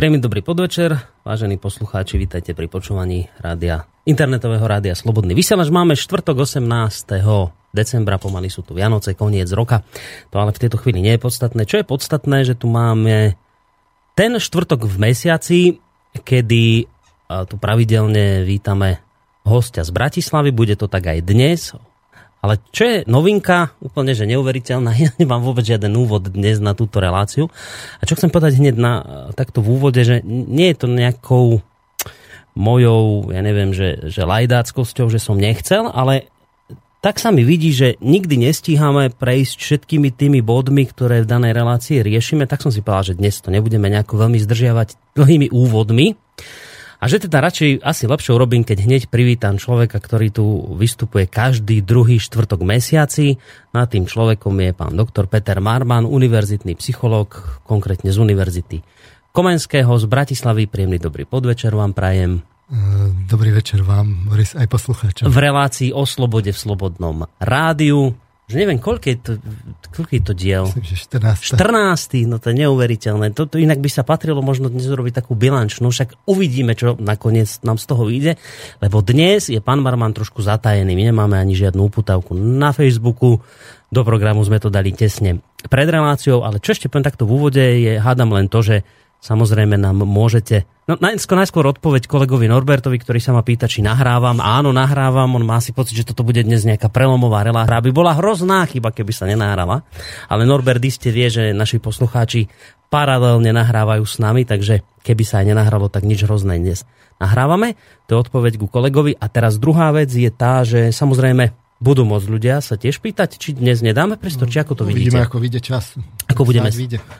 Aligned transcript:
Príjemný 0.00 0.24
dobrý 0.24 0.40
podvečer, 0.40 0.96
vážení 1.28 1.60
poslucháči, 1.60 2.16
vítajte 2.16 2.56
pri 2.56 2.72
počúvaní 2.72 3.28
rádia, 3.36 3.84
internetového 4.08 4.64
rádia 4.64 4.96
Slobodný 4.96 5.36
vysielač. 5.36 5.68
Máme 5.68 5.92
štvrtok 5.92 6.40
18. 6.40 7.20
decembra, 7.76 8.16
pomaly 8.16 8.48
sú 8.48 8.64
tu 8.64 8.72
Vianoce, 8.72 9.12
koniec 9.12 9.52
roka. 9.52 9.84
To 10.32 10.40
ale 10.40 10.56
v 10.56 10.60
tejto 10.64 10.80
chvíli 10.80 11.04
nie 11.04 11.20
je 11.20 11.24
podstatné. 11.28 11.68
Čo 11.68 11.84
je 11.84 11.90
podstatné, 11.92 12.48
že 12.48 12.56
tu 12.56 12.72
máme 12.72 13.36
ten 14.16 14.40
štvrtok 14.40 14.88
v 14.88 14.96
mesiaci, 15.04 15.84
kedy 16.16 16.88
tu 17.44 17.54
pravidelne 17.60 18.48
vítame 18.48 19.04
hostia 19.44 19.84
z 19.84 19.92
Bratislavy, 19.92 20.48
bude 20.48 20.80
to 20.80 20.88
tak 20.88 21.12
aj 21.12 21.28
dnes, 21.28 21.76
ale 22.40 22.56
čo 22.72 22.82
je 22.88 22.96
novinka, 23.04 23.76
úplne 23.84 24.16
že 24.16 24.24
neuveriteľná, 24.24 24.90
ja 25.04 25.10
nemám 25.20 25.44
vôbec 25.44 25.64
žiaden 25.64 25.92
úvod 25.96 26.32
dnes 26.32 26.60
na 26.60 26.72
túto 26.72 26.98
reláciu. 27.00 27.52
A 28.00 28.08
čo 28.08 28.16
chcem 28.16 28.32
povedať 28.32 28.60
hneď 28.60 28.76
na, 28.76 28.92
takto 29.36 29.60
v 29.60 29.76
úvode, 29.76 30.00
že 30.00 30.24
nie 30.26 30.72
je 30.72 30.76
to 30.80 30.86
nejakou 30.88 31.46
mojou, 32.56 33.30
ja 33.30 33.40
neviem, 33.46 33.70
že, 33.70 34.10
že 34.10 34.26
lajdáckosťou, 34.26 35.06
že 35.06 35.22
som 35.22 35.38
nechcel, 35.38 35.86
ale 35.86 36.26
tak 37.00 37.16
sa 37.16 37.32
mi 37.32 37.40
vidí, 37.40 37.72
že 37.72 37.96
nikdy 38.04 38.44
nestíhame 38.44 39.08
prejsť 39.16 39.56
všetkými 39.56 40.12
tými 40.12 40.44
bodmi, 40.44 40.84
ktoré 40.84 41.24
v 41.24 41.30
danej 41.32 41.56
relácii 41.56 42.04
riešime, 42.04 42.44
tak 42.44 42.60
som 42.60 42.68
si 42.68 42.84
povedal, 42.84 43.16
že 43.16 43.18
dnes 43.20 43.40
to 43.40 43.48
nebudeme 43.48 43.88
nejako 43.88 44.20
veľmi 44.20 44.36
zdržiavať 44.36 45.16
dlhými 45.16 45.48
úvodmi. 45.48 46.12
A 47.00 47.08
že 47.08 47.16
teda 47.16 47.40
radšej 47.40 47.80
asi 47.80 48.04
lepšie 48.04 48.36
urobím, 48.36 48.60
keď 48.60 48.84
hneď 48.84 49.02
privítam 49.08 49.56
človeka, 49.56 49.96
ktorý 49.96 50.28
tu 50.28 50.44
vystupuje 50.76 51.24
každý 51.24 51.80
druhý 51.80 52.20
štvrtok 52.20 52.60
mesiaci. 52.60 53.40
Na 53.72 53.88
tým 53.88 54.04
človekom 54.04 54.52
je 54.60 54.76
pán 54.76 54.92
doktor 54.92 55.24
Peter 55.24 55.64
Marman, 55.64 56.04
univerzitný 56.04 56.76
psychológ, 56.76 57.64
konkrétne 57.64 58.12
z 58.12 58.20
Univerzity 58.20 58.84
Komenského 59.32 59.96
z 59.96 60.04
Bratislavy. 60.10 60.68
Príjemný 60.68 61.00
dobrý 61.00 61.24
podvečer 61.24 61.72
vám 61.72 61.96
prajem. 61.96 62.44
Dobrý 63.26 63.50
večer 63.50 63.80
vám, 63.80 64.28
Boris, 64.28 64.52
aj 64.54 64.68
poslucháčom. 64.68 65.26
V 65.26 65.38
relácii 65.40 65.90
o 65.96 66.04
slobode 66.06 66.52
v 66.52 66.58
Slobodnom 66.58 67.26
rádiu 67.40 68.14
že 68.50 68.58
neviem, 68.58 68.82
koľko 68.82 69.06
je 69.06 69.16
to, 69.22 69.32
koľko 69.94 70.12
je 70.18 70.22
to 70.26 70.34
diel? 70.34 70.64
Myslím, 70.66 70.86
že 70.90 70.96
14. 71.06 71.54
14. 71.54 72.26
No 72.26 72.42
to 72.42 72.50
je 72.50 72.66
neuveriteľné. 72.66 73.30
Toto 73.30 73.62
inak 73.62 73.78
by 73.78 73.86
sa 73.86 74.02
patrilo 74.02 74.42
možno 74.42 74.66
dnes 74.66 74.90
urobiť 74.90 75.22
takú 75.22 75.38
bilančnú, 75.38 75.86
však 75.86 76.26
uvidíme, 76.26 76.74
čo 76.74 76.98
nakoniec 76.98 77.62
nám 77.62 77.78
z 77.78 77.84
toho 77.86 78.02
vyjde, 78.10 78.32
lebo 78.82 78.98
dnes 79.06 79.46
je 79.46 79.62
pán 79.62 79.78
Marman 79.78 80.10
trošku 80.10 80.42
zatajený. 80.42 80.98
My 80.98 81.14
nemáme 81.14 81.38
ani 81.38 81.54
žiadnu 81.54 81.86
uputavku 81.86 82.34
na 82.34 82.74
Facebooku, 82.74 83.38
do 83.90 84.06
programu 84.06 84.46
sme 84.46 84.62
to 84.62 84.70
dali 84.70 84.94
tesne 84.94 85.42
pred 85.66 85.86
reláciou, 85.90 86.46
ale 86.46 86.62
čo 86.62 86.72
ešte 86.72 86.86
poviem 86.86 87.06
takto 87.10 87.26
v 87.26 87.34
úvode 87.34 87.60
je, 87.62 87.98
hádam 87.98 88.30
len 88.38 88.46
to, 88.46 88.62
že 88.62 88.86
Samozrejme 89.20 89.76
nám 89.76 90.00
môžete... 90.08 90.64
No 90.88 90.96
najskôr, 90.96 91.36
najskôr 91.36 91.68
odpoveď 91.68 92.08
kolegovi 92.08 92.48
Norbertovi, 92.48 92.96
ktorý 92.96 93.20
sa 93.20 93.36
ma 93.36 93.44
pýta, 93.44 93.68
či 93.68 93.84
nahrávam. 93.84 94.40
Áno, 94.40 94.72
nahrávam. 94.72 95.36
On 95.36 95.44
má 95.44 95.60
si 95.60 95.76
pocit, 95.76 95.92
že 95.92 96.08
toto 96.08 96.24
bude 96.24 96.40
dnes 96.40 96.64
nejaká 96.64 96.88
prelomová 96.88 97.44
relácia. 97.44 97.84
By 97.84 97.92
bola 97.92 98.16
hrozná 98.16 98.64
chyba, 98.64 98.90
keby 98.90 99.12
sa 99.12 99.28
nenahrala. 99.28 99.84
Ale 100.26 100.48
Norbert 100.48 100.80
iste 100.80 101.12
vie, 101.12 101.28
že 101.28 101.52
naši 101.52 101.78
poslucháči 101.78 102.48
paralelne 102.88 103.52
nahrávajú 103.54 104.02
s 104.08 104.18
nami, 104.18 104.48
takže 104.48 104.82
keby 105.04 105.22
sa 105.22 105.44
aj 105.44 105.52
nenahralo, 105.52 105.92
tak 105.92 106.08
nič 106.08 106.26
hrozné 106.26 106.58
dnes 106.58 106.88
nahrávame. 107.20 107.76
To 108.08 108.16
je 108.16 108.22
odpoveď 108.24 108.56
ku 108.56 108.66
kolegovi. 108.66 109.14
A 109.20 109.28
teraz 109.28 109.60
druhá 109.60 109.92
vec 109.92 110.08
je 110.10 110.32
tá, 110.32 110.64
že 110.64 110.90
samozrejme 110.90 111.52
budú 111.80 112.04
môcť 112.04 112.26
ľudia 112.28 112.60
sa 112.60 112.76
tiež 112.76 113.00
pýtať, 113.00 113.40
či 113.40 113.56
dnes 113.56 113.80
nedáme 113.80 114.20
priestor, 114.20 114.52
či 114.52 114.60
ako 114.60 114.76
to 114.76 114.82
Uvidíme, 114.84 115.16
vidíte. 115.16 115.24
ako 115.24 115.36
vyjde 115.40 115.60
čas. 115.64 115.96
Ako 116.40 116.48
budeme, 116.48 116.70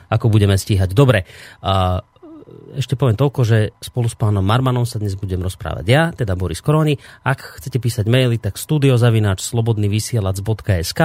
ako 0.09 0.27
budeme 0.33 0.57
stíhať. 0.57 0.97
Dobre. 0.97 1.29
A 1.61 2.01
ešte 2.75 2.99
poviem 2.99 3.19
toľko, 3.19 3.41
že 3.47 3.59
spolu 3.79 4.11
s 4.11 4.17
pánom 4.19 4.43
Marmanom 4.43 4.89
sa 4.89 4.99
dnes 4.99 5.15
budem 5.15 5.39
rozprávať 5.39 5.85
ja, 5.87 6.11
teda 6.11 6.35
Boris 6.35 6.65
Koroni. 6.65 6.99
Ak 7.23 7.61
chcete 7.61 7.79
písať 7.79 8.07
maily, 8.11 8.43
tak 8.43 8.59
studiozavináč 8.59 9.43
slobodnyvysielac.sk 9.47 11.01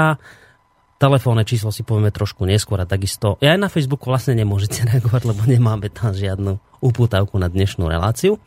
Telefónne 0.95 1.43
číslo 1.43 1.75
si 1.75 1.83
povieme 1.83 2.07
trošku 2.07 2.47
neskôr 2.47 2.79
a 2.79 2.87
takisto. 2.87 3.35
Ja 3.43 3.51
aj 3.51 3.67
na 3.67 3.69
Facebooku 3.69 4.07
vlastne 4.07 4.31
nemôžete 4.31 4.85
reagovať, 4.89 5.21
lebo 5.27 5.43
nemáme 5.43 5.91
tam 5.91 6.15
žiadnu 6.15 6.55
upútavku 6.79 7.35
na 7.35 7.51
dnešnú 7.51 7.83
reláciu. 7.91 8.39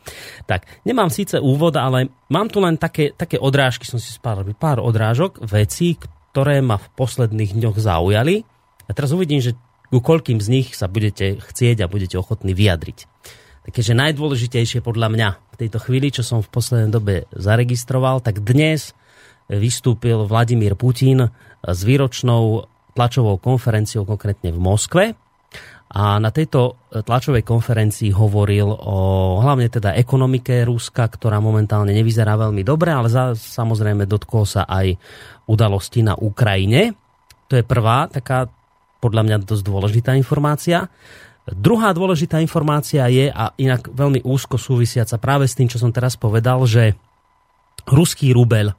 Tak, 0.49 0.65
nemám 0.81 1.13
síce 1.13 1.37
úvod, 1.37 1.77
ale 1.77 2.09
mám 2.33 2.49
tu 2.49 2.57
len 2.57 2.73
také, 2.81 3.13
také 3.13 3.37
odrážky, 3.37 3.85
som 3.85 4.01
si 4.01 4.09
spáril 4.09 4.57
pár 4.57 4.81
odrážok, 4.81 5.45
vecí, 5.45 6.01
ktoré 6.33 6.65
ma 6.65 6.81
v 6.81 6.89
posledných 6.97 7.53
dňoch 7.53 7.77
zaujali. 7.77 8.41
A 8.89 8.91
teraz 8.97 9.13
uvidím, 9.13 9.37
že 9.39 9.53
ku 9.93 10.01
koľkým 10.01 10.41
z 10.41 10.47
nich 10.49 10.67
sa 10.73 10.89
budete 10.89 11.37
chcieť 11.37 11.85
a 11.85 11.91
budete 11.91 12.17
ochotní 12.17 12.57
vyjadriť. 12.57 13.05
Takže 13.69 13.93
najdôležitejšie 13.93 14.81
podľa 14.81 15.13
mňa 15.13 15.29
v 15.37 15.55
tejto 15.61 15.77
chvíli, 15.77 16.09
čo 16.09 16.25
som 16.25 16.41
v 16.41 16.49
poslednej 16.49 16.89
dobe 16.89 17.29
zaregistroval, 17.29 18.17
tak 18.25 18.41
dnes 18.41 18.97
vystúpil 19.45 20.25
Vladimír 20.25 20.73
Putin 20.73 21.29
s 21.61 21.79
výročnou 21.85 22.65
tlačovou 22.97 23.37
konferenciou 23.37 24.09
konkrétne 24.09 24.49
v 24.49 24.59
Moskve. 24.61 25.03
A 25.89 26.21
na 26.21 26.29
tejto 26.29 26.77
tlačovej 26.93 27.41
konferencii 27.41 28.13
hovoril 28.13 28.69
o 28.69 28.97
hlavne 29.41 29.73
teda 29.73 29.97
ekonomike 29.97 30.61
Ruska, 30.61 31.09
ktorá 31.09 31.41
momentálne 31.41 31.97
nevyzerá 31.97 32.37
veľmi 32.37 32.61
dobre, 32.61 32.93
ale 32.93 33.09
za, 33.09 33.33
samozrejme 33.33 34.05
dotkol 34.05 34.45
sa 34.45 34.69
aj 34.69 34.93
udalosti 35.49 36.05
na 36.05 36.13
Ukrajine. 36.13 36.93
To 37.49 37.57
je 37.57 37.65
prvá 37.65 38.05
taká 38.05 38.45
podľa 38.99 39.23
mňa 39.25 39.37
dosť 39.47 39.63
dôležitá 39.63 40.11
informácia. 40.15 40.91
Druhá 41.49 41.95
dôležitá 41.95 42.43
informácia 42.43 43.07
je, 43.09 43.31
a 43.31 43.55
inak 43.57 43.89
veľmi 43.89 44.21
úzko 44.21 44.61
súvisiaca 44.61 45.17
práve 45.17 45.49
s 45.49 45.57
tým, 45.57 45.71
čo 45.71 45.81
som 45.81 45.89
teraz 45.89 46.13
povedal, 46.13 46.61
že 46.69 46.93
ruský 47.89 48.35
rubel 48.35 48.75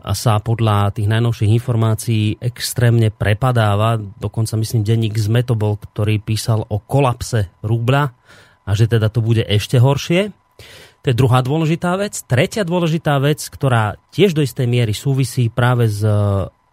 sa 0.00 0.40
podľa 0.40 0.96
tých 0.96 1.06
najnovších 1.06 1.50
informácií 1.60 2.40
extrémne 2.40 3.12
prepadáva. 3.12 4.00
Dokonca 4.00 4.56
myslím, 4.56 4.80
denník 4.80 5.20
ZME 5.20 5.44
to 5.44 5.54
bol, 5.54 5.76
ktorý 5.76 6.18
písal 6.24 6.64
o 6.66 6.80
kolapse 6.80 7.52
rubla 7.60 8.16
a 8.64 8.70
že 8.72 8.88
teda 8.88 9.12
to 9.12 9.20
bude 9.20 9.44
ešte 9.44 9.76
horšie. 9.76 10.32
To 11.00 11.06
je 11.08 11.16
druhá 11.16 11.40
dôležitá 11.40 11.96
vec. 11.96 12.16
Tretia 12.28 12.64
dôležitá 12.64 13.16
vec, 13.20 13.40
ktorá 13.48 13.96
tiež 14.12 14.36
do 14.36 14.44
istej 14.44 14.68
miery 14.68 14.92
súvisí 14.92 15.48
práve 15.48 15.88
s, 15.88 16.04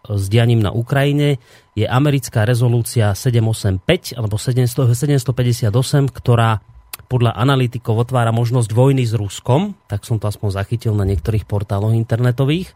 s 0.04 0.24
dianím 0.28 0.60
na 0.60 0.72
Ukrajine, 0.72 1.40
je 1.78 1.86
americká 1.86 2.42
rezolúcia 2.42 3.14
785 3.14 4.18
alebo 4.18 4.34
758, 4.34 5.70
ktorá 6.10 6.58
podľa 7.06 7.38
analytikov 7.38 8.04
otvára 8.04 8.34
možnosť 8.34 8.74
vojny 8.74 9.06
s 9.06 9.14
Ruskom, 9.14 9.78
tak 9.86 10.02
som 10.02 10.18
to 10.18 10.26
aspoň 10.26 10.58
zachytil 10.58 10.92
na 10.98 11.06
niektorých 11.06 11.46
portáloch 11.46 11.94
internetových. 11.94 12.74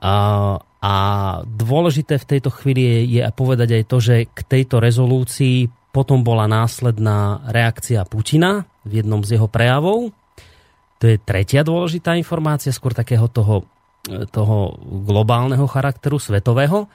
A, 0.00 0.56
a 0.80 0.94
dôležité 1.44 2.16
v 2.18 2.28
tejto 2.34 2.50
chvíli 2.50 2.82
je, 2.82 2.98
je 3.18 3.20
povedať 3.30 3.82
aj 3.82 3.84
to, 3.86 3.98
že 4.00 4.16
k 4.26 4.40
tejto 4.42 4.80
rezolúcii 4.80 5.68
potom 5.92 6.24
bola 6.24 6.48
následná 6.50 7.42
reakcia 7.50 8.06
Putina 8.08 8.64
v 8.86 9.02
jednom 9.02 9.20
z 9.20 9.36
jeho 9.36 9.50
prejavov. 9.50 10.14
To 10.98 11.04
je 11.06 11.16
tretia 11.20 11.62
dôležitá 11.62 12.18
informácia, 12.18 12.74
skôr 12.74 12.90
takého 12.90 13.30
toho, 13.30 13.66
toho 14.34 14.78
globálneho 15.06 15.66
charakteru, 15.70 16.18
svetového. 16.18 16.90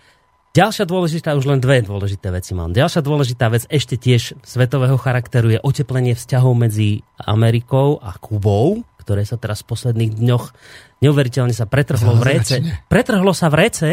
Ďalšia 0.53 0.85
dôležitá, 0.85 1.33
už 1.33 1.49
len 1.49 1.57
dve 1.57 1.81
dôležité 1.81 2.29
veci 2.29 2.53
mám. 2.53 2.69
Ďalšia 2.77 3.01
dôležitá 3.01 3.49
vec 3.49 3.65
ešte 3.73 3.97
tiež 3.97 4.37
svetového 4.45 5.01
charakteru 5.01 5.49
je 5.49 5.57
oteplenie 5.57 6.13
vzťahov 6.13 6.53
medzi 6.53 7.01
Amerikou 7.17 7.97
a 7.97 8.13
Kubou, 8.21 8.85
ktoré 9.01 9.25
sa 9.25 9.41
teraz 9.41 9.65
v 9.65 9.73
posledných 9.73 10.13
dňoch 10.13 10.53
neuveriteľne 11.01 11.57
sa 11.57 11.65
pretrhlo 11.65 12.21
v 12.21 12.37
rece. 12.37 12.61
Pretrhlo 12.85 13.33
sa 13.33 13.49
v 13.49 13.65
rece 13.65 13.89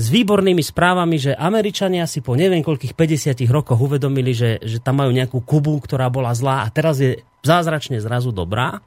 s 0.00 0.06
výbornými 0.08 0.64
správami, 0.64 1.20
že 1.20 1.36
Američania 1.36 2.08
si 2.08 2.24
po 2.24 2.32
neviem 2.32 2.64
koľkých 2.64 2.96
50 2.96 3.44
rokoch 3.52 3.76
uvedomili, 3.76 4.32
že, 4.32 4.64
že 4.64 4.80
tam 4.80 5.04
majú 5.04 5.12
nejakú 5.12 5.44
Kubu, 5.44 5.84
ktorá 5.84 6.08
bola 6.08 6.32
zlá 6.32 6.64
a 6.64 6.72
teraz 6.72 6.96
je 6.96 7.20
zázračne 7.44 8.00
zrazu 8.00 8.32
dobrá. 8.32 8.80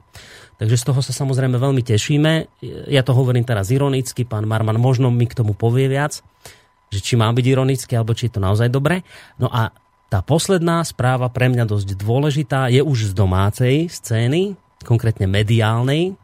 Takže 0.58 0.74
z 0.74 0.82
toho 0.90 0.98
sa 0.98 1.14
samozrejme 1.14 1.62
veľmi 1.62 1.78
tešíme. 1.78 2.58
Ja 2.90 3.06
to 3.06 3.14
hovorím 3.14 3.46
teraz 3.46 3.70
ironicky, 3.70 4.26
pán 4.26 4.50
Marman 4.50 4.82
možno 4.82 5.14
mi 5.14 5.30
k 5.30 5.38
tomu 5.38 5.54
povie 5.54 5.86
viac 5.86 6.26
že 6.88 7.00
či 7.04 7.14
má 7.16 7.28
byť 7.28 7.46
ironický, 7.46 7.92
alebo 7.96 8.16
či 8.16 8.28
je 8.28 8.36
to 8.36 8.44
naozaj 8.44 8.68
dobré. 8.72 9.04
No 9.36 9.48
a 9.52 9.72
tá 10.08 10.24
posledná 10.24 10.80
správa 10.88 11.28
pre 11.28 11.52
mňa 11.52 11.68
dosť 11.68 11.88
dôležitá 12.00 12.72
je 12.72 12.80
už 12.80 13.12
z 13.12 13.16
domácej 13.16 13.74
scény, 13.92 14.56
konkrétne 14.80 15.28
mediálnej. 15.28 16.16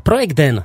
Projekt 0.00 0.40
Den 0.40 0.64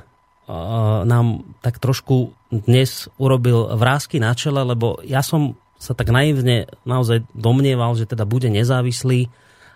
nám 1.04 1.44
tak 1.60 1.76
trošku 1.76 2.32
dnes 2.48 3.12
urobil 3.20 3.68
vrázky 3.76 4.16
na 4.16 4.32
čele, 4.32 4.64
lebo 4.64 5.04
ja 5.04 5.20
som 5.20 5.60
sa 5.76 5.92
tak 5.92 6.08
naivne 6.08 6.66
naozaj 6.88 7.28
domnieval, 7.36 7.94
že 8.00 8.08
teda 8.08 8.24
bude 8.24 8.48
nezávislý 8.48 9.28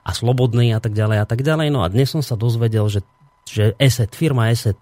a 0.03 0.11
slobodný 0.17 0.73
a 0.73 0.81
tak 0.81 0.97
ďalej 0.97 1.19
a 1.23 1.27
tak 1.29 1.45
ďalej. 1.45 1.69
No 1.71 1.85
a 1.85 1.93
dnes 1.93 2.09
som 2.09 2.25
sa 2.25 2.35
dozvedel, 2.35 2.89
že, 2.89 3.05
že 3.47 3.77
ESET, 3.77 4.17
firma 4.17 4.49
ESET 4.49 4.81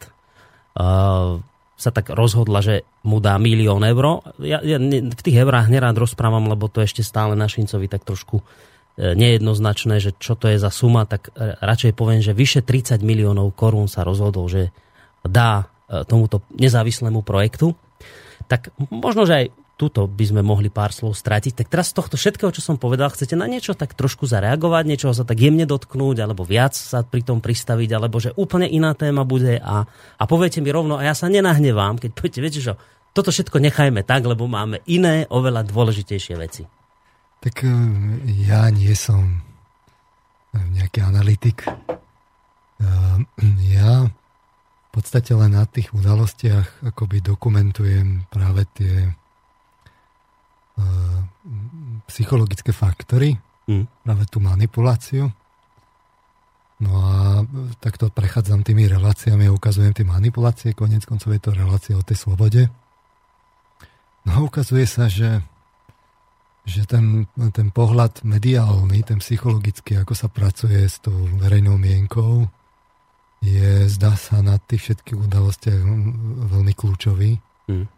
uh, 0.78 1.42
sa 1.80 1.88
tak 1.88 2.12
rozhodla, 2.12 2.60
že 2.60 2.84
mu 3.08 3.24
dá 3.24 3.40
milión 3.40 3.80
eur. 3.80 4.20
Ja, 4.44 4.60
ja 4.60 4.76
v 4.76 5.22
tých 5.24 5.40
eurách 5.40 5.72
nerád 5.72 5.96
rozprávam, 5.96 6.44
lebo 6.52 6.68
to 6.68 6.84
ešte 6.84 7.00
stále 7.00 7.32
na 7.32 7.48
Šincovi 7.48 7.88
tak 7.88 8.04
trošku 8.04 8.44
nejednoznačné, 9.00 9.96
že 9.96 10.12
čo 10.20 10.36
to 10.36 10.52
je 10.52 10.60
za 10.60 10.68
suma, 10.68 11.08
tak 11.08 11.32
radšej 11.40 11.96
poviem, 11.96 12.20
že 12.20 12.36
vyše 12.36 12.60
30 12.60 13.00
miliónov 13.00 13.56
korún 13.56 13.88
sa 13.88 14.04
rozhodol, 14.04 14.44
že 14.52 14.76
dá 15.24 15.72
tomuto 16.04 16.44
nezávislému 16.52 17.24
projektu. 17.24 17.72
Tak 18.44 18.76
možno, 18.92 19.24
že 19.24 19.34
aj 19.40 19.46
tuto 19.80 20.04
by 20.04 20.24
sme 20.28 20.44
mohli 20.44 20.68
pár 20.68 20.92
slov 20.92 21.16
stratiť. 21.16 21.56
Tak 21.56 21.72
teraz 21.72 21.88
z 21.88 21.96
tohto 21.96 22.20
všetkého, 22.20 22.52
čo 22.52 22.60
som 22.60 22.76
povedal, 22.76 23.08
chcete 23.08 23.32
na 23.32 23.48
niečo 23.48 23.72
tak 23.72 23.96
trošku 23.96 24.28
zareagovať, 24.28 24.84
niečoho 24.84 25.16
sa 25.16 25.24
tak 25.24 25.40
jemne 25.40 25.64
dotknúť, 25.64 26.20
alebo 26.20 26.44
viac 26.44 26.76
sa 26.76 27.00
pri 27.00 27.24
tom 27.24 27.40
pristaviť, 27.40 27.88
alebo 27.96 28.20
že 28.20 28.36
úplne 28.36 28.68
iná 28.68 28.92
téma 28.92 29.24
bude 29.24 29.56
a, 29.56 29.88
a 30.20 30.22
poviete 30.28 30.60
mi 30.60 30.68
rovno, 30.68 31.00
a 31.00 31.08
ja 31.08 31.16
sa 31.16 31.32
nenahnevám, 31.32 31.96
keď 31.96 32.10
poviete, 32.12 32.38
viete 32.44 32.60
čo, 32.60 32.76
toto 33.16 33.32
všetko 33.32 33.56
nechajme 33.56 34.04
tak, 34.04 34.28
lebo 34.28 34.44
máme 34.44 34.84
iné, 34.84 35.24
oveľa 35.32 35.64
dôležitejšie 35.64 36.34
veci. 36.36 36.68
Tak 37.40 37.64
e, 37.64 37.72
ja 38.44 38.68
nie 38.68 38.92
som 38.92 39.40
nejaký 40.52 41.00
analytik. 41.00 41.64
E, 41.64 41.72
ja 43.72 44.04
v 44.04 44.90
podstate 44.92 45.32
len 45.32 45.56
na 45.56 45.64
tých 45.64 45.88
udalostiach 45.96 46.84
akoby 46.84 47.24
dokumentujem 47.24 48.28
práve 48.28 48.68
tie 48.76 49.08
Eh, 49.08 49.19
psychologické 52.10 52.74
faktory, 52.74 53.38
mm. 53.70 54.04
práve 54.04 54.24
tú 54.26 54.42
manipuláciu. 54.42 55.30
No 56.80 56.92
a 56.96 57.44
takto 57.78 58.08
prechádzam 58.08 58.64
tými 58.64 58.88
reláciami 58.88 59.46
a 59.46 59.54
ukazujem 59.54 59.92
tie 59.92 60.06
manipulácie, 60.08 60.72
konec 60.72 61.04
koncov 61.04 61.36
je 61.36 61.42
to 61.44 61.52
relácia 61.52 61.94
o 61.94 62.02
tej 62.02 62.16
slobode. 62.16 62.72
No 64.24 64.30
a 64.32 64.38
ukazuje 64.40 64.88
sa, 64.88 65.08
že, 65.08 65.44
že 66.64 66.88
ten, 66.88 67.28
ten 67.52 67.68
pohľad 67.68 68.24
mediálny, 68.24 69.04
ten 69.04 69.20
psychologický, 69.20 70.00
ako 70.00 70.16
sa 70.16 70.32
pracuje 70.32 70.80
s 70.88 71.04
tou 71.04 71.14
verejnou 71.36 71.76
mienkou, 71.76 72.48
je, 73.40 73.88
zdá 73.88 74.16
sa, 74.16 74.44
na 74.44 74.60
tých 74.60 74.88
všetkých 74.88 75.16
udalostiach 75.16 75.80
veľmi 76.48 76.72
kľúčový. 76.76 77.40
Mm. 77.68 77.88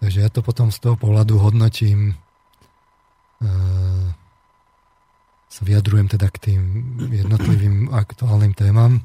Takže 0.00 0.18
ja 0.24 0.28
to 0.28 0.44
potom 0.44 0.68
z 0.68 0.80
toho 0.80 0.96
pohľadu 0.96 1.40
hodnotím 1.40 2.16
sa 5.46 5.60
vyjadrujem 5.64 6.08
teda 6.12 6.28
k 6.28 6.36
tým 6.52 6.60
jednotlivým 7.08 7.88
aktuálnym 7.88 8.52
témam. 8.52 9.00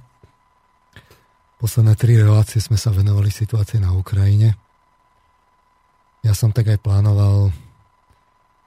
Posledné 1.62 1.94
tri 1.95 2.18
relácie 2.18 2.60
sme 2.60 2.75
sa 2.75 2.92
venovali 2.92 3.30
situácii 3.30 3.80
na 3.80 3.94
Ukrajine. 3.94 4.57
Ja 6.25 6.33
som 6.33 6.51
tak 6.51 6.74
aj 6.74 6.81
plánoval, 6.81 7.54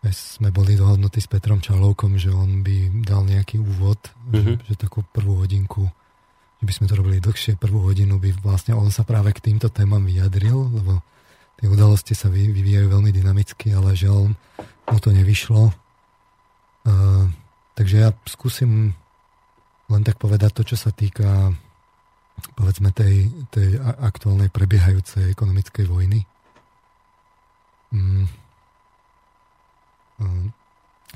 aj 0.00 0.12
sme 0.14 0.49
boli 0.55 0.78
dohodnutí 0.78 1.19
s 1.19 1.28
Petrom 1.28 1.58
Čalovkom, 1.58 2.17
že 2.19 2.31
on 2.31 2.62
by 2.62 3.05
dal 3.05 3.26
nejaký 3.26 3.60
úvod, 3.62 3.99
mm-hmm. 4.31 4.64
že, 4.64 4.75
že 4.75 4.75
takú 4.78 5.02
prvú 5.10 5.43
hodinku, 5.43 5.87
že 6.60 6.64
by 6.64 6.72
sme 6.72 6.87
to 6.87 6.94
robili 6.99 7.19
dlhšie, 7.20 7.58
prvú 7.58 7.84
hodinu 7.84 8.17
by 8.17 8.31
vlastne 8.40 8.76
on 8.78 8.90
sa 8.94 9.02
práve 9.02 9.34
k 9.34 9.43
týmto 9.43 9.70
témam 9.70 10.02
vyjadril, 10.02 10.56
lebo 10.72 11.05
tie 11.61 11.67
udalosti 11.71 12.12
sa 12.17 12.29
vyvíjajú 12.31 12.87
veľmi 12.91 13.11
dynamicky, 13.15 13.73
ale 13.73 13.97
on 14.11 14.35
mu 14.91 14.99
to 15.01 15.11
nevyšlo. 15.15 15.73
Uh, 16.85 17.25
takže 17.79 18.05
ja 18.05 18.11
skúsim 18.29 18.93
len 19.89 20.03
tak 20.05 20.21
povedať 20.21 20.53
to, 20.53 20.62
čo 20.75 20.77
sa 20.77 20.93
týka 20.93 21.53
povedzme 22.59 22.91
tej, 22.91 23.31
tej 23.55 23.79
aktuálnej 23.81 24.51
prebiehajúcej 24.51 25.31
ekonomickej 25.31 25.87
vojny. 25.87 26.27
Um, 27.95 28.27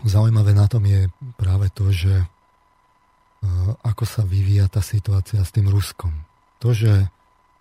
zaujímavé 0.06 0.54
na 0.54 0.70
tom 0.70 0.86
je 0.86 1.10
práve 1.34 1.70
to, 1.74 1.90
že 1.90 2.22
ako 3.86 4.04
sa 4.06 4.22
vyvíja 4.26 4.66
tá 4.66 4.82
situácia 4.82 5.42
s 5.42 5.54
tým 5.54 5.70
Ruskom. 5.70 6.10
To, 6.58 6.74
že 6.74 7.06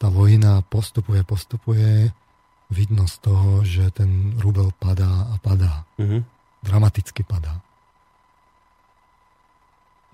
tá 0.02 0.10
vojna 0.10 0.66
postupuje, 0.66 1.22
postupuje, 1.22 2.14
vidno 2.68 3.08
z 3.08 3.16
toho, 3.24 3.64
že 3.64 3.90
ten 3.96 4.36
rubel 4.40 4.76
padá 4.76 5.32
a 5.32 5.36
padá. 5.40 5.88
Mm-hmm. 6.00 6.22
Dramaticky 6.64 7.24
padá. 7.24 7.64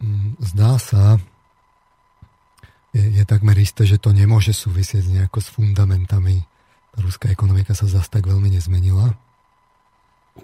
Mm, 0.03 0.37
zdá 0.41 0.77
sa, 0.77 1.17
je, 2.93 3.01
je 3.01 3.23
takmer 3.25 3.57
isté, 3.57 3.89
že 3.89 3.97
to 3.97 4.13
nemôže 4.13 4.53
súvisieť 4.53 5.09
nejako 5.09 5.39
s 5.41 5.49
fundamentami. 5.49 6.45
Tá 6.93 6.99
ruská 7.01 7.33
ekonomika 7.33 7.73
sa 7.73 7.89
zase 7.89 8.09
tak 8.09 8.29
veľmi 8.29 8.53
nezmenila. 8.53 9.17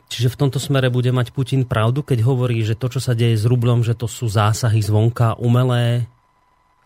Čiže 0.09 0.33
v 0.33 0.39
tomto 0.45 0.61
smere 0.61 0.93
bude 0.93 1.09
mať 1.09 1.33
Putin 1.33 1.65
pravdu, 1.65 2.05
keď 2.05 2.21
hovorí, 2.25 2.61
že 2.61 2.77
to, 2.77 2.93
čo 2.93 3.01
sa 3.01 3.17
deje 3.17 3.37
s 3.37 3.45
rublom, 3.45 3.81
že 3.81 3.97
to 3.97 4.05
sú 4.05 4.29
zásahy 4.29 4.81
zvonka, 4.85 5.37
umelé, 5.41 6.05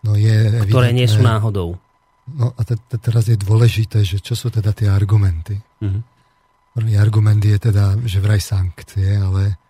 no 0.04 0.16
je 0.16 0.64
ktoré 0.68 0.92
nie 0.92 1.08
sú 1.08 1.24
náhodou. 1.24 1.80
No 2.24 2.56
a 2.56 2.60
te, 2.64 2.80
te, 2.88 2.96
teraz 2.96 3.28
je 3.28 3.36
dôležité, 3.36 4.00
že 4.00 4.16
čo 4.16 4.32
sú 4.32 4.48
teda 4.48 4.72
tie 4.72 4.88
argumenty. 4.88 5.60
Mm-hmm. 5.84 6.02
Prvý 6.74 6.92
argument 6.96 7.38
je 7.38 7.58
teda, 7.60 8.00
že 8.02 8.18
vraj 8.24 8.40
sankcie, 8.40 9.20
ale, 9.20 9.60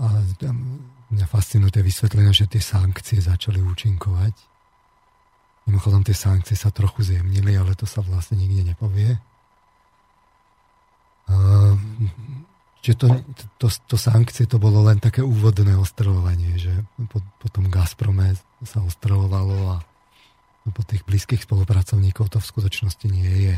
ale 0.00 0.18
mňa 1.12 1.26
fascinujú 1.28 1.70
tie 1.70 1.84
vysvetlenia, 1.84 2.32
že 2.32 2.48
tie 2.50 2.64
sankcie 2.64 3.20
začali 3.20 3.60
účinkovať. 3.60 4.34
Mimochodom, 5.68 6.02
tie 6.02 6.16
sankcie 6.16 6.56
sa 6.56 6.72
trochu 6.72 7.04
zjemnili, 7.04 7.54
ale 7.54 7.76
to 7.78 7.84
sa 7.84 8.02
vlastne 8.02 8.40
nikde 8.40 8.74
nepovie. 8.74 9.18
Čiže 12.86 12.96
to, 13.02 13.06
to, 13.58 13.66
to 13.66 13.96
sankcie 13.98 14.46
to 14.46 14.62
bolo 14.62 14.86
len 14.86 15.02
také 15.02 15.18
úvodné 15.18 15.74
ostreľovanie, 15.74 16.54
že 16.54 16.70
po, 17.10 17.18
potom 17.42 17.66
Gazprome 17.66 18.38
sa 18.62 18.78
ostreľovalo 18.78 19.74
a 19.74 19.76
po 20.70 20.82
tých 20.82 21.06
blízkych 21.06 21.42
spolupracovníkov 21.46 22.30
to 22.32 22.38
v 22.42 22.50
skutočnosti 22.50 23.06
nie 23.10 23.30
je 23.50 23.54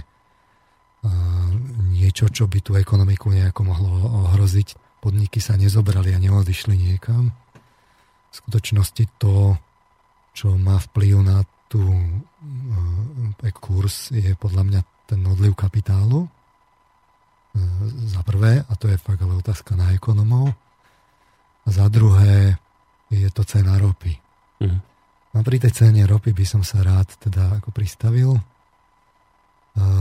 niečo, 1.94 2.26
čo 2.26 2.50
by 2.50 2.58
tú 2.58 2.74
ekonomiku 2.74 3.30
nejako 3.30 3.62
mohlo 3.62 3.90
ohroziť. 4.26 4.98
Podniky 4.98 5.38
sa 5.38 5.54
nezobrali 5.54 6.10
a 6.10 6.18
neodišli 6.18 6.74
niekam. 6.74 7.30
V 8.28 8.34
skutočnosti 8.34 9.06
to, 9.16 9.54
čo 10.34 10.58
má 10.58 10.82
vplyv 10.90 11.16
na 11.22 11.46
tú 11.70 11.86
kurz, 13.62 14.10
je 14.10 14.34
podľa 14.34 14.62
mňa 14.66 14.80
ten 15.06 15.20
odliv 15.24 15.54
kapitálu. 15.54 16.26
Za 18.10 18.20
prvé, 18.26 18.66
a 18.66 18.72
to 18.74 18.90
je 18.90 18.98
fakt 18.98 19.22
ale 19.22 19.38
otázka 19.38 19.78
na 19.78 19.94
ekonomov. 19.94 20.50
A 21.62 21.68
za 21.70 21.86
druhé 21.86 22.58
je 23.08 23.28
to 23.32 23.46
cena 23.46 23.78
ropy. 23.78 24.18
Mm. 24.60 24.82
No 25.38 25.47
pri 25.47 25.62
tej 25.62 25.71
cene 25.71 26.02
ropy 26.02 26.35
by 26.35 26.42
som 26.42 26.66
sa 26.66 26.83
rád 26.83 27.14
teda 27.23 27.62
ako 27.62 27.71
pristavil. 27.71 28.35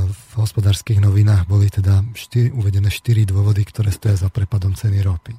V 0.09 0.31
hospodárskych 0.33 0.97
novinách 0.97 1.45
boli 1.45 1.69
teda 1.69 2.01
štyri, 2.17 2.49
uvedené 2.49 2.89
štyri 2.89 3.21
dôvody, 3.21 3.61
ktoré 3.61 3.93
stoja 3.93 4.17
za 4.17 4.33
prepadom 4.33 4.73
ceny 4.73 5.05
ropy. 5.05 5.37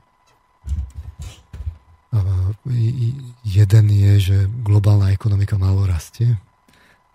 Jeden 3.43 3.87
je, 3.91 4.13
že 4.23 4.47
globálna 4.63 5.11
ekonomika 5.11 5.59
málo 5.59 5.83
rastie. 5.83 6.39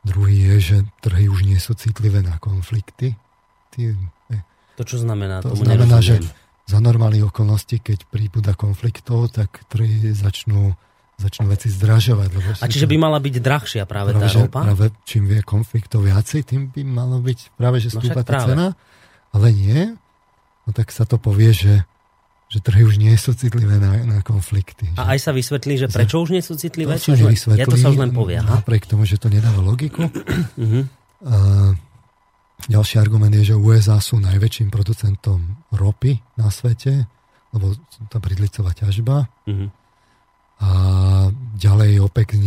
Druhý 0.04 0.52
je, 0.52 0.56
že 0.60 0.78
trhy 1.00 1.32
už 1.32 1.48
nie 1.48 1.64
sú 1.64 1.80
citlivé 1.80 2.20
na 2.20 2.36
konflikty. 2.44 3.16
To 4.76 4.84
čo 4.84 5.00
znamená? 5.00 5.40
To 5.40 5.56
znamená, 5.56 6.04
že 6.04 6.20
za 6.68 6.84
normálnych 6.84 7.32
okolností, 7.32 7.80
keď 7.80 8.12
príbuda 8.12 8.60
konfliktov, 8.60 9.32
tak 9.32 9.64
trhy 9.72 10.12
začnú 10.12 10.76
začnú 11.18 11.46
veci 11.50 11.70
zdražovať. 11.70 12.30
Lebo 12.34 12.50
a 12.58 12.66
čiže 12.66 12.90
by 12.90 12.96
mala 12.98 13.20
byť 13.22 13.36
drahšia 13.40 13.84
práve, 13.86 14.14
práve 14.14 14.24
tá 14.26 14.28
ropa? 14.34 14.60
Práve 14.66 14.86
čím 15.06 15.30
vie 15.30 15.40
konfliktov 15.46 16.06
viacej, 16.06 16.42
tým 16.46 16.62
by 16.74 16.82
malo 16.84 17.22
byť 17.22 17.56
práve, 17.56 17.78
že 17.80 17.94
no 17.94 18.02
stúpa 18.02 18.22
no 18.22 18.28
tá 18.28 18.34
cena. 18.44 18.68
Ale 19.34 19.48
nie. 19.50 19.98
No 20.64 20.70
tak 20.72 20.94
sa 20.94 21.04
to 21.04 21.20
povie, 21.20 21.52
že, 21.52 21.84
že 22.48 22.60
trhy 22.64 22.86
už 22.88 23.02
nie 23.02 23.14
sú 23.18 23.36
citlivé 23.36 23.82
na, 23.82 24.00
na 24.06 24.20
konflikty. 24.24 24.88
A 24.96 25.18
aj 25.18 25.30
sa 25.30 25.32
vysvetlí, 25.36 25.86
že 25.86 25.88
prečo 25.90 26.22
už 26.22 26.32
nie 26.32 26.44
sú 26.46 26.56
citlivé? 26.56 26.96
To 27.02 27.14
nevysvetlí, 27.14 27.60
ja 27.60 27.68
to 27.68 27.78
sa 27.78 27.92
už 27.92 28.00
len 28.00 28.14
povie. 28.14 28.40
Napriek 28.40 28.88
tomu, 28.88 29.04
že 29.04 29.20
to 29.20 29.28
nedáva 29.28 29.60
logiku. 29.60 30.08
uh-huh. 30.08 30.86
a, 31.34 31.74
ďalší 32.68 32.96
argument 33.00 33.34
je, 33.36 33.52
že 33.52 33.56
USA 33.60 34.00
sú 34.00 34.24
najväčším 34.24 34.72
producentom 34.72 35.68
ropy 35.76 36.22
na 36.40 36.48
svete, 36.48 37.08
lebo 37.52 37.76
tá 38.08 38.18
bridlicová 38.24 38.72
ťažba. 38.72 39.28
A 40.64 40.70
ďalej 41.60 42.00
OPEC 42.08 42.40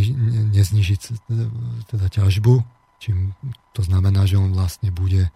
neznižiť 0.56 1.00
teda 1.92 2.06
ťažbu, 2.08 2.64
čím 2.96 3.37
to 3.76 3.85
znamená, 3.85 4.25
že 4.25 4.40
on 4.40 4.56
vlastne 4.56 4.88
bude 4.88 5.28
e, 5.28 5.30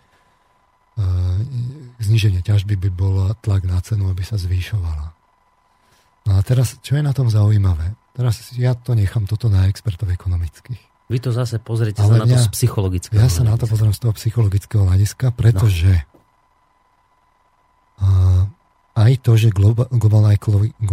zniženie 2.00 2.40
ťažby 2.40 2.80
by 2.80 2.88
bol 2.88 3.36
tlak 3.44 3.68
na 3.68 3.76
cenu, 3.84 4.08
aby 4.08 4.24
sa 4.24 4.40
zvýšovala. 4.40 5.12
No 6.24 6.30
a 6.36 6.40
teraz, 6.40 6.80
čo 6.80 6.96
je 6.96 7.04
na 7.04 7.12
tom 7.12 7.28
zaujímavé? 7.28 7.96
Teraz 8.16 8.52
ja 8.56 8.72
to 8.72 8.96
nechám 8.96 9.28
toto 9.28 9.52
na 9.52 9.68
expertov 9.68 10.08
ekonomických. 10.08 10.80
Vy 11.10 11.18
to 11.18 11.34
zase 11.34 11.58
pozrite 11.58 11.98
sa 11.98 12.22
na 12.22 12.22
to 12.22 12.38
z 12.38 12.48
psychologického 12.54 13.18
Ja 13.18 13.26
sa 13.26 13.42
na 13.42 13.58
to 13.58 13.66
pozriem 13.66 13.90
z 13.90 13.98
toho 13.98 14.14
psychologického 14.14 14.86
hľadiska, 14.86 15.34
pretože 15.34 16.06
no. 17.98 18.46
aj 18.94 19.12
to, 19.18 19.34
že 19.34 19.50
globálna 19.90 20.38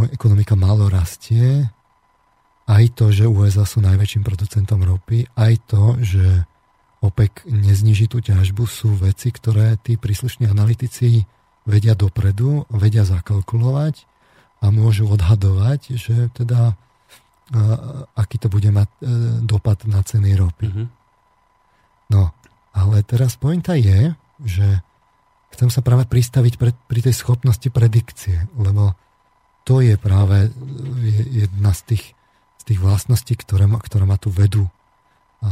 ekonomika 0.09 0.57
málo 0.57 0.89
rastie, 0.89 1.69
aj 2.67 2.83
to, 2.99 3.15
že 3.15 3.31
USA 3.31 3.63
sú 3.63 3.79
najväčším 3.79 4.27
producentom 4.27 4.83
ropy, 4.83 5.27
aj 5.39 5.53
to, 5.71 5.95
že 6.03 6.43
OPEC 6.99 7.47
nezniží 7.47 8.11
tú 8.11 8.19
ťažbu, 8.19 8.67
sú 8.67 8.91
veci, 8.99 9.31
ktoré 9.31 9.79
tí 9.79 9.95
príslušní 9.95 10.49
analytici 10.49 11.23
vedia 11.63 11.95
dopredu, 11.95 12.67
vedia 12.67 13.07
zakalkulovať 13.07 14.03
a 14.59 14.73
môžu 14.73 15.07
odhadovať, 15.07 15.95
že 15.95 16.27
teda 16.35 16.75
aký 18.15 18.35
to 18.43 18.51
bude 18.51 18.67
mať 18.67 18.89
e, 18.91 19.03
dopad 19.47 19.87
na 19.87 20.03
ceny 20.03 20.35
ropy. 20.35 20.67
Mm-hmm. 20.67 20.87
No, 22.11 22.35
ale 22.75 22.97
teraz 23.07 23.39
pointa 23.39 23.75
je, 23.79 24.11
že 24.43 24.83
chcem 25.55 25.71
sa 25.71 25.79
práve 25.79 26.03
pristaviť 26.11 26.59
pre, 26.59 26.75
pri 26.75 26.99
tej 27.07 27.15
schopnosti 27.15 27.67
predikcie, 27.71 28.51
lebo 28.59 28.99
to 29.63 29.79
je 29.79 29.95
práve 29.95 30.51
jedna 31.31 31.71
z 31.71 31.95
tých, 31.95 32.03
tých 32.67 32.83
vlastností, 32.83 33.39
ktoré 33.39 33.63
ma, 33.63 33.79
ktoré 33.79 34.03
ma 34.03 34.19
tu 34.19 34.27
vedú. 34.27 34.67
A, 35.39 35.47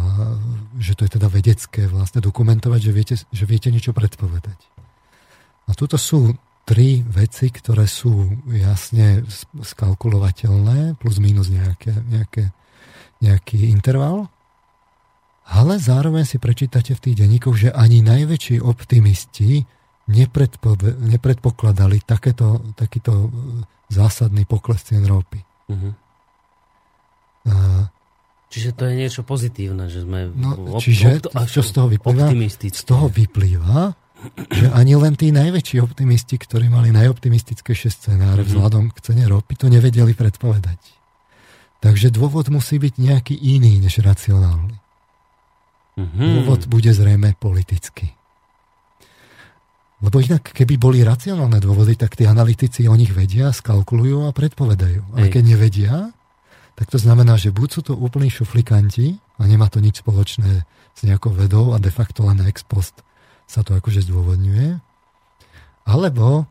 že 0.76 1.00
to 1.00 1.08
je 1.08 1.16
teda 1.16 1.32
vedecké 1.32 1.88
vlastne 1.88 2.20
dokumentovať, 2.20 2.80
že 2.84 2.92
viete, 2.92 3.16
že 3.16 3.46
viete 3.48 3.72
niečo 3.72 3.96
predpovedať. 3.96 4.60
A 5.66 5.72
tuto 5.74 5.96
sú 5.96 6.36
tri 6.66 7.06
veci, 7.06 7.54
ktoré 7.54 7.86
sú 7.86 8.42
jasne 8.50 9.24
skalkulovateľné, 9.62 10.98
plus 10.98 11.22
minus 11.22 11.54
nejaké, 11.54 11.94
nejaké, 12.10 12.50
nejaký 13.22 13.70
interval. 13.70 14.28
Ale 15.46 15.78
zároveň 15.78 16.26
si 16.26 16.42
prečítate 16.42 16.98
v 16.98 17.04
tých 17.06 17.16
denníkoch, 17.22 17.54
že 17.54 17.70
ani 17.70 18.02
najväčší 18.02 18.66
optimisti 18.66 19.62
nepredpokladali 20.10 22.02
takéto, 22.02 22.74
takýto 22.74 23.14
e, 23.14 23.28
zásadný 23.94 24.50
pokles 24.50 24.82
cien 24.82 25.06
ropy. 25.06 25.42
Uh-huh. 25.70 25.94
Uh, 27.46 27.86
čiže 28.50 28.74
to 28.74 28.90
je 28.90 28.94
niečo 28.98 29.22
pozitívne, 29.22 29.86
že 29.88 30.02
sme... 30.02 30.34
No, 30.34 30.78
op- 30.78 30.82
čiže 30.82 31.22
op- 31.22 31.46
čo 31.46 31.62
z 31.62 31.72
toho 31.72 31.88
vyplýva? 31.88 32.34
Z 32.58 32.84
toho 32.84 33.06
vyplýva, 33.08 33.94
že 34.50 34.68
ani 34.74 34.98
len 34.98 35.14
tí 35.14 35.30
najväčší 35.30 35.86
optimisti, 35.86 36.42
ktorí 36.42 36.66
mali 36.68 36.90
najoptimistickejšie 36.90 37.90
scenáre 37.94 38.42
uh-huh. 38.42 38.50
vzhľadom 38.50 38.90
k 38.90 38.98
cene 39.06 39.26
ropy, 39.30 39.54
to 39.54 39.70
nevedeli 39.70 40.18
predpovedať. 40.18 40.82
Takže 41.86 42.10
dôvod 42.10 42.50
musí 42.50 42.82
byť 42.82 42.94
nejaký 42.98 43.36
iný 43.38 43.78
než 43.78 44.02
racionálny. 44.02 44.82
Mm-hmm. 45.96 46.30
Dôvod 46.42 46.62
bude 46.66 46.90
zrejme 46.90 47.38
politický. 47.38 48.10
Lebo 50.04 50.20
inak, 50.20 50.52
keby 50.52 50.76
boli 50.76 51.06
racionálne 51.06 51.62
dôvody, 51.62 51.96
tak 51.96 52.20
tí 52.20 52.28
analytici 52.28 52.90
o 52.90 52.96
nich 52.98 53.16
vedia, 53.16 53.54
skalkulujú 53.54 54.28
a 54.28 54.36
predpovedajú. 54.36 55.16
A 55.16 55.30
keď 55.32 55.44
nevedia, 55.56 56.10
tak 56.76 56.92
to 56.92 57.00
znamená, 57.00 57.40
že 57.40 57.56
buď 57.56 57.70
sú 57.72 57.82
to 57.88 57.94
úplní 57.96 58.28
šuflikanti 58.28 59.16
a 59.40 59.48
nemá 59.48 59.72
to 59.72 59.80
nič 59.80 60.04
spoločné 60.04 60.68
s 60.96 61.00
nejakou 61.04 61.32
vedou 61.32 61.72
a 61.72 61.80
de 61.80 61.92
facto 61.92 62.28
len 62.28 62.44
ex 62.48 62.68
post 62.68 63.00
sa 63.48 63.64
to 63.64 63.76
akože 63.78 64.04
zdôvodňuje, 64.04 64.80
alebo 65.86 66.50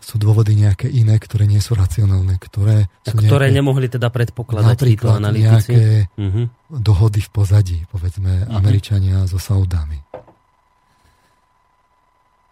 sú 0.00 0.16
dôvody 0.16 0.56
nejaké 0.56 0.88
iné, 0.88 1.20
ktoré 1.20 1.44
nie 1.44 1.60
sú 1.60 1.76
racionálne, 1.76 2.40
ktoré 2.40 2.88
sú 3.04 3.20
Ktoré 3.20 3.52
nejaké, 3.52 3.58
nemohli 3.60 3.86
teda 3.92 4.08
predpokladať 4.08 4.76
títo 4.80 5.12
analytici? 5.12 5.76
nejaké 5.76 5.82
uh-huh. 6.08 6.44
dohody 6.72 7.20
v 7.20 7.30
pozadí, 7.30 7.78
povedzme 7.92 8.48
uh-huh. 8.48 8.58
Američania 8.58 9.28
so 9.28 9.36
Saudami. 9.36 10.00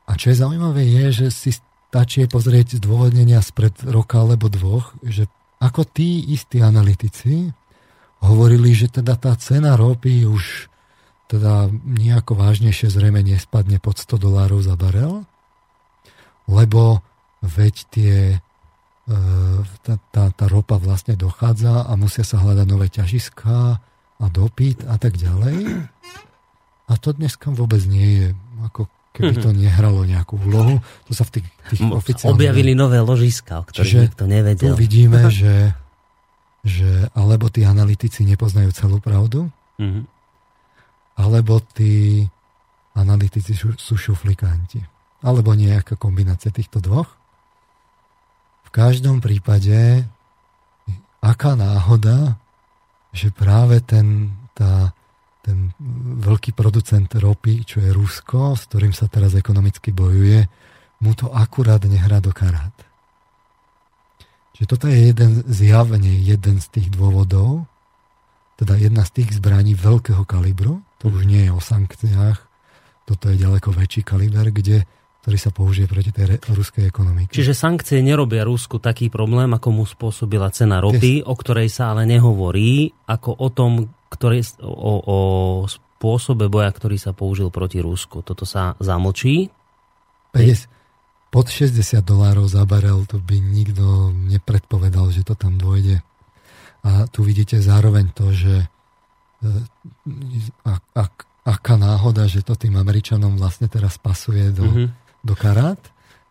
A 0.08 0.16
čo 0.16 0.32
je 0.32 0.36
zaujímavé 0.40 0.84
je, 0.88 1.04
že 1.24 1.26
si 1.32 1.50
stačí 1.88 2.28
pozrieť 2.28 2.80
zdôvodnenia 2.84 3.40
spred 3.40 3.72
roka 3.88 4.20
alebo 4.20 4.52
dvoch, 4.52 4.92
že 5.00 5.24
ako 5.58 5.82
tí 5.86 6.30
istí 6.30 6.62
analytici 6.62 7.50
hovorili, 8.22 8.74
že 8.74 8.90
teda 8.90 9.18
tá 9.18 9.34
cena 9.38 9.74
ropy 9.74 10.26
už 10.26 10.70
teda 11.28 11.68
nejako 11.84 12.40
vážnejšie 12.40 12.88
zrejme 12.88 13.20
nespadne 13.20 13.76
pod 13.78 14.00
100 14.00 14.16
dolárov 14.16 14.64
za 14.64 14.74
barel, 14.80 15.28
lebo 16.48 17.04
veď 17.44 17.74
tie 17.92 18.14
e, 18.32 18.36
tá, 19.84 19.94
tá, 20.08 20.24
tá 20.32 20.44
ropa 20.48 20.80
vlastne 20.80 21.14
dochádza 21.14 21.84
a 21.84 21.92
musia 22.00 22.24
sa 22.24 22.40
hľadať 22.40 22.66
nové 22.66 22.88
ťažiská 22.88 23.60
a 24.18 24.24
dopyt 24.32 24.88
a 24.88 24.96
tak 24.96 25.20
ďalej. 25.20 25.84
A 26.88 26.92
to 26.96 27.12
dneska 27.12 27.52
vôbec 27.52 27.84
nie 27.84 28.24
je, 28.24 28.28
ako 28.64 28.88
keby 29.18 29.34
to 29.42 29.50
mhm. 29.50 29.58
nehralo 29.66 30.06
nejakú 30.06 30.38
úlohu. 30.38 30.78
To 31.10 31.12
sa 31.12 31.26
v 31.26 31.42
tých, 31.42 31.46
tých 31.74 31.82
oficiálnych... 31.82 32.38
Objavili 32.38 32.72
nové 32.78 33.02
ložiska, 33.02 33.60
o 33.60 33.64
ktorých 33.66 33.82
Čiže 33.82 33.98
nikto 34.06 34.24
nevedel. 34.30 34.72
Tu 34.72 34.78
vidíme, 34.78 35.20
že, 35.34 35.74
že 36.62 37.10
alebo 37.18 37.50
tí 37.50 37.66
analytici 37.66 38.22
nepoznajú 38.22 38.70
celú 38.70 39.02
pravdu, 39.02 39.50
mm-hmm. 39.82 40.04
alebo 41.18 41.58
tí 41.74 42.22
analytici 42.94 43.58
sú, 43.58 43.74
sú 43.74 43.98
šuflikanti. 43.98 44.78
Alebo 45.18 45.50
nejaká 45.58 45.98
kombinácia 45.98 46.54
týchto 46.54 46.78
dvoch. 46.78 47.10
V 48.66 48.70
každom 48.70 49.18
prípade, 49.18 50.06
aká 51.18 51.58
náhoda, 51.58 52.38
že 53.10 53.34
práve 53.34 53.82
ten, 53.82 54.30
tá, 54.54 54.94
ten 55.48 55.72
veľký 56.20 56.52
producent 56.52 57.08
ropy, 57.08 57.64
čo 57.64 57.80
je 57.80 57.88
Rusko, 57.88 58.52
s 58.52 58.68
ktorým 58.68 58.92
sa 58.92 59.08
teraz 59.08 59.32
ekonomicky 59.32 59.96
bojuje, 59.96 60.44
mu 61.00 61.16
to 61.16 61.32
akurát 61.32 61.80
nehrá 61.88 62.20
do 62.20 62.36
karát. 62.36 62.76
Čiže 64.52 64.66
toto 64.68 64.84
je 64.92 65.08
jeden 65.08 65.40
zjavne 65.48 66.12
jeden 66.20 66.60
z 66.60 66.66
tých 66.68 66.92
dôvodov, 66.92 67.64
teda 68.60 68.76
jedna 68.76 69.08
z 69.08 69.22
tých 69.22 69.40
zbraní 69.40 69.72
veľkého 69.72 70.28
kalibru, 70.28 70.84
to 71.00 71.08
už 71.08 71.24
nie 71.24 71.48
je 71.48 71.52
o 71.54 71.62
sankciách, 71.62 72.38
toto 73.08 73.32
je 73.32 73.40
ďaleko 73.40 73.72
väčší 73.72 74.04
kaliber, 74.04 74.52
kde 74.52 74.84
ktorý 75.28 75.38
sa 75.44 75.52
použije 75.52 75.84
proti 75.90 76.08
tej 76.08 76.40
ruskej 76.40 76.88
ekonomike. 76.88 77.36
Čiže 77.36 77.52
sankcie 77.52 78.00
nerobia 78.00 78.48
Rusku 78.48 78.80
taký 78.80 79.12
problém, 79.12 79.52
ako 79.52 79.68
mu 79.76 79.84
spôsobila 79.84 80.48
cena 80.54 80.80
ropy, 80.80 81.20
o 81.20 81.34
ktorej 81.36 81.68
sa 81.68 81.92
ale 81.92 82.08
nehovorí, 82.08 82.88
ako 83.04 83.36
o 83.36 83.48
tom, 83.52 83.92
ktorý, 84.08 84.40
o, 84.64 84.92
o 85.04 85.18
spôsobe 85.68 86.48
boja, 86.48 86.72
ktorý 86.72 86.96
sa 86.96 87.12
použil 87.12 87.52
proti 87.52 87.80
Rusku. 87.84 88.24
Toto 88.24 88.48
sa 88.48 88.74
zamlčí. 88.80 89.52
50, 90.32 91.32
pod 91.32 91.48
60 91.48 91.76
dolárov 92.04 92.48
za 92.48 92.64
barel, 92.64 93.04
to 93.04 93.20
by 93.20 93.36
nikto 93.40 94.12
nepredpovedal, 94.12 95.12
že 95.12 95.24
to 95.24 95.36
tam 95.36 95.60
dôjde. 95.60 96.00
A 96.84 97.04
tu 97.10 97.20
vidíte 97.26 97.60
zároveň 97.60 98.12
to, 98.16 98.32
že 98.32 98.64
ak, 100.64 100.82
ak, 100.96 101.14
aká 101.44 101.74
náhoda, 101.76 102.24
že 102.26 102.40
to 102.40 102.56
tým 102.56 102.80
Američanom 102.80 103.36
vlastne 103.36 103.68
teraz 103.68 104.00
pasuje 104.00 104.50
do, 104.50 104.66
mm-hmm 104.66 105.08
do 105.28 105.34
karát, 105.34 105.78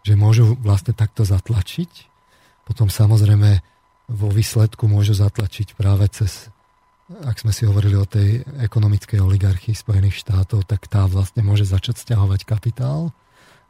že 0.01 0.15
môžu 0.15 0.55
vlastne 0.63 0.95
takto 0.95 1.27
zatlačiť. 1.27 2.07
Potom 2.63 2.87
samozrejme 2.87 3.61
vo 4.07 4.29
výsledku 4.31 4.87
môžu 4.87 5.13
zatlačiť 5.13 5.75
práve 5.75 6.07
cez, 6.11 6.47
ak 7.07 7.39
sme 7.39 7.55
si 7.55 7.63
hovorili 7.63 7.95
o 7.95 8.03
tej 8.03 8.43
ekonomickej 8.59 9.23
oligarchii 9.23 9.71
Spojených 9.71 10.19
štátov, 10.27 10.67
tak 10.67 10.91
tá 10.91 11.07
vlastne 11.07 11.39
môže 11.39 11.63
začať 11.63 12.03
stiahovať 12.03 12.43
kapitál 12.43 13.15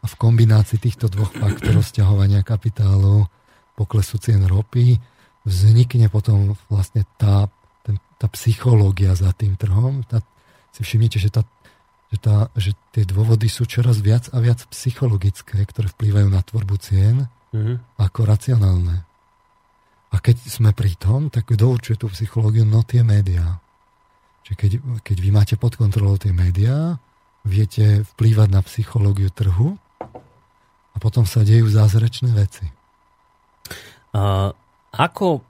a 0.02 0.06
v 0.06 0.16
kombinácii 0.18 0.82
týchto 0.82 1.10
dvoch 1.10 1.34
faktorov 1.34 1.86
stiahovania 1.86 2.42
kapitálu, 2.42 3.30
poklesu 3.78 4.18
cien 4.18 4.42
ropy, 4.46 4.98
vznikne 5.46 6.10
potom 6.10 6.58
vlastne 6.70 7.06
tá, 7.22 7.50
ten, 7.86 8.02
tá 8.18 8.26
psychológia 8.34 9.14
za 9.14 9.30
tým 9.38 9.54
trhom. 9.54 10.02
Tá, 10.10 10.22
si 10.74 10.82
všimnite, 10.86 11.18
že 11.22 11.30
tá 11.30 11.46
že, 12.08 12.18
tá, 12.24 12.48
že 12.56 12.72
tie 12.96 13.04
dôvody 13.04 13.52
sú 13.52 13.68
čoraz 13.68 14.00
viac 14.00 14.32
a 14.32 14.40
viac 14.40 14.64
psychologické, 14.72 15.60
ktoré 15.60 15.92
vplývajú 15.92 16.28
na 16.32 16.40
tvorbu 16.40 16.80
cien, 16.80 17.28
mm-hmm. 17.52 18.00
ako 18.00 18.20
racionálne. 18.24 19.04
A 20.12 20.24
keď 20.24 20.40
sme 20.48 20.72
pri 20.72 20.96
tom, 20.96 21.28
tak 21.28 21.52
kto 21.52 21.68
určuje 21.68 22.00
tú 22.00 22.08
psychológiu? 22.12 22.64
No 22.64 22.84
tie 22.84 23.04
médiá. 23.04 23.60
Čiže 24.48 24.56
keď, 24.56 24.72
keď 25.04 25.18
vy 25.20 25.30
máte 25.36 25.56
pod 25.60 25.76
kontrolou 25.76 26.16
tie 26.16 26.32
médiá, 26.32 26.96
viete 27.44 28.08
vplývať 28.16 28.48
na 28.48 28.64
psychológiu 28.64 29.28
trhu 29.32 29.76
a 30.92 30.98
potom 31.00 31.28
sa 31.28 31.44
dejú 31.44 31.68
zázračné 31.68 32.32
veci. 32.32 32.64
A 34.16 34.52
ako, 34.96 35.44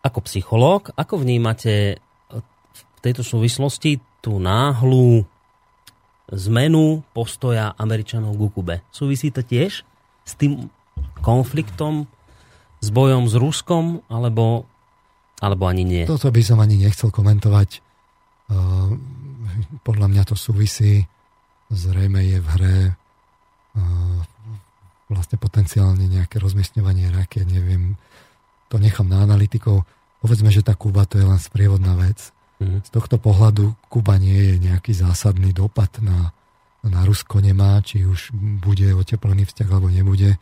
ako 0.00 0.18
psychológ, 0.30 0.94
ako 0.94 1.26
vnímate 1.26 1.98
v 2.30 2.98
tejto 3.02 3.26
súvislosti 3.26 3.98
tú 4.22 4.38
náhlu 4.38 5.26
zmenu 6.32 7.04
postoja 7.12 7.76
Američanov 7.76 8.38
k 8.38 8.42
Kube. 8.48 8.76
Súvisí 8.88 9.28
to 9.28 9.44
tiež 9.44 9.84
s 10.24 10.32
tým 10.40 10.72
konfliktom, 11.20 12.08
s 12.84 12.92
bojom 12.92 13.24
s 13.24 13.34
Ruskom, 13.40 14.04
alebo, 14.12 14.68
alebo 15.40 15.64
ani 15.64 15.88
nie? 15.88 16.04
Toto 16.04 16.28
by 16.28 16.42
som 16.44 16.60
ani 16.60 16.76
nechcel 16.76 17.08
komentovať. 17.08 17.80
Uh, 18.52 19.00
podľa 19.80 20.12
mňa 20.12 20.22
to 20.28 20.36
súvisí. 20.36 21.08
Zrejme 21.72 22.20
je 22.20 22.38
v 22.44 22.48
hre 22.52 22.76
uh, 22.92 24.18
vlastne 25.08 25.40
potenciálne 25.40 26.04
nejaké 26.04 26.36
rozmiestňovanie 26.36 27.08
raket, 27.12 27.48
neviem, 27.48 27.96
to 28.68 28.76
nechám 28.76 29.08
na 29.08 29.24
analytikov. 29.24 29.84
Povedzme, 30.20 30.48
že 30.48 30.64
tá 30.64 30.72
Kuba 30.72 31.04
to 31.04 31.20
je 31.20 31.26
len 31.28 31.40
sprievodná 31.40 31.94
vec. 31.96 32.32
Mm. 32.58 32.80
Z 32.80 32.90
tohto 32.90 33.20
pohľadu 33.20 33.76
Kuba 33.92 34.16
nie 34.16 34.54
je 34.54 34.54
nejaký 34.60 34.96
zásadný 34.96 35.52
dopad 35.52 35.92
na, 36.00 36.32
na 36.80 37.04
Rusko 37.04 37.44
nemá, 37.44 37.80
či 37.84 38.08
už 38.08 38.32
bude 38.60 38.88
oteplený 38.96 39.44
vzťah 39.44 39.68
alebo 39.68 39.92
nebude. 39.92 40.40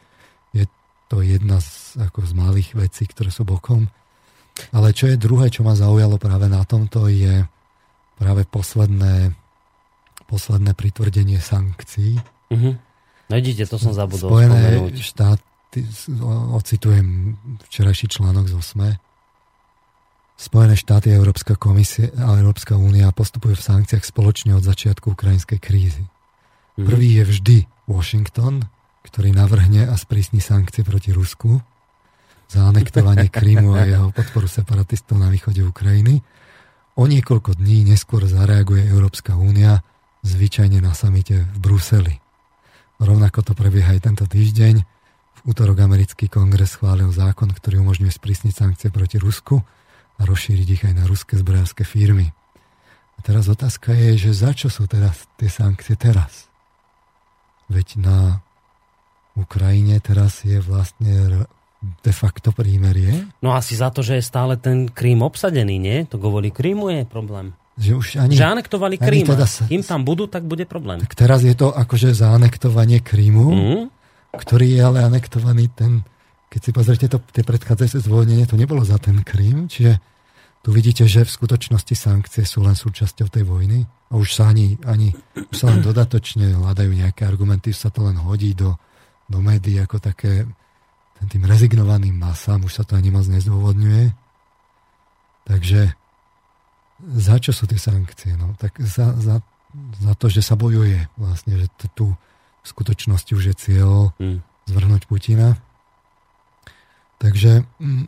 Je 1.13 1.21
to 1.21 1.29
jedna 1.29 1.61
z, 1.61 2.01
ako 2.01 2.25
z 2.25 2.33
malých 2.33 2.73
vecí, 2.73 3.05
ktoré 3.05 3.29
sú 3.29 3.45
bokom. 3.45 3.93
Ale 4.73 4.97
čo 4.97 5.13
je 5.13 5.21
druhé, 5.21 5.53
čo 5.53 5.61
ma 5.61 5.77
zaujalo 5.77 6.17
práve 6.17 6.49
na 6.49 6.65
tomto, 6.65 7.05
je 7.13 7.45
práve 8.17 8.49
posledné, 8.49 9.37
posledné 10.25 10.73
pritvrdenie 10.73 11.37
sankcií. 11.37 12.17
Uh-huh. 12.49 12.81
No 13.29 13.33
vidíte, 13.37 13.69
to 13.69 13.77
som 13.77 13.93
zabudol 13.93 14.33
Spojené 14.33 14.89
spomenúť. 14.89 14.97
štáty, 15.05 15.85
ocitujem 16.57 17.37
včerajší 17.69 18.09
článok 18.09 18.49
z 18.49 18.57
8. 18.57 20.41
Spojené 20.41 20.81
štáty 20.81 21.13
a 21.13 21.21
Európska 21.21 21.61
komisie 21.61 22.09
a 22.17 22.41
Európska 22.41 22.81
únia 22.81 23.13
postupujú 23.13 23.53
v 23.61 23.67
sankciách 23.69 24.09
spoločne 24.09 24.57
od 24.57 24.65
začiatku 24.65 25.13
ukrajinskej 25.13 25.61
krízy. 25.61 26.09
Uh-huh. 26.09 26.89
Prvý 26.89 27.21
je 27.21 27.25
vždy 27.29 27.57
Washington, 27.85 28.65
ktorý 29.03 29.35
navrhne 29.35 29.91
a 29.91 29.95
sprísni 29.99 30.39
sankcie 30.39 30.87
proti 30.87 31.11
Rusku 31.11 31.59
za 32.47 32.69
anektovanie 32.69 33.33
Krímu 33.35 33.75
a 33.75 33.87
jeho 33.89 34.09
podporu 34.15 34.47
separatistov 34.47 35.19
na 35.19 35.33
východe 35.33 35.65
Ukrajiny. 35.65 36.23
O 36.95 37.09
niekoľko 37.09 37.57
dní 37.57 37.89
neskôr 37.89 38.29
zareaguje 38.29 38.85
Európska 38.85 39.35
únia, 39.35 39.81
zvyčajne 40.23 40.85
na 40.85 40.93
samite 40.93 41.49
v 41.49 41.57
Bruseli. 41.59 42.15
Rovnako 43.03 43.43
to 43.43 43.53
prebieha 43.57 43.97
aj 43.97 44.07
tento 44.07 44.25
týždeň. 44.29 44.85
V 45.33 45.41
útorok 45.49 45.83
americký 45.83 46.31
kongres 46.31 46.79
schválil 46.79 47.11
zákon, 47.11 47.51
ktorý 47.51 47.83
umožňuje 47.83 48.13
sprísniť 48.15 48.55
sankcie 48.55 48.89
proti 48.95 49.19
Rusku 49.19 49.59
a 50.21 50.23
rozšíriť 50.23 50.69
ich 50.69 50.83
aj 50.87 50.95
na 50.95 51.05
ruské 51.09 51.35
zbrojárske 51.35 51.83
firmy. 51.83 52.31
A 53.17 53.19
teraz 53.25 53.51
otázka 53.51 53.91
je, 53.97 54.29
že 54.29 54.31
za 54.37 54.55
čo 54.55 54.71
sú 54.71 54.87
teraz 54.87 55.27
tie 55.41 55.51
sankcie 55.51 55.99
teraz? 55.99 56.47
Veď 57.67 57.99
na 57.99 58.19
Ukrajine 59.33 59.97
teraz 60.05 60.45
je 60.45 60.61
vlastne 60.61 61.47
de 61.83 62.13
facto 62.15 62.55
prímerie. 62.55 63.27
No 63.43 63.59
asi 63.59 63.75
za 63.75 63.91
to, 63.91 64.07
že 64.07 64.23
je 64.23 64.25
stále 64.25 64.55
ten 64.55 64.87
Krím 64.87 65.27
obsadený, 65.27 65.77
nie? 65.83 65.99
To 66.07 66.17
kvôli 66.21 66.55
Krímu 66.55 66.95
je 66.95 67.03
problém. 67.03 67.57
Že 67.75 67.91
už 67.97 68.07
ani, 68.23 68.35
že 68.37 68.47
anektovali 68.47 69.01
Krím. 69.01 69.27
Teda 69.27 69.49
sa, 69.49 69.67
Kým 69.67 69.83
tam 69.83 70.07
budú, 70.07 70.29
tak 70.29 70.45
bude 70.47 70.69
problém. 70.69 71.03
Tak 71.03 71.17
teraz 71.17 71.43
je 71.43 71.57
to 71.57 71.73
akože 71.73 72.15
zaanektovanie 72.15 73.01
Krímu, 73.01 73.47
mm. 73.49 73.83
ktorý 74.37 74.79
je 74.79 74.81
ale 74.85 74.99
anektovaný 75.03 75.73
ten, 75.73 76.05
keď 76.53 76.61
si 76.61 76.71
pozrite 76.71 77.07
to, 77.09 77.19
tie 77.33 77.43
predchádzajúce 77.43 78.05
zvolnenie, 78.05 78.45
to 78.47 78.61
nebolo 78.61 78.85
za 78.85 79.01
ten 79.01 79.19
Krím, 79.25 79.67
čiže 79.67 79.99
tu 80.63 80.71
vidíte, 80.71 81.11
že 81.11 81.27
v 81.27 81.35
skutočnosti 81.35 81.95
sankcie 81.99 82.47
sú 82.47 82.63
len 82.63 82.79
súčasťou 82.79 83.27
tej 83.27 83.43
vojny 83.43 83.83
a 83.83 84.15
už 84.15 84.39
sa 84.39 84.53
ani, 84.53 84.79
ani 84.87 85.11
už 85.35 85.57
sa 85.59 85.75
len 85.75 85.83
dodatočne 85.83 86.55
hľadajú 86.55 86.93
nejaké 86.95 87.27
argumenty, 87.27 87.75
už 87.75 87.83
sa 87.83 87.91
to 87.91 88.07
len 88.07 88.15
hodí 88.15 88.55
do, 88.55 88.79
do 89.33 89.41
médií 89.41 89.81
ako 89.81 89.97
také 89.97 90.45
tým 91.31 91.47
rezignovaným 91.47 92.19
masám, 92.19 92.67
už 92.67 92.83
sa 92.83 92.85
to 92.85 92.99
ani 92.99 93.15
moc 93.15 93.23
nezdôvodňuje. 93.31 94.11
Takže 95.47 95.95
za 97.03 97.37
čo 97.39 97.55
sú 97.55 97.71
tie 97.71 97.79
sankcie? 97.79 98.35
No, 98.35 98.55
tak 98.59 98.79
za, 98.83 99.15
za, 99.15 99.39
za 100.03 100.13
to, 100.19 100.27
že 100.27 100.43
sa 100.43 100.59
bojuje 100.59 101.07
vlastne, 101.15 101.63
že 101.63 101.67
tu 101.95 102.15
v 102.63 102.67
skutočnosti 102.67 103.33
už 103.35 103.45
je 103.51 103.57
cieľ 103.59 104.15
hmm. 104.19 104.39
zvrhnúť 104.71 105.07
Putina. 105.11 105.59
Takže 107.19 107.67
mm, 107.79 108.07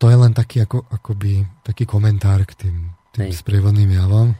to 0.00 0.06
je 0.08 0.16
len 0.16 0.32
taký, 0.32 0.64
ako, 0.64 0.84
akoby, 0.88 1.44
taký 1.64 1.84
komentár 1.84 2.44
k 2.48 2.68
tým, 2.68 2.76
tým 3.12 3.32
sprievodným 3.32 3.92
javom. 3.96 4.36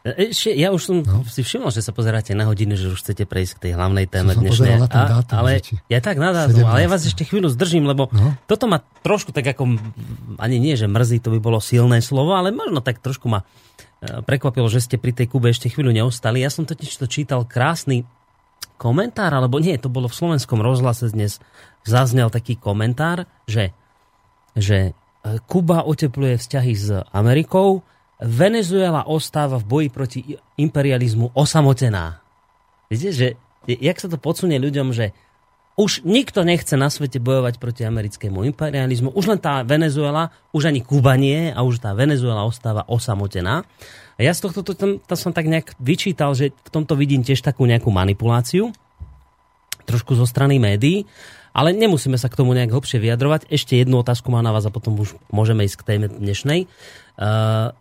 Ešte, 0.00 0.56
ja 0.56 0.72
už 0.72 0.80
som 0.80 0.96
no. 1.04 1.28
si 1.28 1.44
všimol, 1.44 1.68
že 1.68 1.84
sa 1.84 1.92
pozeráte 1.92 2.32
na 2.32 2.48
hodinu, 2.48 2.72
že 2.72 2.88
už 2.88 3.04
chcete 3.04 3.28
prejsť 3.28 3.52
k 3.60 3.62
tej 3.68 3.72
hlavnej 3.76 4.08
téme 4.08 4.32
dnešnej. 4.32 4.80
Na 4.80 4.88
ten 4.88 5.04
dátum, 5.04 5.36
ale 5.44 5.60
ja 5.92 6.00
tak 6.00 6.16
nadázum, 6.16 6.64
ale 6.64 6.88
ja 6.88 6.88
vás 6.88 7.04
ešte 7.04 7.28
chvíľu 7.28 7.52
zdržím, 7.52 7.84
lebo 7.84 8.08
no. 8.08 8.32
toto 8.48 8.64
ma 8.64 8.80
trošku 9.04 9.36
tak 9.36 9.52
ako, 9.52 9.76
ani 10.40 10.56
nie, 10.56 10.72
že 10.72 10.88
mrzí, 10.88 11.20
to 11.20 11.36
by 11.36 11.40
bolo 11.44 11.60
silné 11.60 12.00
slovo, 12.00 12.32
ale 12.32 12.48
možno 12.48 12.80
tak 12.80 13.04
trošku 13.04 13.28
ma 13.28 13.44
e, 13.44 14.24
prekvapilo, 14.24 14.72
že 14.72 14.80
ste 14.80 14.96
pri 14.96 15.12
tej 15.12 15.28
Kube 15.28 15.52
ešte 15.52 15.68
chvíľu 15.68 15.92
neostali. 15.92 16.40
Ja 16.40 16.48
som 16.48 16.64
totiž 16.64 16.96
to 16.96 17.04
čítal 17.04 17.44
krásny 17.44 18.08
komentár, 18.80 19.36
alebo 19.36 19.60
nie, 19.60 19.76
to 19.76 19.92
bolo 19.92 20.08
v 20.08 20.16
slovenskom 20.16 20.64
rozhlase 20.64 21.12
dnes, 21.12 21.44
zaznel 21.84 22.32
taký 22.32 22.56
komentár, 22.56 23.28
že, 23.44 23.76
že 24.56 24.96
e, 24.96 25.36
Kuba 25.44 25.84
otepluje 25.84 26.40
vzťahy 26.40 26.72
s 26.72 26.88
Amerikou, 27.12 27.84
Venezuela 28.20 29.08
ostáva 29.08 29.56
v 29.56 29.68
boji 29.68 29.88
proti 29.88 30.20
imperializmu 30.60 31.32
osamotená. 31.32 32.20
Viete, 32.92 33.10
že 33.16 33.26
jak 33.64 33.96
sa 33.96 34.12
to 34.12 34.20
podsunie 34.20 34.60
ľuďom, 34.60 34.92
že 34.92 35.16
už 35.80 36.04
nikto 36.04 36.44
nechce 36.44 36.76
na 36.76 36.92
svete 36.92 37.16
bojovať 37.16 37.56
proti 37.56 37.88
americkému 37.88 38.44
imperializmu. 38.52 39.16
Už 39.16 39.32
len 39.32 39.40
tá 39.40 39.64
Venezuela, 39.64 40.28
už 40.52 40.68
ani 40.68 40.84
Kuba 40.84 41.16
nie 41.16 41.48
a 41.48 41.64
už 41.64 41.80
tá 41.80 41.96
Venezuela 41.96 42.44
ostáva 42.44 42.84
osamotená. 42.84 43.64
A 44.16 44.20
ja 44.20 44.36
z 44.36 44.44
tohto 44.44 44.60
to, 44.60 44.76
to, 44.76 45.00
to 45.00 45.14
som 45.16 45.32
tak 45.32 45.48
nejak 45.48 45.72
vyčítal, 45.80 46.36
že 46.36 46.52
v 46.52 46.68
tomto 46.68 46.92
vidím 47.00 47.24
tiež 47.24 47.40
takú 47.40 47.64
nejakú 47.64 47.88
manipuláciu, 47.88 48.68
trošku 49.88 50.12
zo 50.20 50.28
strany 50.28 50.60
médií, 50.60 51.08
ale 51.56 51.72
nemusíme 51.72 52.20
sa 52.20 52.28
k 52.28 52.36
tomu 52.36 52.52
nejak 52.52 52.76
hlbšie 52.76 53.00
vyjadrovať. 53.00 53.48
Ešte 53.48 53.80
jednu 53.80 54.04
otázku 54.04 54.28
mám 54.28 54.44
na 54.44 54.52
vás 54.52 54.68
a 54.68 54.74
potom 54.74 55.00
už 55.00 55.16
môžeme 55.32 55.64
ísť 55.64 55.80
k 55.80 55.86
téme 55.96 56.06
dnešnej. 56.12 56.68
Uh, 57.16 57.72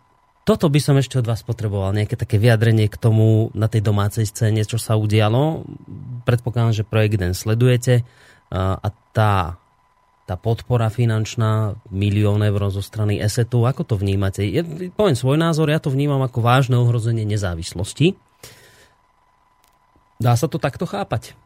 toto 0.50 0.66
by 0.66 0.82
som 0.82 0.98
ešte 0.98 1.22
od 1.22 1.30
vás 1.30 1.46
potreboval, 1.46 1.94
nejaké 1.94 2.18
také 2.18 2.42
vyjadrenie 2.42 2.90
k 2.90 2.98
tomu 2.98 3.54
na 3.54 3.70
tej 3.70 3.86
domácej 3.86 4.26
scéne, 4.26 4.66
čo 4.66 4.82
sa 4.82 4.98
udialo. 4.98 5.62
Predpokladám, 6.26 6.74
že 6.74 6.90
projekt 6.90 7.22
den 7.22 7.38
sledujete 7.38 8.02
a 8.50 8.90
tá, 9.14 9.62
tá 10.26 10.36
podpora 10.42 10.90
finančná, 10.90 11.78
milión 11.94 12.42
eur 12.42 12.74
zo 12.74 12.82
strany 12.82 13.22
ESETu, 13.22 13.62
ako 13.62 13.94
to 13.94 13.96
vnímate? 14.02 14.42
Ja 14.42 14.66
poviem 14.98 15.14
svoj 15.14 15.38
názor, 15.38 15.70
ja 15.70 15.78
to 15.78 15.94
vnímam 15.94 16.26
ako 16.26 16.42
vážne 16.42 16.82
ohrozenie 16.82 17.30
nezávislosti. 17.30 18.18
Dá 20.18 20.34
sa 20.34 20.50
to 20.50 20.58
takto 20.58 20.90
chápať? 20.90 21.38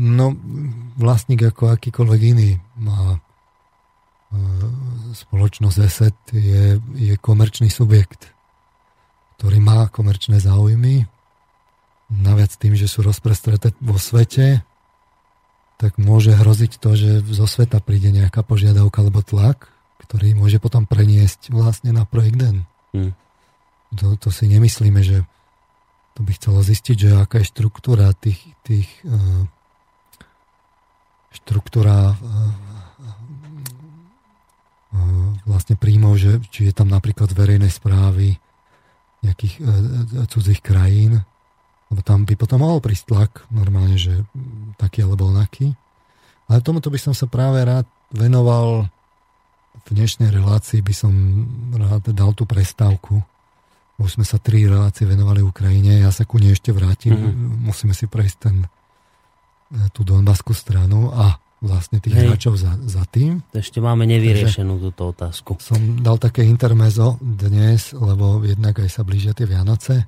No, 0.00 0.32
vlastník 0.96 1.44
ako 1.52 1.76
akýkoľvek 1.76 2.20
iný 2.32 2.56
má 2.80 3.20
spoločnosť 5.14 5.78
ESET 5.78 6.18
je, 6.34 6.78
je 6.98 7.14
komerčný 7.18 7.70
subjekt, 7.70 8.34
ktorý 9.38 9.58
má 9.62 9.86
komerčné 9.88 10.42
záujmy. 10.42 11.06
Naviac 12.10 12.52
tým, 12.54 12.74
že 12.78 12.90
sú 12.90 13.02
rozprestreté 13.02 13.72
vo 13.80 13.96
svete, 13.98 14.62
tak 15.78 15.98
môže 15.98 16.34
hroziť 16.34 16.78
to, 16.78 16.90
že 16.94 17.10
zo 17.34 17.46
sveta 17.46 17.82
príde 17.82 18.14
nejaká 18.14 18.46
požiadavka 18.46 19.02
alebo 19.02 19.26
tlak, 19.26 19.70
ktorý 20.04 20.36
môže 20.38 20.62
potom 20.62 20.86
preniesť 20.86 21.50
vlastne 21.50 21.90
na 21.90 22.06
projekt 22.06 22.38
DEN. 22.38 22.58
Hmm. 22.94 23.12
To, 23.98 24.14
to 24.18 24.28
si 24.30 24.46
nemyslíme, 24.50 25.02
že 25.02 25.26
to 26.14 26.20
by 26.22 26.30
chcelo 26.38 26.62
zistiť, 26.62 26.96
že 26.96 27.10
aká 27.18 27.42
je 27.42 27.50
štruktúra 27.50 28.14
tých, 28.14 28.38
tých 28.62 28.86
uh, 29.02 29.46
štruktúra 31.34 32.14
uh, 32.14 32.73
vlastne 35.44 35.74
príjmov, 35.76 36.16
že 36.16 36.40
či 36.48 36.70
je 36.70 36.74
tam 36.74 36.88
napríklad 36.88 37.30
verejnej 37.30 37.70
správy 37.70 38.38
nejakých 39.24 39.54
e, 39.58 39.62
cudzích 40.28 40.60
krajín, 40.60 41.24
lebo 41.88 42.00
tam 42.04 42.28
by 42.28 42.34
potom 42.36 42.60
mohol 42.60 42.84
prísť 42.84 43.04
tlak, 43.08 43.32
normálne, 43.48 43.96
že 43.96 44.24
taký 44.76 45.04
alebo 45.04 45.28
onaký. 45.32 45.72
Ale 46.48 46.60
tomuto 46.60 46.92
by 46.92 47.00
som 47.00 47.14
sa 47.16 47.24
práve 47.24 47.64
rád 47.64 47.88
venoval 48.12 48.88
v 49.84 49.88
dnešnej 49.90 50.30
relácii 50.30 50.80
by 50.80 50.94
som 50.94 51.12
rád 51.74 52.14
dal 52.14 52.30
tú 52.36 52.46
prestávku. 52.46 53.20
Už 53.98 54.18
sme 54.18 54.26
sa 54.26 54.38
tri 54.38 54.66
relácie 54.66 55.06
venovali 55.06 55.42
Ukrajine, 55.42 56.02
ja 56.02 56.10
sa 56.10 56.26
ku 56.26 56.38
nej 56.38 56.54
ešte 56.54 56.74
vrátim, 56.74 57.14
mm-hmm. 57.14 57.68
musíme 57.68 57.94
si 57.94 58.06
prejsť 58.10 58.36
ten, 58.38 58.66
tú 59.94 60.02
Donbaskú 60.02 60.54
stranu 60.54 61.14
a 61.14 61.38
vlastne 61.64 61.98
tých 61.98 62.12
Hej. 62.12 62.28
hráčov 62.28 62.54
za, 62.60 62.76
za 62.84 63.08
tým. 63.08 63.40
Ešte 63.56 63.80
máme 63.80 64.04
nevyriešenú 64.04 64.76
túto 64.78 65.16
otázku. 65.16 65.56
Som 65.64 66.04
dal 66.04 66.20
také 66.20 66.44
intermezo 66.44 67.16
dnes, 67.18 67.96
lebo 67.96 68.44
jednak 68.44 68.84
aj 68.84 68.90
sa 68.92 69.02
blížia 69.02 69.32
tie 69.32 69.48
Vianoce. 69.48 70.04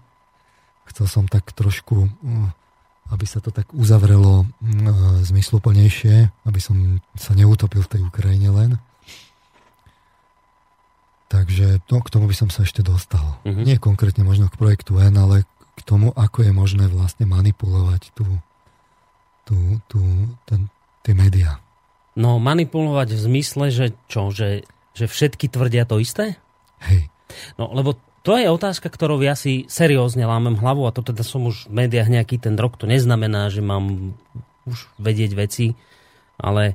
Chcel 0.92 1.06
som 1.08 1.24
tak 1.24 1.50
trošku, 1.56 2.06
mm, 2.06 2.48
aby 3.16 3.24
sa 3.24 3.40
to 3.40 3.48
tak 3.50 3.72
uzavrelo 3.72 4.44
mm, 4.60 5.24
zmysluplnejšie, 5.24 6.44
aby 6.44 6.60
som 6.60 7.00
sa 7.16 7.32
neutopil 7.32 7.80
v 7.80 7.90
tej 7.90 8.00
Ukrajine 8.04 8.52
len. 8.52 8.70
Takže 11.26 11.82
to, 11.90 11.98
k 12.04 12.12
tomu 12.12 12.30
by 12.30 12.36
som 12.38 12.48
sa 12.54 12.62
ešte 12.62 12.86
dostal. 12.86 13.42
Uh-huh. 13.42 13.66
Nie 13.66 13.82
konkrétne 13.82 14.22
možno 14.22 14.46
k 14.46 14.54
projektu 14.54 15.02
N, 15.02 15.18
ale 15.18 15.42
k 15.74 15.80
tomu, 15.82 16.14
ako 16.14 16.46
je 16.46 16.52
možné 16.54 16.86
vlastne 16.86 17.26
manipulovať 17.26 18.14
tú, 18.14 18.26
tú, 19.42 19.58
tú, 19.90 20.00
ten, 20.46 20.70
tie 21.06 21.14
médiá. 21.14 21.62
No 22.18 22.42
manipulovať 22.42 23.14
v 23.14 23.20
zmysle, 23.30 23.64
že 23.70 23.86
čo, 24.10 24.34
že, 24.34 24.66
že 24.98 25.06
všetky 25.06 25.46
tvrdia 25.46 25.86
to 25.86 26.02
isté? 26.02 26.34
Hej. 26.82 27.06
No 27.54 27.70
lebo 27.70 27.94
to 28.26 28.34
je 28.34 28.50
otázka, 28.50 28.90
ktorou 28.90 29.22
ja 29.22 29.38
si 29.38 29.70
seriózne 29.70 30.26
lámem 30.26 30.58
hlavu 30.58 30.82
a 30.82 30.90
to 30.90 31.06
teda 31.06 31.22
som 31.22 31.46
už 31.46 31.70
v 31.70 31.86
médiách 31.86 32.10
nejaký 32.10 32.42
ten 32.42 32.58
rok. 32.58 32.74
To 32.82 32.90
neznamená, 32.90 33.46
že 33.54 33.62
mám 33.62 34.18
už 34.66 34.90
vedieť 34.98 35.38
veci, 35.38 35.78
ale 36.34 36.74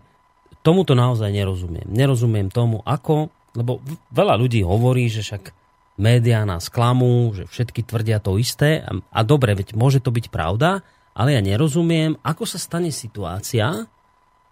tomuto 0.63 0.95
naozaj 0.95 1.27
nerozumiem. 1.27 1.91
Nerozumiem 1.91 2.47
tomu, 2.47 2.79
ako, 2.87 3.27
lebo 3.51 3.83
veľa 4.15 4.39
ľudí 4.39 4.63
hovorí, 4.63 5.11
že 5.11 5.27
však 5.27 5.51
médiá 5.99 6.47
nás 6.47 6.71
klamú, 6.71 7.35
že 7.35 7.43
všetky 7.51 7.83
tvrdia 7.83 8.23
to 8.23 8.39
isté 8.39 8.79
a, 8.79 8.95
a 9.11 9.19
dobre, 9.27 9.51
veď 9.51 9.75
môže 9.75 9.99
to 9.99 10.13
byť 10.13 10.31
pravda, 10.31 10.79
ale 11.11 11.35
ja 11.35 11.41
nerozumiem, 11.43 12.15
ako 12.23 12.47
sa 12.47 12.55
stane 12.55 12.95
situácia, 12.95 13.91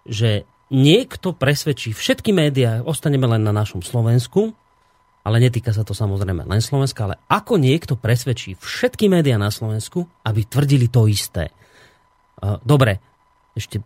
že 0.10 0.44
niekto 0.74 1.38
presvedčí 1.38 1.94
všetky 1.94 2.34
médiá, 2.34 2.82
ostaneme 2.82 3.30
len 3.30 3.46
na 3.46 3.54
našom 3.54 3.86
Slovensku, 3.86 4.58
ale 5.22 5.38
netýka 5.38 5.70
sa 5.70 5.86
to 5.86 5.94
samozrejme 5.94 6.50
len 6.50 6.62
Slovenska, 6.64 7.06
ale 7.06 7.16
ako 7.30 7.62
niekto 7.62 7.94
presvedčí 7.94 8.58
všetky 8.58 9.06
médiá 9.12 9.38
na 9.38 9.54
Slovensku, 9.54 10.10
aby 10.26 10.42
tvrdili 10.48 10.90
to 10.90 11.06
isté. 11.06 11.54
Dobre, 12.66 12.98
ešte 13.54 13.84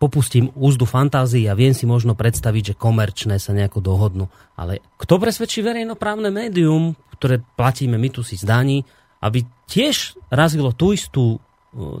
popustím 0.00 0.50
úzdu 0.58 0.84
fantázii 0.84 1.46
a 1.46 1.56
viem 1.56 1.72
si 1.72 1.86
možno 1.86 2.18
predstaviť, 2.18 2.74
že 2.74 2.78
komerčné 2.80 3.38
sa 3.38 3.54
nejako 3.54 3.80
dohodnú. 3.80 4.26
Ale 4.58 4.82
kto 4.98 5.20
presvedčí 5.20 5.62
verejnoprávne 5.62 6.28
médium, 6.34 6.98
ktoré 7.16 7.40
platíme 7.54 7.96
my 7.96 8.08
tu 8.10 8.26
si 8.26 8.34
zdaní, 8.34 8.82
aby 9.24 9.46
tiež 9.64 10.18
razilo 10.28 10.76
tú 10.76 10.92
istú 10.92 11.24
e, 11.36 11.43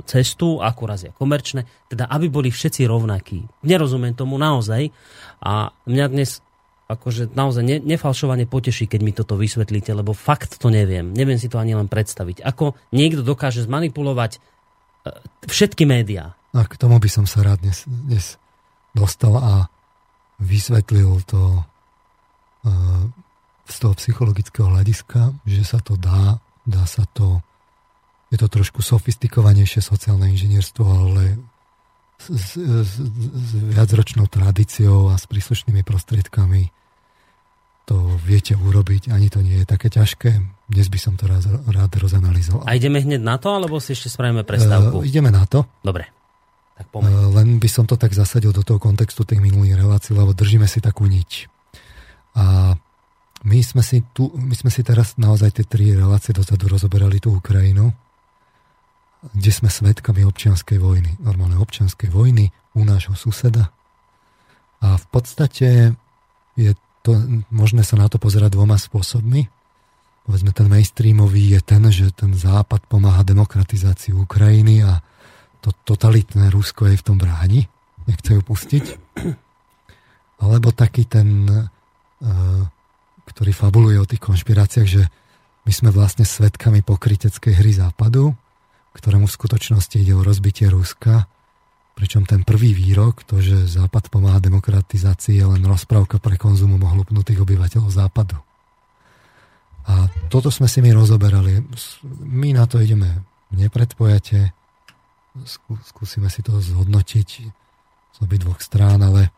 cestu, 0.06 0.62
ako 0.62 0.82
razia 0.86 1.10
komerčné, 1.10 1.66
teda 1.90 2.06
aby 2.06 2.30
boli 2.30 2.48
všetci 2.50 2.86
rovnakí. 2.86 3.66
Nerozumiem 3.66 4.14
tomu 4.14 4.38
naozaj 4.38 4.90
a 5.42 5.74
mňa 5.86 6.06
dnes 6.10 6.44
akože 6.84 7.32
naozaj 7.32 7.64
ne, 7.64 7.76
nefalšovane 7.80 8.44
poteší, 8.44 8.84
keď 8.84 9.00
mi 9.00 9.12
toto 9.16 9.40
vysvetlíte, 9.40 9.90
lebo 9.96 10.12
fakt 10.12 10.60
to 10.60 10.68
neviem. 10.68 11.16
Neviem 11.16 11.40
si 11.40 11.48
to 11.48 11.56
ani 11.56 11.72
len 11.72 11.88
predstaviť. 11.88 12.44
Ako 12.44 12.76
niekto 12.92 13.24
dokáže 13.24 13.64
zmanipulovať 13.64 14.36
e, 14.36 14.38
všetky 15.48 15.88
médiá. 15.88 16.36
A 16.52 16.68
k 16.68 16.76
tomu 16.76 17.00
by 17.00 17.08
som 17.08 17.24
sa 17.24 17.40
rád 17.40 17.64
dnes, 17.64 17.88
dnes 17.88 18.36
dostal 18.92 19.34
a 19.40 19.54
vysvetlil 20.38 21.24
to 21.24 21.40
e, 21.56 21.62
z 23.64 23.76
toho 23.80 23.94
psychologického 23.96 24.68
hľadiska, 24.68 25.40
že 25.48 25.64
sa 25.64 25.80
to 25.80 25.96
dá, 25.96 26.36
dá 26.68 26.84
sa 26.84 27.08
to, 27.16 27.40
je 28.34 28.38
to 28.42 28.50
trošku 28.50 28.82
sofistikovanejšie 28.82 29.78
sociálne 29.78 30.26
inžinierstvo, 30.34 30.82
ale 30.82 31.38
s, 32.18 32.58
s, 32.58 32.92
s 32.98 33.50
viacročnou 33.54 34.26
tradíciou 34.26 35.14
a 35.14 35.14
s 35.14 35.30
príslušnými 35.30 35.86
prostriedkami 35.86 36.74
to 37.84 38.16
viete 38.16 38.56
urobiť, 38.56 39.12
ani 39.12 39.28
to 39.28 39.44
nie 39.44 39.60
je 39.60 39.66
také 39.68 39.92
ťažké. 39.92 40.40
Dnes 40.72 40.88
by 40.88 40.98
som 40.98 41.14
to 41.20 41.28
raz, 41.28 41.44
rád 41.46 41.92
rozanalizoval. 42.00 42.64
A 42.64 42.74
ideme 42.80 43.04
hneď 43.04 43.20
na 43.20 43.36
to, 43.36 43.52
alebo 43.52 43.76
si 43.76 43.92
ešte 43.92 44.08
spravíme 44.08 44.40
prestávku? 44.42 45.04
Uh, 45.04 45.06
ideme 45.06 45.28
na 45.28 45.44
to. 45.44 45.68
Dobre. 45.84 46.08
Tak 46.74 46.90
Uh, 46.90 47.30
len 47.38 47.62
by 47.62 47.70
som 47.70 47.86
to 47.86 47.94
tak 47.94 48.10
zasadil 48.10 48.50
do 48.50 48.66
toho 48.66 48.82
kontextu 48.82 49.22
tých 49.22 49.38
minulých 49.38 49.78
relácií, 49.78 50.10
lebo 50.16 50.34
držíme 50.34 50.66
si 50.66 50.82
takú 50.82 51.06
niť. 51.06 51.46
A 52.34 52.74
my 53.44 53.58
sme 53.62 53.84
si, 53.84 54.02
tu, 54.10 54.32
my 54.32 54.56
sme 54.56 54.72
si 54.72 54.80
teraz 54.80 55.14
naozaj 55.20 55.54
tie 55.54 55.64
tri 55.68 55.92
relácie 55.94 56.34
dozadu 56.34 56.66
rozoberali 56.66 57.20
tú 57.20 57.36
Ukrajinu 57.36 57.94
kde 59.32 59.50
sme 59.54 59.72
svetkami 59.72 60.26
občianskej 60.28 60.76
vojny, 60.76 61.16
normálne 61.24 61.56
občianskej 61.56 62.12
vojny 62.12 62.52
u 62.76 62.84
nášho 62.84 63.16
suseda. 63.16 63.72
A 64.84 65.00
v 65.00 65.06
podstate 65.08 65.96
je 66.60 66.76
to, 67.00 67.16
možné 67.48 67.80
sa 67.86 67.96
na 67.96 68.12
to 68.12 68.20
pozerať 68.20 68.52
dvoma 68.52 68.76
spôsobmi. 68.76 69.48
Povedzme, 70.24 70.52
ten 70.52 70.68
mainstreamový 70.68 71.56
je 71.56 71.60
ten, 71.64 71.82
že 71.88 72.12
ten 72.12 72.32
západ 72.36 72.84
pomáha 72.88 73.24
demokratizácii 73.24 74.12
Ukrajiny 74.12 74.84
a 74.84 75.00
to 75.64 75.72
totalitné 75.72 76.52
Rusko 76.52 76.92
je 76.92 77.00
v 77.00 77.06
tom 77.06 77.16
bráni, 77.16 77.64
nechce 78.04 78.36
ju 78.36 78.40
pustiť. 78.44 78.84
Alebo 80.44 80.72
taký 80.76 81.08
ten, 81.08 81.48
e, 81.48 81.64
ktorý 83.24 83.52
fabuluje 83.56 83.96
o 83.96 84.08
tých 84.08 84.20
konšpiráciách, 84.20 84.88
že 84.88 85.08
my 85.64 85.72
sme 85.72 85.88
vlastne 85.88 86.28
svetkami 86.28 86.84
pokryteckej 86.84 87.54
hry 87.56 87.72
západu 87.72 88.36
ktorému 88.94 89.26
v 89.26 89.36
skutočnosti 89.36 89.96
ide 89.98 90.14
o 90.14 90.22
rozbitie 90.22 90.70
Ruska, 90.70 91.26
pričom 91.94 92.26
ten 92.26 92.42
prvý 92.42 92.74
výrok, 92.74 93.22
to, 93.22 93.38
že 93.38 93.70
Západ 93.70 94.10
pomáha 94.10 94.42
demokratizácii, 94.42 95.38
je 95.38 95.46
len 95.46 95.62
rozprávka 95.62 96.18
pre 96.18 96.34
konzumu 96.34 96.78
ohlupnutých 96.78 97.42
obyvateľov 97.42 97.90
Západu. 97.90 98.38
A 99.84 100.08
toto 100.32 100.48
sme 100.48 100.66
si 100.66 100.80
my 100.80 100.96
rozoberali. 100.96 101.60
My 102.24 102.56
na 102.56 102.64
to 102.64 102.80
ideme 102.80 103.22
nepredpojate, 103.52 104.50
skúsime 105.86 106.32
si 106.32 106.40
to 106.40 106.58
zhodnotiť 106.58 107.28
z 108.14 108.18
obi 108.22 108.36
dvoch 108.38 108.58
strán, 108.62 109.02
ale 109.02 109.30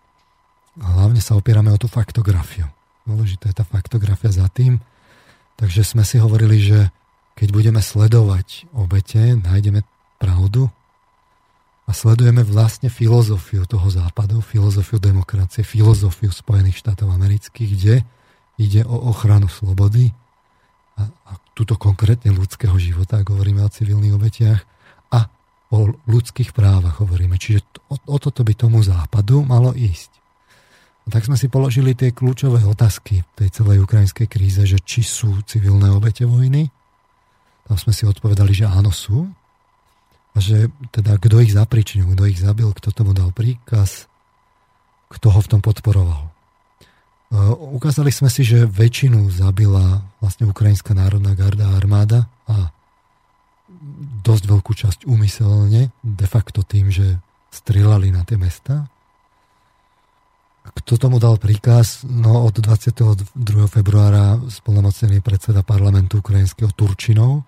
hlavne 0.76 1.20
sa 1.20 1.36
opierame 1.36 1.72
o 1.72 1.80
tú 1.80 1.88
faktografiu. 1.88 2.68
Dôležitá 3.08 3.48
je 3.48 3.58
tá 3.58 3.64
faktografia 3.64 4.28
za 4.28 4.46
tým. 4.52 4.80
Takže 5.56 5.82
sme 5.88 6.04
si 6.04 6.20
hovorili, 6.20 6.60
že 6.60 6.92
keď 7.36 7.48
budeme 7.52 7.84
sledovať 7.84 8.72
obete, 8.72 9.36
nájdeme 9.36 9.84
pravdu 10.16 10.72
a 11.86 11.92
sledujeme 11.92 12.42
vlastne 12.42 12.88
filozofiu 12.88 13.68
toho 13.68 13.86
západu, 13.92 14.40
filozofiu 14.40 14.98
demokracie, 14.98 15.62
filozofiu 15.62 16.32
Spojených 16.32 16.80
štátov 16.80 17.12
amerických, 17.12 17.70
kde 17.76 17.94
ide 18.56 18.82
o 18.88 19.12
ochranu 19.12 19.46
slobody 19.52 20.10
a, 20.96 21.04
a 21.06 21.32
túto 21.52 21.76
konkrétne 21.76 22.32
ľudského 22.32 22.74
života, 22.80 23.20
hovoríme 23.20 23.60
o 23.60 23.70
civilných 23.70 24.16
obetiach, 24.16 24.64
a 25.12 25.28
o 25.70 25.92
ľudských 26.08 26.50
právach 26.56 26.98
hovoríme. 26.98 27.36
Čiže 27.36 27.62
o, 27.92 28.00
o 28.00 28.16
toto 28.16 28.42
by 28.42 28.56
tomu 28.56 28.80
západu 28.80 29.44
malo 29.44 29.76
ísť. 29.76 30.10
A 31.06 31.14
tak 31.14 31.22
sme 31.22 31.38
si 31.38 31.46
položili 31.46 31.94
tie 31.94 32.10
kľúčové 32.10 32.66
otázky 32.66 33.22
tej 33.38 33.48
celej 33.54 33.86
ukrajinskej 33.86 34.26
kríze, 34.26 34.66
že 34.66 34.82
či 34.82 35.06
sú 35.06 35.38
civilné 35.46 35.92
obete 35.94 36.26
vojny, 36.26 36.66
tam 37.66 37.76
sme 37.76 37.92
si 37.92 38.06
odpovedali, 38.06 38.54
že 38.54 38.70
áno 38.70 38.94
sú. 38.94 39.26
A 40.36 40.38
že 40.38 40.68
teda 40.92 41.16
kto 41.18 41.42
ich 41.42 41.56
zapričnil, 41.56 42.12
kto 42.12 42.24
ich 42.28 42.38
zabil, 42.38 42.68
kto 42.70 42.92
tomu 42.92 43.16
dal 43.16 43.32
príkaz, 43.32 44.06
kto 45.08 45.32
ho 45.32 45.40
v 45.40 45.50
tom 45.50 45.60
podporoval. 45.64 46.28
E, 46.28 46.30
ukázali 47.72 48.12
sme 48.12 48.28
si, 48.28 48.44
že 48.44 48.68
väčšinu 48.68 49.32
zabila 49.32 50.04
vlastne 50.20 50.46
Ukrajinská 50.46 50.92
národná 50.92 51.32
garda 51.32 51.72
a 51.72 51.76
armáda 51.80 52.28
a 52.46 52.68
dosť 54.22 54.44
veľkú 54.44 54.72
časť 54.76 55.00
úmyselne, 55.08 55.88
de 56.04 56.26
facto 56.28 56.60
tým, 56.60 56.92
že 56.92 57.16
strieľali 57.48 58.12
na 58.12 58.22
tie 58.28 58.36
mesta. 58.36 58.86
Kto 60.66 60.98
tomu 60.98 61.16
dal 61.16 61.38
príkaz? 61.38 62.02
No 62.04 62.44
od 62.44 62.58
22. 62.58 63.32
februára 63.70 64.36
spolnomocnený 64.50 65.22
predseda 65.22 65.62
parlamentu 65.64 66.18
ukrajinského 66.20 66.74
Turčinov, 66.74 67.46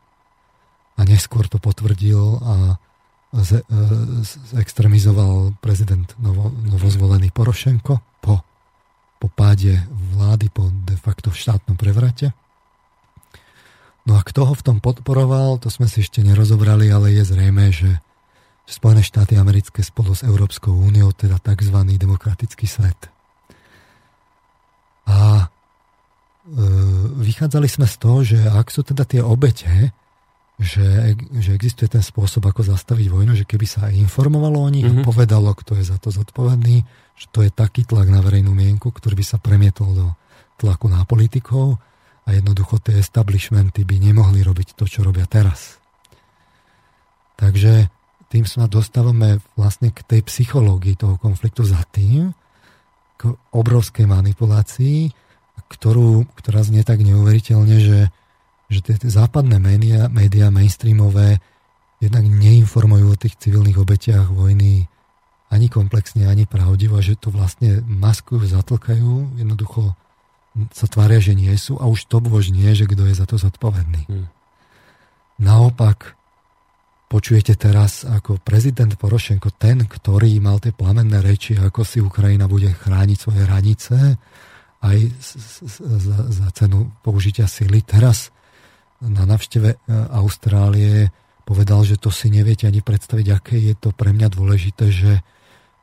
a 0.98 1.00
neskôr 1.06 1.46
to 1.46 1.62
potvrdil 1.62 2.42
a 2.42 2.54
z, 3.32 3.60
e, 3.60 4.58
extremizoval 4.58 5.54
prezident 5.62 6.08
novo, 6.18 6.50
novozvolený 6.66 7.30
Porošenko 7.30 8.02
po, 8.18 8.42
po 9.22 9.28
páde 9.30 9.78
vlády, 10.18 10.50
po 10.50 10.66
de 10.84 10.96
facto 10.98 11.30
štátnom 11.30 11.78
prevrate. 11.78 12.34
No 14.08 14.16
a 14.16 14.24
kto 14.24 14.48
ho 14.48 14.54
v 14.56 14.64
tom 14.64 14.78
podporoval, 14.80 15.60
to 15.60 15.68
sme 15.68 15.84
si 15.84 16.00
ešte 16.00 16.24
nerozobrali, 16.24 16.88
ale 16.88 17.12
je 17.12 17.24
zrejme, 17.28 17.68
že 17.68 18.00
Spojené 18.68 19.00
štáty 19.00 19.40
americké 19.40 19.80
spolu 19.80 20.12
s 20.12 20.20
Európskou 20.20 20.76
úniou, 20.76 21.08
teda 21.16 21.40
tzv. 21.40 21.72
demokratický 21.72 22.68
svet. 22.68 23.08
A 25.08 25.40
e, 25.40 25.46
vychádzali 27.16 27.64
sme 27.64 27.88
z 27.88 27.96
toho, 27.96 28.18
že 28.20 28.36
ak 28.44 28.68
sú 28.68 28.84
teda 28.84 29.08
tie 29.08 29.24
obete, 29.24 29.96
že, 30.58 31.14
že 31.38 31.54
existuje 31.54 31.86
ten 31.86 32.02
spôsob, 32.02 32.50
ako 32.50 32.66
zastaviť 32.66 33.06
vojnu, 33.06 33.38
že 33.38 33.46
keby 33.46 33.66
sa 33.66 33.94
informovalo 33.94 34.58
o 34.58 34.68
nich 34.68 34.82
mm-hmm. 34.82 35.02
a 35.02 35.06
mhm. 35.06 35.08
povedalo, 35.08 35.54
kto 35.54 35.78
je 35.78 35.86
za 35.86 35.96
to 36.02 36.10
zodpovedný, 36.10 36.82
že 37.14 37.26
to 37.30 37.46
je 37.46 37.50
taký 37.54 37.86
tlak 37.86 38.10
na 38.10 38.18
verejnú 38.18 38.50
mienku, 38.50 38.90
ktorý 38.90 39.22
by 39.22 39.24
sa 39.26 39.38
premietol 39.38 39.90
do 39.94 40.06
tlaku 40.58 40.90
na 40.90 41.06
politikov 41.06 41.78
a 42.26 42.34
jednoducho 42.34 42.82
tie 42.82 42.98
establishmenty 42.98 43.86
by 43.86 43.96
nemohli 44.02 44.42
robiť 44.42 44.74
to, 44.74 44.84
čo 44.90 45.06
robia 45.06 45.24
teraz. 45.30 45.78
Takže 47.38 47.86
tým 48.28 48.44
sa 48.44 48.66
dostávame 48.66 49.38
vlastne 49.54 49.94
k 49.94 50.02
tej 50.04 50.20
psychológii 50.26 50.98
toho 50.98 51.16
konfliktu 51.16 51.62
za 51.62 51.80
tým, 51.88 52.34
k 53.18 53.34
obrovskej 53.54 54.06
manipulácii, 54.06 55.10
ktorú, 55.70 56.26
ktorá 56.38 56.62
znie 56.62 56.86
tak 56.86 57.02
neuveriteľne, 57.02 57.76
že 57.82 57.98
že 58.68 58.84
tie, 58.84 58.96
tie 59.00 59.10
západné 59.10 59.56
médiá, 59.56 60.12
médiá 60.12 60.52
mainstreamové 60.52 61.40
jednak 61.98 62.24
neinformujú 62.24 63.16
o 63.16 63.20
tých 63.20 63.40
civilných 63.40 63.80
obetiach 63.80 64.30
vojny 64.30 64.86
ani 65.48 65.66
komplexne, 65.72 66.28
ani 66.28 66.44
pravdivo, 66.44 67.00
že 67.00 67.16
to 67.16 67.32
vlastne 67.32 67.80
maskujú, 67.88 68.44
zatlkajú, 68.44 69.40
jednoducho 69.40 69.96
sa 70.76 70.86
tvária, 70.90 71.22
že 71.22 71.32
nie 71.32 71.52
sú 71.56 71.80
a 71.80 71.88
už 71.88 72.04
to 72.10 72.20
bož 72.20 72.52
nie, 72.52 72.68
že 72.76 72.84
kto 72.84 73.08
je 73.08 73.14
za 73.16 73.24
to 73.24 73.40
zodpovedný. 73.40 74.04
Hmm. 74.10 74.28
Naopak, 75.38 76.18
počujete 77.08 77.56
teraz 77.56 78.04
ako 78.04 78.42
prezident 78.42 78.92
Porošenko, 78.98 79.54
ten, 79.56 79.88
ktorý 79.88 80.36
mal 80.42 80.60
tie 80.60 80.74
plamenné 80.74 81.24
reči, 81.24 81.56
ako 81.56 81.80
si 81.86 82.02
Ukrajina 82.02 82.50
bude 82.50 82.68
chrániť 82.68 83.16
svoje 83.16 83.40
hranice, 83.46 83.96
aj 84.78 84.98
za, 85.18 86.18
za 86.28 86.48
cenu 86.54 86.90
použitia 87.02 87.48
sily. 87.50 87.82
Teraz 87.82 88.30
na 89.02 89.24
navšteve 89.24 89.68
e, 89.74 89.76
Austrálie 90.14 91.10
povedal, 91.46 91.80
že 91.86 91.96
to 91.96 92.12
si 92.12 92.28
neviete 92.28 92.68
ani 92.68 92.84
predstaviť, 92.84 93.26
aké 93.32 93.56
je 93.56 93.74
to 93.78 93.94
pre 93.94 94.12
mňa 94.12 94.28
dôležité, 94.28 94.92
že, 94.92 95.24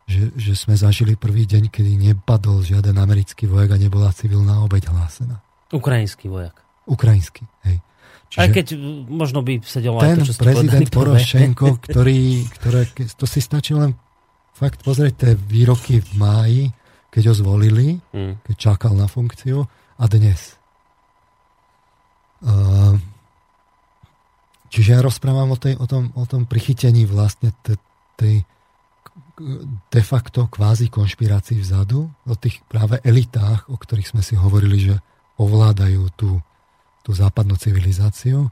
že, 0.05 0.29
že 0.37 0.53
sme 0.53 0.77
zažili 0.77 1.17
prvý 1.17 1.49
deň, 1.49 1.73
kedy 1.73 1.97
nepadol 1.97 2.61
žiaden 2.61 2.93
americký 2.99 3.49
vojak 3.49 3.73
a 3.73 3.81
nebola 3.81 4.13
civilná 4.13 4.61
obeď 4.61 4.93
hlásená. 4.93 5.41
Ukrajinský 5.73 6.29
vojak. 6.29 6.53
Ukrajinský, 6.85 7.49
hej. 7.65 7.81
Čiže 8.29 8.41
Aj 8.41 8.49
keď 8.49 8.67
možno 9.09 9.45
by 9.45 9.61
sedelo 9.65 10.01
ten 10.01 10.17
aj 10.17 10.25
to, 10.25 10.25
čo 10.29 10.33
prezident 10.41 10.89
Porošenko, 10.97 11.67
ktorý, 11.81 12.45
ktoré, 12.57 12.81
to 13.17 13.25
si 13.25 13.39
stačí 13.41 13.73
len 13.73 13.97
fakt 14.53 14.81
pozrieť 14.81 15.13
tie 15.17 15.31
výroky 15.33 16.01
v 16.01 16.11
máji, 16.17 16.63
keď 17.09 17.31
ho 17.31 17.35
zvolili, 17.37 17.97
hmm. 18.11 18.43
keď 18.43 18.55
čakal 18.59 18.93
na 18.93 19.07
funkciu 19.07 19.63
a 19.95 20.05
dnes. 20.11 20.59
Uh, 22.45 22.93
čiže 24.69 24.93
ja 24.93 25.01
rozprávam 25.01 25.49
o, 25.53 25.57
tej, 25.57 25.81
o, 25.81 25.89
tom, 25.89 26.13
o 26.13 26.25
tom 26.29 26.45
prichytení 26.45 27.09
vlastne 27.09 27.49
tej, 28.15 28.45
de 29.89 30.03
facto 30.05 30.47
kvázi 30.47 30.87
konšpirácií 30.87 31.59
vzadu, 31.59 32.07
o 32.07 32.35
tých 32.37 32.63
práve 32.69 33.01
elitách, 33.03 33.67
o 33.67 33.75
ktorých 33.75 34.15
sme 34.15 34.21
si 34.23 34.37
hovorili, 34.37 34.77
že 34.79 34.95
ovládajú 35.35 36.07
tú, 36.15 36.39
tú 37.03 37.11
západnú 37.11 37.59
civilizáciu. 37.59 38.47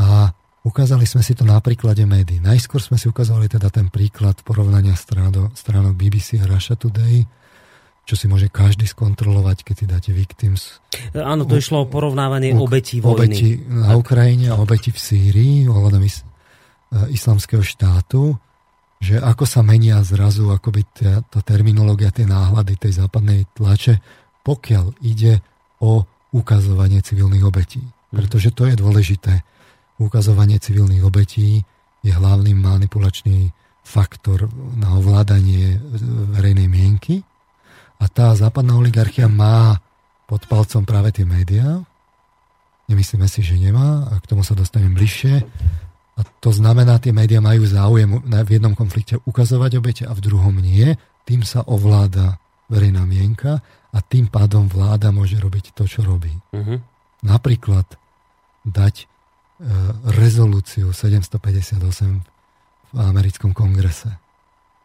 A 0.00 0.32
ukázali 0.64 1.04
sme 1.04 1.20
si 1.20 1.36
to 1.36 1.44
na 1.44 1.60
príklade 1.60 2.06
médií. 2.08 2.40
Najskôr 2.40 2.80
sme 2.80 2.96
si 2.96 3.10
ukázali 3.10 3.50
teda 3.50 3.68
ten 3.68 3.92
príklad 3.92 4.40
porovnania 4.46 4.96
stránok 4.96 5.92
BBC 5.96 6.40
a 6.40 6.48
Russia 6.48 6.78
Today, 6.78 7.28
čo 8.08 8.16
si 8.16 8.24
môže 8.24 8.48
každý 8.48 8.88
skontrolovať, 8.88 9.68
keď 9.68 9.74
si 9.76 9.84
dáte 9.84 10.10
victims. 10.16 10.80
Áno, 11.12 11.44
to 11.44 11.60
išlo 11.60 11.84
o 11.84 11.90
porovnávanie 11.92 12.56
u, 12.56 12.64
obetí 12.64 13.04
vojny. 13.04 13.12
Obeti 13.12 13.48
na 13.68 13.92
Ukrajine 14.00 14.48
a 14.48 14.56
obeti 14.56 14.88
v 14.88 14.96
Sýrii 14.96 15.68
ohľadom 15.68 16.00
is, 16.08 16.24
e, 16.88 17.12
islamského 17.12 17.60
štátu 17.60 18.40
že 18.98 19.14
ako 19.22 19.46
sa 19.46 19.62
menia 19.62 20.02
zrazu 20.02 20.50
akoby 20.50 20.82
tá, 20.90 21.22
tá 21.22 21.38
terminológia, 21.42 22.10
tie 22.10 22.26
náhľady 22.26 22.74
tej 22.74 22.98
západnej 22.98 23.46
tlače, 23.54 24.02
pokiaľ 24.42 24.98
ide 25.06 25.38
o 25.78 26.02
ukazovanie 26.34 26.98
civilných 26.98 27.46
obetí. 27.46 27.78
Mhm. 27.78 28.14
Pretože 28.18 28.50
to 28.50 28.66
je 28.66 28.74
dôležité. 28.74 29.46
Ukazovanie 30.02 30.58
civilných 30.58 31.06
obetí 31.06 31.62
je 32.02 32.12
hlavný 32.14 32.54
manipulačný 32.58 33.54
faktor 33.86 34.50
na 34.78 34.98
ovládanie 34.98 35.80
verejnej 36.34 36.68
mienky 36.68 37.24
a 37.98 38.04
tá 38.06 38.30
západná 38.38 38.78
oligarchia 38.78 39.26
má 39.26 39.82
pod 40.30 40.46
palcom 40.46 40.86
práve 40.86 41.10
tie 41.10 41.26
médiá. 41.26 41.82
Nemyslíme 42.86 43.26
si, 43.26 43.42
že 43.42 43.58
nemá 43.58 44.06
a 44.08 44.14
k 44.22 44.28
tomu 44.28 44.46
sa 44.46 44.54
dostanem 44.54 44.94
bližšie. 44.94 45.44
A 46.18 46.20
to 46.42 46.50
znamená, 46.50 46.98
tie 46.98 47.14
médiá 47.14 47.42
majú 47.42 47.66
záujem 47.66 48.22
v 48.22 48.50
jednom 48.50 48.74
konflikte 48.74 49.18
ukazovať 49.22 49.72
obete 49.78 50.04
a 50.06 50.12
v 50.14 50.24
druhom 50.24 50.54
nie. 50.58 50.94
Tým 51.26 51.42
sa 51.42 51.62
ovláda 51.66 52.38
verejná 52.70 53.02
mienka 53.08 53.60
a 53.92 53.98
tým 54.04 54.28
pádom 54.28 54.68
vláda 54.68 55.08
môže 55.10 55.40
robiť 55.40 55.72
to, 55.72 55.88
čo 55.88 56.04
robí. 56.04 56.32
Uh-huh. 56.52 56.80
Napríklad 57.24 57.88
dať 58.68 59.04
e, 59.04 59.06
rezolúciu 60.12 60.92
758 60.92 61.80
v 62.92 62.98
americkom 63.00 63.56
kongrese, 63.56 64.12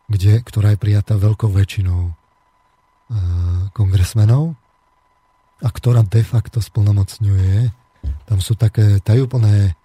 kde, 0.08 0.39
ktorá 0.39 0.76
je 0.76 0.80
prijatá 0.80 1.19
veľkou 1.19 1.52
väčšinou 1.52 2.15
kongresmenov 3.74 4.54
a 5.64 5.70
ktorá 5.70 6.06
de 6.06 6.22
facto 6.22 6.62
splnomocňuje, 6.62 7.72
tam 8.30 8.40
sú 8.40 8.54
také 8.54 9.00
tajúplné 9.02 9.76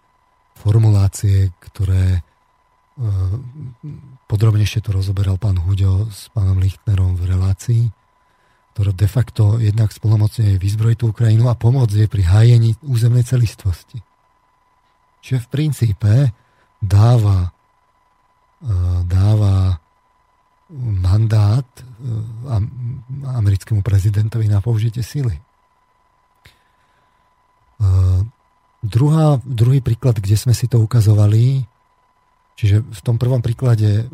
formulácie, 0.59 1.55
ktoré 1.63 2.19
e, 2.19 2.21
podrobnejšie 4.27 4.83
to 4.83 4.91
rozoberal 4.91 5.39
pán 5.39 5.57
Huďo 5.57 6.11
s 6.11 6.29
pánom 6.35 6.59
Lichtnerom 6.59 7.15
v 7.15 7.25
relácii, 7.31 7.83
ktorá 8.75 8.91
de 8.91 9.09
facto 9.11 9.63
jednak 9.63 9.95
spolomocňuje 9.95 10.59
vyzbrojiť 10.59 10.99
tú 10.99 11.07
Ukrajinu 11.15 11.47
a 11.47 11.59
pomôcť 11.59 11.95
jej 11.95 12.11
pri 12.11 12.23
hájení 12.27 12.71
územnej 12.83 13.23
celistvosti. 13.23 14.03
Čiže 15.23 15.47
v 15.47 15.51
princípe 15.51 16.13
dáva, 16.83 17.51
e, 18.59 18.71
dáva 19.07 19.79
mandát 20.77 21.65
e, 21.65 21.83
americkému 23.25 23.81
prezidentovi 23.81 24.49
na 24.49 24.61
použitie 24.61 25.03
sily. 25.03 25.37
Druhá, 28.79 29.43
druhý 29.43 29.83
príklad, 29.83 30.23
kde 30.23 30.39
sme 30.39 30.55
si 30.55 30.71
to 30.71 30.79
ukazovali, 30.79 31.67
čiže 32.55 32.87
v 32.87 33.01
tom 33.03 33.19
prvom 33.19 33.43
príklade 33.43 33.91
e, 34.01 34.05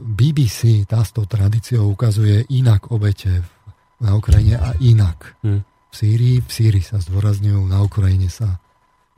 BBC, 0.00 0.88
tá 0.88 1.04
s 1.04 1.12
tou 1.12 1.28
tradíciou 1.28 1.92
ukazuje 1.92 2.48
inak 2.56 2.88
obete 2.88 3.44
na 4.00 4.16
Ukrajine 4.16 4.56
a 4.56 4.72
inak. 4.80 5.36
Hmm. 5.44 5.60
V 5.62 5.94
Sýrii, 5.94 6.40
v 6.40 6.48
Sýrii 6.50 6.80
sa 6.80 7.04
zdôrazňujú, 7.04 7.60
na 7.68 7.84
Ukrajine 7.84 8.32
sa 8.32 8.56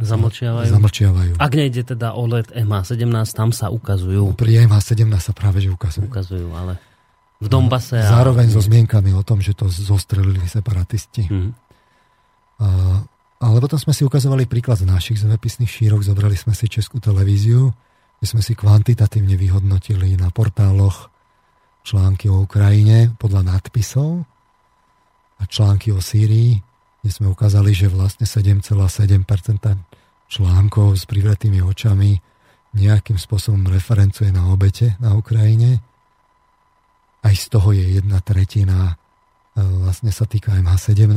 zamlčiavajú. 0.00 0.70
zamlčiavajú. 0.70 1.32
Ak 1.38 1.52
nejde 1.54 1.86
teda 1.86 2.18
o 2.18 2.26
let 2.26 2.50
MH17, 2.50 3.30
tam 3.30 3.50
sa 3.54 3.70
ukazujú. 3.70 4.34
Pri 4.34 4.66
MH17 4.66 5.10
sa 5.22 5.32
práve 5.36 5.62
že 5.62 5.70
ukazujú. 5.70 6.10
Ukazujú, 6.10 6.48
ale 6.54 6.82
v 7.38 7.46
Dombase... 7.46 8.02
A... 8.02 8.22
Zároveň 8.22 8.50
so 8.50 8.58
zmienkami 8.58 9.14
o 9.14 9.22
tom, 9.22 9.38
že 9.38 9.54
to 9.54 9.70
zostrelili 9.70 10.42
separatisti. 10.46 11.30
Hmm. 11.30 11.50
A 12.58 13.02
ale 13.44 13.60
potom 13.60 13.76
sme 13.76 13.92
si 13.92 14.08
ukazovali 14.08 14.48
príklad 14.48 14.80
z 14.80 14.88
našich 14.88 15.20
zemepisných 15.20 15.68
šírok, 15.68 16.00
zobrali 16.00 16.32
sme 16.32 16.56
si 16.56 16.64
Českú 16.64 16.96
televíziu, 16.96 17.76
kde 18.16 18.26
sme 18.30 18.40
si 18.40 18.56
kvantitatívne 18.56 19.36
vyhodnotili 19.36 20.16
na 20.16 20.32
portáloch 20.32 21.12
články 21.84 22.32
o 22.32 22.48
Ukrajine 22.48 23.12
podľa 23.20 23.52
nadpisov 23.52 24.24
a 25.36 25.42
články 25.44 25.92
o 25.92 26.00
Sýrii, 26.00 26.56
kde 27.04 27.12
sme 27.12 27.28
ukázali, 27.28 27.76
že 27.76 27.92
vlastne 27.92 28.24
7,7% 28.24 28.72
článkov 30.32 30.96
s 30.96 31.04
privretými 31.04 31.60
očami 31.60 32.16
nejakým 32.72 33.20
spôsobom 33.20 33.68
referencuje 33.68 34.32
na 34.32 34.48
obete 34.48 34.96
na 35.04 35.12
Ukrajine. 35.12 35.84
Aj 37.20 37.36
z 37.36 37.46
toho 37.52 37.76
je 37.76 38.00
jedna 38.00 38.24
tretina 38.24 38.96
e, 39.52 39.60
vlastne 39.84 40.08
sa 40.16 40.24
týka 40.24 40.56
MH17. 40.56 41.12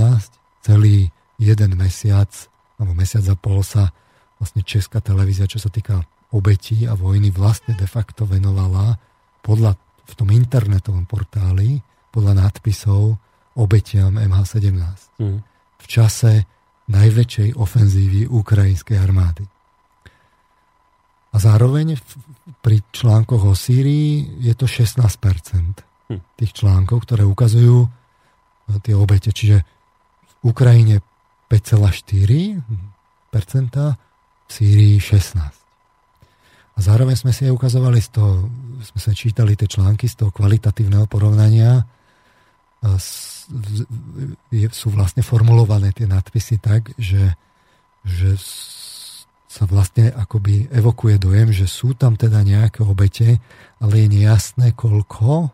Celý 0.68 1.08
jeden 1.40 1.72
mesiac, 1.80 2.36
alebo 2.76 2.92
mesiac 2.92 3.24
a 3.32 3.40
pol 3.40 3.64
sa 3.64 3.96
vlastne 4.44 4.68
Česká 4.68 5.00
televízia, 5.00 5.48
čo 5.48 5.64
sa 5.64 5.72
týka 5.72 6.04
obetí 6.36 6.84
a 6.84 7.00
vojny, 7.00 7.32
vlastne 7.32 7.80
de 7.80 7.88
facto 7.88 8.28
venovala 8.28 9.00
podľa, 9.40 9.80
v 10.04 10.14
tom 10.20 10.36
internetovom 10.36 11.08
portáli 11.08 11.80
podľa 12.12 12.44
nadpisov 12.44 13.16
obetiam 13.56 14.20
MH17. 14.20 15.24
Mm. 15.24 15.47
V 15.78 15.86
čase 15.86 16.32
najväčšej 16.88 17.60
ofenzívy 17.60 18.32
ukrajinskej 18.32 18.98
armády. 18.98 19.44
A 21.34 21.38
zároveň 21.38 22.00
pri 22.64 22.82
článkoch 22.96 23.44
o 23.44 23.54
Sýrii 23.54 24.42
je 24.42 24.54
to 24.56 24.66
16% 24.66 24.98
hm. 26.10 26.20
tých 26.40 26.52
článkov, 26.56 27.04
ktoré 27.04 27.28
ukazujú 27.28 27.92
tie 28.84 28.96
obete. 28.96 29.32
Čiže 29.32 29.64
v 30.42 30.52
Ukrajine 30.52 31.04
5,4%, 31.52 32.64
v 34.48 34.52
Sýrii 34.52 34.96
16. 35.00 35.68
A 36.78 36.80
zároveň 36.80 37.18
sme 37.18 37.34
si 37.34 37.50
aj 37.50 37.58
ukazovali 37.58 38.00
z 38.00 38.10
toho, 38.14 38.48
sme 38.86 39.00
sa 39.02 39.12
čítali 39.12 39.58
tie 39.58 39.66
články 39.66 40.06
z 40.06 40.24
toho 40.24 40.30
kvalitatívneho 40.30 41.10
porovnania, 41.10 41.82
sú 44.70 44.88
vlastne 44.94 45.26
formulované 45.26 45.92
tie 45.96 46.06
nadpisy 46.06 46.62
tak, 46.62 46.94
že, 47.00 47.34
že 48.06 48.38
sa 49.48 49.66
vlastne 49.66 50.14
akoby 50.14 50.70
evokuje 50.70 51.18
dojem, 51.18 51.50
že 51.50 51.66
sú 51.66 51.98
tam 51.98 52.14
teda 52.14 52.44
nejaké 52.46 52.86
obete, 52.86 53.42
ale 53.82 54.06
je 54.06 54.08
nejasné 54.22 54.78
koľko, 54.78 55.50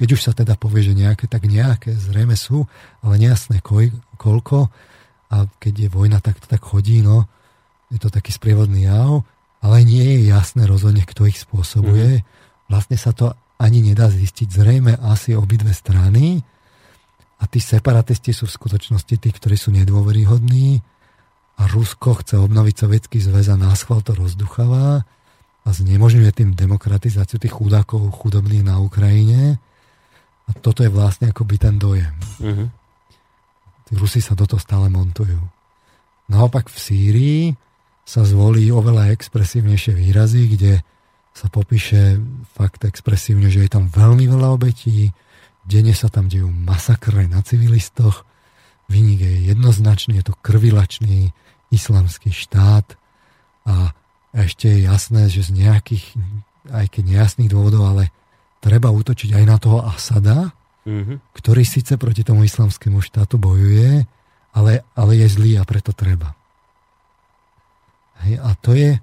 keď 0.00 0.08
už 0.16 0.20
sa 0.24 0.32
teda 0.32 0.56
povie, 0.56 0.80
že 0.80 0.96
nejaké, 0.96 1.28
tak 1.28 1.44
nejaké 1.44 1.92
zrejme 1.92 2.32
sú, 2.32 2.64
ale 3.04 3.20
nejasné 3.20 3.60
koľko. 4.16 4.72
a 5.30 5.36
keď 5.60 5.74
je 5.76 5.88
vojna, 5.92 6.24
tak 6.24 6.40
to 6.40 6.48
tak 6.48 6.64
chodí, 6.64 7.04
no. 7.04 7.28
Je 7.92 8.00
to 8.00 8.08
taký 8.08 8.32
sprievodný 8.32 8.88
jav, 8.88 9.28
ale 9.60 9.84
nie 9.84 10.00
je 10.00 10.32
jasné 10.32 10.64
rozhodne, 10.64 11.04
kto 11.04 11.28
ich 11.28 11.36
spôsobuje. 11.36 12.20
Mm. 12.20 12.24
Vlastne 12.72 12.96
sa 12.96 13.12
to 13.12 13.36
ani 13.60 13.84
nedá 13.84 14.08
zistiť. 14.08 14.48
Zrejme 14.48 14.96
asi 15.04 15.36
obidve 15.36 15.76
strany. 15.76 16.40
A 17.40 17.44
tí 17.48 17.60
separatisti 17.60 18.32
sú 18.32 18.48
v 18.48 18.56
skutočnosti 18.56 19.14
tí, 19.16 19.28
ktorí 19.28 19.56
sú 19.56 19.72
nedôveryhodní 19.72 20.80
a 21.60 21.68
Rusko 21.68 22.20
chce 22.24 22.40
obnoviť 22.40 22.74
sovietský 22.84 23.20
zväz 23.20 23.52
a 23.52 23.56
náschval 23.60 24.00
to 24.00 24.16
rozducháva 24.16 25.04
a 25.60 25.68
znemožňuje 25.68 26.30
tým 26.32 26.50
demokratizáciu 26.56 27.36
tých 27.36 27.52
chudákov 27.52 28.00
chudobných 28.16 28.64
na 28.64 28.80
Ukrajine. 28.80 29.60
A 30.48 30.50
toto 30.56 30.80
je 30.80 30.92
vlastne 30.92 31.28
akoby 31.28 31.56
ten 31.60 31.76
dojem. 31.76 32.16
Mm-hmm. 32.40 32.68
Tí 33.88 33.92
Rusi 33.96 34.24
sa 34.24 34.32
do 34.32 34.48
toho 34.48 34.60
stále 34.60 34.88
montujú. 34.88 35.40
Naopak 36.32 36.72
v 36.72 36.78
Sýrii 36.80 37.42
sa 38.08 38.24
zvolí 38.24 38.72
oveľa 38.72 39.12
expresívnejšie 39.12 39.92
výrazy, 39.96 40.42
kde 40.56 40.72
sa 41.40 41.48
popíše 41.48 42.20
fakt 42.52 42.84
expresívne, 42.84 43.48
že 43.48 43.64
je 43.64 43.70
tam 43.72 43.88
veľmi 43.88 44.28
veľa 44.28 44.52
obetí, 44.52 45.08
Denne 45.70 45.92
sa 45.92 46.08
tam 46.08 46.26
dejú 46.26 46.48
masakre 46.48 47.28
na 47.28 47.44
civilistoch. 47.44 48.24
Vynik 48.90 49.22
je 49.22 49.54
jednoznačný, 49.54 50.18
je 50.18 50.32
to 50.32 50.34
krvilačný 50.40 51.30
islamský 51.70 52.34
štát 52.34 52.98
a 53.68 53.94
ešte 54.34 54.66
je 54.66 54.90
jasné, 54.90 55.30
že 55.30 55.46
z 55.46 55.62
nejakých, 55.62 56.18
aj 56.74 56.86
keď 56.90 57.02
nejasných 57.06 57.52
dôvodov, 57.54 57.86
ale 57.86 58.10
treba 58.58 58.90
útočiť 58.90 59.30
aj 59.36 59.44
na 59.46 59.56
toho 59.62 59.86
Asada, 59.86 60.50
mm-hmm. 60.82 61.38
ktorý 61.38 61.62
síce 61.62 61.94
proti 61.94 62.26
tomu 62.26 62.42
islamskému 62.42 62.98
štátu 62.98 63.38
bojuje, 63.38 64.02
ale, 64.50 64.82
ale 64.98 65.12
je 65.22 65.26
zlý 65.30 65.52
a 65.60 65.62
preto 65.62 65.94
treba. 65.94 66.34
Hej, 68.26 68.42
a 68.42 68.50
to 68.58 68.74
je, 68.74 68.98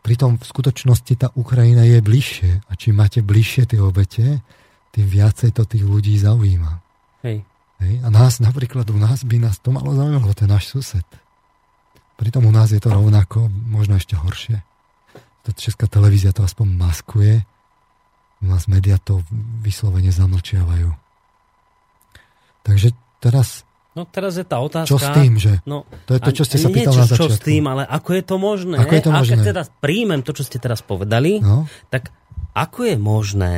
pritom 0.00 0.40
v 0.40 0.44
skutočnosti 0.44 1.14
tá 1.16 1.28
Ukrajina 1.36 1.84
je 1.84 2.00
bližšie. 2.00 2.52
A 2.68 2.72
čím 2.76 3.00
máte 3.00 3.20
bližšie 3.20 3.68
tie 3.70 3.80
obete, 3.80 4.40
tým 4.90 5.06
viacej 5.06 5.54
to 5.54 5.62
tých 5.64 5.84
ľudí 5.86 6.18
zaujíma. 6.18 6.82
Hej. 7.22 7.46
Hej. 7.80 7.94
A 8.04 8.08
nás, 8.12 8.42
napríklad 8.42 8.88
u 8.92 8.98
nás 9.00 9.24
by 9.24 9.40
nás 9.40 9.56
to 9.60 9.72
malo 9.72 9.96
zaujímalo, 9.96 10.36
je 10.36 10.48
náš 10.48 10.68
sused. 10.68 11.06
Pritom 12.20 12.44
u 12.44 12.52
nás 12.52 12.68
je 12.68 12.80
to 12.80 12.92
rovnako, 12.92 13.48
možno 13.48 13.96
ešte 13.96 14.12
horšie. 14.12 14.60
To 15.48 15.56
česká 15.56 15.88
televízia 15.88 16.36
to 16.36 16.44
aspoň 16.44 16.68
maskuje, 16.76 17.34
u 18.40 18.46
nás 18.48 18.68
médiá 18.68 19.00
to 19.00 19.24
vyslovene 19.64 20.12
zamlčiavajú. 20.12 20.92
Takže 22.64 22.92
teraz 23.20 23.64
No 23.90 24.06
teraz 24.06 24.38
je 24.38 24.46
tá 24.46 24.62
otázka... 24.62 24.86
Čo 24.86 25.02
s 25.02 25.08
tým, 25.10 25.34
že? 25.34 25.58
No, 25.66 25.82
to 26.06 26.14
je 26.14 26.20
to, 26.22 26.30
čo 26.30 26.44
ste 26.46 26.56
sa 26.62 26.70
pýtali 26.70 26.94
na 26.94 27.10
začiatku. 27.10 27.26
Čo 27.26 27.28
s 27.34 27.38
tým, 27.42 27.64
ale 27.66 27.82
ako 27.82 28.10
je 28.14 28.22
to 28.22 28.36
možné? 28.38 28.76
Ako 28.78 28.94
je 28.94 29.02
to 29.02 29.10
možné? 29.10 29.18
A 29.18 29.30
keď 29.34 29.38
teda 29.50 29.62
príjmem 29.82 30.20
to, 30.22 30.30
čo 30.30 30.46
ste 30.46 30.58
teraz 30.62 30.80
povedali, 30.80 31.42
no? 31.42 31.66
tak 31.90 32.14
ako 32.54 32.86
je 32.86 32.96
možné, 32.96 33.56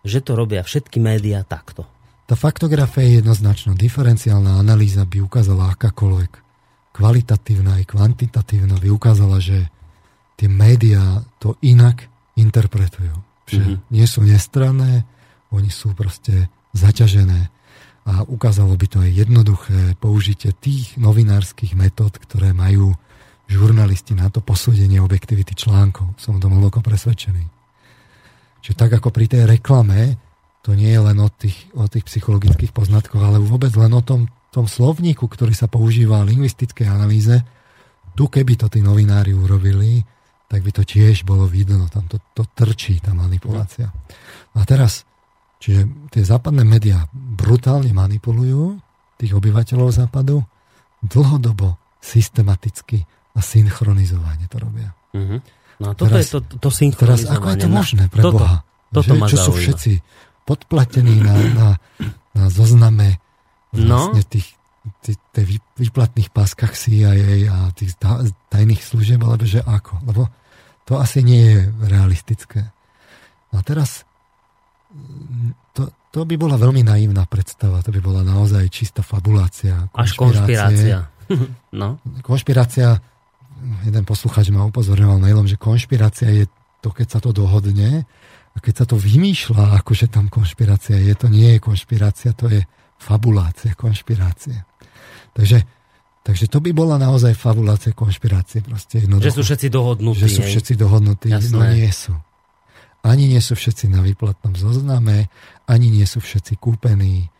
že 0.00 0.24
to 0.24 0.32
robia 0.32 0.64
všetky 0.64 0.96
médiá 0.96 1.44
takto. 1.44 1.84
Tá 2.24 2.38
faktografia 2.38 3.04
je 3.04 3.20
jednoznačná. 3.20 3.76
Diferenciálna 3.76 4.56
analýza 4.56 5.04
by 5.04 5.18
ukázala 5.28 5.76
akákoľvek 5.76 6.50
kvalitatívna 6.94 7.80
aj 7.80 7.84
kvantitatívna 7.90 8.76
by 8.78 8.88
ukázala, 8.92 9.38
že 9.38 9.70
tie 10.36 10.48
médiá 10.50 11.24
to 11.38 11.56
inak 11.62 12.08
interpretujú. 12.36 13.12
Že 13.50 13.60
mm-hmm. 13.60 13.78
nie 13.92 14.06
sú 14.06 14.20
nestranné, 14.22 15.04
oni 15.50 15.70
sú 15.70 15.92
proste 15.92 16.48
zaťažené. 16.72 17.50
A 18.10 18.26
ukázalo 18.26 18.74
by 18.74 18.86
to 18.90 18.98
aj 19.06 19.10
jednoduché 19.14 19.94
použitie 20.02 20.50
tých 20.50 20.98
novinárskych 20.98 21.78
metód, 21.78 22.18
ktoré 22.18 22.50
majú 22.50 22.98
žurnalisti 23.46 24.18
na 24.18 24.26
to 24.30 24.42
posúdenie 24.42 24.98
objektivity 24.98 25.54
článkov. 25.54 26.18
Som 26.18 26.38
o 26.38 26.42
tom 26.42 26.58
hlboko 26.58 26.82
presvedčený. 26.82 27.46
Čiže 28.66 28.76
tak 28.76 28.90
ako 28.98 29.14
pri 29.14 29.26
tej 29.30 29.42
reklame, 29.46 30.18
to 30.60 30.74
nie 30.74 30.90
je 30.90 31.00
len 31.00 31.18
o 31.22 31.30
tých, 31.30 31.70
o 31.72 31.86
tých 31.86 32.04
psychologických 32.06 32.74
poznatkoch, 32.74 33.22
ale 33.22 33.40
vôbec 33.40 33.72
len 33.78 33.90
o 33.94 34.02
tom, 34.02 34.28
tom 34.50 34.66
slovníku, 34.66 35.30
ktorý 35.30 35.54
sa 35.54 35.70
používa 35.70 36.20
v 36.22 36.34
lingvistickej 36.34 36.86
analýze. 36.90 37.40
Tu 38.18 38.26
keby 38.26 38.58
to 38.58 38.66
tí 38.66 38.82
novinári 38.82 39.32
urobili, 39.32 40.02
tak 40.50 40.66
by 40.66 40.70
to 40.74 40.82
tiež 40.82 41.22
bolo 41.22 41.46
vidno, 41.46 41.86
tam 41.86 42.10
to, 42.10 42.18
to 42.34 42.42
trčí, 42.58 42.98
tá 42.98 43.14
manipulácia. 43.14 43.94
A 44.52 44.66
teraz, 44.66 45.06
čiže 45.60 46.10
tie 46.10 46.22
západné 46.24 46.64
médiá 46.64 47.06
brutálne 47.12 47.92
manipulujú 47.92 48.80
tých 49.20 49.36
obyvateľov 49.36 49.92
západu, 49.92 50.40
dlhodobo, 51.04 51.76
systematicky 52.00 53.04
a 53.36 53.40
synchronizovane 53.44 54.48
to 54.48 54.56
robia. 54.56 54.90
Mm-hmm. 55.12 55.40
No 55.80 55.86
a 55.88 55.92
toto 55.92 56.12
teraz, 56.12 56.24
je 56.24 56.28
to, 56.32 56.40
to 56.56 56.68
synchronizovanie. 56.72 57.28
Teraz 57.28 57.36
ako 57.36 57.46
je 57.52 57.58
to 57.60 57.68
možné 57.68 58.04
pre 58.08 58.22
toto, 58.24 58.36
Boha? 58.40 58.58
Toto 58.90 59.14
že, 59.14 59.20
čo 59.28 59.36
sú 59.38 59.52
všetci 59.54 59.92
podplatení 60.48 61.16
na, 61.22 61.36
na, 61.54 61.68
na 62.34 62.44
zozname 62.48 63.22
vlastne 63.70 64.22
no? 64.24 64.30
tých, 64.32 64.48
tých, 65.04 65.18
tých 65.30 65.48
výplatných 65.78 66.28
páskach 66.34 66.74
CIA 66.74 67.46
a 67.48 67.70
tých 67.76 67.94
tajných 68.50 68.82
služieb, 68.82 69.22
alebo 69.22 69.46
že 69.46 69.62
ako? 69.62 70.02
Lebo 70.08 70.22
to 70.88 70.98
asi 70.98 71.22
nie 71.22 71.54
je 71.54 71.58
realistické. 71.86 72.74
No 73.54 73.60
a 73.60 73.62
teraz 73.62 74.08
to, 75.74 75.82
to 76.10 76.20
by 76.26 76.34
bola 76.34 76.58
veľmi 76.58 76.82
naivná 76.82 77.24
predstava, 77.30 77.82
to 77.82 77.94
by 77.94 78.00
bola 78.02 78.26
naozaj 78.26 78.66
čistá 78.70 79.06
fabulácia. 79.06 79.88
Až 79.94 80.18
konšpirácia. 80.18 81.10
no. 81.80 82.02
Konšpirácia 82.26 82.98
jeden 83.84 84.04
posluchač 84.08 84.48
ma 84.50 84.66
upozorňoval 84.66 85.20
mailom, 85.20 85.46
že 85.46 85.60
konšpirácia 85.60 86.32
je 86.32 86.44
to, 86.80 86.90
keď 86.90 87.06
sa 87.06 87.20
to 87.20 87.30
dohodne 87.30 88.08
a 88.50 88.58
keď 88.58 88.74
sa 88.82 88.84
to 88.88 88.96
vymýšľa, 88.96 89.78
akože 89.84 90.08
tam 90.10 90.32
konšpirácia 90.32 90.96
je, 90.98 91.12
to 91.14 91.28
nie 91.28 91.56
je 91.56 91.58
konšpirácia, 91.60 92.32
to 92.32 92.48
je 92.50 92.64
fabulácia, 92.96 93.76
konšpirácie. 93.76 94.64
Takže, 95.36 95.62
takže 96.24 96.50
to 96.50 96.58
by 96.58 96.74
bola 96.74 96.98
naozaj 96.98 97.36
fabulácia 97.36 97.94
konšpirácie. 97.94 98.64
Proste 98.64 99.04
že 99.06 99.30
sú 99.30 99.44
všetci 99.44 99.68
dohodnutí. 99.70 100.24
Že 100.26 100.28
sú 100.28 100.42
všetci 100.42 100.72
dohodnutí, 100.74 101.28
no 101.30 101.38
Jasné. 101.38 101.54
no 101.54 101.62
nie 101.70 101.92
sú. 101.92 102.12
Ani 103.00 103.28
nie 103.28 103.40
sú 103.40 103.56
všetci 103.56 103.88
na 103.88 104.04
výplatnom 104.04 104.54
zozname, 104.54 105.32
ani 105.64 105.88
nie 105.88 106.04
sú 106.04 106.20
všetci 106.20 106.60
kúpení. 106.60 107.32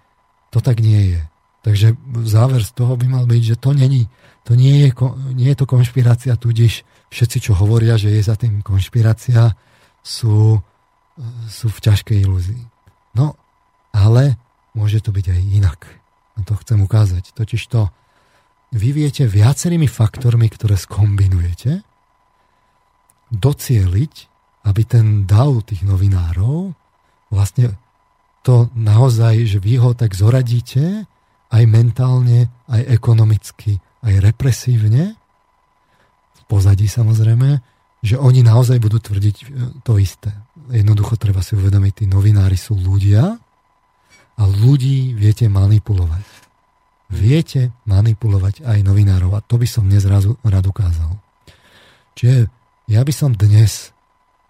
To 0.50 0.64
tak 0.64 0.80
nie 0.80 1.16
je. 1.16 1.22
Takže 1.60 1.92
záver 2.24 2.64
z 2.64 2.72
toho 2.72 2.96
by 2.96 3.06
mal 3.06 3.24
byť, 3.28 3.42
že 3.44 3.56
to 3.60 3.76
není 3.76 4.08
to 4.44 4.56
nie 4.56 4.88
je, 4.88 4.90
nie 5.36 5.52
je 5.52 5.58
to 5.58 5.66
konšpirácia, 5.68 6.34
tudíž 6.34 6.82
všetci, 7.12 7.50
čo 7.50 7.52
hovoria, 7.54 8.00
že 8.00 8.10
je 8.10 8.22
za 8.24 8.34
tým 8.34 8.64
konšpirácia, 8.64 9.52
sú, 10.00 10.58
sú 11.46 11.66
v 11.68 11.78
ťažkej 11.78 12.24
ilúzii. 12.24 12.64
No, 13.12 13.36
ale 13.92 14.40
môže 14.72 15.04
to 15.04 15.12
byť 15.12 15.26
aj 15.36 15.40
inak. 15.54 15.80
A 16.34 16.42
to 16.42 16.56
chcem 16.56 16.80
ukázať. 16.80 17.36
Totiž 17.36 17.62
to 17.68 17.92
vy 18.72 18.90
viete 18.90 19.28
viacerými 19.28 19.90
faktormi, 19.90 20.48
ktoré 20.48 20.78
skombinujete, 20.78 21.84
docieliť, 23.34 24.29
aby 24.64 24.82
ten 24.84 25.24
dav 25.24 25.64
tých 25.64 25.82
novinárov 25.86 26.72
vlastne 27.32 27.78
to 28.40 28.72
naozaj, 28.72 29.44
že 29.44 29.58
vy 29.60 29.76
ho 29.80 29.92
tak 29.92 30.16
zoradíte 30.16 31.04
aj 31.50 31.62
mentálne, 31.66 32.48
aj 32.70 32.82
ekonomicky, 32.88 33.82
aj 34.00 34.14
represívne, 34.22 35.18
v 36.38 36.42
pozadí 36.48 36.88
samozrejme, 36.88 37.60
že 38.00 38.16
oni 38.16 38.40
naozaj 38.40 38.80
budú 38.80 38.96
tvrdiť 38.96 39.36
e, 39.36 39.46
to 39.84 40.00
isté. 40.00 40.32
Jednoducho 40.72 41.20
treba 41.20 41.44
si 41.44 41.52
uvedomiť, 41.52 41.92
tí 41.92 42.04
novinári 42.08 42.56
sú 42.56 42.78
ľudia 42.78 43.36
a 44.40 44.42
ľudí 44.48 45.12
viete 45.12 45.50
manipulovať. 45.52 46.24
Viete 47.10 47.74
manipulovať 47.84 48.64
aj 48.64 48.78
novinárov 48.86 49.36
a 49.36 49.44
to 49.44 49.60
by 49.60 49.66
som 49.66 49.84
dnes 49.90 50.06
rád, 50.06 50.32
rád 50.46 50.64
ukázal. 50.70 51.18
Čiže 52.16 52.48
ja 52.88 53.02
by 53.02 53.12
som 53.12 53.36
dnes 53.36 53.92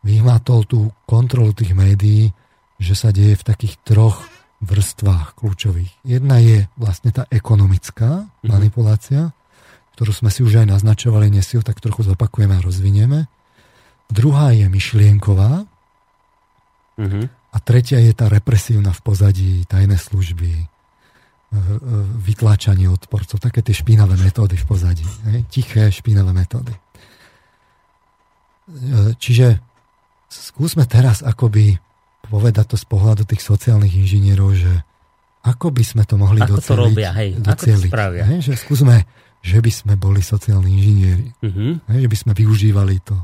vyhmatol 0.00 0.64
tú 0.64 0.80
kontrolu 1.04 1.52
tých 1.52 1.76
médií, 1.76 2.32
že 2.80 2.96
sa 2.96 3.12
deje 3.12 3.36
v 3.36 3.46
takých 3.46 3.76
troch 3.84 4.24
vrstvách 4.60 5.40
kľúčových. 5.40 5.92
Jedna 6.04 6.40
je 6.40 6.68
vlastne 6.76 7.12
tá 7.12 7.24
ekonomická 7.32 8.28
mhm. 8.44 8.48
manipulácia, 8.48 9.22
ktorú 9.96 10.12
sme 10.16 10.30
si 10.32 10.40
už 10.40 10.64
aj 10.64 10.80
naznačovali, 10.80 11.28
dnes 11.28 11.44
si 11.44 11.60
ho 11.60 11.64
tak 11.64 11.80
trochu 11.80 12.08
zopakujeme 12.08 12.56
a 12.56 12.64
rozvinieme. 12.64 13.28
Druhá 14.08 14.50
je 14.56 14.66
myšlienková 14.66 15.68
uh-huh. 16.98 17.24
a 17.30 17.56
tretia 17.60 18.00
je 18.02 18.10
tá 18.16 18.26
represívna 18.26 18.96
v 18.96 19.00
pozadí, 19.06 19.62
tajné 19.70 20.00
služby, 20.00 20.50
e, 20.50 20.64
e, 20.64 20.66
vytláčanie 22.16 22.90
odporcov, 22.90 23.38
také 23.38 23.62
tie 23.62 23.76
špinavé 23.76 24.18
metódy 24.18 24.58
v 24.58 24.66
pozadí. 24.66 25.06
Tiché 25.46 25.92
špinavé 25.94 26.32
metódy. 26.34 26.74
E, 26.74 26.80
čiže 29.14 29.69
skúsme 30.30 30.86
teraz 30.86 31.26
akoby 31.26 31.76
povedať 32.30 32.72
to 32.72 32.76
z 32.78 32.86
pohľadu 32.86 33.26
tých 33.26 33.42
sociálnych 33.42 33.90
inžinierov, 33.90 34.54
že 34.54 34.72
ako 35.42 35.74
by 35.74 35.82
sme 35.82 36.02
to 36.06 36.14
mohli 36.14 36.38
ako 36.38 36.62
doceliť. 36.62 36.68
to 36.68 36.74
robia, 36.76 37.10
hej, 37.16 37.30
doceliť, 37.40 37.50
ako 37.50 37.64
to 37.66 37.90
spravia. 37.90 38.24
Hej, 38.28 38.38
že 38.46 38.52
skúsme, 38.60 38.96
že 39.40 39.58
by 39.58 39.72
sme 39.72 39.94
boli 39.98 40.20
sociálni 40.22 40.70
inžinieri. 40.78 41.26
Uh-huh. 41.42 41.80
Hej, 41.90 42.00
že 42.06 42.10
by 42.12 42.16
sme 42.16 42.32
využívali 42.36 42.96
to, 43.02 43.16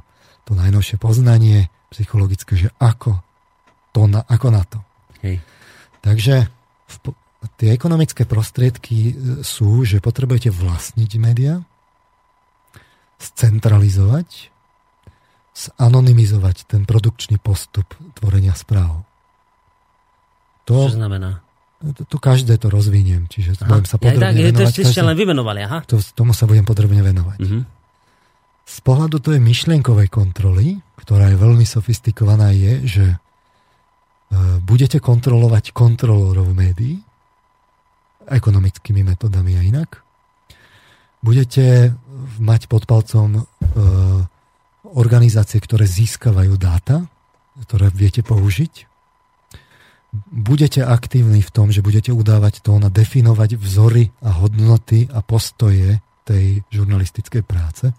to 0.48 0.52
najnovšie 0.56 0.96
poznanie 0.98 1.68
psychologické, 1.92 2.58
že 2.58 2.68
ako, 2.82 3.20
to 3.94 4.08
na, 4.10 4.24
ako 4.26 4.48
na 4.50 4.62
to. 4.64 4.80
Hej. 5.22 5.44
Takže 6.00 6.48
v, 6.88 6.94
tie 7.60 7.70
ekonomické 7.76 8.24
prostriedky 8.24 8.96
e, 8.96 9.14
sú, 9.44 9.84
že 9.84 10.02
potrebujete 10.02 10.48
vlastniť 10.50 11.10
médiá, 11.20 11.62
scentralizovať, 13.16 14.55
zanonymizovať 15.56 16.68
ten 16.68 16.84
produkčný 16.84 17.40
postup 17.40 17.88
tvorenia 18.20 18.52
správ. 18.52 19.08
To, 20.68 20.92
Čo 20.92 21.00
znamená? 21.00 21.40
To, 21.80 22.02
to 22.04 22.16
každé 22.20 22.60
to 22.60 22.68
rozviniem, 22.68 23.24
čiže 23.30 23.56
aha. 23.64 23.68
budem 23.68 23.86
sa 23.88 23.96
podrobne 23.96 24.36
ja, 24.36 24.52
tak, 24.52 24.52
venovať. 24.52 24.74
To 24.76 24.92
ste 24.92 25.02
len 25.04 25.16
vymenovali, 25.16 25.60
aha. 25.64 25.78
To, 25.88 25.96
tomu 26.12 26.36
sa 26.36 26.44
budem 26.44 26.66
podrobne 26.68 27.00
venovať. 27.00 27.38
Uh-huh. 27.40 27.62
Z 28.66 28.76
pohľadu 28.82 29.16
tej 29.22 29.38
myšlienkovej 29.40 30.08
kontroly, 30.12 30.82
ktorá 31.00 31.32
je 31.32 31.36
veľmi 31.38 31.64
sofistikovaná, 31.64 32.50
je, 32.50 32.72
že 32.84 33.06
e, 33.14 33.16
budete 34.60 34.98
kontrolovať 34.98 35.70
kontrolorov 35.70 36.50
médií 36.50 37.00
ekonomickými 38.26 39.06
metodami 39.06 39.54
a 39.54 39.62
inak. 39.62 40.02
Budete 41.22 41.94
mať 42.42 42.66
pod 42.66 42.90
palcom 42.90 43.38
e, 43.38 43.42
organizácie, 44.94 45.58
ktoré 45.58 45.88
získavajú 45.88 46.54
dáta, 46.54 47.08
ktoré 47.66 47.90
viete 47.90 48.20
použiť. 48.20 48.86
Budete 50.32 50.80
aktívni 50.86 51.42
v 51.42 51.50
tom, 51.50 51.68
že 51.74 51.84
budete 51.84 52.14
udávať 52.14 52.64
to 52.64 52.78
na 52.78 52.88
definovať 52.88 53.58
vzory 53.58 54.14
a 54.22 54.32
hodnoty 54.38 55.10
a 55.12 55.20
postoje 55.20 56.00
tej 56.24 56.64
žurnalistickej 56.72 57.42
práce. 57.46 57.92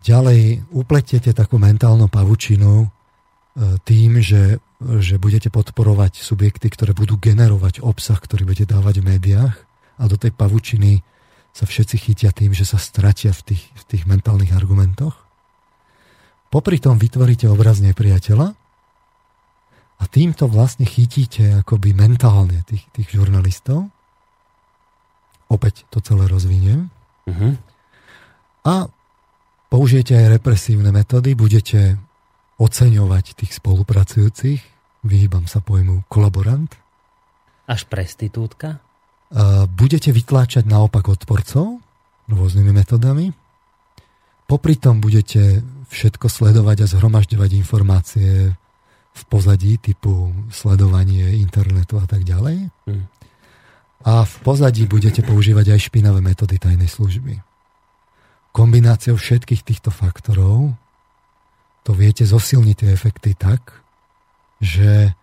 Ďalej 0.00 0.64
upletiete 0.72 1.36
takú 1.36 1.60
mentálnu 1.60 2.08
pavučinu 2.08 2.84
e, 2.84 2.88
tým, 3.84 4.24
že, 4.24 4.56
že 4.80 5.20
budete 5.20 5.52
podporovať 5.52 6.24
subjekty, 6.24 6.72
ktoré 6.72 6.96
budú 6.96 7.20
generovať 7.20 7.84
obsah, 7.84 8.16
ktorý 8.16 8.48
budete 8.48 8.72
dávať 8.72 9.04
v 9.04 9.08
médiách 9.16 9.54
a 10.00 10.04
do 10.08 10.16
tej 10.16 10.32
pavučiny 10.32 11.04
sa 11.50 11.64
všetci 11.66 11.96
chytia 11.98 12.30
tým, 12.30 12.54
že 12.54 12.64
sa 12.64 12.78
stratia 12.78 13.34
v 13.34 13.54
tých, 13.54 13.64
v 13.74 13.84
tých 13.90 14.04
mentálnych 14.06 14.54
argumentoch. 14.54 15.14
Popri 16.50 16.82
tom 16.82 16.98
vytvoríte 16.98 17.46
obraz 17.46 17.78
nepriateľa 17.78 18.54
a 20.00 20.04
týmto 20.08 20.48
vlastne 20.48 20.88
chytíte 20.88 21.62
akoby 21.62 21.94
mentálne 21.94 22.64
tých, 22.66 22.88
tých 22.90 23.08
žurnalistov. 23.14 23.86
Opäť 25.50 25.86
to 25.90 26.02
celé 26.02 26.26
rozviniem. 26.26 26.90
Uh-huh. 27.26 27.54
A 28.66 28.90
použijete 29.70 30.14
aj 30.14 30.40
represívne 30.40 30.90
metódy, 30.90 31.38
budete 31.38 31.98
oceňovať 32.58 33.38
tých 33.38 33.56
spolupracujúcich, 33.56 34.60
vyhýbam 35.06 35.46
sa 35.46 35.62
pojmu 35.62 36.06
kolaborant. 36.10 36.70
Až 37.70 37.86
prestitútka? 37.86 38.82
Budete 39.70 40.10
vytláčať 40.10 40.66
naopak 40.66 41.06
odporcov 41.06 41.78
rôznymi 42.30 42.72
metodami. 42.74 43.30
Popri 44.46 44.74
tom 44.74 44.98
budete 44.98 45.62
všetko 45.90 46.26
sledovať 46.26 46.86
a 46.86 46.90
zhromažďovať 46.90 47.50
informácie 47.54 48.54
v 49.10 49.22
pozadí 49.26 49.78
typu 49.78 50.30
sledovanie 50.50 51.38
internetu 51.38 51.98
a 51.98 52.06
tak 52.06 52.22
ďalej. 52.22 52.70
Hmm. 52.86 53.06
A 54.06 54.24
v 54.24 54.34
pozadí 54.42 54.86
budete 54.86 55.20
používať 55.20 55.76
aj 55.76 55.90
špinavé 55.90 56.22
metódy 56.24 56.56
tajnej 56.56 56.88
služby. 56.88 57.42
Kombináciou 58.50 59.14
všetkých 59.14 59.62
týchto 59.62 59.94
faktorov 59.94 60.74
to 61.86 61.92
viete 61.94 62.26
zosilniť 62.26 62.76
tie 62.76 62.90
efekty 62.90 63.30
tak, 63.38 63.70
že 64.58 65.14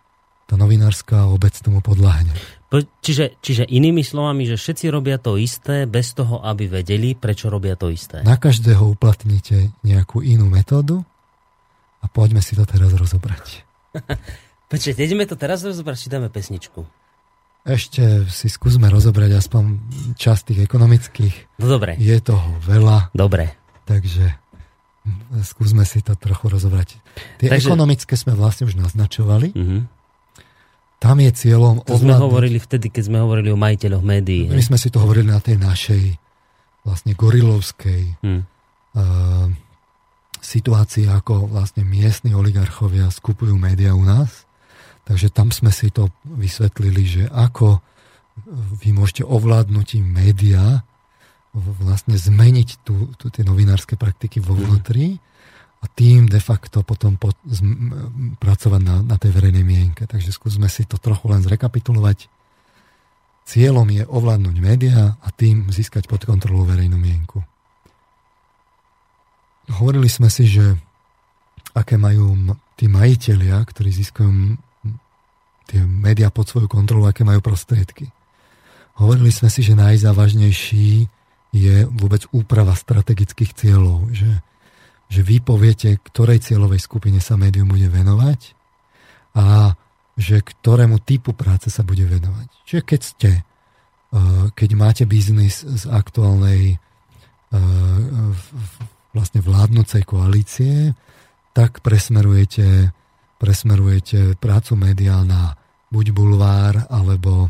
tá 0.48 0.56
novinárska 0.56 1.28
obec 1.28 1.52
tomu 1.60 1.84
podľahne. 1.84 2.32
Čiže, 2.76 3.40
čiže 3.40 3.64
inými 3.64 4.04
slovami, 4.04 4.44
že 4.44 4.60
všetci 4.60 4.92
robia 4.92 5.16
to 5.16 5.40
isté 5.40 5.88
bez 5.88 6.12
toho, 6.12 6.44
aby 6.44 6.68
vedeli, 6.68 7.16
prečo 7.16 7.48
robia 7.48 7.80
to 7.80 7.88
isté. 7.88 8.20
Na 8.28 8.36
každého 8.36 8.84
uplatníte 8.92 9.72
nejakú 9.88 10.20
inú 10.20 10.52
metódu 10.52 11.08
a 12.04 12.12
poďme 12.12 12.44
si 12.44 12.60
to 12.60 12.68
teraz 12.68 12.92
rozobrať. 12.92 13.64
Počkej, 14.72 15.00
ideme 15.00 15.24
to 15.24 15.40
teraz 15.40 15.64
rozobrať, 15.64 15.96
či 15.96 16.12
dáme 16.12 16.28
pesničku? 16.28 16.84
Ešte 17.64 18.28
si 18.28 18.48
skúsme 18.52 18.92
rozobrať 18.92 19.40
aspoň 19.40 19.64
časť 20.16 20.52
tých 20.52 20.60
ekonomických. 20.68 21.60
No 21.64 21.72
dobre. 21.72 21.96
Je 22.00 22.16
toho 22.20 22.60
veľa. 22.64 23.12
Dobre. 23.16 23.56
Takže 23.88 24.36
skúsme 25.44 25.84
si 25.88 26.04
to 26.04 26.16
trochu 26.20 26.52
rozobrať. 26.52 27.00
Tie 27.40 27.48
Takže... 27.48 27.68
ekonomické 27.68 28.16
sme 28.20 28.36
vlastne 28.36 28.68
už 28.68 28.76
naznačovali. 28.76 29.56
Uh-huh. 29.56 29.84
Tam 30.98 31.22
je 31.22 31.30
cieľom... 31.30 31.86
To 31.86 31.98
sme 32.02 32.18
hovorili 32.18 32.58
vtedy, 32.58 32.90
keď 32.90 33.04
sme 33.14 33.18
hovorili 33.22 33.54
o 33.54 33.58
majiteľoch 33.58 34.02
médií. 34.02 34.50
My 34.50 34.66
sme 34.66 34.82
si 34.82 34.90
to 34.90 34.98
hovorili 34.98 35.30
na 35.30 35.38
tej 35.38 35.62
našej 35.62 36.18
vlastne 36.82 37.14
gorilovskej 37.14 38.18
hmm. 38.24 38.42
uh, 38.98 39.48
situácii, 40.42 41.06
ako 41.12 41.54
vlastne 41.54 41.86
miestni 41.86 42.34
oligarchovia 42.34 43.12
skupujú 43.14 43.54
médiá 43.60 43.94
u 43.94 44.02
nás. 44.02 44.50
Takže 45.06 45.30
tam 45.30 45.54
sme 45.54 45.70
si 45.70 45.94
to 45.94 46.10
vysvetlili, 46.26 47.04
že 47.06 47.24
ako 47.30 47.80
vy 48.82 48.94
môžete 48.94 49.24
ovládnuť 49.26 50.04
médiá 50.04 50.84
vlastne 51.58 52.14
zmeniť 52.14 52.70
tu, 52.86 53.10
tu 53.18 53.34
tie 53.34 53.42
novinárske 53.42 53.98
praktiky 53.98 54.38
vo 54.38 54.54
vnútri. 54.54 55.18
Tým 55.94 56.28
de 56.28 56.42
facto 56.42 56.84
potom 56.84 57.16
po, 57.16 57.32
z, 57.46 57.64
pracovať 58.42 58.82
na, 58.82 58.96
na 59.06 59.16
tej 59.16 59.32
verejnej 59.34 59.64
mienke. 59.64 60.04
Takže 60.10 60.34
skúsme 60.34 60.68
si 60.68 60.84
to 60.90 61.00
trochu 61.00 61.30
len 61.30 61.42
zrekapitulovať. 61.46 62.28
Cieľom 63.48 63.88
je 63.88 64.04
ovládnuť 64.04 64.56
médiá 64.60 65.16
a 65.24 65.28
tým 65.32 65.72
získať 65.72 66.12
pod 66.12 66.28
kontrolu 66.28 66.68
verejnú 66.68 67.00
mienku. 67.00 67.40
Hovorili 69.68 70.12
sme 70.12 70.28
si, 70.28 70.48
že 70.48 70.76
aké 71.76 71.96
majú 72.00 72.56
tí 72.80 72.88
majiteľia, 72.92 73.60
ktorí 73.64 73.90
získajú 73.92 74.30
tie 75.68 75.84
médiá 75.84 76.32
pod 76.32 76.48
svoju 76.48 76.72
kontrolu, 76.72 77.06
aké 77.06 77.28
majú 77.28 77.44
prostriedky. 77.44 78.08
Hovorili 78.98 79.30
sme 79.30 79.52
si, 79.52 79.62
že 79.62 79.78
najzávažnejší 79.78 81.06
je 81.54 81.76
vôbec 81.88 82.26
úprava 82.34 82.74
strategických 82.74 83.52
cieľov, 83.54 84.10
že 84.16 84.28
že 85.08 85.24
vy 85.24 85.40
poviete, 85.40 86.00
ktorej 86.04 86.44
cieľovej 86.44 86.84
skupine 86.84 87.20
sa 87.24 87.40
médium 87.40 87.72
bude 87.72 87.88
venovať 87.88 88.56
a 89.38 89.76
že 90.18 90.42
ktorému 90.42 91.00
typu 91.06 91.32
práce 91.32 91.70
sa 91.70 91.86
bude 91.86 92.04
venovať. 92.04 92.48
Čiže 92.66 92.82
keď 92.84 93.02
ste, 93.02 93.32
eh, 93.40 94.46
keď 94.52 94.70
máte 94.76 95.04
biznis 95.08 95.64
z 95.64 95.84
aktuálnej 95.88 96.76
eh, 96.76 97.60
vlastne 99.16 99.40
vládnocej 99.42 100.04
koalície, 100.04 100.94
tak 101.56 101.82
presmerujete, 101.82 102.94
presmerujete 103.42 104.38
prácu 104.38 104.78
médiá 104.78 105.26
na 105.26 105.58
buď 105.90 106.14
bulvár 106.14 106.86
alebo 106.92 107.50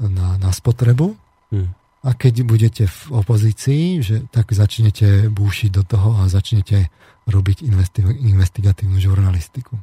na, 0.00 0.40
na 0.40 0.50
spotrebu. 0.54 1.12
Hmm. 1.52 1.76
A 2.04 2.12
keď 2.12 2.44
budete 2.44 2.84
v 2.84 3.00
opozícii, 3.16 4.04
že 4.04 4.28
tak 4.28 4.52
začnete 4.52 5.32
búšiť 5.32 5.70
do 5.72 5.82
toho 5.88 6.20
a 6.20 6.28
začnete 6.28 6.92
robiť 7.24 7.64
investi- 7.64 8.04
investigatívnu 8.04 9.00
žurnalistiku. 9.00 9.80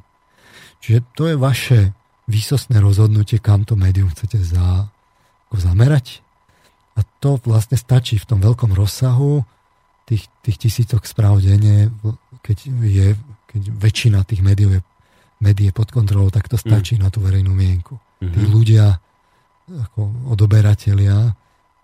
Čiže 0.78 0.98
to 1.18 1.22
je 1.26 1.36
vaše 1.38 1.80
výsostné 2.30 2.78
rozhodnutie, 2.78 3.42
kam 3.42 3.66
to 3.66 3.74
médium 3.74 4.10
chcete 4.14 4.38
za, 4.38 4.86
ako 5.50 5.56
zamerať. 5.58 6.22
A 6.94 7.02
to 7.18 7.42
vlastne 7.42 7.74
stačí 7.74 8.22
v 8.22 8.28
tom 8.28 8.38
veľkom 8.38 8.70
rozsahu 8.70 9.42
tých, 10.06 10.30
tých 10.46 10.56
tisícok 10.62 11.02
správ 11.02 11.42
denne, 11.42 11.90
keď, 12.46 12.70
je, 12.86 13.08
keď 13.50 13.62
väčšina 13.74 14.22
tých 14.22 14.46
médií 14.46 14.78
je, 14.78 14.80
médií 15.42 15.70
je 15.70 15.74
pod 15.74 15.90
kontrolou, 15.90 16.30
tak 16.30 16.46
to 16.46 16.54
stačí 16.54 16.94
mm. 16.94 17.02
na 17.02 17.08
tú 17.10 17.18
verejnú 17.18 17.50
mienku. 17.50 17.98
Mm-hmm. 17.98 18.30
Tí 18.30 18.42
ľudia, 18.46 18.86
ako 19.90 20.30
odoberatelia, 20.30 21.34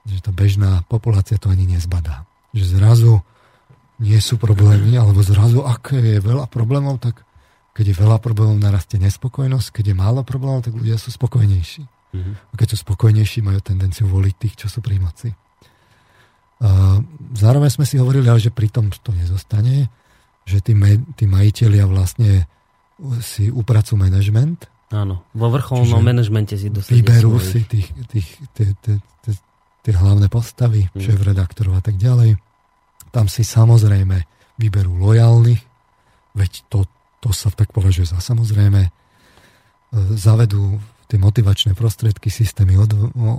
že 0.09 0.25
tá 0.25 0.33
bežná 0.33 0.83
populácia 0.89 1.37
to 1.37 1.53
ani 1.53 1.69
nezbadá. 1.69 2.25
Že 2.57 2.81
zrazu 2.81 3.13
nie 3.99 4.19
sú 4.23 4.39
problémy, 4.41 4.95
alebo 4.97 5.21
zrazu, 5.21 5.67
ak 5.67 5.93
je 5.93 6.23
veľa 6.23 6.47
problémov, 6.49 7.03
tak 7.03 7.27
keď 7.75 7.95
je 7.95 7.97
veľa 7.99 8.19
problémov, 8.19 8.59
narastie 8.59 8.99
nespokojnosť, 8.99 9.71
keď 9.71 9.85
je 9.93 9.97
málo 9.97 10.23
problémov, 10.27 10.67
tak 10.67 10.75
ľudia 10.75 10.99
sú 10.99 11.15
spokojnejší. 11.15 11.83
Mm-hmm. 11.87 12.35
A 12.51 12.55
keď 12.57 12.75
sú 12.75 12.77
spokojnejší, 12.83 13.45
majú 13.45 13.61
tendenciu 13.61 14.09
voliť 14.09 14.35
tých, 14.35 14.55
čo 14.65 14.67
sú 14.67 14.83
pri 14.83 14.99
moci. 14.99 15.31
A 16.59 16.99
zároveň 17.39 17.71
sme 17.71 17.87
si 17.87 18.01
hovorili, 18.03 18.27
ale 18.27 18.43
že 18.43 18.51
pritom 18.51 18.91
to 18.91 19.15
nezostane, 19.15 19.87
že 20.43 20.59
tí, 20.59 20.75
tí 21.15 21.25
majiteľia 21.29 21.87
vlastne 21.87 22.51
si 23.23 23.47
upracujú 23.47 23.95
management, 23.95 24.67
Áno, 24.89 25.29
vo 25.37 25.53
vrcholnom 25.53 26.01
manažmente 26.01 26.57
si 26.57 26.73
dosadí 26.73 27.05
Vyberú 27.05 27.37
si 27.37 27.61
tých, 27.69 27.93
tých, 28.09 28.29
tie, 28.57 28.73
tie, 28.81 28.97
tie, 29.21 29.33
tie 29.83 29.95
hlavné 29.95 30.27
postavy, 30.29 30.87
hmm. 30.89 31.01
šéf-redaktorov 31.01 31.79
a 31.79 31.83
tak 31.83 31.97
ďalej. 31.97 32.37
Tam 33.15 33.27
si 33.31 33.47
samozrejme 33.47 34.27
vyberú 34.59 34.99
lojálnych, 34.99 35.63
veď 36.35 36.53
to, 36.69 36.85
to 37.23 37.31
sa 37.31 37.49
tak 37.55 37.71
považuje 37.71 38.11
za 38.11 38.19
samozrejme. 38.19 38.81
E, 38.85 38.91
zavedú 40.19 40.77
tie 41.09 41.17
motivačné 41.17 41.73
prostriedky, 41.73 42.29
systémy 42.29 42.77
od, 42.77 42.93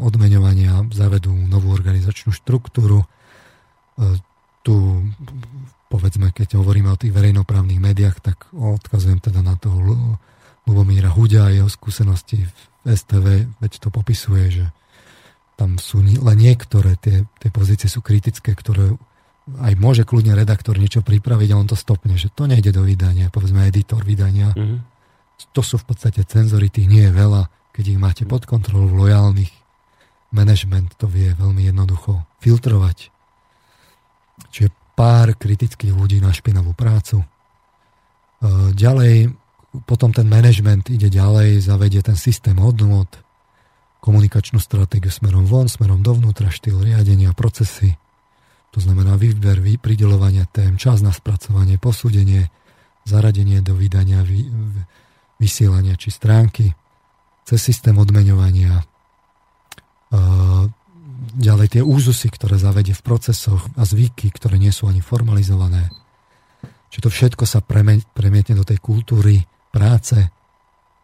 odmeňovania, 0.09 0.89
zavedú 0.89 1.29
novú 1.29 1.69
organizačnú 1.69 2.33
štruktúru. 2.33 3.05
E, 3.05 3.07
tu, 4.65 5.05
povedzme, 5.91 6.33
keď 6.33 6.57
hovoríme 6.57 6.89
o 6.89 6.97
tých 6.97 7.13
verejnoprávnych 7.13 7.77
médiách, 7.77 8.17
tak 8.25 8.49
odkazujem 8.51 9.21
teda 9.21 9.45
na 9.45 9.53
toho 9.55 10.09
Lubomíra 10.65 11.13
Huďa 11.13 11.49
a 11.49 11.53
jeho 11.53 11.69
skúsenosti 11.69 12.45
v 12.45 12.53
STV, 12.89 13.49
veď 13.61 13.71
to 13.81 13.89
popisuje, 13.93 14.43
že 14.49 14.65
tam 15.59 15.75
sú 15.75 15.99
len 15.99 16.39
niektoré, 16.39 16.95
tie, 16.95 17.27
tie 17.35 17.51
pozície 17.51 17.91
sú 17.91 17.99
kritické, 17.99 18.55
ktoré 18.55 18.95
aj 19.59 19.73
môže 19.75 20.07
kľudne 20.07 20.31
redaktor 20.31 20.79
niečo 20.79 21.03
pripraviť 21.03 21.49
a 21.51 21.59
on 21.59 21.67
to 21.67 21.75
stopne, 21.75 22.15
že 22.15 22.31
to 22.31 22.47
nejde 22.47 22.71
do 22.71 22.87
vydania, 22.87 23.27
povedzme 23.27 23.67
editor 23.67 24.07
vydania. 24.07 24.55
Mm-hmm. 24.55 24.79
To 25.51 25.59
sú 25.59 25.75
v 25.83 25.91
podstate 25.91 26.23
cenzory, 26.23 26.71
tých 26.71 26.87
nie 26.87 27.03
je 27.03 27.11
veľa, 27.11 27.51
keď 27.75 27.83
ich 27.91 27.99
máte 27.99 28.23
pod 28.23 28.47
kontrolou 28.47 28.87
lojálnych. 29.03 29.51
Management 30.31 30.95
to 30.95 31.11
vie 31.11 31.35
veľmi 31.35 31.67
jednoducho 31.67 32.23
filtrovať. 32.39 33.11
Čiže 34.53 34.69
pár 34.95 35.35
kritických 35.35 35.91
ľudí 35.91 36.21
na 36.21 36.29
špinavú 36.29 36.71
prácu. 36.77 37.19
E, 37.19 37.25
ďalej 38.77 39.33
potom 39.89 40.13
ten 40.13 40.29
management 40.29 40.89
ide 40.93 41.09
ďalej, 41.09 41.65
zavedie 41.65 42.01
ten 42.01 42.17
systém 42.17 42.57
hodnot, 42.57 43.21
komunikačnú 43.99 44.63
stratégiu 44.63 45.11
smerom 45.11 45.43
von, 45.43 45.67
smerom 45.67 45.99
dovnútra, 45.99 46.47
štýl 46.51 46.79
riadenia, 46.79 47.35
procesy. 47.35 47.99
To 48.71 48.79
znamená 48.79 49.19
výber, 49.19 49.59
pridelovania 49.81 50.47
tém, 50.47 50.79
čas 50.79 51.03
na 51.03 51.11
spracovanie, 51.11 51.81
posúdenie, 51.81 52.47
zaradenie 53.03 53.65
do 53.65 53.73
vydania, 53.75 54.21
vy, 54.21 54.47
vysielania 55.41 55.97
či 55.97 56.13
stránky, 56.13 56.71
cez 57.43 57.59
systém 57.59 57.97
odmeňovania, 57.97 58.85
ďalej 61.33 61.67
tie 61.77 61.81
úzusy, 61.81 62.29
ktoré 62.29 62.61
zavedie 62.61 62.93
v 62.93 63.05
procesoch 63.05 63.65
a 63.73 63.83
zvyky, 63.83 64.29
ktoré 64.29 64.61
nie 64.61 64.69
sú 64.69 64.85
ani 64.85 65.01
formalizované. 65.01 65.89
Čiže 66.89 67.03
to 67.05 67.09
všetko 67.09 67.43
sa 67.49 67.61
premietne 67.65 68.53
do 68.53 68.65
tej 68.65 68.77
kultúry, 68.81 69.45
práce 69.69 70.17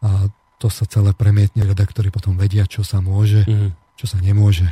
a 0.02 0.30
to 0.58 0.72
sa 0.72 0.88
celé 0.88 1.12
premietne, 1.12 1.68
redaktori 1.68 2.10
potom 2.10 2.40
vedia, 2.40 2.64
čo 2.66 2.82
sa 2.82 3.04
môže, 3.04 3.44
mm. 3.44 3.70
čo 4.00 4.06
sa 4.08 4.18
nemôže. 4.24 4.72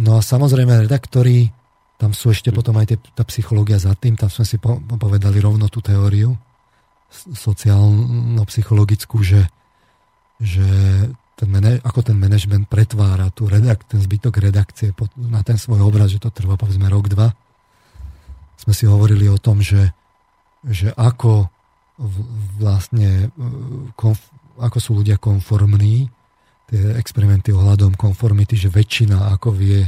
No 0.00 0.16
a 0.16 0.20
samozrejme 0.24 0.88
redaktori, 0.88 1.52
tam 2.00 2.16
sú 2.16 2.32
ešte 2.32 2.48
potom 2.48 2.80
aj 2.80 2.86
tie, 2.88 2.98
tá 3.12 3.28
psychológia 3.28 3.76
za 3.76 3.92
tým, 3.92 4.16
tam 4.16 4.32
sme 4.32 4.48
si 4.48 4.56
po, 4.56 4.80
povedali 4.80 5.36
rovno 5.36 5.68
tú 5.68 5.84
teóriu 5.84 6.32
sociálno-psychologickú, 7.12 9.20
že, 9.20 9.44
že 10.40 10.64
ten 11.36 11.48
mene, 11.50 11.82
ako 11.84 12.00
ten 12.06 12.16
manažment 12.16 12.64
pretvára 12.70 13.28
tú 13.34 13.50
redak, 13.50 13.84
ten 13.84 14.00
zbytok 14.00 14.40
redakcie 14.40 14.96
na 15.18 15.44
ten 15.44 15.60
svoj 15.60 15.84
obraz, 15.84 16.14
že 16.14 16.22
to 16.22 16.32
trvá 16.32 16.56
povedzme 16.56 16.88
rok, 16.88 17.12
dva. 17.12 17.36
Sme 18.56 18.72
si 18.72 18.88
hovorili 18.88 19.28
o 19.28 19.36
tom, 19.36 19.60
že 19.60 19.92
že 20.66 20.92
ako 20.92 21.48
vlastne 22.56 23.28
e, 23.28 23.46
konf, 23.94 24.32
ako 24.56 24.78
sú 24.80 24.90
ľudia 25.00 25.20
konformní, 25.20 26.08
tie 26.70 26.96
experimenty 26.96 27.50
ohľadom 27.50 27.98
konformity, 27.98 28.54
že 28.54 28.70
väčšina 28.70 29.34
ako 29.36 29.52
vie 29.52 29.82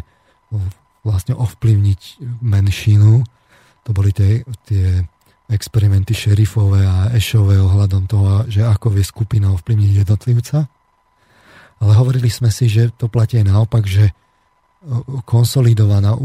vlastne 1.07 1.39
ovplyvniť 1.39 2.01
menšinu. 2.43 3.23
To 3.87 3.91
boli 3.95 4.11
tie, 4.11 4.43
tie 4.67 5.01
experimenty 5.47 6.11
šerifové 6.13 6.83
a 6.83 7.15
ešové 7.15 7.59
ohľadom 7.59 8.11
toho, 8.11 8.45
že 8.51 8.67
ako 8.67 8.99
vie 8.99 9.05
skupina 9.07 9.55
ovplyvniť 9.55 9.91
jednotlivca. 10.03 10.67
Ale 11.83 11.93
hovorili 11.99 12.31
sme 12.31 12.51
si, 12.51 12.71
že 12.71 12.95
to 12.95 13.11
platí 13.11 13.39
aj 13.39 13.47
naopak, 13.47 13.87
že 13.87 14.11
e, 14.11 14.13
konsolidovaná 15.23 16.19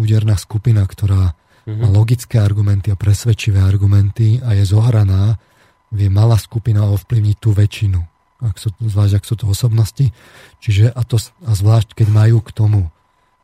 úderná 0.00 0.36
skupina, 0.40 0.84
ktorá 0.88 1.36
mm-hmm. 1.68 1.92
logické 1.92 2.40
argumenty 2.40 2.88
a 2.88 2.96
presvedčivé 2.96 3.60
argumenty 3.60 4.40
a 4.40 4.56
je 4.56 4.64
zohraná, 4.64 5.36
vie 5.92 6.08
malá 6.08 6.40
skupina 6.40 6.88
ovplyvniť 6.88 7.36
tú 7.36 7.52
väčšinu. 7.52 8.00
Ak 8.40 8.56
sú, 8.56 8.72
zvlášť, 8.80 9.14
ak 9.18 9.24
sú 9.26 9.34
to 9.34 9.50
osobnosti. 9.50 10.06
Čiže 10.62 10.94
a, 10.94 11.02
to, 11.04 11.20
a 11.20 11.52
zvlášť, 11.52 11.92
keď 11.92 12.08
majú 12.08 12.38
k 12.40 12.54
tomu 12.54 12.80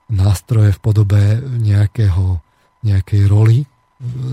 nástroje 0.08 0.72
v 0.72 0.80
podobe 0.80 1.22
nejakého, 1.42 2.38
nejakej 2.86 3.26
roli 3.26 3.64
e, 3.64 3.66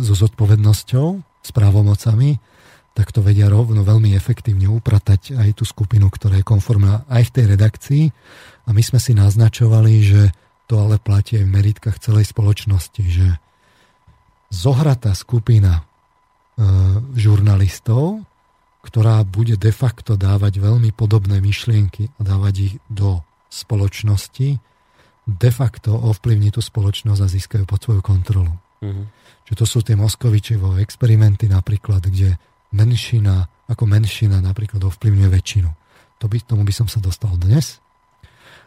so 0.06 0.14
zodpovednosťou, 0.14 1.08
s 1.42 1.50
právomocami, 1.50 2.38
tak 2.92 3.10
to 3.10 3.24
vedia 3.24 3.50
rovno 3.50 3.82
veľmi 3.82 4.14
efektívne 4.14 4.70
upratať 4.70 5.34
aj 5.34 5.58
tú 5.58 5.64
skupinu, 5.66 6.12
ktorá 6.12 6.38
je 6.38 6.46
konformná 6.46 7.08
aj 7.10 7.32
v 7.32 7.34
tej 7.34 7.46
redakcii. 7.58 8.04
A 8.68 8.70
my 8.76 8.84
sme 8.84 9.00
si 9.02 9.18
naznačovali, 9.18 9.94
že 10.04 10.22
to 10.70 10.78
ale 10.78 11.02
platí 11.02 11.40
aj 11.40 11.46
v 11.48 11.56
meritkách 11.56 11.98
celej 11.98 12.30
spoločnosti, 12.30 13.04
že 13.10 13.28
zohratá 14.52 15.16
skupina 15.16 15.82
e, 15.82 15.84
žurnalistov, 17.16 18.22
ktorá 18.84 19.24
bude 19.24 19.56
de 19.56 19.72
facto 19.72 20.20
dávať 20.20 20.60
veľmi 20.60 20.92
podobné 20.92 21.40
myšlienky 21.40 22.12
a 22.18 22.22
dávať 22.22 22.56
ich 22.60 22.76
do 22.92 23.24
spoločnosti, 23.48 24.60
de 25.26 25.52
facto 25.54 25.96
ovplyvní 25.96 26.52
tú 26.52 26.60
spoločnosť 26.60 27.22
a 27.24 27.32
získajú 27.32 27.64
pod 27.64 27.80
svoju 27.82 28.02
kontrolu. 28.04 28.54
Mm-hmm. 28.82 29.06
Čiže 29.46 29.58
to 29.58 29.66
sú 29.68 29.80
tie 29.86 29.96
Moskovičevo 30.00 30.82
experimenty 30.82 31.46
napríklad, 31.46 32.02
kde 32.10 32.40
menšina, 32.74 33.46
ako 33.70 33.84
menšina 33.86 34.42
napríklad 34.42 34.82
ovplyvňuje 34.82 35.30
väčšinu. 35.30 35.70
To 36.22 36.26
by, 36.30 36.38
tomu 36.46 36.62
by 36.66 36.74
som 36.74 36.88
sa 36.90 37.02
dostal 37.02 37.34
dnes. 37.38 37.81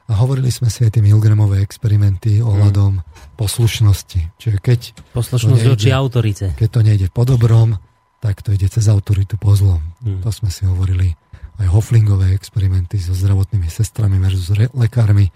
A 0.05 0.21
hovorili 0.21 0.53
sme 0.53 0.69
si 0.69 0.85
aj 0.85 1.01
tie 1.01 1.03
Milgramové 1.03 1.65
experimenty 1.65 2.45
ohľadom 2.45 3.01
hmm. 3.01 3.37
poslušnosti. 3.41 4.37
Čiže 4.37 4.59
keď 4.61 4.81
Poslušnosť 5.17 5.65
voči 5.65 5.91
autorite. 5.91 6.53
Keď 6.53 6.69
to 6.69 6.81
nejde 6.85 7.09
po 7.09 7.25
dobrom, 7.25 7.81
tak 8.21 8.45
to 8.45 8.53
ide 8.53 8.69
cez 8.69 8.85
autoritu 8.89 9.41
po 9.41 9.57
zlom. 9.57 9.81
Hmm. 10.05 10.21
To 10.21 10.29
sme 10.29 10.53
si 10.53 10.69
hovorili 10.69 11.17
aj 11.61 11.67
Hoflingové 11.71 12.37
experimenty 12.37 13.01
so 13.01 13.17
zdravotnými 13.17 13.69
sestrami 13.71 14.21
versus 14.21 14.53
re- 14.53 14.73
lekármi. 14.77 15.33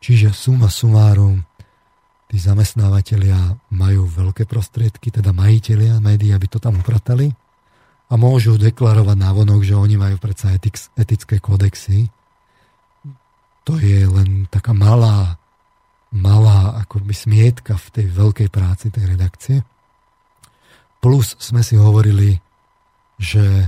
Čiže 0.00 0.32
suma 0.32 0.72
sumárum, 0.72 1.44
tí 2.30 2.40
zamestnávateľia 2.40 3.58
majú 3.74 4.08
veľké 4.08 4.48
prostriedky, 4.48 5.12
teda 5.12 5.34
majiteľia 5.34 6.00
médií, 6.00 6.32
aby 6.32 6.46
to 6.48 6.62
tam 6.62 6.80
upratali 6.80 7.30
a 8.10 8.14
môžu 8.18 8.58
deklarovať 8.58 9.16
návonok, 9.18 9.62
že 9.62 9.78
oni 9.78 9.94
majú 9.94 10.16
predsa 10.18 10.50
etik- 10.50 10.90
etické 10.98 11.38
kodexy, 11.38 12.10
to 13.70 13.78
je 13.78 14.02
len 14.02 14.50
taká 14.50 14.74
malá, 14.74 15.38
malá 16.10 16.82
akoby 16.82 17.14
smietka 17.14 17.78
v 17.78 17.86
tej 17.94 18.06
veľkej 18.10 18.48
práci 18.50 18.90
tej 18.90 19.14
redakcie. 19.14 19.62
Plus 20.98 21.38
sme 21.38 21.62
si 21.62 21.78
hovorili, 21.78 22.34
že 23.14 23.44
e, 23.62 23.66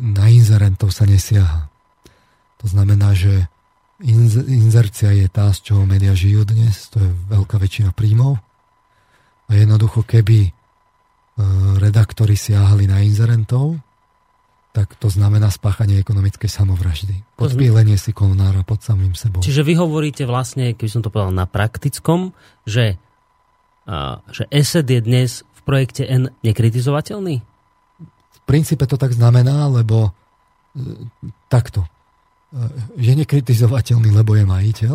na 0.00 0.24
inzerentov 0.32 0.88
sa 0.88 1.04
nesiaha. 1.04 1.68
To 2.64 2.66
znamená, 2.66 3.12
že 3.12 3.44
inzercia 4.00 5.12
je 5.12 5.28
tá, 5.28 5.52
z 5.52 5.72
čoho 5.72 5.84
médiá 5.84 6.16
žijú 6.16 6.48
dnes, 6.48 6.88
to 6.88 6.96
je 6.96 7.12
veľká 7.28 7.60
väčšina 7.60 7.92
príjmov. 7.92 8.40
A 9.46 9.50
jednoducho, 9.52 10.00
keby 10.00 10.48
e, 10.48 10.50
redaktori 11.76 12.40
siahali 12.40 12.88
na 12.88 13.04
inzerentov, 13.04 13.76
tak 14.76 14.92
to 15.00 15.08
znamená 15.08 15.48
spáchanie 15.48 15.96
ekonomickej 16.04 16.52
samovraždy. 16.52 17.24
Podpílenie 17.40 17.96
si 17.96 18.12
konára 18.12 18.60
pod 18.60 18.84
samým 18.84 19.16
sebou. 19.16 19.40
Čiže 19.40 19.64
vy 19.64 19.72
hovoríte 19.80 20.28
vlastne, 20.28 20.76
keby 20.76 20.90
som 20.92 21.00
to 21.00 21.08
povedal 21.08 21.32
na 21.32 21.48
praktickom, 21.48 22.36
že, 22.68 23.00
a, 23.88 24.20
že 24.28 24.44
ESET 24.52 24.84
je 24.84 25.00
dnes 25.00 25.40
v 25.40 25.60
projekte 25.64 26.04
N 26.04 26.28
nekritizovateľný? 26.44 27.40
V 28.36 28.40
princípe 28.44 28.84
to 28.84 29.00
tak 29.00 29.16
znamená, 29.16 29.64
lebo 29.72 30.12
e, 30.76 31.08
takto. 31.48 31.88
E, 32.52 33.00
je 33.00 33.16
nekritizovateľný, 33.16 34.12
lebo 34.12 34.36
je 34.36 34.44
majiteľ 34.44 34.94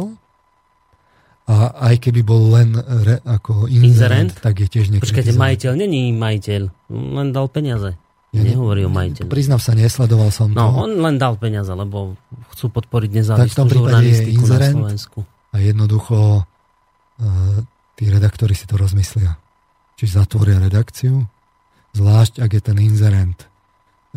a 1.49 1.89
aj 1.89 2.05
keby 2.05 2.21
bol 2.21 2.53
len 2.53 2.77
re, 2.77 3.17
ako 3.25 3.65
inzerent, 3.65 4.29
inzerent, 4.29 4.31
tak 4.45 4.61
je 4.61 4.67
tiež 4.69 4.93
nekritizovateľný. 4.93 5.25
Počkajte, 5.25 5.41
majiteľ 5.41 5.71
není 5.73 6.13
majiteľ, 6.13 6.61
len 7.17 7.27
dal 7.33 7.49
peniaze. 7.49 7.97
Ja 8.31 8.47
Nehovorí 8.47 8.87
o 8.87 8.91
majiteľ. 8.91 9.27
Priznám 9.27 9.59
sa, 9.59 9.75
nesledoval 9.75 10.31
som 10.31 10.55
no, 10.55 10.55
to. 10.55 10.63
No, 10.63 10.87
on 10.87 10.91
len 11.03 11.19
dal 11.19 11.35
peniaze, 11.35 11.67
lebo 11.67 12.15
chcú 12.55 12.71
podporiť 12.71 13.11
nezávislú 13.11 13.67
žurnalistiku 13.67 14.43
na 14.47 14.59
Slovensku. 14.71 15.19
A 15.51 15.59
jednoducho 15.59 16.39
uh, 16.39 17.27
tí 17.99 18.07
redaktori 18.07 18.55
si 18.55 18.63
to 18.63 18.79
rozmyslia. 18.79 19.35
Či 19.99 20.15
zatvoria 20.15 20.63
redakciu, 20.63 21.27
zvlášť 21.91 22.39
ak 22.39 22.51
je 22.55 22.61
ten 22.63 22.77
inzerent 22.79 23.45
e, 23.45 23.47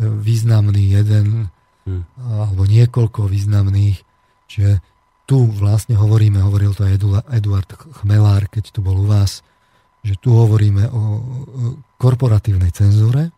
významný 0.07 0.95
jeden 0.95 1.51
hmm. 1.83 2.03
alebo 2.39 2.63
niekoľko 2.65 3.27
významných, 3.27 3.99
že 4.47 4.79
tu 5.27 5.43
vlastne 5.51 5.99
hovoríme, 5.99 6.39
hovoril 6.39 6.71
to 6.71 6.87
Eduard 7.29 7.67
Chmelár, 7.99 8.47
keď 8.47 8.71
tu 8.71 8.79
bol 8.79 8.95
u 8.95 9.05
vás, 9.05 9.43
že 10.07 10.15
tu 10.21 10.31
hovoríme 10.31 10.87
o 10.93 11.01
korporatívnej 11.97 12.71
cenzúre, 12.71 13.34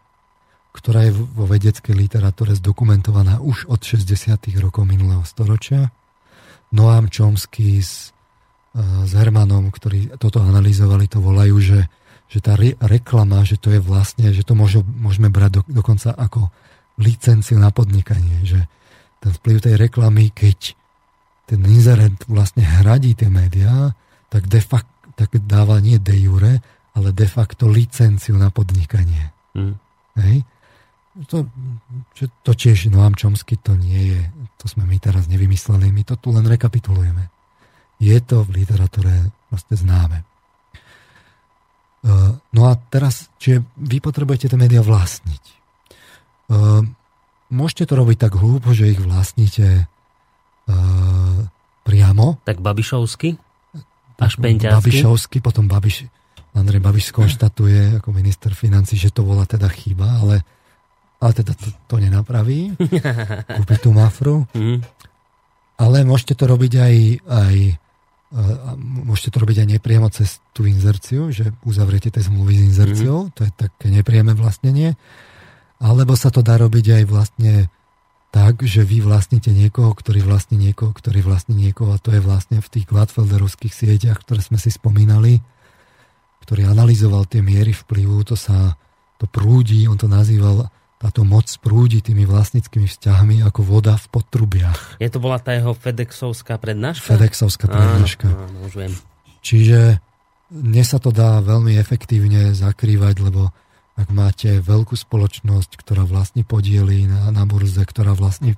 ktorá 0.77 1.09
je 1.09 1.17
vo 1.17 1.49
vedeckej 1.49 1.97
literatúre 1.97 2.53
zdokumentovaná 2.53 3.41
už 3.41 3.65
od 3.65 3.81
60. 3.81 4.37
rokov 4.61 4.85
minulého 4.85 5.25
storočia. 5.25 5.89
Noam 6.69 7.09
Chomsky 7.09 7.81
s, 7.81 8.13
e, 8.77 8.81
s 9.09 9.11
Hermanom, 9.17 9.73
ktorí 9.73 10.13
toto 10.21 10.37
analyzovali, 10.45 11.09
to 11.09 11.17
volajú, 11.17 11.57
že, 11.57 11.81
že 12.29 12.39
tá 12.45 12.53
re, 12.53 12.77
reklama, 12.77 13.41
že 13.41 13.57
to 13.57 13.73
je 13.73 13.81
vlastne, 13.81 14.29
že 14.29 14.45
to 14.45 14.53
môže, 14.53 14.85
môžeme 14.85 15.33
brať 15.33 15.59
do, 15.59 15.81
dokonca 15.81 16.13
ako 16.13 16.53
licenciu 17.01 17.57
na 17.57 17.73
podnikanie, 17.73 18.45
že 18.45 18.69
ten 19.17 19.33
vplyv 19.33 19.57
tej 19.65 19.75
reklamy, 19.81 20.29
keď 20.29 20.77
ten 21.49 21.63
inzerent 21.65 22.21
vlastne 22.29 22.61
hradí 22.61 23.17
tie 23.17 23.33
médiá, 23.33 23.97
tak, 24.29 24.45
de 24.45 24.61
facto, 24.61 24.91
tak 25.17 25.33
dáva 25.49 25.81
nie 25.81 25.97
de 25.97 26.13
jure, 26.13 26.61
ale 26.93 27.09
de 27.15 27.25
facto 27.25 27.65
licenciu 27.65 28.37
na 28.37 28.53
podnikanie. 28.53 29.33
Mm. 29.57 29.73
Hej? 30.21 30.37
To, 31.25 31.49
to 32.45 32.51
tiež 32.53 32.93
Noam 32.93 33.17
Chomsky 33.17 33.57
to 33.57 33.73
nie 33.73 34.13
je, 34.13 34.21
to 34.61 34.69
sme 34.69 34.85
my 34.85 35.01
teraz 35.01 35.25
nevymysleli, 35.25 35.89
my 35.89 36.05
to 36.05 36.13
tu 36.13 36.29
len 36.29 36.45
rekapitulujeme. 36.45 37.33
Je 37.97 38.13
to 38.21 38.45
v 38.45 38.61
literatúre 38.61 39.33
proste 39.49 39.73
známe. 39.73 40.21
Uh, 42.05 42.37
no 42.53 42.69
a 42.69 42.77
teraz, 42.77 43.33
čiže 43.41 43.65
vy 43.81 43.97
potrebujete 43.97 44.53
tie 44.53 44.59
médiá 44.61 44.85
vlastniť. 44.85 45.43
Uh, 46.53 46.85
môžete 47.49 47.89
to 47.89 47.97
robiť 47.97 48.17
tak 48.29 48.37
hlúpo, 48.37 48.77
že 48.77 48.93
ich 48.93 49.01
vlastníte 49.01 49.89
uh, 50.69 51.37
priamo. 51.81 52.37
Tak 52.45 52.61
Babišovsky? 52.61 53.41
A 54.21 54.25
špenťacky? 54.29 54.77
Babišovsky, 54.77 55.37
potom 55.41 55.65
Babiš, 55.65 56.05
Andrej 56.53 56.81
Babiš 56.81 57.09
skonštatuje 57.09 58.01
ako 58.01 58.09
minister 58.13 58.53
financí, 58.53 58.97
že 58.97 59.13
to 59.13 59.25
bola 59.25 59.45
teda 59.49 59.69
chyba, 59.69 60.21
ale 60.21 60.45
ale 61.17 61.31
teda 61.33 61.53
to, 61.57 61.67
to 61.89 61.95
nenapraví, 61.97 62.77
kúpiť 63.57 63.79
tú 63.81 63.89
mafru. 63.93 64.45
Mm. 64.53 64.85
Ale 65.77 65.97
môžete 66.05 66.33
to 66.33 66.45
robiť 66.49 66.73
aj, 66.77 66.95
aj 67.25 67.55
môžete 69.07 69.29
to 69.33 69.37
robiť 69.39 69.57
aj 69.63 69.67
nepriamo 69.77 70.07
cez 70.11 70.43
tú 70.51 70.67
inzerciu, 70.67 71.31
že 71.31 71.55
uzavriete 71.63 72.11
tie 72.11 72.19
zmluvy 72.19 72.59
s 72.59 72.65
inzerciou, 72.73 73.29
mm. 73.29 73.31
to 73.33 73.41
je 73.47 73.51
také 73.55 73.87
nepriame 73.87 74.35
vlastnenie. 74.35 74.99
Alebo 75.77 76.17
sa 76.17 76.33
to 76.33 76.41
dá 76.41 76.57
robiť 76.57 77.01
aj 77.01 77.03
vlastne 77.05 77.53
tak, 78.33 78.65
že 78.65 78.83
vy 78.83 78.99
vlastníte 79.01 79.49
niekoho, 79.53 79.95
ktorý 79.95 80.25
vlastní 80.25 80.59
niekoho, 80.59 80.91
ktorý 80.91 81.23
vlastní 81.23 81.55
niekoho 81.55 81.95
a 81.95 82.01
to 82.01 82.11
je 82.11 82.21
vlastne 82.21 82.59
v 82.59 82.67
tých 82.67 82.85
Gladfelderovských 82.89 83.73
sieťach, 83.73 84.19
ktoré 84.21 84.43
sme 84.43 84.59
si 84.59 84.73
spomínali, 84.73 85.39
ktorý 86.43 86.67
analyzoval 86.67 87.25
tie 87.25 87.39
miery 87.39 87.71
vplyvu, 87.71 88.27
to 88.27 88.35
sa 88.35 88.75
to 89.17 89.25
prúdi, 89.25 89.87
on 89.87 89.95
to 89.95 90.11
nazýval 90.11 90.67
táto 90.97 91.21
moc 91.21 91.45
prúdi 91.61 92.01
tými 92.01 92.25
vlastnickými 92.25 92.89
vzťahmi 92.89 93.45
ako 93.45 93.61
voda 93.61 93.93
v 94.01 94.05
potrubiach. 94.09 94.97
Je 94.97 95.09
to 95.13 95.21
bola 95.21 95.37
tá 95.37 95.53
jeho 95.53 95.77
FedExovská 95.77 96.57
prednáška? 96.57 97.05
FedExovská 97.05 97.65
prednáška. 97.69 98.27
Áno, 98.33 98.65
áno. 98.65 98.97
Čiže 99.45 100.01
dnes 100.49 100.87
sa 100.89 100.97
to 100.97 101.13
dá 101.13 101.37
veľmi 101.45 101.77
efektívne 101.77 102.57
zakrývať, 102.57 103.21
lebo 103.21 103.53
ak 103.97 104.09
máte 104.13 104.57
veľkú 104.61 104.97
spoločnosť, 104.97 105.77
ktorá 105.77 106.05
vlastní 106.05 106.41
podiely 106.41 107.05
na, 107.05 107.29
na 107.29 107.43
burze, 107.45 107.81
ktorá 107.81 108.17
vlastní 108.17 108.57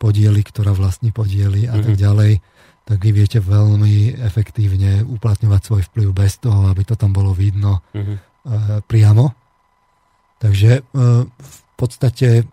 podiely, 0.00 0.40
ktorá 0.44 0.72
vlastní 0.72 1.12
podiely 1.12 1.68
a 1.68 1.76
mm-hmm. 1.76 1.84
tak 1.84 1.94
mhm. 1.96 2.00
ďalej, 2.00 2.32
tak 2.88 2.98
vy 3.04 3.10
viete 3.12 3.38
veľmi 3.44 4.16
efektívne 4.24 5.04
uplatňovať 5.04 5.60
svoj 5.60 5.82
vplyv 5.92 6.08
bez 6.16 6.40
toho, 6.40 6.72
aby 6.72 6.88
to 6.88 6.96
tam 6.96 7.12
bolo 7.12 7.36
vidno 7.36 7.84
mm-hmm. 7.92 8.16
e, 8.16 8.20
priamo 8.88 9.47
Takže 10.38 10.70
e, 10.78 10.82
v 11.26 11.58
podstate 11.74 12.46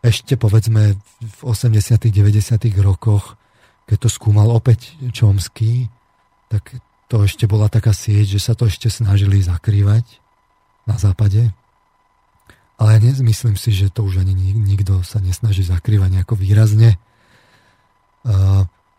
ešte 0.00 0.34
povedzme 0.40 0.96
v 1.20 1.38
80 1.44 1.76
90 2.08 2.56
rokoch, 2.80 3.36
keď 3.84 3.96
to 4.06 4.08
skúmal 4.08 4.48
opäť 4.54 4.96
Čomsky, 5.12 5.92
tak 6.48 6.80
to 7.10 7.26
ešte 7.26 7.44
bola 7.50 7.66
taká 7.66 7.90
sieť, 7.90 8.38
že 8.38 8.40
sa 8.40 8.52
to 8.54 8.70
ešte 8.70 8.88
snažili 8.88 9.42
zakrývať 9.42 10.06
na 10.86 10.96
západe. 10.96 11.50
Ale 12.80 12.96
myslím 13.02 13.60
si, 13.60 13.76
že 13.76 13.92
to 13.92 14.08
už 14.08 14.24
ani 14.24 14.32
nikto 14.56 15.04
sa 15.04 15.20
nesnaží 15.20 15.60
zakrývať 15.60 16.16
nejako 16.16 16.32
výrazne. 16.38 16.96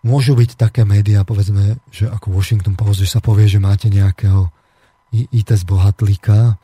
Môžu 0.05 0.37
byť 0.37 0.53
také 0.53 0.85
médiá, 0.85 1.25
povedzme, 1.25 1.81
že 1.89 2.05
ako 2.05 2.29
Washington 2.29 2.77
Post, 2.77 3.01
že 3.01 3.09
sa 3.09 3.23
povie, 3.23 3.49
že 3.49 3.57
máte 3.57 3.89
nejakého 3.89 4.53
IT 5.13 5.49
zbohatlíka, 5.65 6.61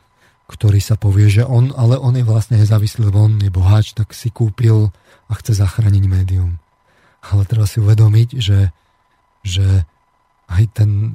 ktorý 0.48 0.80
sa 0.80 0.96
povie, 0.96 1.28
že 1.28 1.44
on, 1.44 1.76
ale 1.76 2.00
on 2.00 2.16
je 2.16 2.24
vlastne 2.24 2.56
nezávislý, 2.56 3.12
lebo 3.12 3.28
on 3.28 3.36
je 3.36 3.52
boháč, 3.52 3.92
tak 3.92 4.16
si 4.16 4.32
kúpil 4.32 4.88
a 5.28 5.32
chce 5.36 5.60
zachrániť 5.60 6.04
médium. 6.08 6.56
Ale 7.20 7.44
treba 7.44 7.68
si 7.68 7.84
uvedomiť, 7.84 8.28
že, 8.40 8.72
že 9.44 9.84
aj 10.48 10.64
ten, 10.72 11.12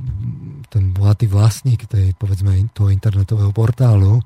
ten 0.69 0.93
bohatý 0.93 1.25
vlastník 1.25 1.89
tej, 1.89 2.13
povedzme, 2.13 2.53
toho 2.77 2.93
internetového 2.93 3.49
portálu 3.49 4.21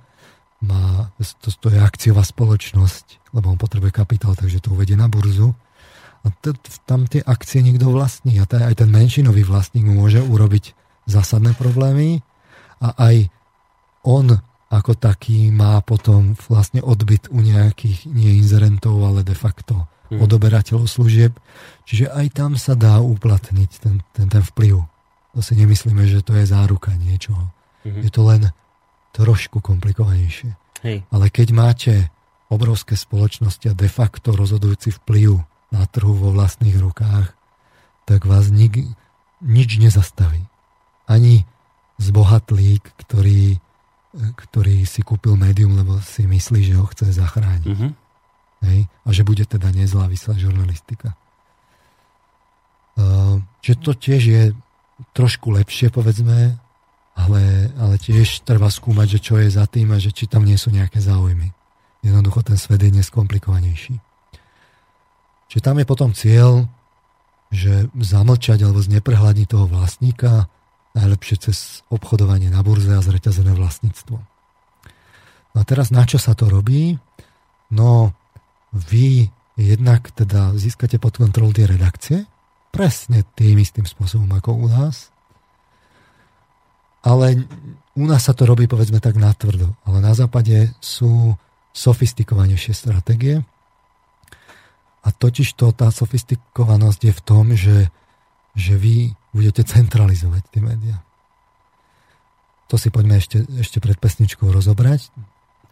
má, 0.59 1.07
to, 1.39 1.55
to 1.55 1.71
je 1.71 1.79
akciová 1.79 2.27
spoločnosť, 2.27 3.31
lebo 3.31 3.55
on 3.55 3.61
potrebuje 3.61 3.95
kapitál, 3.95 4.35
takže 4.35 4.59
to 4.59 4.75
uvedie 4.75 4.99
na 4.99 5.07
burzu. 5.07 5.55
A 6.25 6.33
t- 6.43 6.57
tam 6.83 7.07
tie 7.07 7.23
akcie 7.23 7.63
niekto 7.63 7.87
vlastní 7.87 8.35
a 8.43 8.45
t- 8.49 8.59
aj 8.59 8.83
ten 8.83 8.89
menšinový 8.91 9.47
vlastník 9.47 9.87
mu 9.87 10.03
môže 10.03 10.19
urobiť 10.19 10.75
zásadné 11.07 11.55
problémy 11.55 12.19
a 12.83 12.91
aj 12.99 13.31
on 14.03 14.35
ako 14.67 14.99
taký 14.99 15.47
má 15.47 15.79
potom 15.79 16.35
vlastne 16.51 16.83
odbyt 16.83 17.31
u 17.31 17.39
nejakých 17.39 18.03
nie 18.11 18.35
inzerentov, 18.43 18.99
ale 18.99 19.23
de 19.23 19.31
facto 19.31 19.87
hmm. 20.11 20.19
odoberateľov 20.19 20.91
služieb. 20.91 21.31
Čiže 21.87 22.11
aj 22.11 22.27
tam 22.35 22.59
sa 22.59 22.75
dá 22.75 22.99
uplatniť 22.99 23.71
ten, 23.79 24.03
ten, 24.11 24.27
ten 24.27 24.43
vplyv. 24.43 24.83
To 25.35 25.39
si 25.39 25.53
nemyslíme, 25.55 26.03
že 26.09 26.19
to 26.25 26.35
je 26.35 26.43
záruka 26.49 26.91
niečoho. 26.99 27.47
Hmm. 27.87 28.03
Je 28.03 28.11
to 28.11 28.27
len 28.27 28.51
trošku 29.15 29.63
komplikovanejšie. 29.63 30.51
Hej. 30.83 31.07
Ale 31.09 31.25
keď 31.31 31.47
máte 31.55 31.93
obrovské 32.51 32.99
spoločnosti 32.99 33.71
a 33.71 33.77
de 33.77 33.89
facto 33.91 34.35
rozhodujúci 34.35 34.95
vplyv 35.03 35.41
na 35.71 35.83
trhu 35.87 36.15
vo 36.15 36.31
vlastných 36.31 36.79
rukách, 36.79 37.35
tak 38.07 38.23
vás 38.23 38.47
nik, 38.51 38.87
nič 39.43 39.69
nezastaví. 39.79 40.47
Ani 41.07 41.43
zbohatlík, 41.99 42.83
ktorý 43.03 43.59
ktorý 44.17 44.83
si 44.83 45.05
kúpil 45.05 45.37
médium, 45.37 45.77
lebo 45.77 46.01
si 46.01 46.25
myslí, 46.25 46.65
že 46.65 46.73
ho 46.77 46.85
chce 46.89 47.13
zachrániť. 47.13 47.69
Mm-hmm. 47.69 47.91
Hej? 48.65 48.79
A 49.05 49.09
že 49.13 49.21
bude 49.21 49.45
teda 49.45 49.69
nezávislá 49.69 50.35
žurnalistika. 50.41 51.13
Uh, 52.97 53.45
že 53.61 53.77
to 53.77 53.93
tiež 53.93 54.21
je 54.25 54.43
trošku 55.13 55.53
lepšie, 55.53 55.93
povedzme, 55.93 56.57
ale, 57.13 57.43
ale 57.77 57.95
tiež 58.01 58.41
treba 58.41 58.69
skúmať, 58.69 59.17
že 59.17 59.19
čo 59.21 59.35
je 59.37 59.49
za 59.53 59.69
tým 59.69 59.93
a 59.93 60.01
že 60.01 60.09
či 60.09 60.25
tam 60.25 60.45
nie 60.45 60.57
sú 60.57 60.73
nejaké 60.73 60.97
záujmy. 60.97 61.53
Jednoducho 62.01 62.41
ten 62.41 62.57
svet 62.57 62.81
je 62.81 62.93
neskomplikovanejší. 62.93 63.97
Čiže 65.47 65.61
tam 65.61 65.77
je 65.77 65.85
potom 65.85 66.11
cieľ, 66.13 66.65
že 67.53 67.87
zamlčať 67.95 68.65
alebo 68.65 68.83
zneprehľadniť 68.83 69.47
toho 69.47 69.65
vlastníka, 69.69 70.51
najlepšie 70.97 71.35
cez 71.37 71.85
obchodovanie 71.93 72.49
na 72.49 72.65
burze 72.65 72.89
a 72.97 73.05
zreťazené 73.05 73.53
vlastníctvo. 73.53 74.17
No 75.53 75.57
a 75.61 75.65
teraz 75.65 75.93
na 75.93 76.03
čo 76.09 76.17
sa 76.17 76.33
to 76.33 76.49
robí? 76.49 76.97
No, 77.69 78.17
vy 78.73 79.29
jednak 79.57 80.09
teda 80.13 80.53
získate 80.57 80.97
pod 80.97 81.17
kontrolu 81.17 81.53
tie 81.53 81.65
redakcie, 81.69 82.25
presne 82.69 83.25
tým 83.33 83.57
istým 83.57 83.85
spôsobom 83.85 84.29
ako 84.37 84.53
u 84.53 84.67
nás, 84.69 85.09
ale 87.01 87.45
u 87.97 88.05
nás 88.05 88.29
sa 88.29 88.37
to 88.37 88.45
robí 88.45 88.69
povedzme 88.69 89.01
tak 89.01 89.17
natvrdo, 89.17 89.73
ale 89.87 89.97
na 90.03 90.13
západe 90.13 90.73
sú 90.77 91.33
sofistikovanejšie 91.73 92.73
stratégie 92.73 93.41
a 95.01 95.09
totiž 95.09 95.55
to 95.55 95.71
tá 95.71 95.89
sofistikovanosť 95.89 97.01
je 97.07 97.13
v 97.13 97.21
tom, 97.23 97.45
že, 97.55 97.89
že 98.53 98.73
vy 98.75 99.15
budete 99.37 99.61
centralizovať 99.61 100.41
tie 100.49 100.61
médiá. 100.65 100.97
To 102.67 102.75
si 102.75 102.89
poďme 102.89 103.21
ešte, 103.21 103.45
ešte 103.61 103.77
pred 103.79 103.95
pesničkou 103.95 104.49
rozobrať. 104.49 105.13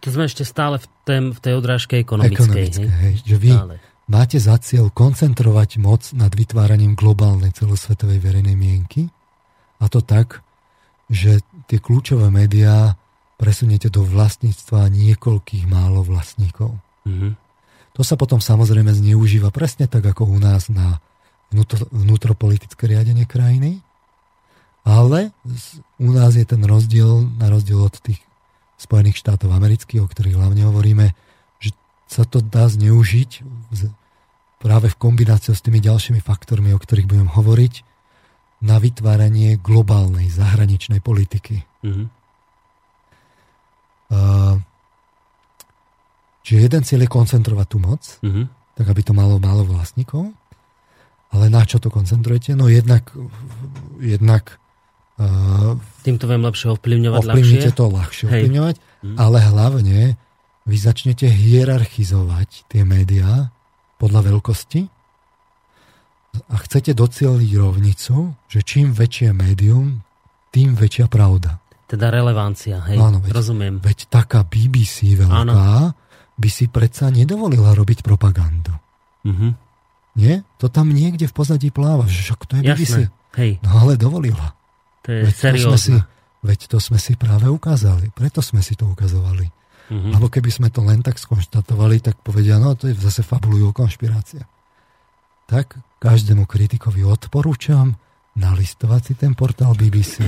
To 0.00 0.08
sme 0.08 0.30
ešte 0.30 0.46
stále 0.46 0.80
v, 0.80 0.86
tém, 1.04 1.24
v 1.34 1.40
tej 1.42 1.52
odrážke 1.58 1.98
ekonomickej. 2.00 2.46
ekonomickej 2.46 2.88
hej? 2.88 3.02
Hej, 3.02 3.14
že 3.26 3.36
vy 3.36 3.52
stále. 3.52 3.74
máte 4.08 4.38
za 4.40 4.56
cieľ 4.62 4.88
koncentrovať 4.94 5.82
moc 5.82 6.08
nad 6.14 6.32
vytváraním 6.32 6.96
globálnej 6.96 7.52
celosvetovej 7.52 8.22
verejnej 8.22 8.56
mienky 8.56 9.12
a 9.82 9.90
to 9.92 10.00
tak, 10.00 10.40
že 11.12 11.44
tie 11.68 11.78
kľúčové 11.82 12.32
médiá 12.32 12.96
presuniete 13.36 13.92
do 13.92 14.00
vlastníctva 14.00 14.88
niekoľkých 14.88 15.68
málo 15.68 16.00
vlastníkov. 16.00 16.72
Mm-hmm. 17.04 17.32
To 17.96 18.02
sa 18.04 18.16
potom 18.16 18.40
samozrejme 18.40 18.92
zneužíva 18.92 19.52
presne 19.52 19.88
tak, 19.88 20.04
ako 20.04 20.28
u 20.28 20.36
nás 20.40 20.68
na 20.72 21.00
vnútro, 21.52 21.82
vnútropolitické 21.90 22.90
riadenie 22.90 23.26
krajiny, 23.28 23.84
ale 24.86 25.34
u 25.98 26.14
nás 26.14 26.38
je 26.38 26.46
ten 26.46 26.62
rozdiel, 26.62 27.26
na 27.42 27.50
rozdiel 27.50 27.82
od 27.82 27.98
tých 27.98 28.22
Spojených 28.78 29.18
štátov 29.18 29.50
amerických, 29.50 30.04
o 30.04 30.10
ktorých 30.10 30.38
hlavne 30.38 30.62
hovoríme, 30.68 31.10
že 31.58 31.74
sa 32.06 32.22
to 32.22 32.38
dá 32.44 32.70
zneužiť 32.70 33.42
práve 34.62 34.86
v 34.92 35.00
kombinácii 35.00 35.56
s 35.56 35.64
tými 35.64 35.82
ďalšími 35.82 36.20
faktormi, 36.22 36.70
o 36.70 36.78
ktorých 36.78 37.08
budem 37.08 37.28
hovoriť, 37.28 37.74
na 38.64 38.80
vytváranie 38.80 39.60
globálnej 39.60 40.32
zahraničnej 40.32 41.04
politiky. 41.04 41.60
Mm-hmm. 41.84 42.06
Uh, 44.06 44.56
čiže 46.40 46.70
jeden 46.70 46.82
cieľ 46.86 47.04
je 47.04 47.10
koncentrovať 47.10 47.66
tú 47.68 47.78
moc, 47.82 48.02
mm-hmm. 48.22 48.44
tak 48.80 48.86
aby 48.86 49.00
to 49.04 49.12
malo 49.12 49.36
málo 49.36 49.66
vlastníkov. 49.66 50.32
Ale 51.36 51.52
na 51.52 51.68
čo 51.68 51.76
to 51.76 51.92
koncentrujete? 51.92 52.56
No 52.56 52.72
jednak, 52.72 53.12
jednak 54.00 54.56
uh, 55.20 55.76
tým 56.00 56.16
to 56.16 56.24
viem 56.24 56.40
lepšie 56.40 56.72
ovplyvňovať 56.72 57.20
ovplyvníte 57.28 57.68
ľahšie. 57.68 57.76
to 57.76 57.84
ľahšie 57.92 58.24
Hej. 58.24 58.32
ovplyvňovať, 58.32 58.76
mm. 58.80 59.16
ale 59.20 59.38
hlavne 59.44 60.00
vy 60.64 60.76
začnete 60.80 61.28
hierarchizovať 61.28 62.72
tie 62.72 62.82
médiá 62.88 63.52
podľa 64.00 64.32
veľkosti 64.32 64.88
a 66.36 66.56
chcete 66.60 66.92
docieliť 66.92 67.50
rovnicu, 67.56 68.32
že 68.48 68.60
čím 68.64 68.92
väčšie 68.92 69.32
médium, 69.32 70.04
tým 70.52 70.72
väčšia 70.76 71.08
pravda. 71.08 71.60
Teda 71.86 72.10
relevancia, 72.10 72.82
hej, 72.90 72.98
Áno, 72.98 73.22
veď, 73.22 73.30
rozumiem. 73.30 73.74
Veď 73.78 74.10
taká 74.10 74.42
BBC 74.42 75.14
veľká 75.14 75.46
Áno. 75.46 75.94
by 76.36 76.48
si 76.50 76.66
predsa 76.66 77.08
nedovolila 77.14 77.72
robiť 77.72 78.02
propagandu. 78.02 78.74
Uh-huh. 79.26 79.54
Nie? 80.16 80.42
To 80.58 80.72
tam 80.72 80.90
niekde 80.90 81.28
v 81.28 81.34
pozadí 81.36 81.68
pláva, 81.68 82.08
že 82.08 82.32
však 82.32 82.40
to 82.48 82.52
je 82.58 82.62
BBC. 82.64 82.80
Jasné, 82.80 83.04
hej. 83.36 83.52
No 83.60 83.84
ale 83.84 84.00
dovolila. 84.00 84.56
To 85.04 85.12
je 85.12 85.28
veď 85.28 85.36
to, 85.36 85.48
sme 85.60 85.78
si, 85.78 85.94
veď 86.40 86.60
to 86.72 86.78
sme 86.80 86.98
si 86.98 87.12
práve 87.14 87.46
ukázali, 87.52 88.10
preto 88.16 88.40
sme 88.40 88.64
si 88.64 88.74
to 88.74 88.88
ukazovali. 88.88 89.46
Uh-huh. 89.86 90.10
Lebo 90.18 90.26
keby 90.26 90.50
sme 90.50 90.68
to 90.72 90.82
len 90.82 91.04
tak 91.04 91.20
skonštatovali, 91.20 92.02
tak 92.02 92.18
povedia, 92.24 92.58
no 92.58 92.74
to 92.74 92.90
je 92.90 92.98
zase 92.98 93.22
fabulujú 93.22 93.70
konšpirácia. 93.70 94.42
Tak 95.46 95.78
každému 96.02 96.48
kritikovi 96.48 97.06
odporúčam 97.06 97.94
nalistovať 98.34 99.00
si 99.06 99.12
ten 99.14 99.38
portál 99.38 99.78
BBC, 99.78 100.26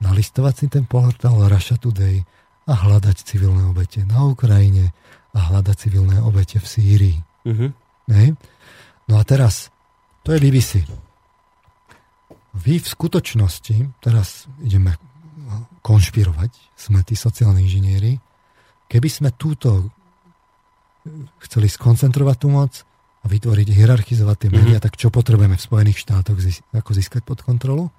nalistovať 0.00 0.54
si 0.56 0.66
ten 0.72 0.88
portál 0.88 1.36
Russia 1.52 1.76
Today 1.76 2.24
a 2.64 2.72
hľadať 2.72 3.16
civilné 3.28 3.68
obete 3.68 4.08
na 4.08 4.24
Ukrajine 4.24 4.96
a 5.36 5.38
hľadať 5.52 5.76
civilné 5.76 6.16
obete 6.24 6.56
v 6.56 6.66
Sýrii. 6.66 7.18
Hej? 8.08 8.28
No 9.08 9.16
a 9.16 9.24
teraz, 9.24 9.72
to 10.22 10.36
je 10.36 10.40
BBC. 10.40 10.84
Vy 12.54 12.80
v 12.80 12.88
skutočnosti, 12.88 14.00
teraz 14.04 14.48
ideme 14.60 14.96
konšpirovať, 15.80 16.52
sme 16.76 17.00
tí 17.02 17.16
sociálni 17.16 17.64
inžinieri, 17.64 18.20
Keby 18.88 19.08
sme 19.12 19.30
túto 19.36 19.92
chceli 21.44 21.68
skoncentrovať 21.68 22.36
tú 22.40 22.48
moc 22.48 22.72
a 23.20 23.26
vytvoriť, 23.28 23.68
hierarchizovať 23.68 24.36
tie 24.40 24.50
médiá, 24.50 24.80
mm-hmm. 24.80 24.84
tak 24.88 24.96
čo 24.96 25.12
potrebujeme 25.12 25.60
v 25.60 25.66
Spojených 25.68 26.00
štátoch, 26.08 26.40
ako 26.72 26.90
získať 26.96 27.22
pod 27.22 27.44
kontrolu? 27.44 27.92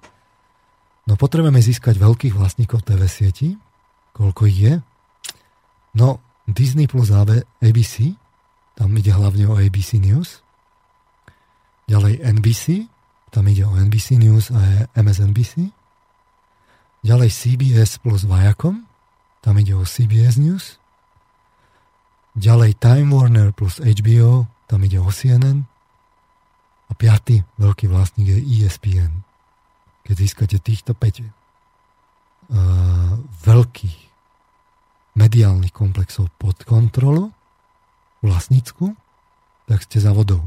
No 1.06 1.14
potrebujeme 1.14 1.62
získať 1.62 1.94
veľkých 1.94 2.34
vlastníkov 2.34 2.82
TV 2.82 3.06
sieti, 3.06 3.48
koľko 4.14 4.50
ich 4.50 4.58
je. 4.58 4.74
No 5.94 6.18
Disney 6.50 6.90
plus 6.90 7.14
ABC, 7.14 8.18
tam 8.74 8.90
ide 8.98 9.14
hlavne 9.14 9.46
o 9.46 9.54
ABC 9.54 10.02
News. 10.02 10.42
Ďalej 11.90 12.22
NBC, 12.22 12.86
tam 13.34 13.50
ide 13.50 13.66
o 13.66 13.74
NBC 13.74 14.14
News 14.22 14.54
a 14.54 14.86
MSNBC. 14.94 15.74
Ďalej 17.02 17.30
CBS 17.34 17.98
plus 17.98 18.22
Viacom, 18.30 18.86
tam 19.42 19.58
ide 19.58 19.74
o 19.74 19.82
CBS 19.82 20.38
News. 20.38 20.78
Ďalej 22.38 22.78
Time 22.78 23.10
Warner 23.10 23.50
plus 23.50 23.82
HBO, 23.82 24.46
tam 24.70 24.86
ide 24.86 25.02
o 25.02 25.10
CNN. 25.10 25.66
A 26.86 26.92
piatý 26.94 27.42
veľký 27.58 27.90
vlastník 27.90 28.38
je 28.38 28.38
ESPN. 28.38 29.26
Keď 30.06 30.14
získate 30.14 30.62
týchto 30.62 30.94
5 30.94 31.26
uh, 31.26 33.18
veľkých 33.42 33.98
mediálnych 35.18 35.74
komplexov 35.74 36.30
pod 36.38 36.62
kontrolu, 36.62 37.34
vlastnícku, 38.22 38.94
tak 39.66 39.82
ste 39.82 39.98
za 39.98 40.14
vodou. 40.14 40.46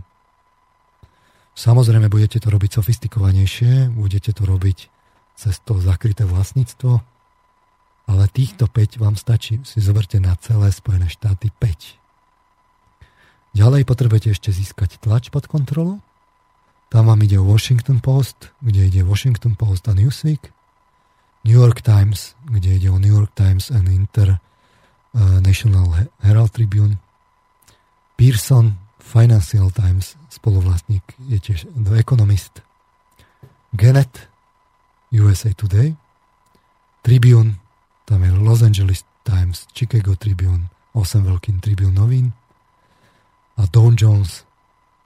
Samozrejme, 1.53 2.09
budete 2.09 2.41
to 2.41 2.49
robiť 2.49 2.81
sofistikovanejšie, 2.81 3.93
budete 3.93 4.33
to 4.33 4.43
robiť 4.49 4.89
cez 5.37 5.61
to 5.61 5.77
zakryté 5.77 6.25
vlastníctvo, 6.25 7.01
ale 8.09 8.23
týchto 8.33 8.65
5 8.65 8.97
vám 8.97 9.15
stačí. 9.15 9.61
Si 9.63 9.79
zoberte 9.79 10.17
na 10.17 10.33
celé 10.41 10.73
Spojené 10.73 11.07
štáty 11.07 11.53
5. 11.61 12.01
Ďalej 13.53 13.85
potrebujete 13.85 14.33
ešte 14.33 14.49
získať 14.49 14.97
tlač 14.97 15.29
pod 15.29 15.45
kontrolu. 15.45 16.01
Tam 16.89 17.09
vám 17.09 17.21
ide 17.25 17.37
Washington 17.37 18.01
Post, 18.01 18.49
kde 18.61 18.89
ide 18.89 19.01
Washington 19.05 19.53
Post 19.53 19.85
a 19.89 19.93
Newsweek. 19.93 20.49
New 21.45 21.57
York 21.57 21.85
Times, 21.85 22.33
kde 22.49 22.81
ide 22.81 22.89
o 22.89 22.97
New 22.97 23.13
York 23.13 23.33
Times 23.37 23.69
and 23.69 23.89
Inter 23.89 24.37
uh, 24.37 25.37
National 25.41 25.89
Herald 26.21 26.49
Tribune. 26.53 26.97
Pearson 28.17 28.82
Financial 29.03 29.67
Times, 29.75 30.15
spoluvlastník 30.31 31.03
je 31.27 31.37
tiež 31.43 31.67
The 31.75 31.99
Economist. 31.99 32.63
Gannett, 33.75 34.31
USA 35.11 35.51
Today. 35.51 35.99
Tribune, 37.03 37.59
tam 38.07 38.23
je 38.23 38.31
Los 38.31 38.63
Angeles 38.63 39.03
Times, 39.27 39.67
Chicago 39.75 40.15
Tribune, 40.15 40.71
8 40.95 41.19
veľkým 41.19 41.59
Tribune 41.59 41.91
novín 41.91 42.31
a 43.59 43.67
Don 43.67 43.99
Jones, 43.99 44.47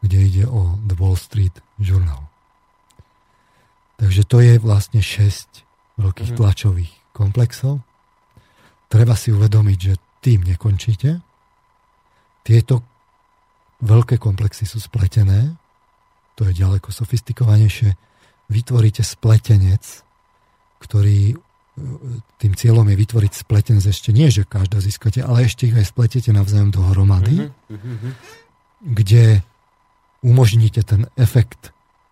kde 0.05 0.17
ide 0.29 0.45
o 0.45 0.77
The 0.85 0.95
Wall 0.95 1.17
Street 1.17 1.57
Journal. 1.81 2.21
Takže 3.97 4.29
to 4.29 4.45
je 4.45 4.61
vlastne 4.61 5.01
6 5.01 5.65
veľkých 5.97 6.31
mm. 6.31 6.37
tlačových 6.37 6.93
komplexov. 7.17 7.81
Treba 8.87 9.17
si 9.17 9.33
uvedomiť, 9.33 9.77
že 9.81 9.93
tým 10.21 10.45
nekončíte. 10.45 11.17
Tieto 12.45 12.96
veľké 13.81 14.17
komplexy 14.17 14.65
sú 14.65 14.81
spletené, 14.81 15.53
to 16.37 16.45
je 16.45 16.53
ďaleko 16.53 16.93
sofistikovanejšie. 16.93 17.97
Vytvoríte 18.47 19.01
spletenec, 19.01 20.05
ktorý 20.81 21.35
tým 22.41 22.53
cieľom 22.57 22.89
je 22.89 22.97
vytvoriť 22.97 23.31
spletenec 23.37 23.85
ešte 23.85 24.09
nie, 24.09 24.33
že 24.33 24.49
každá 24.49 24.81
získate, 24.81 25.21
ale 25.21 25.45
ešte 25.45 25.69
ich 25.69 25.77
aj 25.77 25.85
spletete 25.85 26.33
navzájom 26.33 26.73
dohromady, 26.73 27.53
mm-hmm. 27.53 28.11
kde 28.97 29.45
umožníte 30.25 30.81
ten 30.81 31.05
efekt 31.13 31.69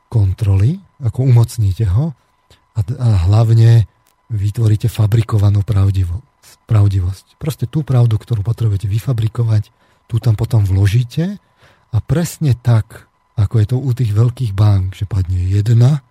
kontroly, 0.09 0.77
ako 1.01 1.25
umocníte 1.25 1.89
ho 1.89 2.13
a, 2.77 2.79
a 2.85 3.09
hlavne 3.25 3.89
vytvoríte 4.29 4.85
fabrikovanú 4.85 5.65
pravdivosť, 5.65 6.69
pravdivosť. 6.69 7.25
Proste 7.41 7.65
tú 7.65 7.81
pravdu, 7.81 8.21
ktorú 8.21 8.45
potrebujete 8.45 8.85
vyfabrikovať, 8.85 9.73
tu 10.05 10.21
tam 10.21 10.37
potom 10.37 10.61
vložíte 10.61 11.41
a 11.95 12.03
presne 12.03 12.59
tak, 12.59 13.07
ako 13.39 13.55
je 13.63 13.67
to 13.71 13.77
u 13.79 13.91
tých 13.95 14.11
veľkých 14.11 14.51
bank, 14.51 14.99
že 14.99 15.07
padne 15.07 15.39
jedna 15.47 16.03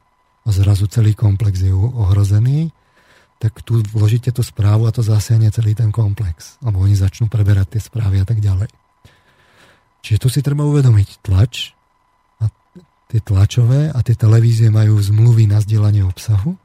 a 0.45 0.49
zrazu 0.49 0.89
celý 0.89 1.12
komplex 1.12 1.61
je 1.61 1.72
ohrozený, 1.76 2.72
tak 3.37 3.61
tu 3.61 3.85
vložíte 3.93 4.32
tú 4.32 4.41
správu 4.41 4.89
a 4.89 4.95
to 4.97 5.05
zasiahne 5.05 5.53
celý 5.53 5.76
ten 5.76 5.93
komplex. 5.93 6.57
Alebo 6.64 6.80
oni 6.80 6.97
začnú 6.97 7.28
preberať 7.28 7.76
tie 7.76 7.82
správy 7.85 8.24
a 8.24 8.26
tak 8.28 8.41
ďalej. 8.41 8.72
Čiže 10.01 10.18
tu 10.20 10.28
si 10.32 10.41
treba 10.41 10.64
uvedomiť 10.64 11.20
tlač 11.20 11.76
a 12.41 12.49
tie 13.12 13.20
tlačové 13.20 13.93
a 13.93 14.01
tie 14.01 14.16
televízie 14.16 14.72
majú 14.72 14.97
zmluvy 14.97 15.45
na 15.49 15.61
zdieľanie 15.61 16.05
obsahu. 16.09 16.57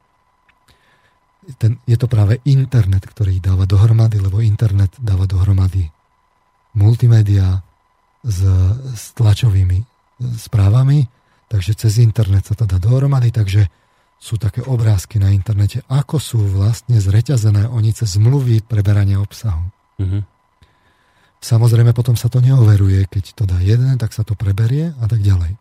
Ten, 1.60 1.76
je 1.84 1.96
to 2.00 2.08
práve 2.08 2.40
internet, 2.48 3.04
ktorý 3.04 3.36
dáva 3.40 3.68
dohromady, 3.68 4.16
lebo 4.16 4.40
internet 4.40 4.96
dáva 4.96 5.28
dohromady 5.28 5.88
multimédia 6.76 7.64
s, 8.24 8.40
s 8.94 9.04
tlačovými 9.16 9.84
správami, 10.20 11.08
takže 11.48 11.72
cez 11.74 11.98
internet 12.00 12.46
sa 12.46 12.54
to 12.54 12.68
dá 12.68 12.76
dohromady, 12.76 13.32
takže 13.32 13.66
sú 14.20 14.36
také 14.36 14.60
obrázky 14.60 15.16
na 15.16 15.32
internete, 15.32 15.80
ako 15.88 16.20
sú 16.20 16.38
vlastne 16.44 17.00
zreťazené 17.00 17.64
oni 17.72 17.96
cez 17.96 18.20
zmluvy 18.20 18.60
preberania 18.60 19.16
obsahu. 19.16 19.64
Mm-hmm. 19.96 20.22
Samozrejme 21.40 21.96
potom 21.96 22.20
sa 22.20 22.28
to 22.28 22.44
neoveruje, 22.44 23.08
keď 23.08 23.24
to 23.32 23.48
dá 23.48 23.56
jeden, 23.64 23.96
tak 23.96 24.12
sa 24.12 24.20
to 24.20 24.36
preberie 24.36 24.92
a 25.00 25.08
tak 25.08 25.24
ďalej. 25.24 25.56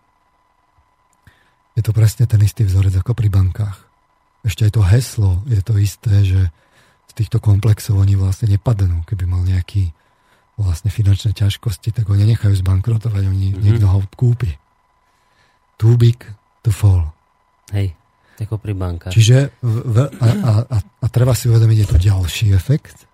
Je 1.80 1.82
to 1.88 1.96
presne 1.96 2.28
ten 2.28 2.44
istý 2.44 2.68
vzorec 2.68 2.92
ako 3.00 3.16
pri 3.16 3.32
bankách. 3.32 3.80
Ešte 4.44 4.68
aj 4.68 4.72
to 4.76 4.84
heslo 4.84 5.32
je 5.48 5.64
to 5.64 5.80
isté, 5.80 6.14
že 6.28 6.42
z 7.08 7.12
týchto 7.16 7.40
komplexov 7.40 7.96
oni 7.96 8.20
vlastne 8.20 8.52
nepadnú. 8.52 9.08
Keby 9.08 9.24
mal 9.24 9.48
nejaký 9.48 9.96
vlastne 10.60 10.92
finančné 10.92 11.32
ťažkosti, 11.32 11.96
tak 11.96 12.12
ho 12.12 12.16
nenechajú 12.20 12.52
zbankrotovať, 12.60 13.24
oni, 13.24 13.56
mm-hmm. 13.56 13.64
niekto 13.64 13.86
ho 13.88 14.04
kúpi. 14.12 14.52
Too 15.80 15.96
big 15.96 16.20
to 16.62 16.76
fall. 16.76 17.16
Hej, 17.72 17.96
ako 18.36 18.60
pri 18.60 18.74
bankách. 18.76 19.16
Čiže 19.16 19.56
v, 19.64 19.96
a, 20.20 20.28
a, 20.28 20.52
a, 20.68 20.78
a 20.80 21.06
treba 21.08 21.32
si 21.32 21.48
uvedomiť, 21.48 21.78
je 21.80 21.88
tu 21.88 21.98
ďalší 22.00 22.48
efekt. 22.52 23.08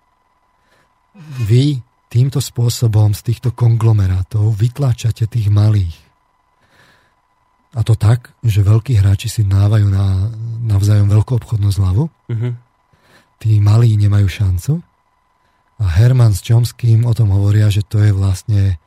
Vy 1.46 1.78
týmto 2.10 2.42
spôsobom 2.42 3.14
z 3.14 3.20
týchto 3.32 3.54
konglomerátov 3.54 4.54
vytláčate 4.54 5.26
tých 5.30 5.50
malých. 5.50 5.94
A 7.76 7.84
to 7.84 7.92
tak, 7.92 8.32
že 8.40 8.64
veľkí 8.64 8.96
hráči 8.96 9.28
si 9.28 9.42
návajú 9.44 9.86
na, 9.92 10.32
navzájom 10.64 11.12
veľkú 11.12 11.36
obchodnú 11.36 11.68
zľavu. 11.68 12.08
Mm-hmm. 12.32 12.52
Tí 13.36 13.60
malí 13.60 14.00
nemajú 14.00 14.26
šancu. 14.32 14.80
A 15.76 15.84
Herman 15.84 16.32
s 16.32 16.40
Chomským 16.40 17.04
o 17.04 17.12
tom 17.12 17.32
hovoria, 17.32 17.68
že 17.68 17.84
to 17.84 18.00
je 18.00 18.12
vlastne 18.12 18.80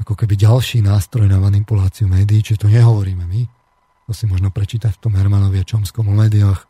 ako 0.00 0.16
keby 0.16 0.34
ďalší 0.40 0.80
nástroj 0.80 1.28
na 1.28 1.38
manipuláciu 1.38 2.08
médií, 2.08 2.40
čiže 2.40 2.66
to 2.66 2.72
nehovoríme 2.72 3.24
my. 3.28 3.42
To 4.08 4.12
si 4.12 4.24
možno 4.28 4.52
prečítať 4.52 4.96
v 4.96 5.02
tom 5.04 5.12
Hermanovi 5.16 5.60
a 5.60 5.68
Chomskom 5.68 6.08
o 6.08 6.14
médiách. 6.16 6.64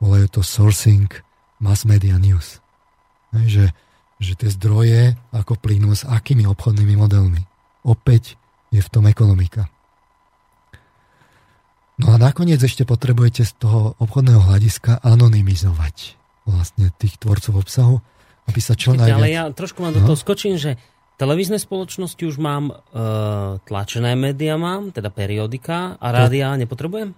Volajú 0.00 0.26
to 0.28 0.40
sourcing 0.40 1.08
mass 1.60 1.84
media 1.84 2.16
news. 2.16 2.60
Že 3.32 3.72
že 4.18 4.34
tie 4.34 4.50
zdroje 4.50 5.14
ako 5.30 5.54
plynú 5.58 5.94
s 5.94 6.02
akými 6.02 6.44
obchodnými 6.50 6.98
modelmi. 6.98 7.46
Opäť 7.86 8.34
je 8.74 8.82
v 8.82 8.90
tom 8.90 9.06
ekonomika. 9.06 9.70
No 11.98 12.14
a 12.14 12.16
nakoniec 12.18 12.62
ešte 12.62 12.86
potrebujete 12.86 13.42
z 13.42 13.52
toho 13.58 13.98
obchodného 13.98 14.42
hľadiska 14.46 15.02
anonymizovať 15.02 16.18
vlastne 16.46 16.94
tých 16.98 17.18
tvorcov 17.18 17.58
obsahu, 17.58 17.96
aby 18.48 18.60
sa 18.64 18.72
čo 18.72 18.96
najviac... 18.96 19.20
Ale 19.20 19.28
ja 19.28 19.42
trošku 19.52 19.84
vám 19.84 19.92
do 19.92 20.02
toho 20.02 20.16
skočím, 20.16 20.56
že 20.56 20.80
televízne 21.20 21.60
spoločnosti 21.60 22.22
už 22.24 22.36
mám, 22.40 22.72
e, 22.72 22.74
tlačené 23.68 24.16
médiá 24.16 24.56
mám, 24.56 24.90
teda 24.90 25.12
periodika 25.12 26.00
a 26.00 26.06
rádia 26.08 26.56
to... 26.56 26.64
nepotrebujem? 26.64 27.12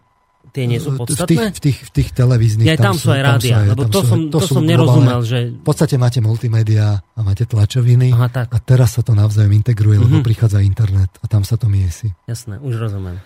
tie 0.50 0.64
nie 0.64 0.80
sú 0.80 0.96
podstatné? 0.96 1.28
V 1.28 1.28
tých, 1.28 1.52
v 1.52 1.60
tých, 1.60 1.78
v 1.84 1.90
tých 1.92 2.08
televíznych... 2.16 2.66
Ja, 2.66 2.80
tam, 2.80 2.96
tam 2.96 2.96
sú 2.96 3.12
aj 3.12 3.22
rádia, 3.22 3.56
lebo 3.60 3.84
to, 3.86 4.00
sú, 4.00 4.08
som, 4.08 4.20
to, 4.32 4.40
to 4.40 4.48
som 4.48 4.64
nerozumel, 4.64 5.20
že... 5.20 5.52
V 5.52 5.64
podstate 5.68 6.00
máte 6.00 6.24
multimédia 6.24 6.96
a 6.96 7.20
máte 7.20 7.44
tlačoviny 7.44 8.10
Aha, 8.16 8.28
tak. 8.32 8.48
a 8.48 8.56
teraz 8.58 8.96
sa 8.96 9.04
to 9.04 9.12
navzájom 9.12 9.52
integruje, 9.52 10.00
mm-hmm. 10.00 10.10
lebo 10.10 10.24
mhm. 10.24 10.26
prichádza 10.26 10.64
internet 10.64 11.12
a 11.20 11.26
tam 11.28 11.44
sa 11.44 11.60
to 11.60 11.68
miesi. 11.68 12.10
Jasné, 12.24 12.56
už 12.58 12.80
rozumiem. 12.80 13.20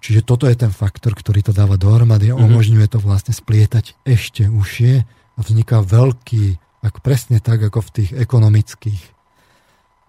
Čiže 0.00 0.24
toto 0.24 0.46
je 0.48 0.56
ten 0.56 0.72
faktor, 0.72 1.12
ktorý 1.12 1.44
to 1.44 1.52
dáva 1.52 1.74
dohromady 1.74 2.30
a 2.30 2.38
mm-hmm. 2.38 2.48
umožňuje 2.48 2.86
to 2.86 2.98
vlastne 3.02 3.34
splietať 3.34 3.98
ešte 4.06 4.46
užšie 4.46 5.04
a 5.36 5.40
vzniká 5.40 5.82
veľký, 5.84 6.69
ako 6.80 6.98
presne 7.04 7.38
tak, 7.44 7.60
ako 7.60 7.84
v 7.84 7.90
tých 7.92 8.10
ekonomických 8.16 9.00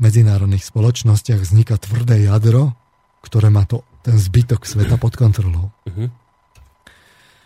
medzinárodných 0.02 0.66
spoločnostiach 0.66 1.40
vzniká 1.44 1.78
tvrdé 1.78 2.26
jadro, 2.26 2.74
ktoré 3.22 3.54
má 3.54 3.70
to 3.70 3.86
ten 4.02 4.18
zbytok 4.18 4.66
sveta 4.66 4.98
pod 4.98 5.14
kontrolou. 5.14 5.70
Uh-huh. 5.86 6.10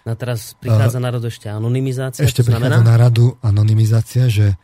A 0.05 0.13
teraz 0.15 0.55
prichádza 0.55 1.01
na 1.01 1.09
radu 1.11 1.27
ešte 1.27 1.51
anonymizácia. 1.51 2.23
Ešte 2.23 2.45
prichádza 2.45 2.85
na 2.85 2.95
radu 2.95 3.35
anonymizácia, 3.41 4.29
že 4.31 4.55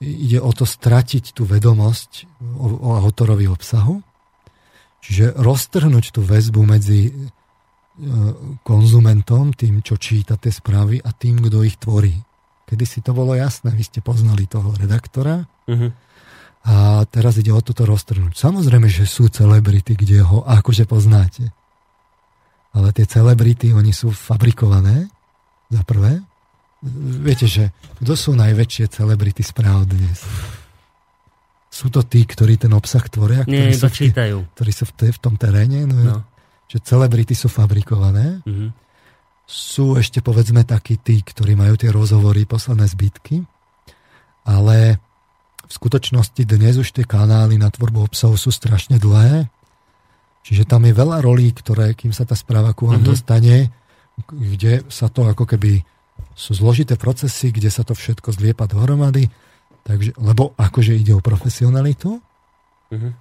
ide 0.00 0.38
o 0.38 0.52
to 0.54 0.64
stratiť 0.64 1.34
tú 1.34 1.44
vedomosť 1.44 2.28
o, 2.56 2.68
o 2.78 2.90
autorovi 3.00 3.50
obsahu, 3.50 4.00
čiže 5.02 5.34
roztrhnúť 5.34 6.14
tú 6.14 6.20
väzbu 6.22 6.62
medzi 6.62 7.08
e, 7.08 7.12
konzumentom, 8.62 9.56
tým, 9.56 9.80
čo 9.80 9.96
číta 9.96 10.36
tie 10.36 10.52
správy 10.52 11.00
a 11.00 11.10
tým, 11.16 11.40
kto 11.42 11.64
ich 11.64 11.80
tvorí. 11.80 12.14
Kedy 12.70 12.84
si 12.86 13.02
to 13.02 13.10
bolo 13.10 13.34
jasné, 13.34 13.74
vy 13.74 13.82
ste 13.82 13.98
poznali 13.98 14.46
toho 14.46 14.70
redaktora, 14.78 15.42
uh-huh 15.66 15.90
a 16.60 17.08
teraz 17.08 17.40
ide 17.40 17.48
o 17.56 17.64
toto 17.64 17.88
roztrhnúť. 17.88 18.36
Samozrejme, 18.36 18.84
že 18.84 19.08
sú 19.08 19.32
celebrity, 19.32 19.96
kde 19.96 20.20
ho 20.20 20.44
akože 20.44 20.84
poznáte. 20.84 21.48
Ale 22.76 22.92
tie 22.92 23.08
celebrity, 23.08 23.72
oni 23.72 23.96
sú 23.96 24.12
fabrikované, 24.12 25.08
za 25.72 25.82
prvé. 25.86 26.20
Viete, 27.24 27.48
že 27.48 27.72
kto 28.02 28.12
sú 28.12 28.30
najväčšie 28.36 28.92
celebrity 28.92 29.40
správ 29.40 29.88
dnes? 29.88 30.20
Sú 31.70 31.88
to 31.88 32.04
tí, 32.04 32.26
ktorí 32.28 32.60
ten 32.60 32.74
obsah 32.76 33.06
tvoria? 33.08 33.46
Nie, 33.48 33.70
ktorí 33.70 33.74
sú 33.78 33.88
čítajú. 33.88 34.36
V, 34.44 34.50
ktorí 34.58 34.72
sú 34.74 34.84
v, 34.84 34.92
v 35.14 35.20
tom 35.22 35.34
teréne? 35.40 35.88
No, 35.88 35.96
no. 35.96 36.18
Že 36.68 36.78
celebrity 36.84 37.32
sú 37.32 37.48
fabrikované. 37.48 38.44
Mm-hmm. 38.44 38.68
Sú 39.50 39.98
ešte 39.98 40.22
povedzme 40.22 40.62
takí 40.62 40.94
tí, 40.94 41.26
ktorí 41.26 41.58
majú 41.58 41.74
tie 41.74 41.90
rozhovory, 41.90 42.46
posledné 42.46 42.86
zbytky. 42.86 43.42
Ale 44.46 45.02
v 45.66 45.72
skutočnosti 45.74 46.42
dnes 46.46 46.78
už 46.78 46.94
tie 46.94 47.06
kanály 47.06 47.58
na 47.58 47.70
tvorbu 47.70 48.06
obsahu 48.10 48.34
sú 48.34 48.54
strašne 48.54 48.98
dlhé, 48.98 49.46
čiže 50.42 50.66
tam 50.66 50.82
je 50.82 50.94
veľa 50.94 51.22
rolí, 51.22 51.54
ktoré, 51.54 51.94
kým 51.94 52.10
sa 52.10 52.26
tá 52.26 52.34
správa 52.34 52.74
ku 52.74 52.90
vám 52.90 53.02
mm-hmm. 53.02 53.10
dostane, 53.10 53.70
kde 54.26 54.82
sa 54.90 55.06
to 55.06 55.30
ako 55.30 55.46
keby 55.46 55.86
sú 56.34 56.58
zložité 56.58 56.98
procesy, 56.98 57.54
kde 57.54 57.70
sa 57.70 57.86
to 57.86 57.94
všetko 57.94 58.34
zliepa 58.34 58.66
dohromady, 58.66 59.30
takže, 59.86 60.14
lebo 60.18 60.58
akože 60.58 60.98
ide 60.98 61.14
o 61.14 61.22
profesionalitu, 61.22 62.18
mm-hmm. 62.90 63.12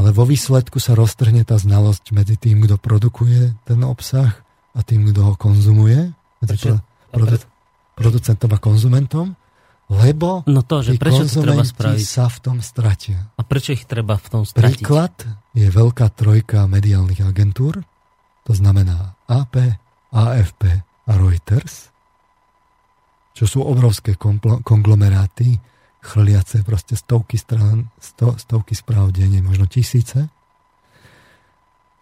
ale 0.00 0.08
vo 0.16 0.24
výsledku 0.24 0.80
sa 0.80 0.96
roztrhne 0.96 1.44
tá 1.44 1.60
znalosť 1.60 2.16
medzi 2.16 2.40
tým, 2.40 2.64
kto 2.64 2.80
produkuje 2.80 3.60
ten 3.68 3.80
obsah 3.84 4.40
a 4.74 4.80
tým, 4.86 5.10
kto 5.10 5.20
ho 5.26 5.34
konzumuje, 5.34 6.14
medzi 6.40 6.70
produ- 7.10 7.46
producentom 7.98 8.50
a 8.54 8.58
konzumentom 8.58 9.34
lebo 9.90 10.46
no 10.46 10.62
to, 10.62 10.86
že 10.86 10.94
prečo 10.94 11.26
treba 11.26 11.66
spraviť? 11.66 12.06
sa 12.06 12.30
v 12.30 12.38
tom 12.38 12.62
stratia. 12.62 13.34
A 13.34 13.42
prečo 13.42 13.74
ich 13.74 13.90
treba 13.90 14.14
v 14.14 14.26
tom 14.30 14.42
stratiť? 14.46 14.86
Príklad 14.86 15.14
je 15.50 15.66
veľká 15.66 16.14
trojka 16.14 16.70
mediálnych 16.70 17.26
agentúr, 17.26 17.82
to 18.46 18.52
znamená 18.54 19.18
AP, 19.26 19.58
AFP 20.14 20.62
a 21.10 21.12
Reuters, 21.18 21.90
čo 23.34 23.50
sú 23.50 23.66
obrovské 23.66 24.14
konglomeráty, 24.62 25.58
chrliace 25.98 26.62
proste 26.62 26.94
stovky 26.94 27.34
strán, 27.34 27.90
sto, 27.98 28.38
stovky 28.38 28.78
správ 28.78 29.10
denne, 29.10 29.42
možno 29.42 29.66
tisíce. 29.66 30.30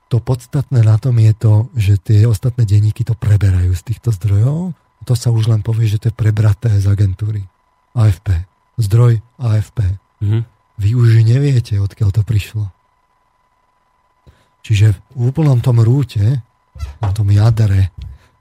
To 0.08 0.24
podstatné 0.24 0.80
na 0.80 0.96
tom 0.96 1.20
je 1.20 1.32
to, 1.36 1.52
že 1.76 2.00
tie 2.00 2.24
ostatné 2.24 2.64
denníky 2.64 3.04
to 3.04 3.12
preberajú 3.12 3.76
z 3.76 3.82
týchto 3.92 4.08
zdrojov. 4.16 4.72
To 5.04 5.14
sa 5.14 5.28
už 5.28 5.52
len 5.52 5.60
povie, 5.60 5.88
že 5.88 6.00
to 6.00 6.08
je 6.08 6.16
prebraté 6.16 6.72
z 6.80 6.88
agentúry. 6.88 7.44
AFP. 7.92 8.48
Zdroj 8.80 9.20
AFP. 9.36 9.78
Mm-hmm. 10.24 10.42
Vy 10.78 10.90
už 10.94 11.08
neviete, 11.26 11.76
odkiaľ 11.76 12.10
to 12.14 12.22
prišlo. 12.24 12.70
Čiže 14.64 14.96
v 15.16 15.22
úplnom 15.28 15.60
tom 15.60 15.80
rúte, 15.80 16.44
na 17.02 17.10
tom 17.12 17.28
jadre, 17.28 17.90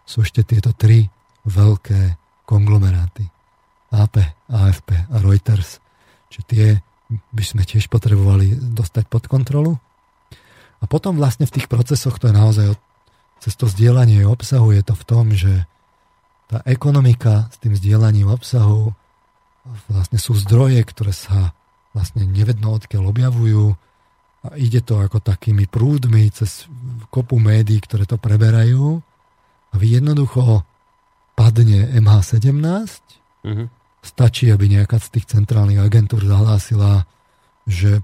sú 0.08 0.24
ešte 0.24 0.44
tieto 0.48 0.72
tri 0.72 1.08
veľké 1.48 2.16
konglomeráty. 2.48 3.28
AP, 3.92 4.16
AFP 4.52 5.08
a 5.08 5.16
Reuters. 5.20 5.80
Čiže 6.32 6.46
tie 6.48 6.66
by 7.08 7.44
sme 7.44 7.64
tiež 7.64 7.88
potrebovali 7.88 8.56
dostať 8.76 9.08
pod 9.08 9.32
kontrolu. 9.32 9.80
A 10.82 10.86
potom 10.86 11.18
vlastne 11.18 11.50
v 11.50 11.56
tých 11.58 11.68
procesoch 11.68 12.22
to 12.22 12.30
je 12.30 12.36
naozaj 12.36 12.68
cez 13.42 13.54
to 13.54 13.70
zdieľanie 13.70 14.26
obsahu 14.26 14.74
je 14.74 14.82
to 14.82 14.94
v 14.98 15.04
tom, 15.06 15.26
že 15.34 15.66
tá 16.48 16.64
ekonomika 16.64 17.52
s 17.52 17.58
tým 17.60 17.76
zdieľaním 17.76 18.32
obsahu 18.32 18.96
vlastne 19.92 20.20
sú 20.20 20.34
zdroje, 20.38 20.80
ktoré 20.88 21.12
sa 21.12 21.52
vlastne 21.92 22.24
nevedno 22.24 22.72
odkiaľ 22.78 23.12
objavujú. 23.12 23.76
A 24.48 24.56
ide 24.56 24.80
to 24.80 25.02
ako 25.02 25.20
takými 25.20 25.68
prúdmi 25.68 26.30
cez 26.32 26.70
kopu 27.12 27.36
médií, 27.36 27.84
ktoré 27.84 28.08
to 28.08 28.16
preberajú. 28.16 29.04
A 29.72 29.76
vy 29.76 30.00
jednoducho 30.00 30.64
padne 31.36 31.92
MH17 32.00 32.56
mm-hmm. 33.44 33.68
stačí, 34.02 34.48
aby 34.48 34.72
nejaká 34.72 35.04
z 35.04 35.20
tých 35.20 35.26
centrálnych 35.36 35.84
agentúr 35.84 36.24
zahlásila 36.24 37.04
že 37.68 38.00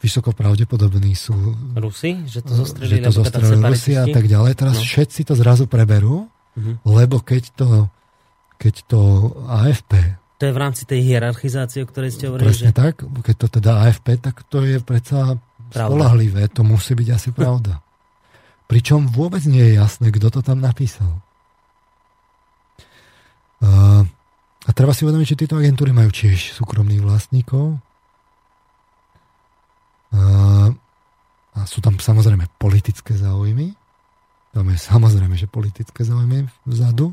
vysoko 0.00 0.32
pravdepodobní 0.32 1.12
sú 1.12 1.36
Rusi, 1.76 2.24
že 2.24 2.40
to 2.40 2.56
zostrelili, 2.56 3.04
že 3.04 3.06
to 3.06 3.12
zostrelili 3.12 3.60
Rusi 3.60 3.92
a 3.92 4.08
tak 4.08 4.24
ďalej. 4.24 4.52
Teraz 4.56 4.80
no. 4.80 4.84
všetci 4.88 5.20
to 5.28 5.36
zrazu 5.36 5.68
preberú, 5.68 6.32
mm-hmm. 6.56 6.80
lebo 6.88 7.20
keď 7.20 7.52
to, 7.52 7.68
keď 8.56 8.74
to 8.88 9.00
AFP 9.52 10.22
to 10.42 10.50
je 10.50 10.58
v 10.58 10.64
rámci 10.66 10.82
tej 10.90 11.06
hierarchizácie, 11.06 11.86
o 11.86 11.86
ktorej 11.86 12.18
ste 12.18 12.26
hovorili. 12.26 12.50
Presne 12.50 12.74
že... 12.74 12.82
tak, 12.82 13.06
keď 13.06 13.34
to 13.38 13.62
teda 13.62 13.86
AFP, 13.86 14.18
tak 14.18 14.42
to 14.50 14.66
je 14.66 14.82
predsa 14.82 15.38
pravda. 15.70 15.86
spolahlivé, 15.86 16.50
to 16.50 16.66
musí 16.66 16.98
byť 16.98 17.08
asi 17.14 17.30
pravda. 17.30 17.78
Pričom 18.66 19.06
vôbec 19.06 19.46
nie 19.46 19.62
je 19.62 19.78
jasné, 19.78 20.10
kto 20.10 20.34
to 20.34 20.40
tam 20.42 20.58
napísal. 20.58 21.22
Uh, 23.62 24.02
a 24.66 24.70
treba 24.74 24.90
si 24.90 25.06
uvedomiť, 25.06 25.30
že 25.30 25.40
tieto 25.46 25.62
agentúry 25.62 25.94
majú 25.94 26.10
tiež 26.10 26.58
súkromných 26.58 27.06
vlastníkov. 27.06 27.78
A 30.12 31.58
sú 31.68 31.80
tam 31.84 31.96
samozrejme 31.96 32.48
politické 32.56 33.16
záujmy. 33.16 33.72
Tam 34.52 34.68
je 34.68 34.76
samozrejme, 34.76 35.36
že 35.36 35.48
politické 35.48 36.04
záujmy 36.04 36.48
vzadu. 36.68 37.12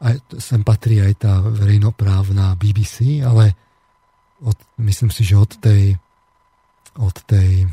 aj, 0.00 0.16
sem 0.40 0.62
patrí 0.62 1.02
aj 1.02 1.14
tá 1.18 1.32
verejnoprávna 1.42 2.56
BBC, 2.56 3.20
ale 3.20 3.54
od, 4.40 4.56
myslím 4.80 5.12
si, 5.12 5.22
že 5.26 5.36
od 5.36 5.52
tej, 5.60 5.98
od 6.96 7.16
tej 7.28 7.68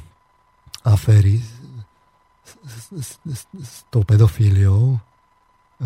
aféry 0.84 1.40
s, 1.40 2.92
s, 2.92 3.12
s, 3.24 3.42
s 3.48 3.74
tou 3.88 4.04
pedofíliou, 4.04 4.98
e, 4.98 5.00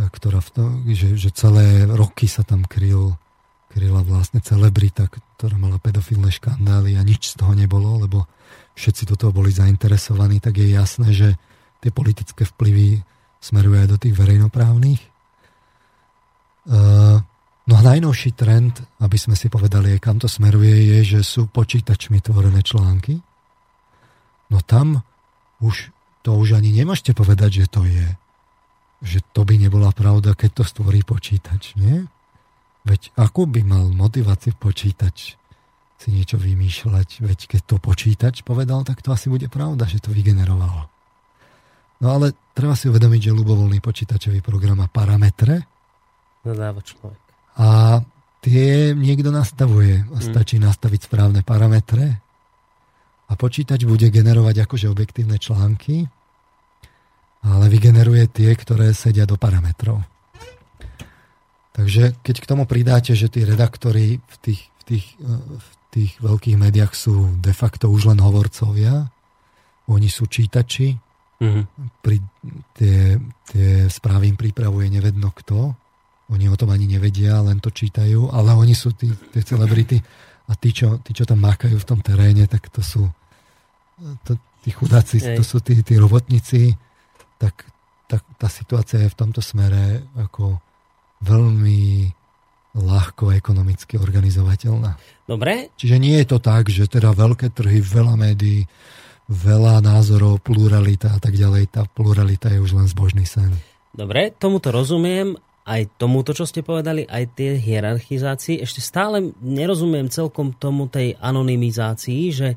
ktorá 0.09 0.41
v 0.41 0.49
tom, 0.49 0.69
že, 0.89 1.13
že 1.13 1.29
celé 1.29 1.85
roky 1.85 2.25
sa 2.25 2.41
tam 2.41 2.65
kryl, 2.65 3.13
kryla 3.71 4.03
vlastne 4.03 4.43
celebrita, 4.43 5.07
ktorá 5.07 5.55
mala 5.55 5.79
pedofilné 5.79 6.27
škandály 6.35 6.99
a 6.99 7.01
nič 7.07 7.33
z 7.33 7.39
toho 7.39 7.55
nebolo, 7.55 8.03
lebo 8.03 8.27
všetci 8.75 9.07
do 9.07 9.15
toho 9.15 9.31
boli 9.31 9.49
zainteresovaní, 9.49 10.43
tak 10.43 10.59
je 10.59 10.75
jasné, 10.75 11.09
že 11.15 11.39
tie 11.79 11.89
politické 11.89 12.43
vplyvy 12.43 12.99
smerujú 13.39 13.79
aj 13.79 13.87
do 13.89 13.97
tých 13.97 14.13
verejnoprávnych. 14.13 15.01
Uh, 16.69 17.23
No 17.69 17.77
a 17.77 17.87
najnovší 17.87 18.33
trend, 18.33 18.83
aby 18.99 19.15
sme 19.15 19.37
si 19.37 19.47
povedali, 19.47 19.95
kam 20.01 20.17
to 20.17 20.25
smeruje, 20.25 20.91
je, 20.91 21.15
že 21.15 21.19
sú 21.21 21.47
počítačmi 21.47 22.19
tvorené 22.19 22.65
články. 22.65 23.21
No 24.51 24.59
tam 24.65 25.05
už 25.61 25.93
to 26.25 26.35
už 26.35 26.57
ani 26.57 26.73
nemôžete 26.73 27.13
povedať, 27.13 27.63
že 27.63 27.65
to 27.71 27.85
je. 27.85 28.07
Že 29.07 29.19
to 29.31 29.41
by 29.45 29.55
nebola 29.55 29.93
pravda, 29.93 30.35
keď 30.35 30.61
to 30.61 30.63
stvorí 30.67 31.05
počítač, 31.05 31.77
nie? 31.77 32.05
Veď 32.81 33.13
ako 33.13 33.45
by 33.45 33.61
mal 33.61 33.85
motiváciu 33.93 34.57
počítač 34.57 35.37
si 36.01 36.09
niečo 36.09 36.41
vymýšľať? 36.41 37.21
Veď 37.21 37.39
keď 37.57 37.61
to 37.65 37.75
počítač 37.77 38.41
povedal, 38.41 38.81
tak 38.81 39.05
to 39.05 39.13
asi 39.13 39.29
bude 39.29 39.45
pravda, 39.53 39.85
že 39.85 40.01
to 40.01 40.09
vygeneroval. 40.09 40.89
No 42.01 42.07
ale 42.09 42.33
treba 42.57 42.73
si 42.73 42.89
uvedomiť, 42.89 43.29
že 43.29 43.37
ľubovoľný 43.37 43.77
počítačový 43.77 44.41
program 44.41 44.81
má 44.81 44.89
parametre. 44.89 45.61
Zadáva 46.41 46.81
človek 46.81 47.21
a 47.57 47.99
tie 48.39 48.95
niekto 48.95 49.33
nastavuje. 49.33 50.05
Mm. 50.05 50.21
Stačí 50.21 50.55
nastaviť 50.61 51.09
správne 51.11 51.41
parametre 51.43 52.21
a 53.27 53.33
počítač 53.35 53.83
bude 53.87 54.07
generovať 54.11 54.67
akože 54.67 54.87
objektívne 54.91 55.39
články, 55.39 56.07
ale 57.41 57.65
vygeneruje 57.71 58.27
tie, 58.29 58.51
ktoré 58.53 58.91
sedia 58.93 59.25
do 59.25 59.35
parametrov. 59.35 60.03
Takže 61.71 62.19
keď 62.19 62.35
k 62.43 62.49
tomu 62.49 62.63
pridáte, 62.67 63.15
že 63.15 63.31
tí 63.31 63.47
redaktori 63.47 64.19
v 64.19 64.37
tých, 64.43 64.61
v 64.67 64.83
tých, 64.83 65.05
v 65.19 65.67
tých 65.91 66.11
veľkých 66.19 66.57
médiách 66.59 66.91
sú 66.91 67.39
de 67.39 67.55
facto 67.55 67.87
už 67.87 68.11
len 68.11 68.19
hovorcovia, 68.19 69.07
oni 69.87 70.07
sú 70.11 70.27
čítači, 70.27 70.99
mm-hmm. 71.39 71.63
pri, 72.03 72.17
tie, 72.75 73.15
tie 73.47 73.69
správy 73.87 74.31
im 74.31 74.37
pripravuje 74.37 74.91
nevedno 74.91 75.31
kto, 75.31 75.75
oni 76.31 76.47
o 76.47 76.55
tom 76.55 76.71
ani 76.71 76.87
nevedia, 76.87 77.43
len 77.43 77.59
to 77.59 77.71
čítajú, 77.71 78.31
ale 78.31 78.55
oni 78.55 78.71
sú 78.71 78.95
tí, 78.95 79.11
tie 79.35 79.43
celebrity 79.43 79.99
a 80.47 80.55
tí 80.55 80.71
čo, 80.71 80.99
tí, 81.03 81.11
čo 81.11 81.27
tam 81.27 81.43
mákajú 81.43 81.75
v 81.75 81.87
tom 81.87 81.99
teréne, 81.99 82.47
tak 82.47 82.71
to 82.71 82.79
sú 82.79 83.03
to, 84.23 84.39
tí 84.63 84.71
chudáci, 84.71 85.19
Ej. 85.19 85.37
to 85.39 85.43
sú 85.43 85.59
tí, 85.59 85.75
tí 85.83 85.99
robotníci, 85.99 86.75
tak, 87.35 87.67
tak 88.07 88.23
tá 88.39 88.47
situácia 88.47 89.03
je 89.03 89.11
v 89.11 89.19
tomto 89.19 89.43
smere 89.43 90.07
ako 90.15 90.59
veľmi 91.21 92.11
ľahko 92.71 93.35
ekonomicky 93.35 93.99
organizovateľná. 93.99 94.95
Dobre. 95.27 95.75
Čiže 95.75 95.97
nie 95.99 96.15
je 96.23 96.27
to 96.27 96.39
tak, 96.39 96.71
že 96.71 96.87
teda 96.87 97.11
veľké 97.11 97.51
trhy, 97.51 97.83
veľa 97.83 98.15
médií, 98.15 98.63
veľa 99.27 99.83
názorov, 99.83 100.43
pluralita 100.43 101.15
a 101.15 101.19
tak 101.19 101.35
ďalej. 101.35 101.71
Tá 101.71 101.83
pluralita 101.87 102.51
je 102.51 102.63
už 102.63 102.75
len 102.75 102.87
zbožný 102.87 103.27
sen. 103.27 103.51
Dobre, 103.91 104.31
tomuto 104.31 104.71
rozumiem 104.71 105.35
aj 105.67 105.99
tomuto, 105.99 106.31
čo 106.33 106.47
ste 106.47 106.65
povedali, 106.65 107.05
aj 107.05 107.37
tie 107.37 107.59
hierarchizácii. 107.59 108.63
Ešte 108.63 108.81
stále 108.81 109.35
nerozumiem 109.43 110.09
celkom 110.09 110.55
tomu 110.55 110.87
tej 110.87 111.19
anonymizácii, 111.21 112.23
že 112.33 112.49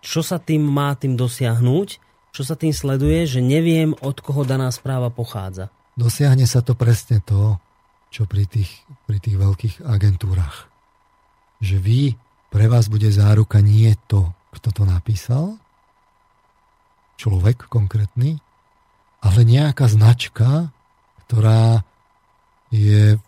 čo 0.00 0.22
sa 0.22 0.38
tým 0.38 0.62
má 0.62 0.94
tým 0.94 1.18
dosiahnuť, 1.18 1.88
čo 2.32 2.42
sa 2.46 2.54
tým 2.54 2.70
sleduje, 2.70 3.26
že 3.26 3.40
neviem, 3.42 3.92
od 3.98 4.16
koho 4.22 4.46
daná 4.46 4.70
správa 4.70 5.10
pochádza. 5.10 5.68
Dosiahne 5.96 6.44
sa 6.44 6.60
to 6.60 6.76
presne 6.76 7.24
to, 7.24 7.56
čo 8.16 8.24
pri 8.24 8.48
tých, 8.48 8.72
pri 9.04 9.20
tých 9.20 9.36
veľkých 9.36 9.84
agentúrach. 9.84 10.72
Že 11.60 11.76
vy, 11.84 12.00
pre 12.48 12.64
vás 12.64 12.88
bude 12.88 13.12
záruka 13.12 13.60
nie 13.60 13.92
to, 14.08 14.32
kto 14.56 14.72
to 14.72 14.82
napísal, 14.88 15.60
človek 17.20 17.68
konkrétny, 17.68 18.40
ale 19.20 19.44
nejaká 19.44 19.84
značka, 19.92 20.72
ktorá 21.28 21.84
je, 22.72 23.20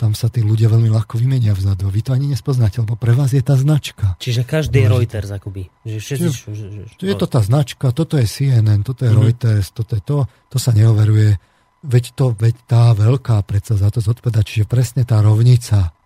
tam 0.00 0.16
sa 0.16 0.32
tí 0.32 0.40
ľudia 0.40 0.72
veľmi 0.72 0.88
ľahko 0.88 1.20
vymenia 1.20 1.52
vzadu. 1.52 1.92
Vy 1.92 2.00
to 2.08 2.16
ani 2.16 2.32
nespoznáte, 2.32 2.80
lebo 2.80 2.96
pre 2.96 3.12
vás 3.12 3.36
je 3.36 3.44
tá 3.44 3.60
značka. 3.60 4.16
Čiže 4.24 4.48
každý 4.48 4.82
je 4.82 4.88
Reuters 4.88 5.30
akoby. 5.30 5.68
Že 5.84 5.98
všetci, 6.00 6.28
Čiže, 6.32 6.52
že, 6.56 6.66
že, 6.72 6.82
že, 6.96 7.04
je 7.12 7.16
to 7.16 7.28
tá 7.28 7.44
značka, 7.44 7.92
toto 7.92 8.16
je 8.16 8.24
CNN, 8.24 8.80
toto 8.80 9.04
je 9.04 9.12
mm-hmm. 9.12 9.20
Reuters, 9.20 9.68
toto 9.76 9.92
je 10.00 10.02
to, 10.02 10.18
to 10.48 10.56
sa 10.56 10.72
neoveruje. 10.72 11.36
Veď 11.80 12.12
to, 12.12 12.36
veď 12.36 12.54
tá 12.68 12.92
veľká 12.92 13.40
predsa 13.48 13.72
za 13.80 13.88
to 13.88 14.04
zodpovedá, 14.04 14.44
čiže 14.44 14.68
presne 14.68 15.08
tá 15.08 15.24
rovnica. 15.24 15.96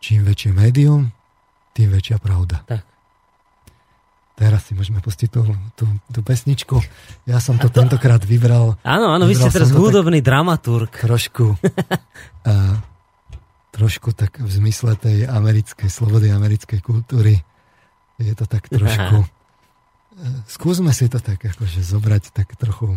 Čím 0.00 0.24
väčšie 0.24 0.56
médium, 0.56 1.12
tým 1.76 1.92
väčšia 1.92 2.16
pravda. 2.16 2.64
Tak. 2.64 2.84
Teraz 4.34 4.66
si 4.66 4.74
môžeme 4.74 4.98
pustiť 4.98 5.28
tú, 5.30 5.46
tú, 5.78 5.86
tú 6.10 6.20
pesničku. 6.26 6.82
Ja 7.22 7.38
som 7.38 7.54
to, 7.54 7.70
to 7.70 7.78
tentokrát 7.78 8.18
vybral. 8.26 8.74
Áno, 8.82 9.14
áno, 9.14 9.30
vy 9.30 9.38
ste 9.38 9.52
teraz 9.52 9.70
hudobný 9.70 10.18
dramaturg. 10.18 10.90
Trošku. 10.90 11.54
a, 12.50 12.82
trošku 13.70 14.10
tak 14.10 14.42
v 14.42 14.50
zmysle 14.50 14.98
tej 14.98 15.30
americkej, 15.30 15.86
slobody 15.86 16.34
americkej 16.34 16.82
kultúry. 16.82 17.46
Je 18.18 18.34
to 18.34 18.46
tak 18.46 18.66
trošku... 18.66 19.22
Aha. 19.22 19.42
Skúsme 20.46 20.94
si 20.94 21.10
to 21.10 21.18
tak 21.18 21.42
akože 21.42 21.82
zobrať 21.82 22.30
tak 22.30 22.54
trochu 22.54 22.94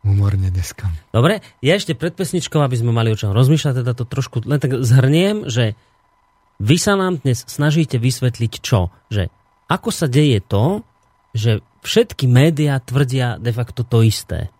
humorne 0.00 0.48
dneska. 0.48 0.88
Dobre, 1.12 1.44
ja 1.60 1.76
ešte 1.76 1.92
pred 1.92 2.16
pesničkou, 2.16 2.60
aby 2.60 2.76
sme 2.76 2.92
mali 2.92 3.12
o 3.12 3.18
čom 3.18 3.36
rozmýšľať, 3.36 3.84
teda 3.84 3.92
to 3.92 4.04
trošku 4.08 4.44
len 4.48 4.60
tak 4.60 4.80
zhrniem, 4.80 5.48
že 5.48 5.76
vy 6.60 6.76
sa 6.76 6.96
nám 6.96 7.20
dnes 7.20 7.44
snažíte 7.48 7.96
vysvetliť 8.00 8.52
čo? 8.60 8.92
Že 9.12 9.28
ako 9.68 9.88
sa 9.92 10.06
deje 10.08 10.40
to, 10.44 10.84
že 11.36 11.64
všetky 11.84 12.28
médiá 12.28 12.80
tvrdia 12.80 13.40
de 13.40 13.52
facto 13.52 13.84
to 13.84 14.04
isté. 14.04 14.52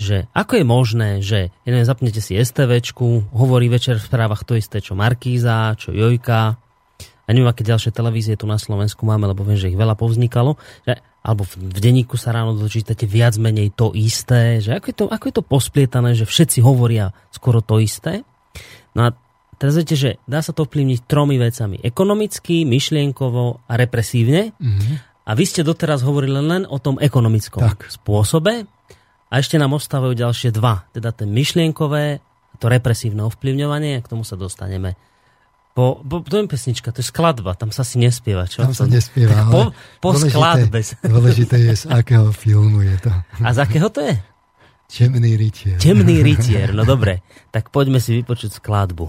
Že 0.00 0.26
ako 0.32 0.52
je 0.56 0.64
možné, 0.64 1.10
že 1.20 1.52
jeden 1.68 1.84
zapnete 1.84 2.24
si 2.24 2.34
STVčku, 2.34 3.30
hovorí 3.36 3.68
večer 3.68 4.00
v 4.00 4.08
správach 4.08 4.48
to 4.48 4.56
isté, 4.56 4.80
čo 4.80 4.96
Markíza, 4.96 5.76
čo 5.76 5.92
Jojka, 5.92 6.56
a 7.30 7.30
neviem, 7.30 7.46
aké 7.46 7.62
ďalšie 7.62 7.94
televízie 7.94 8.34
tu 8.34 8.50
na 8.50 8.58
Slovensku 8.58 9.06
máme, 9.06 9.30
lebo 9.30 9.46
viem, 9.46 9.54
že 9.54 9.70
ich 9.70 9.78
veľa 9.78 9.94
povznikalo, 9.94 10.58
že, 10.82 10.98
alebo 11.20 11.44
v, 11.44 11.68
v 11.68 11.78
denníku 11.78 12.16
sa 12.16 12.32
ráno 12.32 12.56
dočítate 12.56 13.04
viac 13.04 13.36
menej 13.36 13.76
to 13.76 13.92
isté, 13.92 14.58
že 14.64 14.72
ako 14.76 14.86
je 14.88 14.96
to, 14.96 15.04
ako 15.08 15.24
je 15.28 15.34
to 15.36 15.44
posplietané, 15.44 16.10
že 16.16 16.24
všetci 16.24 16.64
hovoria 16.64 17.12
skoro 17.28 17.60
to 17.60 17.76
isté. 17.80 18.24
No 18.96 19.08
a 19.08 19.10
Teraz 19.60 19.76
viete, 19.76 19.92
že 19.92 20.16
dá 20.24 20.40
sa 20.40 20.56
to 20.56 20.64
vplyvniť 20.64 21.04
tromi 21.04 21.36
vecami. 21.36 21.84
Ekonomicky, 21.84 22.64
myšlienkovo 22.64 23.68
a 23.68 23.72
represívne. 23.76 24.56
Mm-hmm. 24.56 24.94
A 25.28 25.30
vy 25.36 25.44
ste 25.44 25.60
doteraz 25.60 26.00
hovorili 26.00 26.40
len 26.40 26.64
o 26.64 26.80
tom 26.80 26.96
ekonomickom 26.96 27.68
tak. 27.68 27.92
spôsobe. 27.92 28.64
A 29.28 29.32
ešte 29.36 29.60
nám 29.60 29.76
ostávajú 29.76 30.16
ďalšie 30.16 30.56
dva. 30.56 30.88
Teda 30.96 31.12
ten 31.12 31.28
myšlienkové, 31.36 32.24
to 32.56 32.72
represívne 32.72 33.28
ovplyvňovanie, 33.28 34.00
k 34.00 34.08
tomu 34.08 34.24
sa 34.24 34.40
dostaneme. 34.40 34.96
Po, 35.80 35.96
po, 36.04 36.20
to 36.20 36.36
je 36.36 36.44
pesnička, 36.44 36.92
to 36.92 37.00
je 37.00 37.08
skladba, 37.08 37.56
tam 37.56 37.72
sa 37.72 37.88
si 37.88 37.96
nespieva, 37.96 38.44
čo? 38.44 38.68
Tam 38.68 38.76
sa 38.76 38.84
nespieva, 38.84 39.48
po, 39.48 39.72
po 40.04 40.12
dôležité, 40.12 40.36
skladbe. 40.36 40.78
Dôležité 41.08 41.56
je, 41.56 41.72
z 41.72 41.84
akého 41.88 42.28
filmu 42.36 42.84
je 42.84 43.00
to. 43.00 43.12
A 43.40 43.48
z 43.56 43.64
akého 43.64 43.88
to 43.88 44.04
je? 44.04 44.20
Temný 44.92 45.40
rytier. 45.40 45.80
Temný 45.80 46.20
rytier, 46.20 46.76
no 46.76 46.84
dobre. 46.84 47.24
Tak 47.48 47.72
poďme 47.72 47.96
si 47.96 48.20
vypočuť 48.20 48.60
skladbu. 48.60 49.08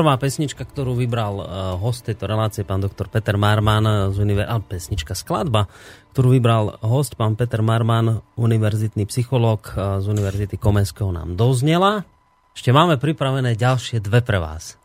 Prvá 0.00 0.16
pesnička, 0.16 0.64
ktorú 0.64 0.96
vybral 0.96 1.44
uh, 1.44 1.46
host 1.76 2.08
tejto 2.08 2.24
relácie, 2.24 2.64
pán 2.64 2.80
doktor 2.80 3.12
Peter 3.12 3.36
Marman 3.36 4.08
z 4.08 4.16
univer... 4.16 4.48
Pesnička, 4.64 5.12
skladba, 5.12 5.68
ktorú 6.16 6.40
vybral 6.40 6.80
host, 6.80 7.20
pán 7.20 7.36
Peter 7.36 7.60
Marman, 7.60 8.24
univerzitný 8.40 9.04
psychológ 9.12 9.76
uh, 9.76 10.00
z 10.00 10.08
Univerzity 10.08 10.56
Komenského 10.56 11.12
nám 11.12 11.36
doznela. 11.36 12.08
Ešte 12.56 12.72
máme 12.72 12.96
pripravené 12.96 13.60
ďalšie 13.60 14.00
dve 14.00 14.24
pre 14.24 14.40
vás 14.40 14.80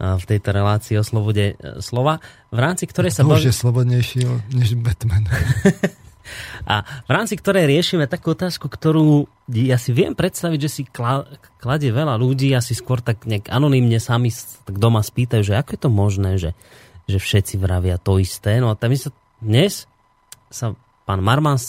uh, 0.00 0.16
v 0.16 0.24
tejto 0.24 0.56
relácii 0.56 0.96
o 0.96 1.04
slobode 1.04 1.60
slova, 1.84 2.24
v 2.48 2.56
rámci 2.56 2.88
ktorej 2.88 3.12
sa... 3.12 3.28
To 3.28 3.36
už 3.36 3.52
je 3.52 3.60
slobodnejší 3.60 4.24
než 4.56 4.72
Batman. 4.80 5.28
A 6.66 6.82
v 7.06 7.10
rámci 7.10 7.38
ktorej 7.38 7.70
riešime 7.70 8.10
takú 8.10 8.34
otázku, 8.34 8.66
ktorú 8.66 9.26
ja 9.50 9.78
si 9.78 9.94
viem 9.94 10.12
predstaviť, 10.12 10.58
že 10.58 10.70
si 10.70 10.82
kladie 11.58 11.90
veľa 11.94 12.18
ľudí, 12.18 12.50
asi 12.52 12.74
skôr 12.74 12.98
tak 12.98 13.24
nejak 13.24 13.46
anonymne 13.50 14.02
sami 14.02 14.34
tak 14.66 14.76
doma 14.76 15.00
spýtajú, 15.00 15.42
že 15.42 15.54
ako 15.54 15.70
je 15.74 15.80
to 15.80 15.90
možné, 15.90 16.30
že, 16.36 16.50
že 17.06 17.18
všetci 17.22 17.54
vravia 17.62 17.96
to 17.96 18.18
isté. 18.18 18.58
No 18.58 18.74
a 18.74 18.78
tam 18.78 18.90
sa 18.98 19.14
dnes 19.38 19.86
sa 20.50 20.74
pán 21.06 21.22
Marman 21.22 21.60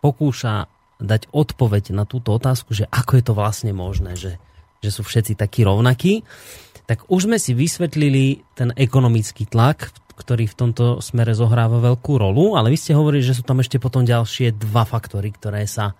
pokúša 0.00 0.70
dať 0.96 1.28
odpoveď 1.28 1.92
na 1.92 2.08
túto 2.08 2.32
otázku, 2.32 2.72
že 2.72 2.88
ako 2.88 3.20
je 3.20 3.24
to 3.24 3.32
vlastne 3.36 3.72
možné, 3.76 4.16
že, 4.16 4.40
že 4.80 4.90
sú 4.92 5.04
všetci 5.04 5.36
takí 5.36 5.60
rovnakí. 5.66 6.24
Tak 6.86 7.10
už 7.10 7.28
sme 7.28 7.36
si 7.42 7.52
vysvetlili 7.52 8.46
ten 8.54 8.72
ekonomický 8.72 9.44
tlak, 9.50 9.92
ktorý 10.16 10.48
v 10.48 10.58
tomto 10.58 11.04
smere 11.04 11.36
zohráva 11.36 11.78
veľkú 11.78 12.16
rolu, 12.16 12.56
ale 12.56 12.72
vy 12.72 12.78
ste 12.80 12.96
hovorili, 12.96 13.20
že 13.20 13.36
sú 13.36 13.44
tam 13.44 13.60
ešte 13.60 13.76
potom 13.76 14.02
ďalšie 14.02 14.56
dva 14.56 14.88
faktory, 14.88 15.30
ktoré 15.36 15.68
sa 15.68 15.92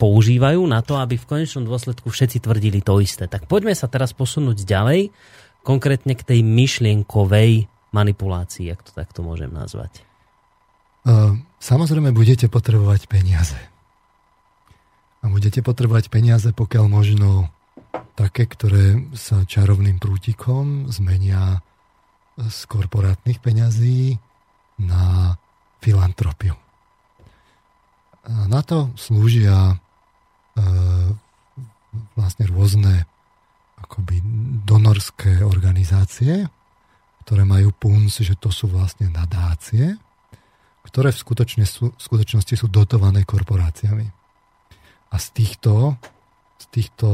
používajú 0.00 0.64
na 0.64 0.80
to, 0.80 0.96
aby 0.96 1.20
v 1.20 1.28
konečnom 1.28 1.68
dôsledku 1.68 2.08
všetci 2.08 2.40
tvrdili 2.40 2.80
to 2.80 2.96
isté. 2.98 3.28
Tak 3.28 3.44
poďme 3.44 3.76
sa 3.76 3.92
teraz 3.92 4.16
posunúť 4.16 4.64
ďalej, 4.64 5.12
konkrétne 5.62 6.16
k 6.16 6.24
tej 6.24 6.40
myšlienkovej 6.40 7.68
manipulácii, 7.92 8.72
ak 8.72 8.88
to 8.88 8.92
takto 8.96 9.20
môžem 9.20 9.52
nazvať. 9.52 10.00
Samozrejme 11.60 12.10
budete 12.16 12.48
potrebovať 12.48 13.06
peniaze. 13.06 13.60
A 15.22 15.30
budete 15.30 15.62
potrebovať 15.62 16.10
peniaze, 16.10 16.50
pokiaľ 16.50 16.84
možno 16.88 17.52
také, 18.18 18.48
ktoré 18.48 19.12
sa 19.14 19.44
čarovným 19.46 20.00
prútikom 20.02 20.90
zmenia 20.90 21.62
z 22.38 22.58
korporátnych 22.64 23.38
peňazí 23.44 24.16
na 24.80 25.36
filantropiu. 25.82 26.56
Na 28.28 28.62
to 28.62 28.94
slúžia 28.94 29.74
e, 29.74 29.76
vlastne 32.14 32.44
rôzne 32.46 33.04
akoby 33.82 34.22
donorské 34.62 35.42
organizácie, 35.42 36.46
ktoré 37.26 37.42
majú 37.42 37.74
punc, 37.74 38.14
že 38.22 38.38
to 38.38 38.54
sú 38.54 38.70
vlastne 38.70 39.10
nadácie, 39.10 39.98
ktoré 40.86 41.10
v, 41.10 41.18
skutočne 41.18 41.66
sú, 41.66 41.90
v 41.90 42.00
skutočnosti 42.00 42.54
sú 42.54 42.66
dotované 42.70 43.26
korporáciami. 43.26 44.06
A 45.12 45.16
z 45.18 45.26
týchto, 45.34 45.98
z 46.62 46.64
týchto 46.72 47.08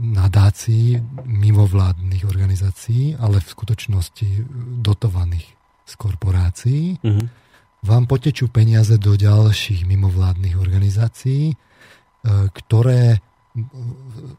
nadácií, 0.00 1.00
mimovládnych 1.24 2.24
organizácií, 2.28 3.16
ale 3.16 3.40
v 3.40 3.48
skutočnosti 3.48 4.28
dotovaných 4.84 5.46
z 5.88 5.92
korporácií, 5.96 7.00
mm-hmm. 7.00 7.26
vám 7.84 8.04
potečú 8.04 8.52
peniaze 8.52 9.00
do 9.00 9.16
ďalších 9.16 9.88
mimovládnych 9.88 10.60
organizácií, 10.60 11.52
e, 11.52 11.56
ktoré 12.52 13.24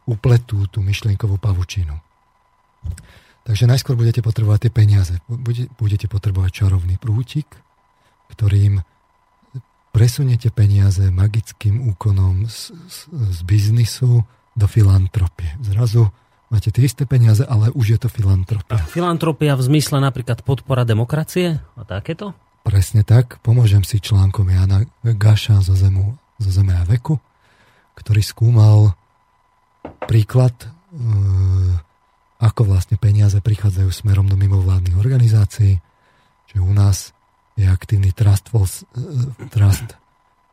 upletú 0.05 0.69
tú 0.69 0.79
myšlienkovú 0.79 1.41
pavučinu. 1.41 1.97
Takže 3.43 3.65
najskôr 3.65 3.97
budete 3.97 4.21
potrebovať 4.21 4.69
tie 4.69 4.71
peniaze. 4.71 5.13
Budete 5.75 6.05
potrebovať 6.05 6.63
čarovný 6.63 7.01
prútik, 7.01 7.49
ktorým 8.31 8.79
presuniete 9.89 10.53
peniaze 10.53 11.09
magickým 11.09 11.89
úkonom 11.91 12.45
z, 12.45 12.71
z, 12.87 12.97
z 13.09 13.39
biznisu 13.43 14.21
do 14.59 14.67
filantropie. 14.67 15.55
Zrazu 15.63 16.11
máte 16.51 16.75
tie 16.75 16.83
isté 16.83 17.07
peniaze, 17.07 17.47
ale 17.47 17.71
už 17.71 17.95
je 17.95 17.99
to 18.03 18.09
filantropia. 18.11 18.75
A 18.75 18.83
filantropia 18.83 19.55
v 19.55 19.63
zmysle 19.63 20.03
napríklad 20.03 20.43
podpora 20.43 20.83
demokracie 20.83 21.63
a 21.79 21.81
takéto? 21.87 22.35
Presne 22.67 23.07
tak. 23.07 23.39
Pomôžem 23.39 23.87
si 23.87 24.03
článkom 24.03 24.51
Jana 24.51 24.83
Gaša 25.01 25.63
zo, 25.63 25.73
zemu, 25.79 26.19
zo 26.35 26.49
Zeme 26.51 26.75
a 26.75 26.83
veku, 26.83 27.15
ktorý 27.95 28.19
skúmal 28.19 28.93
príklad, 30.05 30.53
e, 30.59 30.67
ako 32.43 32.61
vlastne 32.67 32.99
peniaze 32.99 33.39
prichádzajú 33.39 33.89
smerom 33.89 34.27
do 34.27 34.35
mimovládnych 34.35 34.99
organizácií, 34.99 35.79
že 36.51 36.57
u 36.59 36.71
nás 36.75 37.15
je 37.59 37.67
aktívny 37.67 38.15
Trust 38.15 38.47
for, 38.47 38.63
uh, 38.63 39.27
Trust 39.51 39.99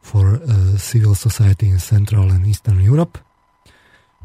for 0.02 0.42
uh, 0.42 0.74
Civil 0.74 1.14
Society 1.14 1.70
in 1.70 1.78
Central 1.78 2.34
and 2.34 2.42
Eastern 2.42 2.82
Europe, 2.82 3.22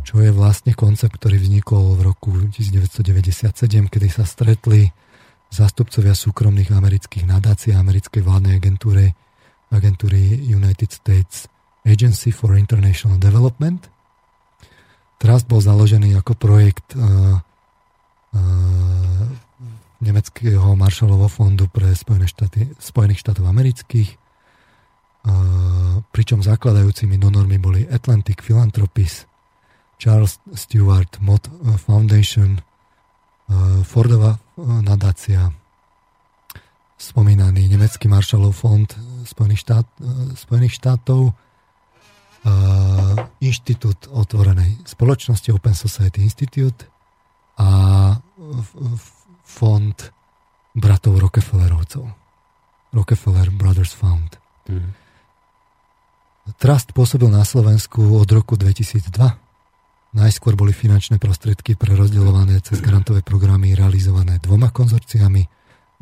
čo 0.02 0.22
je 0.22 0.34
vlastne 0.34 0.74
koncept, 0.74 1.16
ktorý 1.18 1.38
vznikol 1.38 1.96
v 1.98 2.02
roku 2.10 2.34
1997, 2.52 3.88
kedy 3.88 4.08
sa 4.10 4.26
stretli 4.26 4.90
zástupcovia 5.52 6.16
súkromných 6.16 6.72
amerických 6.72 7.28
nadácií 7.28 7.76
a 7.76 7.84
americkej 7.84 8.24
vládnej 8.24 8.58
agentúry, 8.58 9.12
agentúry 9.70 10.48
United 10.48 10.90
States 10.90 11.52
Agency 11.84 12.32
for 12.32 12.56
International 12.56 13.20
Development. 13.20 13.84
Trust 15.22 15.46
bol 15.46 15.62
založený 15.62 16.18
ako 16.18 16.34
projekt 16.34 16.98
uh, 16.98 17.38
uh, 17.38 19.26
nemeckého 20.02 20.74
Marshallovho 20.74 21.30
fondu 21.30 21.70
pre 21.70 21.94
Spojené 21.94 22.26
štáty, 22.26 22.74
Spojených 22.82 23.22
štátov 23.22 23.46
amerických, 23.46 24.10
uh, 24.18 26.02
pričom 26.10 26.42
zakladajúcimi 26.42 27.22
donormi 27.22 27.62
boli 27.62 27.86
Atlantic 27.86 28.42
Philanthropies, 28.42 29.30
Charles 30.02 30.42
Stewart 30.58 31.22
Mott 31.22 31.46
Foundation, 31.78 32.58
uh, 32.58 33.86
Fordova 33.86 34.34
uh, 34.34 34.82
nadácia, 34.82 35.54
spomínaný 36.98 37.70
nemecký 37.70 38.10
Marshallov 38.10 38.58
fond 38.58 38.90
Spojených, 39.26 39.62
štát, 39.66 39.88
Spojených 40.38 40.78
štátov, 40.78 41.34
Inštitút 43.42 44.10
otvorenej 44.10 44.86
spoločnosti 44.86 45.50
Open 45.50 45.74
Society 45.74 46.22
Institute 46.26 46.86
a 47.58 47.70
fond 49.46 49.98
bratov 50.74 51.22
Rockefellerovcov. 51.22 52.06
Rockefeller 52.94 53.50
Brothers 53.50 53.94
Fund. 53.94 54.38
Mm. 54.70 54.94
Trust 56.58 56.94
pôsobil 56.94 57.30
na 57.30 57.46
Slovensku 57.46 58.02
od 58.18 58.30
roku 58.30 58.58
2002 58.58 59.51
Najskôr 60.12 60.60
boli 60.60 60.76
finančné 60.76 61.24
prostriedky 61.24 61.80
prerozdeľované 61.80 62.60
cez 62.60 62.84
grantové 62.84 63.24
programy 63.24 63.72
realizované 63.72 64.44
dvoma 64.44 64.68
konzorciami, 64.68 65.48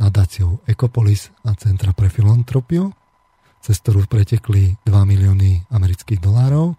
nadáciou 0.01 0.65
Ecopolis 0.65 1.29
a 1.45 1.53
Centra 1.53 1.93
pre 1.93 2.09
filantropiu, 2.09 2.89
cez 3.61 3.77
ktorú 3.77 4.09
pretekli 4.09 4.81
2 4.81 4.89
milióny 4.89 5.69
amerických 5.69 6.17
dolárov 6.17 6.73
e, 6.73 6.75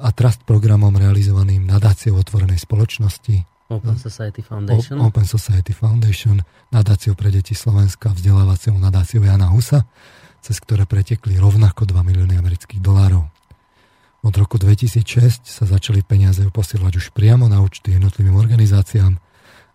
a 0.00 0.08
trust 0.16 0.48
programom 0.48 0.96
realizovaným 0.96 1.68
nadáciou 1.68 2.16
otvorenej 2.16 2.64
spoločnosti 2.64 3.44
Open 3.68 3.96
Society 3.96 4.40
Foundation. 4.44 5.00
Open 5.00 5.24
Society 5.24 5.72
Foundation, 5.72 6.36
nadáciou 6.68 7.16
pre 7.16 7.32
deti 7.32 7.56
Slovenska, 7.56 8.12
vzdelávacou 8.12 8.76
nadáciou 8.76 9.24
Jana 9.24 9.48
Husa, 9.48 9.88
cez 10.44 10.60
ktoré 10.60 10.84
pretekli 10.84 11.40
rovnako 11.40 11.88
2 11.88 12.00
milióny 12.00 12.36
amerických 12.36 12.84
dolárov. 12.84 13.24
Od 14.24 14.32
roku 14.32 14.56
2006 14.56 15.44
sa 15.44 15.68
začali 15.68 16.00
peniaze 16.00 16.40
posielať 16.48 16.96
už 16.96 17.12
priamo 17.12 17.44
na 17.44 17.60
účty 17.60 17.92
jednotlivým 17.92 18.40
organizáciám 18.40 19.20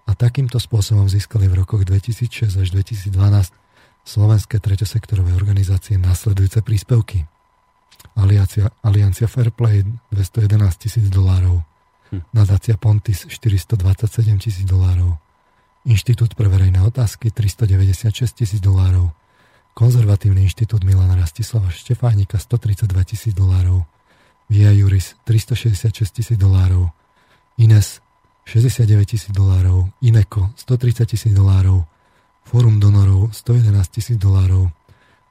a 0.10 0.12
takýmto 0.18 0.58
spôsobom 0.58 1.06
získali 1.06 1.46
v 1.46 1.62
rokoch 1.62 1.86
2006 1.86 2.58
až 2.58 2.68
2012 2.74 3.14
slovenské 4.10 4.58
treťosektorové 4.58 5.38
organizácie 5.38 6.02
nasledujúce 6.02 6.66
príspevky. 6.66 7.30
Aliancia, 8.18 8.74
Aliancia 8.82 9.30
Fairplay 9.30 9.86
211 10.10 10.50
tisíc 10.82 11.06
dolárov, 11.14 11.62
hm. 12.10 12.34
nadácia 12.34 12.74
Pontis 12.74 13.30
427 13.30 14.42
tisíc 14.42 14.66
dolárov, 14.66 15.14
Inštitút 15.86 16.34
pre 16.34 16.50
verejné 16.50 16.82
otázky 16.82 17.30
396 17.30 18.34
tisíc 18.34 18.58
dolárov, 18.58 19.14
Konzervatívny 19.78 20.44
inštitút 20.44 20.82
Milana 20.84 21.16
Rastislava 21.16 21.70
Štefánika 21.70 22.42
132 22.42 22.90
tisíc 23.06 23.32
dolárov, 23.38 23.86
Via 24.50 24.74
Juris 24.74 25.16
366 25.24 26.12
tisíc 26.12 26.38
dolárov, 26.38 26.90
Ines 27.58 28.02
69 28.46 29.06
tisíc 29.06 29.32
dolárov, 29.32 29.94
Ineko 30.02 30.50
130 30.56 31.06
tisíc 31.06 31.34
dolárov, 31.34 31.86
Fórum 32.44 32.80
donorov 32.82 33.30
111 33.30 33.88
tisíc 33.94 34.18
dolárov, 34.18 34.74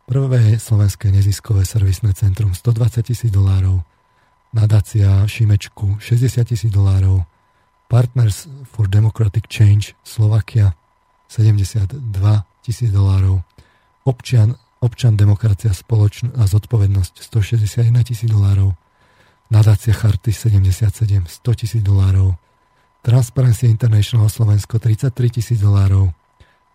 Prvé 0.08 0.56
slovenské 0.56 1.10
neziskové 1.10 1.66
servisné 1.66 2.14
centrum 2.14 2.54
120 2.54 3.02
tisíc 3.02 3.30
dolárov, 3.30 3.82
nadácia 4.54 5.26
Šimečku 5.26 5.98
60 6.00 6.44
tisíc 6.48 6.70
dolárov, 6.72 7.26
Partners 7.88 8.48
for 8.64 8.88
Democratic 8.88 9.44
Change 9.48 9.92
Slovakia 10.04 10.72
72 11.28 12.00
tisíc 12.64 12.92
dolárov. 12.92 13.40
Občian, 14.04 14.56
občan 14.80 15.16
demokracia 15.16 15.72
spoločn- 15.72 16.32
a 16.36 16.48
zodpovednosť 16.48 17.20
161 17.20 18.04
tisíc 18.04 18.28
dolárov. 18.28 18.72
Nadácia 19.50 19.94
Charty 19.94 20.32
77 20.32 21.24
100 21.26 21.54
tisíc 21.54 21.82
dolárov. 21.82 22.34
Transparency 23.02 23.66
International 23.66 24.28
Slovensko 24.28 24.78
33 24.78 25.30
tisíc 25.30 25.58
dolárov. 25.60 26.12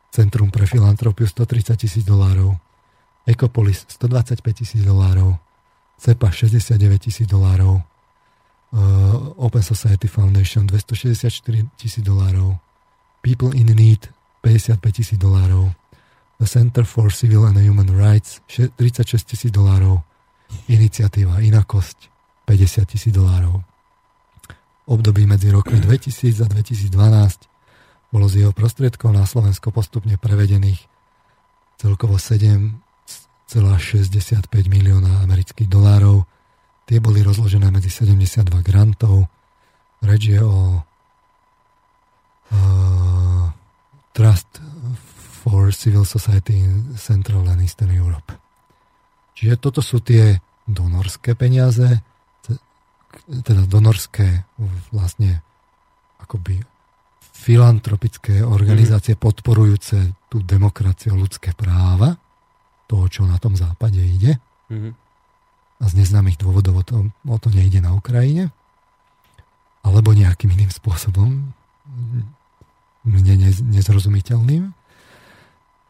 Centrum 0.10 0.50
pre 0.50 0.66
filantropiu 0.66 1.26
130 1.26 1.76
tisíc 1.78 2.04
dolárov. 2.04 2.58
Ecopolis 3.26 3.86
125 3.88 4.54
tisíc 4.54 4.82
dolárov. 4.82 5.38
CEPA 5.98 6.32
69 6.32 7.00
tisíc 7.00 7.28
dolárov 7.28 7.94
uh, 8.74 9.34
Open 9.36 9.62
Society 9.62 10.08
Foundation 10.08 10.68
264 10.68 11.70
tisíc 11.76 12.04
dolárov, 12.04 12.58
People 13.22 13.58
in 13.58 13.66
Need 13.66 14.12
55 14.42 14.92
tisíc 14.92 15.18
dolárov, 15.18 15.72
The 16.38 16.48
Center 16.50 16.84
for 16.84 17.12
Civil 17.12 17.46
and 17.46 17.58
Human 17.58 17.88
Rights 17.88 18.42
36 18.50 19.24
tisíc 19.24 19.52
dolárov, 19.54 20.02
iniciatíva 20.68 21.40
Inakosť 21.40 22.13
50 22.46 22.86
tisíc 22.86 23.14
dolárov. 23.14 23.62
Období 24.86 25.24
medzi 25.24 25.48
rokmi 25.52 25.80
2000 25.80 26.44
a 26.44 26.48
2012 26.52 26.92
bolo 28.12 28.28
z 28.28 28.46
jeho 28.46 28.54
prostriedkov 28.54 29.16
na 29.16 29.24
Slovensko 29.26 29.72
postupne 29.72 30.20
prevedených 30.20 30.86
celkovo 31.80 32.20
7,65 32.20 33.56
milióna 34.68 35.24
amerických 35.24 35.72
dolárov, 35.72 36.28
Tie 36.84 37.00
boli 37.00 37.24
rozložené 37.24 37.72
medzi 37.72 37.88
72 37.88 38.60
grantov. 38.60 39.32
Reč 40.04 40.36
je 40.36 40.40
o 40.44 40.84
uh, 42.52 43.44
Trust 44.12 44.60
for 45.40 45.72
Civil 45.72 46.04
Society 46.04 46.60
in 46.60 47.00
Central 47.00 47.48
and 47.48 47.64
Eastern 47.64 47.96
Europe. 47.96 48.36
Čiže 49.34 49.56
toto 49.64 49.80
sú 49.80 50.04
tie 50.04 50.44
donorské 50.68 51.40
peniaze, 51.40 52.04
teda 53.46 53.68
donorské 53.68 54.46
vlastne 54.92 55.42
akoby 56.20 56.64
filantropické 57.20 58.46
organizácie 58.46 59.16
mm-hmm. 59.16 59.28
podporujúce 59.28 59.98
tú 60.32 60.40
demokraciu, 60.44 61.18
ľudské 61.18 61.52
práva, 61.52 62.16
toho, 62.88 63.06
čo 63.10 63.22
na 63.26 63.40
tom 63.42 63.58
západe 63.58 64.00
ide. 64.00 64.40
Mm-hmm 64.72 65.04
a 65.84 65.86
z 65.92 66.00
neznámych 66.00 66.40
dôvodov 66.40 66.80
o 66.80 66.84
to, 66.88 66.96
o 67.28 67.38
to 67.44 67.52
nejde 67.52 67.84
na 67.84 67.92
Ukrajine, 67.92 68.56
alebo 69.84 70.16
nejakým 70.16 70.48
iným 70.56 70.72
spôsobom, 70.72 71.52
mne 73.04 73.34
nezrozumiteľným, 73.68 74.72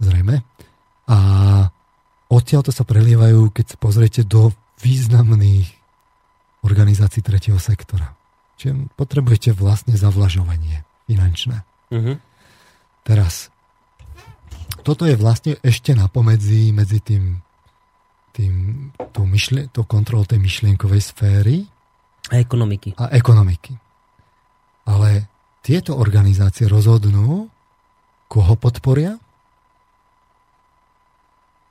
zrejme. 0.01 0.41
A 1.05 1.17
odtiaľ 2.33 2.65
to 2.65 2.73
sa 2.73 2.81
prelievajú, 2.81 3.53
keď 3.53 3.65
sa 3.69 3.77
pozriete 3.77 4.21
do 4.25 4.49
významných 4.81 5.69
organizácií 6.63 7.21
tretieho 7.21 7.59
sektora. 7.59 8.15
Čiže 8.57 8.89
potrebujete 8.95 9.51
vlastne 9.51 9.93
zavlažovanie 9.99 10.87
finančné. 11.05 11.61
Uh-huh. 11.91 12.15
Teraz, 13.03 13.51
toto 14.87 15.03
je 15.03 15.19
vlastne 15.19 15.59
ešte 15.61 15.91
napomedzi 15.93 16.71
medzi 16.71 17.03
tým 17.03 17.43
tým, 18.33 18.89
tou, 19.13 19.29
myšli, 19.29 19.69
tou 19.69 19.85
kontrolou 19.85 20.25
tej 20.25 20.41
myšlienkovej 20.41 21.01
sféry. 21.05 21.69
A 22.33 22.41
ekonomiky. 22.41 22.97
A 22.97 23.13
ekonomiky. 23.13 23.77
Ale 24.89 25.29
tieto 25.61 25.95
organizácie 25.95 26.65
rozhodnú, 26.65 27.47
koho 28.27 28.53
podporia. 28.57 29.21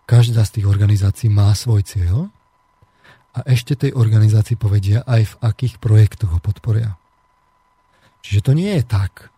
Každá 0.06 0.47
z 0.47 0.62
tých 0.62 0.66
organizácií 0.70 1.28
má 1.28 1.51
svoj 1.59 1.82
cieľ 1.82 2.31
a 3.32 3.40
ešte 3.48 3.74
tej 3.74 3.96
organizácii 3.96 4.60
povedia 4.60 5.00
aj 5.09 5.22
v 5.24 5.34
akých 5.40 5.80
projektoch 5.80 6.36
ho 6.36 6.40
podporia. 6.40 7.00
Čiže 8.22 8.40
to 8.44 8.52
nie 8.52 8.76
je 8.78 8.84
tak, 8.84 9.32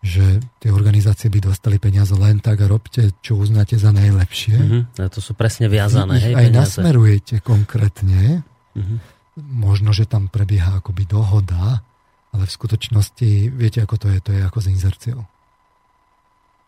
že 0.00 0.40
tie 0.60 0.72
organizácie 0.72 1.28
by 1.28 1.52
dostali 1.52 1.76
peniaze 1.76 2.16
len 2.16 2.40
tak 2.40 2.64
a 2.64 2.70
robte, 2.70 3.12
čo 3.20 3.36
uznáte 3.36 3.76
za 3.76 3.92
najlepšie. 3.92 4.56
Uh-huh. 4.56 4.82
A 4.96 5.12
to 5.12 5.20
sú 5.20 5.36
presne 5.36 5.68
viazané. 5.68 6.16
Vy 6.16 6.24
hej, 6.24 6.34
aj 6.36 6.46
peniaze. 6.48 6.56
nasmerujete 6.56 7.34
konkrétne. 7.44 8.40
Uh-huh. 8.76 8.96
Možno, 9.40 9.92
že 9.92 10.08
tam 10.08 10.32
prebieha 10.32 10.80
akoby 10.80 11.04
dohoda, 11.04 11.84
ale 12.32 12.44
v 12.48 12.52
skutočnosti, 12.52 13.52
viete, 13.52 13.84
ako 13.84 13.96
to 14.00 14.06
je? 14.08 14.18
To 14.24 14.30
je 14.32 14.40
ako 14.40 14.58
s 14.64 14.66
inzerciou. 14.72 15.20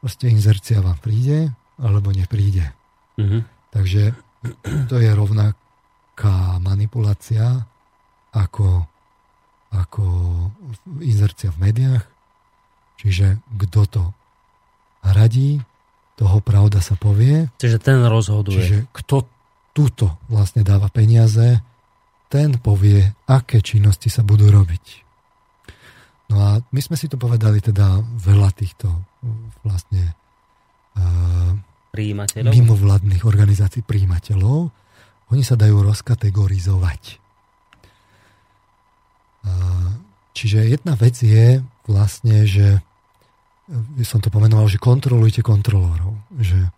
Proste 0.02 0.28
inzercia 0.28 0.84
vám 0.84 0.98
príde, 1.00 1.56
alebo 1.80 2.12
nepríde. 2.12 2.68
Uh-huh. 3.16 3.40
Takže 3.72 4.12
to 4.92 5.00
je 5.00 5.08
rovnaká 6.12 6.60
manipulácia 6.60 7.64
ako, 8.36 8.84
ako 9.72 10.04
inzercia 11.00 11.50
v 11.52 11.60
médiách 11.68 12.04
Čiže 13.02 13.42
kto 13.58 13.80
to 13.90 14.02
radí, 15.02 15.58
toho 16.14 16.38
pravda 16.38 16.78
sa 16.78 16.94
povie. 16.94 17.50
Čiže 17.58 17.82
ten 17.82 17.98
rozhoduje. 18.06 18.62
Čiže 18.62 18.78
kto 18.94 19.26
túto 19.74 20.22
vlastne 20.30 20.62
dáva 20.62 20.86
peniaze, 20.86 21.58
ten 22.30 22.62
povie, 22.62 23.02
aké 23.26 23.58
činnosti 23.58 24.06
sa 24.06 24.22
budú 24.22 24.54
robiť. 24.54 25.02
No 26.30 26.36
a 26.46 26.62
my 26.62 26.80
sme 26.80 26.94
si 26.94 27.10
to 27.10 27.18
povedali 27.18 27.58
teda 27.58 27.98
veľa 28.22 28.54
týchto 28.54 28.86
vlastne 29.66 30.14
uh, 30.94 31.52
mimovládnych 32.38 33.26
organizácií 33.26 33.82
príjimateľov. 33.82 34.70
Oni 35.32 35.40
sa 35.40 35.56
dajú 35.56 35.80
rozkategorizovať. 35.80 37.18
Čiže 40.32 40.68
jedna 40.68 40.94
vec 40.94 41.16
je 41.18 41.64
vlastne, 41.88 42.44
že 42.44 42.84
by 43.68 44.04
som 44.04 44.20
to 44.20 44.28
pomenoval, 44.28 44.68
že 44.68 44.80
kontrolujte 44.80 45.40
kontrolórov. 45.40 46.14
Že 46.36 46.68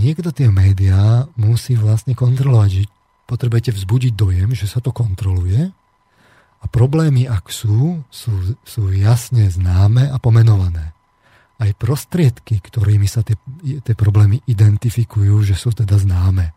niekto 0.00 0.32
tie 0.32 0.48
médiá 0.48 1.28
musí 1.36 1.76
vlastne 1.76 2.16
kontrolovať, 2.16 2.70
že 2.70 2.82
potrebujete 3.24 3.72
vzbudiť 3.72 4.12
dojem, 4.16 4.52
že 4.52 4.68
sa 4.68 4.80
to 4.84 4.92
kontroluje 4.92 5.72
a 6.60 6.64
problémy, 6.68 7.28
ak 7.28 7.52
sú, 7.52 8.00
sú, 8.08 8.56
sú 8.64 8.82
jasne 8.92 9.48
známe 9.52 10.08
a 10.08 10.16
pomenované. 10.16 10.96
Aj 11.60 11.70
prostriedky, 11.76 12.60
ktorými 12.60 13.04
sa 13.04 13.20
tie, 13.20 13.36
tie 13.84 13.94
problémy 13.96 14.40
identifikujú, 14.48 15.44
že 15.44 15.54
sú 15.56 15.76
teda 15.76 16.00
známe. 16.00 16.56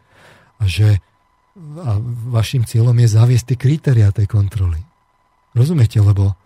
A 0.58 0.64
že 0.66 1.04
a 1.82 1.98
vašim 2.30 2.64
cieľom 2.64 2.96
je 3.02 3.08
zaviesť 3.10 3.46
tie 3.54 3.58
kritéria 3.58 4.10
tej 4.14 4.30
kontroly. 4.30 4.80
Rozumiete, 5.58 5.98
lebo 6.02 6.38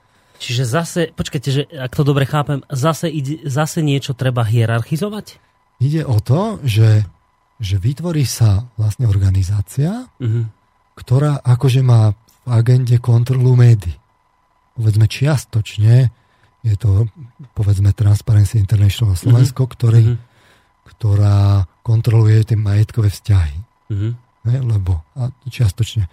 Čiže 0.41 0.63
zase, 0.65 1.01
počkajte, 1.13 1.49
že 1.53 1.63
ak 1.69 1.93
to 1.93 2.01
dobre 2.01 2.25
chápem, 2.25 2.65
zase, 2.73 3.13
ide, 3.13 3.45
zase 3.45 3.85
niečo 3.85 4.17
treba 4.17 4.41
hierarchizovať? 4.41 5.37
Ide 5.77 6.01
o 6.01 6.17
to, 6.17 6.57
že, 6.65 7.05
že 7.61 7.77
vytvorí 7.77 8.25
sa 8.25 8.65
vlastne 8.73 9.05
organizácia, 9.05 10.09
uh-huh. 10.09 10.49
ktorá 10.97 11.45
akože 11.45 11.85
má 11.85 12.17
v 12.41 12.47
agende 12.49 12.97
kontrolu 12.97 13.53
médií. 13.53 13.93
Povedzme 14.73 15.05
čiastočne 15.05 16.09
je 16.65 16.75
to 16.77 17.05
povedzme 17.53 17.93
Transparency 17.93 18.57
International 18.57 19.13
Slovensko, 19.13 19.69
uh-huh. 19.69 19.73
ktorý, 19.77 20.03
uh-huh. 20.09 20.89
ktorá 20.89 21.69
kontroluje 21.85 22.49
tie 22.49 22.57
majetkové 22.57 23.13
vzťahy. 23.13 23.57
Uh-huh. 23.93 24.17
Ne, 24.41 24.57
lebo 24.57 25.05
a 25.13 25.29
čiastočne 25.45 26.09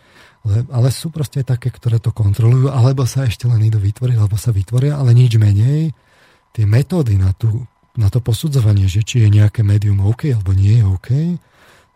ale, 0.48 0.64
ale 0.70 0.88
sú 0.88 1.10
proste 1.10 1.42
také, 1.42 1.68
ktoré 1.68 2.00
to 2.00 2.14
kontrolujú, 2.14 2.70
alebo 2.70 3.04
sa 3.04 3.26
ešte 3.26 3.44
len 3.44 3.60
idú 3.68 3.76
vytvoriť, 3.82 4.16
alebo 4.16 4.40
sa 4.40 4.54
vytvoria, 4.54 4.96
ale 4.96 5.12
nič 5.12 5.36
menej. 5.36 5.92
Tie 6.56 6.64
metódy 6.64 7.20
na, 7.20 7.36
tú, 7.36 7.68
na 7.98 8.08
to 8.08 8.24
posudzovanie, 8.24 8.88
že 8.88 9.04
či 9.04 9.26
je 9.26 9.28
nejaké 9.28 9.60
médium 9.60 10.00
OK 10.00 10.32
alebo 10.32 10.56
nie 10.56 10.80
je 10.80 10.84
OK, 10.88 11.10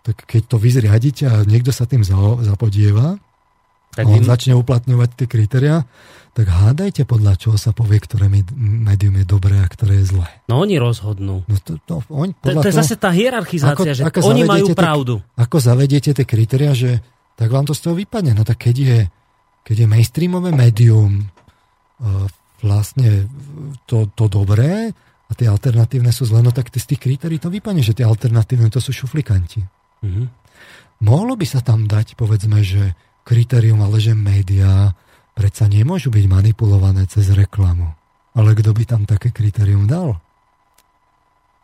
tak 0.02 0.16
keď 0.28 0.42
to 0.50 0.56
vyzriadíte 0.59 1.24
a 1.30 1.46
niekto 1.48 1.70
sa 1.72 1.88
tým 1.88 2.04
zapodieva, 2.44 3.16
tak 3.93 4.09
on 4.09 4.20
im... 4.20 4.27
začne 4.27 4.56
uplatňovať 4.56 5.10
tie 5.14 5.27
kritéria, 5.28 5.85
tak 6.32 6.48
hádajte 6.48 7.05
podľa 7.05 7.36
čoho 7.36 7.60
sa 7.60 7.77
povie, 7.77 8.01
ktoré 8.01 8.24
médium 8.56 9.20
je 9.20 9.27
dobré 9.28 9.60
a 9.60 9.69
ktoré 9.69 10.01
je 10.01 10.16
zlé. 10.16 10.28
No 10.48 10.64
oni 10.64 10.81
rozhodnú. 10.81 11.44
No 11.44 11.56
to, 11.60 11.77
to, 11.85 12.01
on, 12.09 12.32
to, 12.32 12.56
to 12.56 12.73
je 12.73 12.77
zase 12.81 12.97
tá 12.97 13.12
hierarchizácia, 13.12 13.77
ako, 13.77 13.82
že 13.93 14.02
ako 14.09 14.20
oni 14.32 14.43
majú 14.48 14.73
pravdu. 14.73 15.14
Tie, 15.20 15.44
ako 15.44 15.56
zavediete 15.60 16.16
tie 16.16 16.24
kritéria, 16.24 16.73
že 16.73 17.05
tak 17.36 17.52
vám 17.52 17.69
to 17.69 17.77
z 17.77 17.85
toho 17.85 17.94
vypadne. 18.01 18.32
No 18.32 18.48
tak 18.48 18.64
keď 18.64 18.77
je, 18.81 18.98
keď 19.60 19.77
je 19.85 19.86
mainstreamové 19.93 20.56
médium 20.56 21.20
uh, 21.20 22.24
vlastne 22.64 23.28
to, 23.85 24.09
to 24.16 24.24
dobré 24.24 24.89
a 25.28 25.32
tie 25.36 25.52
alternatívne 25.52 26.16
sú 26.16 26.24
zle, 26.24 26.40
no 26.40 26.48
tak 26.48 26.73
z 26.73 26.97
tých 26.97 27.01
kritérií 27.02 27.36
to 27.36 27.52
vypadne, 27.52 27.85
že 27.85 27.93
tie 27.93 28.09
alternatívne 28.09 28.73
to 28.73 28.81
sú 28.81 28.94
šuflikanti. 28.94 29.60
Mm-hmm. 30.01 30.27
Mohlo 31.02 31.35
by 31.36 31.44
sa 31.44 31.60
tam 31.60 31.85
dať, 31.85 32.14
povedzme, 32.14 32.62
že 32.62 32.94
kritérium, 33.23 33.82
ale 33.82 34.03
že 34.03 34.15
médiá 34.15 34.94
predsa 35.32 35.66
nemôžu 35.66 36.12
byť 36.12 36.24
manipulované 36.28 37.09
cez 37.09 37.32
reklamu. 37.32 37.90
Ale 38.32 38.57
kto 38.57 38.73
by 38.73 38.85
tam 38.89 39.03
také 39.05 39.32
kritérium 39.32 39.85
dal? 39.89 40.20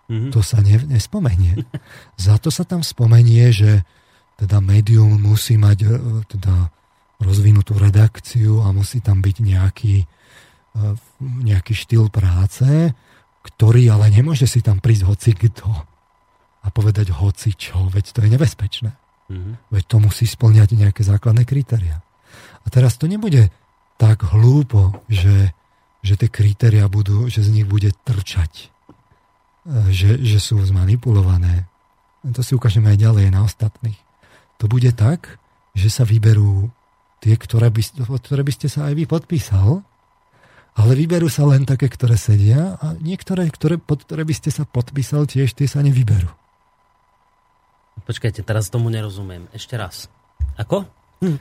Mm-hmm. 0.09 0.32
To 0.32 0.40
sa 0.40 0.64
ne, 0.64 0.76
nespomenie. 0.89 1.64
Za 2.20 2.40
to 2.40 2.48
sa 2.48 2.64
tam 2.64 2.80
spomenie, 2.80 3.52
že 3.52 3.85
teda 4.40 4.62
médium 4.62 5.18
musí 5.18 5.59
mať 5.60 5.78
e, 5.85 5.89
teda 6.30 6.70
rozvinutú 7.18 7.74
redakciu 7.74 8.62
a 8.62 8.70
musí 8.70 9.02
tam 9.02 9.18
byť 9.18 9.36
nejaký, 9.43 9.94
e, 9.98 10.86
nejaký 11.20 11.74
štýl 11.74 12.09
práce, 12.09 12.94
ktorý 13.43 13.90
ale 13.90 14.09
nemôže 14.14 14.47
si 14.47 14.62
tam 14.62 14.78
prísť 14.78 15.05
hoci 15.05 15.30
kto 15.35 15.68
a 16.62 16.66
povedať 16.70 17.10
hoci 17.10 17.56
čo, 17.56 17.90
veď 17.90 18.05
to 18.14 18.18
je 18.24 18.28
nebezpečné. 18.32 18.90
Mm-hmm. 19.28 19.55
Veď 19.70 19.84
to 19.84 19.96
musí 20.00 20.24
splňať 20.24 20.74
nejaké 20.74 21.05
základné 21.05 21.44
kritéria. 21.44 22.00
A 22.64 22.66
teraz 22.72 22.96
to 22.96 23.05
nebude 23.05 23.52
tak 24.00 24.24
hlúpo, 24.24 25.05
že, 25.09 25.52
že 26.00 26.14
tie 26.16 26.32
kritéria 26.32 26.88
budú, 26.88 27.28
že 27.28 27.44
z 27.44 27.52
nich 27.52 27.66
bude 27.68 27.92
trčať 28.05 28.72
že, 29.92 30.16
že 30.24 30.38
sú 30.40 30.56
zmanipulované. 30.64 31.68
To 32.24 32.40
si 32.40 32.56
ukážeme 32.56 32.90
aj 32.92 32.98
ďalej 32.98 33.26
na 33.30 33.44
ostatných. 33.44 33.98
To 34.59 34.66
bude 34.66 34.90
tak, 34.96 35.38
že 35.76 35.92
sa 35.92 36.02
vyberú 36.02 36.72
tie, 37.22 37.36
ktoré 37.36 37.70
by, 37.70 37.82
ktoré 38.18 38.42
by 38.42 38.52
ste 38.55 38.68
sa 38.72 38.90
aj 38.90 38.94
vy 38.96 39.05
podpísal, 39.06 39.84
ale 40.78 40.92
vyberú 40.94 41.26
sa 41.26 41.46
len 41.46 41.66
také, 41.66 41.90
ktoré 41.90 42.14
sedia 42.14 42.78
a 42.78 42.94
niektoré, 42.98 43.46
ktoré, 43.50 43.78
pod 43.78 44.06
ktoré 44.06 44.22
by 44.22 44.34
ste 44.34 44.50
sa 44.55 44.62
podpísal, 44.62 45.26
tiež 45.26 45.55
tie 45.55 45.66
sa 45.66 45.82
nevyberú. 45.82 46.30
Počkajte, 48.04 48.44
teraz 48.46 48.68
tomu 48.68 48.92
nerozumiem. 48.92 49.48
Ešte 49.50 49.74
raz. 49.74 50.06
Ako? 50.58 50.84
Hm. 51.24 51.38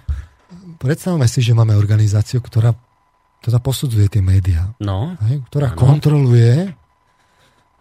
Predstavme 0.80 1.28
si, 1.28 1.44
že 1.44 1.52
máme 1.52 1.76
organizáciu, 1.76 2.40
ktorá 2.40 2.72
teda 3.44 3.62
posudzuje 3.62 4.08
tie 4.10 4.24
médiá. 4.24 4.74
No. 4.82 5.16
Hej, 5.28 5.46
ktorá 5.52 5.74
ano. 5.74 5.80
kontroluje 5.80 6.74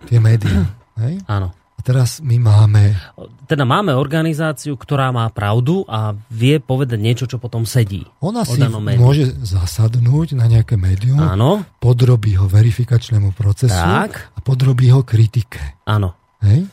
tie 0.05 0.19
médiá. 0.20 0.69
Hej? 1.03 1.23
Áno. 1.27 1.53
A 1.77 1.81
teraz 1.85 2.24
my 2.24 2.40
máme... 2.40 2.97
Teda 3.44 3.69
máme 3.69 3.93
organizáciu, 3.93 4.74
ktorá 4.81 5.12
má 5.12 5.28
pravdu 5.28 5.85
a 5.86 6.16
vie 6.32 6.57
povedať 6.59 6.98
niečo, 6.98 7.24
čo 7.28 7.36
potom 7.36 7.69
sedí. 7.69 8.03
Ona 8.24 8.48
si 8.48 8.59
môže 8.97 9.36
zasadnúť 9.44 10.35
na 10.35 10.48
nejaké 10.48 10.81
médium, 10.81 11.20
Áno. 11.20 11.62
podrobí 11.78 12.35
ho 12.40 12.48
verifikačnému 12.48 13.36
procesu 13.36 13.77
tak. 13.77 14.32
a 14.35 14.39
podrobí 14.40 14.89
ho 14.89 15.05
kritike. 15.05 15.78
Áno. 15.85 16.16
Hej? 16.43 16.65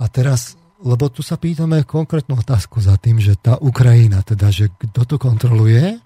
A 0.00 0.04
teraz, 0.10 0.56
lebo 0.82 1.08
tu 1.08 1.22
sa 1.22 1.38
pýtame 1.38 1.86
konkrétnu 1.86 2.38
otázku 2.38 2.82
za 2.82 2.98
tým, 2.98 3.22
že 3.22 3.38
tá 3.38 3.56
Ukrajina, 3.58 4.20
teda, 4.26 4.50
že 4.50 4.68
kto 4.74 5.06
to 5.06 5.16
kontroluje, 5.16 6.02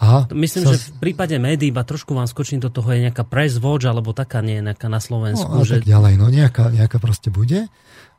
a 0.00 0.24
Myslím, 0.32 0.64
sa... 0.64 0.72
že 0.72 0.96
v 0.96 1.12
prípade 1.12 1.36
médií, 1.36 1.68
iba 1.68 1.84
trošku 1.84 2.16
vám 2.16 2.24
skočím 2.24 2.56
do 2.56 2.72
toho, 2.72 2.88
je 2.88 3.04
nejaká 3.04 3.20
Press 3.20 3.60
Watch, 3.60 3.84
alebo 3.84 4.16
taká 4.16 4.40
nie 4.40 4.64
nejaká 4.64 4.88
na 4.88 4.96
Slovensku. 4.96 5.44
No, 5.44 5.60
že... 5.60 5.84
tak 5.84 5.92
ďalej, 5.92 6.12
no 6.16 6.32
nejaká, 6.32 6.72
nejaká 6.72 6.96
proste 6.96 7.28
bude. 7.28 7.68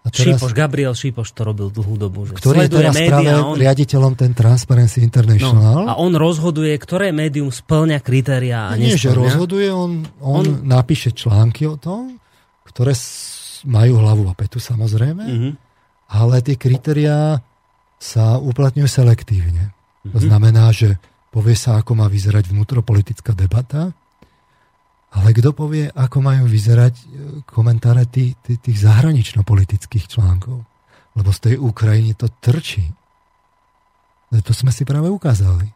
A 0.02 0.08
teraz, 0.10 0.38
Šípoš, 0.38 0.54
Gabriel 0.54 0.94
Šípoš 0.94 1.30
to 1.34 1.42
robil 1.42 1.74
dlhú 1.74 1.94
dobu. 1.98 2.26
Že 2.30 2.38
ktorý 2.38 2.58
je 2.66 2.70
teraz 2.70 2.94
média, 2.94 3.10
práve 3.10 3.34
on, 3.38 3.58
riaditeľom 3.58 4.14
ten 4.14 4.34
Transparency 4.34 5.02
International. 5.02 5.86
No, 5.86 5.90
a 5.90 5.94
on 5.98 6.14
rozhoduje, 6.14 6.74
ktoré 6.78 7.14
médium 7.14 7.50
splňa 7.50 7.98
kritéria 8.02 8.70
a 8.70 8.78
Nie, 8.78 8.98
že 8.98 9.14
rozhoduje, 9.14 9.70
on, 9.70 10.06
on, 10.22 10.42
on 10.42 10.46
napíše 10.66 11.14
články 11.14 11.70
o 11.70 11.78
tom, 11.82 12.18
ktoré 12.66 12.94
majú 13.66 14.02
hlavu 14.02 14.24
a 14.30 14.34
petu 14.34 14.58
samozrejme, 14.58 15.24
mm-hmm. 15.24 15.54
ale 16.12 16.36
tie 16.42 16.56
kritériá 16.58 17.40
sa 18.02 18.42
uplatňujú 18.42 18.90
selektívne. 18.90 19.70
Mm-hmm. 19.72 20.12
To 20.14 20.20
mhm. 20.20 20.26
znamená, 20.28 20.66
že 20.74 20.98
povie 21.32 21.56
sa, 21.56 21.80
ako 21.80 21.96
má 21.96 22.12
vyzerať 22.12 22.52
vnútropolitická 22.52 23.32
debata, 23.32 23.96
ale 25.12 25.36
kto 25.36 25.52
povie, 25.52 25.92
ako 25.92 26.24
majú 26.24 26.48
vyzerať 26.48 26.96
e, 26.96 27.04
komentáre 27.44 28.08
tých, 28.08 28.40
tých, 28.48 28.80
zahranično-politických 28.80 30.08
článkov? 30.08 30.64
Lebo 31.20 31.30
z 31.36 31.40
tej 31.52 31.56
Ukrajiny 31.60 32.16
to 32.16 32.32
trčí. 32.40 32.88
E, 34.32 34.40
to 34.40 34.56
sme 34.56 34.72
si 34.72 34.88
práve 34.88 35.12
ukázali. 35.12 35.68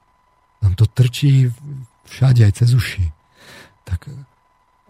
Tam 0.63 0.71
to 0.79 0.87
trčí 0.87 1.51
všade, 2.07 2.47
aj 2.47 2.63
cez 2.63 2.71
uši. 2.71 3.11
Tak, 3.83 4.07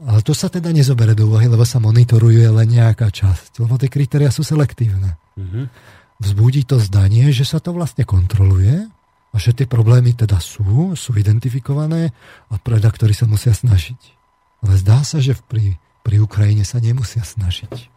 ale 0.03 0.19
to 0.19 0.35
sa 0.35 0.51
teda 0.51 0.75
nezobere 0.75 1.15
do 1.15 1.31
úvahy, 1.31 1.47
lebo 1.47 1.63
sa 1.63 1.79
monitoruje 1.79 2.43
len 2.51 2.67
nejaká 2.67 3.07
časť. 3.07 3.63
Lebo 3.63 3.79
tie 3.79 3.87
kritéria 3.87 4.27
sú 4.27 4.43
selektívne. 4.43 5.15
Mm-hmm. 5.39 5.65
Vzbudí 6.19 6.67
to 6.67 6.79
zdanie, 6.83 7.31
že 7.31 7.47
sa 7.47 7.63
to 7.63 7.71
vlastne 7.71 8.03
kontroluje 8.03 8.91
a 9.31 9.35
že 9.39 9.55
tie 9.55 9.67
problémy 9.67 10.15
teda 10.15 10.39
sú, 10.39 10.95
sú 10.99 11.11
identifikované 11.15 12.11
a 12.51 12.53
redaktori 12.59 13.15
sa 13.15 13.27
musia 13.27 13.55
snažiť. 13.55 13.99
Ale 14.63 14.79
zdá 14.79 15.03
sa, 15.07 15.23
že 15.23 15.35
pri, 15.47 15.79
pri 16.03 16.19
Ukrajine 16.19 16.67
sa 16.67 16.83
nemusia 16.83 17.23
snažiť. 17.23 17.91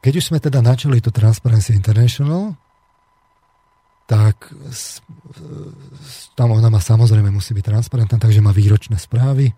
Keď 0.00 0.12
už 0.16 0.24
sme 0.32 0.38
teda 0.40 0.64
načali 0.64 1.04
to 1.04 1.12
Transparency 1.12 1.76
International, 1.76 2.56
tak 4.06 4.54
tam 6.38 6.54
ona 6.54 6.70
má 6.70 6.78
samozrejme 6.78 7.30
musí 7.34 7.52
byť 7.52 7.64
transparentná, 7.66 8.16
takže 8.22 8.38
má 8.38 8.54
výročné 8.54 8.96
správy. 9.02 9.50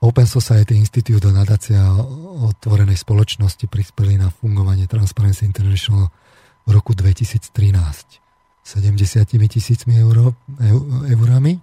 Open 0.00 0.24
Society 0.24 0.80
Institute 0.80 1.28
a 1.28 1.36
nadácia 1.36 1.84
otvorenej 2.48 2.96
spoločnosti 2.96 3.68
prispeli 3.68 4.16
na 4.16 4.32
fungovanie 4.32 4.88
Transparency 4.88 5.44
International 5.44 6.08
v 6.64 6.70
roku 6.72 6.96
2013 6.96 7.52
70 8.70 9.50
tisícmi 9.50 9.98
euro, 9.98 10.38
eurami. 11.08 11.58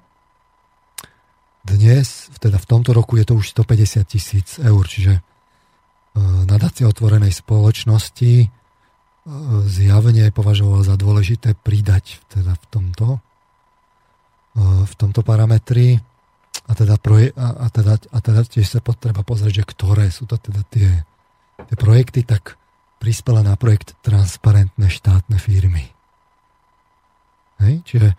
Dnes, 1.64 2.28
teda 2.40 2.60
v 2.60 2.68
tomto 2.68 2.92
roku 2.92 3.16
je 3.16 3.26
to 3.28 3.40
už 3.40 3.56
150 3.56 4.04
tisíc 4.08 4.60
eur, 4.60 4.84
čiže 4.84 5.24
nadácia 6.48 6.90
otvorenej 6.90 7.32
spoločnosti 7.32 8.50
e, 9.28 9.68
zjavne 9.68 10.32
považovala 10.32 10.88
za 10.88 10.96
dôležité 10.96 11.60
pridať 11.60 12.24
teda 12.32 12.56
v 12.56 12.66
tomto, 12.72 13.08
e, 14.56 14.60
v 14.88 14.94
tomto 14.96 15.22
parametri 15.28 16.00
a 16.68 16.72
teda, 16.72 16.96
proje, 16.96 17.36
a, 17.36 17.48
a, 17.64 17.68
teda, 17.68 18.00
a 18.00 18.18
teda 18.24 18.42
tiež 18.48 18.68
sa 18.68 18.80
potreba 18.80 19.28
pozrieť, 19.28 19.64
že 19.64 19.70
ktoré 19.70 20.08
sú 20.08 20.24
to 20.24 20.40
teda 20.40 20.64
tie, 20.72 20.90
tie 21.68 21.76
projekty, 21.76 22.24
tak 22.24 22.56
prispela 22.98 23.44
na 23.44 23.60
projekt 23.60 23.94
transparentné 24.02 24.90
štátne 24.90 25.38
firmy. 25.38 25.92
Hej? 27.62 27.86
Čiže 27.86 28.10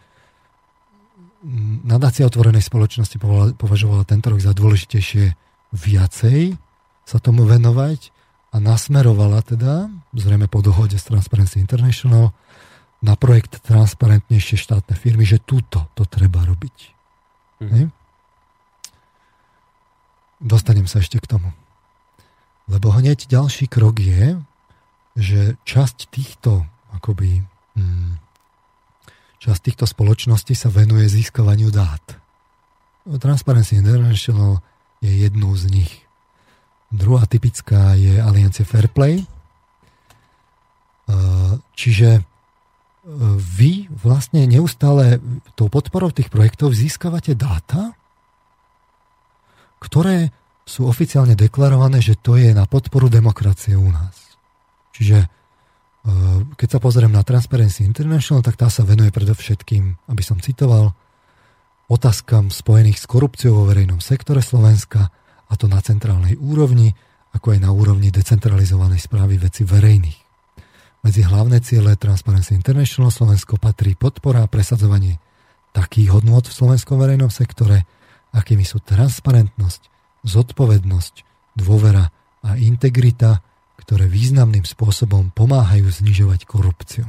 nadácia 1.87 2.27
otvorenej 2.27 2.65
spoločnosti 2.67 3.17
považovala 3.55 4.03
tento 4.07 4.35
rok 4.35 4.41
za 4.43 4.55
dôležitejšie 4.55 5.39
viacej 5.71 6.59
sa 7.07 7.19
tomu 7.23 7.47
venovať 7.47 8.11
a 8.49 8.57
nasmerovala 8.57 9.45
teda, 9.45 9.93
zrejme 10.17 10.49
po 10.49 10.65
dohode 10.65 10.97
s 10.97 11.05
Transparency 11.05 11.61
International, 11.61 12.33
na 12.99 13.15
projekt 13.15 13.63
transparentnejšie 13.63 14.59
štátne 14.59 14.99
firmy, 14.99 15.23
že 15.23 15.39
túto 15.39 15.87
to 15.95 16.03
treba 16.03 16.43
robiť. 16.43 16.77
Mm. 17.63 17.71
Hej? 17.71 17.85
Dostanem 20.43 20.87
sa 20.91 20.99
ešte 21.03 21.19
k 21.23 21.31
tomu. 21.31 21.51
Lebo 22.67 22.91
hneď 22.95 23.31
ďalší 23.31 23.71
krok 23.71 24.03
je, 24.03 24.39
že 25.19 25.59
časť 25.67 26.11
týchto 26.11 26.67
akoby, 26.95 27.43
hmm, 27.75 28.19
časť 29.43 29.61
týchto 29.63 29.85
spoločností 29.87 30.55
sa 30.55 30.71
venuje 30.71 31.07
získavaniu 31.11 31.71
dát. 31.75 32.03
Transparency 33.09 33.81
International 33.81 34.61
je 35.01 35.11
jednou 35.11 35.55
z 35.57 35.65
nich. 35.71 36.08
Druhá 36.89 37.29
typická 37.29 37.93
je 37.95 38.17
Aliancia 38.17 38.65
Fairplay. 38.65 39.25
Čiže 41.77 42.25
vy 43.37 43.89
vlastne 43.89 44.45
neustále 44.45 45.17
tou 45.57 45.73
podporou 45.73 46.13
tých 46.13 46.29
projektov 46.29 46.77
získavate 46.77 47.33
dáta, 47.33 47.97
ktoré 49.81 50.29
sú 50.69 50.85
oficiálne 50.85 51.33
deklarované, 51.33 52.05
že 52.05 52.21
to 52.21 52.37
je 52.37 52.53
na 52.53 52.69
podporu 52.69 53.09
demokracie 53.09 53.73
u 53.73 53.89
nás. 53.89 54.37
Čiže 54.93 55.25
e, 55.25 55.29
keď 56.61 56.69
sa 56.77 56.79
pozriem 56.83 57.09
na 57.09 57.25
Transparency 57.25 57.89
International, 57.89 58.45
tak 58.45 58.61
tá 58.61 58.69
sa 58.69 58.85
venuje 58.85 59.09
predovšetkým, 59.09 60.13
aby 60.13 60.21
som 60.21 60.37
citoval, 60.45 60.93
otázkam 61.89 62.53
spojených 62.53 63.01
s 63.01 63.09
korupciou 63.09 63.65
vo 63.65 63.69
verejnom 63.73 64.05
sektore 64.05 64.45
Slovenska, 64.45 65.09
a 65.49 65.53
to 65.57 65.67
na 65.67 65.81
centrálnej 65.81 66.37
úrovni, 66.37 66.93
ako 67.33 67.57
aj 67.57 67.61
na 67.65 67.71
úrovni 67.73 68.13
decentralizovanej 68.13 69.01
správy 69.01 69.41
veci 69.41 69.65
verejných. 69.65 70.21
Medzi 71.05 71.23
hlavné 71.25 71.63
ciele 71.65 71.95
Transparency 71.97 72.53
International 72.59 73.09
Slovensko 73.09 73.57
patrí 73.57 73.95
podpora 73.95 74.45
a 74.45 74.51
presadzovanie 74.51 75.17
takých 75.73 76.11
hodnôt 76.13 76.43
v 76.43 76.53
slovenskom 76.53 76.99
verejnom 76.99 77.31
sektore, 77.31 77.87
akými 78.35 78.67
sú 78.67 78.83
transparentnosť, 78.83 79.89
zodpovednosť, 80.27 81.15
dôvera 81.55 82.11
a 82.43 82.59
integrita, 82.59 83.41
ktoré 83.79 84.11
významným 84.11 84.67
spôsobom 84.67 85.31
pomáhajú 85.33 85.89
znižovať 85.89 86.45
korupciu. 86.45 87.07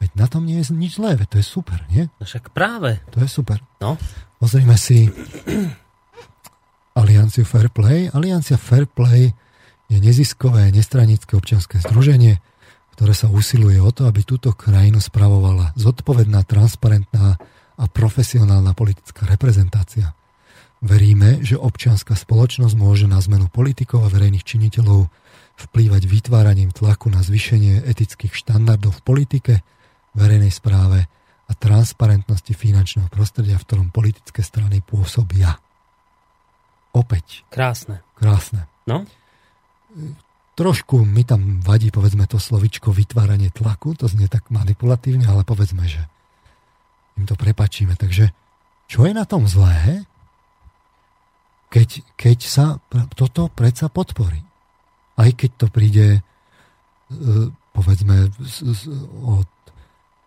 Veď 0.00 0.10
na 0.16 0.26
tom 0.26 0.48
nie 0.48 0.64
je 0.64 0.72
nič 0.72 0.96
zlé, 0.96 1.20
veď 1.20 1.36
to 1.36 1.38
je 1.38 1.46
super, 1.46 1.84
nie? 1.92 2.08
No 2.16 2.24
však 2.24 2.56
práve. 2.56 3.04
To 3.12 3.20
je 3.20 3.28
super. 3.28 3.60
No. 3.84 4.00
Pozrime 4.40 4.80
si 4.80 5.12
Alianciu 7.00 7.48
Fair 7.48 7.72
Play. 7.72 8.12
Aliancia 8.12 8.60
Fair 8.60 8.84
Play 8.84 9.32
je 9.88 9.98
neziskové, 9.98 10.68
nestranické 10.68 11.32
občianske 11.32 11.80
združenie, 11.80 12.36
ktoré 12.92 13.16
sa 13.16 13.32
usiluje 13.32 13.80
o 13.80 13.88
to, 13.88 14.04
aby 14.04 14.20
túto 14.20 14.52
krajinu 14.52 15.00
spravovala 15.00 15.72
zodpovedná, 15.80 16.44
transparentná 16.44 17.40
a 17.80 17.84
profesionálna 17.88 18.76
politická 18.76 19.24
reprezentácia. 19.24 20.12
Veríme, 20.84 21.40
že 21.40 21.56
občianská 21.56 22.12
spoločnosť 22.12 22.76
môže 22.76 23.08
na 23.08 23.16
zmenu 23.24 23.48
politikov 23.48 24.04
a 24.04 24.12
verejných 24.12 24.44
činiteľov 24.44 25.08
vplývať 25.56 26.04
vytváraním 26.04 26.72
tlaku 26.72 27.08
na 27.08 27.24
zvýšenie 27.24 27.84
etických 27.88 28.36
štandardov 28.36 29.00
v 29.00 29.04
politike, 29.04 29.54
verejnej 30.12 30.52
správe 30.52 31.08
a 31.48 31.52
transparentnosti 31.56 32.52
finančného 32.52 33.08
prostredia, 33.08 33.56
v 33.56 33.64
ktorom 33.64 33.88
politické 33.88 34.44
strany 34.44 34.84
pôsobia. 34.84 35.56
Opäť. 36.90 37.46
Krásne. 37.52 38.02
Krásne. 38.18 38.66
No? 38.84 39.06
Trošku 40.58 41.06
mi 41.06 41.22
tam 41.22 41.62
vadí, 41.62 41.94
povedzme, 41.94 42.26
to 42.26 42.36
slovičko 42.36 42.90
vytváranie 42.90 43.54
tlaku, 43.54 43.94
to 43.94 44.10
znie 44.10 44.26
tak 44.26 44.50
manipulatívne, 44.50 45.24
ale 45.24 45.46
povedzme, 45.46 45.86
že 45.86 46.02
im 47.16 47.24
to 47.24 47.38
prepačíme. 47.38 47.94
Takže 47.94 48.34
čo 48.90 49.06
je 49.06 49.12
na 49.14 49.24
tom 49.24 49.46
zlé, 49.46 50.04
keď, 51.70 52.02
keď 52.18 52.38
sa 52.42 52.66
toto 53.14 53.46
predsa 53.50 53.86
podporí? 53.86 54.42
Aj 55.14 55.30
keď 55.30 55.50
to 55.54 55.66
príde 55.70 56.18
e, 56.18 56.20
povedzme 57.70 58.32
od 59.22 59.46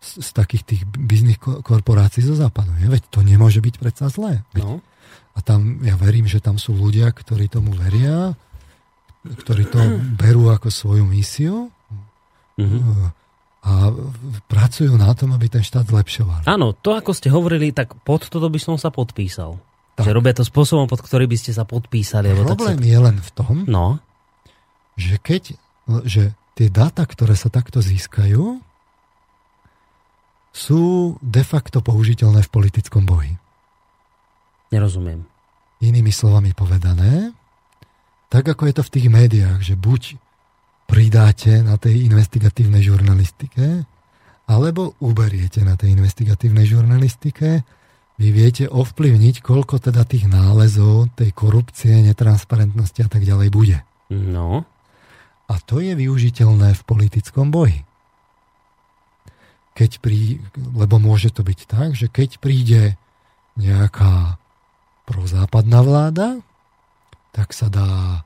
z, 0.04 0.20
z 0.20 0.30
takých 0.36 0.64
tých 0.68 0.82
biznis 0.84 1.40
korporácií 1.40 2.28
zo 2.28 2.36
západu. 2.36 2.76
Je? 2.84 2.92
Veď 2.92 3.04
to 3.08 3.24
nemôže 3.24 3.64
byť 3.64 3.76
predsa 3.80 4.12
zlé. 4.12 4.44
No. 4.60 4.84
A 5.34 5.40
tam 5.42 5.82
ja 5.82 5.98
verím, 5.98 6.30
že 6.30 6.38
tam 6.38 6.62
sú 6.62 6.78
ľudia, 6.78 7.10
ktorí 7.10 7.50
tomu 7.50 7.74
veria, 7.74 8.38
ktorí 9.26 9.66
to 9.72 9.80
berú 10.20 10.54
ako 10.54 10.70
svoju 10.70 11.04
misiu 11.08 11.74
mm-hmm. 12.60 13.10
a 13.66 13.74
pracujú 14.46 14.94
na 15.00 15.10
tom, 15.18 15.34
aby 15.34 15.50
ten 15.50 15.64
štát 15.66 15.90
zlepšoval. 15.90 16.46
Áno, 16.46 16.76
to 16.76 16.94
ako 16.94 17.16
ste 17.16 17.34
hovorili, 17.34 17.74
tak 17.74 17.98
pod 18.06 18.30
toto 18.30 18.46
by 18.52 18.60
som 18.62 18.76
sa 18.78 18.94
podpísal. 18.94 19.58
Tak. 19.94 20.10
Že 20.10 20.12
robia 20.14 20.34
to 20.34 20.46
spôsobom, 20.46 20.90
pod 20.90 21.06
ktorý 21.06 21.30
by 21.30 21.38
ste 21.38 21.54
sa 21.54 21.66
podpísali. 21.70 22.34
Problém 22.34 22.78
tak 22.78 22.86
sa... 22.86 22.90
je 22.90 23.00
len 23.00 23.18
v 23.22 23.30
tom, 23.34 23.56
no. 23.70 24.02
že 24.98 25.18
keď 25.22 25.54
že 26.08 26.34
tie 26.56 26.70
dáta, 26.72 27.04
ktoré 27.04 27.36
sa 27.36 27.52
takto 27.52 27.84
získajú, 27.84 28.62
sú 30.54 30.82
de 31.20 31.44
facto 31.44 31.82
použiteľné 31.82 32.46
v 32.46 32.54
politickom 32.54 33.04
boji. 33.04 33.34
Nerozumiem. 34.74 35.22
Inými 35.86 36.10
slovami 36.10 36.58
povedané, 36.58 37.30
tak 38.34 38.50
ako 38.50 38.66
je 38.66 38.74
to 38.74 38.84
v 38.90 38.94
tých 38.98 39.08
médiách, 39.14 39.60
že 39.62 39.78
buď 39.78 40.18
pridáte 40.90 41.62
na 41.62 41.78
tej 41.78 42.10
investigatívnej 42.10 42.82
žurnalistike, 42.82 43.86
alebo 44.50 44.98
uberiete 44.98 45.62
na 45.62 45.78
tej 45.78 45.94
investigatívnej 45.94 46.66
žurnalistike, 46.66 47.62
vy 48.18 48.28
viete 48.30 48.66
ovplyvniť, 48.66 49.46
koľko 49.46 49.78
teda 49.78 50.06
tých 50.10 50.26
nálezov, 50.26 51.14
tej 51.14 51.30
korupcie, 51.34 51.94
netransparentnosti 52.02 53.06
a 53.06 53.10
tak 53.10 53.22
ďalej 53.26 53.50
bude. 53.54 53.78
No. 54.10 54.66
A 55.50 55.54
to 55.62 55.78
je 55.78 55.94
využiteľné 55.94 56.74
v 56.74 56.82
politickom 56.86 57.54
boji 57.54 57.86
keď 59.74 60.00
prí, 60.00 60.38
lebo 60.78 61.02
môže 61.02 61.34
to 61.34 61.42
byť 61.42 61.60
tak, 61.66 61.90
že 61.98 62.06
keď 62.06 62.38
príde 62.38 62.94
nejaká 63.58 64.38
prozápadná 65.04 65.84
vláda, 65.84 66.28
tak 67.34 67.52
sa 67.52 67.68
dá 67.68 68.22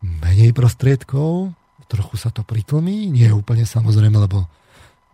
menej 0.00 0.52
prostriedkov, 0.56 1.52
trochu 1.90 2.14
sa 2.16 2.30
to 2.30 2.46
pritlmí, 2.46 3.10
nie 3.10 3.26
je 3.26 3.34
úplne 3.34 3.66
samozrejme, 3.66 4.14
lebo 4.14 4.46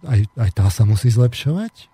aj, 0.04 0.28
aj 0.36 0.50
tá 0.52 0.66
sa 0.68 0.84
musí 0.84 1.08
zlepšovať. 1.08 1.88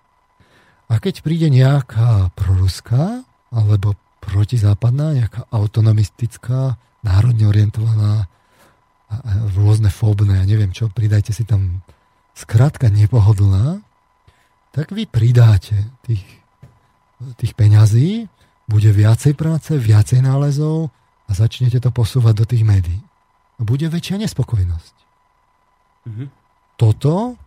A 0.91 0.99
keď 0.99 1.23
príde 1.23 1.47
nejaká 1.47 2.35
proruská 2.35 3.23
alebo 3.49 3.95
protizápadná, 4.19 5.15
nejaká 5.15 5.47
autonomistická, 5.49 6.75
národne 7.03 7.47
orientovaná, 7.47 8.27
rôzne 9.55 9.93
fóbne, 9.93 10.41
ja 10.41 10.45
neviem 10.47 10.73
čo, 10.73 10.89
pridajte 10.89 11.31
si 11.31 11.45
tam 11.47 11.85
skrátka 12.33 12.89
nepohodlná, 12.89 13.79
tak 14.73 14.89
vy 14.89 15.05
pridáte 15.05 15.77
tých, 16.01 16.25
tých 17.37 17.53
peňazí, 17.53 18.25
bude 18.67 18.89
viacej 18.89 19.33
práce, 19.35 19.75
viacej 19.75 20.23
nálezov 20.23 20.89
a 21.27 21.31
začnete 21.31 21.79
to 21.79 21.89
posúvať 21.91 22.33
do 22.43 22.45
tých 22.47 22.63
médií. 22.63 23.01
A 23.59 23.61
bude 23.67 23.87
väčšia 23.87 24.19
nespokojnosť. 24.23 24.95
Mm-hmm. 26.09 26.27
Toto 26.79 27.37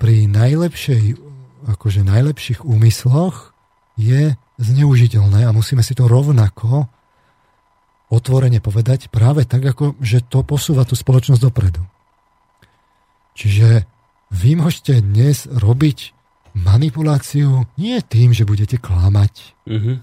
pri 0.00 0.26
najlepšej, 0.26 1.20
akože 1.68 2.00
najlepších 2.02 2.64
úmysloch 2.64 3.52
je 4.00 4.34
zneužiteľné 4.56 5.44
a 5.44 5.52
musíme 5.52 5.84
si 5.84 5.92
to 5.92 6.08
rovnako 6.08 6.88
otvorene 8.08 8.62
povedať 8.62 9.10
práve 9.10 9.44
tak, 9.44 9.66
ako 9.66 9.98
že 9.98 10.24
to 10.24 10.46
posúva 10.46 10.86
tú 10.86 10.94
spoločnosť 10.94 11.42
dopredu. 11.42 11.82
Čiže 13.36 13.84
vy 14.32 14.56
môžete 14.56 15.04
dnes 15.04 15.44
robiť 15.50 16.16
manipuláciu 16.56 17.68
nie 17.76 18.00
tým, 18.00 18.32
že 18.32 18.48
budete 18.48 18.80
klamať. 18.80 19.52
Mm-hmm. 19.68 19.96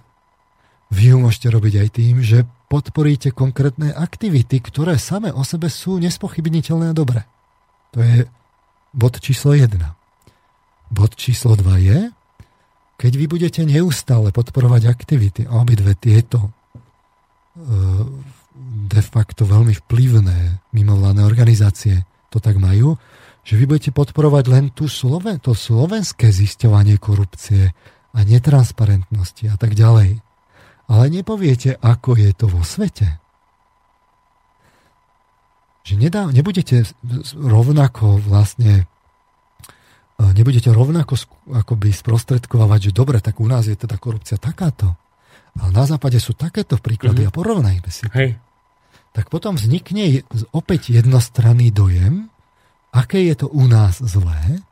Vy 0.94 1.10
ju 1.10 1.18
môžete 1.18 1.50
robiť 1.50 1.74
aj 1.82 1.90
tým, 1.90 2.22
že 2.22 2.46
podporíte 2.70 3.34
konkrétne 3.34 3.90
aktivity, 3.90 4.62
ktoré 4.62 5.02
same 5.02 5.34
o 5.34 5.42
sebe 5.42 5.74
sú 5.74 5.98
nespochybniteľné 5.98 6.94
a 6.94 6.98
dobré. 6.98 7.26
To 7.98 8.06
je 8.06 8.30
bod 8.94 9.18
číslo 9.18 9.58
1. 9.58 9.74
Bod 10.94 11.18
číslo 11.18 11.58
2 11.58 11.66
je, 11.82 12.00
keď 13.02 13.12
vy 13.18 13.26
budete 13.26 13.62
neustále 13.66 14.30
podporovať 14.30 14.86
aktivity 14.86 15.42
a 15.50 15.66
obidve 15.66 15.98
tieto 15.98 16.40
e, 16.46 16.50
de 18.86 19.02
facto 19.02 19.50
veľmi 19.50 19.74
vplyvné 19.74 20.70
mimovládne 20.78 21.26
organizácie 21.26 22.06
to 22.30 22.38
tak 22.38 22.58
majú, 22.62 22.98
že 23.46 23.58
vy 23.58 23.70
budete 23.70 23.92
podporovať 23.94 24.44
len 24.50 24.66
tú 24.74 24.90
Sloven, 24.90 25.38
to 25.38 25.54
slovenské 25.54 26.34
zisťovanie 26.34 26.98
korupcie 26.98 27.74
a 28.14 28.20
netransparentnosti 28.22 29.50
a 29.50 29.56
tak 29.58 29.78
ďalej. 29.78 30.33
Ale 30.92 31.08
nepoviete, 31.08 31.80
ako 31.80 32.20
je 32.20 32.32
to 32.36 32.46
vo 32.52 32.62
svete. 32.62 33.20
Že 35.84 35.94
nedá, 36.00 36.28
nebudete 36.32 36.88
rovnako 37.36 38.20
vlastne 38.24 38.88
e, 40.16 40.24
nebudete 40.24 40.72
rovnako 40.72 41.20
akoby 41.52 41.92
sprostredkovať, 41.92 42.92
že 42.92 42.96
dobre, 42.96 43.20
tak 43.20 43.40
u 43.44 43.48
nás 43.48 43.68
je 43.68 43.76
teda 43.76 44.00
korupcia 44.00 44.40
takáto. 44.40 44.96
Ale 45.60 45.70
na 45.76 45.86
západe 45.86 46.18
sú 46.18 46.34
takéto 46.34 46.80
príklady 46.80 47.28
mm-hmm. 47.28 47.36
a 47.36 47.38
porovnajme 47.38 47.90
si. 47.92 48.08
Hej. 48.16 48.40
Tak 49.14 49.30
potom 49.30 49.60
vznikne 49.60 50.26
opäť 50.50 50.90
jednostranný 50.90 51.70
dojem, 51.70 52.34
aké 52.90 53.22
je 53.30 53.46
to 53.46 53.48
u 53.52 53.70
nás 53.70 54.02
zlé 54.02 54.64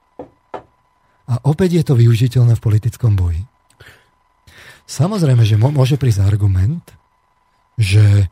a 1.29 1.33
opäť 1.45 1.81
je 1.81 1.83
to 1.85 1.93
využiteľné 1.93 2.57
v 2.57 2.63
politickom 2.63 3.13
boji. 3.13 3.50
Samozrejme, 4.91 5.47
že 5.47 5.55
môže 5.55 5.95
prísť 5.95 6.27
argument, 6.27 6.83
že, 7.79 8.27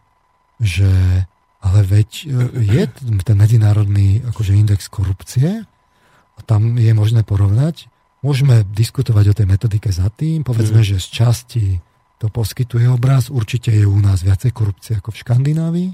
že 0.60 0.92
ale 1.64 1.80
veď 1.88 2.10
e, 2.12 2.24
je 2.60 2.84
ten 3.24 3.38
medzinárodný 3.40 4.20
akože 4.28 4.60
index 4.60 4.92
korupcie 4.92 5.64
a 6.36 6.40
tam 6.44 6.76
je 6.76 6.92
možné 6.92 7.24
porovnať. 7.24 7.88
Môžeme 8.20 8.68
diskutovať 8.76 9.26
o 9.32 9.38
tej 9.40 9.48
metodike 9.48 9.88
za 9.88 10.12
tým. 10.12 10.44
Povedzme, 10.44 10.84
mm. 10.84 10.88
že 10.92 10.98
z 11.00 11.08
časti 11.08 11.68
to 12.20 12.28
poskytuje 12.28 12.92
obraz. 12.92 13.32
Určite 13.32 13.72
je 13.72 13.88
u 13.88 13.96
nás 14.04 14.20
viacej 14.28 14.52
korupcie 14.52 15.00
ako 15.00 15.16
v 15.16 15.20
Škandinávii 15.24 15.90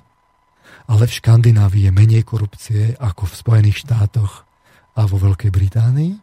ale 0.85 1.03
v 1.09 1.15
Škandinávii 1.17 1.89
je 1.89 1.91
menej 1.93 2.23
korupcie 2.25 2.83
ako 2.97 3.29
v 3.29 3.33
Spojených 3.33 3.77
štátoch 3.85 4.45
a 4.95 5.01
vo 5.09 5.17
Veľkej 5.17 5.51
Británii. 5.51 6.13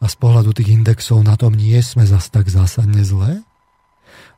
A 0.00 0.06
z 0.08 0.16
pohľadu 0.16 0.56
tých 0.56 0.72
indexov 0.72 1.20
na 1.24 1.36
tom 1.36 1.56
nie 1.56 1.76
sme 1.80 2.04
zas 2.04 2.28
tak 2.28 2.48
zásadne 2.48 3.00
zlé. 3.04 3.40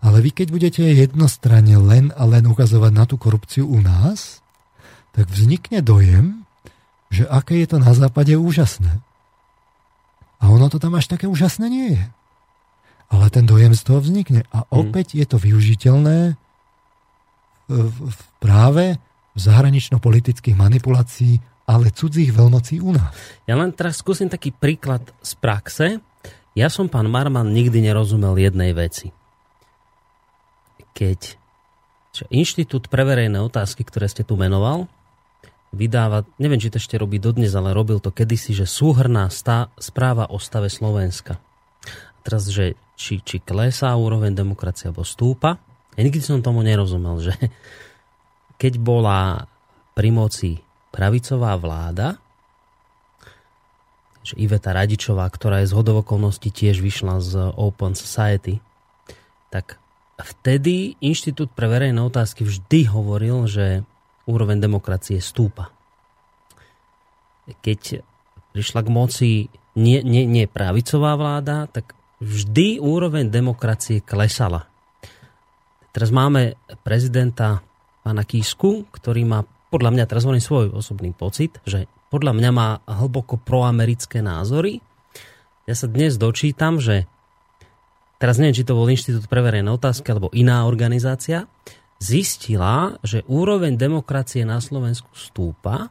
Ale 0.03 0.19
vy 0.19 0.31
keď 0.35 0.49
budete 0.51 0.83
jednostranne 0.83 1.79
len 1.79 2.11
a 2.19 2.27
len 2.27 2.45
ukazovať 2.51 2.93
na 2.93 3.05
tú 3.07 3.17
korupciu 3.17 3.71
u 3.71 3.79
nás, 3.79 4.43
tak 5.15 5.31
vznikne 5.31 5.79
dojem, 5.79 6.43
že 7.13 7.29
aké 7.29 7.63
je 7.63 7.69
to 7.71 7.79
na 7.79 7.95
západe 7.95 8.35
úžasné. 8.35 8.99
A 10.43 10.51
ono 10.51 10.67
to 10.67 10.83
tam 10.83 10.99
až 10.99 11.07
také 11.07 11.31
úžasné 11.31 11.71
nie 11.71 11.89
je. 11.95 12.05
Ale 13.13 13.31
ten 13.31 13.47
dojem 13.47 13.77
z 13.79 13.83
toho 13.87 14.03
vznikne. 14.03 14.43
A 14.51 14.67
hmm. 14.67 14.73
opäť 14.75 15.15
je 15.15 15.27
to 15.29 15.39
využiteľné 15.39 16.35
v, 17.71 17.89
v, 17.95 18.21
práve 18.43 18.99
zahranično-politických 19.39 20.59
manipulácií 20.59 21.39
ale 21.63 21.95
cudzích 21.95 22.35
veľmocí 22.35 22.83
u 22.83 22.91
nás. 22.93 23.15
Ja 23.47 23.55
len 23.55 23.71
teraz 23.71 24.03
skúsim 24.03 24.27
taký 24.27 24.51
príklad 24.51 25.03
z 25.23 25.33
praxe. 25.39 25.87
Ja 26.53 26.69
som, 26.69 26.91
pán 26.91 27.09
Marman, 27.09 27.55
nikdy 27.55 27.81
nerozumel 27.81 28.37
jednej 28.37 28.75
veci. 28.75 29.15
Keď 30.93 31.41
Inštitút 32.29 32.93
pre 32.93 33.09
verejné 33.09 33.41
otázky, 33.41 33.89
ktoré 33.89 34.05
ste 34.07 34.23
tu 34.23 34.37
menoval, 34.37 34.85
vydáva, 35.73 36.29
neviem, 36.37 36.61
či 36.61 36.69
to 36.69 36.77
ešte 36.77 37.01
robí 37.01 37.17
dodnes, 37.17 37.57
ale 37.57 37.73
robil 37.73 37.99
to 37.99 38.13
kedysi, 38.13 38.53
že 38.53 38.69
súhrná 38.69 39.33
stá, 39.33 39.73
správa 39.81 40.29
o 40.29 40.37
stave 40.37 40.69
Slovenska. 40.69 41.41
A 41.89 42.19
teraz, 42.21 42.53
že 42.53 42.77
či, 42.95 43.25
či 43.25 43.41
klesá 43.41 43.97
úroveň 43.97 44.37
demokracie, 44.37 44.93
alebo 44.93 45.03
stúpa. 45.03 45.57
Ja 45.97 46.05
nikdy 46.05 46.21
som 46.21 46.45
tomu 46.45 46.61
nerozumel, 46.61 47.19
že 47.25 47.35
keď 48.61 48.79
bola 48.79 49.49
pri 49.97 50.13
moci 50.13 50.61
pravicová 50.93 51.57
vláda, 51.57 52.21
že 54.23 54.39
Iveta 54.39 54.71
Radičová, 54.71 55.27
ktorá 55.27 55.67
je 55.67 55.73
z 55.73 55.75
hodovokolností 55.75 56.55
tiež 56.55 56.79
vyšla 56.79 57.19
z 57.19 57.33
Open 57.59 57.99
Society, 57.99 58.63
tak 59.51 59.82
vtedy 60.23 60.99
Inštitút 61.03 61.55
pre 61.55 61.67
verejné 61.69 61.99
otázky 61.99 62.47
vždy 62.47 62.91
hovoril, 62.91 63.47
že 63.51 63.87
úroveň 64.27 64.63
demokracie 64.63 65.19
stúpa. 65.19 65.75
Keď 67.49 68.07
prišla 68.55 68.81
k 68.87 68.89
moci 68.89 69.31
nie, 69.75 70.05
nie, 70.05 70.29
nie 70.29 70.47
pravicová 70.47 71.17
vláda, 71.17 71.67
tak 71.67 71.97
vždy 72.23 72.79
úroveň 72.79 73.33
demokracie 73.33 74.05
klesala. 74.05 74.69
Teraz 75.91 76.09
máme 76.15 76.57
prezidenta 76.87 77.61
pána 78.07 78.25
Kísku, 78.25 78.89
ktorý 78.95 79.23
má 79.27 79.41
podľa 79.73 79.91
mňa, 79.97 80.05
teraz 80.05 80.29
hovorím 80.29 80.45
svoj 80.45 80.67
osobný 80.77 81.17
pocit, 81.17 81.57
že 81.65 81.89
podľa 82.13 82.37
mňa 82.37 82.51
má 82.53 82.69
hlboko 82.85 83.41
proamerické 83.41 84.21
názory. 84.21 84.85
Ja 85.65 85.73
sa 85.73 85.89
dnes 85.89 86.21
dočítam, 86.21 86.77
že 86.77 87.09
teraz 88.23 88.39
neviem, 88.39 88.55
či 88.55 88.63
to 88.63 88.79
bol 88.79 88.87
Inštitút 88.87 89.27
pre 89.27 89.43
verejné 89.43 89.67
otázky 89.75 90.15
alebo 90.15 90.31
iná 90.31 90.63
organizácia, 90.63 91.51
zistila, 91.99 93.03
že 93.03 93.27
úroveň 93.27 93.75
demokracie 93.75 94.47
na 94.47 94.63
Slovensku 94.63 95.11
stúpa 95.19 95.91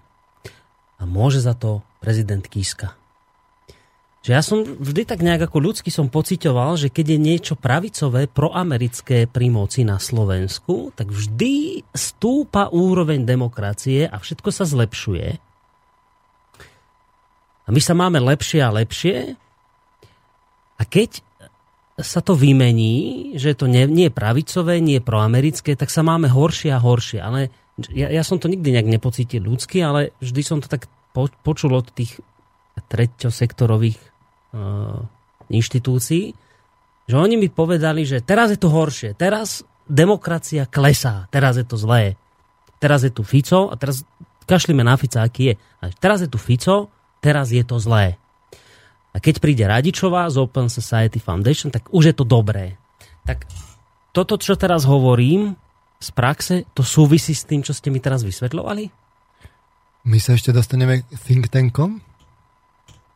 a 0.95 1.03
môže 1.03 1.43
za 1.43 1.51
to 1.51 1.83
prezident 1.99 2.47
Kiska. 2.47 2.95
Že 4.21 4.31
ja 4.31 4.41
som 4.45 4.61
vždy 4.63 5.01
tak 5.03 5.25
nejak 5.25 5.49
ako 5.49 5.57
ľudský 5.59 5.89
som 5.89 6.07
pocitoval, 6.07 6.77
že 6.77 6.93
keď 6.93 7.17
je 7.17 7.19
niečo 7.19 7.55
pravicové, 7.57 8.29
proamerické 8.29 9.25
pri 9.25 9.49
moci 9.49 9.81
na 9.81 9.97
Slovensku, 9.97 10.93
tak 10.93 11.09
vždy 11.09 11.81
stúpa 11.89 12.69
úroveň 12.69 13.25
demokracie 13.25 14.05
a 14.05 14.21
všetko 14.21 14.49
sa 14.53 14.63
zlepšuje. 14.63 15.27
A 17.65 17.69
my 17.73 17.81
sa 17.81 17.97
máme 17.97 18.21
lepšie 18.21 18.61
a 18.61 18.69
lepšie. 18.69 19.33
A 20.77 20.83
keď 20.85 21.25
sa 22.01 22.21
to 22.21 22.37
vymení, 22.37 23.33
že 23.37 23.57
to 23.57 23.65
nie, 23.65 23.87
nie 23.89 24.09
je 24.09 24.13
pravicové, 24.13 24.77
nie 24.83 24.99
je 24.99 25.07
proamerické, 25.07 25.73
tak 25.73 25.89
sa 25.89 26.05
máme 26.05 26.29
horšie 26.29 26.69
a 26.73 26.81
horšie. 26.81 27.19
Ale 27.21 27.49
ja, 27.89 28.11
ja 28.11 28.23
som 28.25 28.37
to 28.37 28.51
nikdy 28.51 28.75
nejak 28.75 28.89
nepocítil 28.89 29.45
ľudsky, 29.45 29.81
ale 29.81 30.13
vždy 30.21 30.41
som 30.43 30.57
to 30.59 30.67
tak 30.69 30.85
po, 31.15 31.31
počul 31.41 31.77
od 31.77 31.89
tých 31.89 32.19
treťosektorových 32.91 33.99
uh, 34.53 35.01
inštitúcií, 35.47 36.35
že 37.07 37.15
oni 37.15 37.35
mi 37.35 37.49
povedali, 37.51 38.07
že 38.07 38.23
teraz 38.23 38.51
je 38.53 38.59
to 38.59 38.71
horšie, 38.71 39.15
teraz 39.15 39.63
demokracia 39.87 40.63
klesá, 40.69 41.27
teraz 41.27 41.59
je 41.59 41.65
to 41.67 41.75
zlé. 41.75 42.15
Teraz 42.81 43.05
je 43.05 43.11
tu 43.13 43.21
Fico 43.21 43.69
a 43.69 43.75
teraz 43.77 44.01
kašlíme 44.49 44.81
na 44.81 44.97
Fica, 44.97 45.21
aký 45.21 45.53
je. 45.53 45.55
A 45.83 45.91
teraz 45.93 46.23
je 46.23 46.29
tu 46.31 46.39
Fico, 46.41 46.89
teraz 47.21 47.53
je 47.53 47.61
to 47.61 47.77
zlé. 47.77 48.17
A 49.11 49.17
keď 49.19 49.43
príde 49.43 49.67
Radičová 49.67 50.31
z 50.31 50.39
Open 50.39 50.71
Society 50.71 51.19
Foundation, 51.19 51.67
tak 51.67 51.91
už 51.91 52.11
je 52.11 52.15
to 52.15 52.23
dobré. 52.23 52.79
Tak 53.27 53.43
toto, 54.15 54.39
čo 54.39 54.55
teraz 54.55 54.87
hovorím 54.87 55.59
z 56.01 56.09
praxe, 56.15 56.55
to 56.71 56.81
súvisí 56.81 57.35
s 57.35 57.43
tým, 57.43 57.61
čo 57.61 57.75
ste 57.75 57.91
mi 57.91 57.99
teraz 57.99 58.23
vysvetľovali? 58.23 58.89
My 60.07 60.17
sa 60.17 60.33
ešte 60.33 60.49
dostaneme 60.49 61.05
k 61.05 61.15
think 61.21 61.51
tankom? 61.51 62.01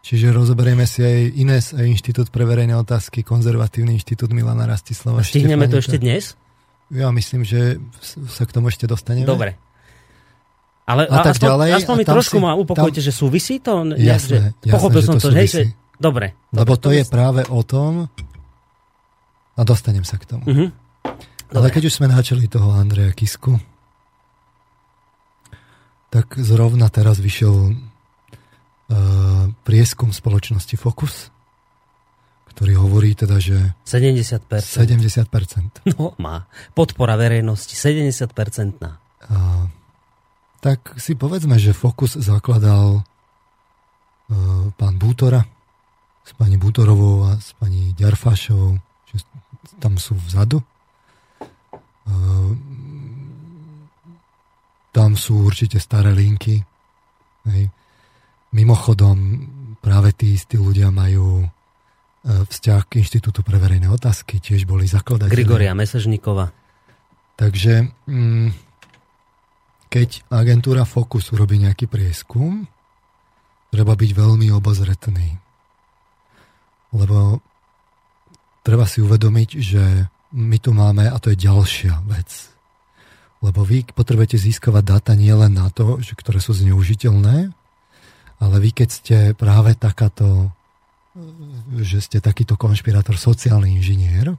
Čiže 0.05 0.37
rozoberieme 0.37 0.85
si 0.85 1.01
aj 1.01 1.33
INES, 1.33 1.73
aj 1.73 1.85
Inštitút 1.89 2.29
pre 2.29 2.45
verejné 2.45 2.77
otázky, 2.77 3.25
konzervatívny 3.25 3.97
inštitút 3.97 4.29
Milana 4.37 4.69
Rastislava. 4.69 5.25
Stihneme 5.25 5.65
to 5.65 5.81
ešte 5.81 5.97
dnes? 5.97 6.37
Ja 6.93 7.09
myslím, 7.09 7.41
že 7.41 7.81
sa 8.29 8.45
k 8.45 8.53
tomu 8.53 8.69
ešte 8.69 8.85
dostaneme. 8.85 9.25
Dobre. 9.25 9.57
Ale 10.85 11.09
a, 11.09 11.17
a 11.17 11.25
tak 11.25 11.41
aspoň, 11.41 11.47
ďalej, 11.49 11.69
aspoň 11.81 11.95
mi 11.97 12.05
trošku 12.05 12.37
si, 12.37 12.43
ma 12.45 12.53
upokojte, 12.53 13.01
tam, 13.01 13.07
že 13.09 13.11
súvisí 13.17 13.57
to? 13.57 13.97
Jasné, 13.97 13.97
že, 13.97 14.37
jasné 14.53 14.69
pochopil 14.69 15.01
že 15.01 15.07
som 15.09 15.15
to, 15.17 15.33
hej, 15.33 15.47
že, 15.49 15.63
dobre. 15.97 16.35
Lebo 16.51 16.75
to, 16.77 16.89
to 16.89 16.97
je 16.97 17.03
práve 17.07 17.43
o 17.49 17.61
tom, 17.63 18.09
a 19.55 19.61
dostanem 19.63 20.03
sa 20.03 20.19
k 20.19 20.27
tomu. 20.27 20.43
Uh-huh. 20.43 20.69
Ale 21.55 21.67
keď 21.71 21.87
už 21.87 22.03
sme 22.03 22.11
načali 22.11 22.51
toho 22.51 22.75
Andreja 22.75 23.15
Kisku, 23.15 23.55
tak 26.11 26.35
zrovna 26.39 26.91
teraz 26.91 27.19
vyšiel 27.23 27.71
uh, 27.71 27.75
prieskum 29.63 30.11
spoločnosti 30.11 30.75
Focus, 30.75 31.31
ktorý 32.55 32.79
hovorí 32.79 33.15
teda, 33.15 33.39
že... 33.39 33.75
70%. 33.87 34.47
70%. 34.47 35.95
No, 35.95 36.15
má. 36.19 36.47
Podpora 36.75 37.15
verejnosti 37.15 37.75
70%. 37.75 38.31
Uh, 38.83 39.67
tak 40.59 40.99
si 40.99 41.15
povedzme, 41.15 41.55
že 41.55 41.75
Focus 41.75 42.19
zakladal 42.19 43.03
uh, 43.03 44.65
pán 44.75 44.95
Bútora 44.99 45.54
s 46.25 46.31
pani 46.33 46.57
Bútorovou 46.57 47.29
a 47.29 47.37
s 47.37 47.53
pani 47.53 47.93
Ďarfášovou, 47.93 48.81
že 49.13 49.21
tam 49.77 50.01
sú 50.01 50.17
vzadu. 50.17 50.65
Uh, 52.05 52.57
tam 54.95 55.19
sú 55.19 55.45
určite 55.45 55.77
staré 55.77 56.15
linky. 56.15 56.63
Hej. 57.51 57.67
Mimochodom, 58.55 59.17
práve 59.83 60.15
tí 60.15 60.39
istí 60.39 60.55
ľudia 60.55 60.87
majú 60.87 61.43
e, 61.43 61.47
vzťah 62.23 62.81
k 62.87 63.03
Inštitútu 63.03 63.43
pre 63.43 63.59
verejné 63.59 63.91
otázky, 63.91 64.39
tiež 64.39 64.63
boli 64.63 64.87
zakladateľi. 64.87 65.35
Grigoria 65.35 65.75
Mesežníkova. 65.75 66.55
Takže 67.35 67.91
mm, 68.07 68.47
keď 69.91 70.23
agentúra 70.31 70.87
Focus 70.87 71.35
urobí 71.35 71.59
nejaký 71.59 71.91
prieskum, 71.91 72.63
treba 73.75 73.99
byť 73.99 74.11
veľmi 74.15 74.47
obozretný. 74.55 75.35
Lebo 76.95 77.43
treba 78.63 78.87
si 78.87 79.03
uvedomiť, 79.03 79.49
že 79.59 79.83
my 80.31 80.57
tu 80.57 80.71
máme, 80.71 81.05
a 81.11 81.15
to 81.19 81.31
je 81.31 81.43
ďalšia 81.43 82.01
vec, 82.07 82.55
lebo 83.43 83.61
vy 83.61 83.85
potrebujete 83.93 84.39
získavať 84.41 84.83
dáta 84.83 85.13
nielen 85.13 85.53
na 85.53 85.69
to, 85.69 86.01
že 86.01 86.17
ktoré 86.17 86.41
sú 86.41 86.55
zneužiteľné, 86.57 87.53
ale 88.41 88.55
vy 88.59 88.69
keď 88.73 88.89
ste 88.89 89.17
práve 89.37 89.77
takáto, 89.77 90.49
že 91.77 92.01
ste 92.03 92.17
takýto 92.19 92.57
konšpirátor, 92.57 93.15
sociálny 93.15 93.79
inžinier, 93.79 94.33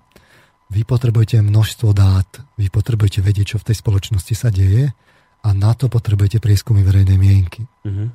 vy 0.67 0.83
potrebujete 0.83 1.39
množstvo 1.39 1.95
dát, 1.95 2.27
vy 2.59 2.67
potrebujete 2.67 3.23
vedieť, 3.23 3.55
čo 3.55 3.59
v 3.63 3.71
tej 3.71 3.77
spoločnosti 3.79 4.35
sa 4.35 4.51
deje 4.51 4.91
a 5.47 5.49
na 5.55 5.73
to 5.79 5.87
potrebujete 5.87 6.43
prieskumy 6.43 6.83
verejnej 6.83 7.15
mienky. 7.15 7.63
Mm-hmm. 7.87 8.09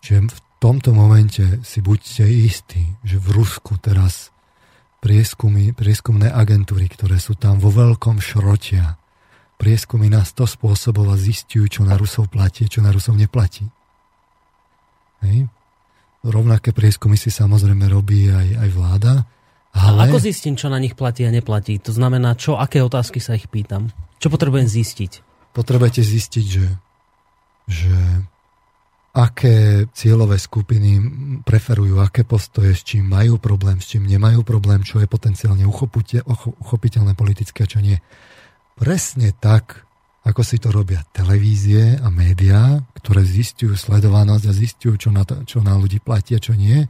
Čiže 0.00 0.18
tomto 0.60 0.92
momente 0.92 1.64
si 1.64 1.80
buďte 1.80 2.28
istí, 2.28 2.84
že 3.00 3.16
v 3.16 3.40
Rusku 3.40 3.80
teraz 3.80 4.28
prieskumy, 5.00 5.72
prieskumné 5.72 6.28
agentúry, 6.28 6.86
ktoré 6.92 7.16
sú 7.16 7.34
tam 7.34 7.56
vo 7.56 7.72
veľkom 7.72 8.20
šrotia, 8.20 9.00
prieskumy 9.56 10.12
na 10.12 10.20
100 10.22 10.60
spôsobov 10.60 11.08
a 11.08 11.16
zistujú, 11.16 11.80
čo 11.80 11.82
na 11.88 11.96
Rusov 11.96 12.28
platí, 12.28 12.68
čo 12.68 12.84
na 12.84 12.92
Rusov 12.92 13.16
neplatí. 13.16 13.64
Hej. 15.24 15.48
Rovnaké 16.20 16.76
prieskumy 16.76 17.16
si 17.16 17.32
samozrejme 17.32 17.88
robí 17.88 18.28
aj, 18.28 18.48
aj 18.60 18.70
vláda. 18.76 19.12
Ale... 19.72 20.04
A 20.04 20.12
ako 20.12 20.20
zistím, 20.20 20.60
čo 20.60 20.68
na 20.68 20.76
nich 20.76 20.92
platí 20.92 21.24
a 21.24 21.32
neplatí? 21.32 21.80
To 21.80 21.92
znamená, 21.96 22.36
čo, 22.36 22.60
aké 22.60 22.84
otázky 22.84 23.24
sa 23.24 23.32
ich 23.32 23.48
pýtam? 23.48 23.88
Čo 24.20 24.28
potrebujem 24.28 24.68
zistiť? 24.68 25.24
Potrebujete 25.56 26.04
zistiť, 26.04 26.44
že, 26.44 26.66
že 27.64 27.96
aké 29.10 29.90
cieľové 29.90 30.38
skupiny 30.38 31.02
preferujú, 31.42 31.98
aké 31.98 32.22
postoje, 32.22 32.78
s 32.78 32.86
čím 32.86 33.10
majú 33.10 33.42
problém, 33.42 33.82
s 33.82 33.90
čím 33.90 34.06
nemajú 34.06 34.46
problém, 34.46 34.86
čo 34.86 35.02
je 35.02 35.10
potenciálne 35.10 35.66
uchopiteľné 35.66 37.18
politické 37.18 37.66
a 37.66 37.70
čo 37.70 37.82
nie. 37.82 37.98
Presne 38.78 39.34
tak, 39.34 39.82
ako 40.22 40.40
si 40.46 40.62
to 40.62 40.70
robia 40.70 41.02
televízie 41.10 41.98
a 41.98 42.06
médiá, 42.06 42.78
ktoré 43.02 43.26
zistujú 43.26 43.74
sledovanosť 43.74 44.44
a 44.46 44.52
zistujú, 44.54 44.94
čo 44.94 45.10
na, 45.10 45.26
to, 45.26 45.42
čo 45.42 45.58
na 45.58 45.74
ľudí 45.74 45.98
platí 45.98 46.38
a 46.38 46.40
čo 46.40 46.54
nie. 46.54 46.86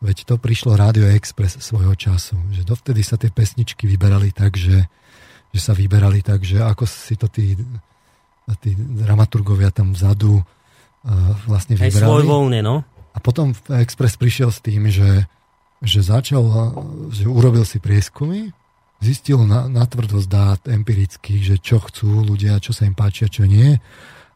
Veď 0.00 0.30
to 0.30 0.34
prišlo 0.38 0.78
Radio 0.78 1.10
Express 1.10 1.58
svojho 1.60 1.98
času, 1.98 2.38
že 2.54 2.62
dovtedy 2.62 3.02
sa 3.02 3.18
tie 3.18 3.28
pesničky 3.28 3.90
vyberali 3.90 4.30
tak, 4.30 4.54
že, 4.54 4.86
že 5.50 5.60
sa 5.60 5.74
vyberali 5.74 6.22
tak, 6.22 6.46
že 6.46 6.62
ako 6.62 6.86
si 6.86 7.18
to 7.18 7.26
tí, 7.26 7.58
tí 8.62 8.70
dramaturgovia 8.78 9.74
tam 9.74 9.92
vzadu 9.92 10.40
vlastne 11.48 11.74
vybrali. 11.76 11.96
Aj 11.96 12.04
svoj 12.04 12.24
voľne, 12.28 12.60
no. 12.60 12.76
A 13.10 13.18
potom 13.18 13.56
Express 13.80 14.14
prišiel 14.20 14.54
s 14.54 14.62
tým, 14.62 14.86
že, 14.86 15.26
že 15.82 16.00
začal, 16.04 16.44
že 17.10 17.26
urobil 17.26 17.66
si 17.66 17.82
prieskumy, 17.82 18.54
zistil 19.00 19.42
na, 19.48 19.66
na 19.66 19.88
tvrdosť 19.88 20.28
dát 20.28 20.60
empirických, 20.68 21.42
že 21.42 21.56
čo 21.58 21.80
chcú 21.80 22.22
ľudia, 22.22 22.60
čo 22.60 22.76
sa 22.76 22.84
im 22.84 22.94
páči 22.94 23.26
a 23.26 23.32
čo 23.32 23.48
nie. 23.48 23.80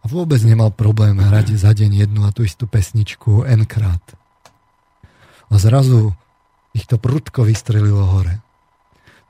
A 0.01 0.05
vôbec 0.05 0.41
nemal 0.45 0.69
problém 0.73 1.17
hrať 1.17 1.57
za 1.57 1.73
deň 1.73 2.05
jednu 2.05 2.29
a 2.29 2.35
tú 2.35 2.45
istú 2.45 2.69
pesničku 2.69 3.45
n 3.49 3.65
krát. 3.65 4.03
A 5.49 5.57
zrazu 5.57 6.13
ich 6.75 6.85
to 6.91 6.99
prudko 6.99 7.47
vystrelilo 7.47 8.03
hore. 8.05 8.43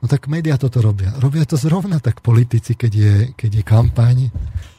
No 0.03 0.11
tak 0.11 0.27
médiá 0.27 0.59
toto 0.59 0.83
robia. 0.83 1.15
Robia 1.21 1.47
to 1.47 1.55
zrovna 1.55 2.03
tak 2.03 2.19
politici, 2.19 2.75
keď 2.75 2.91
je, 2.91 3.13
keď 3.37 3.51
je 3.61 3.63
kampaň, 3.63 4.17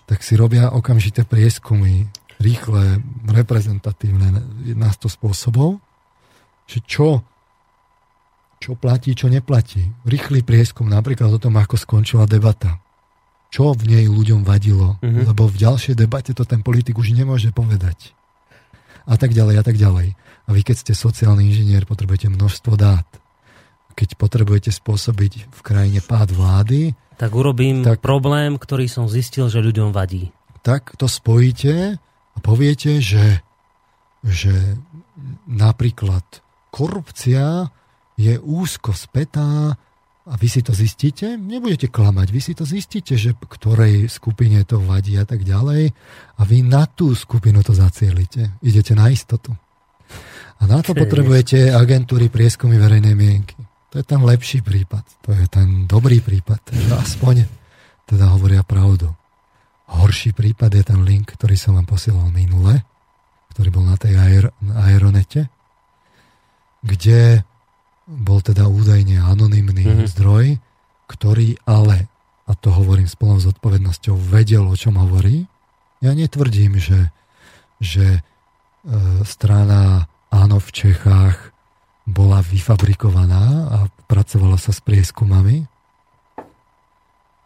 tak 0.04 0.20
si 0.20 0.36
robia 0.36 0.74
okamžité 0.74 1.24
prieskumy 1.24 2.10
rýchle, 2.40 3.00
reprezentatívne 3.28 4.28
na 4.76 4.90
100 4.92 5.16
spôsobov, 5.16 5.80
že 6.66 6.82
čo, 6.84 7.22
čo 8.58 8.74
platí, 8.76 9.14
čo 9.14 9.30
neplatí. 9.30 9.86
Rýchly 10.04 10.42
prieskum 10.42 10.90
napríklad 10.90 11.30
o 11.32 11.40
tom, 11.40 11.56
ako 11.56 11.78
skončila 11.78 12.28
debata. 12.28 12.80
Čo 13.48 13.72
v 13.72 13.88
nej 13.88 14.04
ľuďom 14.10 14.42
vadilo, 14.42 14.98
mm-hmm. 15.00 15.32
lebo 15.32 15.46
v 15.46 15.56
ďalšej 15.56 15.94
debate 15.96 16.34
to 16.34 16.42
ten 16.42 16.60
politik 16.60 16.98
už 16.98 17.14
nemôže 17.14 17.54
povedať. 17.54 18.12
A 19.06 19.14
tak 19.14 19.32
ďalej, 19.32 19.62
a 19.62 19.64
tak 19.64 19.78
ďalej. 19.78 20.18
A 20.46 20.50
vy, 20.50 20.60
keď 20.66 20.76
ste 20.82 20.92
sociálny 20.98 21.46
inžinier, 21.46 21.86
potrebujete 21.86 22.26
množstvo 22.26 22.74
dát. 22.74 23.06
Keď 23.94 24.18
potrebujete 24.18 24.74
spôsobiť 24.74 25.48
v 25.48 25.60
krajine 25.62 26.02
pád 26.02 26.34
vlády, 26.34 26.92
tak 27.16 27.32
urobím 27.32 27.80
tak, 27.80 28.04
problém, 28.04 28.60
ktorý 28.60 28.92
som 28.92 29.08
zistil, 29.08 29.48
že 29.48 29.64
ľuďom 29.64 29.88
vadí. 29.88 30.28
Tak 30.60 31.00
to 31.00 31.08
spojíte 31.08 31.96
a 32.36 32.38
poviete, 32.44 33.00
že, 33.00 33.40
že 34.20 34.52
napríklad 35.48 36.24
korupcia 36.68 37.72
je 38.20 38.36
úzko 38.36 38.92
spätá 38.92 39.76
a 40.26 40.34
vy 40.34 40.48
si 40.50 40.60
to 40.60 40.74
zistíte, 40.74 41.38
nebudete 41.38 41.86
klamať, 41.86 42.28
vy 42.34 42.40
si 42.42 42.52
to 42.52 42.66
zistíte, 42.66 43.14
že 43.14 43.38
ktorej 43.38 44.10
skupine 44.10 44.58
to 44.66 44.82
vadí 44.82 45.14
a 45.16 45.24
tak 45.24 45.46
ďalej 45.46 45.94
a 46.36 46.42
vy 46.42 46.66
na 46.66 46.84
tú 46.90 47.14
skupinu 47.14 47.62
to 47.62 47.72
zacielite. 47.72 48.58
Idete 48.60 48.98
na 48.98 49.06
istotu. 49.06 49.54
A 50.56 50.62
na 50.66 50.80
to 50.80 50.96
potrebujete 50.96 51.70
agentúry 51.70 52.32
prieskumy 52.32 52.80
verejnej 52.80 53.14
mienky. 53.14 53.60
To 53.92 54.02
je 54.02 54.04
ten 54.04 54.20
lepší 54.24 54.66
prípad. 54.66 55.04
To 55.28 55.30
je 55.30 55.46
ten 55.46 55.86
dobrý 55.86 56.18
prípad. 56.18 56.74
Aspoň 56.96 57.46
teda 58.08 58.34
hovoria 58.34 58.66
pravdu. 58.66 59.12
Horší 59.86 60.34
prípad 60.34 60.70
je 60.74 60.82
ten 60.82 61.00
link, 61.06 61.30
ktorý 61.34 61.54
som 61.54 61.78
vám 61.78 61.86
posielal 61.86 62.26
minule, 62.34 62.82
ktorý 63.54 63.68
bol 63.70 63.84
na 63.86 63.94
tej 63.94 64.18
aer- 64.18 64.54
aeronete, 64.74 65.46
kde 66.82 67.46
bol 68.06 68.42
teda 68.42 68.66
údajne 68.66 69.18
anonymný 69.22 69.86
mm-hmm. 69.86 70.10
zdroj, 70.10 70.58
ktorý 71.06 71.58
ale, 71.66 72.10
a 72.46 72.52
to 72.54 72.74
hovorím 72.74 73.06
s 73.06 73.18
plnou 73.18 73.38
zodpovednosťou, 73.42 74.14
vedel, 74.18 74.66
o 74.66 74.76
čom 74.78 74.98
hovorí. 74.98 75.46
Ja 76.02 76.14
netvrdím, 76.14 76.78
že, 76.78 77.10
že 77.82 78.18
e, 78.18 78.20
strana 79.26 80.10
Áno 80.30 80.58
v 80.58 80.70
Čechách 80.74 81.54
bola 82.06 82.42
vyfabrikovaná 82.42 83.70
a 83.70 83.78
pracovala 84.06 84.58
sa 84.58 84.70
s 84.74 84.82
prieskumami, 84.82 85.66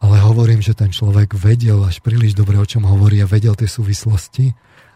ale 0.01 0.17
hovorím, 0.25 0.65
že 0.65 0.73
ten 0.73 0.89
človek 0.89 1.37
vedel 1.37 1.85
až 1.85 2.01
príliš 2.01 2.33
dobre, 2.33 2.57
o 2.57 2.65
čom 2.65 2.89
hovorí 2.89 3.21
a 3.21 3.29
vedel 3.29 3.53
tie 3.53 3.69
súvislosti 3.69 4.53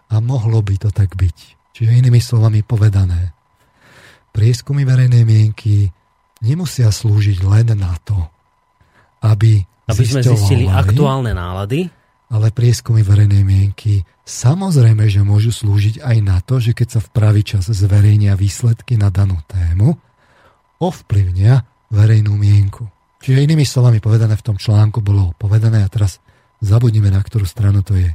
a 0.08 0.20
mohlo 0.24 0.64
by 0.64 0.80
to 0.80 0.88
tak 0.88 1.12
byť. 1.12 1.36
Čiže 1.76 1.90
inými 2.00 2.22
slovami 2.22 2.64
povedané, 2.64 3.36
prieskumy 4.32 4.88
verejnej 4.88 5.28
mienky 5.28 5.92
nemusia 6.40 6.88
slúžiť 6.88 7.44
len 7.44 7.76
na 7.76 7.92
to, 8.00 8.16
aby, 9.20 9.60
aby 9.88 10.02
sme 10.04 10.22
zistili 10.24 10.64
aktuálne 10.70 11.36
nálady, 11.36 11.92
ale 12.32 12.48
prieskumy 12.50 13.04
verejnej 13.04 13.44
mienky 13.44 14.02
samozrejme, 14.24 15.04
že 15.06 15.20
môžu 15.20 15.52
slúžiť 15.52 16.00
aj 16.00 16.16
na 16.24 16.40
to, 16.40 16.58
že 16.58 16.72
keď 16.72 16.98
sa 16.98 17.00
v 17.04 17.12
pravý 17.12 17.42
čas 17.44 17.68
zverejnia 17.68 18.34
výsledky 18.34 18.96
na 18.96 19.12
danú 19.12 19.36
tému, 19.44 19.94
ovplyvnia 20.80 21.68
verejnú 21.92 22.34
mienku. 22.34 22.93
Čiže 23.24 23.40
inými 23.40 23.64
slovami 23.64 24.04
povedané 24.04 24.36
v 24.36 24.46
tom 24.52 24.60
článku 24.60 25.00
bolo 25.00 25.32
povedané 25.40 25.80
a 25.80 25.88
teraz 25.88 26.20
zabudnime 26.60 27.08
na 27.08 27.24
ktorú 27.24 27.48
stranu 27.48 27.80
to 27.80 27.96
je. 27.96 28.12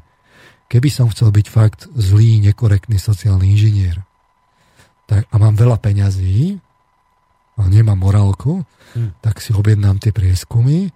Keby 0.69 0.89
som 0.93 1.09
chcel 1.09 1.33
byť 1.33 1.47
fakt 1.49 1.89
zlý, 1.97 2.37
nekorektný 2.45 3.01
sociálny 3.01 3.57
inžinier 3.57 4.05
tak, 5.09 5.25
a 5.33 5.35
mám 5.41 5.57
veľa 5.57 5.81
peňazí 5.81 6.61
a 7.57 7.65
nemám 7.65 7.97
morálku, 7.97 8.61
hmm. 8.93 9.25
tak 9.25 9.41
si 9.41 9.49
objednám 9.49 9.97
tie 9.97 10.13
prieskumy, 10.13 10.93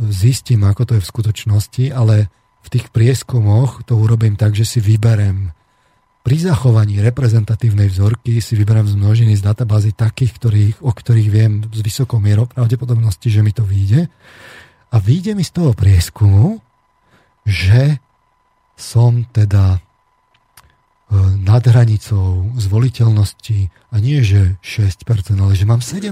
zistím, 0.00 0.64
ako 0.64 0.88
to 0.88 0.92
je 0.96 1.04
v 1.04 1.10
skutočnosti, 1.12 1.84
ale 1.92 2.32
v 2.64 2.68
tých 2.72 2.88
prieskumoch 2.88 3.84
to 3.84 4.00
urobím 4.00 4.40
tak, 4.40 4.56
že 4.56 4.64
si 4.64 4.80
vyberem 4.80 5.52
pri 6.24 6.40
zachovaní 6.40 7.04
reprezentatívnej 7.04 7.92
vzorky 7.92 8.40
si 8.40 8.56
vyberám 8.56 8.88
z 8.88 8.96
množiny 8.96 9.36
z 9.36 9.44
databázy 9.44 9.92
takých, 9.92 10.32
ktorých, 10.40 10.76
o 10.80 10.88
ktorých 10.88 11.28
viem 11.28 11.52
s 11.68 11.84
vysokou 11.84 12.16
mierou 12.16 12.48
pravdepodobnosti, 12.48 13.28
že 13.28 13.44
mi 13.44 13.52
to 13.52 13.60
vyjde. 13.60 14.08
A 14.88 14.96
vyjde 14.96 15.36
mi 15.36 15.44
z 15.44 15.52
toho 15.52 15.76
prieskumu, 15.76 16.64
že 17.44 18.00
som 18.72 19.28
teda 19.36 19.76
e, 19.76 19.78
nad 21.44 21.60
hranicou 21.60 22.56
zvoliteľnosti 22.56 23.68
a 23.92 23.96
nie, 24.00 24.24
že 24.24 24.56
6%, 24.64 25.04
ale 25.36 25.52
že 25.52 25.68
mám 25.68 25.84
17%. 25.84 26.08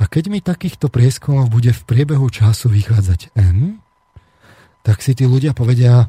A 0.00 0.02
keď 0.08 0.24
mi 0.32 0.40
takýchto 0.40 0.88
prieskumov 0.88 1.52
bude 1.52 1.76
v 1.76 1.82
priebehu 1.84 2.32
času 2.32 2.72
vychádzať 2.72 3.36
N, 3.36 3.76
tak 4.80 5.04
si 5.04 5.12
tí 5.12 5.28
ľudia 5.28 5.52
povedia, 5.52 6.08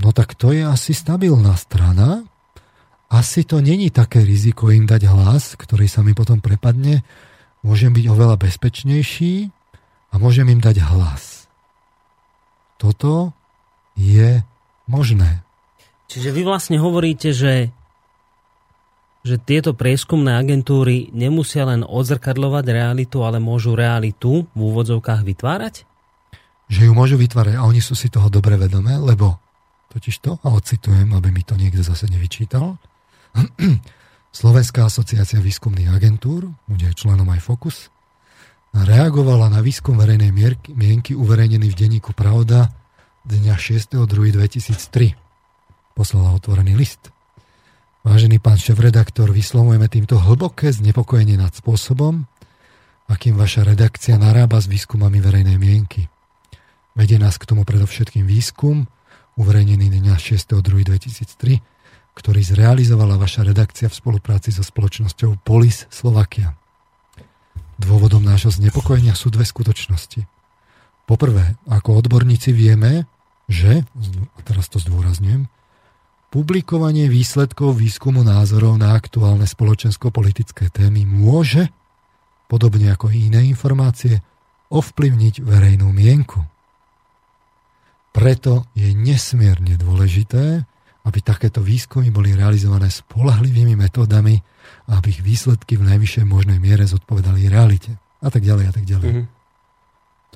No 0.00 0.16
tak 0.16 0.32
to 0.32 0.56
je 0.56 0.64
asi 0.64 0.96
stabilná 0.96 1.54
strana. 1.60 2.24
Asi 3.12 3.44
to 3.44 3.60
není 3.60 3.92
také 3.92 4.24
riziko 4.24 4.72
im 4.72 4.88
dať 4.88 5.12
hlas, 5.12 5.60
ktorý 5.60 5.84
sa 5.90 6.00
mi 6.00 6.16
potom 6.16 6.40
prepadne. 6.40 7.04
Môžem 7.60 7.92
byť 7.92 8.04
oveľa 8.08 8.40
bezpečnejší 8.40 9.52
a 10.10 10.14
môžem 10.16 10.48
im 10.48 10.60
dať 10.62 10.80
hlas. 10.88 11.44
Toto 12.80 13.36
je 13.92 14.40
možné. 14.88 15.44
Čiže 16.08 16.32
vy 16.32 16.42
vlastne 16.48 16.80
hovoríte, 16.80 17.36
že, 17.36 17.68
že 19.20 19.36
tieto 19.36 19.76
prieskumné 19.76 20.40
agentúry 20.40 21.12
nemusia 21.12 21.68
len 21.68 21.84
odzrkadľovať 21.84 22.64
realitu, 22.72 23.20
ale 23.20 23.36
môžu 23.36 23.76
realitu 23.76 24.48
v 24.56 24.60
úvodzovkách 24.64 25.22
vytvárať? 25.28 25.84
Že 26.72 26.88
ju 26.88 26.92
môžu 26.96 27.20
vytvárať 27.20 27.60
a 27.60 27.66
oni 27.68 27.84
sú 27.84 27.92
si 27.92 28.08
toho 28.08 28.32
dobre 28.32 28.56
vedomé, 28.56 28.96
lebo 28.96 29.49
totižto, 29.90 30.46
a 30.46 30.48
ocitujem, 30.54 31.10
aby 31.12 31.34
mi 31.34 31.42
to 31.42 31.58
niekto 31.58 31.82
zase 31.82 32.06
nevyčítal. 32.06 32.78
Slovenská 34.30 34.86
asociácia 34.86 35.42
výskumných 35.42 35.90
agentúr, 35.90 36.46
bude 36.70 36.86
členom 36.94 37.26
aj 37.34 37.40
Focus, 37.42 37.90
reagovala 38.70 39.50
na 39.50 39.58
výskum 39.58 39.98
verejnej 39.98 40.30
mienky 40.70 41.18
uverejnený 41.18 41.74
v 41.74 41.78
denníku 41.78 42.14
Pravda 42.14 42.70
dňa 43.26 43.58
6.2.2003. 43.58 45.18
Poslala 45.98 46.30
otvorený 46.38 46.78
list. 46.78 47.10
Vážený 48.00 48.40
pán 48.40 48.56
šéf-redaktor, 48.56 49.28
vyslovujeme 49.28 49.84
týmto 49.90 50.16
hlboké 50.16 50.72
znepokojenie 50.72 51.36
nad 51.36 51.52
spôsobom, 51.52 52.24
akým 53.10 53.36
vaša 53.36 53.66
redakcia 53.66 54.16
narába 54.16 54.56
s 54.56 54.70
výskumami 54.70 55.20
verejnej 55.20 55.58
mienky. 55.60 56.08
Vedie 56.96 57.20
nás 57.20 57.36
k 57.36 57.44
tomu 57.44 57.68
predovšetkým 57.68 58.24
výskum, 58.24 58.88
uverejnený 59.40 59.88
dňa 59.88 60.20
6.2.2003, 60.20 61.64
ktorý 62.12 62.40
zrealizovala 62.44 63.16
vaša 63.16 63.48
redakcia 63.48 63.88
v 63.88 63.96
spolupráci 63.96 64.52
so 64.52 64.60
spoločnosťou 64.60 65.40
Polis 65.40 65.88
Slovakia. 65.88 66.60
Dôvodom 67.80 68.20
nášho 68.20 68.52
znepokojenia 68.52 69.16
sú 69.16 69.32
dve 69.32 69.48
skutočnosti. 69.48 70.28
Poprvé, 71.08 71.56
ako 71.64 72.04
odborníci 72.04 72.52
vieme, 72.52 73.08
že, 73.48 73.88
a 74.36 74.40
teraz 74.44 74.68
to 74.68 74.76
zdôrazňujem, 74.76 75.48
publikovanie 76.28 77.08
výsledkov 77.08 77.80
výskumu 77.80 78.20
názorov 78.22 78.76
na 78.76 78.94
aktuálne 78.94 79.48
spoločensko-politické 79.48 80.68
témy 80.68 81.08
môže, 81.08 81.72
podobne 82.46 82.92
ako 82.92 83.10
iné 83.10 83.48
informácie, 83.48 84.20
ovplyvniť 84.70 85.42
verejnú 85.42 85.88
mienku. 85.90 86.46
Preto 88.10 88.66
je 88.74 88.90
nesmierne 88.90 89.78
dôležité, 89.78 90.66
aby 91.06 91.18
takéto 91.24 91.64
výskumy 91.64 92.12
boli 92.12 92.36
realizované 92.36 92.92
spolahlivými 92.92 93.78
metódami 93.78 94.36
a 94.90 95.00
aby 95.00 95.16
ich 95.16 95.22
výsledky 95.24 95.80
v 95.80 95.86
najvyššej 95.94 96.26
možnej 96.28 96.58
miere 96.60 96.84
zodpovedali 96.84 97.48
realite. 97.48 97.96
A 98.20 98.28
tak 98.28 98.44
ďalej, 98.44 98.64
a 98.68 98.72
tak 98.74 98.84
ďalej. 98.84 99.10
Mm-hmm. 99.10 99.26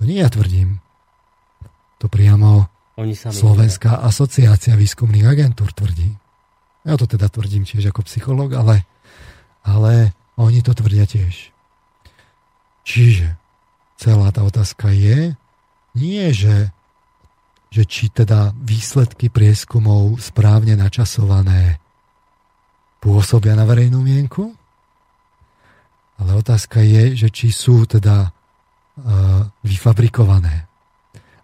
To 0.01 0.03
nie 0.09 0.19
ja 0.19 0.29
tvrdím. 0.33 0.81
To 2.03 2.07
priamo 2.11 2.67
Oni 2.99 3.15
sami 3.15 3.35
Slovenská 3.37 4.01
nevedia. 4.01 4.09
asociácia 4.11 4.75
výskumných 4.75 5.27
agentúr 5.27 5.71
tvrdí. 5.71 6.11
Ja 6.85 6.99
to 6.99 7.07
teda 7.07 7.31
tvrdím 7.31 7.65
tiež 7.65 7.95
ako 7.95 8.05
psychológ, 8.07 8.57
ale, 8.59 8.85
ale 9.65 10.13
oni 10.37 10.61
to 10.61 10.75
tvrdia 10.75 11.07
tiež. 11.07 11.55
Čiže 12.85 13.41
celá 13.97 14.29
tá 14.35 14.45
otázka 14.45 14.93
je, 14.93 15.33
nie 15.97 16.25
že, 16.35 16.74
že 17.75 17.83
či 17.83 18.07
teda 18.07 18.55
výsledky 18.55 19.35
prieskumov 19.35 20.23
správne 20.23 20.79
načasované 20.79 21.83
pôsobia 23.03 23.59
na 23.59 23.67
verejnú 23.67 23.99
mienku, 23.99 24.55
ale 26.23 26.39
otázka 26.39 26.79
je, 26.87 27.19
že 27.19 27.29
či 27.35 27.51
sú 27.51 27.83
teda 27.83 28.31
uh, 28.31 29.43
vyfabrikované. 29.67 30.71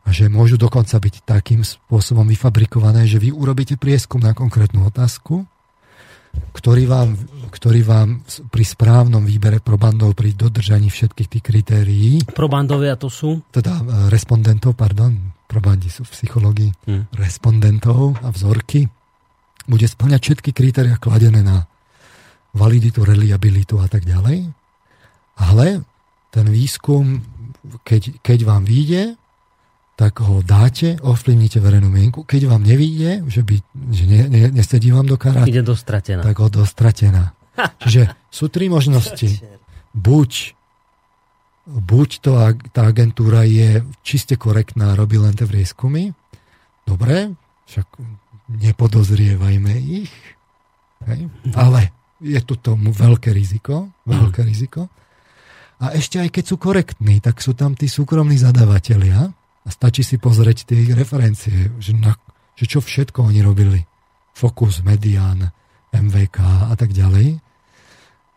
A 0.06 0.14
že 0.14 0.30
môžu 0.30 0.54
dokonca 0.54 0.94
byť 1.02 1.26
takým 1.26 1.66
spôsobom 1.66 2.22
vyfabrikované, 2.30 3.10
že 3.10 3.18
vy 3.18 3.34
urobíte 3.34 3.74
prieskum 3.74 4.22
na 4.22 4.30
konkrétnu 4.30 4.86
otázku, 4.86 5.42
ktorý 6.54 6.86
vám, 6.86 7.18
ktorý 7.50 7.82
vám 7.82 8.22
pri 8.54 8.62
správnom 8.62 9.26
výbere 9.26 9.58
probandov, 9.58 10.14
pri 10.14 10.30
dodržaní 10.38 10.86
všetkých 10.86 11.26
tých 11.26 11.42
kritérií... 11.42 12.12
Probandovia 12.30 12.94
to 12.94 13.10
sú? 13.10 13.42
Teda 13.50 13.82
uh, 13.82 14.06
respondentov, 14.06 14.78
pardon, 14.78 15.39
probandi 15.50 15.90
sú 15.90 16.06
v 16.06 16.14
psychológii, 16.14 16.70
hmm. 16.86 17.04
respondentov 17.18 18.14
a 18.22 18.30
vzorky, 18.30 18.86
bude 19.66 19.86
splňať 19.90 20.20
všetky 20.22 20.50
kritéria 20.54 20.94
kladené 20.94 21.42
na 21.42 21.66
validitu, 22.54 23.02
reliabilitu 23.02 23.82
a 23.82 23.90
tak 23.90 24.06
ďalej. 24.06 24.46
Ale 25.42 25.82
ten 26.30 26.46
výskum, 26.46 27.26
keď, 27.82 28.22
keď 28.22 28.38
vám 28.46 28.62
vyjde, 28.62 29.18
tak 30.00 30.24
ho 30.24 30.40
dáte, 30.40 30.96
ovplyvnite 31.04 31.60
verejnú 31.60 31.92
mienku. 31.92 32.24
Keď 32.24 32.48
vám 32.48 32.64
nevíde, 32.64 33.20
že, 33.28 33.44
by, 33.44 33.56
že 33.92 34.04
ne, 34.08 34.20
ne, 34.32 34.42
nesedí 34.48 34.88
vám 34.88 35.04
do 35.04 35.20
karát, 35.20 35.44
Ide 35.44 35.60
do 35.60 35.76
stratená. 35.76 36.24
tak 36.24 36.40
ho 36.40 36.48
do 36.48 36.64
stratená. 36.64 37.36
Čiže 37.84 38.16
sú 38.32 38.48
tri 38.48 38.72
možnosti. 38.72 39.44
Buď, 39.92 40.56
buď 41.70 42.08
to, 42.18 42.32
tá 42.74 42.90
agentúra 42.90 43.46
je 43.46 43.86
čiste 44.02 44.34
korektná, 44.34 44.98
robí 44.98 45.16
len 45.16 45.32
tie 45.38 45.46
prieskumy. 45.46 46.10
Dobre, 46.82 47.38
však 47.70 47.86
nepodozrievajme 48.50 49.72
ich. 49.78 50.12
Hej. 51.06 51.30
Ale 51.54 51.94
je 52.18 52.40
tu 52.42 52.58
tomu 52.58 52.90
veľké 52.90 53.30
riziko. 53.30 53.94
Veľké 54.04 54.42
riziko. 54.42 54.90
A 55.80 55.96
ešte 55.96 56.20
aj 56.20 56.28
keď 56.28 56.44
sú 56.44 56.56
korektní, 56.60 57.24
tak 57.24 57.40
sú 57.40 57.56
tam 57.56 57.72
tí 57.72 57.88
súkromní 57.88 58.36
zadavatelia 58.36 59.32
a 59.64 59.68
stačí 59.72 60.04
si 60.04 60.20
pozrieť 60.20 60.68
tie 60.68 60.84
ich 60.84 60.92
referencie, 60.92 61.72
že, 61.80 61.96
na, 61.96 62.12
že 62.52 62.68
čo 62.68 62.84
všetko 62.84 63.32
oni 63.32 63.40
robili. 63.40 63.80
Focus, 64.36 64.84
Median, 64.84 65.48
MVK 65.88 66.68
a 66.68 66.74
tak 66.76 66.92
ďalej. 66.92 67.40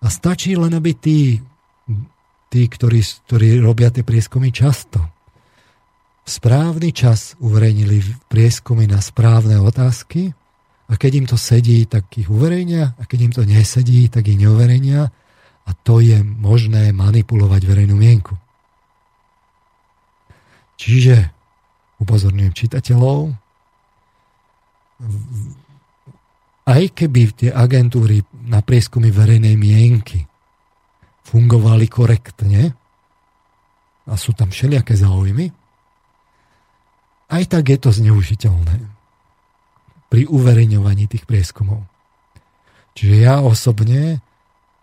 A 0.04 0.08
stačí 0.08 0.56
len, 0.56 0.72
aby 0.72 0.96
tí, 0.96 1.44
tí 2.54 2.70
ktorí, 2.70 3.02
ktorí 3.26 3.58
robia 3.58 3.90
tie 3.90 4.06
prieskumy 4.06 4.54
často, 4.54 5.02
v 6.24 6.30
správny 6.30 6.94
čas 6.94 7.34
uverejnili 7.42 8.30
prieskumy 8.30 8.86
na 8.86 9.02
správne 9.02 9.58
otázky 9.58 10.30
a 10.86 10.94
keď 10.94 11.12
im 11.18 11.26
to 11.26 11.36
sedí, 11.36 11.90
tak 11.90 12.14
ich 12.14 12.30
uverejnia 12.30 12.94
a 12.94 13.04
keď 13.10 13.20
im 13.26 13.34
to 13.34 13.44
nesedí, 13.44 14.06
tak 14.08 14.30
ich 14.30 14.38
neuverejnia 14.38 15.10
a 15.64 15.72
to 15.82 15.98
je 15.98 16.22
možné 16.22 16.94
manipulovať 16.94 17.62
verejnú 17.66 17.98
mienku. 17.98 18.38
Čiže 20.78 21.34
upozorňujem 21.98 22.54
čitateľov, 22.54 23.34
aj 26.64 26.84
keby 26.96 27.22
tie 27.36 27.50
agentúry 27.52 28.24
na 28.48 28.64
prieskumy 28.64 29.12
verejnej 29.12 29.60
mienky 29.60 30.24
fungovali 31.24 31.88
korektne 31.88 32.76
a 34.04 34.14
sú 34.20 34.36
tam 34.36 34.52
všelijaké 34.52 35.00
záujmy, 35.00 35.52
aj 37.34 37.44
tak 37.50 37.64
je 37.72 37.80
to 37.80 37.90
zneužiteľné 37.90 38.78
pri 40.12 40.30
uverejňovaní 40.30 41.10
tých 41.10 41.26
prieskumov. 41.26 41.82
Čiže 42.94 43.16
ja 43.26 43.42
osobne 43.42 44.22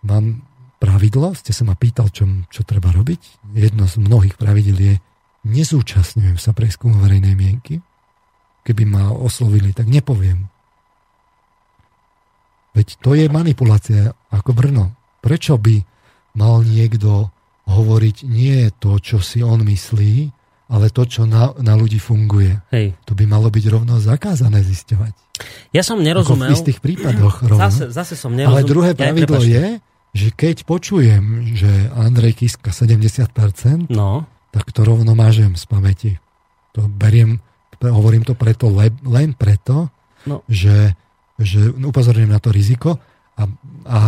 mám 0.02 0.42
pravidlo, 0.82 1.36
ste 1.38 1.54
sa 1.54 1.62
ma 1.62 1.78
pýtal, 1.78 2.10
čo, 2.10 2.26
čo 2.50 2.66
treba 2.66 2.90
robiť. 2.90 3.54
Jedno 3.54 3.86
z 3.86 4.02
mnohých 4.02 4.34
pravidel 4.34 4.78
je, 4.80 4.94
nezúčastňujem 5.46 6.34
sa 6.40 6.50
preskumu 6.50 6.98
verejnej 6.98 7.38
mienky. 7.38 7.78
Keby 8.66 8.82
ma 8.88 9.14
oslovili, 9.14 9.70
tak 9.70 9.86
nepoviem. 9.86 10.50
Veď 12.74 12.98
to 12.98 13.14
je 13.14 13.30
manipulácia 13.30 14.10
ako 14.34 14.50
Brno. 14.50 14.84
Prečo 15.22 15.54
by 15.54 15.78
mal 16.34 16.62
niekto 16.62 17.30
hovoriť 17.70 18.16
nie 18.26 18.70
to, 18.82 18.98
čo 18.98 19.22
si 19.22 19.42
on 19.46 19.62
myslí, 19.62 20.30
ale 20.70 20.86
to, 20.90 21.02
čo 21.02 21.26
na, 21.26 21.50
na 21.58 21.74
ľudí 21.74 21.98
funguje. 21.98 22.62
Hej. 22.70 22.94
To 23.06 23.18
by 23.18 23.26
malo 23.26 23.50
byť 23.50 23.64
rovno 23.70 23.98
zakázané 23.98 24.62
zisťovať. 24.62 25.14
Ja 25.74 25.82
som 25.82 25.98
nerozumel. 25.98 26.50
Ako 26.50 26.54
v 26.54 26.56
istých 26.56 26.78
prípadoch 26.78 27.42
rovno. 27.50 27.62
Zase, 27.66 27.90
zase 27.90 28.14
som 28.14 28.34
nerozumel. 28.34 28.62
Ale 28.62 28.70
druhé 28.70 28.90
pravidlo 28.94 29.42
ja, 29.42 29.50
je, 29.50 29.66
že 30.14 30.28
keď 30.34 30.66
počujem, 30.66 31.54
že 31.58 31.70
Andrej 31.94 32.42
Kiska 32.42 32.70
70%, 32.70 33.90
no. 33.90 34.26
tak 34.54 34.70
to 34.70 34.86
rovno 34.86 35.14
mážem 35.14 35.54
z 35.58 35.64
pamäti. 35.66 36.12
To 36.78 36.86
beriem, 36.86 37.42
hovorím 37.82 38.22
to 38.22 38.38
preto, 38.38 38.70
len 39.06 39.34
preto, 39.34 39.90
no. 40.26 40.46
že, 40.46 40.94
že 41.38 41.74
upozorňujem 41.74 42.30
na 42.30 42.38
to 42.38 42.54
riziko 42.54 42.98
a, 43.34 43.42
a 43.90 44.00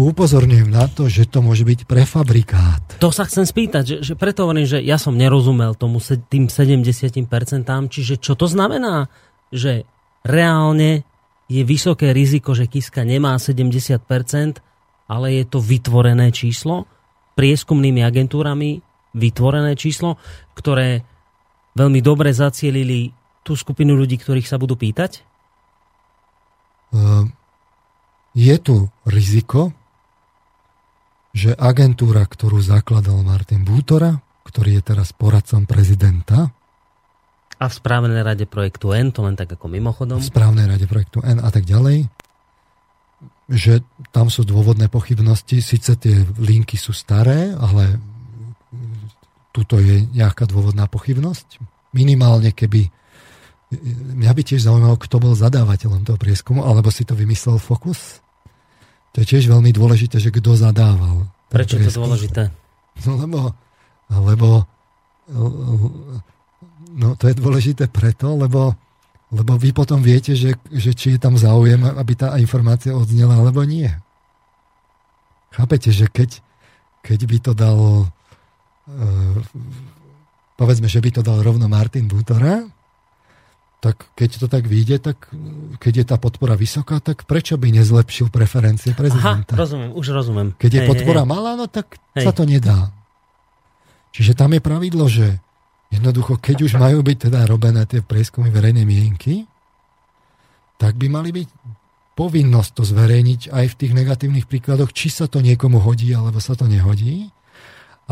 upozorňujem 0.00 0.72
na 0.72 0.88
to, 0.88 1.10
že 1.10 1.28
to 1.28 1.44
môže 1.44 1.68
byť 1.68 1.84
prefabrikát. 1.84 2.96
To 3.02 3.12
sa 3.12 3.28
chcem 3.28 3.44
spýtať, 3.44 3.84
že, 3.84 3.96
že 4.00 4.14
preto 4.16 4.48
hovorím, 4.48 4.64
že 4.64 4.80
ja 4.80 4.96
som 4.96 5.12
nerozumel 5.12 5.76
tomu 5.76 6.00
tým 6.00 6.48
70%, 6.48 7.12
čiže 7.92 8.16
čo 8.16 8.32
to 8.32 8.48
znamená, 8.48 9.12
že 9.52 9.84
reálne 10.24 11.04
je 11.52 11.62
vysoké 11.66 12.16
riziko, 12.16 12.56
že 12.56 12.70
Kiska 12.70 13.04
nemá 13.04 13.36
70%, 13.36 14.00
ale 15.12 15.26
je 15.36 15.44
to 15.44 15.60
vytvorené 15.60 16.32
číslo, 16.32 16.88
prieskumnými 17.36 18.00
agentúrami 18.00 18.80
vytvorené 19.12 19.76
číslo, 19.76 20.16
ktoré 20.56 21.04
veľmi 21.76 22.00
dobre 22.00 22.32
zacielili 22.32 23.12
tú 23.44 23.52
skupinu 23.52 23.92
ľudí, 23.92 24.16
ktorých 24.16 24.48
sa 24.48 24.56
budú 24.56 24.78
pýtať? 24.78 25.20
Ehm, 26.92 27.32
je 28.32 28.56
tu 28.56 28.88
riziko, 29.04 29.72
že 31.32 31.56
agentúra, 31.56 32.24
ktorú 32.28 32.60
zakladal 32.60 33.24
Martin 33.24 33.64
Bútora, 33.64 34.20
ktorý 34.44 34.80
je 34.80 34.82
teraz 34.84 35.16
poradcom 35.16 35.64
prezidenta, 35.64 36.52
a 37.62 37.70
v 37.70 37.78
správnej 37.78 38.26
rade 38.26 38.42
projektu 38.42 38.90
N, 38.90 39.14
to 39.14 39.22
len 39.22 39.38
tak 39.38 39.54
ako 39.54 39.70
mimochodom. 39.70 40.18
V 40.18 40.26
správnej 40.26 40.66
rade 40.66 40.82
projektu 40.90 41.22
N 41.22 41.38
a 41.38 41.46
tak 41.46 41.62
ďalej 41.62 42.10
že 43.52 43.84
tam 44.16 44.32
sú 44.32 44.48
dôvodné 44.48 44.88
pochybnosti, 44.88 45.60
síce 45.60 45.98
tie 46.00 46.24
linky 46.40 46.80
sú 46.80 46.96
staré, 46.96 47.52
ale 47.52 48.00
tuto 49.52 49.76
je 49.76 50.08
nejaká 50.08 50.48
dôvodná 50.48 50.88
pochybnosť. 50.88 51.60
Minimálne 51.92 52.56
keby 52.56 52.88
mňa 54.16 54.32
by 54.32 54.42
tiež 54.44 54.64
zaujímalo, 54.64 54.96
kto 54.96 55.16
bol 55.20 55.36
zadávateľom 55.36 56.04
toho 56.04 56.16
prieskumu, 56.16 56.64
alebo 56.64 56.88
si 56.88 57.04
to 57.04 57.12
vymyslel 57.12 57.60
Focus. 57.60 58.24
To 59.12 59.16
je 59.20 59.26
tiež 59.28 59.48
veľmi 59.48 59.70
dôležité, 59.72 60.16
že 60.16 60.32
kto 60.32 60.56
zadával. 60.56 61.28
Prečo 61.52 61.76
je 61.76 61.88
to 61.88 62.00
dôležité? 62.00 62.42
No 63.04 63.20
lebo, 63.20 63.40
lebo 64.08 64.48
no 66.92 67.08
to 67.16 67.24
je 67.28 67.34
dôležité 67.36 67.88
preto, 67.88 68.36
lebo 68.36 68.76
lebo 69.32 69.56
vy 69.56 69.72
potom 69.72 70.04
viete, 70.04 70.36
že, 70.36 70.60
že 70.68 70.92
či 70.92 71.16
je 71.16 71.20
tam 71.24 71.40
záujem, 71.40 71.80
aby 71.80 72.12
tá 72.12 72.36
informácia 72.36 72.92
odznela, 72.92 73.40
alebo 73.40 73.64
nie. 73.64 73.88
Chápete, 75.56 75.88
že 75.88 76.04
keď, 76.04 76.44
keď 77.00 77.20
by 77.24 77.38
to 77.40 77.52
dal 77.56 77.78
uh, 78.92 79.40
povedzme, 80.56 80.86
že 80.86 81.02
by 81.02 81.10
to 81.10 81.22
dal 81.24 81.42
rovno 81.42 81.66
Martin 81.66 82.06
Butora, 82.06 82.62
tak 83.82 84.14
keď 84.14 84.30
to 84.38 84.46
tak 84.46 84.70
vyjde, 84.70 85.02
tak 85.02 85.26
keď 85.82 85.92
je 85.98 86.04
tá 86.06 86.16
podpora 86.22 86.54
vysoká, 86.54 87.02
tak 87.02 87.26
prečo 87.26 87.58
by 87.58 87.74
nezlepšil 87.74 88.30
preferencie 88.30 88.94
prezidenta? 88.94 89.58
Aha, 89.58 89.62
rozumiem, 89.66 89.90
už 89.90 90.06
rozumiem. 90.14 90.48
Keď 90.54 90.70
je 90.70 90.82
hej, 90.86 90.88
podpora 90.88 91.26
hej. 91.26 91.30
malá, 91.34 91.58
no 91.58 91.66
tak 91.66 91.98
hej. 92.14 92.22
sa 92.22 92.30
to 92.30 92.46
nedá. 92.46 92.94
Čiže 94.14 94.38
tam 94.38 94.54
je 94.54 94.62
pravidlo, 94.62 95.10
že 95.10 95.42
Jednoducho, 95.92 96.40
keď 96.40 96.56
už 96.64 96.72
majú 96.80 97.04
byť 97.04 97.28
teda 97.28 97.44
robené 97.44 97.84
tie 97.84 98.00
prieskumy 98.00 98.48
verejnej 98.48 98.88
mienky, 98.88 99.44
tak 100.80 100.96
by 100.96 101.12
mali 101.12 101.36
byť 101.36 101.48
povinnosť 102.16 102.70
to 102.72 102.82
zverejniť 102.88 103.52
aj 103.52 103.64
v 103.68 103.76
tých 103.76 103.92
negatívnych 103.92 104.48
príkladoch, 104.48 104.88
či 104.96 105.12
sa 105.12 105.28
to 105.28 105.44
niekomu 105.44 105.76
hodí, 105.84 106.16
alebo 106.16 106.40
sa 106.40 106.56
to 106.56 106.64
nehodí. 106.64 107.28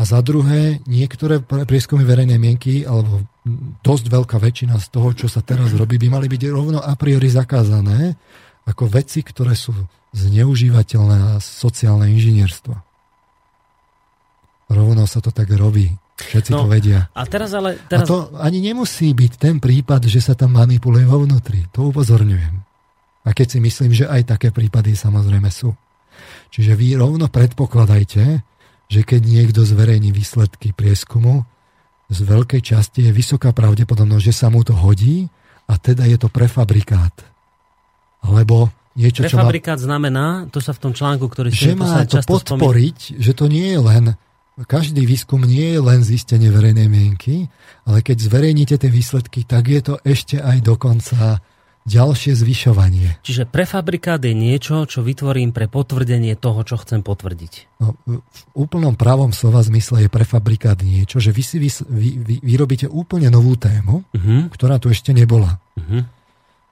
A 0.01 0.07
za 0.09 0.17
druhé, 0.25 0.81
niektoré 0.89 1.45
prieskumy 1.45 2.01
verejnej 2.01 2.41
mienky, 2.41 2.81
alebo 2.89 3.21
dosť 3.85 4.09
veľká 4.09 4.41
väčšina 4.41 4.81
z 4.81 4.87
toho, 4.89 5.13
čo 5.13 5.29
sa 5.29 5.45
teraz 5.45 5.77
robí, 5.77 6.01
by 6.01 6.09
mali 6.09 6.25
byť 6.25 6.41
rovno 6.49 6.81
a 6.81 6.97
priori 6.97 7.29
zakázané 7.29 8.17
ako 8.65 8.89
veci, 8.89 9.21
ktoré 9.21 9.53
sú 9.53 9.77
zneužívateľné 10.17 11.37
a 11.37 11.41
sociálne 11.41 12.09
inžinierstvo. 12.17 12.73
Rovno 14.73 15.05
sa 15.05 15.21
to 15.21 15.29
tak 15.29 15.53
robí. 15.53 15.93
Všetci 16.17 16.49
no, 16.49 16.65
to 16.65 16.73
vedia. 16.73 17.05
A 17.13 17.21
teraz 17.29 17.53
ale... 17.53 17.77
Teraz... 17.85 18.05
A 18.05 18.09
to 18.09 18.17
ani 18.41 18.57
nemusí 18.57 19.13
byť 19.13 19.37
ten 19.37 19.61
prípad, 19.61 20.09
že 20.09 20.17
sa 20.17 20.33
tam 20.33 20.57
manipuluje 20.57 21.05
vo 21.05 21.21
vnútri. 21.21 21.69
To 21.77 21.93
upozorňujem. 21.93 22.57
A 23.21 23.29
keď 23.37 23.53
si 23.53 23.59
myslím, 23.61 23.93
že 23.93 24.09
aj 24.09 24.33
také 24.33 24.49
prípady 24.49 24.97
samozrejme 24.97 25.49
sú. 25.53 25.77
Čiže 26.49 26.73
vy 26.73 26.97
rovno 26.97 27.29
predpokladajte, 27.29 28.41
že 28.91 29.07
keď 29.07 29.21
niekto 29.23 29.63
zverejní 29.63 30.11
výsledky 30.11 30.75
prieskumu, 30.75 31.47
z 32.11 32.19
veľkej 32.27 32.59
časti 32.59 33.07
je 33.07 33.11
vysoká 33.15 33.55
pravdepodobnosť, 33.55 34.23
že 34.27 34.33
sa 34.35 34.51
mu 34.51 34.67
to 34.67 34.75
hodí 34.75 35.31
a 35.71 35.79
teda 35.79 36.03
je 36.11 36.19
to 36.19 36.27
prefabrikát. 36.27 37.15
Alebo 38.19 38.67
niečo, 38.99 39.23
prefabrikát 39.23 39.79
čo 39.79 39.87
má... 39.87 39.95
znamená, 39.95 40.27
to 40.51 40.59
sa 40.59 40.75
v 40.75 40.79
tom 40.83 40.91
článku, 40.91 41.23
ktorý 41.31 41.55
že 41.55 41.71
má 41.79 42.03
to 42.03 42.19
podporiť, 42.19 43.15
spomín... 43.15 43.23
že 43.23 43.31
to 43.31 43.47
nie 43.47 43.71
je 43.71 43.79
len 43.79 44.05
každý 44.67 45.07
výskum 45.07 45.41
nie 45.41 45.73
je 45.73 45.79
len 45.81 46.03
zistenie 46.03 46.51
verejnej 46.51 46.91
mienky, 46.91 47.47
ale 47.87 48.03
keď 48.03 48.17
zverejníte 48.19 48.75
tie 48.77 48.91
výsledky, 48.91 49.47
tak 49.47 49.71
je 49.71 49.81
to 49.81 49.95
ešte 50.03 50.37
aj 50.37 50.57
dokonca 50.61 51.39
ďalšie 51.89 52.37
zvyšovanie. 52.37 53.17
Čiže 53.25 53.49
prefabrikát 53.49 54.21
je 54.21 54.37
niečo, 54.37 54.85
čo 54.85 55.01
vytvorím 55.01 55.49
pre 55.49 55.65
potvrdenie 55.65 56.37
toho, 56.37 56.61
čo 56.61 56.77
chcem 56.77 57.01
potvrdiť. 57.01 57.81
No, 57.81 57.97
v 58.05 58.41
úplnom 58.53 58.93
pravom 58.93 59.33
slova 59.33 59.65
zmysle 59.65 60.05
je 60.05 60.09
prefabrikát 60.13 60.77
niečo, 60.85 61.17
že 61.17 61.33
vy 61.33 61.43
si 61.43 61.57
vy, 61.57 61.69
vy, 61.89 62.09
vy, 62.21 62.35
vyrobíte 62.45 62.85
úplne 62.85 63.33
novú 63.33 63.57
tému, 63.57 64.05
uh-huh. 64.05 64.53
ktorá 64.53 64.77
tu 64.77 64.93
ešte 64.93 65.09
nebola. 65.09 65.57
Uh-huh. 65.73 66.05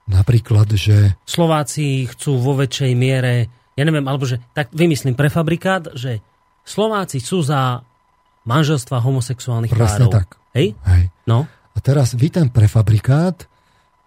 Napríklad, 0.09 0.69
že... 0.77 1.17
Slováci 1.25 2.05
chcú 2.09 2.37
vo 2.41 2.57
väčšej 2.57 2.91
miere, 2.93 3.49
ja 3.73 3.83
neviem, 3.85 4.05
alebo 4.05 4.25
že 4.25 4.41
tak 4.53 4.69
vymyslím 4.73 5.17
prefabrikát, 5.17 5.93
že 5.97 6.21
Slováci 6.65 7.17
sú 7.17 7.41
za 7.41 7.81
manželstva 8.45 9.01
homosexuálnych 9.01 9.73
Presne 9.73 10.05
párov. 10.09 10.17
tak. 10.21 10.27
Hej? 10.53 10.77
Hej. 10.85 11.03
No. 11.25 11.45
A 11.73 11.77
teraz 11.81 12.17
vy 12.17 12.33
ten 12.33 12.49
prefabrikát 12.49 13.45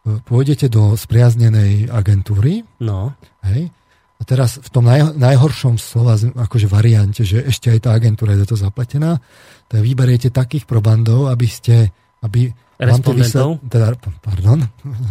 pôjdete 0.03 0.67
do 0.67 0.99
spriaznenej 0.99 1.91
agentúry. 1.91 2.67
No. 2.83 3.15
Hej, 3.47 3.71
a 4.19 4.23
teraz 4.23 4.63
v 4.63 4.71
tom 4.71 4.87
naj, 4.87 5.19
najhoršom 5.19 5.83
slova, 5.83 6.15
akože 6.15 6.71
variante, 6.71 7.27
že 7.27 7.43
ešte 7.43 7.75
aj 7.75 7.79
tá 7.83 7.91
agentúra 7.91 8.39
je 8.39 8.47
to 8.47 8.55
zapletená, 8.55 9.19
tak 9.67 9.83
vyberiete 9.83 10.31
takých 10.31 10.63
probandov, 10.63 11.27
aby 11.27 11.51
ste, 11.51 11.91
aby 12.23 12.55
vám 12.79 13.03
to 13.03 13.19
vysel, 13.19 13.59
teda, 13.67 13.99
pardon, 14.23 14.63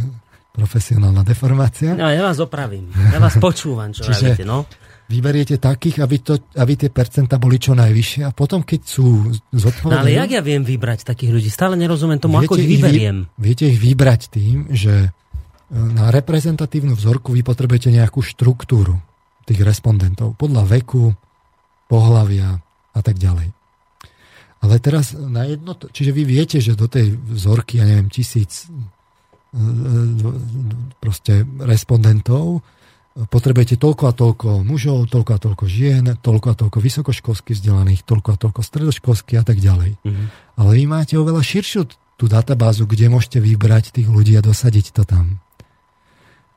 profesionálna 0.58 1.28
deformácia. 1.28 1.92
No, 1.92 2.08
ja 2.08 2.24
vás 2.24 2.40
opravím. 2.40 2.88
Ja 2.96 3.20
vás 3.20 3.36
počúvam, 3.36 3.92
čo 3.92 4.08
Čiže, 4.08 4.40
robíte, 4.40 4.48
no 4.48 4.64
vyberiete 5.12 5.60
takých, 5.60 6.00
aby, 6.00 6.18
to, 6.24 6.40
aby 6.56 6.80
tie 6.80 6.88
percenta 6.88 7.36
boli 7.36 7.60
čo 7.60 7.76
najvyššie 7.76 8.24
a 8.24 8.32
potom, 8.32 8.64
keď 8.64 8.82
sú 8.88 9.28
zodpovední... 9.52 9.92
No 9.92 10.04
ale 10.08 10.16
jak 10.16 10.32
ja 10.32 10.42
viem 10.42 10.64
vybrať 10.64 11.04
takých 11.04 11.32
ľudí? 11.36 11.50
Stále 11.52 11.76
nerozumiem 11.76 12.24
tomu, 12.24 12.40
ako 12.40 12.56
ich 12.56 12.80
vyberiem. 12.80 13.28
Ich, 13.28 13.36
viete 13.36 13.68
ich 13.68 13.76
vybrať 13.76 14.32
tým, 14.32 14.72
že 14.72 15.08
e, 15.08 15.10
na 15.76 16.08
reprezentatívnu 16.16 16.96
vzorku 16.96 17.36
vy 17.36 17.44
potrebujete 17.44 17.92
nejakú 17.92 18.24
štruktúru 18.24 18.96
tých 19.44 19.60
respondentov 19.68 20.40
podľa 20.40 20.64
veku, 20.80 21.12
pohlavia 21.92 22.64
a 22.96 23.00
tak 23.04 23.20
ďalej. 23.20 23.52
Ale 24.64 24.76
teraz 24.80 25.12
na 25.12 25.44
jedno, 25.44 25.76
čiže 25.76 26.16
vy 26.16 26.24
viete, 26.24 26.64
že 26.64 26.80
do 26.80 26.88
tej 26.88 27.20
vzorky, 27.20 27.84
ja 27.84 27.86
neviem, 27.90 28.08
tisíc 28.08 28.64
e, 28.64 28.72
e, 28.72 29.60
proste 31.04 31.44
respondentov 31.60 32.64
potrebujete 33.12 33.76
toľko 33.76 34.04
a 34.08 34.14
toľko 34.16 34.50
mužov, 34.64 35.12
toľko 35.12 35.32
a 35.36 35.40
toľko 35.40 35.66
žien, 35.68 36.04
toľko 36.24 36.48
a 36.48 36.56
toľko 36.56 36.78
vysokoškolských 36.80 37.60
vzdelaných, 37.60 38.08
toľko 38.08 38.30
a 38.34 38.38
toľko 38.40 38.62
stredoškolských 38.64 39.40
a 39.40 39.46
tak 39.46 39.60
ďalej. 39.60 40.00
Mm-hmm. 40.00 40.28
Ale 40.56 40.70
vy 40.80 40.84
máte 40.88 41.20
oveľa 41.20 41.44
širšiu 41.44 41.92
tú 42.16 42.26
databázu, 42.32 42.88
kde 42.88 43.12
môžete 43.12 43.44
vybrať 43.44 43.92
tých 44.00 44.08
ľudí 44.08 44.40
a 44.40 44.46
dosadiť 44.46 44.96
to 44.96 45.04
tam. 45.04 45.44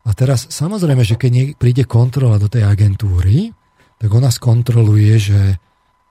A 0.05 0.13
teraz 0.13 0.47
samozrejme, 0.53 1.03
že 1.03 1.19
keď 1.19 1.57
príde 1.59 1.89
kontrola 1.89 2.37
do 2.37 2.47
tej 2.47 2.69
agentúry, 2.69 3.51
tak 3.99 4.11
ona 4.13 4.29
skontroluje, 4.29 5.15
že 5.17 5.41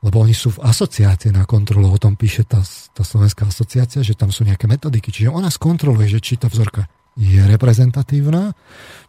lebo 0.04 0.20
oni 0.20 0.36
sú 0.36 0.52
v 0.52 0.68
asociácii 0.68 1.32
na 1.32 1.48
kontrolu, 1.48 1.88
o 1.88 1.96
tom 1.96 2.20
píše 2.20 2.44
tá, 2.44 2.60
tá 2.92 3.08
slovenská 3.08 3.48
asociácia, 3.48 4.04
že 4.04 4.20
tam 4.20 4.36
sú 4.36 4.44
nejaké 4.44 4.68
metodiky. 4.68 5.16
Čiže 5.16 5.32
ona 5.32 5.48
skontroluje, 5.48 6.12
že 6.12 6.20
či 6.20 6.36
to 6.36 6.52
vzorka 6.52 6.92
je 7.14 7.42
reprezentatívna, 7.46 8.58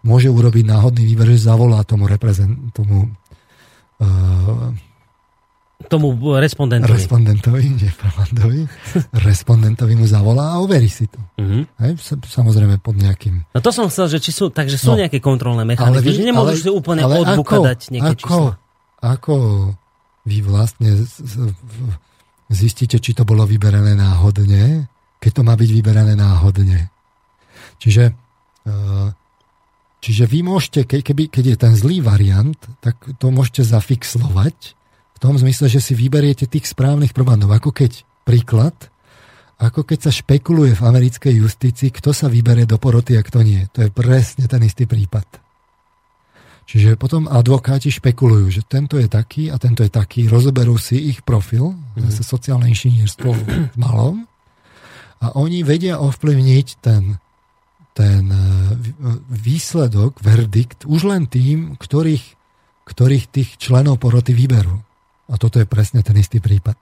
môže 0.05 0.29
urobiť 0.29 0.65
náhodný 0.69 1.09
výber, 1.09 1.33
že 1.33 1.49
zavolá 1.49 1.81
tomu, 1.89 2.05
reprezent, 2.05 2.73
tomu 2.77 3.09
uh, 4.01 4.69
tomu 5.89 6.17
respondentovi. 6.41 6.97
Respondentovi, 6.97 7.61
nie 7.77 7.91
Pramandovi. 7.93 8.61
respondentovi 9.29 9.95
mu 9.99 10.07
zavolá 10.09 10.57
a 10.57 10.61
overí 10.65 10.89
si 10.89 11.05
to. 11.11 11.21
Uh-huh. 11.37 11.67
Hej, 11.83 12.01
samozrejme 12.25 12.81
pod 12.81 12.97
nejakým... 12.97 13.45
No 13.53 13.61
to 13.61 13.71
som 13.75 13.93
chcel, 13.93 14.09
že 14.09 14.19
či 14.23 14.33
sú, 14.33 14.49
takže 14.49 14.81
sú 14.81 14.97
no, 14.97 15.05
nejaké 15.05 15.21
kontrolné 15.21 15.69
mechanizmy, 15.69 16.15
že 16.15 16.25
nemôžeš 16.25 16.59
si 16.65 16.71
úplne 16.73 17.05
ale 17.05 17.21
odbukadať 17.21 17.79
ako, 17.85 17.93
nejaké 17.93 18.15
ako, 18.17 18.21
čísla. 18.21 18.53
Ako 19.05 19.35
vy 20.25 20.37
vlastne 20.41 20.91
zistíte, 22.49 22.97
či 22.97 23.13
to 23.13 23.29
bolo 23.29 23.45
vyberané 23.45 23.93
náhodne, 23.93 24.89
keď 25.21 25.31
to 25.37 25.43
má 25.45 25.53
byť 25.53 25.71
vyberané 25.75 26.17
náhodne. 26.17 26.94
Čiže, 27.85 28.17
eh, 28.65 29.09
čiže 30.01 30.25
vy 30.25 30.41
môžete, 30.41 30.89
keby, 30.89 31.29
keď 31.29 31.45
je 31.53 31.57
ten 31.61 31.75
zlý 31.77 32.01
variant, 32.01 32.57
tak 32.81 32.97
to 33.21 33.29
môžete 33.29 33.69
zafixlovať 33.69 34.57
v 35.13 35.19
tom 35.21 35.37
zmysle, 35.37 35.69
že 35.69 35.85
si 35.85 35.93
vyberiete 35.93 36.49
tých 36.49 36.73
správnych 36.73 37.13
probandov. 37.13 37.53
Ako 37.53 37.77
keď, 37.77 38.09
príklad, 38.25 38.73
ako 39.61 39.85
keď 39.85 40.09
sa 40.09 40.13
špekuluje 40.17 40.73
v 40.73 40.83
americkej 40.83 41.45
justícii, 41.45 41.93
kto 41.93 42.17
sa 42.17 42.33
vyberie 42.33 42.65
do 42.65 42.81
poroty 42.81 43.21
a 43.21 43.23
kto 43.23 43.45
nie. 43.45 43.69
To 43.77 43.85
je 43.85 43.91
presne 43.93 44.49
ten 44.49 44.65
istý 44.65 44.89
prípad. 44.89 45.45
Čiže 46.65 46.97
potom 46.97 47.29
advokáti 47.29 47.93
špekulujú, 47.93 48.49
že 48.49 48.63
tento 48.65 48.97
je 48.97 49.05
taký 49.05 49.53
a 49.53 49.61
tento 49.61 49.85
je 49.85 49.93
taký, 49.93 50.25
rozoberú 50.33 50.81
si 50.81 51.13
ich 51.13 51.21
profil, 51.21 51.77
mm. 51.77 52.09
zase 52.09 52.25
sociálne 52.25 52.73
inžinierstvo 52.73 53.29
v 53.37 53.45
malom, 53.77 54.25
a 55.21 55.33
oni 55.37 55.65
vedia 55.65 56.01
ovplyvniť 56.01 56.67
ten 56.85 57.17
ten 57.95 58.27
e, 58.27 58.43
výsledok, 59.31 60.19
verdikt, 60.19 60.83
už 60.85 61.07
len 61.07 61.31
tým, 61.31 61.79
ktorých, 61.79 62.27
ktorých 62.91 63.25
tých 63.31 63.51
členov 63.57 64.03
poroty 64.03 64.35
vyberú. 64.35 64.83
A 65.31 65.35
toto 65.39 65.63
je 65.63 65.65
presne 65.65 66.03
ten 66.03 66.19
istý 66.19 66.43
prípad. 66.43 66.77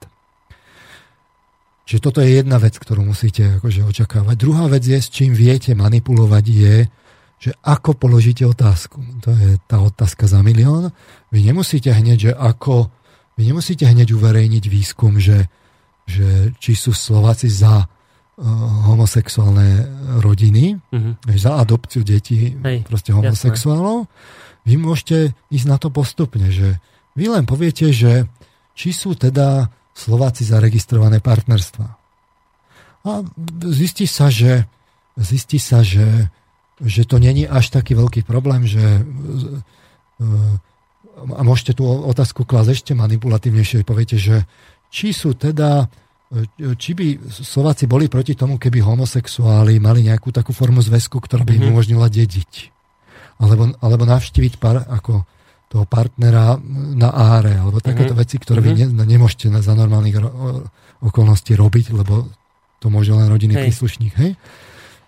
Čiže 1.86 2.00
toto 2.00 2.24
je 2.24 2.40
jedna 2.40 2.56
vec, 2.56 2.74
ktorú 2.80 3.04
musíte 3.04 3.60
akože 3.60 3.84
očakávať. 3.84 4.34
Druhá 4.40 4.66
vec 4.72 4.82
je, 4.82 4.96
s 4.96 5.12
čím 5.12 5.36
viete 5.36 5.76
manipulovať, 5.76 6.44
je, 6.48 6.76
že 7.42 7.50
ako 7.60 7.98
položíte 7.98 8.46
otázku. 8.48 9.02
To 9.26 9.30
je 9.34 9.60
tá 9.68 9.82
otázka 9.82 10.30
za 10.30 10.40
milión. 10.40 10.94
Vy 11.34 11.42
nemusíte 11.42 11.90
hneď, 11.90 12.18
že 12.30 12.32
ako, 12.32 12.88
vy 13.34 13.52
nemusíte 13.52 13.82
hneď 13.84 14.14
uverejniť 14.14 14.64
výskum, 14.70 15.18
že, 15.18 15.50
že 16.06 16.54
či 16.62 16.72
sú 16.78 16.94
Slováci 16.94 17.50
za 17.50 17.90
homosexuálne 18.88 19.84
rodiny, 20.24 20.80
uh-huh. 20.80 21.12
za 21.36 21.60
adopciu 21.60 22.00
detí 22.00 22.56
Hej, 22.56 22.88
proste 22.88 23.12
homosexuálov, 23.12 24.08
jasné. 24.08 24.64
vy 24.64 24.74
môžete 24.80 25.16
ísť 25.52 25.66
na 25.68 25.76
to 25.76 25.92
postupne, 25.92 26.48
že 26.48 26.80
vy 27.12 27.28
len 27.28 27.44
poviete, 27.44 27.92
že 27.92 28.24
či 28.72 28.96
sú 28.96 29.12
teda 29.12 29.68
Slováci 29.92 30.48
zaregistrované 30.48 31.20
partnerstva. 31.20 31.86
A 33.04 33.10
zistí 33.68 34.08
sa, 34.08 34.32
že, 34.32 34.64
zistí 35.20 35.60
sa, 35.60 35.84
že, 35.84 36.32
že 36.80 37.04
to 37.04 37.20
není 37.20 37.44
až 37.44 37.68
taký 37.68 37.92
veľký 37.92 38.24
problém, 38.24 38.64
že 38.64 38.80
eh, 38.80 40.70
a 41.22 41.42
môžete 41.44 41.78
tú 41.78 41.84
otázku 41.86 42.48
klásť 42.48 42.70
ešte 42.72 42.92
manipulatívnejšie, 42.96 43.84
poviete, 43.84 44.16
že 44.16 44.48
či 44.88 45.12
sú 45.12 45.36
teda 45.36 45.86
či 46.80 46.90
by 46.96 47.28
Slováci 47.28 47.84
boli 47.84 48.08
proti 48.08 48.32
tomu, 48.32 48.56
keby 48.56 48.80
homosexuáli 48.80 49.76
mali 49.76 50.08
nejakú 50.08 50.32
takú 50.32 50.56
formu 50.56 50.80
zväzku, 50.80 51.20
ktorá 51.20 51.44
by 51.44 51.60
im 51.60 51.64
mhm. 51.68 51.70
umožnila 51.76 52.08
dediť. 52.08 52.72
Alebo, 53.42 53.74
alebo 53.82 54.04
navštíviť 54.06 54.54
par, 54.56 54.86
ako 54.86 55.26
toho 55.72 55.88
partnera 55.88 56.60
na 56.92 57.08
áre, 57.10 57.56
alebo 57.56 57.80
takéto 57.80 58.12
mm-hmm. 58.12 58.22
veci, 58.28 58.36
ktoré 58.36 58.60
vy 58.60 58.76
mhm. 58.76 58.92
ne, 58.92 59.04
nemôžete 59.08 59.48
na, 59.48 59.64
za 59.64 59.72
normálnych 59.72 60.20
ro, 60.20 60.30
okolností 61.00 61.56
robiť, 61.56 61.96
lebo 61.96 62.28
to 62.76 62.92
môže 62.92 63.16
len 63.16 63.24
rodinný 63.26 63.56
hej. 63.56 63.72
príslušník. 63.72 64.12
Hej? 64.20 64.36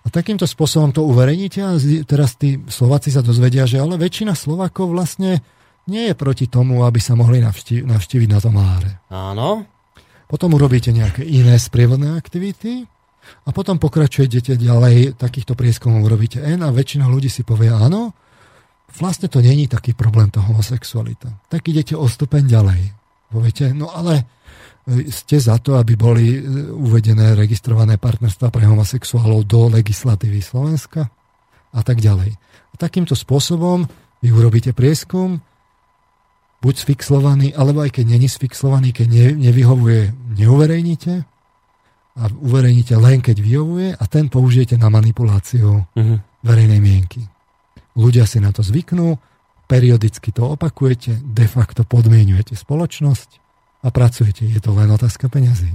A 0.05 0.07
takýmto 0.09 0.49
spôsobom 0.49 0.89
to 0.89 1.05
uverejníte 1.05 1.61
a 1.61 1.77
teraz 2.05 2.37
tí 2.37 2.61
Slováci 2.65 3.13
sa 3.13 3.21
dozvedia, 3.25 3.69
že 3.69 3.77
ale 3.77 3.97
väčšina 3.97 4.33
Slovákov 4.33 4.93
vlastne 4.93 5.41
nie 5.85 6.09
je 6.09 6.13
proti 6.17 6.49
tomu, 6.49 6.81
aby 6.81 6.97
sa 6.97 7.13
mohli 7.13 7.41
navštíviť, 7.45 7.85
navštíviť 7.85 8.29
na 8.29 8.39
tom 8.41 8.57
áre. 8.57 9.05
Áno. 9.13 9.65
Potom 10.25 10.57
urobíte 10.57 10.89
nejaké 10.89 11.21
iné 11.21 11.57
sprievodné 11.61 12.17
aktivity 12.17 12.85
a 13.45 13.49
potom 13.53 13.77
pokračujete 13.77 14.57
ďalej, 14.57 15.17
takýchto 15.17 15.53
prieskumov 15.53 16.05
urobíte 16.05 16.41
N 16.41 16.65
a 16.65 16.73
väčšina 16.73 17.05
ľudí 17.05 17.29
si 17.29 17.45
povie 17.45 17.69
áno, 17.69 18.13
vlastne 18.97 19.29
to 19.29 19.41
není 19.41 19.69
taký 19.69 19.93
problém, 19.93 20.29
tá 20.29 20.41
homosexualita. 20.41 21.29
Tak 21.49 21.65
idete 21.69 21.93
o 21.97 22.05
stupeň 22.05 22.43
ďalej. 22.45 22.81
Poviete, 23.29 23.73
no 23.73 23.89
ale 23.89 24.21
e, 24.85 25.09
ste 25.09 25.41
za 25.41 25.57
to, 25.57 25.77
aby 25.77 25.97
boli 25.97 26.37
e, 26.37 26.41
uvedené 26.73 27.33
registrované 27.33 27.97
partnerstva 27.97 28.53
pre 28.53 28.65
homosexuálov 28.69 29.45
do 29.45 29.67
legislatívy 29.73 30.39
Slovenska 30.41 31.09
a 31.73 31.81
tak 31.81 31.99
ďalej. 32.01 32.31
A 32.71 32.75
takýmto 32.77 33.17
spôsobom 33.17 33.85
vy 34.21 34.29
urobíte 34.31 34.71
prieskum, 34.71 35.41
buď 36.65 36.75
sfixlovaný, 36.81 37.53
alebo 37.53 37.85
aj 37.85 38.01
keď 38.01 38.17
není 38.17 38.25
sfixlovaný, 38.25 38.89
keď 38.89 39.07
ne, 39.13 39.25
nevyhovuje, 39.37 40.33
neuverejnite 40.33 41.21
a 42.17 42.23
uverejnite 42.41 42.97
len 42.97 43.21
keď 43.21 43.37
vyhovuje 43.37 43.93
a 43.93 44.03
ten 44.09 44.33
použijete 44.33 44.73
na 44.81 44.89
manipuláciu 44.89 45.85
uh-huh. 45.85 46.17
verejnej 46.41 46.81
mienky. 46.81 47.21
Ľudia 47.93 48.25
si 48.25 48.41
na 48.41 48.49
to 48.49 48.65
zvyknú, 48.65 49.13
periodicky 49.69 50.33
to 50.33 50.41
opakujete, 50.57 51.21
de 51.21 51.45
facto 51.45 51.85
podmienujete 51.85 52.57
spoločnosť 52.57 53.29
a 53.85 53.93
pracujete. 53.93 54.49
Je 54.49 54.57
to 54.57 54.73
len 54.73 54.89
otázka 54.89 55.29
peňazí. 55.29 55.69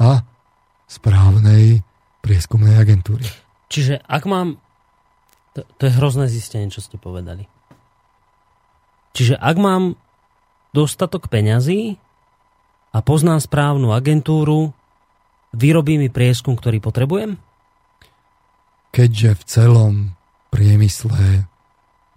A 0.00 0.24
správnej 0.88 1.84
prieskumnej 2.24 2.80
agentúry. 2.80 3.28
Čiže 3.68 4.00
ak 4.08 4.24
mám... 4.24 4.56
To, 5.52 5.66
to 5.76 5.82
je 5.84 5.92
hrozné 5.98 6.30
zistenie, 6.32 6.72
čo 6.72 6.80
ste 6.80 6.96
povedali. 6.96 7.44
Čiže 9.14 9.34
ak 9.38 9.56
mám 9.58 9.98
dostatok 10.70 11.26
peňazí 11.26 11.98
a 12.94 12.98
poznám 13.02 13.42
správnu 13.42 13.90
agentúru, 13.90 14.70
vyrobí 15.54 15.98
mi 15.98 16.08
prieskum, 16.10 16.54
ktorý 16.54 16.78
potrebujem? 16.78 17.38
Keďže 18.90 19.30
v 19.38 19.42
celom 19.46 19.94
priemysle, 20.50 21.46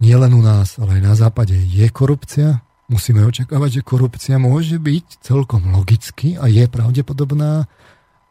nielen 0.02 0.32
u 0.34 0.42
nás, 0.42 0.78
ale 0.82 0.98
aj 0.98 1.02
na 1.02 1.14
západe 1.14 1.54
je 1.54 1.86
korupcia, 1.90 2.62
musíme 2.90 3.22
očakávať, 3.22 3.80
že 3.80 3.86
korupcia 3.86 4.36
môže 4.42 4.78
byť 4.82 5.22
celkom 5.22 5.70
logicky 5.70 6.34
a 6.34 6.50
je 6.50 6.66
pravdepodobná 6.66 7.70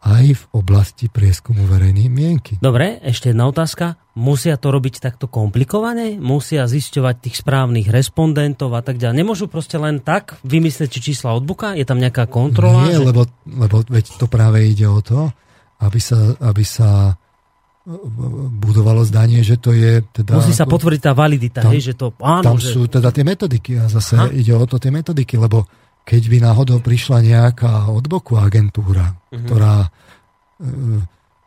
aj 0.04 0.26
v 0.36 0.44
oblasti 0.52 1.08
prieskumu 1.08 1.64
verejnej 1.64 2.12
mienky. 2.12 2.60
Dobre, 2.60 3.00
ešte 3.00 3.32
jedna 3.32 3.48
otázka. 3.48 3.96
Musia 4.20 4.60
to 4.60 4.70
robiť 4.70 5.00
takto 5.00 5.32
komplikované? 5.32 6.20
Musia 6.20 6.68
zisťovať 6.68 7.16
tých 7.24 7.40
správnych 7.40 7.88
respondentov 7.88 8.76
a 8.76 8.84
tak 8.84 9.00
ďalej? 9.00 9.16
Nemôžu 9.24 9.48
proste 9.48 9.80
len 9.80 10.04
tak 10.04 10.38
vymyslieť, 10.44 10.90
či 10.92 11.00
čísla 11.16 11.32
od 11.32 11.48
buka? 11.48 11.80
Je 11.80 11.88
tam 11.88 12.04
nejaká 12.04 12.28
kontrola? 12.28 12.92
Nie, 12.92 13.00
že... 13.00 13.08
lebo, 13.08 13.26
lebo 13.48 13.76
veď 13.88 14.20
to 14.20 14.28
práve 14.28 14.60
ide 14.68 14.86
o 14.92 15.00
to, 15.00 15.32
aby 15.80 16.00
sa, 16.04 16.36
aby 16.44 16.64
sa 16.68 17.16
budovalo 18.64 19.04
zdanie, 19.04 19.44
že 19.44 19.60
to 19.60 19.76
je 19.76 20.04
teda... 20.16 20.40
Musí 20.40 20.56
sa 20.56 20.64
potvrdiť 20.64 21.02
tá 21.04 21.12
validita, 21.12 21.68
tam, 21.68 21.72
hej, 21.76 21.92
že 21.92 21.94
to... 22.00 22.16
Áno, 22.24 22.56
tam 22.56 22.60
že... 22.60 22.72
sú 22.72 22.88
teda 22.88 23.12
tie 23.12 23.28
metodiky 23.28 23.76
a 23.76 23.92
zase 23.92 24.16
Aha. 24.16 24.32
ide 24.32 24.56
o 24.56 24.64
to 24.64 24.80
tie 24.80 24.88
metodiky, 24.88 25.36
lebo 25.36 25.68
keď 26.04 26.22
by 26.28 26.38
náhodou 26.44 26.84
prišla 26.84 27.24
nejaká 27.24 27.88
odboku 27.90 28.36
agentúra, 28.36 29.16
uh-huh. 29.16 29.40
ktorá, 29.48 29.76
e, 30.60 30.68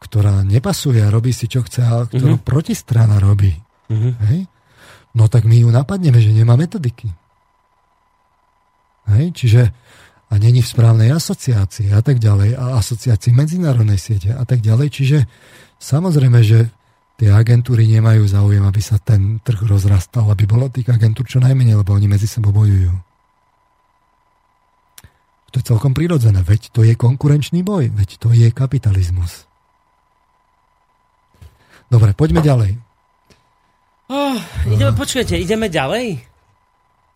ktorá 0.00 0.34
nepasuje 0.44 1.00
a 1.04 1.12
robí 1.12 1.32
si, 1.36 1.46
čo 1.46 1.60
chce, 1.60 1.80
a 1.84 2.08
ktorú 2.08 2.40
uh-huh. 2.40 2.46
protistrana 2.46 3.20
robí, 3.20 3.52
uh-huh. 3.92 4.12
hej? 4.32 4.48
no 5.16 5.28
tak 5.28 5.44
my 5.48 5.64
ju 5.64 5.68
napadneme, 5.68 6.20
že 6.20 6.32
nemá 6.32 6.56
metodiky. 6.60 7.08
Hej? 9.06 9.32
Čiže 9.32 9.62
a 10.26 10.34
není 10.42 10.58
v 10.58 10.72
správnej 10.74 11.14
asociácii 11.14 11.94
a 11.94 12.02
tak 12.02 12.18
ďalej, 12.18 12.58
a 12.58 12.82
asociácii 12.82 13.30
medzinárodnej 13.30 13.98
siete 13.98 14.34
a 14.34 14.42
tak 14.42 14.58
ďalej. 14.58 14.88
Čiže 14.90 15.18
samozrejme, 15.78 16.42
že 16.42 16.66
tie 17.14 17.30
agentúry 17.30 17.86
nemajú 17.86 18.26
záujem, 18.26 18.60
aby 18.66 18.82
sa 18.82 18.98
ten 18.98 19.38
trh 19.38 19.62
rozrastal, 19.62 20.26
aby 20.26 20.44
bolo 20.44 20.66
tých 20.66 20.90
agentúr 20.90 21.30
čo 21.30 21.38
najmenej, 21.38 21.78
lebo 21.78 21.94
oni 21.94 22.10
medzi 22.10 22.26
sebou 22.26 22.50
bojujú. 22.50 22.90
To 25.56 25.64
je 25.64 25.72
celkom 25.72 25.96
prirodzené, 25.96 26.44
veď 26.44 26.68
to 26.68 26.84
je 26.84 26.92
konkurenčný 26.92 27.64
boj, 27.64 27.88
veď 27.88 28.20
to 28.20 28.28
je 28.28 28.52
kapitalizmus. 28.52 29.48
Dobre, 31.88 32.12
poďme 32.12 32.44
ďalej. 32.44 32.76
Oh, 34.12 34.36
ideme, 34.68 34.92
počujete, 34.92 35.32
ideme 35.40 35.72
ďalej? 35.72 36.20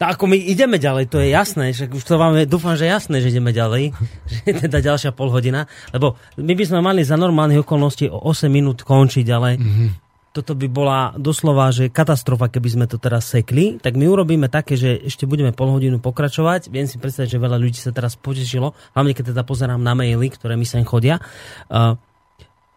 Tak 0.00 0.16
ako 0.16 0.32
my 0.32 0.40
ideme 0.40 0.80
ďalej, 0.80 1.12
to 1.12 1.20
je 1.20 1.28
jasné, 1.36 1.76
však 1.76 1.92
už 1.92 2.00
to 2.00 2.16
vám 2.16 2.40
je, 2.40 2.48
dúfam, 2.48 2.80
že 2.80 2.88
jasné, 2.88 3.20
že 3.20 3.28
ideme 3.28 3.52
ďalej, 3.52 3.92
že 4.32 4.38
je 4.48 4.54
teda 4.56 4.80
ďalšia 4.88 5.12
pol 5.12 5.28
hodina, 5.28 5.68
lebo 5.92 6.16
my 6.40 6.56
by 6.56 6.64
sme 6.64 6.80
mali 6.80 7.04
za 7.04 7.20
normálnych 7.20 7.60
okolností 7.60 8.08
o 8.08 8.24
8 8.24 8.48
minút 8.48 8.88
končiť, 8.88 9.26
ale 9.28 9.60
mm-hmm 9.60 10.10
toto 10.40 10.56
by 10.56 10.68
bola 10.72 10.98
doslova, 11.20 11.68
že 11.68 11.92
katastrofa, 11.92 12.48
keby 12.48 12.68
sme 12.80 12.86
to 12.88 12.96
teraz 12.96 13.28
sekli, 13.28 13.76
tak 13.76 14.00
my 14.00 14.08
urobíme 14.08 14.48
také, 14.48 14.80
že 14.80 14.96
ešte 14.96 15.28
budeme 15.28 15.52
pol 15.52 15.68
hodinu 15.76 16.00
pokračovať. 16.00 16.72
Viem 16.72 16.88
si 16.88 16.96
predstaviť, 16.96 17.36
že 17.36 17.38
veľa 17.38 17.60
ľudí 17.60 17.76
sa 17.76 17.92
teraz 17.92 18.16
potešilo, 18.16 18.72
hlavne 18.96 19.12
keď 19.12 19.36
teda 19.36 19.44
pozerám 19.44 19.78
na 19.78 19.92
maily, 19.92 20.32
ktoré 20.32 20.56
mi 20.56 20.64
sem 20.64 20.80
chodia. 20.88 21.20
Uh, 21.68 22.00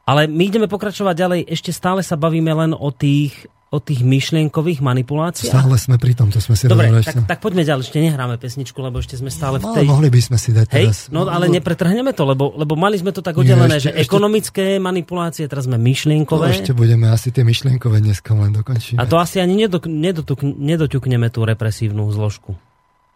ale 0.03 0.27
my 0.27 0.43
ideme 0.51 0.67
pokračovať 0.67 1.15
ďalej, 1.15 1.39
ešte 1.47 1.71
stále 1.71 2.03
sa 2.03 2.19
bavíme 2.19 2.51
len 2.51 2.75
o 2.75 2.91
tých 2.91 3.47
o 3.73 3.81
tých 3.81 4.05
myšlienkových 4.05 4.85
manipuláciách? 4.85 5.49
Stále 5.49 5.75
sme 5.81 5.97
pri 5.97 6.13
tom, 6.13 6.29
to 6.29 6.37
sme 6.37 6.53
si 6.53 6.69
Dobre, 6.69 6.93
tak, 7.01 7.25
tak 7.25 7.39
poďme 7.41 7.65
ďalej, 7.65 7.89
ešte 7.89 7.97
nehráme 7.97 8.37
pesničku, 8.37 8.77
lebo 8.77 9.01
ešte 9.01 9.17
sme 9.17 9.33
stále 9.33 9.57
v 9.57 9.65
no, 9.65 9.73
tej... 9.73 9.85
No, 9.89 9.97
mohli 9.97 10.13
by 10.13 10.21
sme 10.21 10.37
si 10.37 10.53
dať 10.53 10.67
Hej, 10.77 10.85
teraz... 10.85 10.97
no 11.09 11.25
ale 11.25 11.49
nepretrhneme 11.49 12.13
to, 12.13 12.29
lebo, 12.29 12.53
lebo 12.53 12.77
mali 12.77 13.01
sme 13.01 13.09
to 13.09 13.25
tak 13.25 13.33
oddelené, 13.33 13.81
že 13.81 13.89
ešte, 13.89 14.05
ekonomické 14.05 14.77
manipulácie, 14.77 15.49
teraz 15.49 15.65
sme 15.65 15.81
myšlienkové. 15.81 16.45
No, 16.45 16.53
ešte 16.53 16.77
budeme 16.77 17.09
asi 17.09 17.33
tie 17.33 17.41
myšlienkové 17.41 18.05
dneska 18.05 18.37
len 18.37 18.53
dokončiť. 18.53 19.01
A 19.01 19.09
to 19.09 19.17
asi 19.17 19.41
ani 19.41 19.57
nedoťukneme 19.65 21.27
tú 21.33 21.41
represívnu 21.41 22.05
zložku. 22.13 22.53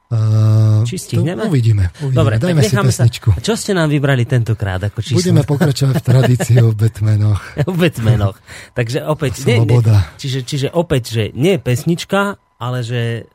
Uh, 0.08 0.88
Či 0.88 1.04
stihneme? 1.04 1.52
uvidíme, 1.52 1.92
uvidíme. 2.00 2.16
Dobre, 2.16 2.40
Dajme 2.40 2.64
si 2.64 2.80
pesničku. 2.80 3.36
Sa. 3.36 3.44
Čo 3.44 3.60
ste 3.60 3.76
nám 3.76 3.92
vybrali 3.92 4.24
tentokrát 4.24 4.80
ako 4.80 5.04
číslo? 5.04 5.20
Budeme 5.20 5.44
pokračovať 5.44 6.00
v 6.00 6.06
tradícii 6.08 6.58
o 6.64 6.72
Batmanoch. 6.72 7.44
o 7.68 7.76
Batmanoch. 7.76 8.40
Takže 8.72 9.04
opäť, 9.04 9.44
nie, 9.44 9.68
nie, 9.68 9.84
čiže, 10.16 10.48
čiže 10.48 10.68
opäť, 10.72 11.04
že 11.12 11.24
nie 11.36 11.60
pesnička, 11.60 12.40
ale 12.56 12.88
že 12.88 13.28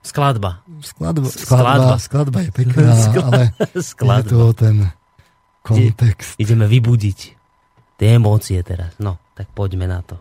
skladba. 0.00 0.64
Skladba, 0.80 1.28
skladba, 1.28 1.96
skladba 2.00 2.38
je 2.48 2.50
pekná, 2.56 2.96
ale 3.28 3.52
skladba. 3.92 4.24
je 4.24 4.32
to 4.32 4.40
ten 4.56 4.76
kontext. 5.60 6.40
Ideme 6.40 6.64
vybudiť 6.64 7.18
tie 8.00 8.16
emócie 8.16 8.56
teraz. 8.64 8.96
No, 8.96 9.20
tak 9.36 9.52
poďme 9.52 9.84
na 9.84 10.00
to. 10.00 10.16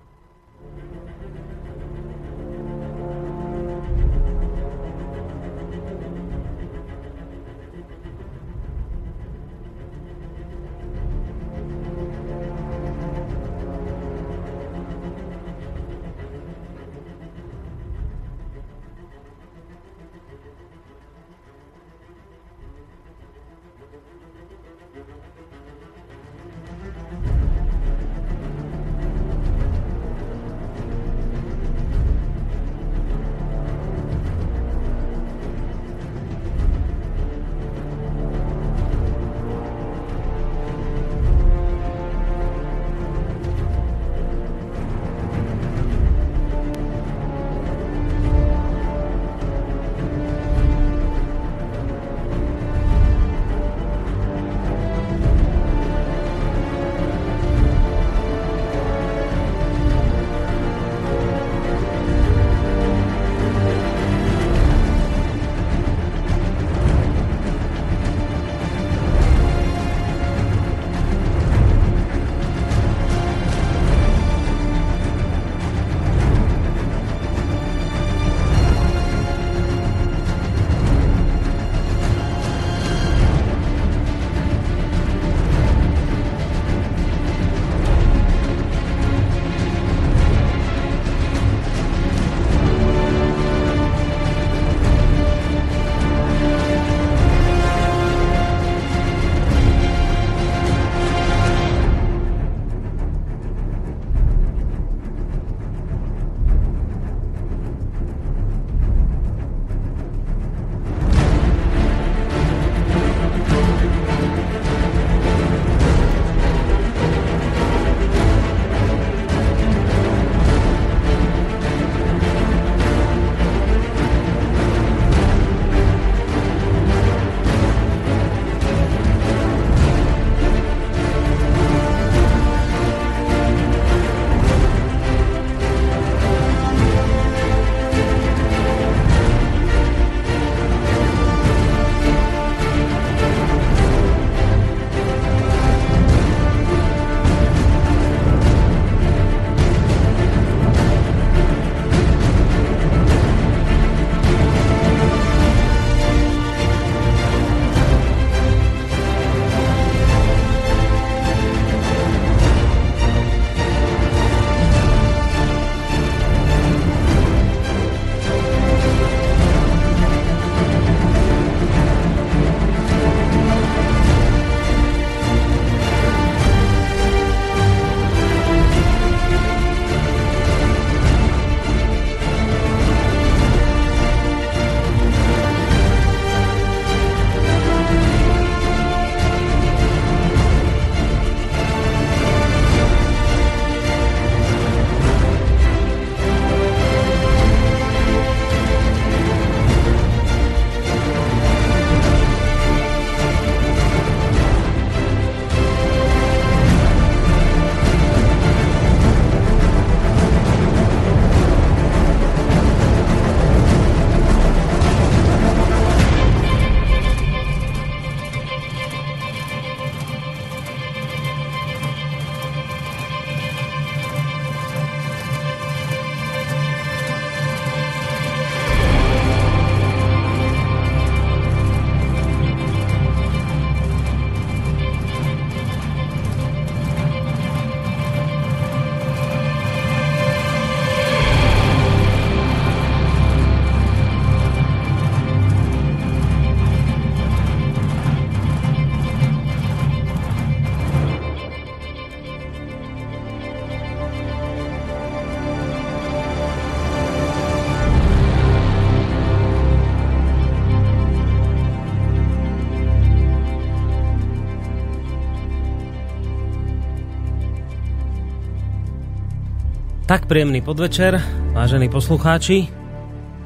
Tak 270.10 270.26
príjemný 270.26 270.66
podvečer, 270.66 271.22
vážení 271.54 271.86
poslucháči. 271.86 272.66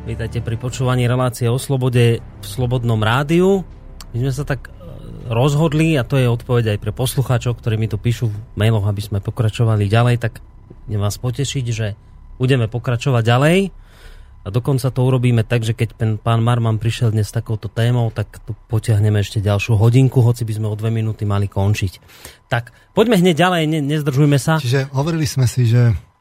Vítajte 0.07 0.39
pri 0.39 0.55
počúvaní 0.55 1.11
relácie 1.11 1.51
o 1.51 1.59
slobode 1.59 2.23
v 2.23 2.45
Slobodnom 2.47 3.03
rádiu. 3.03 3.67
My 4.15 4.23
sme 4.23 4.31
sa 4.31 4.47
tak 4.47 4.71
e, 4.71 4.79
rozhodli, 5.27 5.99
a 5.99 6.07
to 6.07 6.15
je 6.15 6.23
odpoveď 6.23 6.71
aj 6.71 6.79
pre 6.79 6.95
poslucháčov, 6.95 7.59
ktorí 7.59 7.75
mi 7.75 7.91
tu 7.91 7.99
píšu 7.99 8.31
v 8.31 8.35
mailoch, 8.55 8.87
aby 8.87 9.03
sme 9.03 9.19
pokračovali 9.19 9.91
ďalej, 9.91 10.23
tak 10.23 10.39
idem 10.87 11.03
vás 11.03 11.19
potešiť, 11.19 11.65
že 11.67 11.99
budeme 12.39 12.71
pokračovať 12.71 13.23
ďalej. 13.27 13.57
A 14.43 14.47
dokonca 14.47 14.87
to 14.87 15.03
urobíme 15.03 15.43
tak, 15.43 15.67
že 15.67 15.75
keď 15.75 15.99
pán 16.23 16.39
Marman 16.39 16.79
prišiel 16.79 17.11
dnes 17.11 17.27
s 17.27 17.35
takouto 17.35 17.67
témou, 17.67 18.07
tak 18.15 18.39
tu 18.39 18.55
potiahneme 18.71 19.19
ešte 19.19 19.43
ďalšiu 19.43 19.75
hodinku, 19.75 20.23
hoci 20.23 20.47
by 20.47 20.55
sme 20.55 20.71
o 20.71 20.79
dve 20.79 20.95
minúty 20.95 21.27
mali 21.27 21.51
končiť. 21.51 21.99
Tak, 22.47 22.95
poďme 22.95 23.19
hneď 23.19 23.35
ďalej, 23.35 23.63
ne, 23.67 23.79
nezdržujme 23.83 24.39
sa. 24.39 24.63
Čiže 24.63 24.95
hovorili 24.95 25.27
sme 25.27 25.43
si, 25.43 25.67
že 25.67 26.12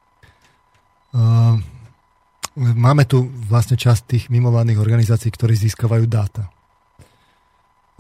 máme 2.56 3.04
tu 3.08 3.28
vlastne 3.48 3.76
časť 3.76 4.02
tých 4.04 4.24
mimovládnych 4.28 4.80
organizácií, 4.80 5.32
ktorí 5.32 5.56
získavajú 5.56 6.04
dáta. 6.08 6.52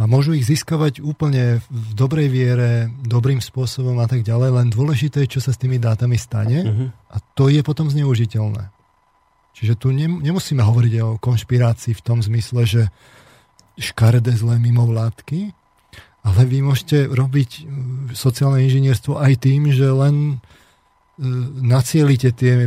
A 0.00 0.08
môžu 0.10 0.34
ich 0.34 0.48
získavať 0.48 0.98
úplne 0.98 1.62
v 1.70 1.90
dobrej 1.94 2.26
viere, 2.32 2.90
dobrým 3.06 3.38
spôsobom 3.38 3.94
a 4.02 4.10
tak 4.10 4.26
ďalej, 4.26 4.50
len 4.50 4.66
dôležité 4.72 5.24
je, 5.24 5.38
čo 5.38 5.40
sa 5.44 5.54
s 5.54 5.60
tými 5.60 5.78
dátami 5.78 6.18
stane 6.18 6.58
uh-huh. 6.64 6.88
a 7.12 7.16
to 7.38 7.46
je 7.46 7.62
potom 7.62 7.86
zneužiteľné. 7.86 8.72
Čiže 9.52 9.78
tu 9.78 9.92
nemusíme 9.92 10.64
hovoriť 10.64 10.94
o 11.04 11.20
konšpirácii 11.20 11.92
v 11.92 12.02
tom 12.02 12.18
zmysle, 12.24 12.64
že 12.64 12.82
škaredé 13.78 14.32
zlé 14.32 14.58
mimovládky, 14.58 15.54
ale 16.24 16.40
vy 16.48 16.64
môžete 16.64 17.12
robiť 17.12 17.50
uh, 17.52 17.64
sociálne 18.16 18.64
inžinierstvo 18.64 19.20
aj 19.20 19.32
tým, 19.38 19.70
že 19.70 19.86
len 19.86 20.40
E, 20.40 20.61
nacielite 21.62 22.34
tie 22.34 22.66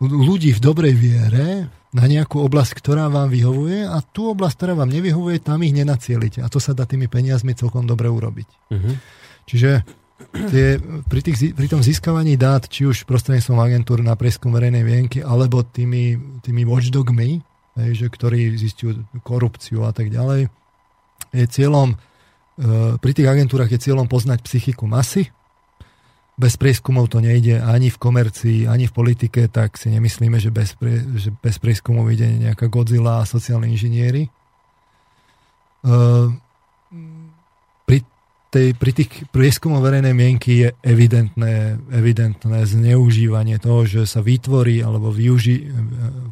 ľudí 0.00 0.56
v 0.56 0.60
dobrej 0.60 0.94
viere 0.96 1.70
na 1.90 2.04
nejakú 2.06 2.38
oblasť, 2.46 2.78
ktorá 2.78 3.10
vám 3.10 3.28
vyhovuje 3.28 3.82
a 3.82 3.98
tú 4.00 4.30
oblasť, 4.30 4.54
ktorá 4.56 4.72
vám 4.78 4.90
nevyhovuje, 4.94 5.42
tam 5.42 5.60
ich 5.66 5.74
nenacielite. 5.74 6.40
A 6.40 6.48
to 6.48 6.62
sa 6.62 6.70
dá 6.70 6.86
tými 6.86 7.10
peniazmi 7.10 7.54
celkom 7.58 7.82
dobre 7.84 8.06
urobiť. 8.06 8.48
Uh-huh. 8.70 8.94
Čiže 9.50 9.82
tie, 10.30 10.78
pri, 11.10 11.20
tých, 11.20 11.36
pri 11.58 11.66
tom 11.66 11.82
získavaní 11.82 12.38
dát, 12.38 12.70
či 12.70 12.86
už 12.86 13.04
prostredníctvom 13.10 13.58
agentúr 13.58 13.98
na 14.06 14.14
preskum 14.14 14.54
verejnej 14.54 14.86
vienky, 14.86 15.18
alebo 15.20 15.66
tými, 15.66 16.14
tými 16.46 16.62
watchdogmi, 16.62 17.42
hej, 17.82 17.90
že, 17.98 18.06
ktorí 18.06 18.54
zistujú 18.54 19.02
korupciu 19.26 19.82
a 19.82 19.90
tak 19.90 20.14
ďalej, 20.14 20.46
je 21.34 21.46
cieľom, 21.50 21.94
e, 21.94 21.96
pri 23.02 23.12
tých 23.14 23.28
agentúrach 23.30 23.70
je 23.70 23.82
cieľom 23.82 24.06
poznať 24.06 24.46
psychiku 24.46 24.86
masy, 24.86 25.26
bez 26.40 26.56
prieskumov 26.56 27.12
to 27.12 27.20
nejde 27.20 27.60
ani 27.60 27.92
v 27.92 28.00
komercii, 28.00 28.64
ani 28.64 28.88
v 28.88 28.96
politike, 28.96 29.52
tak 29.52 29.76
si 29.76 29.92
nemyslíme, 29.92 30.40
že 30.40 30.48
bez, 30.48 30.72
pre, 30.72 31.04
že 31.20 31.28
bez 31.36 31.60
prieskumov 31.60 32.08
ide 32.08 32.24
nejaká 32.24 32.72
Godzilla 32.72 33.20
a 33.20 33.28
sociálni 33.28 33.76
inžinieri. 33.76 34.24
Uh, 35.84 36.32
pri, 37.84 38.00
tej, 38.48 38.72
pri 38.72 38.90
tých 38.96 39.28
prieskumoch 39.28 39.84
verejnej 39.84 40.16
mienky 40.16 40.64
je 40.64 40.68
evidentné, 40.80 41.76
evidentné 41.92 42.64
zneužívanie 42.64 43.60
toho, 43.60 43.84
že 43.84 44.08
sa 44.08 44.24
vytvorí 44.24 44.80
alebo 44.80 45.12
využi, 45.12 45.68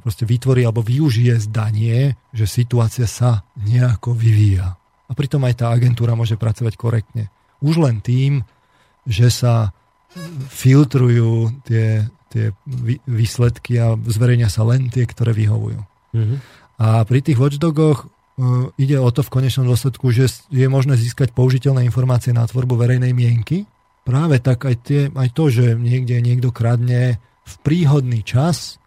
proste 0.01 0.25
vytvorí 0.25 0.65
alebo 0.65 0.81
využije 0.81 1.37
zdanie, 1.53 2.17
že 2.33 2.49
situácia 2.49 3.05
sa 3.05 3.45
nejako 3.61 4.17
vyvíja. 4.17 4.73
A 5.09 5.13
pritom 5.13 5.45
aj 5.45 5.65
tá 5.65 5.67
agentúra 5.69 6.17
môže 6.17 6.41
pracovať 6.41 6.77
korektne. 6.81 7.29
Už 7.61 7.81
len 7.81 8.01
tým, 8.01 8.45
že 9.09 9.33
sa 9.33 9.73
filtrujú 10.49 11.53
tie, 11.69 12.09
tie 12.33 12.53
výsledky 13.05 13.77
a 13.81 13.95
zverejňa 13.97 14.49
sa 14.49 14.65
len 14.65 14.89
tie, 14.89 15.05
ktoré 15.05 15.37
vyhovujú. 15.37 15.81
Mm-hmm. 16.17 16.39
A 16.79 17.03
pri 17.05 17.21
tých 17.21 17.37
watchdogoch 17.37 18.07
uh, 18.07 18.71
ide 18.81 18.97
o 18.97 19.11
to 19.11 19.21
v 19.21 19.33
konečnom 19.33 19.69
dôsledku, 19.69 20.09
že 20.15 20.31
je 20.49 20.67
možné 20.71 20.97
získať 20.97 21.35
použiteľné 21.37 21.85
informácie 21.85 22.33
na 22.33 22.47
tvorbu 22.47 22.79
verejnej 22.79 23.13
mienky. 23.13 23.69
Práve 24.09 24.41
tak 24.41 24.65
aj, 24.65 24.77
tie, 24.87 25.01
aj 25.13 25.29
to, 25.37 25.53
že 25.53 25.77
niekde 25.77 26.17
niekto 26.25 26.49
kradne 26.49 27.21
v 27.45 27.55
príhodný 27.61 28.25
čas 28.25 28.81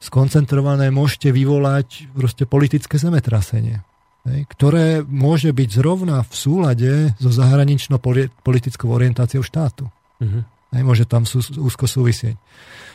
skoncentrované 0.00 0.88
môžete 0.90 1.30
vyvolať 1.30 2.10
proste 2.16 2.48
politické 2.48 2.96
zemetrasenie, 2.96 3.84
ktoré 4.24 5.04
môže 5.04 5.52
byť 5.52 5.68
zrovna 5.70 6.24
v 6.24 6.34
súlade 6.34 6.92
so 7.20 7.30
zahranično-politickou 7.30 8.88
orientáciou 8.90 9.44
štátu. 9.44 9.92
Uh-huh. 10.20 10.42
Nemôže 10.70 11.08
tam 11.08 11.26
sú, 11.26 11.42
úzko 11.58 11.90
súvisieť. 11.90 12.38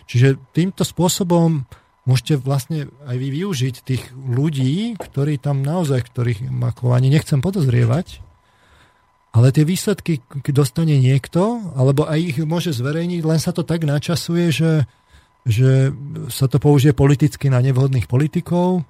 Čiže 0.07 0.39
týmto 0.56 0.88
spôsobom 0.88 1.68
môžete 2.06 2.39
vlastne 2.39 2.88
aj 3.10 3.15
vy 3.18 3.27
využiť 3.41 3.76
tých 3.81 4.03
ľudí, 4.14 4.95
ktorí 4.95 5.41
tam 5.41 5.65
naozaj, 5.65 6.06
ktorých 6.06 6.47
ako 6.53 6.93
ani 6.93 7.10
nechcem 7.11 7.41
podozrievať, 7.41 8.22
ale 9.35 9.52
tie 9.52 9.68
výsledky 9.68 10.23
dostane 10.56 10.95
niekto, 10.95 11.60
alebo 11.76 12.07
aj 12.07 12.19
ich 12.23 12.38
môže 12.39 12.72
zverejniť, 12.72 13.22
len 13.27 13.39
sa 13.43 13.52
to 13.52 13.68
tak 13.68 13.84
načasuje, 13.84 14.47
že, 14.47 14.88
že 15.43 15.91
sa 16.31 16.47
to 16.47 16.56
použije 16.56 16.95
politicky 16.95 17.52
na 17.52 17.60
nevhodných 17.60 18.07
politikov, 18.07 18.88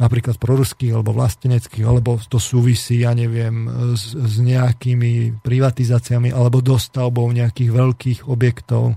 napríklad 0.00 0.40
proruských 0.40 0.96
alebo 0.96 1.12
vlasteneckých, 1.12 1.84
alebo 1.84 2.16
to 2.24 2.40
súvisí, 2.40 3.04
ja 3.04 3.12
neviem, 3.12 3.68
s, 3.92 4.16
s 4.16 4.34
nejakými 4.40 5.44
privatizáciami 5.44 6.32
alebo 6.32 6.64
dostavbou 6.64 7.28
nejakých 7.28 7.70
veľkých 7.70 8.20
objektov, 8.24 8.96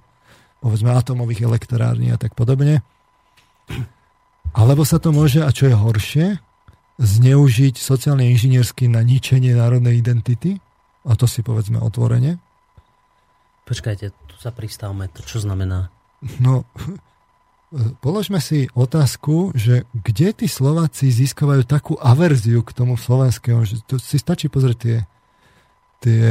povedzme 0.64 0.96
atomových 0.96 1.44
elektrární 1.44 2.16
a 2.16 2.18
tak 2.18 2.40
podobne. 2.40 2.80
Alebo 4.56 4.88
sa 4.88 5.04
to 5.04 5.12
môže, 5.12 5.44
a 5.44 5.52
čo 5.52 5.68
je 5.68 5.76
horšie, 5.76 6.26
zneužiť 7.04 7.76
sociálne 7.76 8.30
inžiniersky 8.32 8.88
na 8.88 9.04
ničenie 9.04 9.52
národnej 9.52 10.00
identity, 10.00 10.62
a 11.04 11.20
to 11.20 11.28
si 11.28 11.44
povedzme 11.44 11.84
otvorene. 11.84 12.40
Počkajte, 13.68 14.16
tu 14.30 14.36
sa 14.40 14.56
pristavme, 14.56 15.12
to 15.12 15.20
čo 15.20 15.44
znamená? 15.44 15.92
No, 16.40 16.64
položme 18.00 18.38
si 18.38 18.70
otázku, 18.78 19.52
že 19.58 19.90
kde 19.91 20.34
tí 20.34 20.48
Slováci 20.48 21.10
získavajú 21.10 21.66
takú 21.66 21.98
averziu 21.98 22.62
k 22.62 22.72
tomu 22.76 22.94
slovenskému, 22.95 23.66
že 23.66 23.82
to 23.90 23.98
si 23.98 24.22
stačí 24.22 24.48
pozrieť 24.48 24.78
tie, 24.78 24.98
tie, 26.06 26.28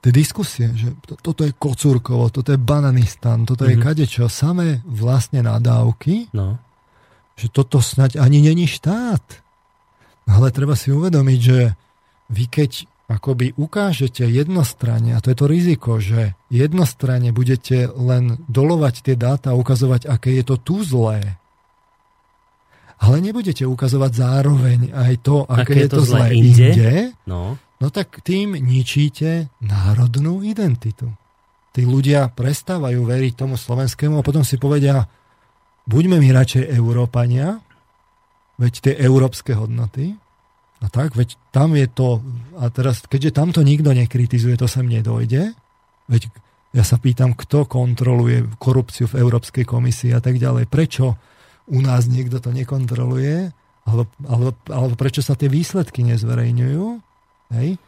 tie 0.00 0.12
diskusie, 0.12 0.72
že 0.72 0.96
to, 1.04 1.20
toto 1.20 1.44
je 1.44 1.52
Kocúrkovo, 1.52 2.32
toto 2.32 2.52
je 2.52 2.60
Bananistan, 2.60 3.44
toto 3.44 3.68
mm-hmm. 3.68 3.76
je 3.76 3.80
mhm. 3.80 3.84
kadečo, 3.84 4.24
samé 4.32 4.80
vlastne 4.88 5.44
nadávky, 5.44 6.32
no. 6.32 6.56
že 7.36 7.52
toto 7.52 7.84
snať 7.84 8.16
ani 8.16 8.40
není 8.40 8.64
štát. 8.64 9.44
Ale 10.24 10.48
treba 10.48 10.72
si 10.72 10.88
uvedomiť, 10.88 11.40
že 11.40 11.76
vy 12.32 12.44
keď 12.48 12.88
akoby 13.04 13.52
ukážete 13.60 14.24
jednostranne, 14.24 15.12
a 15.12 15.20
to 15.20 15.28
je 15.28 15.36
to 15.36 15.46
riziko, 15.46 16.00
že 16.00 16.32
jednostranne 16.48 17.36
budete 17.36 17.92
len 17.92 18.40
dolovať 18.48 18.94
tie 19.04 19.16
dáta 19.16 19.52
a 19.52 19.58
ukazovať, 19.58 20.08
aké 20.08 20.40
je 20.40 20.44
to 20.44 20.56
tu 20.56 20.80
zlé, 20.80 21.36
ale 23.04 23.20
nebudete 23.20 23.68
ukazovať 23.68 24.12
zároveň 24.16 24.80
aj 24.96 25.14
to, 25.20 25.44
aké, 25.44 25.60
aké 25.60 25.74
je 25.84 25.90
to 25.92 26.02
zlé 26.06 26.26
inde, 26.32 26.68
inde 26.72 26.92
no. 27.28 27.60
no 27.60 27.86
tak 27.92 28.24
tým 28.24 28.56
ničíte 28.56 29.52
národnú 29.60 30.40
identitu. 30.40 31.12
Tí 31.74 31.82
ľudia 31.84 32.30
prestávajú 32.30 33.02
veriť 33.02 33.32
tomu 33.34 33.58
slovenskému 33.58 34.22
a 34.22 34.26
potom 34.26 34.46
si 34.46 34.56
povedia, 34.56 35.04
buďme 35.84 36.22
my 36.22 36.28
radšej 36.32 36.70
Európania, 36.70 37.60
veď 38.56 38.72
tie 38.80 38.94
európske 39.02 39.52
hodnoty, 39.52 40.14
a 40.84 40.86
tak, 40.92 41.16
veď 41.16 41.40
tam 41.48 41.72
je 41.72 41.88
to, 41.88 42.20
a 42.60 42.68
teraz, 42.68 43.00
keďže 43.08 43.40
tamto 43.40 43.64
nikto 43.64 43.96
nekritizuje, 43.96 44.60
to 44.60 44.68
sem 44.68 44.84
nedojde, 44.84 45.56
veď 46.12 46.28
ja 46.76 46.84
sa 46.84 47.00
pýtam, 47.00 47.32
kto 47.32 47.64
kontroluje 47.64 48.44
korupciu 48.60 49.08
v 49.08 49.22
Európskej 49.22 49.64
komisii 49.64 50.12
a 50.12 50.20
tak 50.20 50.36
ďalej. 50.42 50.68
Prečo 50.68 51.16
u 51.70 51.78
nás 51.80 52.10
niekto 52.10 52.42
to 52.42 52.50
nekontroluje? 52.50 53.54
Alebo, 53.86 54.10
alebo, 54.26 54.50
alebo 54.66 54.94
prečo 54.98 55.22
sa 55.22 55.38
tie 55.38 55.46
výsledky 55.46 56.02
nezverejňujú? 56.02 56.84
Hej? 57.54 57.78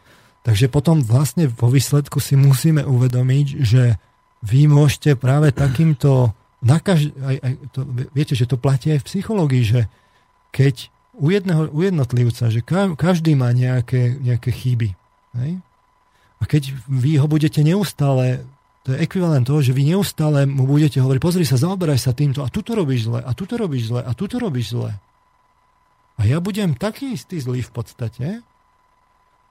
Takže 0.47 0.71
potom 0.71 1.03
vlastne 1.03 1.51
vo 1.51 1.67
výsledku 1.67 2.23
si 2.23 2.39
musíme 2.39 2.87
uvedomiť, 2.87 3.47
že 3.59 3.99
vy 4.47 4.71
môžete 4.71 5.19
práve 5.19 5.51
takýmto... 5.51 6.31
Na 6.63 6.81
kaž, 6.81 7.13
aj, 7.21 7.37
aj 7.43 7.53
to, 7.75 7.85
viete, 8.15 8.33
že 8.33 8.49
to 8.49 8.57
platí 8.57 8.89
aj 8.89 9.03
v 9.03 9.09
psychológii, 9.13 9.63
že 9.67 9.81
keď 10.49 10.89
u, 11.17 11.27
jedného, 11.33 11.67
u 11.73 11.79
jednotlivca, 11.81 12.53
že 12.53 12.61
každý 12.95 13.33
má 13.33 13.49
nejaké, 13.51 14.15
nejaké 14.21 14.53
chyby. 14.53 14.89
Hej? 15.41 15.51
A 16.37 16.43
keď 16.45 16.77
vy 16.85 17.17
ho 17.17 17.25
budete 17.25 17.65
neustále, 17.65 18.45
to 18.85 18.93
je 18.93 19.01
ekvivalent 19.01 19.43
toho, 19.43 19.59
že 19.59 19.73
vy 19.73 19.83
neustále 19.97 20.45
mu 20.45 20.69
budete 20.69 21.01
hovoriť, 21.01 21.21
pozri 21.21 21.43
sa, 21.43 21.57
zaoberaj 21.57 21.97
sa 21.97 22.13
týmto, 22.13 22.45
a 22.45 22.53
tu 22.53 22.61
to 22.61 22.77
robíš 22.77 23.09
zle, 23.09 23.19
a 23.25 23.31
tu 23.33 23.49
to 23.49 23.57
robíš 23.57 23.89
zle, 23.89 24.01
a 24.05 24.11
tu 24.13 24.29
to 24.29 24.37
robíš 24.37 24.77
zle. 24.77 24.93
A 26.17 26.21
ja 26.25 26.37
budem 26.37 26.77
taký 26.77 27.17
istý 27.17 27.41
zlý 27.41 27.65
v 27.65 27.71
podstate, 27.73 28.27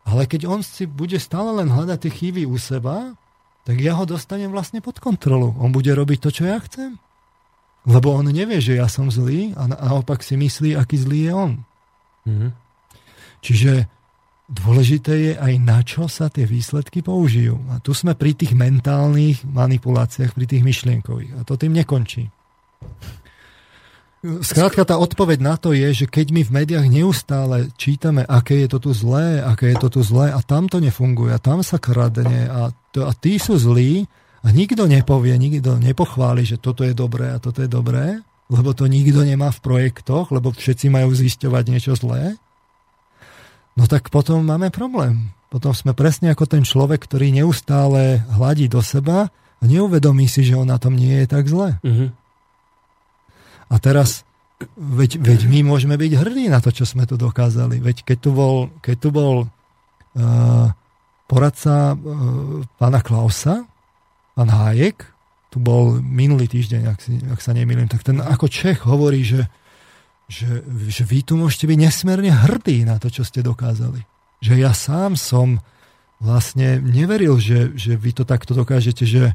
ale 0.07 0.23
keď 0.31 0.47
on 0.47 0.63
si 0.63 0.87
bude 0.87 1.19
stále 1.19 1.51
len 1.59 1.67
hľadať 1.67 2.07
tie 2.07 2.13
chyby 2.15 2.43
u 2.47 2.55
seba, 2.63 3.19
tak 3.67 3.83
ja 3.83 3.99
ho 3.99 4.07
dostanem 4.07 4.55
vlastne 4.55 4.79
pod 4.79 5.03
kontrolu. 5.03 5.51
On 5.59 5.75
bude 5.75 5.91
robiť 5.91 6.19
to, 6.23 6.31
čo 6.31 6.47
ja 6.47 6.63
chcem. 6.63 7.03
Lebo 7.87 8.19
on 8.19 8.27
nevie, 8.27 8.59
že 8.59 8.83
ja 8.83 8.91
som 8.91 9.07
zlý 9.09 9.55
a 9.55 9.71
naopak 9.71 10.21
si 10.27 10.35
myslí, 10.35 10.75
aký 10.75 10.99
zlý 10.99 11.19
je 11.31 11.33
on. 11.33 11.53
Mm-hmm. 12.27 12.51
Čiže 13.47 13.73
dôležité 14.51 15.13
je 15.15 15.33
aj 15.39 15.53
na 15.63 15.79
čo 15.87 16.11
sa 16.11 16.27
tie 16.27 16.51
výsledky 16.51 17.03
použijú. 17.07 17.63
A 17.71 17.79
tu 17.79 17.95
sme 17.95 18.19
pri 18.19 18.35
tých 18.35 18.59
mentálnych 18.59 19.47
manipuláciách, 19.47 20.35
pri 20.35 20.47
tých 20.51 20.67
myšlienkových. 20.67 21.39
A 21.39 21.41
to 21.47 21.55
tým 21.55 21.79
nekončí. 21.79 22.27
Skrátka 24.43 24.83
tá 24.83 24.99
odpoveď 24.99 25.39
na 25.39 25.55
to 25.55 25.71
je, 25.71 26.03
že 26.03 26.07
keď 26.11 26.27
my 26.35 26.43
v 26.43 26.55
médiách 26.63 26.87
neustále 26.91 27.71
čítame, 27.79 28.27
aké 28.27 28.67
je 28.67 28.69
to 28.75 28.79
tu 28.83 28.91
zlé, 28.91 29.39
aké 29.39 29.71
je 29.71 29.79
to 29.79 29.89
tu 29.93 30.01
zlé 30.03 30.35
a 30.35 30.43
tam 30.43 30.67
to 30.67 30.83
nefunguje 30.83 31.31
a 31.31 31.39
tam 31.39 31.63
sa 31.63 31.79
kradne 31.79 32.51
a, 32.51 32.75
to, 32.91 33.07
a 33.07 33.15
tí 33.15 33.39
sú 33.39 33.55
zlí 33.55 34.11
a 34.47 34.55
nikto 34.55 34.87
nepovie, 34.87 35.35
nikto 35.35 35.75
nepochváli, 35.75 36.47
že 36.47 36.63
toto 36.63 36.87
je 36.87 36.95
dobré 36.95 37.35
a 37.35 37.43
toto 37.43 37.67
je 37.67 37.71
dobré, 37.71 38.23
lebo 38.47 38.71
to 38.71 38.87
nikto 38.87 39.27
nemá 39.27 39.51
v 39.51 39.59
projektoch, 39.59 40.31
lebo 40.31 40.55
všetci 40.55 40.87
majú 40.87 41.11
zisťovať 41.11 41.65
niečo 41.67 41.99
zlé, 41.99 42.39
no 43.75 43.91
tak 43.91 44.07
potom 44.15 44.47
máme 44.47 44.71
problém. 44.71 45.35
Potom 45.51 45.75
sme 45.75 45.99
presne 45.99 46.31
ako 46.31 46.47
ten 46.47 46.63
človek, 46.63 47.07
ktorý 47.07 47.35
neustále 47.35 48.23
hladí 48.39 48.71
do 48.71 48.83
seba 48.83 49.35
a 49.59 49.63
neuvedomí 49.67 50.31
si, 50.31 50.47
že 50.47 50.55
on 50.55 50.71
na 50.71 50.79
tom 50.79 50.95
nie 50.95 51.23
je 51.23 51.27
tak 51.27 51.47
zle. 51.51 51.79
Mm-hmm. 51.83 52.09
A 53.67 53.75
teraz, 53.83 54.23
veď, 54.79 55.19
veď 55.19 55.41
my 55.51 55.67
môžeme 55.67 55.99
byť 55.99 56.13
hrdí 56.23 56.47
na 56.51 56.63
to, 56.63 56.71
čo 56.71 56.87
sme 56.87 57.03
tu 57.03 57.19
dokázali. 57.19 57.83
Veď 57.83 58.07
keď 58.07 58.19
tu 58.23 58.31
bol, 58.31 58.71
keď 58.79 58.97
tu 58.99 59.09
bol 59.11 59.35
uh, 59.47 60.67
poradca 61.27 61.95
uh, 61.95 62.63
pána 62.79 63.03
Klausa, 63.03 63.67
pán 64.37 64.53
Hájek, 64.53 65.09
tu 65.49 65.57
bol 65.57 65.97
minulý 66.05 66.45
týždeň, 66.45 66.83
ak, 66.93 66.99
si, 67.01 67.17
ak 67.25 67.41
sa 67.41 67.57
nemýlim, 67.57 67.89
tak 67.89 68.05
ten 68.05 68.21
ako 68.21 68.53
Čech 68.53 68.85
hovorí, 68.85 69.25
že, 69.25 69.49
že, 70.29 70.61
že 70.93 71.03
vy 71.09 71.25
tu 71.25 71.41
môžete 71.41 71.65
byť 71.65 71.79
nesmierne 71.81 72.29
hrdí 72.29 72.85
na 72.85 73.01
to, 73.01 73.09
čo 73.09 73.25
ste 73.25 73.41
dokázali. 73.41 74.05
Že 74.45 74.55
ja 74.61 74.77
sám 74.77 75.17
som 75.17 75.65
vlastne 76.21 76.77
neveril, 76.85 77.41
že, 77.41 77.73
že 77.73 77.97
vy 77.97 78.13
to 78.13 78.29
takto 78.29 78.53
dokážete, 78.53 79.09
že 79.09 79.33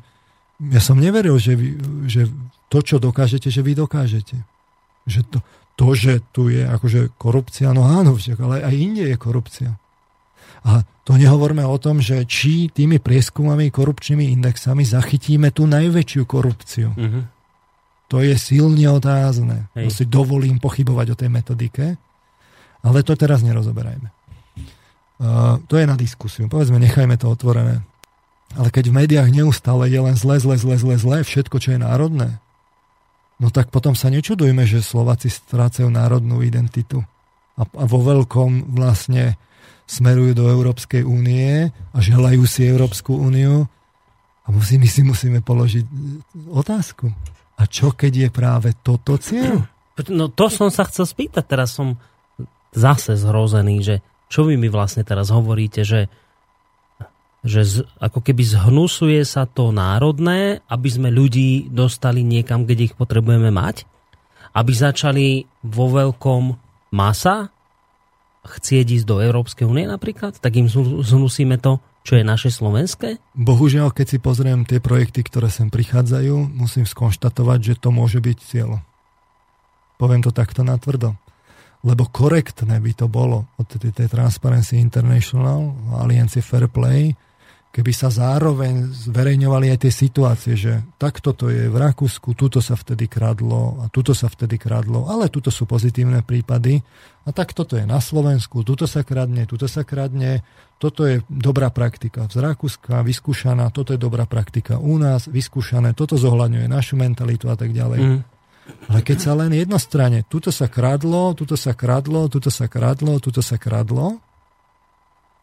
ja 0.61 0.81
som 0.81 1.01
neveril, 1.01 1.41
že, 1.41 1.57
vy, 1.57 1.81
že 2.05 2.29
to, 2.69 2.85
čo 2.85 3.01
dokážete, 3.01 3.49
že 3.49 3.65
vy 3.65 3.73
dokážete. 3.73 4.37
Že 5.09 5.21
to, 5.25 5.37
to 5.73 5.87
že 5.97 6.13
tu 6.29 6.53
je 6.53 6.61
akože 6.61 7.17
korupcia, 7.17 7.73
no 7.73 7.89
áno, 7.89 8.13
ale 8.37 8.61
aj 8.61 8.75
inde 8.77 9.09
je 9.09 9.17
korupcia. 9.17 9.80
A 10.61 10.85
to 11.01 11.17
nehovorme 11.17 11.65
o 11.65 11.77
tom, 11.81 11.97
že 11.97 12.21
či 12.29 12.69
tými 12.69 13.01
prieskumami, 13.01 13.73
korupčnými 13.73 14.29
indexami 14.37 14.85
zachytíme 14.85 15.49
tú 15.49 15.65
najväčšiu 15.65 16.23
korupciu. 16.29 16.93
Mm-hmm. 16.93 17.23
To 18.13 18.19
je 18.21 18.35
silne 18.35 18.85
otázne. 18.91 19.71
To 19.73 19.89
si 19.89 20.03
dovolím 20.05 20.59
pochybovať 20.59 21.07
o 21.15 21.19
tej 21.19 21.29
metodike, 21.31 21.85
ale 22.83 23.07
to 23.07 23.15
teraz 23.15 23.39
nerozoberajme. 23.41 24.09
Uh, 25.21 25.61
to 25.69 25.77
je 25.77 25.85
na 25.85 25.95
diskusiu. 25.95 26.49
Povedzme, 26.49 26.81
nechajme 26.81 27.15
to 27.15 27.29
otvorené. 27.29 27.85
Ale 28.57 28.67
keď 28.67 28.91
v 28.91 28.97
médiách 29.05 29.29
neustále 29.31 29.87
je 29.87 30.01
len 30.01 30.17
zle, 30.17 30.41
zle, 30.43 30.59
zle, 30.59 30.75
zle, 30.75 30.95
zle, 30.99 31.17
všetko, 31.23 31.55
čo 31.61 31.77
je 31.77 31.79
národné, 31.79 32.41
no 33.39 33.47
tak 33.47 33.71
potom 33.71 33.95
sa 33.95 34.11
nečudujme, 34.11 34.67
že 34.67 34.83
Slováci 34.83 35.31
strácajú 35.31 35.87
národnú 35.87 36.43
identitu. 36.43 37.05
A, 37.55 37.63
a 37.63 37.85
vo 37.87 38.03
veľkom 38.03 38.75
vlastne 38.75 39.39
smerujú 39.91 40.31
do 40.31 40.47
Európskej 40.47 41.03
únie 41.03 41.67
a 41.67 41.97
želajú 41.99 42.47
si 42.47 42.63
Európsku 42.63 43.11
úniu. 43.11 43.67
A 44.41 44.47
musí, 44.49 44.79
my 44.79 44.87
si 44.87 45.03
musíme 45.03 45.43
položiť 45.43 45.83
otázku. 46.47 47.11
A 47.59 47.67
čo 47.67 47.91
keď 47.91 48.27
je 48.27 48.29
práve 48.31 48.69
toto 48.79 49.19
cieľ? 49.19 49.59
No 50.01 50.33
to 50.33 50.49
som 50.49 50.73
sa 50.73 50.87
chcel 50.89 51.05
spýtať, 51.05 51.45
teraz 51.45 51.77
som 51.77 51.93
zase 52.73 53.13
zhrozený, 53.21 53.85
že 53.85 53.95
čo 54.33 54.49
vy 54.49 54.57
mi 54.57 54.65
vlastne 54.65 55.05
teraz 55.05 55.29
hovoríte, 55.29 55.85
že 55.85 56.09
že 57.41 57.61
z, 57.65 57.75
ako 57.97 58.21
keby 58.21 58.41
zhnusuje 58.45 59.21
sa 59.25 59.49
to 59.49 59.73
národné, 59.73 60.61
aby 60.69 60.89
sme 60.89 61.09
ľudí 61.09 61.73
dostali 61.73 62.21
niekam, 62.21 62.69
kde 62.69 62.93
ich 62.93 62.95
potrebujeme 62.97 63.49
mať, 63.49 63.89
aby 64.53 64.71
začali 64.73 65.27
vo 65.65 65.89
veľkom 65.89 66.43
masa 66.93 67.49
chcieť 68.41 69.01
ísť 69.01 69.05
do 69.05 69.21
Európskej 69.21 69.69
únie 69.69 69.85
napríklad, 69.85 70.41
tak 70.41 70.57
im 70.57 70.65
zhnusíme 70.69 71.61
to, 71.61 71.77
čo 72.01 72.17
je 72.17 72.25
naše 72.25 72.49
slovenské? 72.49 73.21
Bohužiaľ, 73.37 73.93
keď 73.93 74.05
si 74.09 74.17
pozriem 74.17 74.65
tie 74.65 74.81
projekty, 74.81 75.21
ktoré 75.21 75.53
sem 75.53 75.69
prichádzajú, 75.69 76.49
musím 76.49 76.89
skonštatovať, 76.89 77.59
že 77.61 77.73
to 77.77 77.93
môže 77.93 78.17
byť 78.17 78.37
cieľo. 78.41 78.81
Poviem 80.01 80.25
to 80.25 80.33
takto 80.33 80.65
natvrdo. 80.65 81.13
Lebo 81.85 82.09
korektné 82.09 82.77
by 82.77 82.93
to 82.93 83.05
bolo 83.09 83.49
od 83.57 83.65
tej 83.69 84.09
Transparency 84.09 84.77
International, 84.81 85.73
Aliancie 85.97 86.41
Fair 86.41 86.69
Play, 86.69 87.13
keby 87.71 87.91
sa 87.95 88.11
zároveň 88.11 88.91
zverejňovali 88.91 89.71
aj 89.71 89.79
tie 89.87 89.93
situácie, 89.93 90.53
že 90.59 90.83
takto 90.99 91.31
to 91.31 91.47
je 91.47 91.71
v 91.71 91.77
Rakúsku, 91.77 92.35
tuto 92.35 92.59
sa 92.59 92.75
vtedy 92.75 93.07
kradlo 93.07 93.81
a 93.81 93.87
tuto 93.87 94.11
sa 94.11 94.27
vtedy 94.27 94.59
kradlo, 94.59 95.07
ale 95.07 95.31
tuto 95.31 95.49
sú 95.49 95.63
pozitívne 95.63 96.21
prípady 96.21 96.83
a 97.21 97.29
takto 97.29 97.61
to 97.69 97.77
je 97.77 97.85
na 97.85 98.01
Slovensku, 98.01 98.65
tuto 98.65 98.89
sa 98.89 99.05
kradne, 99.05 99.45
tuto 99.45 99.69
sa 99.69 99.85
kradne, 99.85 100.41
toto 100.81 101.05
je 101.05 101.21
dobrá 101.29 101.69
praktika 101.69 102.25
z 102.25 102.41
Rakúska, 102.41 103.05
vyskúšaná, 103.05 103.69
toto 103.69 103.93
je 103.93 104.01
dobrá 104.01 104.25
praktika 104.25 104.81
u 104.81 104.97
nás, 104.97 105.29
vyskúšané, 105.29 105.93
toto 105.93 106.17
zohľadňuje 106.17 106.65
našu 106.65 106.97
mentalitu 106.97 107.45
a 107.45 107.53
tak 107.53 107.77
ďalej. 107.77 108.01
Mm. 108.01 108.21
Ale 108.89 108.99
keď 109.05 109.17
sa 109.21 109.33
len 109.37 109.53
jednostranne, 109.53 110.25
tuto 110.25 110.49
sa 110.49 110.65
kradlo, 110.65 111.37
tuto 111.37 111.53
sa 111.53 111.77
kradlo, 111.77 112.25
tuto 112.25 112.49
sa 112.49 112.65
kradlo, 112.65 113.21
tuto 113.21 113.45
sa 113.45 113.61
kradlo, 113.61 114.17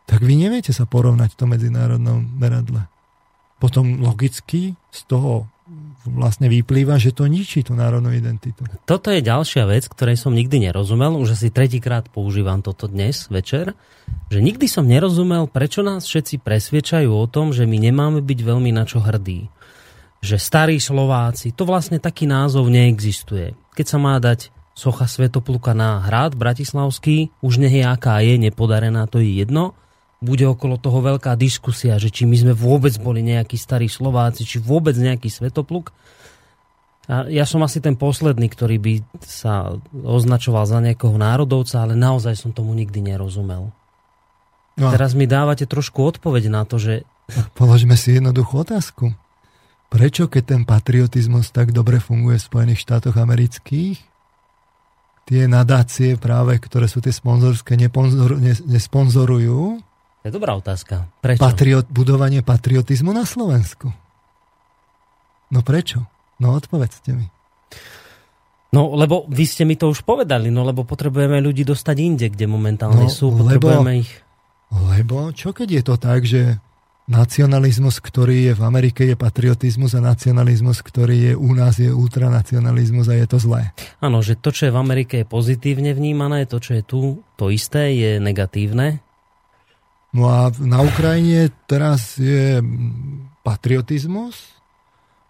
tak 0.08 0.24
vy 0.24 0.34
neviete 0.34 0.74
sa 0.74 0.88
porovnať 0.88 1.36
v 1.36 1.38
tom 1.38 1.48
medzinárodnom 1.54 2.24
meradle. 2.40 2.88
Potom 3.62 4.02
logicky 4.02 4.74
z 4.90 5.00
toho 5.06 5.46
vlastne 6.08 6.48
vyplýva, 6.48 6.96
že 6.96 7.12
to 7.12 7.28
ničí 7.28 7.62
tú 7.62 7.76
národnú 7.76 8.10
identitu. 8.10 8.64
Toto 8.88 9.12
je 9.12 9.20
ďalšia 9.20 9.68
vec, 9.68 9.86
ktorej 9.86 10.16
som 10.16 10.32
nikdy 10.32 10.68
nerozumel, 10.68 11.14
už 11.20 11.36
asi 11.36 11.52
tretíkrát 11.52 12.08
používam 12.08 12.64
toto 12.64 12.88
dnes 12.88 13.28
večer, 13.28 13.76
že 14.32 14.40
nikdy 14.40 14.66
som 14.66 14.88
nerozumel, 14.88 15.46
prečo 15.46 15.84
nás 15.84 16.08
všetci 16.08 16.40
presviečajú 16.40 17.12
o 17.12 17.26
tom, 17.28 17.52
že 17.52 17.68
my 17.68 17.76
nemáme 17.76 18.24
byť 18.24 18.38
veľmi 18.42 18.72
na 18.72 18.88
čo 18.88 19.04
hrdí. 19.04 19.52
Že 20.24 20.36
starí 20.40 20.76
Slováci, 20.82 21.54
to 21.54 21.62
vlastne 21.62 22.02
taký 22.02 22.26
názov 22.26 22.66
neexistuje. 22.72 23.54
Keď 23.78 23.86
sa 23.86 23.98
má 24.02 24.18
dať 24.18 24.50
socha 24.74 25.06
Svetopluka 25.06 25.74
na 25.74 26.02
hrad 26.02 26.38
Bratislavský, 26.38 27.34
už 27.42 27.62
nech 27.62 27.74
je 27.74 27.84
aká 27.86 28.22
je, 28.22 28.38
nepodarená, 28.38 29.10
to 29.10 29.18
je 29.18 29.42
jedno, 29.42 29.78
bude 30.18 30.42
okolo 30.42 30.82
toho 30.82 30.98
veľká 30.98 31.38
diskusia, 31.38 31.94
že 32.02 32.10
či 32.10 32.26
my 32.26 32.34
sme 32.34 32.54
vôbec 32.54 32.90
boli 32.98 33.22
nejakí 33.22 33.54
starí 33.54 33.86
Slováci, 33.86 34.42
či 34.42 34.58
vôbec 34.58 34.98
nejaký 34.98 35.30
svetopluk. 35.30 35.94
A 37.08 37.24
ja 37.30 37.48
som 37.48 37.62
asi 37.64 37.80
ten 37.80 37.96
posledný, 37.96 38.50
ktorý 38.50 38.76
by 38.82 38.92
sa 39.24 39.78
označoval 39.94 40.68
za 40.68 40.82
nejakého 40.82 41.14
národovca, 41.16 41.80
ale 41.86 41.96
naozaj 41.96 42.34
som 42.36 42.50
tomu 42.52 42.74
nikdy 42.74 43.00
nerozumel. 43.00 43.70
No. 44.78 44.88
Teraz 44.92 45.14
mi 45.14 45.24
dávate 45.26 45.66
trošku 45.66 46.04
odpoveď 46.04 46.50
na 46.52 46.62
to, 46.68 46.78
že... 46.78 47.06
Položme 47.56 47.96
si 47.96 48.18
jednoduchú 48.18 48.62
otázku. 48.62 49.14
Prečo, 49.88 50.28
keď 50.28 50.42
ten 50.44 50.62
patriotizmus 50.68 51.48
tak 51.48 51.72
dobre 51.72 51.96
funguje 51.96 52.36
v 52.36 52.46
Spojených 52.46 52.84
štátoch 52.84 53.16
amerických, 53.16 53.96
tie 55.24 55.42
nadácie 55.48 56.20
práve, 56.20 56.60
ktoré 56.60 56.88
sú 56.88 57.00
tie 57.00 57.12
sponzorské, 57.12 57.80
nesponzorujú 58.68 59.80
to 60.22 60.24
je 60.28 60.32
dobrá 60.34 60.58
otázka. 60.58 61.06
Prečo? 61.22 61.40
Patriot, 61.40 61.86
budovanie 61.88 62.42
patriotizmu 62.42 63.14
na 63.14 63.22
Slovensku. 63.22 63.90
No 65.48 65.60
prečo? 65.64 66.04
No 66.38 66.54
odpovedzte 66.54 67.14
mi. 67.14 67.26
No, 68.68 68.92
lebo 68.92 69.24
vy 69.32 69.44
ste 69.48 69.64
mi 69.64 69.80
to 69.80 69.88
už 69.88 70.04
povedali, 70.04 70.52
no 70.52 70.60
lebo 70.60 70.84
potrebujeme 70.84 71.40
ľudí 71.40 71.64
dostať 71.64 71.96
inde, 72.04 72.26
kde 72.28 72.44
momentálne 72.44 73.08
no, 73.08 73.12
sú, 73.12 73.32
potrebujeme 73.32 73.92
lebo, 73.96 74.02
ich... 74.04 74.12
Lebo 74.68 75.16
čo 75.32 75.56
keď 75.56 75.68
je 75.80 75.82
to 75.82 75.94
tak, 75.96 76.20
že 76.28 76.60
nacionalizmus, 77.08 78.04
ktorý 78.04 78.52
je 78.52 78.54
v 78.54 78.62
Amerike, 78.62 79.08
je 79.08 79.16
patriotizmus 79.16 79.96
a 79.96 80.04
nacionalizmus, 80.04 80.84
ktorý 80.84 81.32
je 81.32 81.34
u 81.40 81.50
nás, 81.56 81.80
je 81.80 81.88
ultranacionalizmus 81.88 83.08
a 83.08 83.16
je 83.16 83.24
to 83.24 83.40
zlé. 83.40 83.72
Áno, 84.04 84.20
že 84.20 84.36
to, 84.36 84.52
čo 84.52 84.68
je 84.68 84.74
v 84.76 84.80
Amerike 84.84 85.24
je 85.24 85.26
pozitívne 85.26 85.96
vnímané, 85.96 86.44
to, 86.44 86.60
čo 86.60 86.76
je 86.76 86.82
tu, 86.84 87.24
to 87.40 87.48
isté, 87.48 87.96
je 87.96 88.10
negatívne. 88.20 89.00
No 90.12 90.24
a 90.28 90.48
na 90.64 90.80
Ukrajine 90.80 91.52
teraz 91.68 92.16
je 92.16 92.64
patriotizmus, 93.44 94.56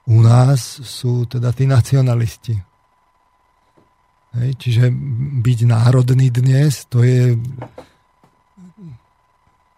u 0.08 0.22
nás 0.24 0.80
sú 0.80 1.26
teda 1.28 1.52
tí 1.52 1.68
nacionalisti. 1.68 2.56
Hej, 4.38 4.50
čiže 4.60 4.84
byť 5.42 5.58
národný 5.66 6.28
dnes, 6.30 6.86
to 6.86 7.02
je... 7.02 7.36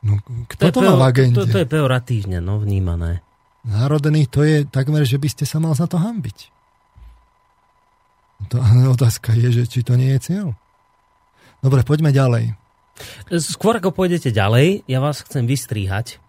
No, 0.01 0.17
kto 0.49 0.73
to, 0.73 0.81
to 0.81 0.81
má 0.81 0.95
v 0.97 1.05
agente? 1.05 1.37
To, 1.37 1.45
to 1.45 1.61
je 1.61 1.69
peoratívne 1.69 2.39
no, 2.41 2.61
vnímané. 2.61 3.21
Národný 3.65 4.25
to 4.29 4.45
je 4.45 4.65
takmer, 4.65 5.05
že 5.05 5.21
by 5.21 5.29
ste 5.29 5.45
sa 5.45 5.61
mal 5.61 5.77
za 5.77 5.85
to 5.85 6.01
hambiť. 6.01 6.49
To, 8.49 8.57
otázka 8.97 9.37
je, 9.37 9.49
že 9.53 9.63
či 9.69 9.85
to 9.85 10.01
nie 10.01 10.17
je 10.17 10.21
cieľ. 10.21 10.47
Dobre, 11.61 11.85
poďme 11.85 12.09
ďalej. 12.09 12.57
Skôr 13.31 13.79
ako 13.79 13.95
pôjdete 13.95 14.35
ďalej, 14.35 14.85
ja 14.85 14.99
vás 14.99 15.23
chcem 15.25 15.47
vystríhať. 15.47 16.21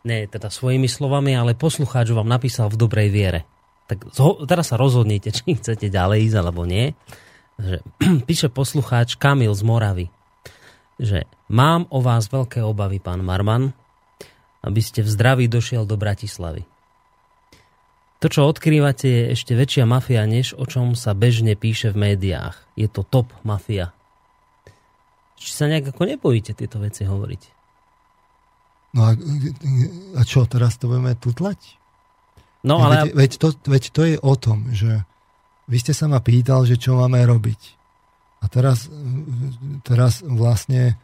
Nie 0.00 0.24
teda 0.24 0.48
svojimi 0.48 0.88
slovami, 0.88 1.36
ale 1.36 1.52
poslucháč 1.52 2.12
vám 2.16 2.28
napísal 2.28 2.72
v 2.72 2.80
dobrej 2.80 3.08
viere. 3.12 3.40
Tak 3.90 4.14
teraz 4.48 4.72
sa 4.72 4.80
rozhodnite, 4.80 5.34
či 5.36 5.58
chcete 5.58 5.90
ďalej 5.92 6.30
ísť 6.30 6.36
alebo 6.38 6.64
nie. 6.64 6.96
Že, 7.60 7.76
píše 8.28 8.48
poslucháč 8.48 9.20
Kamil 9.20 9.52
z 9.52 9.62
Moravy, 9.66 10.06
že 10.96 11.28
mám 11.52 11.84
o 11.92 12.00
vás 12.00 12.28
veľké 12.32 12.64
obavy, 12.64 13.00
pán 13.00 13.20
Marman, 13.20 13.76
aby 14.60 14.80
ste 14.84 15.00
v 15.00 15.08
zdraví 15.08 15.48
došiel 15.48 15.88
do 15.88 15.96
Bratislavy. 15.96 16.64
To, 18.20 18.28
čo 18.28 18.44
odkrývate, 18.44 19.08
je 19.08 19.24
ešte 19.32 19.56
väčšia 19.56 19.88
mafia, 19.88 20.28
než 20.28 20.52
o 20.52 20.68
čom 20.68 20.92
sa 20.92 21.16
bežne 21.16 21.56
píše 21.56 21.88
v 21.88 22.12
médiách. 22.12 22.52
Je 22.76 22.84
to 22.84 23.00
top 23.00 23.32
mafia. 23.48 23.96
Či 25.40 25.50
sa 25.56 25.64
nejak 25.72 25.96
ako 25.96 26.04
nebojíte 26.04 26.52
tieto 26.52 26.76
veci 26.76 27.08
hovoriť? 27.08 27.42
No 28.92 29.08
a, 29.08 29.16
a 30.18 30.22
čo, 30.28 30.44
teraz 30.44 30.76
to 30.76 30.92
budeme 30.92 31.16
tutlať? 31.16 31.80
No 32.60 32.84
ale... 32.84 33.08
Veď, 33.08 33.16
veď, 33.16 33.32
to, 33.40 33.48
veď 33.64 33.82
to 33.88 34.02
je 34.04 34.16
o 34.20 34.34
tom, 34.36 34.68
že 34.76 35.00
vy 35.64 35.76
ste 35.80 35.96
sa 35.96 36.10
ma 36.10 36.20
pýtal, 36.20 36.68
že 36.68 36.76
čo 36.76 37.00
máme 37.00 37.24
robiť. 37.24 37.80
A 38.40 38.52
teraz, 38.52 38.92
teraz 39.86 40.20
vlastne 40.20 41.00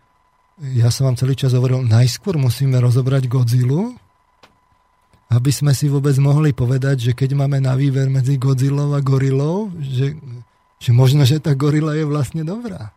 ja 0.61 0.89
som 0.89 1.09
vám 1.09 1.21
celý 1.21 1.37
čas 1.37 1.53
hovoril, 1.53 1.85
najskôr 1.85 2.41
musíme 2.41 2.81
rozobrať 2.81 3.29
Godzilla, 3.29 3.93
aby 5.29 5.51
sme 5.53 5.77
si 5.77 5.91
vôbec 5.91 6.17
mohli 6.17 6.57
povedať, 6.57 7.11
že 7.11 7.13
keď 7.13 7.37
máme 7.37 7.61
na 7.61 7.77
výber 7.77 8.09
medzi 8.09 8.41
Godzillou 8.41 8.97
a 8.97 9.05
gorilou, 9.05 9.69
že, 9.77 10.17
že 10.81 10.91
možno, 10.97 11.29
že 11.29 11.43
tá 11.43 11.53
gorila 11.53 11.93
je 11.93 12.09
vlastne 12.09 12.41
dobrá. 12.47 12.95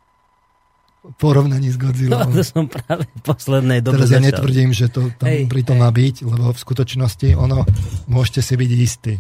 V 1.00 1.16
porovnaní 1.16 1.72
s 1.72 1.80
Godzillou. 1.80 2.28
No, 2.28 2.36
to 2.36 2.44
som 2.44 2.68
práve 2.68 3.08
v 3.08 3.22
poslednej 3.24 3.80
dobe 3.80 4.04
Teraz 4.04 4.12
ja 4.12 4.20
netvrdím, 4.20 4.76
že 4.76 4.92
to 4.92 5.08
tam 5.16 5.32
hej, 5.32 5.48
pri 5.48 5.64
tom 5.64 5.80
hej. 5.80 5.84
má 5.88 5.90
byť, 5.96 6.16
lebo 6.28 6.52
v 6.52 6.60
skutočnosti 6.60 7.28
ono, 7.40 7.64
môžete 8.12 8.44
si 8.44 8.54
byť 8.60 8.72
istí, 8.76 9.16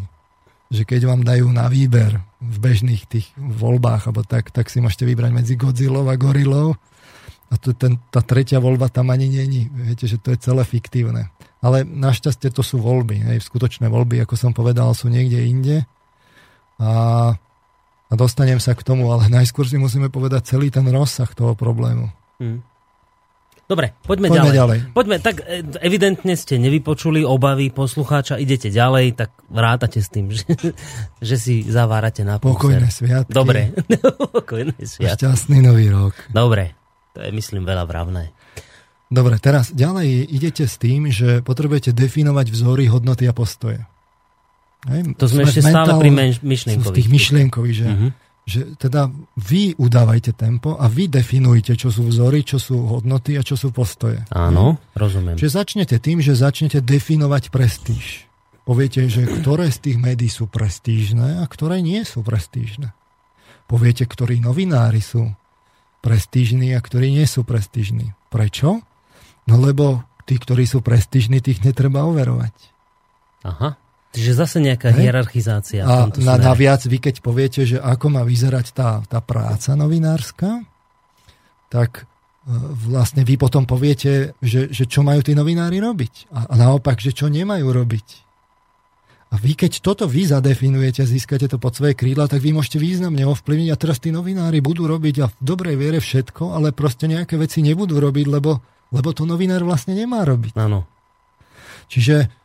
že 0.67 0.83
keď 0.83 1.07
vám 1.07 1.23
dajú 1.23 1.47
na 1.49 1.71
výber 1.71 2.19
v 2.43 2.57
bežných 2.59 3.07
tých 3.07 3.31
voľbách, 3.39 4.11
alebo 4.11 4.27
tak, 4.27 4.51
tak 4.51 4.67
si 4.67 4.83
môžete 4.83 5.07
vybrať 5.07 5.31
medzi 5.31 5.55
Godzillou 5.55 6.03
a 6.11 6.19
gorilou 6.19 6.75
a 7.49 7.57
to, 7.57 7.73
ten, 7.73 7.97
tá 8.13 8.21
tretia 8.21 8.61
voľba 8.61 8.93
tam 8.93 9.09
ani 9.09 9.25
není. 9.25 9.73
Viete, 9.73 10.05
že 10.05 10.21
to 10.21 10.29
je 10.29 10.37
celé 10.37 10.61
fiktívne. 10.61 11.33
Ale 11.65 11.81
našťastie 11.81 12.53
to 12.53 12.61
sú 12.61 12.77
voľby. 12.77 13.25
Hej. 13.25 13.49
Skutočné 13.49 13.89
voľby, 13.89 14.21
ako 14.21 14.37
som 14.37 14.51
povedal, 14.53 14.93
sú 14.93 15.09
niekde 15.09 15.49
inde. 15.49 15.77
A, 16.77 17.33
a 18.09 18.13
dostanem 18.17 18.57
sa 18.57 18.73
k 18.73 18.81
tomu, 18.81 19.13
ale 19.13 19.29
najskôr 19.37 19.69
si 19.69 19.77
musíme 19.77 20.09
povedať 20.09 20.57
celý 20.57 20.73
ten 20.73 20.85
rozsah 20.89 21.29
toho 21.31 21.53
problému. 21.53 22.09
Hmm. 22.41 22.65
Dobre, 23.69 23.93
poďme, 24.01 24.33
poďme 24.33 24.49
ďalej. 24.49 24.57
ďalej. 24.57 24.79
Poďme, 24.97 25.15
tak 25.21 25.35
e, 25.45 25.61
evidentne 25.85 26.33
ste 26.33 26.57
nevypočuli 26.57 27.21
obavy 27.21 27.69
poslucháča, 27.69 28.41
idete 28.41 28.73
ďalej, 28.73 29.13
tak 29.13 29.29
rátate 29.53 30.01
s 30.01 30.09
tým, 30.09 30.33
že, 30.33 30.73
že 31.21 31.35
si 31.37 31.61
zavárate 31.69 32.25
na. 32.25 32.41
Pokojné 32.41 32.89
sviatky. 32.89 33.29
Dobre, 33.29 33.69
pokojné 34.33 34.73
sviatky. 34.73 35.21
Šťastný 35.21 35.61
nový 35.61 35.93
rok. 35.93 36.17
Dobre, 36.33 36.73
to 37.13 37.21
je, 37.21 37.29
myslím, 37.29 37.61
veľa 37.61 37.85
vravné. 37.85 38.33
Dobre, 39.09 39.37
teraz 39.37 39.69
ďalej 39.69 40.25
idete 40.33 40.65
s 40.65 40.81
tým, 40.81 41.13
že 41.13 41.45
potrebujete 41.45 41.93
definovať 41.93 42.49
vzory, 42.49 42.89
hodnoty 42.89 43.29
a 43.29 43.37
postoje. 43.37 43.85
Hej? 44.87 45.11
To 45.19 45.25
sme, 45.27 45.43
sme 45.43 45.51
ešte 45.51 45.61
stále 45.67 45.91
pri 45.99 46.09
myšlienkových. 46.39 46.87
Z 46.87 46.95
tých 46.95 47.09
myšlienkových, 47.11 47.75
že, 47.75 47.87
uh-huh. 47.91 48.09
že 48.47 48.59
teda 48.79 49.11
vy 49.35 49.75
udávajte 49.75 50.31
tempo 50.39 50.79
a 50.79 50.87
vy 50.87 51.11
definujete, 51.11 51.75
čo 51.75 51.91
sú 51.91 52.07
vzory, 52.07 52.47
čo 52.47 52.55
sú 52.55 52.79
hodnoty 52.87 53.35
a 53.35 53.43
čo 53.43 53.59
sú 53.59 53.75
postoje. 53.75 54.23
Áno, 54.31 54.79
hm? 54.79 54.95
rozumiem. 54.95 55.35
Čiže 55.35 55.51
začnete 55.59 55.95
tým, 55.99 56.23
že 56.23 56.31
začnete 56.31 56.79
definovať 56.79 57.51
prestíž. 57.51 58.29
Poviete, 58.63 59.09
že 59.09 59.25
ktoré 59.25 59.67
z 59.73 59.79
tých 59.81 59.97
médií 59.97 60.29
sú 60.29 60.45
prestížne 60.45 61.41
a 61.41 61.45
ktoré 61.49 61.81
nie 61.81 62.05
sú 62.05 62.21
prestížne. 62.21 62.93
Poviete, 63.65 64.05
ktorí 64.05 64.39
novinári 64.39 65.01
sú 65.01 65.33
prestížni 65.99 66.77
a 66.77 66.79
ktorí 66.79 67.11
nie 67.11 67.25
sú 67.25 67.43
prestížni. 67.43 68.13
Prečo? 68.29 68.79
No 69.49 69.55
lebo 69.57 70.05
tí, 70.29 70.37
ktorí 70.37 70.69
sú 70.69 70.85
prestížni, 70.85 71.41
tých 71.41 71.65
netreba 71.65 72.05
overovať. 72.05 72.53
Aha. 73.41 73.88
Čiže 74.09 74.31
zase 74.33 74.57
nejaká 74.57 74.89
Hej. 74.89 75.05
hierarchizácia. 75.05 75.85
A 75.85 76.09
na, 76.09 76.35
naviac 76.41 76.81
vy, 76.81 76.97
keď 76.97 77.21
poviete, 77.21 77.61
že 77.61 77.77
ako 77.77 78.09
má 78.09 78.25
vyzerať 78.25 78.73
tá, 78.73 79.05
tá 79.05 79.21
práca 79.21 79.77
novinárska, 79.77 80.65
tak 81.69 82.03
e, 82.49 82.53
vlastne 82.89 83.21
vy 83.21 83.37
potom 83.37 83.69
poviete, 83.69 84.33
že, 84.41 84.73
že 84.73 84.89
čo 84.89 85.05
majú 85.05 85.21
tí 85.21 85.37
novinári 85.37 85.77
robiť. 85.77 86.33
A, 86.33 86.49
a 86.49 86.53
naopak, 86.57 86.97
že 86.97 87.13
čo 87.13 87.29
nemajú 87.29 87.69
robiť. 87.69 88.07
A 89.29 89.37
vy, 89.37 89.53
keď 89.53 89.85
toto 89.85 90.09
vy 90.09 90.25
zadefinujete, 90.25 91.05
získate 91.05 91.45
to 91.45 91.61
pod 91.61 91.77
svoje 91.77 91.93
krídla, 91.93 92.25
tak 92.25 92.41
vy 92.41 92.49
môžete 92.49 92.81
významne 92.81 93.29
ovplyvniť 93.29 93.69
a 93.69 93.77
teraz 93.77 94.01
tí 94.01 94.09
novinári 94.09 94.57
budú 94.57 94.89
robiť 94.89 95.15
a 95.21 95.29
v 95.29 95.35
dobrej 95.37 95.77
viere 95.77 96.01
všetko, 96.01 96.57
ale 96.57 96.73
proste 96.73 97.05
nejaké 97.05 97.37
veci 97.37 97.61
nebudú 97.61 98.01
robiť, 98.01 98.25
lebo, 98.25 98.57
lebo 98.89 99.09
to 99.13 99.29
novinár 99.29 99.61
vlastne 99.61 99.93
nemá 99.93 100.25
robiť. 100.25 100.57
Áno. 100.57 100.89
Čiže 101.93 102.38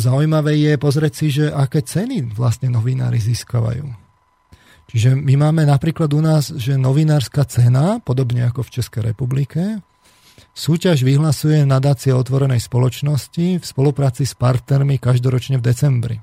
zaujímavé 0.00 0.58
je 0.58 0.72
pozrieť 0.80 1.12
si, 1.12 1.26
že 1.30 1.44
aké 1.52 1.84
ceny 1.84 2.34
vlastne 2.34 2.72
novinári 2.72 3.20
získavajú. 3.22 3.86
Čiže 4.86 5.18
my 5.18 5.34
máme 5.34 5.66
napríklad 5.66 6.10
u 6.14 6.22
nás, 6.22 6.54
že 6.54 6.78
novinárska 6.78 7.42
cena, 7.50 7.98
podobne 7.98 8.46
ako 8.46 8.62
v 8.66 8.72
Českej 8.80 9.02
republike, 9.12 9.82
Súťaž 10.56 11.04
vyhlasuje 11.04 11.68
nadácia 11.68 12.16
otvorenej 12.16 12.64
spoločnosti 12.64 13.60
v 13.60 13.64
spolupráci 13.64 14.24
s 14.24 14.32
partnermi 14.32 14.96
každoročne 14.96 15.60
v 15.60 15.66
decembri. 15.68 16.16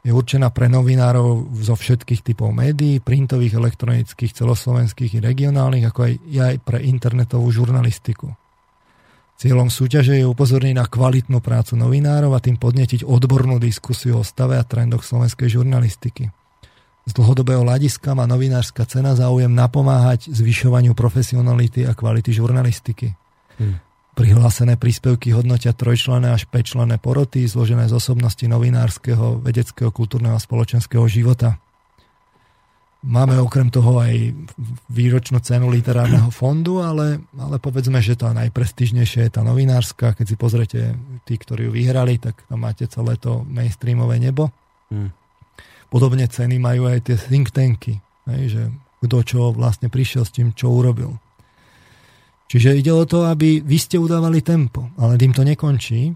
Je 0.00 0.16
určená 0.16 0.48
pre 0.48 0.72
novinárov 0.72 1.52
zo 1.60 1.76
všetkých 1.76 2.24
typov 2.24 2.56
médií, 2.56 3.04
printových, 3.04 3.60
elektronických, 3.60 4.32
celoslovenských 4.32 5.20
i 5.20 5.24
regionálnych, 5.24 5.92
ako 5.92 6.00
aj, 6.08 6.14
aj 6.40 6.56
pre 6.64 6.78
internetovú 6.88 7.52
žurnalistiku. 7.52 8.32
Cieľom 9.40 9.72
súťaže 9.72 10.20
je 10.20 10.28
upozorniť 10.28 10.76
na 10.76 10.84
kvalitnú 10.84 11.40
prácu 11.40 11.72
novinárov 11.72 12.36
a 12.36 12.44
tým 12.44 12.60
podnetiť 12.60 13.08
odbornú 13.08 13.56
diskusiu 13.56 14.20
o 14.20 14.24
stave 14.24 14.60
a 14.60 14.68
trendoch 14.68 15.00
slovenskej 15.00 15.56
žurnalistiky. 15.56 16.28
Z 17.08 17.16
dlhodobého 17.16 17.64
hľadiska 17.64 18.12
má 18.12 18.28
novinárska 18.28 18.84
cena 18.84 19.16
záujem 19.16 19.48
napomáhať 19.48 20.28
zvyšovaniu 20.28 20.92
profesionality 20.92 21.88
a 21.88 21.96
kvality 21.96 22.36
žurnalistiky. 22.36 23.16
Hmm. 23.56 23.80
Prihlásené 24.12 24.76
príspevky 24.76 25.32
hodnotia 25.32 25.72
trojčlené 25.72 26.36
až 26.36 26.44
päťčlené 26.44 27.00
poroty, 27.00 27.48
zložené 27.48 27.88
z 27.88 27.96
osobnosti 27.96 28.44
novinárskeho, 28.44 29.40
vedeckého, 29.40 29.88
kultúrneho 29.88 30.36
a 30.36 30.44
spoločenského 30.44 31.08
života. 31.08 31.56
Máme 33.00 33.40
okrem 33.40 33.72
toho 33.72 33.96
aj 33.96 34.36
výročnú 34.92 35.40
cenu 35.40 35.72
literárneho 35.72 36.28
fondu, 36.28 36.84
ale, 36.84 37.24
ale 37.32 37.56
povedzme, 37.56 37.96
že 38.04 38.12
tá 38.12 38.28
najprestížnejšia 38.36 39.28
je 39.28 39.32
tá 39.32 39.40
novinárska. 39.40 40.12
Keď 40.12 40.26
si 40.28 40.36
pozrete 40.36 40.80
tí, 41.24 41.40
ktorí 41.40 41.68
ju 41.68 41.72
vyhrali, 41.72 42.20
tak 42.20 42.44
tam 42.44 42.60
máte 42.60 42.84
celé 42.92 43.16
to 43.16 43.40
mainstreamové 43.48 44.20
nebo. 44.20 44.52
Hmm. 44.92 45.16
Podobne 45.88 46.28
ceny 46.28 46.60
majú 46.60 46.92
aj 46.92 47.08
tie 47.08 47.16
think 47.16 47.48
tanky, 47.56 48.04
že 48.28 48.68
kto 49.00 49.16
čo 49.24 49.40
vlastne 49.56 49.88
prišiel 49.88 50.28
s 50.28 50.36
tým, 50.36 50.52
čo 50.52 50.68
urobil. 50.68 51.16
Čiže 52.52 52.76
ide 52.76 52.92
o 52.92 53.08
to, 53.08 53.24
aby 53.30 53.64
vy 53.64 53.78
ste 53.80 53.96
udávali 53.96 54.44
tempo, 54.44 54.92
ale 55.00 55.16
tým 55.16 55.32
to 55.32 55.40
nekončí. 55.40 56.12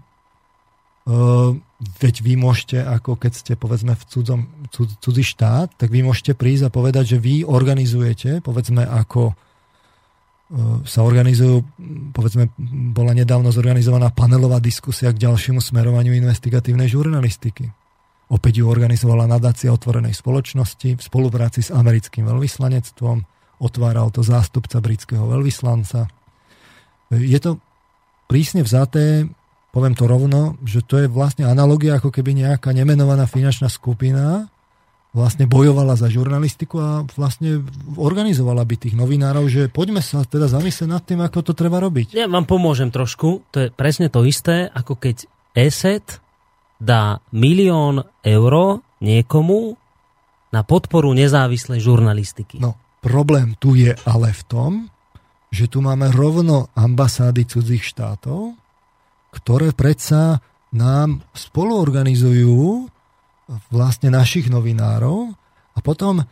Uh, 1.05 1.53
veď 2.01 2.25
vy 2.25 2.33
môžete, 2.33 2.81
ako 2.81 3.13
keď 3.21 3.31
ste 3.37 3.53
povedzme 3.53 3.93
v 3.93 4.03
cudzom, 4.09 4.49
cud, 4.73 4.89
cudzí 4.97 5.21
štát, 5.21 5.77
tak 5.77 5.93
vy 5.93 6.01
môžete 6.01 6.33
prísť 6.33 6.65
a 6.65 6.73
povedať, 6.73 7.13
že 7.13 7.17
vy 7.21 7.45
organizujete, 7.45 8.41
povedzme 8.41 8.81
ako 8.81 9.29
uh, 9.29 10.81
sa 10.81 11.05
organizujú, 11.05 11.61
povedzme, 12.09 12.49
bola 12.89 13.13
nedávno 13.13 13.53
zorganizovaná 13.53 14.09
panelová 14.09 14.57
diskusia 14.57 15.13
k 15.13 15.29
ďalšiemu 15.29 15.61
smerovaniu 15.61 16.09
investigatívnej 16.17 16.89
žurnalistiky. 16.89 17.69
Opäť 18.33 18.61
ju 18.61 18.65
organizovala 18.65 19.29
nadácia 19.29 19.69
otvorenej 19.69 20.17
spoločnosti 20.17 20.97
v 20.97 21.01
spolupráci 21.05 21.61
s 21.61 21.69
americkým 21.69 22.25
veľvyslanectvom, 22.25 23.21
otváral 23.61 24.09
to 24.09 24.25
zástupca 24.25 24.81
britského 24.81 25.29
veľvyslanca, 25.29 26.09
je 27.13 27.37
to 27.37 27.61
prísne 28.25 28.65
vzaté, 28.65 29.29
poviem 29.75 29.91
to 29.91 30.07
rovno, 30.07 30.55
že 30.63 30.79
to 30.87 31.03
je 31.03 31.11
vlastne 31.11 31.43
analogia, 31.43 31.99
ako 31.99 32.07
keby 32.07 32.31
nejaká 32.31 32.71
nemenovaná 32.71 33.27
finančná 33.27 33.67
skupina 33.67 34.47
vlastne 35.15 35.47
bojovala 35.47 35.95
za 35.95 36.11
žurnalistiku 36.11 36.75
a 36.79 36.89
vlastne 37.15 37.63
organizovala 37.95 38.67
by 38.67 38.75
tých 38.75 38.95
novinárov, 38.99 39.47
že 39.47 39.71
poďme 39.71 40.03
sa 40.03 40.27
teda 40.27 40.51
zamyslieť 40.51 40.89
nad 40.91 41.03
tým, 41.03 41.23
ako 41.23 41.51
to 41.51 41.53
treba 41.55 41.79
robiť. 41.79 42.15
Ja 42.15 42.27
vám 42.27 42.43
pomôžem 42.43 42.91
trošku. 42.91 43.47
To 43.55 43.57
je 43.63 43.67
presne 43.71 44.11
to 44.11 44.27
isté, 44.27 44.67
ako 44.67 44.99
keď 44.99 45.27
ESET 45.55 46.19
dá 46.83 47.23
milión 47.31 48.03
eur 48.27 48.83
niekomu 48.99 49.79
na 50.51 50.67
podporu 50.67 51.15
nezávislej 51.15 51.79
žurnalistiky. 51.79 52.59
No, 52.59 52.75
problém 52.99 53.55
tu 53.55 53.79
je 53.79 53.95
ale 54.03 54.35
v 54.35 54.43
tom, 54.51 54.71
že 55.47 55.71
tu 55.71 55.79
máme 55.79 56.11
rovno 56.11 56.67
ambasády 56.75 57.47
cudzích 57.47 57.87
štátov, 57.87 58.55
ktoré 59.35 59.75
predsa 59.75 60.39
nám 60.71 61.19
spoluorganizujú 61.35 62.87
vlastne 63.69 64.09
našich 64.09 64.47
novinárov 64.47 65.35
a 65.75 65.79
potom, 65.83 66.23
e, 66.23 66.25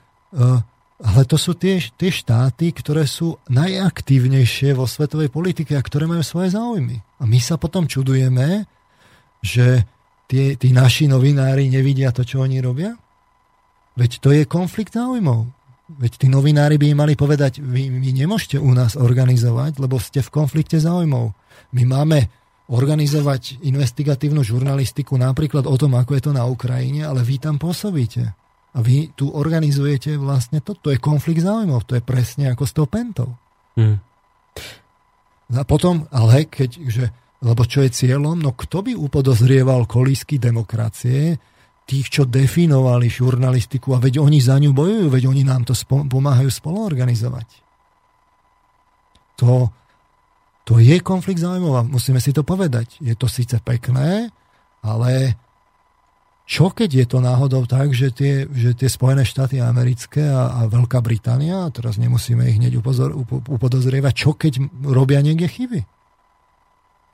ale 1.04 1.22
to 1.28 1.36
sú 1.36 1.54
tie, 1.60 1.80
tie 1.80 2.10
štáty, 2.10 2.72
ktoré 2.72 3.04
sú 3.04 3.38
najaktívnejšie 3.52 4.74
vo 4.74 4.88
svetovej 4.88 5.30
politike 5.30 5.76
a 5.76 5.84
ktoré 5.84 6.08
majú 6.08 6.24
svoje 6.24 6.56
záujmy. 6.56 6.98
A 7.20 7.24
my 7.28 7.40
sa 7.44 7.60
potom 7.60 7.86
čudujeme, 7.86 8.66
že 9.44 9.84
tie, 10.32 10.56
tí 10.56 10.72
naši 10.72 11.06
novinári 11.06 11.68
nevidia 11.68 12.16
to, 12.16 12.24
čo 12.24 12.42
oni 12.42 12.64
robia? 12.64 12.96
Veď 13.94 14.12
to 14.24 14.30
je 14.34 14.50
konflikt 14.50 14.96
záujmov. 14.98 15.46
Veď 16.00 16.26
tí 16.26 16.28
novinári 16.32 16.82
by 16.82 16.96
im 16.96 17.00
mali 17.04 17.14
povedať, 17.14 17.62
vy, 17.62 17.92
vy 18.02 18.10
nemôžete 18.26 18.58
u 18.58 18.72
nás 18.74 18.98
organizovať, 18.98 19.78
lebo 19.78 20.02
ste 20.02 20.26
v 20.26 20.34
konflikte 20.34 20.82
záujmov. 20.82 21.36
My 21.76 21.84
máme 21.86 22.43
organizovať 22.74 23.62
investigatívnu 23.62 24.42
žurnalistiku 24.42 25.14
napríklad 25.14 25.70
o 25.70 25.76
tom, 25.78 25.94
ako 25.94 26.18
je 26.18 26.24
to 26.26 26.32
na 26.34 26.50
Ukrajine, 26.50 27.06
ale 27.06 27.22
vy 27.22 27.38
tam 27.38 27.62
pôsobíte. 27.62 28.34
A 28.74 28.82
vy 28.82 29.14
tu 29.14 29.30
organizujete 29.30 30.18
vlastne 30.18 30.58
to. 30.66 30.74
To 30.82 30.90
je 30.90 30.98
konflikt 30.98 31.46
záujmov. 31.46 31.86
To 31.86 31.94
je 31.94 32.02
presne 32.02 32.50
ako 32.50 32.64
s 32.66 32.74
tou 32.74 32.90
pentou. 32.90 33.30
Hmm. 33.78 34.02
A 35.54 35.62
potom, 35.62 36.10
ale 36.10 36.50
keď, 36.50 36.70
že, 36.90 37.06
lebo 37.46 37.62
čo 37.70 37.86
je 37.86 37.94
cieľom? 37.94 38.42
No 38.42 38.58
kto 38.58 38.82
by 38.82 38.98
upodozrieval 38.98 39.86
kolísky 39.86 40.42
demokracie, 40.42 41.38
tých, 41.84 42.08
čo 42.10 42.24
definovali 42.26 43.12
žurnalistiku 43.12 43.94
a 43.94 44.02
veď 44.02 44.24
oni 44.24 44.40
za 44.40 44.56
ňu 44.58 44.72
bojujú, 44.74 45.06
veď 45.12 45.24
oni 45.30 45.44
nám 45.46 45.68
to 45.68 45.76
spo- 45.76 46.08
pomáhajú 46.08 46.50
spoluorganizovať. 46.50 47.48
To, 49.44 49.68
to 50.64 50.80
je 50.80 50.96
konflikt 51.04 51.44
záujmov 51.44 51.74
a 51.76 51.84
musíme 51.84 52.24
si 52.24 52.32
to 52.32 52.48
povedať. 52.48 53.00
Je 53.04 53.16
to 53.20 53.28
síce 53.28 53.56
pekné, 53.64 54.32
ale 54.80 55.36
čo 56.44 56.72
keď 56.72 56.90
je 57.04 57.06
to 57.08 57.20
náhodou 57.24 57.64
tak, 57.64 57.96
že 57.96 58.12
tie, 58.12 58.48
že 58.52 58.76
tie 58.76 58.92
Spojené 58.92 59.24
štáty 59.24 59.64
americké 59.64 60.28
a, 60.28 60.64
a 60.64 60.68
Veľká 60.68 61.00
Británia, 61.00 61.68
a 61.68 61.72
teraz 61.72 61.96
nemusíme 61.96 62.44
ich 62.48 62.60
hneď 62.60 62.84
upozor, 62.84 63.16
up, 63.16 63.32
upodozrievať, 63.48 64.14
čo 64.16 64.36
keď 64.36 64.60
robia 64.84 65.24
niekde 65.24 65.48
chyby? 65.48 65.82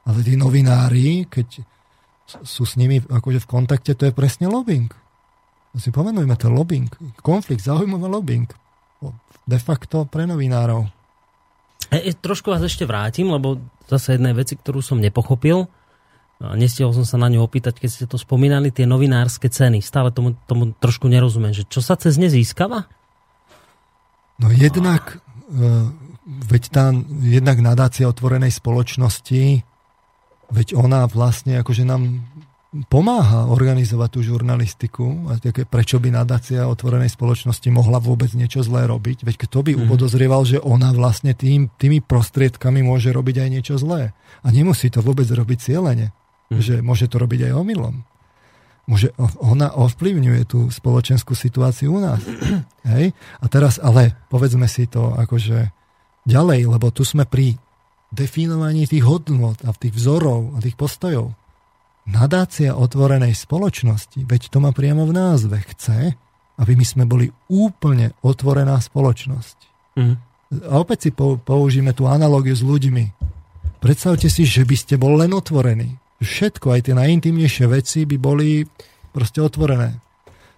Ale 0.09 0.19
tí 0.26 0.34
novinári, 0.34 1.30
keď 1.30 1.61
sú 2.41 2.65
s 2.65 2.77
nimi 2.77 3.01
akože 3.01 3.45
v 3.45 3.49
kontakte, 3.49 3.93
to 3.93 4.09
je 4.09 4.13
presne 4.13 4.49
lobbying. 4.49 4.89
Si 5.77 5.93
pomenujme 5.93 6.34
to 6.34 6.49
lobbying. 6.49 6.89
Konflikt, 7.21 7.61
zaujímavý 7.61 8.09
lobbying. 8.09 8.49
De 9.45 9.57
facto 9.61 10.09
pre 10.09 10.26
novinárov. 10.26 10.98
E, 11.90 11.98
e, 12.10 12.11
trošku 12.14 12.53
vás 12.53 12.61
ešte 12.61 12.86
vrátim, 12.86 13.30
lebo 13.30 13.61
zase 13.90 14.18
jednej 14.18 14.34
veci, 14.38 14.57
ktorú 14.57 14.82
som 14.82 15.02
nepochopil, 15.02 15.70
a 16.40 16.56
nestihol 16.56 16.95
som 16.95 17.03
sa 17.03 17.20
na 17.20 17.28
ňu 17.28 17.44
opýtať, 17.44 17.84
keď 17.84 17.90
ste 17.91 18.06
to 18.07 18.16
spomínali, 18.16 18.72
tie 18.72 18.88
novinárske 18.88 19.52
ceny. 19.52 19.84
Stále 19.84 20.16
tomu, 20.16 20.40
tomu 20.48 20.72
trošku 20.72 21.11
nerozumiem, 21.11 21.52
že 21.52 21.68
čo 21.68 21.84
sa 21.84 21.99
cez 21.99 22.16
ne 22.16 22.32
získava? 22.32 22.88
No 24.40 24.48
jednak, 24.48 25.20
e, 25.52 25.60
veď 26.48 26.64
tá 26.72 26.95
jednak 27.20 27.60
nadácia 27.60 28.07
otvorenej 28.07 28.56
spoločnosti 28.56 29.68
veď 30.49 30.68
ona 30.76 31.06
vlastne 31.06 31.61
akože 31.61 31.86
nám 31.86 32.26
pomáha 32.69 33.49
organizovať 33.49 34.09
tú 34.13 34.19
žurnalistiku. 34.21 35.33
A 35.33 35.41
prečo 35.65 35.97
by 35.97 36.13
nadácia 36.13 36.69
otvorenej 36.69 37.09
spoločnosti 37.09 37.65
mohla 37.73 37.97
vôbec 37.97 38.29
niečo 38.37 38.61
zlé 38.61 38.85
robiť? 38.85 39.25
Veď 39.25 39.35
kto 39.49 39.65
by 39.65 39.71
mm. 39.73 39.79
upodozrieval, 39.85 40.45
že 40.45 40.61
ona 40.61 40.93
vlastne 40.93 41.33
tým, 41.33 41.73
tými 41.81 42.05
prostriedkami 42.05 42.85
môže 42.85 43.09
robiť 43.09 43.35
aj 43.41 43.49
niečo 43.49 43.75
zlé. 43.81 44.13
A 44.45 44.47
nemusí 44.53 44.93
to 44.93 45.01
vôbec 45.01 45.25
robiť 45.25 45.57
cieľene. 45.57 46.13
Mm. 46.53 46.61
Že 46.61 46.75
môže 46.85 47.09
to 47.09 47.17
robiť 47.17 47.49
aj 47.49 47.53
omylom. 47.57 48.05
Môže, 48.89 49.13
ona 49.41 49.69
ovplyvňuje 49.73 50.41
tú 50.49 50.69
spoločenskú 50.69 51.37
situáciu 51.37 51.93
u 51.93 51.99
nás. 52.01 52.21
Hej? 52.93 53.13
A 53.41 53.45
teraz 53.49 53.81
ale 53.81 54.13
povedzme 54.29 54.69
si 54.69 54.85
to 54.85 55.13
akože 55.17 55.73
ďalej, 56.25 56.69
lebo 56.69 56.93
tu 56.93 57.01
sme 57.01 57.25
pri 57.25 57.57
definovaní 58.13 58.89
tých 58.89 59.05
hodnot 59.05 59.61
a 59.65 59.73
tých 59.73 59.93
vzorov 59.93 60.57
a 60.57 60.61
tých 60.61 60.77
postojov. 60.77 61.39
Nadácia 62.10 62.73
otvorenej 62.73 63.38
spoločnosti, 63.38 64.26
veď 64.26 64.41
to 64.49 64.57
má 64.57 64.73
priamo 64.73 65.06
v 65.06 65.14
názve, 65.14 65.61
chce, 65.61 66.18
aby 66.57 66.73
my 66.73 66.86
sme 66.86 67.03
boli 67.06 67.30
úplne 67.48 68.18
otvorená 68.26 68.81
spoločnosť. 68.81 69.57
Mm. 69.95 70.15
A 70.65 70.73
opäť 70.81 71.07
si 71.07 71.10
použijeme 71.15 71.94
tú 71.94 72.10
analogiu 72.10 72.57
s 72.57 72.65
ľuďmi. 72.65 73.06
Predstavte 73.80 74.27
si, 74.27 74.44
že 74.44 74.65
by 74.65 74.76
ste 74.76 74.95
bol 74.98 75.22
len 75.22 75.31
otvorení. 75.31 76.02
Všetko, 76.19 76.76
aj 76.76 76.90
tie 76.90 76.95
najintimnejšie 76.98 77.65
veci 77.69 78.03
by 78.03 78.18
boli 78.19 78.65
proste 79.14 79.40
otvorené. 79.40 80.02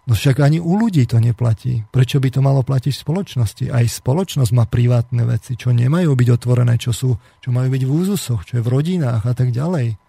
No 0.10 0.18
však 0.18 0.42
ani 0.42 0.58
u 0.58 0.74
ľudí 0.82 1.06
to 1.06 1.22
neplatí. 1.22 1.86
Prečo 1.94 2.18
by 2.18 2.34
to 2.34 2.42
malo 2.42 2.66
platiť 2.66 2.90
v 2.90 3.04
spoločnosti? 3.06 3.66
Aj 3.70 3.86
spoločnosť 3.86 4.52
má 4.58 4.66
privátne 4.66 5.22
veci, 5.30 5.54
čo 5.54 5.70
nemajú 5.70 6.10
byť 6.18 6.30
otvorené, 6.34 6.82
čo, 6.82 6.90
sú, 6.90 7.14
čo 7.38 7.50
majú 7.54 7.70
byť 7.70 7.84
v 7.86 7.94
úzusoch, 7.94 8.42
čo 8.42 8.58
je 8.58 8.66
v 8.66 8.72
rodinách 8.74 9.22
a 9.22 9.34
tak 9.38 9.54
ďalej. 9.54 10.02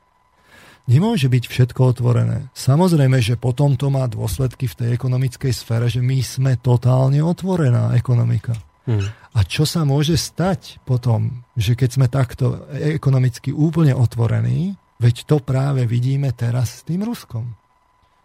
Nemôže 0.90 1.30
byť 1.30 1.44
všetko 1.46 1.94
otvorené. 1.94 2.50
Samozrejme, 2.58 3.22
že 3.22 3.38
potom 3.38 3.78
to 3.78 3.86
má 3.86 4.02
dôsledky 4.10 4.66
v 4.66 4.74
tej 4.74 4.88
ekonomickej 4.98 5.52
sfére, 5.54 5.86
že 5.86 6.02
my 6.02 6.18
sme 6.20 6.52
totálne 6.58 7.22
otvorená 7.22 7.94
ekonomika. 7.94 8.58
Hmm. 8.82 9.06
A 9.32 9.46
čo 9.46 9.62
sa 9.62 9.86
môže 9.86 10.18
stať 10.18 10.82
potom, 10.82 11.46
že 11.54 11.78
keď 11.78 11.90
sme 11.94 12.06
takto 12.10 12.66
ekonomicky 12.74 13.54
úplne 13.54 13.94
otvorení, 13.94 14.74
veď 14.98 15.22
to 15.22 15.38
práve 15.38 15.86
vidíme 15.86 16.34
teraz 16.34 16.82
s 16.82 16.90
tým 16.90 17.06
Ruskom. 17.06 17.54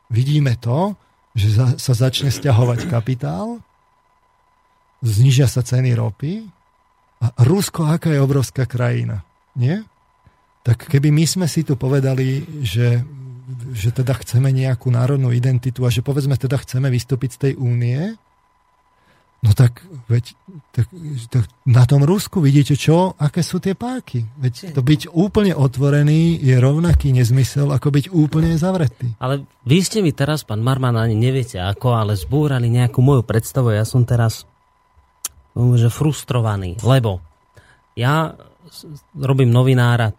Vidíme 0.10 0.58
to, 0.58 0.98
že 1.38 1.54
za, 1.54 1.68
sa 1.78 1.94
začne 1.94 2.34
stiahovať 2.34 2.90
kapitál, 2.90 3.62
znižia 5.06 5.46
sa 5.46 5.62
ceny 5.62 5.94
ropy 5.94 6.42
a 7.22 7.28
Rusko, 7.46 7.86
aká 7.86 8.10
je 8.10 8.22
obrovská 8.22 8.66
krajina, 8.66 9.22
nie? 9.54 9.86
Tak 10.68 10.92
keby 10.92 11.16
my 11.16 11.24
sme 11.24 11.48
si 11.48 11.64
tu 11.64 11.80
povedali, 11.80 12.44
že, 12.60 13.00
že 13.72 13.96
teda 13.96 14.20
chceme 14.20 14.52
nejakú 14.52 14.92
národnú 14.92 15.32
identitu 15.32 15.88
a 15.88 15.94
že 15.94 16.04
povedzme 16.04 16.36
teda 16.36 16.60
chceme 16.60 16.92
vystúpiť 16.92 17.30
z 17.32 17.40
tej 17.40 17.54
únie, 17.56 18.20
No 19.38 19.54
tak, 19.54 19.86
veď, 20.10 20.34
tak, 20.74 20.90
tak 21.30 21.46
na 21.70 21.86
tom 21.86 22.02
Rusku 22.02 22.42
vidíte 22.42 22.74
čo, 22.74 23.14
aké 23.22 23.46
sú 23.46 23.62
tie 23.62 23.78
páky. 23.78 24.26
Veď 24.42 24.74
to 24.74 24.82
byť 24.82 25.14
úplne 25.14 25.54
otvorený 25.54 26.42
je 26.42 26.58
rovnaký 26.58 27.14
nezmysel, 27.14 27.70
ako 27.70 27.94
byť 27.94 28.06
úplne 28.10 28.58
zavretý. 28.58 29.14
Ale 29.22 29.46
vy 29.62 29.78
ste 29.86 30.02
mi 30.02 30.10
teraz, 30.10 30.42
pán 30.42 30.66
Marman, 30.66 30.98
ani 30.98 31.14
neviete 31.14 31.62
ako, 31.62 31.94
ale 31.94 32.18
zbúrali 32.18 32.66
nejakú 32.66 32.98
moju 33.06 33.22
predstavu. 33.22 33.78
Ja 33.78 33.86
som 33.86 34.10
teraz 34.10 34.50
že 35.58 35.90
frustrovaný, 35.90 36.82
lebo 36.82 37.22
ja 37.98 38.34
robím 39.18 39.50
novinára, 39.50 40.14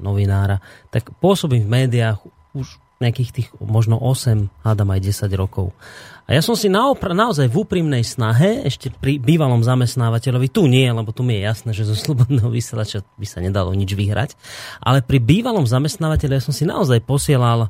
novinára, 0.00 0.58
tak 0.90 1.14
pôsobím 1.22 1.64
v 1.66 1.72
médiách 1.84 2.18
už 2.56 2.82
nejakých 2.96 3.30
tých 3.32 3.48
možno 3.60 4.00
8, 4.00 4.48
hádam 4.64 4.88
aj 4.88 5.00
10 5.04 5.28
rokov. 5.36 5.76
A 6.24 6.32
ja 6.32 6.40
som 6.40 6.56
si 6.56 6.72
naopra- 6.72 7.12
naozaj 7.12 7.46
v 7.46 7.60
úprimnej 7.60 8.00
snahe, 8.00 8.64
ešte 8.64 8.88
pri 8.88 9.20
bývalom 9.20 9.60
zamestnávateľovi, 9.60 10.48
tu 10.48 10.64
nie, 10.64 10.88
lebo 10.88 11.12
tu 11.12 11.20
mi 11.20 11.36
je 11.36 11.44
jasné, 11.44 11.70
že 11.76 11.84
zo 11.84 11.92
slobodného 11.94 12.48
vysielača 12.48 13.04
by 13.20 13.26
sa 13.28 13.44
nedalo 13.44 13.76
nič 13.76 13.92
vyhrať, 13.92 14.32
ale 14.80 15.04
pri 15.04 15.20
bývalom 15.20 15.68
zamestnávateľi 15.68 16.40
ja 16.40 16.42
som 16.42 16.56
si 16.56 16.64
naozaj 16.64 17.04
posielal 17.04 17.68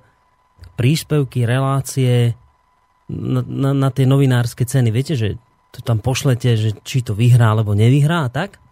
príspevky, 0.78 1.42
relácie 1.42 2.38
na, 3.10 3.42
na, 3.42 3.70
na 3.74 3.88
tie 3.90 4.06
novinárske 4.06 4.62
ceny. 4.62 4.94
Viete, 4.94 5.18
že 5.18 5.28
to 5.74 5.82
tam 5.82 5.98
pošlete, 5.98 6.54
že 6.54 6.70
či 6.86 7.02
to 7.02 7.12
vyhrá 7.18 7.52
alebo 7.52 7.74
nevyhrá 7.74 8.28
a 8.28 8.32
tak. 8.32 8.62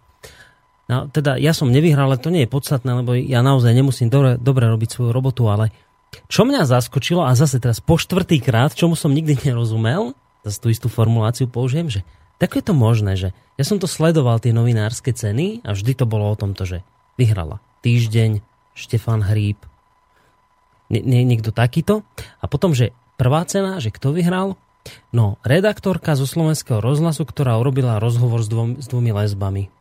No, 0.85 1.09
teda 1.09 1.41
ja 1.41 1.57
som 1.57 1.73
nevyhral, 1.73 2.13
ale 2.13 2.21
to 2.21 2.29
nie 2.29 2.45
je 2.45 2.53
podstatné, 2.53 3.01
lebo 3.01 3.17
ja 3.17 3.41
naozaj 3.41 3.73
nemusím 3.73 4.13
dobre, 4.13 4.37
dobre 4.37 4.69
robiť 4.69 4.89
svoju 4.93 5.11
robotu, 5.17 5.49
ale 5.49 5.73
čo 6.29 6.45
mňa 6.45 6.69
zaskočilo, 6.69 7.25
a 7.25 7.33
zase 7.33 7.59
teraz 7.59 7.81
po 7.81 7.97
štvrtý 7.97 8.39
krát, 8.45 8.77
čomu 8.77 8.93
som 8.95 9.11
nikdy 9.13 9.41
nerozumel, 9.49 10.13
zase 10.45 10.61
tú 10.61 10.69
istú 10.69 10.93
formuláciu 10.93 11.49
použijem, 11.49 11.89
že 11.89 12.01
tak 12.37 12.59
je 12.59 12.65
to 12.67 12.75
možné, 12.77 13.17
že 13.17 13.33
ja 13.57 13.65
som 13.65 13.81
to 13.81 13.89
sledoval, 13.89 14.43
tie 14.43 14.53
novinárske 14.53 15.15
ceny 15.15 15.65
a 15.65 15.73
vždy 15.73 15.95
to 15.97 16.05
bolo 16.05 16.29
o 16.29 16.37
tomto, 16.37 16.67
že 16.67 16.79
vyhrala 17.15 17.63
Týždeň, 17.81 18.43
Štefan 18.75 19.23
Hríb, 19.23 19.61
nie, 20.93 21.01
nie, 21.01 21.23
niekto 21.25 21.51
takýto. 21.51 22.05
A 22.39 22.45
potom, 22.47 22.77
že 22.77 22.93
prvá 23.17 23.43
cena, 23.49 23.81
že 23.81 23.89
kto 23.89 24.13
vyhral? 24.13 24.61
No, 25.17 25.41
redaktorka 25.41 26.13
zo 26.13 26.29
slovenského 26.29 26.85
rozhlasu, 26.85 27.25
ktorá 27.25 27.57
urobila 27.57 27.97
rozhovor 27.97 28.45
s, 28.45 28.49
dvom, 28.53 28.85
s 28.85 28.87
dvomi 28.93 29.11
lesbami. 29.17 29.73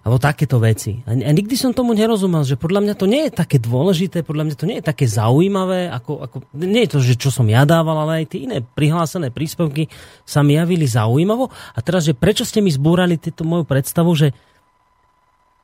Alebo 0.00 0.16
takéto 0.16 0.56
veci. 0.56 1.04
A, 1.04 1.12
a 1.12 1.30
nikdy 1.36 1.52
som 1.60 1.76
tomu 1.76 1.92
nerozumel, 1.92 2.40
že 2.40 2.56
podľa 2.56 2.80
mňa 2.88 2.94
to 2.96 3.04
nie 3.04 3.28
je 3.28 3.36
také 3.36 3.60
dôležité, 3.60 4.24
podľa 4.24 4.48
mňa 4.48 4.56
to 4.56 4.64
nie 4.64 4.80
je 4.80 4.88
také 4.88 5.04
zaujímavé, 5.04 5.92
ako, 5.92 6.24
ako 6.24 6.36
nie 6.56 6.88
je 6.88 6.92
to, 6.96 6.98
že 7.04 7.14
čo 7.20 7.28
som 7.28 7.44
ja 7.52 7.68
dával, 7.68 8.00
ale 8.00 8.24
aj 8.24 8.32
tie 8.32 8.48
iné 8.48 8.64
prihlásené 8.64 9.28
príspevky 9.28 9.92
sa 10.24 10.40
mi 10.40 10.56
javili 10.56 10.88
zaujímavo. 10.88 11.52
A 11.76 11.78
teraz, 11.84 12.08
že 12.08 12.16
prečo 12.16 12.48
ste 12.48 12.64
mi 12.64 12.72
zbúrali 12.72 13.20
túto 13.20 13.44
moju 13.44 13.68
predstavu, 13.68 14.08
že 14.16 14.32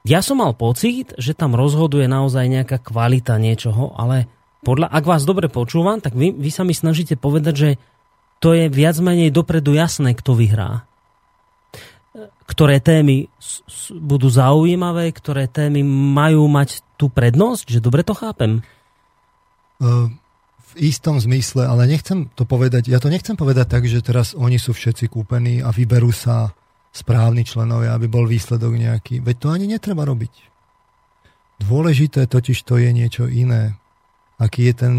ja 0.05 0.21
som 0.21 0.39
mal 0.39 0.53
pocit, 0.53 1.17
že 1.17 1.33
tam 1.33 1.57
rozhoduje 1.57 2.05
naozaj 2.07 2.45
nejaká 2.47 2.79
kvalita 2.79 3.41
niečoho, 3.41 3.97
ale 3.97 4.29
podľa, 4.63 4.93
ak 4.93 5.05
vás 5.09 5.25
dobre 5.25 5.49
počúvam, 5.49 5.99
tak 5.99 6.13
vy, 6.13 6.37
vy 6.37 6.51
sa 6.53 6.63
mi 6.63 6.77
snažíte 6.77 7.17
povedať, 7.17 7.55
že 7.57 7.71
to 8.39 8.53
je 8.53 8.69
viac 8.69 9.01
menej 9.01 9.33
dopredu 9.33 9.73
jasné, 9.73 10.13
kto 10.13 10.37
vyhrá 10.37 10.85
ktoré 12.47 12.79
témy 12.79 13.27
budú 13.99 14.31
zaujímavé, 14.31 15.11
ktoré 15.11 15.51
témy 15.51 15.83
majú 15.87 16.47
mať 16.47 16.81
tú 16.95 17.11
prednosť, 17.11 17.77
že 17.77 17.85
dobre 17.85 18.07
to 18.07 18.15
chápem? 18.15 18.63
V 19.77 20.73
istom 20.79 21.19
zmysle, 21.19 21.67
ale 21.67 21.91
nechcem 21.91 22.31
to 22.33 22.49
povedať, 22.49 22.89
ja 22.89 23.03
to 23.03 23.11
nechcem 23.11 23.37
povedať 23.37 23.67
tak, 23.67 23.85
že 23.85 24.01
teraz 24.01 24.33
oni 24.33 24.57
sú 24.57 24.73
všetci 24.73 25.11
kúpení 25.11 25.61
a 25.61 25.75
vyberú 25.75 26.15
sa 26.15 26.55
správni 26.97 27.45
členovia, 27.45 27.93
aby 27.93 28.09
bol 28.09 28.25
výsledok 28.25 28.73
nejaký. 28.73 29.21
Veď 29.21 29.37
to 29.37 29.49
ani 29.53 29.67
netreba 29.69 30.09
robiť. 30.09 30.33
Dôležité 31.61 32.25
totiž 32.25 32.57
to 32.65 32.81
je 32.81 32.89
niečo 32.93 33.29
iné. 33.29 33.77
Aký 34.41 34.69
je 34.69 34.75
ten, 34.77 34.95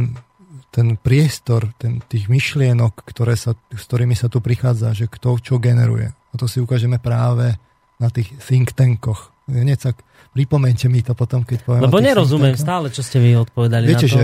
ten 0.70 0.98
priestor 0.98 1.74
ten, 1.82 2.02
tých 2.06 2.30
myšlienok, 2.30 3.02
ktoré 3.02 3.34
sa, 3.34 3.58
s 3.74 3.84
ktorými 3.86 4.14
sa 4.14 4.30
tu 4.30 4.42
prichádza, 4.42 4.94
že 4.94 5.10
kto 5.10 5.42
čo 5.42 5.58
generuje. 5.58 6.14
A 6.38 6.46
to 6.46 6.46
si 6.46 6.62
ukážeme 6.62 7.02
práve 7.02 7.58
na 7.98 8.14
tých 8.14 8.30
think 8.38 8.78
tankoch. 8.78 9.34
Hneď 9.50 9.98
pripomente 10.38 10.86
mi 10.86 11.02
to 11.02 11.18
potom, 11.18 11.42
keď 11.42 11.66
poviem. 11.66 11.90
Lebo 11.90 11.98
nerozumiem 11.98 12.54
stále, 12.54 12.94
čo 12.94 13.02
ste 13.02 13.18
mi 13.18 13.34
odpovedali 13.34 13.90
Viete, 13.90 14.06
na 14.06 14.14
to. 14.14 14.18
Že 14.22 14.24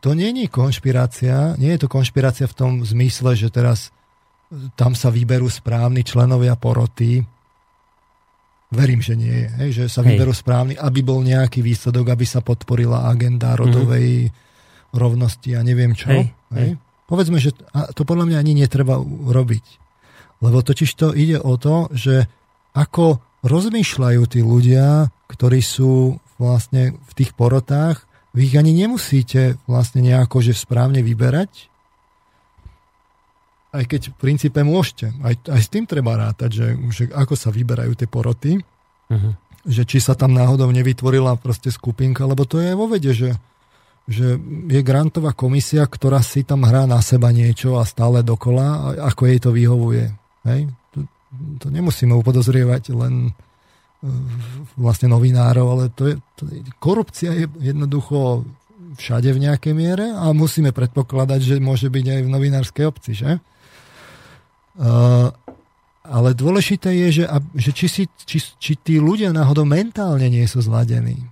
to 0.00 0.10
nie 0.16 0.32
je 0.32 0.48
konšpirácia, 0.48 1.52
nie 1.60 1.76
je 1.76 1.84
to 1.84 1.88
konšpirácia 1.92 2.48
v 2.48 2.56
tom 2.56 2.72
zmysle, 2.80 3.36
že 3.36 3.52
teraz 3.52 3.92
tam 4.72 4.96
sa 4.96 5.12
vyberú 5.12 5.52
správni 5.52 6.00
členovia 6.00 6.56
poroty. 6.56 7.20
Verím, 8.72 9.04
že 9.04 9.20
nie 9.20 9.34
je. 9.34 9.48
Hej, 9.60 9.70
že 9.74 9.84
sa 9.92 10.00
hej. 10.00 10.16
vyberú 10.16 10.32
správni, 10.32 10.80
aby 10.80 11.04
bol 11.04 11.20
nejaký 11.20 11.60
výsledok, 11.60 12.16
aby 12.16 12.24
sa 12.24 12.40
podporila 12.40 13.10
agenda 13.10 13.52
rodovej 13.52 14.30
mm-hmm. 14.30 14.96
rovnosti 14.96 15.50
a 15.58 15.60
neviem 15.60 15.92
čo. 15.92 16.08
Hej, 16.08 16.32
hej. 16.56 16.56
Hej. 16.56 16.70
Povedzme, 17.10 17.42
že 17.42 17.50
to 17.98 18.06
podľa 18.06 18.30
mňa 18.30 18.36
ani 18.38 18.52
netreba 18.54 19.02
robiť. 19.02 19.79
Lebo 20.40 20.64
totiž 20.64 20.90
to 20.96 21.12
ide 21.12 21.36
o 21.36 21.60
to, 21.60 21.92
že 21.92 22.24
ako 22.72 23.20
rozmýšľajú 23.44 24.22
tí 24.28 24.40
ľudia, 24.40 25.08
ktorí 25.28 25.60
sú 25.60 26.20
vlastne 26.40 26.96
v 26.96 27.12
tých 27.12 27.36
porotách, 27.36 28.08
vy 28.32 28.46
ich 28.46 28.56
ani 28.56 28.72
nemusíte 28.72 29.58
vlastne 29.66 30.06
nejako 30.06 30.40
že 30.40 30.54
správne 30.54 31.02
vyberať, 31.02 31.70
aj 33.70 33.84
keď 33.86 34.00
v 34.10 34.16
princípe 34.18 34.60
môžete. 34.62 35.14
Aj, 35.22 35.34
aj 35.34 35.60
s 35.62 35.68
tým 35.70 35.86
treba 35.86 36.18
rátať, 36.18 36.50
že, 36.50 36.66
že 36.90 37.02
ako 37.10 37.34
sa 37.38 37.54
vyberajú 37.54 37.92
tie 37.94 38.08
poroty, 38.10 38.52
uh-huh. 38.58 39.32
že 39.66 39.82
či 39.86 40.02
sa 40.02 40.18
tam 40.18 40.34
náhodou 40.34 40.70
nevytvorila 40.70 41.38
proste 41.38 41.70
skupinka, 41.70 42.26
lebo 42.26 42.46
to 42.46 42.58
je 42.58 42.74
vo 42.74 42.90
vede, 42.90 43.14
že, 43.14 43.30
že 44.10 44.38
je 44.66 44.80
grantová 44.82 45.34
komisia, 45.34 45.86
ktorá 45.86 46.18
si 46.22 46.42
tam 46.42 46.66
hrá 46.66 46.86
na 46.86 46.98
seba 46.98 47.30
niečo 47.30 47.78
a 47.78 47.86
stále 47.86 48.26
dokola, 48.26 48.98
ako 49.06 49.22
jej 49.26 49.38
to 49.38 49.50
vyhovuje. 49.54 50.19
Hej? 50.46 50.70
To, 50.96 50.98
to 51.60 51.66
nemusíme 51.68 52.12
upodozrievať 52.16 52.94
len 52.96 53.14
e, 53.28 54.10
vlastne 54.80 55.12
novinárov, 55.12 55.66
ale 55.66 55.84
to 55.92 56.10
je, 56.10 56.14
to, 56.36 56.42
korupcia 56.80 57.34
je 57.36 57.46
jednoducho 57.60 58.44
všade 58.96 59.30
v 59.30 59.42
nejakej 59.48 59.74
miere 59.76 60.06
a 60.10 60.34
musíme 60.34 60.74
predpokladať, 60.74 61.40
že 61.40 61.54
môže 61.62 61.86
byť 61.86 62.06
aj 62.06 62.20
v 62.26 62.32
novinárskej 62.32 62.84
obci, 62.90 63.12
že? 63.14 63.38
Uh, 64.80 65.30
ale 66.10 66.34
dôležité 66.34 66.90
je, 67.06 67.22
že, 67.22 67.24
že 67.54 67.70
či, 67.70 67.86
si, 67.86 68.02
či, 68.26 68.38
či 68.40 68.72
tí 68.74 68.98
ľudia 68.98 69.30
náhodou 69.30 69.62
mentálne 69.62 70.26
nie 70.26 70.42
sú 70.48 70.58
zladení. 70.58 71.22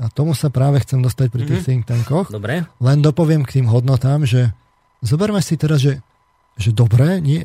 A 0.00 0.08
tomu 0.08 0.32
sa 0.32 0.48
práve 0.48 0.80
chcem 0.80 1.02
dostať 1.02 1.28
pri 1.28 1.42
tých 1.44 1.60
mm-hmm. 1.60 1.66
think 1.66 1.84
tankoch. 1.84 2.28
Dobre. 2.32 2.64
Len 2.64 2.98
dopoviem 3.02 3.44
k 3.44 3.60
tým 3.60 3.66
hodnotám, 3.68 4.24
že 4.24 4.54
zoberme 5.04 5.42
si 5.44 5.58
teraz, 5.60 5.82
že 5.82 6.00
že 6.60 6.76
dobre, 6.76 7.24
nie, 7.24 7.40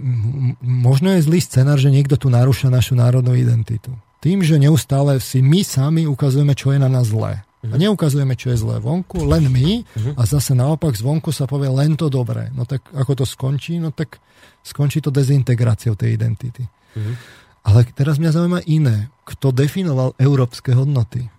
možno 0.59 1.15
je 1.15 1.23
zlý 1.23 1.39
scenár, 1.39 1.79
že 1.79 1.87
niekto 1.87 2.19
tu 2.19 2.27
narúša 2.27 2.67
našu 2.67 2.99
národnú 2.99 3.31
identitu. 3.31 3.95
Tým, 4.19 4.43
že 4.43 4.59
neustále 4.59 5.23
si 5.23 5.39
my 5.39 5.63
sami 5.63 6.03
ukazujeme, 6.03 6.51
čo 6.51 6.75
je 6.75 6.79
na 6.83 6.91
nás 6.91 7.07
zlé. 7.07 7.47
A 7.65 7.75
mhm. 7.79 7.81
neukazujeme, 7.89 8.35
čo 8.35 8.51
je 8.53 8.61
zlé 8.61 8.77
vonku, 8.83 9.23
len 9.25 9.47
my 9.49 9.87
mhm. 9.87 10.11
a 10.19 10.21
zase 10.27 10.51
naopak 10.53 10.93
zvonku 10.93 11.31
sa 11.31 11.47
povie 11.47 11.71
len 11.71 11.95
to 11.95 12.11
dobré. 12.11 12.51
No 12.51 12.67
tak 12.67 12.83
ako 12.91 13.23
to 13.23 13.25
skončí? 13.25 13.79
No 13.79 13.95
tak 13.95 14.19
skončí 14.65 14.99
to 14.99 15.13
dezintegráciou 15.13 15.93
tej 15.93 16.17
identity. 16.17 16.65
Uh-huh. 16.97 17.15
Ale 17.65 17.85
teraz 17.93 18.17
mňa 18.17 18.31
zaujíma 18.33 18.61
iné. 18.65 19.13
Kto 19.25 19.53
definoval 19.53 20.17
európske 20.17 20.73
hodnoty? 20.73 21.29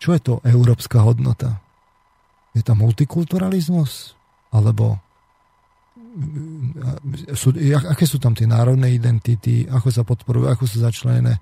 Čo 0.00 0.16
je 0.16 0.20
to 0.20 0.34
európska 0.44 1.00
hodnota? 1.04 1.60
Je 2.56 2.64
to 2.64 2.72
multikulturalizmus? 2.72 4.19
Alebo 4.50 4.98
sú, 7.38 7.54
aké 7.86 8.02
sú 8.02 8.18
tam 8.18 8.34
tie 8.34 8.46
národné 8.46 8.90
identity, 8.90 9.66
ako 9.70 9.88
sa 9.94 10.02
podporujú, 10.02 10.50
ako 10.50 10.64
sú 10.66 10.82
začlenené 10.82 11.38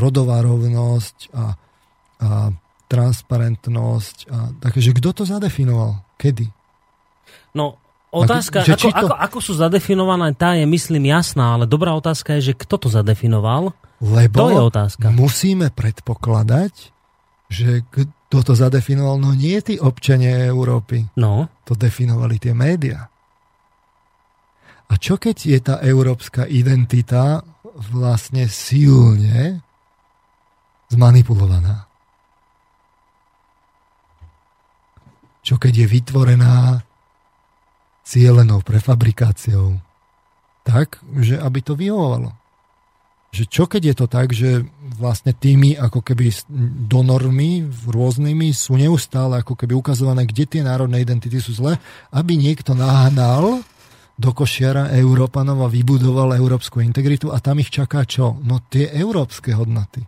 rodová 0.00 0.40
rovnosť 0.40 1.16
a, 1.36 1.44
a 1.44 2.28
transparentnosť. 2.88 4.16
A, 4.32 4.36
takže 4.64 4.96
kto 4.96 5.12
to 5.12 5.22
zadefinoval? 5.28 6.00
Kedy? 6.16 6.48
No, 7.52 7.76
otázka, 8.08 8.64
ako, 8.64 8.88
to... 8.88 8.96
ako, 8.96 9.14
ako 9.14 9.38
sú 9.44 9.52
zadefinované, 9.60 10.32
tá 10.32 10.56
je, 10.56 10.64
myslím, 10.64 11.12
jasná, 11.12 11.60
ale 11.60 11.68
dobrá 11.68 11.92
otázka 11.92 12.40
je, 12.40 12.52
že 12.52 12.54
kto 12.56 12.80
to 12.80 12.88
zadefinoval? 12.88 13.76
Lebo 14.00 14.36
to 14.40 14.46
je 14.48 14.60
otázka. 14.64 15.06
musíme 15.12 15.68
predpokladať, 15.68 16.72
že 17.50 17.82
kto 17.90 18.46
to 18.46 18.54
zadefinoval? 18.54 19.18
No 19.18 19.34
nie 19.34 19.58
tí 19.58 19.76
občania 19.76 20.46
Európy. 20.46 21.10
No. 21.18 21.50
To 21.66 21.74
definovali 21.74 22.38
tie 22.38 22.54
médiá. 22.54 23.10
A 24.90 24.92
čo 24.98 25.18
keď 25.18 25.36
je 25.36 25.58
tá 25.58 25.74
európska 25.82 26.46
identita 26.46 27.42
vlastne 27.90 28.46
silne 28.46 29.62
zmanipulovaná? 30.90 31.90
Čo 35.42 35.58
keď 35.58 35.82
je 35.82 35.86
vytvorená 35.90 36.82
cielenou 38.06 38.62
prefabrikáciou 38.62 39.78
tak, 40.66 41.02
že 41.18 41.38
aby 41.38 41.58
to 41.62 41.74
vyhovovalo? 41.74 42.39
Že 43.30 43.46
čo 43.46 43.70
keď 43.70 43.82
je 43.82 43.94
to 43.94 44.06
tak, 44.10 44.34
že 44.34 44.66
vlastne 44.98 45.30
tými 45.30 45.78
ako 45.78 46.02
keby 46.02 46.34
donormi 46.90 47.62
rôznymi 47.86 48.50
sú 48.50 48.74
neustále 48.74 49.38
ako 49.38 49.54
keby 49.54 49.78
ukazované, 49.78 50.26
kde 50.26 50.50
tie 50.50 50.62
národné 50.66 50.98
identity 50.98 51.38
sú 51.38 51.54
zlé, 51.54 51.78
aby 52.10 52.34
niekto 52.34 52.74
nahnal 52.74 53.62
do 54.20 54.30
košiara 54.34 54.92
Európanov 54.98 55.64
a 55.64 55.72
vybudoval 55.72 56.36
európsku 56.36 56.82
integritu 56.82 57.32
a 57.32 57.40
tam 57.40 57.62
ich 57.62 57.72
čaká 57.72 58.04
čo? 58.04 58.36
No 58.42 58.60
tie 58.66 58.90
európske 58.92 59.54
hodnoty. 59.54 60.04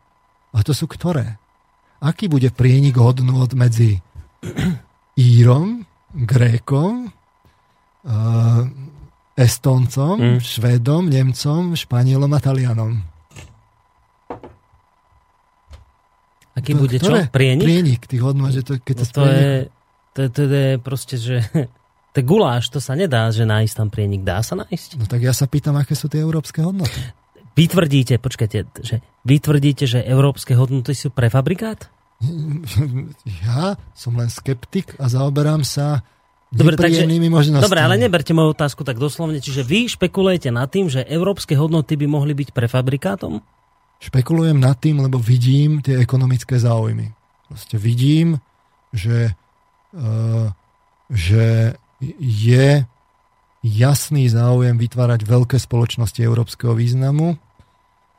A 0.53 0.61
to 0.61 0.77
sú 0.77 0.91
ktoré? 0.91 1.41
Aký 2.03 2.27
bude 2.27 2.51
prienik 2.51 2.99
hodnot 2.99 3.55
medzi 3.55 4.03
Írom, 5.17 5.87
Grékom, 6.13 7.09
uh, 7.09 8.63
Estóncom, 9.33 10.17
mm. 10.21 10.39
Švédom, 10.45 11.09
Nemcom, 11.09 11.73
Španielom 11.73 12.33
a 12.37 12.41
Talianom? 12.43 13.12
Aký 16.53 16.77
bude 16.77 17.01
čo? 17.01 17.13
Prienik? 17.33 17.65
Prienik 17.65 18.03
tých 18.05 18.23
hodnot, 18.23 18.53
že 18.53 18.61
to, 18.61 18.77
keď 18.77 18.97
no 19.01 19.07
to, 19.09 19.23
je, 19.25 19.53
to, 20.13 20.21
to 20.29 20.43
je 20.45 20.73
proste, 20.77 21.17
že 21.17 21.37
to 22.13 22.21
guláš, 22.21 22.69
to 22.69 22.77
sa 22.77 22.93
nedá, 22.93 23.33
že 23.33 23.49
nájsť 23.49 23.75
tam 23.75 23.89
prienik. 23.89 24.21
Dá 24.21 24.45
sa 24.45 24.53
nájsť? 24.61 25.01
No 25.01 25.09
tak 25.09 25.25
ja 25.25 25.33
sa 25.33 25.49
pýtam, 25.49 25.81
aké 25.81 25.97
sú 25.97 26.13
tie 26.13 26.21
európske 26.21 26.61
hodnoty. 26.61 27.01
Vy 27.53 27.69
tvrdíte, 27.69 28.17
počkajte, 28.21 28.59
že 28.81 29.05
vy 29.25 29.37
tvrdíte, 29.41 29.85
že 29.85 30.01
európske 30.05 30.57
hodnoty 30.57 30.93
sú 30.93 31.09
prefabrikát? 31.13 31.89
Ja 33.43 33.75
som 33.99 34.15
len 34.15 34.31
skeptik 34.31 34.95
a 35.03 35.11
zaoberám 35.11 35.67
sa 35.67 36.07
Dobre, 36.53 36.77
takže, 36.77 37.09
možnosťami. 37.09 37.65
dobre, 37.65 37.81
ale 37.81 37.97
neberte 37.97 38.37
moju 38.37 38.53
otázku 38.53 38.85
tak 38.85 39.01
doslovne. 39.01 39.41
Čiže 39.41 39.65
vy 39.65 39.89
špekulujete 39.89 40.53
nad 40.53 40.69
tým, 40.69 40.93
že 40.93 41.01
európske 41.01 41.57
hodnoty 41.57 41.97
by 41.97 42.05
mohli 42.05 42.37
byť 42.37 42.53
prefabrikátom? 42.53 43.41
Špekulujem 44.03 44.59
nad 44.59 44.75
tým, 44.83 44.99
lebo 44.99 45.23
vidím 45.23 45.79
tie 45.79 46.03
ekonomické 46.03 46.59
záujmy. 46.59 47.15
Proste 47.47 47.79
vidím, 47.79 48.43
že, 48.91 49.39
uh, 49.95 50.51
že 51.07 51.79
je 52.19 52.83
jasný 53.63 54.27
záujem 54.27 54.75
vytvárať 54.75 55.23
veľké 55.23 55.57
spoločnosti 55.63 56.19
európskeho 56.19 56.75
významu 56.75 57.39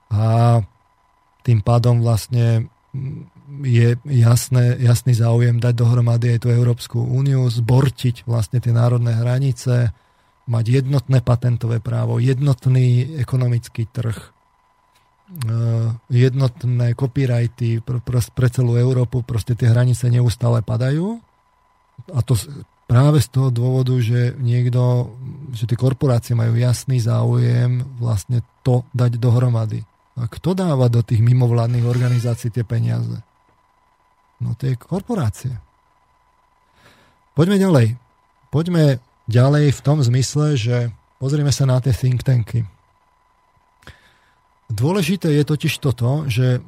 a 0.08 0.60
tým 1.44 1.60
pádom 1.60 2.00
vlastne 2.00 2.72
je 3.62 4.00
jasné, 4.08 4.80
jasný 4.80 5.14
záujem 5.20 5.60
dať 5.60 5.74
dohromady 5.76 6.38
aj 6.38 6.48
tú 6.48 6.50
Európsku 6.53 6.98
úniu, 7.03 7.44
zbortiť 7.52 8.24
vlastne 8.24 8.64
tie 8.64 8.72
národné 8.72 9.20
hranice, 9.20 9.92
mať 10.48 10.66
jednotné 10.84 11.20
patentové 11.20 11.84
právo, 11.84 12.24
jednotný 12.24 13.20
ekonomický 13.20 13.92
trh, 13.92 14.33
jednotné 16.11 16.93
copyrighty 16.93 17.82
pre 18.35 18.48
celú 18.52 18.77
Európu, 18.77 19.24
proste 19.24 19.58
tie 19.58 19.72
hranice 19.72 20.11
neustále 20.11 20.61
padajú. 20.61 21.18
A 22.11 22.19
to 22.22 22.35
práve 22.85 23.24
z 23.24 23.27
toho 23.32 23.50
dôvodu, 23.50 23.95
že 24.03 24.35
niekto, 24.38 25.16
že 25.56 25.66
tie 25.66 25.80
korporácie 25.80 26.35
majú 26.35 26.53
jasný 26.60 27.00
záujem 27.00 27.82
vlastne 27.98 28.43
to 28.61 28.84
dať 28.93 29.18
dohromady. 29.18 29.82
A 30.14 30.30
kto 30.30 30.53
dáva 30.53 30.92
do 30.93 31.02
tých 31.02 31.26
mimovládnych 31.26 31.90
organizácií 31.90 32.53
tie 32.53 32.61
peniaze? 32.61 33.18
No 34.38 34.53
tie 34.53 34.77
korporácie. 34.77 35.58
Poďme 37.34 37.58
ďalej. 37.58 37.98
Poďme 38.53 39.02
ďalej 39.26 39.74
v 39.74 39.82
tom 39.82 39.98
zmysle, 40.06 40.53
že 40.53 40.93
pozrieme 41.18 41.50
sa 41.50 41.66
na 41.66 41.82
tie 41.82 41.95
think 41.95 42.22
tanky. 42.22 42.68
Dôležité 44.74 45.30
je 45.30 45.43
totiž 45.45 45.74
toto, 45.77 46.26
že 46.26 46.66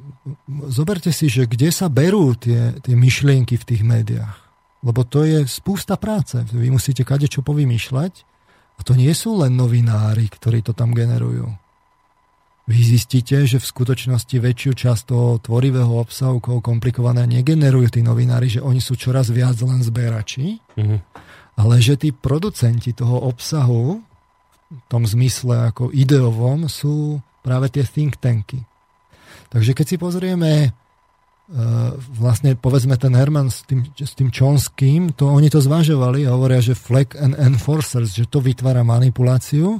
zoberte 0.70 1.10
si, 1.10 1.26
že 1.26 1.50
kde 1.50 1.74
sa 1.74 1.90
berú 1.90 2.38
tie, 2.38 2.78
tie 2.78 2.94
myšlienky 2.94 3.58
v 3.58 3.66
tých 3.66 3.82
médiách. 3.82 4.38
Lebo 4.86 5.02
to 5.02 5.26
je 5.26 5.42
spústa 5.50 5.98
práce. 5.98 6.38
Vy 6.54 6.70
musíte 6.70 7.02
kade 7.02 7.26
čo 7.26 7.42
povymýšľať 7.42 8.12
a 8.78 8.80
to 8.86 8.94
nie 8.94 9.10
sú 9.10 9.42
len 9.42 9.58
novinári, 9.58 10.30
ktorí 10.30 10.62
to 10.62 10.70
tam 10.70 10.94
generujú 10.94 11.50
vy 12.66 12.78
zistíte, 12.82 13.46
že 13.46 13.62
v 13.62 13.70
skutočnosti 13.70 14.36
väčšiu 14.42 14.72
časť 14.74 15.02
toho 15.06 15.38
tvorivého 15.38 16.02
obsahu, 16.02 16.42
koho 16.42 16.58
komplikované, 16.58 17.22
negenerujú 17.30 17.94
tí 17.94 18.00
novinári, 18.02 18.50
že 18.50 18.60
oni 18.60 18.82
sú 18.82 18.98
čoraz 18.98 19.30
viac 19.30 19.54
len 19.62 19.86
zberači, 19.86 20.58
mm-hmm. 20.74 20.98
ale 21.62 21.74
že 21.78 21.94
tí 21.94 22.10
producenti 22.10 22.90
toho 22.90 23.22
obsahu 23.22 24.02
v 24.66 24.82
tom 24.90 25.06
zmysle 25.06 25.70
ako 25.70 25.94
ideovom 25.94 26.66
sú 26.66 27.22
práve 27.46 27.70
tie 27.70 27.86
think 27.86 28.18
tanky. 28.18 28.58
Takže 29.54 29.70
keď 29.78 29.86
si 29.86 29.96
pozrieme 30.02 30.50
e, 30.66 30.68
vlastne 32.18 32.58
povedzme 32.58 32.98
ten 32.98 33.14
Herman 33.14 33.46
s 33.54 33.62
tým, 33.62 33.86
s 33.94 34.18
tým 34.18 34.34
Čonským, 34.34 35.14
to 35.14 35.30
oni 35.30 35.46
to 35.46 35.62
zvažovali 35.62 36.26
a 36.26 36.34
hovoria, 36.34 36.58
že 36.58 36.74
flag 36.74 37.14
and 37.14 37.38
enforcers, 37.38 38.18
že 38.18 38.26
to 38.26 38.42
vytvára 38.42 38.82
manipuláciu, 38.82 39.78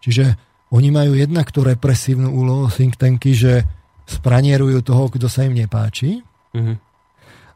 čiže 0.00 0.40
oni 0.72 0.88
majú 0.88 1.12
jednak 1.12 1.52
tú 1.52 1.60
represívnu 1.60 2.32
úlohu 2.32 2.72
think 2.72 2.96
tanky, 2.96 3.36
že 3.36 3.60
spranierujú 4.08 4.80
toho, 4.80 5.12
kto 5.12 5.28
sa 5.28 5.44
im 5.44 5.52
nepáči. 5.52 6.24
Mm-hmm. 6.56 6.76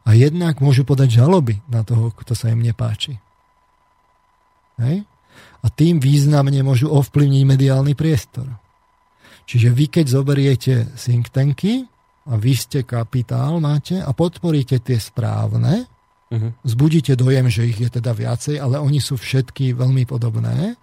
A 0.07 0.09
jednak 0.15 0.61
môžu 0.61 0.85
podať 0.85 1.19
žaloby 1.19 1.59
na 1.67 1.81
toho, 1.81 2.13
kto 2.13 2.37
sa 2.37 2.53
im 2.53 2.61
nepáči. 2.61 3.17
Hej? 4.77 5.03
A 5.59 5.67
tým 5.73 5.97
významne 5.97 6.61
môžu 6.61 6.93
ovplyvniť 6.93 7.43
mediálny 7.43 7.97
priestor. 7.97 8.47
Čiže 9.47 9.71
vy, 9.71 9.85
keď 9.87 10.05
zoberiete 10.11 10.73
think 10.99 11.31
tanky 11.31 11.87
a 12.27 12.35
vy 12.35 12.51
ste 12.51 12.83
kapitál, 12.83 13.63
máte 13.63 13.95
a 14.03 14.11
podporíte 14.11 14.83
tie 14.83 14.99
správne, 14.99 15.87
uh-huh. 16.27 16.51
zbudíte 16.67 17.15
dojem, 17.15 17.47
že 17.47 17.71
ich 17.71 17.79
je 17.79 17.87
teda 17.87 18.11
viacej, 18.11 18.59
ale 18.59 18.83
oni 18.83 18.99
sú 18.99 19.15
všetky 19.15 19.71
veľmi 19.71 20.03
podobné, 20.03 20.75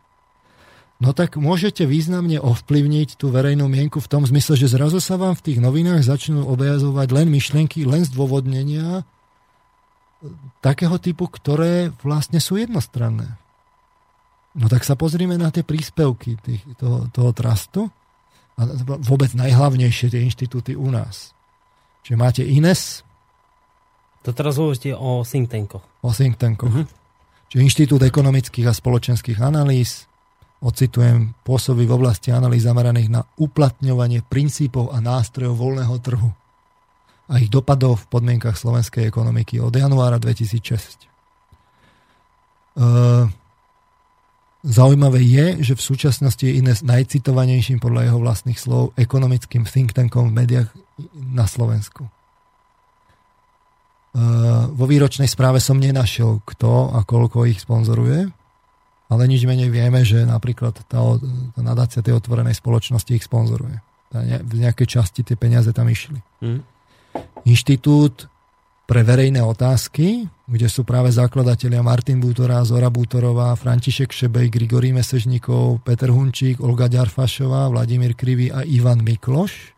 no 0.97 1.13
tak 1.13 1.37
môžete 1.37 1.85
významne 1.85 2.41
ovplyvniť 2.41 3.21
tú 3.21 3.29
verejnú 3.29 3.69
mienku 3.69 4.01
v 4.01 4.09
tom 4.09 4.25
zmysle, 4.25 4.57
že 4.57 4.73
zrazu 4.73 4.97
sa 4.97 5.21
vám 5.21 5.37
v 5.37 5.53
tých 5.53 5.59
novinách 5.61 6.01
začnú 6.01 6.49
objazovať 6.49 7.09
len 7.13 7.29
myšlienky, 7.29 7.85
len 7.85 8.09
zdôvodnenia 8.09 9.05
takého 10.65 10.97
typu, 10.97 11.29
ktoré 11.29 11.93
vlastne 12.01 12.41
sú 12.41 12.57
jednostranné. 12.57 13.37
No 14.57 14.73
tak 14.73 14.89
sa 14.89 14.97
pozrime 14.97 15.37
na 15.37 15.53
tie 15.53 15.61
príspevky 15.61 16.41
tých, 16.41 16.65
toho, 16.81 17.13
toho 17.13 17.37
trustu 17.37 17.93
a 18.55 18.63
vôbec 19.03 19.35
najhlavnejšie 19.35 20.15
tie 20.15 20.23
inštitúty 20.23 20.79
u 20.79 20.87
nás. 20.91 21.35
Čiže 22.07 22.17
máte 22.21 22.43
INES. 22.47 23.03
To 24.23 24.31
teraz 24.31 24.57
hovoríte 24.57 24.95
o 24.95 25.27
think 25.27 25.51
tankoch. 25.51 25.85
O 26.05 26.15
think 26.15 26.39
tankoch. 26.39 26.71
Uh-huh. 26.71 26.87
Čiže 27.51 27.65
Inštitút 27.65 28.03
ekonomických 28.03 28.67
a 28.71 28.75
spoločenských 28.75 29.39
analýz, 29.43 30.07
ocitujem, 30.65 31.37
pôsobí 31.45 31.85
v 31.85 31.95
oblasti 31.95 32.33
analýz 32.33 32.65
zameraných 32.65 33.09
na 33.13 33.23
uplatňovanie 33.37 34.25
princípov 34.27 34.95
a 34.95 34.99
nástrojov 35.03 35.55
voľného 35.55 35.97
trhu 36.01 36.31
a 37.25 37.41
ich 37.41 37.49
dopadov 37.49 38.05
v 38.05 38.09
podmienkach 38.13 38.57
slovenskej 38.57 39.09
ekonomiky 39.09 39.57
od 39.61 39.73
januára 39.73 40.21
2006. 40.21 41.09
E, 42.77 42.89
zaujímavé 44.65 45.21
je, 45.21 45.47
že 45.61 45.73
v 45.77 45.83
súčasnosti 45.85 46.41
je 46.41 46.57
Ines 46.57 46.81
najcitovanejším 46.81 47.85
podľa 47.85 48.09
jeho 48.09 48.19
vlastných 48.19 48.57
slov 48.57 48.97
ekonomickým 48.97 49.69
think 49.69 49.93
tankom 49.93 50.33
v 50.33 50.37
médiách 50.41 50.69
na 51.15 51.45
Slovensku. 51.45 52.09
E, 52.09 52.11
vo 54.73 54.85
výročnej 54.89 55.29
správe 55.29 55.61
som 55.61 55.77
nenašiel, 55.77 56.41
kto 56.49 56.97
a 56.97 57.05
koľko 57.05 57.45
ich 57.45 57.61
sponzoruje, 57.61 58.33
ale 59.13 59.23
nič 59.29 59.45
menej 59.45 59.69
vieme, 59.69 60.01
že 60.01 60.25
napríklad 60.25 60.81
tá, 60.89 61.01
tá 61.53 61.61
nadácia 61.61 62.01
tej 62.01 62.17
otvorenej 62.17 62.57
spoločnosti 62.57 63.13
ich 63.13 63.29
sponzoruje. 63.29 63.79
V 64.41 64.55
nejakej 64.57 64.99
časti 64.99 65.27
tie 65.27 65.37
peniaze 65.37 65.75
tam 65.75 65.91
išli. 65.91 66.19
Mm. 66.41 66.63
Inštitút 67.45 68.31
pre 68.89 69.05
verejné 69.05 69.43
otázky, 69.43 70.31
kde 70.45 70.69
sú 70.69 70.85
práve 70.85 71.09
zakladatelia 71.09 71.81
Martin 71.81 72.21
Bútora, 72.21 72.61
Zora 72.69 72.93
Bútorová, 72.93 73.57
František 73.57 74.13
Šebej, 74.13 74.53
Grigorí 74.53 74.93
Mesežníkov, 74.93 75.81
Peter 75.81 76.13
Hunčík, 76.13 76.61
Olga 76.61 76.85
Ďarfašová, 76.93 77.73
Vladimír 77.73 78.13
Krivý 78.13 78.53
a 78.53 78.61
Ivan 78.61 79.01
Mikloš 79.01 79.75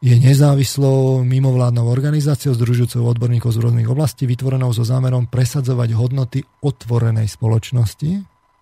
je 0.00 0.16
nezávislou 0.16 1.20
mimovládnou 1.28 1.84
organizáciou 1.84 2.56
združujúcou 2.56 3.04
odborníkov 3.04 3.52
z 3.52 3.58
rôznych 3.60 3.84
oblastí, 3.84 4.24
vytvorenou 4.24 4.72
so 4.72 4.80
zámerom 4.80 5.28
presadzovať 5.28 5.92
hodnoty 5.92 6.40
otvorenej 6.64 7.28
spoločnosti 7.28 8.10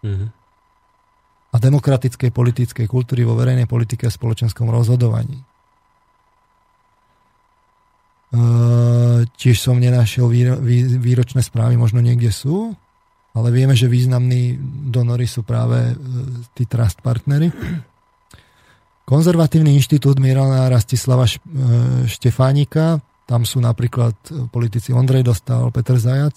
mm-hmm. 0.03 0.29
a 1.55 1.57
demokratickej 1.63 2.31
politickej 2.35 2.87
kultúry 2.91 3.23
vo 3.23 3.39
verejnej 3.39 3.71
politike 3.71 4.11
a 4.11 4.13
spoločenskom 4.13 4.67
rozhodovaní. 4.67 5.39
Tiež 9.39 9.57
som 9.57 9.81
nenašiel 9.81 10.29
výro, 10.29 10.61
vý, 10.61 10.85
výročné 11.01 11.41
správy, 11.41 11.81
možno 11.81 12.05
niekde 12.05 12.29
sú, 12.29 12.77
ale 13.33 13.49
vieme, 13.49 13.73
že 13.73 13.89
významní 13.89 14.61
donory 14.93 15.25
sú 15.25 15.47
práve 15.47 15.93
uh, 15.93 15.97
tí 16.53 16.69
trust 16.69 17.01
partnery. 17.01 17.49
Konzervatívny 19.09 19.73
inštitút 19.73 20.21
Mirana 20.21 20.69
Rastislava 20.69 21.25
e, 21.25 21.41
Štefánika, 22.05 23.01
tam 23.25 23.49
sú 23.49 23.57
napríklad 23.57 24.13
e, 24.29 24.45
politici 24.53 24.93
Ondrej 24.93 25.25
Dostal, 25.25 25.73
Petr 25.73 25.97
Zajac. 25.97 26.37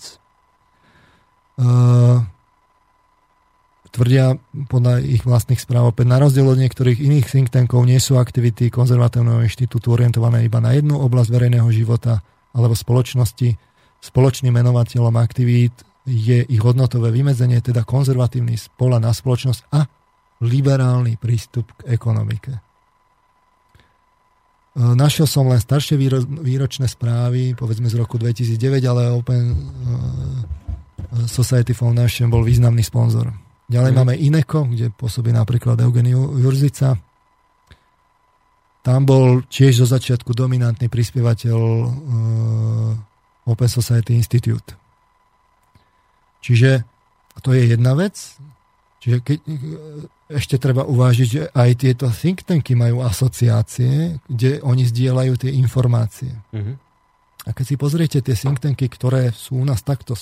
E, 3.92 3.95
tvrdia 3.95 4.40
podľa 4.72 5.03
ich 5.03 5.28
vlastných 5.28 5.60
správ 5.60 5.92
opäť 5.92 6.08
na 6.08 6.18
rozdiel 6.24 6.48
od 6.48 6.60
niektorých 6.60 7.03
iných 7.03 7.28
think 7.28 7.48
tankov 7.52 7.84
nie 7.84 8.00
sú 8.00 8.16
aktivity 8.16 8.72
konzervatívneho 8.72 9.44
inštitútu 9.44 9.92
orientované 9.92 10.48
iba 10.48 10.64
na 10.64 10.72
jednu 10.72 10.95
oblasť 10.95 11.30
verejného 11.30 11.68
života 11.76 12.24
alebo 12.56 12.72
spoločnosti. 12.72 13.60
Spoločným 14.02 14.56
menovateľom 14.56 15.14
aktivít 15.20 15.84
je 16.08 16.42
ich 16.42 16.61
hodnotové 16.64 17.14
vymedzenie, 17.14 17.61
teda 17.61 17.86
konzervatívny 17.86 18.58
spola 18.58 18.98
na 18.98 19.14
spoločnosť 19.14 19.61
a 19.76 19.86
liberálny 20.42 21.22
prístup 21.22 21.70
k 21.78 21.94
ekonomike. 21.94 22.52
E, 22.58 22.60
našiel 24.80 25.28
som 25.28 25.52
len 25.52 25.60
staršie 25.60 26.00
výročné 26.42 26.88
správy, 26.88 27.53
povedzme 27.60 27.92
z 27.92 28.00
roku 28.00 28.16
2009, 28.16 28.82
ale 28.88 29.11
Open 29.11 29.44
e, 29.52 29.58
Society 31.28 31.76
Foundation 31.76 32.32
bol 32.32 32.42
významný 32.42 32.82
sponzor. 32.82 33.51
Ďalej 33.72 33.91
mm. 33.95 33.98
máme 33.98 34.14
Ineco, 34.19 34.67
kde 34.67 34.91
pôsobí 34.91 35.32
napríklad 35.32 35.80
Eugeniu 35.80 36.35
Jurzica. 36.35 37.00
Tam 38.83 39.08
bol 39.08 39.48
tiež 39.48 39.80
zo 39.80 39.88
začiatku 39.88 40.35
dominantný 40.35 40.91
prispievateľ 40.91 41.56
e, 41.56 41.88
Open 43.48 43.69
Society 43.72 44.17
Institute. 44.17 44.75
Čiže 46.43 46.83
to 47.40 47.56
je 47.56 47.72
jedna 47.72 47.95
vec. 47.95 48.17
Čiže 49.01 49.17
keď, 49.24 49.40
ešte 50.30 50.59
treba 50.59 50.83
uvážiť, 50.83 51.27
že 51.30 51.43
aj 51.53 51.69
tieto 51.80 52.06
think 52.11 52.43
tanky 52.43 52.75
majú 52.75 53.06
asociácie, 53.06 54.19
kde 54.27 54.59
oni 54.61 54.83
zdieľajú 54.83 55.33
tie 55.48 55.51
informácie. 55.56 56.33
Mm-hmm. 56.51 56.75
A 57.45 57.50
keď 57.56 57.66
si 57.66 57.75
pozriete 57.77 58.17
tie 58.22 58.35
think 58.38 58.61
tanky, 58.61 58.85
ktoré 58.90 59.33
sú 59.33 59.61
u 59.61 59.66
nás 59.66 59.82
takto 59.82 60.14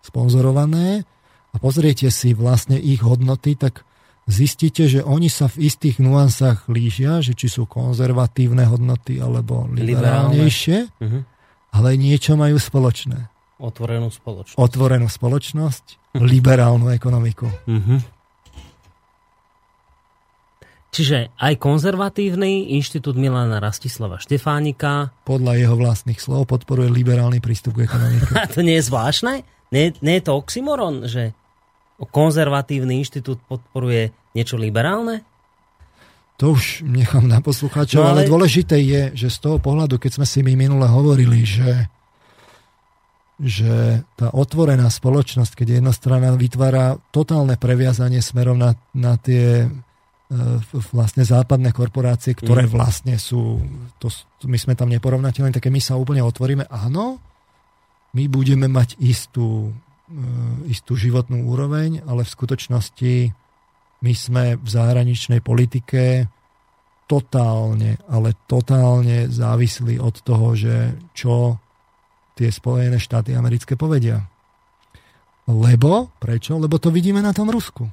sponzorované 0.00 1.04
a 1.50 1.56
pozriete 1.58 2.08
si 2.14 2.30
vlastne 2.32 2.78
ich 2.78 3.02
hodnoty, 3.02 3.58
tak 3.58 3.82
zistíte, 4.30 4.86
že 4.86 5.02
oni 5.02 5.26
sa 5.26 5.50
v 5.50 5.66
istých 5.66 5.98
nuansách 5.98 6.70
líšia, 6.70 7.20
že 7.20 7.34
či 7.34 7.50
sú 7.50 7.66
konzervatívne 7.66 8.62
hodnoty 8.70 9.18
alebo 9.18 9.66
liberálnejšie, 9.74 10.78
uh-huh. 10.86 11.22
ale 11.74 11.88
niečo 11.98 12.38
majú 12.38 12.56
spoločné. 12.56 13.28
Otvorenú 13.60 14.08
spoločnosť. 14.08 14.56
Otvorenú 14.56 15.08
spoločnosť, 15.10 16.16
liberálnu 16.16 16.88
ekonomiku. 16.94 17.50
Uh-huh. 17.68 18.00
Čiže 20.90 21.30
aj 21.38 21.54
konzervatívny 21.62 22.74
inštitút 22.74 23.14
Milana 23.14 23.62
Rastislava 23.62 24.18
Štefánika 24.18 25.14
podľa 25.22 25.54
jeho 25.62 25.78
vlastných 25.78 26.18
slov 26.18 26.50
podporuje 26.50 26.90
liberálny 26.90 27.38
prístup 27.38 27.78
k 27.78 27.86
ekonomike. 27.86 28.34
A 28.34 28.50
to 28.54 28.66
nie 28.66 28.74
je 28.74 28.90
zvláštne? 28.90 29.46
Nie, 29.70 29.94
nie 30.02 30.18
je 30.18 30.24
to 30.26 30.34
oxymoron, 30.34 31.06
že 31.06 31.30
konzervatívny 32.08 33.00
inštitút 33.00 33.40
podporuje 33.44 34.12
niečo 34.32 34.56
liberálne? 34.56 35.26
To 36.40 36.56
už 36.56 36.88
nechám 36.88 37.28
na 37.28 37.44
poslucháčov, 37.44 38.00
no 38.00 38.08
ale... 38.08 38.24
ale 38.24 38.30
dôležité 38.32 38.80
je, 38.80 39.02
že 39.12 39.28
z 39.28 39.38
toho 39.44 39.60
pohľadu, 39.60 40.00
keď 40.00 40.16
sme 40.16 40.26
si 40.26 40.40
my 40.40 40.56
minule 40.56 40.88
hovorili, 40.88 41.44
že, 41.44 41.84
že 43.36 44.00
tá 44.16 44.32
otvorená 44.32 44.88
spoločnosť, 44.88 45.52
keď 45.52 45.84
jedna 45.84 45.92
strana 45.92 46.32
vytvára 46.32 46.96
totálne 47.12 47.60
previazanie 47.60 48.24
smerom 48.24 48.56
na, 48.56 48.72
na 48.96 49.20
tie 49.20 49.68
e, 49.68 49.68
vlastne 50.96 51.28
západné 51.28 51.76
korporácie, 51.76 52.32
ktoré 52.32 52.64
mm. 52.64 52.72
vlastne 52.72 53.20
sú, 53.20 53.60
to, 54.00 54.08
my 54.48 54.56
sme 54.56 54.72
tam 54.72 54.88
neporovnateľní, 54.88 55.52
také 55.52 55.68
my 55.68 55.84
sa 55.84 56.00
úplne 56.00 56.24
otvoríme, 56.24 56.64
áno, 56.72 57.20
my 58.16 58.24
budeme 58.32 58.64
mať 58.64 58.96
istú 58.96 59.76
istú 60.66 60.98
životnú 60.98 61.46
úroveň, 61.46 62.02
ale 62.06 62.26
v 62.26 62.34
skutočnosti 62.34 63.14
my 64.00 64.12
sme 64.16 64.44
v 64.58 64.68
zahraničnej 64.68 65.44
politike 65.44 66.26
totálne, 67.10 67.98
ale 68.06 68.38
totálne 68.46 69.26
závislí 69.26 69.98
od 69.98 70.22
toho, 70.22 70.54
že 70.54 70.94
čo 71.10 71.58
tie 72.38 72.48
Spojené 72.48 72.96
štáty 72.96 73.34
americké 73.34 73.74
povedia. 73.74 74.22
Lebo, 75.50 76.14
prečo? 76.22 76.54
Lebo 76.56 76.78
to 76.78 76.94
vidíme 76.94 77.18
na 77.18 77.34
tom 77.34 77.50
Rusku. 77.50 77.90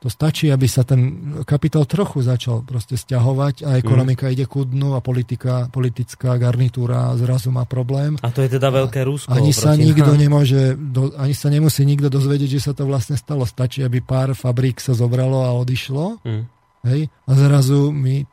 To 0.00 0.08
stačí, 0.08 0.48
aby 0.48 0.64
sa 0.64 0.80
ten 0.80 1.00
kapitál 1.44 1.84
trochu 1.84 2.24
začal 2.24 2.64
proste 2.64 2.96
stiahovať 2.96 3.68
a 3.68 3.76
ekonomika 3.76 4.28
mm. 4.28 4.32
ide 4.32 4.46
ku 4.48 4.64
dnu 4.64 4.96
a 4.96 5.04
politika, 5.04 5.68
politická 5.68 6.40
garnitúra 6.40 7.12
zrazu 7.20 7.52
má 7.52 7.68
problém. 7.68 8.16
A 8.24 8.32
to 8.32 8.40
je 8.40 8.56
teda 8.56 8.72
veľké 8.72 9.04
Rusko. 9.04 9.28
Ani 9.28 9.52
sa 9.52 9.76
nikto 9.76 10.16
nemôže, 10.16 10.72
do, 10.72 11.12
ani 11.20 11.36
sa 11.36 11.52
nemusí 11.52 11.84
nikto 11.84 12.08
dozvedieť, 12.08 12.56
že 12.56 12.64
sa 12.64 12.72
to 12.72 12.88
vlastne 12.88 13.20
stalo. 13.20 13.44
Stačí, 13.44 13.84
aby 13.84 14.00
pár 14.00 14.32
fabrík 14.32 14.80
sa 14.80 14.96
zobralo 14.96 15.44
a 15.44 15.52
odišlo. 15.60 16.24
Mm. 16.24 16.48
Hej? 16.88 17.12
A 17.28 17.30
zrazu 17.36 17.92
my 17.92 18.24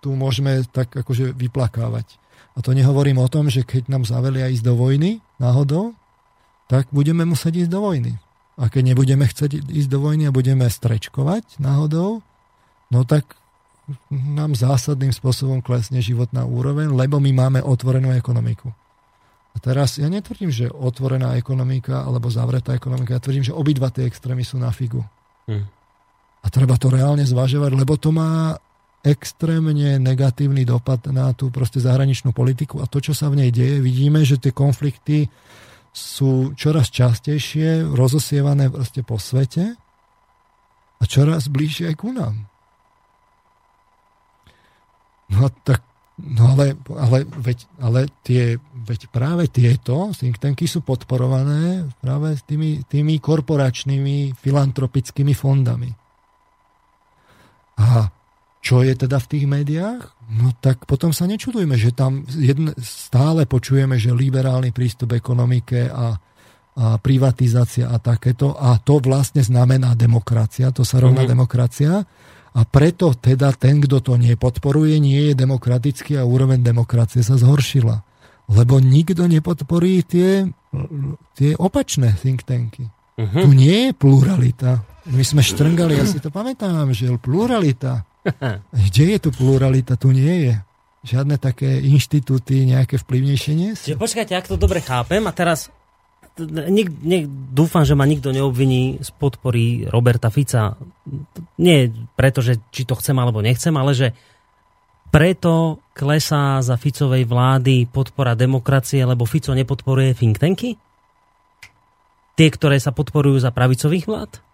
tu 0.00 0.16
môžeme 0.16 0.64
tak 0.72 0.96
akože 0.96 1.36
vyplakávať. 1.36 2.16
A 2.56 2.64
to 2.64 2.72
nehovorím 2.72 3.20
o 3.20 3.28
tom, 3.28 3.52
že 3.52 3.68
keď 3.68 3.92
nám 3.92 4.08
zavelia 4.08 4.48
ísť 4.48 4.64
do 4.64 4.80
vojny 4.80 5.20
náhodou, 5.36 5.92
tak 6.72 6.88
budeme 6.88 7.28
musieť 7.28 7.68
ísť 7.68 7.70
do 7.70 7.84
vojny. 7.84 8.16
A 8.56 8.72
keď 8.72 8.96
nebudeme 8.96 9.28
chcieť 9.28 9.68
ísť 9.68 9.88
do 9.92 10.00
vojny 10.00 10.24
a 10.28 10.34
budeme 10.34 10.64
strečkovať 10.64 11.60
náhodou, 11.60 12.24
no 12.88 13.00
tak 13.04 13.36
nám 14.10 14.56
zásadným 14.56 15.14
spôsobom 15.14 15.62
klesne 15.62 16.02
životná 16.02 16.42
úroveň, 16.42 16.90
lebo 16.90 17.22
my 17.22 17.30
máme 17.30 17.60
otvorenú 17.62 18.10
ekonomiku. 18.16 18.72
A 19.54 19.56
teraz 19.62 19.96
ja 19.96 20.10
netvrdím, 20.10 20.52
že 20.52 20.68
otvorená 20.68 21.38
ekonomika 21.38 22.04
alebo 22.04 22.28
zavretá 22.28 22.76
ekonomika, 22.76 23.16
ja 23.16 23.22
tvrdím, 23.22 23.46
že 23.46 23.56
obidva 23.56 23.88
tie 23.88 24.04
extrémy 24.04 24.44
sú 24.44 24.60
na 24.60 24.68
figu. 24.68 25.00
Hmm. 25.48 25.64
A 26.44 26.46
treba 26.52 26.76
to 26.76 26.92
reálne 26.92 27.24
zvažovať, 27.24 27.72
lebo 27.72 27.96
to 27.96 28.12
má 28.12 28.58
extrémne 29.06 30.02
negatívny 30.02 30.66
dopad 30.66 31.06
na 31.14 31.30
tú 31.30 31.54
proste 31.54 31.78
zahraničnú 31.78 32.34
politiku 32.34 32.82
a 32.82 32.90
to, 32.90 32.98
čo 32.98 33.14
sa 33.14 33.30
v 33.30 33.46
nej 33.46 33.50
deje, 33.54 33.78
vidíme, 33.78 34.26
že 34.26 34.34
tie 34.34 34.50
konflikty 34.50 35.30
sú 35.96 36.52
čoraz 36.52 36.92
častejšie 36.92 37.88
rozosievané 37.88 38.68
proste 38.68 39.00
po 39.00 39.16
svete 39.16 39.72
a 41.00 41.02
čoraz 41.08 41.48
bližšie 41.48 41.88
aj 41.88 41.96
ku 41.96 42.12
nám. 42.12 42.44
No 45.32 45.48
tak, 45.64 45.80
no 46.20 46.52
ale, 46.52 46.76
ale, 46.92 47.24
veď, 47.24 47.58
ale 47.80 48.00
tie, 48.20 48.60
veď 48.60 49.08
práve 49.08 49.48
tieto 49.48 50.12
think 50.12 50.36
tanky 50.36 50.68
sú 50.68 50.84
podporované 50.84 51.88
práve 52.04 52.36
tými, 52.44 52.84
tými 52.84 53.16
korporačnými 53.16 54.36
filantropickými 54.36 55.32
fondami. 55.32 55.90
A 57.80 58.12
čo 58.66 58.82
je 58.82 58.98
teda 58.98 59.22
v 59.22 59.30
tých 59.30 59.46
médiách? 59.46 60.02
No 60.26 60.50
tak 60.58 60.90
potom 60.90 61.14
sa 61.14 61.30
nečudujme, 61.30 61.78
že 61.78 61.94
tam 61.94 62.26
jedne, 62.26 62.74
stále 62.82 63.46
počujeme, 63.46 63.94
že 63.94 64.10
liberálny 64.10 64.74
prístup 64.74 65.14
ekonomike 65.14 65.86
a, 65.86 66.18
a 66.74 66.98
privatizácia 66.98 67.86
a 67.86 68.02
takéto. 68.02 68.58
A 68.58 68.74
to 68.82 68.98
vlastne 68.98 69.38
znamená 69.38 69.94
demokracia, 69.94 70.74
to 70.74 70.82
sa 70.82 70.98
rovná 70.98 71.22
mm-hmm. 71.22 71.34
demokracia. 71.38 72.02
A 72.56 72.60
preto 72.66 73.14
teda 73.14 73.54
ten, 73.54 73.78
kto 73.78 74.02
to 74.02 74.18
nepodporuje, 74.18 74.98
nie 74.98 75.30
je 75.30 75.38
demokratický 75.38 76.18
a 76.18 76.26
úroveň 76.26 76.58
demokracie 76.58 77.22
sa 77.22 77.38
zhoršila. 77.38 78.02
Lebo 78.50 78.82
nikto 78.82 79.30
nepodporí 79.30 80.02
tie, 80.02 80.42
tie 81.38 81.54
opačné 81.54 82.18
think 82.18 82.42
tanky. 82.42 82.90
Mm-hmm. 83.14 83.42
Tu 83.46 83.48
nie 83.54 83.78
je 83.86 83.92
pluralita. 83.94 84.82
My 85.06 85.22
sme 85.22 85.38
štrngali, 85.46 85.94
ja 85.94 86.02
si 86.02 86.18
to 86.18 86.34
pamätám, 86.34 86.90
že 86.90 87.14
pluralita 87.22 88.02
Kde 88.90 89.04
je 89.16 89.18
tu 89.18 89.30
pluralita? 89.32 89.94
Tu 89.94 90.12
nie 90.12 90.50
je. 90.50 90.54
Žiadne 91.06 91.38
také 91.38 91.78
inštitúty 91.86 92.66
nejaké 92.66 92.98
vplyvnejšie 92.98 93.52
nie 93.54 93.72
sú. 93.78 93.94
Počkajte, 93.94 94.34
ak 94.34 94.50
to 94.50 94.58
dobre 94.58 94.82
chápem 94.82 95.22
a 95.22 95.32
teraz 95.32 95.70
nik, 96.44 96.92
nik, 97.00 97.24
dúfam, 97.54 97.86
že 97.86 97.96
ma 97.96 98.04
nikto 98.04 98.28
neobviní 98.34 99.00
z 99.00 99.10
podpory 99.16 99.88
Roberta 99.88 100.28
Fica. 100.28 100.76
Nie 101.56 101.88
preto, 102.18 102.44
že 102.44 102.60
či 102.74 102.84
to 102.84 102.98
chcem 102.98 103.16
alebo 103.16 103.40
nechcem, 103.40 103.72
ale 103.72 103.96
že 103.96 104.08
preto 105.08 105.80
klesá 105.96 106.60
za 106.60 106.76
Ficovej 106.76 107.24
vlády 107.24 107.88
podpora 107.88 108.36
demokracie, 108.36 109.00
lebo 109.06 109.24
Fico 109.24 109.56
nepodporuje 109.56 110.12
think 110.12 110.36
tanky? 110.36 110.76
Tie, 112.36 112.48
ktoré 112.52 112.76
sa 112.76 112.92
podporujú 112.92 113.40
za 113.40 113.48
pravicových 113.48 114.04
vlád? 114.04 114.44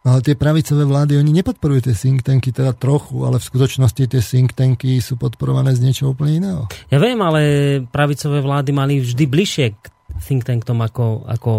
Ale 0.00 0.24
tie 0.24 0.32
pravicové 0.32 0.88
vlády, 0.88 1.20
oni 1.20 1.28
nepodporujú 1.28 1.92
tie 1.92 1.94
think 1.94 2.24
tanky, 2.24 2.56
teda 2.56 2.72
trochu, 2.72 3.20
ale 3.20 3.36
v 3.36 3.44
skutočnosti 3.44 4.00
tie 4.08 4.22
think 4.24 4.56
tanky 4.56 4.96
sú 4.96 5.20
podporované 5.20 5.76
z 5.76 5.84
niečoho 5.84 6.16
úplne 6.16 6.40
iného. 6.40 6.62
Ja 6.88 6.96
viem, 6.96 7.20
ale 7.20 7.40
pravicové 7.84 8.40
vlády 8.40 8.72
mali 8.72 9.04
vždy 9.04 9.24
bližšie 9.28 9.66
k 9.76 9.82
think 10.24 10.48
tankom 10.48 10.80
ako, 10.80 11.28
ako 11.28 11.52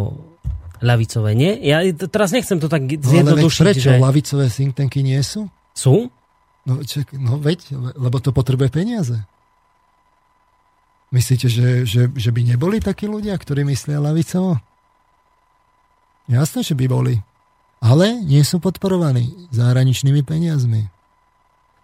ľavicové, 0.82 1.38
nie? 1.38 1.54
Ja 1.62 1.86
teraz 2.10 2.34
nechcem 2.34 2.58
to 2.58 2.66
tak 2.66 2.90
zjednodušiť. 2.90 3.62
No, 3.62 3.62
ale 3.62 3.74
prečo? 3.78 3.90
Že... 3.94 4.02
Ľavicové 4.02 4.46
think 4.50 4.74
tanky 4.74 5.06
nie 5.06 5.22
sú? 5.22 5.46
Sú? 5.78 6.10
No, 6.66 6.82
ček, 6.82 7.14
no 7.14 7.38
veď, 7.38 7.78
lebo 7.78 8.18
to 8.18 8.34
potrebuje 8.34 8.74
peniaze. 8.74 9.22
Myslíte, 11.14 11.46
že, 11.46 11.86
že, 11.86 12.10
že 12.10 12.30
by 12.34 12.42
neboli 12.42 12.82
takí 12.82 13.06
ľudia, 13.06 13.38
ktorí 13.38 13.70
myslia 13.70 14.02
lavicovo? 14.02 14.58
Jasné, 16.26 16.66
že 16.66 16.74
by 16.74 16.86
boli 16.90 17.22
ale 17.82 18.22
nie 18.22 18.46
sú 18.46 18.62
podporovaní 18.62 19.50
zahraničnými 19.50 20.22
peniazmi. 20.22 20.88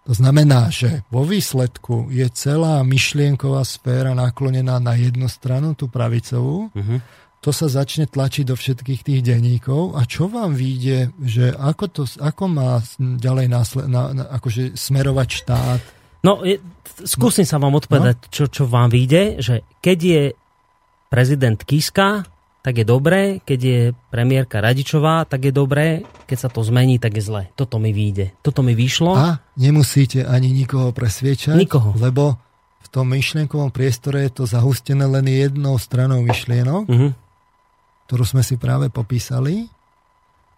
To 0.08 0.16
znamená, 0.16 0.72
že 0.72 1.04
vo 1.12 1.28
výsledku 1.28 2.08
je 2.14 2.24
celá 2.32 2.80
myšlienková 2.88 3.68
sféra 3.68 4.16
naklonená 4.16 4.80
na 4.80 4.96
jednu 4.96 5.28
stranu, 5.28 5.76
tú 5.76 5.92
pravicovú. 5.92 6.72
Uh-huh. 6.72 7.04
To 7.44 7.52
sa 7.52 7.68
začne 7.68 8.08
tlačiť 8.08 8.48
do 8.48 8.56
všetkých 8.56 9.04
tých 9.04 9.22
denníkov. 9.26 10.00
A 10.00 10.08
čo 10.08 10.32
vám 10.32 10.56
vyjde, 10.56 11.12
že 11.20 11.52
ako, 11.52 11.86
to, 11.92 12.04
ako 12.24 12.44
má 12.48 12.80
ďalej 12.98 13.48
násled, 13.52 13.86
na, 13.92 14.16
na, 14.16 14.24
akože 14.32 14.80
smerovať 14.80 15.28
štát? 15.44 15.82
No, 16.24 16.40
je, 16.48 16.64
skúsim 17.04 17.44
no. 17.44 17.52
sa 17.52 17.60
vám 17.60 17.76
odpovedať, 17.76 18.16
no? 18.16 18.32
čo, 18.32 18.48
čo 18.48 18.64
vám 18.64 18.88
vyjde, 18.88 19.44
že 19.44 19.68
keď 19.84 19.98
je 20.00 20.22
prezident 21.12 21.60
Kiska, 21.60 22.24
tak 22.68 22.84
je 22.84 22.86
dobré, 22.86 23.40
keď 23.48 23.60
je 23.64 23.80
premiérka 24.12 24.60
Radičová, 24.60 25.24
tak 25.24 25.48
je 25.48 25.56
dobré, 25.56 26.04
keď 26.28 26.38
sa 26.44 26.50
to 26.52 26.60
zmení, 26.68 27.00
tak 27.00 27.16
je 27.16 27.24
zle. 27.24 27.48
Toto 27.56 27.80
mi 27.80 27.96
vyjde. 27.96 28.36
Toto 28.44 28.60
mi 28.60 28.76
vyšlo. 28.76 29.16
A 29.16 29.40
nemusíte 29.56 30.28
ani 30.28 30.52
nikoho 30.52 30.92
presviečať, 30.92 31.56
nikoho. 31.56 31.96
lebo 31.96 32.36
v 32.84 32.88
tom 32.92 33.08
myšlienkovom 33.16 33.72
priestore 33.72 34.28
je 34.28 34.44
to 34.44 34.44
zahustené 34.44 35.08
len 35.08 35.24
jednou 35.32 35.80
stranou 35.80 36.20
myšlienok, 36.28 36.84
uh-huh. 36.92 37.12
ktorú 38.12 38.24
sme 38.28 38.44
si 38.44 38.60
práve 38.60 38.92
popísali 38.92 39.72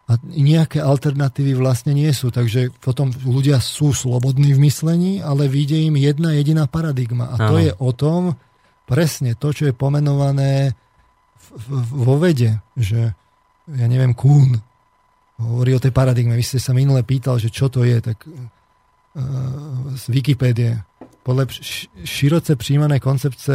a 0.09 0.17
nejaké 0.25 0.81
alternatívy 0.81 1.53
vlastne 1.61 1.93
nie 1.93 2.09
sú. 2.09 2.33
Takže 2.33 2.73
potom 2.81 3.13
ľudia 3.21 3.61
sú 3.61 3.93
slobodní 3.93 4.57
v 4.57 4.65
myslení, 4.65 5.21
ale 5.21 5.45
vyjde 5.45 5.85
im 5.85 5.93
jedna 5.93 6.33
jediná 6.33 6.65
paradigma. 6.65 7.37
A 7.37 7.53
to 7.53 7.61
je 7.61 7.69
o 7.77 7.93
tom, 7.93 8.33
presne 8.89 9.37
to, 9.37 9.53
čo 9.53 9.69
je 9.69 9.77
pomenované 9.77 10.73
vo 11.89 12.15
vede, 12.19 12.59
že 12.77 13.13
ja 13.69 13.85
neviem, 13.85 14.13
Kuhn, 14.17 14.57
hovorí 15.37 15.77
o 15.77 15.83
tej 15.83 15.93
paradigme. 15.93 16.35
Vy 16.35 16.45
ste 16.45 16.59
sa 16.59 16.73
minule 16.73 17.05
pýtal, 17.05 17.37
že 17.39 17.53
čo 17.53 17.69
to 17.69 17.85
je, 17.85 18.01
tak 18.01 18.17
uh, 18.25 18.33
z 19.95 20.03
Wikipédie. 20.09 20.81
Podľa 21.23 21.45
široce 22.01 22.57
príjmané 22.57 22.97
koncepce 22.97 23.53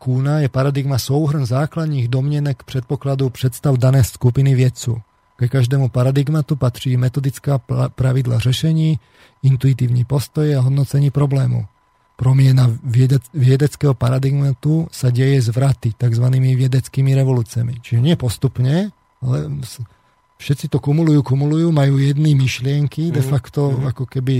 Kúna 0.00 0.42
je 0.42 0.48
paradigma 0.50 0.98
souhrn 0.98 1.46
základních 1.46 2.08
domnenek 2.08 2.62
předpokladů 2.62 3.30
představ 3.30 3.76
dané 3.76 4.04
skupiny 4.04 4.54
vědců. 4.54 5.00
Ke 5.36 5.48
každému 5.48 5.88
paradigmatu 5.88 6.56
patří 6.56 6.96
metodická 6.96 7.58
pravidla 7.94 8.38
řešení, 8.38 8.98
intuitívny 9.42 10.04
postoj 10.04 10.56
a 10.56 10.60
hodnocení 10.60 11.10
problému. 11.10 11.66
Promiena 12.22 12.70
viedec, 12.86 13.26
vedeckého 13.34 13.98
paradigmatu 13.98 14.86
sa 14.94 15.10
deje 15.10 15.42
zvraty, 15.50 15.90
tzv. 15.98 16.26
vedeckými 16.30 17.10
revolúciami. 17.18 17.82
Čiže 17.82 17.98
nie 17.98 18.14
postupne, 18.14 18.94
ale 19.18 19.36
všetci 20.38 20.70
to 20.70 20.78
kumulujú, 20.78 21.26
kumulujú, 21.26 21.74
majú 21.74 21.98
jedny 21.98 22.38
myšlienky, 22.38 23.10
de 23.10 23.22
mhm, 23.22 23.26
facto 23.26 23.74
mm-hmm. 23.74 23.90
ako 23.90 24.04
keby 24.06 24.36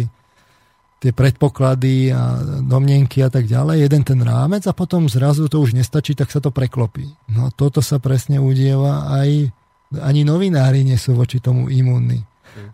tie 1.02 1.10
predpoklady 1.10 2.14
a 2.14 2.38
domnenky 2.62 3.26
a 3.26 3.30
tak 3.34 3.50
ďalej, 3.50 3.90
jeden 3.90 4.06
ten 4.06 4.22
rámec 4.22 4.62
a 4.70 4.70
potom 4.70 5.10
zrazu 5.10 5.50
to 5.50 5.58
už 5.58 5.74
nestačí, 5.74 6.14
tak 6.14 6.30
sa 6.30 6.38
to 6.38 6.54
preklopí. 6.54 7.10
No 7.26 7.50
toto 7.50 7.82
sa 7.82 7.98
presne 7.98 8.38
udieva 8.38 9.10
aj, 9.10 9.50
ani 9.98 10.22
novinári 10.22 10.86
nie 10.86 10.94
sú 10.94 11.18
voči 11.18 11.42
tomu 11.42 11.66
imúnni. 11.66 12.22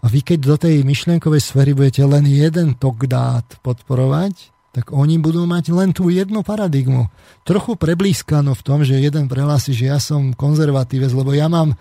A 0.05 0.07
vy 0.13 0.21
keď 0.21 0.39
do 0.45 0.57
tej 0.61 0.85
myšlienkovej 0.85 1.41
sféry 1.41 1.73
budete 1.73 2.05
len 2.05 2.29
jeden 2.29 2.77
tok 2.77 3.09
dát 3.09 3.49
podporovať, 3.65 4.58
tak 4.69 4.93
oni 4.93 5.17
budú 5.17 5.49
mať 5.49 5.73
len 5.73 5.97
tú 5.97 6.13
jednu 6.13 6.45
paradigmu. 6.45 7.09
Trochu 7.43 7.75
preblískano 7.75 8.53
v 8.53 8.63
tom, 8.63 8.85
že 8.85 9.01
jeden 9.01 9.27
prehlási, 9.27 9.73
že 9.73 9.89
ja 9.89 9.99
som 9.99 10.37
konzervatívec, 10.37 11.11
lebo 11.17 11.33
ja 11.33 11.49
mám 11.49 11.75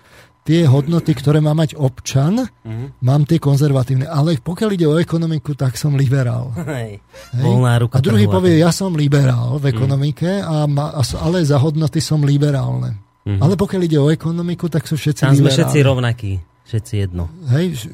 tie 0.48 0.64
hodnoty, 0.64 1.12
ktoré 1.12 1.44
má 1.44 1.52
mať 1.52 1.76
občan, 1.76 2.48
mm-hmm. 2.48 3.04
mám 3.04 3.28
tie 3.28 3.36
konzervatívne. 3.36 4.08
Ale 4.08 4.40
pokiaľ 4.40 4.70
ide 4.80 4.88
o 4.88 4.96
ekonomiku, 4.96 5.60
tak 5.60 5.76
som 5.76 6.00
liberál. 6.00 6.56
Hej. 6.56 7.04
Hej. 7.36 7.54
Ruka 7.84 8.00
a 8.00 8.00
druhý 8.00 8.32
povie, 8.32 8.64
ja 8.64 8.72
som 8.72 8.96
liberál 8.96 9.60
v 9.60 9.68
mhm. 9.68 9.72
ekonomike, 9.76 10.30
mm. 10.40 10.48
a 10.48 10.56
ma, 10.72 10.86
ale 11.20 11.44
za 11.44 11.60
hodnoty 11.60 12.00
som 12.00 12.24
liberálne. 12.24 12.96
Mm-hmm. 13.28 13.44
Ale 13.44 13.54
pokiaľ 13.60 13.82
ide 13.84 14.00
o 14.00 14.08
ekonomiku, 14.08 14.72
tak 14.72 14.88
sú 14.88 14.96
všetci 14.96 15.28
Tam 15.28 15.36
sme 15.36 15.52
všetci 15.52 15.84
rovnakí. 15.84 16.40
Všetci 16.68 16.94
jedno. 17.00 17.32
Hej, 17.48 17.88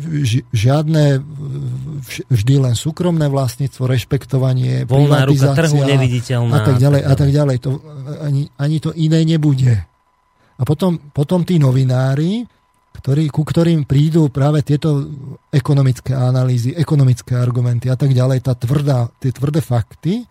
žiadne, 0.50 1.22
vždy 2.26 2.56
len 2.58 2.74
súkromné 2.74 3.30
vlastníctvo, 3.30 3.86
rešpektovanie, 3.86 4.90
Voľná 4.90 5.30
ruka 5.30 5.54
trhu 5.54 5.78
neviditeľná. 5.78 6.58
A 6.58 6.60
tak 6.66 6.82
ďalej, 6.82 7.02
a 7.06 7.14
tak 7.14 7.30
ďalej. 7.30 7.58
To, 7.70 7.78
ani, 8.26 8.50
ani 8.58 8.78
to 8.82 8.90
iné 8.98 9.22
nebude. 9.30 9.78
A 10.58 10.62
potom, 10.66 10.98
potom 11.14 11.46
tí 11.46 11.62
novinári, 11.62 12.50
ktorí, 12.98 13.30
ku 13.30 13.46
ktorým 13.46 13.86
prídu 13.86 14.34
práve 14.34 14.66
tieto 14.66 15.06
ekonomické 15.54 16.18
analýzy, 16.18 16.74
ekonomické 16.74 17.38
argumenty 17.38 17.94
a 17.94 17.98
tak 17.98 18.10
ďalej, 18.10 18.42
tá 18.42 18.58
tvrdá, 18.58 19.06
tie 19.22 19.30
tvrdé 19.30 19.62
fakty, 19.62 20.26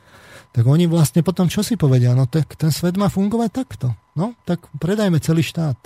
tak 0.50 0.66
oni 0.66 0.90
vlastne 0.90 1.22
potom 1.22 1.46
čo 1.46 1.62
si 1.62 1.78
povedia? 1.78 2.10
No 2.10 2.26
tak 2.26 2.58
ten 2.58 2.74
svet 2.74 2.98
má 2.98 3.06
fungovať 3.06 3.50
takto. 3.54 3.94
No, 4.18 4.34
tak 4.42 4.66
predajme 4.82 5.22
celý 5.22 5.46
štát. 5.46 5.78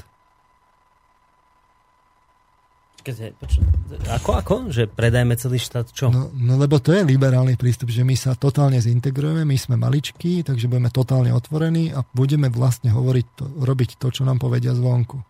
Ako, 4.18 4.30
ako? 4.34 4.54
Že 4.74 4.90
predajme 4.90 5.38
celý 5.38 5.62
štát 5.62 5.86
čo? 5.94 6.10
No, 6.10 6.32
no 6.34 6.58
lebo 6.58 6.82
to 6.82 6.90
je 6.90 7.06
liberálny 7.06 7.54
prístup, 7.54 7.92
že 7.92 8.02
my 8.02 8.18
sa 8.18 8.34
totálne 8.34 8.80
zintegrujeme, 8.82 9.46
my 9.46 9.56
sme 9.60 9.78
maličkí, 9.78 10.42
takže 10.42 10.66
budeme 10.66 10.90
totálne 10.90 11.30
otvorení 11.30 11.94
a 11.94 12.02
budeme 12.02 12.50
vlastne 12.50 12.90
hovoriť 12.90 13.26
to, 13.38 13.44
robiť 13.62 14.00
to, 14.02 14.10
čo 14.10 14.26
nám 14.26 14.42
povedia 14.42 14.74
zvonku. 14.74 15.22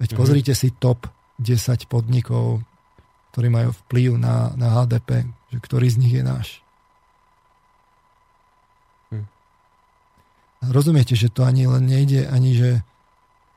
Veď 0.00 0.08
mm-hmm. 0.10 0.18
pozrite 0.18 0.52
si 0.56 0.74
top 0.74 1.06
10 1.38 1.86
podnikov, 1.86 2.64
ktorí 3.30 3.48
majú 3.48 3.70
vplyv 3.86 4.18
na, 4.18 4.50
na 4.58 4.74
HDP, 4.82 5.30
že 5.54 5.58
ktorý 5.62 5.86
z 5.86 5.96
nich 6.02 6.14
je 6.18 6.24
náš. 6.26 6.48
Hm. 9.14 9.26
Rozumiete, 10.74 11.14
že 11.14 11.30
to 11.30 11.46
ani 11.46 11.70
len 11.70 11.86
nejde, 11.86 12.26
ani 12.26 12.58
že 12.58 12.70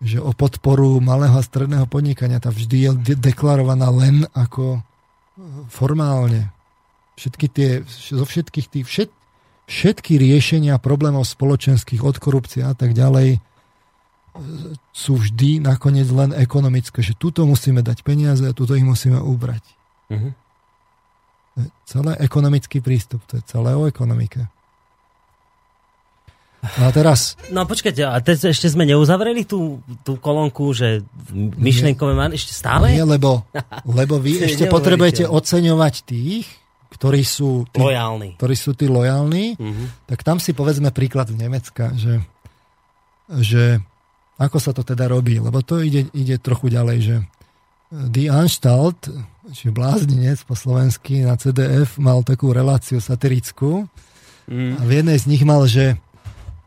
že 0.04 0.20
o 0.20 0.36
podporu 0.36 1.00
malého 1.00 1.40
a 1.40 1.42
stredného 1.42 1.88
podnikania 1.88 2.44
tá 2.44 2.52
vždy 2.52 2.78
je 2.78 2.92
de- 2.94 3.20
deklarovaná 3.32 3.88
len 3.88 4.28
ako 4.36 4.78
e, 4.78 4.82
formálne. 5.72 6.52
Všetky 7.16 7.46
tie, 7.48 7.70
zo 7.88 8.28
všetkých 8.28 8.68
tých, 8.68 8.86
všet, 8.86 9.10
všetky 9.72 10.20
riešenia 10.20 10.76
problémov 10.84 11.24
spoločenských 11.24 12.04
od 12.04 12.20
korupcie 12.20 12.68
a 12.68 12.76
tak 12.76 12.92
ďalej 12.92 13.40
e, 13.40 13.40
sú 14.92 15.24
vždy 15.24 15.64
nakoniec 15.64 16.12
len 16.12 16.36
ekonomické, 16.36 17.00
že 17.00 17.16
tuto 17.16 17.48
musíme 17.48 17.80
dať 17.80 18.04
peniaze 18.04 18.44
a 18.44 18.52
tuto 18.52 18.76
ich 18.76 18.84
musíme 18.84 19.24
ubrať. 19.24 19.64
Uh-huh. 20.12 20.36
Celé 21.88 22.20
ekonomický 22.20 22.84
prístup, 22.84 23.24
to 23.24 23.40
je 23.40 23.44
celé 23.48 23.72
o 23.72 23.88
ekonomike. 23.88 24.52
No 26.64 26.88
a 26.88 26.92
teraz... 26.95 27.35
No 27.51 27.67
počkajte, 27.67 28.08
a 28.08 28.24
teď 28.24 28.56
ešte 28.56 28.72
sme 28.72 28.88
neuzavreli 28.88 29.43
tú, 29.43 29.83
tú 30.08 30.16
kolónku, 30.16 30.72
že 30.72 31.03
myšlienkové 31.35 32.16
man 32.16 32.32
ešte 32.32 32.56
stále? 32.56 32.95
Nie, 32.95 33.03
lebo, 33.03 33.43
lebo 33.83 34.16
vy 34.16 34.40
ešte 34.48 34.72
potrebujete 34.72 35.27
oceňovať 35.27 35.93
tých, 36.08 36.48
ktorí 36.95 37.22
sú 37.27 37.67
tí, 37.67 37.83
lojálni. 37.83 38.40
Ktorí 38.40 38.56
sú 38.56 38.72
tí 38.80 38.88
lojálni, 38.88 39.59
uh-huh. 39.59 40.08
tak 40.08 40.24
tam 40.24 40.40
si 40.40 40.56
povedzme 40.56 40.95
príklad 40.95 41.27
z 41.27 41.35
Nemecka, 41.35 41.92
že, 42.00 42.24
že 43.27 43.83
ako 44.40 44.58
sa 44.64 44.72
to 44.72 44.88
teda 44.88 45.11
robí, 45.11 45.43
lebo 45.43 45.59
to 45.59 45.83
ide, 45.83 46.08
ide 46.16 46.40
trochu 46.40 46.72
ďalej, 46.72 46.98
že 47.03 47.16
Die 47.93 48.32
Anstalt, 48.32 49.11
či 49.53 49.69
blázninec 49.69 50.42
po 50.48 50.56
slovensky 50.58 51.27
na 51.27 51.38
CDF, 51.38 52.00
mal 52.00 52.25
takú 52.25 52.50
reláciu 52.50 52.98
satirickú 52.98 53.85
mm. 54.50 54.80
a 54.80 54.82
v 54.82 54.92
jednej 55.03 55.17
z 55.19 55.25
nich 55.30 55.43
mal, 55.45 55.67
že 55.69 56.00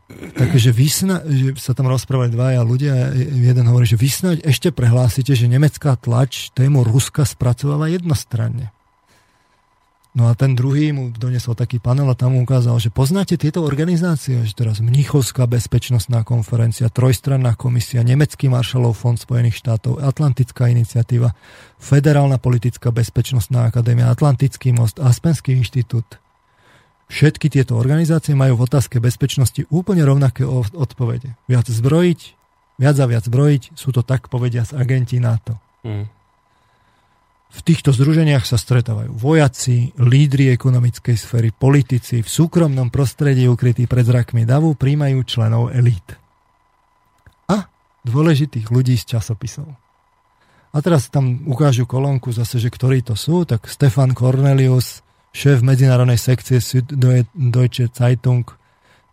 Takže 0.07 0.71
vy 0.71 0.87
sna- 0.87 1.23
že 1.27 1.59
sa 1.59 1.75
tam 1.75 1.91
rozprávali 1.91 2.31
dvaja 2.31 2.63
ľudia 2.63 3.11
jeden 3.17 3.65
hovorí, 3.67 3.83
že 3.83 3.99
vy 3.99 4.07
snáď 4.07 4.37
ešte 4.47 4.71
prehlásite, 4.71 5.35
že 5.35 5.51
nemecká 5.51 5.99
tlač 5.99 6.47
tému 6.55 6.87
Ruska 6.87 7.27
spracováva 7.27 7.91
jednostranne. 7.91 8.71
No 10.17 10.25
a 10.25 10.33
ten 10.33 10.57
druhý 10.57 10.89
mu 10.95 11.13
donesol 11.13 11.53
taký 11.53 11.77
panel 11.77 12.09
a 12.09 12.17
tam 12.17 12.33
mu 12.33 12.41
ukázal, 12.41 12.81
že 12.81 12.89
poznáte 12.89 13.37
tieto 13.37 13.61
organizácie, 13.61 14.41
že 14.41 14.57
teraz 14.57 14.81
Mnichovská 14.81 15.45
bezpečnostná 15.45 16.25
konferencia, 16.25 16.89
Trojstranná 16.89 17.53
komisia, 17.53 18.01
Nemecký 18.01 18.49
maršalov 18.49 18.97
fond 18.97 19.13
Spojených 19.13 19.61
štátov, 19.61 20.01
Atlantická 20.01 20.73
iniciatíva, 20.73 21.37
Federálna 21.77 22.41
politická 22.41 22.89
bezpečnostná 22.89 23.69
akadémia, 23.69 24.09
Atlantický 24.09 24.73
most, 24.73 24.97
Aspenský 24.97 25.53
inštitút, 25.53 26.17
Všetky 27.07 27.47
tieto 27.47 27.79
organizácie 27.79 28.35
majú 28.35 28.59
v 28.59 28.65
otázke 28.67 28.99
bezpečnosti 28.99 29.63
úplne 29.71 30.03
rovnaké 30.03 30.43
odpovede. 30.75 31.39
Viac 31.47 31.71
zbrojiť, 31.71 32.19
viac 32.83 32.95
a 32.99 33.05
viac 33.07 33.23
zbrojiť, 33.23 33.63
sú 33.79 33.95
to 33.95 34.03
tak 34.03 34.27
povedia 34.27 34.67
z 34.67 34.75
agenti 34.75 35.15
NATO. 35.23 35.55
Mm. 35.87 36.11
V 37.47 37.59
týchto 37.63 37.95
združeniach 37.95 38.43
sa 38.43 38.59
stretávajú 38.59 39.15
vojaci, 39.15 39.95
lídry 39.95 40.51
ekonomickej 40.51 41.15
sféry, 41.15 41.49
politici, 41.55 42.19
v 42.19 42.27
súkromnom 42.27 42.91
prostredí 42.91 43.47
ukrytí 43.47 43.87
pred 43.87 44.03
zrakmi 44.03 44.43
davu 44.43 44.75
príjmajú 44.75 45.23
členov 45.23 45.71
elít. 45.71 46.19
A 47.47 47.71
dôležitých 48.03 48.67
ľudí 48.67 48.99
z 48.99 49.15
časopisov. 49.15 49.79
A 50.75 50.77
teraz 50.83 51.07
tam 51.07 51.47
ukážu 51.47 51.87
kolónku 51.87 52.35
zase, 52.35 52.59
že 52.59 52.67
ktorí 52.67 52.99
to 52.99 53.15
sú, 53.15 53.47
tak 53.47 53.71
Stefan 53.71 54.11
Cornelius, 54.11 55.06
šéf 55.37 55.61
medzinárodnej 55.61 56.17
sekcie 56.17 56.57
Süddeutsche 56.57 57.93
Zeitung, 57.93 58.49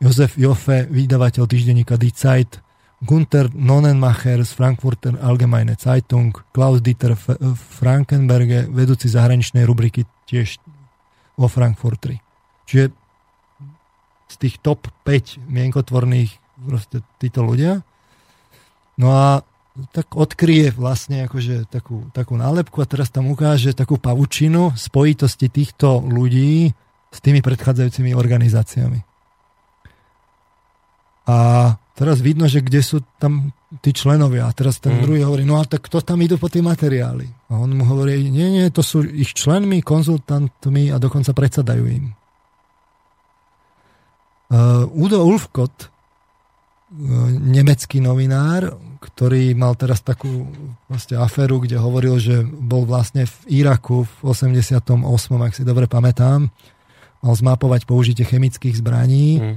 Josef 0.01 0.41
Joffe, 0.41 0.89
vydavateľ 0.89 1.45
týždenníka 1.45 2.01
Die 2.01 2.17
Zeit, 2.17 2.65
Gunther 3.05 3.53
Nonnenmacher 3.53 4.41
z 4.41 4.57
Frankfurter 4.57 5.21
Allgemeine 5.21 5.77
Zeitung, 5.77 6.33
Klaus 6.57 6.81
Dieter 6.81 7.13
Frankenberge, 7.77 8.65
vedúci 8.73 9.13
zahraničnej 9.13 9.69
rubriky 9.69 10.09
tiež 10.25 10.57
vo 11.37 11.53
Frankfurtri. 11.53 12.17
Čiže 12.65 12.97
z 14.33 14.35
tých 14.41 14.57
top 14.65 14.89
5 15.05 15.45
mienkotvorných 15.45 16.33
proste 16.65 17.05
títo 17.21 17.45
ľudia. 17.45 17.85
No 18.97 19.13
a 19.13 19.45
tak 19.91 20.15
odkryje 20.15 20.71
vlastne 20.79 21.27
akože 21.27 21.67
takú, 21.67 22.07
takú 22.15 22.39
nálepku 22.39 22.79
a 22.79 22.87
teraz 22.87 23.11
tam 23.11 23.27
ukáže 23.35 23.75
takú 23.75 23.99
pavučinu 23.99 24.71
spojitosti 24.79 25.51
týchto 25.51 25.99
ľudí 25.99 26.71
s 27.11 27.19
tými 27.19 27.43
predchádzajúcimi 27.43 28.15
organizáciami. 28.15 29.03
A 31.25 31.37
teraz 31.97 32.23
vidno, 32.23 32.47
že 32.47 32.63
kde 32.63 32.85
sú 32.85 33.03
tam 33.19 33.51
tí 33.83 33.91
členovia. 33.91 34.47
A 34.47 34.55
teraz 34.55 34.79
ten 34.79 34.95
mm. 34.95 35.03
druhý 35.03 35.21
hovorí, 35.27 35.43
no 35.43 35.59
a 35.59 35.65
tak 35.67 35.91
kto 35.91 36.05
tam 36.05 36.23
idú 36.23 36.39
po 36.39 36.47
tie 36.47 36.63
materiály? 36.63 37.27
A 37.51 37.59
on 37.59 37.75
mu 37.75 37.83
hovorí, 37.89 38.29
nie, 38.31 38.55
nie, 38.55 38.67
to 38.71 38.85
sú 38.85 39.03
ich 39.03 39.35
členmi, 39.35 39.83
konzultantmi 39.83 40.95
a 40.95 41.01
dokonca 41.03 41.35
predsadajú 41.35 41.85
im. 41.89 42.15
Uh, 44.55 44.87
Udo 44.93 45.25
Ulfkot 45.25 45.91
nemecký 47.41 47.99
novinár, 47.99 48.77
ktorý 49.05 49.53
mal 49.53 49.77
teraz 49.77 50.01
takú 50.01 50.49
vlastne 50.89 51.21
aféru, 51.21 51.61
kde 51.61 51.77
hovoril, 51.77 52.17
že 52.17 52.41
bol 52.45 52.89
vlastne 52.89 53.29
v 53.29 53.61
Iraku 53.61 54.09
v 54.09 54.15
88., 54.25 54.81
ak 55.45 55.53
si 55.53 55.63
dobre 55.63 55.85
pamätám, 55.85 56.49
mal 57.21 57.35
zmapovať 57.37 57.85
použitie 57.85 58.25
chemických 58.25 58.81
zbraní. 58.81 59.41
Mm. 59.41 59.57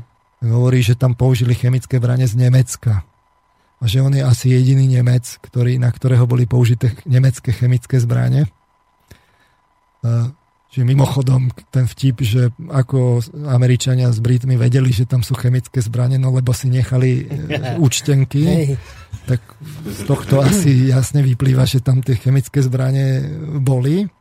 Hovorí, 0.52 0.84
že 0.84 1.00
tam 1.00 1.16
použili 1.16 1.56
chemické 1.56 1.98
zbranie 1.98 2.28
z 2.28 2.36
Nemecka. 2.38 3.08
A 3.78 3.84
že 3.86 4.04
on 4.04 4.12
je 4.12 4.26
asi 4.26 4.52
jediný 4.52 4.90
Nemec, 4.90 5.40
ktorý, 5.42 5.80
na 5.80 5.90
ktorého 5.90 6.28
boli 6.28 6.50
použité 6.50 6.98
nemecké 7.06 7.54
chemické 7.54 8.02
zbranie. 8.02 8.50
Čiže 10.68 10.84
mimochodom 10.84 11.48
ten 11.72 11.88
vtip, 11.88 12.28
že 12.28 12.52
ako 12.68 13.24
Američania 13.48 14.12
s 14.12 14.20
Britmi 14.20 14.60
vedeli, 14.60 14.92
že 14.92 15.08
tam 15.08 15.24
sú 15.24 15.32
chemické 15.40 15.80
zbranie, 15.80 16.20
no 16.20 16.36
lebo 16.36 16.52
si 16.52 16.68
nechali 16.68 17.24
e, 17.24 17.26
účtenky, 17.88 18.44
hey. 18.44 18.76
tak 19.24 19.40
z 19.88 20.02
tohto 20.04 20.44
asi 20.44 20.92
jasne 20.92 21.24
vyplýva, 21.24 21.64
že 21.64 21.80
tam 21.80 22.04
tie 22.04 22.20
chemické 22.20 22.60
zbranie 22.60 23.24
boli. 23.64 24.12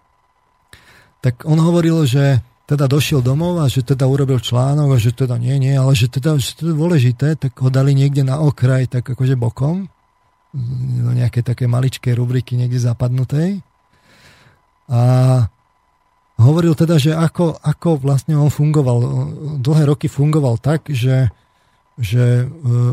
Tak 1.19 1.43
on 1.51 1.59
hovoril, 1.59 2.07
že 2.07 2.39
teda 2.67 2.87
došiel 2.87 3.23
domov 3.23 3.63
a 3.63 3.67
že 3.67 3.83
teda 3.83 4.07
urobil 4.07 4.39
článok 4.43 4.95
a 4.95 5.03
že 5.03 5.15
teda 5.15 5.39
nie, 5.39 5.59
nie, 5.59 5.75
ale 5.75 5.95
že 5.99 6.11
teda, 6.11 6.39
že 6.39 6.59
to 6.59 6.71
je 6.71 6.75
dôležité, 6.75 7.39
tak 7.39 7.59
ho 7.59 7.71
dali 7.71 7.95
niekde 7.95 8.27
na 8.27 8.43
okraj, 8.43 8.91
tak 8.91 9.07
akože 9.07 9.39
bokom, 9.39 9.87
do 11.03 11.11
nejakej 11.15 11.43
také 11.43 11.71
maličkej 11.71 12.15
rubriky 12.15 12.59
niekde 12.59 12.83
zapadnutej. 12.83 13.63
A 14.87 15.03
hovoril 16.37 16.77
teda, 16.77 17.01
že 17.01 17.17
ako, 17.17 17.57
ako 17.65 18.01
vlastne 18.01 18.37
on 18.37 18.53
fungoval. 18.53 18.99
Dlhé 19.61 19.89
roky 19.89 20.07
fungoval 20.07 20.61
tak, 20.61 20.93
že, 20.93 21.33
že 21.97 22.45
e, 22.45 22.47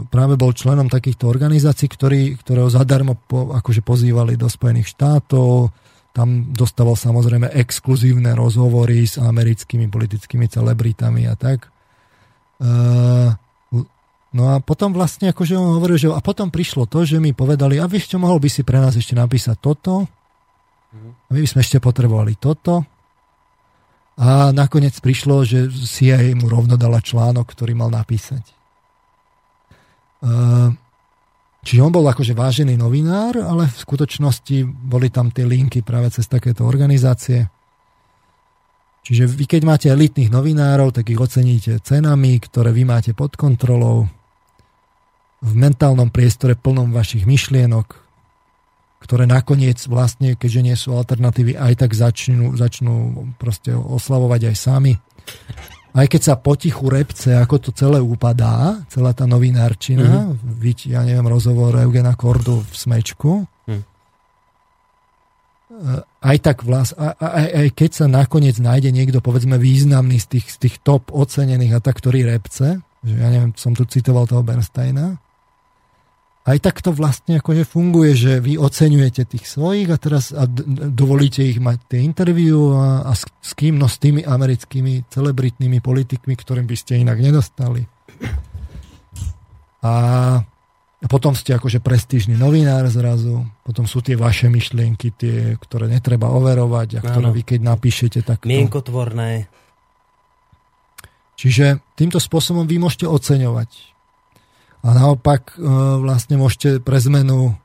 práve 0.07 0.39
bol 0.39 0.55
členom 0.55 0.87
takýchto 0.87 1.27
organizácií, 1.27 1.91
ktorý, 1.91 2.39
ktoré 2.39 2.63
ho 2.63 2.71
zadarmo 2.71 3.19
po, 3.19 3.51
akože 3.51 3.83
pozývali 3.83 4.39
do 4.39 4.47
Spojených 4.47 4.95
štátov, 4.95 5.75
tam 6.13 6.53
dostával 6.53 6.95
samozrejme 6.95 7.51
exkluzívne 7.57 8.37
rozhovory 8.37 9.03
s 9.03 9.17
americkými 9.17 9.89
politickými 9.89 10.45
celebritami 10.47 11.27
a 11.27 11.35
tak. 11.35 11.67
E, 11.67 11.69
no 14.31 14.43
a 14.55 14.63
potom 14.63 14.95
vlastne 14.95 15.35
akože 15.35 15.59
on 15.59 15.83
hovoril, 15.83 15.99
že 15.99 16.07
a 16.07 16.23
potom 16.23 16.47
prišlo 16.47 16.87
to, 16.87 17.03
že 17.03 17.19
mi 17.19 17.35
povedali, 17.35 17.75
a 17.75 17.91
vieš 17.91 18.15
čo, 18.15 18.23
mohol 18.23 18.39
by 18.39 18.47
si 18.47 18.63
pre 18.63 18.79
nás 18.79 18.95
ešte 18.95 19.19
napísať 19.19 19.59
toto, 19.59 20.07
a 20.93 21.29
my 21.33 21.41
by 21.41 21.49
sme 21.49 21.65
ešte 21.65 21.81
potrebovali 21.81 22.37
toto, 22.37 22.92
a 24.13 24.53
nakoniec 24.53 24.93
prišlo, 25.01 25.41
že 25.41 25.65
CIA 25.73 26.37
mu 26.37 26.45
rovno 26.45 26.77
dala 26.77 27.01
článok, 27.01 27.49
ktorý 27.49 27.73
mal 27.73 27.89
napísať. 27.89 28.45
Čiže 31.63 31.81
on 31.81 31.91
bol 31.95 32.05
akože 32.05 32.35
vážený 32.35 32.75
novinár, 32.75 33.39
ale 33.39 33.71
v 33.71 33.77
skutočnosti 33.77 34.67
boli 34.67 35.07
tam 35.09 35.31
tie 35.31 35.47
linky 35.47 35.81
práve 35.81 36.11
cez 36.11 36.27
takéto 36.27 36.67
organizácie. 36.67 37.47
Čiže 39.03 39.27
vy 39.27 39.45
keď 39.47 39.61
máte 39.63 39.87
elitných 39.91 40.31
novinárov, 40.31 40.95
tak 40.95 41.11
ich 41.11 41.19
oceníte 41.19 41.79
cenami, 41.83 42.39
ktoré 42.39 42.71
vy 42.71 42.83
máte 42.87 43.11
pod 43.11 43.35
kontrolou, 43.35 44.07
v 45.43 45.51
mentálnom 45.59 46.07
priestore 46.07 46.55
plnom 46.55 46.95
vašich 46.95 47.27
myšlienok, 47.27 48.02
ktoré 49.03 49.27
nakoniec 49.27 49.83
vlastne, 49.91 50.39
keďže 50.39 50.61
nie 50.63 50.75
sú 50.79 50.95
alternatívy, 50.95 51.59
aj 51.59 51.83
tak 51.83 51.91
začnú, 51.91 52.55
začnú 52.55 53.27
proste 53.35 53.75
oslavovať 53.75 54.47
aj 54.47 54.55
sami. 54.55 54.95
Aj 55.93 56.07
keď 56.09 56.21
sa 56.23 56.39
potichu 56.39 56.89
repce, 56.89 57.37
ako 57.37 57.69
to 57.69 57.69
celé 57.75 58.01
upadá, 58.01 58.81
celá 58.89 59.13
tá 59.13 59.29
novinárčina, 59.29 60.31
mm-hmm. 60.31 60.57
Viď, 60.57 60.77
ja 60.89 61.05
neviem, 61.05 61.27
rozhovor 61.27 61.75
Eugena 61.77 62.17
Kordu 62.17 62.65
v 62.65 62.73
Smečku, 62.73 63.45
mm. 63.69 63.83
aj 66.23 66.37
tak 66.41 66.65
vlast, 66.65 66.97
aj, 66.97 67.13
aj, 67.19 67.47
aj 67.61 67.67
keď 67.77 67.91
sa 67.93 68.05
nakoniec 68.09 68.57
nájde 68.57 68.89
niekto, 68.89 69.21
povedzme, 69.21 69.61
významný 69.61 70.17
z 70.17 70.39
tých, 70.39 70.47
z 70.49 70.57
tých 70.65 70.75
top 70.81 71.13
ocenených 71.13 71.77
a 71.77 71.83
tak, 71.83 72.01
ktorý 72.01 72.25
repce, 72.25 72.81
že 73.03 73.13
ja 73.13 73.29
neviem, 73.29 73.53
som 73.53 73.77
tu 73.77 73.85
citoval 73.85 74.25
toho 74.25 74.41
Bernsteina, 74.41 75.21
aj 76.43 76.57
tak 76.59 76.83
to 76.83 76.91
vlastne 76.91 77.39
akože 77.39 77.63
funguje, 77.63 78.11
že 78.19 78.31
vy 78.43 78.59
oceňujete 78.59 79.23
tých 79.31 79.47
svojich 79.47 79.87
a 79.87 79.95
teraz 79.95 80.35
a 80.35 80.43
dovolíte 80.91 81.39
ich 81.39 81.63
mať 81.63 81.87
tie 81.87 81.99
interviu 82.03 82.75
a, 82.75 83.07
a 83.07 83.11
s, 83.15 83.23
s 83.39 83.55
kým? 83.55 83.79
No 83.79 83.87
s 83.87 83.95
tými 83.95 84.27
americkými 84.27 85.07
celebritnými 85.07 85.79
politikmi, 85.79 86.35
ktorým 86.35 86.67
by 86.67 86.75
ste 86.75 86.99
inak 86.99 87.15
nedostali. 87.23 87.87
A, 89.83 89.91
potom 91.07 91.31
ste 91.31 91.55
akože 91.55 91.79
prestížny 91.79 92.35
novinár 92.35 92.87
zrazu, 92.91 93.47
potom 93.63 93.87
sú 93.87 94.03
tie 94.03 94.19
vaše 94.19 94.51
myšlienky, 94.51 95.15
tie, 95.15 95.55
ktoré 95.59 95.87
netreba 95.87 96.27
overovať 96.31 96.99
a 96.99 97.03
ktoré 97.03 97.27
vy 97.31 97.43
keď 97.43 97.59
napíšete, 97.71 98.19
tak... 98.23 98.43
Mienkotvorné. 98.43 99.47
Čiže 101.39 101.79
týmto 101.95 102.19
spôsobom 102.19 102.67
vy 102.67 102.83
môžete 102.83 103.07
oceňovať 103.07 103.92
a 104.83 104.89
naopak 104.91 105.55
e, 105.55 105.63
vlastne 106.03 106.35
môžete 106.35 106.83
pre 106.83 106.99
zmenu, 106.99 107.55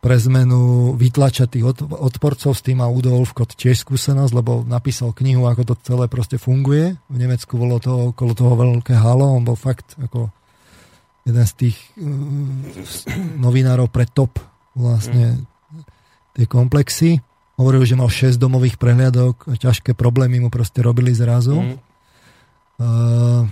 pre 0.00 0.16
zmenu 0.16 0.92
vytlačať 0.96 1.52
tých 1.52 1.64
odporcov, 1.84 2.56
s 2.56 2.64
tým 2.64 2.80
má 2.80 2.88
Udo 2.88 3.12
Olfkot 3.12 3.52
tiež 3.52 3.84
skúsenosť, 3.84 4.32
lebo 4.32 4.64
napísal 4.64 5.12
knihu, 5.12 5.44
ako 5.44 5.68
to 5.68 5.74
celé 5.84 6.08
proste 6.08 6.40
funguje. 6.40 6.96
V 7.12 7.16
Nemecku 7.20 7.60
bolo 7.60 7.76
to 7.76 8.16
okolo 8.16 8.32
toho 8.32 8.56
veľké 8.56 8.96
halo, 8.96 9.36
on 9.36 9.44
bol 9.44 9.54
fakt 9.54 10.00
ako 10.00 10.32
jeden 11.28 11.44
z 11.44 11.52
tých 11.60 11.76
uh, 12.00 12.06
novinárov 13.36 13.92
pre 13.92 14.08
top 14.08 14.40
vlastne 14.72 15.44
tie 16.32 16.46
komplexy. 16.48 17.20
Hovoril, 17.60 17.84
že 17.88 17.96
mal 18.00 18.08
6 18.08 18.36
domových 18.36 18.76
prehliadok, 18.76 19.56
ťažké 19.60 19.96
problémy 19.96 20.40
mu 20.40 20.48
proste 20.52 20.84
robili 20.84 21.12
zrazu. 21.16 21.56
Mm. 21.56 21.76
Uh, 22.76 23.48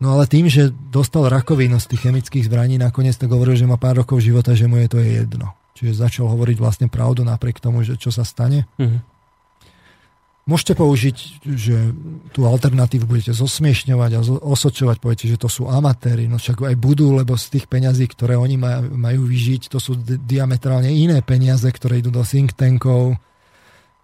No 0.00 0.16
ale 0.16 0.24
tým, 0.24 0.48
že 0.48 0.72
dostal 0.72 1.28
rakovinu 1.28 1.76
z 1.76 1.92
tých 1.92 2.08
chemických 2.08 2.48
zbraní, 2.48 2.80
nakoniec 2.80 3.20
tak 3.20 3.28
hovoril, 3.28 3.52
že 3.52 3.68
má 3.68 3.76
pár 3.76 4.00
rokov 4.00 4.24
života, 4.24 4.56
že 4.56 4.64
mu 4.64 4.80
je 4.80 4.88
to 4.88 4.96
je 4.96 5.08
jedno. 5.24 5.52
Čiže 5.76 6.00
začal 6.00 6.26
hovoriť 6.32 6.56
vlastne 6.56 6.88
pravdu 6.88 7.20
napriek 7.20 7.60
tomu, 7.60 7.84
že 7.84 8.00
čo 8.00 8.08
sa 8.08 8.24
stane. 8.24 8.64
Mm-hmm. 8.80 9.00
Môžete 10.48 10.72
použiť, 10.74 11.46
že 11.46 11.94
tú 12.34 12.48
alternatívu 12.48 13.06
budete 13.06 13.30
zosmiešňovať 13.36 14.10
a 14.18 14.20
osočovať, 14.40 14.96
poviete, 14.98 15.30
že 15.30 15.38
to 15.38 15.46
sú 15.46 15.70
amatéri, 15.70 16.26
no 16.26 16.40
však 16.42 16.64
aj 16.64 16.76
budú, 16.80 17.14
lebo 17.14 17.38
z 17.38 17.60
tých 17.60 17.70
peňazí, 17.70 18.08
ktoré 18.10 18.34
oni 18.34 18.58
majú 18.90 19.30
vyžiť, 19.30 19.70
to 19.70 19.78
sú 19.78 19.94
diametrálne 20.00 20.90
iné 20.90 21.22
peniaze, 21.22 21.68
ktoré 21.70 22.02
idú 22.02 22.10
do 22.10 22.26
think 22.26 22.56
tankov, 22.56 23.14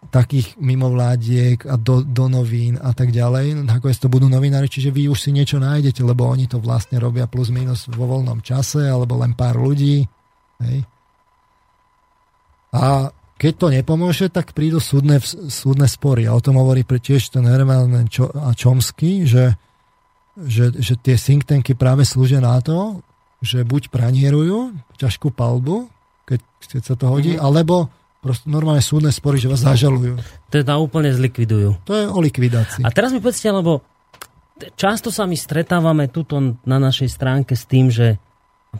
takých 0.09 0.57
mimovládiek 0.57 1.67
a 1.67 1.75
do, 1.77 2.03
do 2.03 2.27
novín 2.31 2.79
a 2.79 2.95
tak 2.97 3.11
ďalej. 3.13 3.67
Nakoniec 3.67 3.99
to 3.99 4.11
budú 4.11 4.31
novinári, 4.31 4.71
čiže 4.71 4.95
vy 4.95 5.11
už 5.11 5.19
si 5.19 5.31
niečo 5.35 5.61
nájdete, 5.61 6.01
lebo 6.01 6.27
oni 6.27 6.47
to 6.47 6.63
vlastne 6.63 6.97
robia 6.97 7.27
plus 7.27 7.51
minus 7.51 7.91
vo 7.91 8.09
voľnom 8.09 8.41
čase, 8.41 8.87
alebo 8.87 9.19
len 9.21 9.35
pár 9.35 9.59
ľudí. 9.59 10.07
Hej. 10.63 10.87
A 12.77 13.11
keď 13.37 13.53
to 13.61 13.67
nepomôže, 13.69 14.33
tak 14.33 14.57
prídu 14.57 14.81
súdne, 14.81 15.21
súdne 15.53 15.85
spory. 15.85 16.25
A 16.25 16.33
o 16.33 16.41
tom 16.41 16.57
hovorí 16.57 16.85
tiež 16.85 17.29
ten 17.29 17.45
Herman 17.45 18.09
a 18.17 18.51
Chomsky, 18.57 19.29
že, 19.29 19.61
že, 20.41 20.73
že 20.73 20.97
tie 20.97 21.21
think 21.21 21.45
tanky 21.45 21.77
práve 21.77 22.09
slúžia 22.09 22.41
na 22.41 22.57
to, 22.65 23.05
že 23.45 23.61
buď 23.69 23.93
pranierujú 23.93 24.73
ťažkú 24.97 25.37
palbu, 25.37 25.93
keď, 26.25 26.41
keď 26.65 26.83
sa 26.83 26.95
to 26.97 27.07
hodí, 27.13 27.37
mm-hmm. 27.37 27.45
alebo 27.45 27.93
Proste 28.27 28.51
normálne 28.51 28.83
súdne 28.83 29.15
spory, 29.15 29.39
že 29.39 29.47
vás 29.47 29.63
zažalujú. 29.63 30.19
Teda 30.51 30.83
úplne 30.83 31.15
zlikvidujú. 31.15 31.79
To 31.87 31.95
je 31.95 32.11
o 32.11 32.19
likvidácii. 32.19 32.83
A 32.83 32.91
teraz 32.91 33.15
mi 33.15 33.23
povedzte, 33.23 33.55
lebo 33.55 33.87
často 34.75 35.15
sa 35.15 35.31
my 35.31 35.39
stretávame 35.39 36.11
tuto 36.11 36.59
na 36.67 36.83
našej 36.83 37.07
stránke 37.07 37.55
s 37.55 37.71
tým, 37.71 37.87
že 37.87 38.19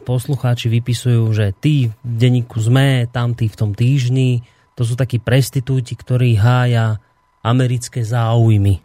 poslucháči 0.03 0.67
vypisujú, 0.67 1.23
že 1.31 1.55
tí 1.55 1.87
v 1.87 1.95
denníku 2.03 2.59
sme, 2.59 3.07
tam 3.07 3.31
tí 3.39 3.47
v 3.47 3.55
tom 3.55 3.71
týždni, 3.71 4.43
to 4.75 4.83
sú 4.83 4.99
takí 4.99 5.17
prestitúti, 5.23 5.95
ktorí 5.95 6.35
hája 6.35 6.99
americké 7.39 8.03
záujmy. 8.03 8.83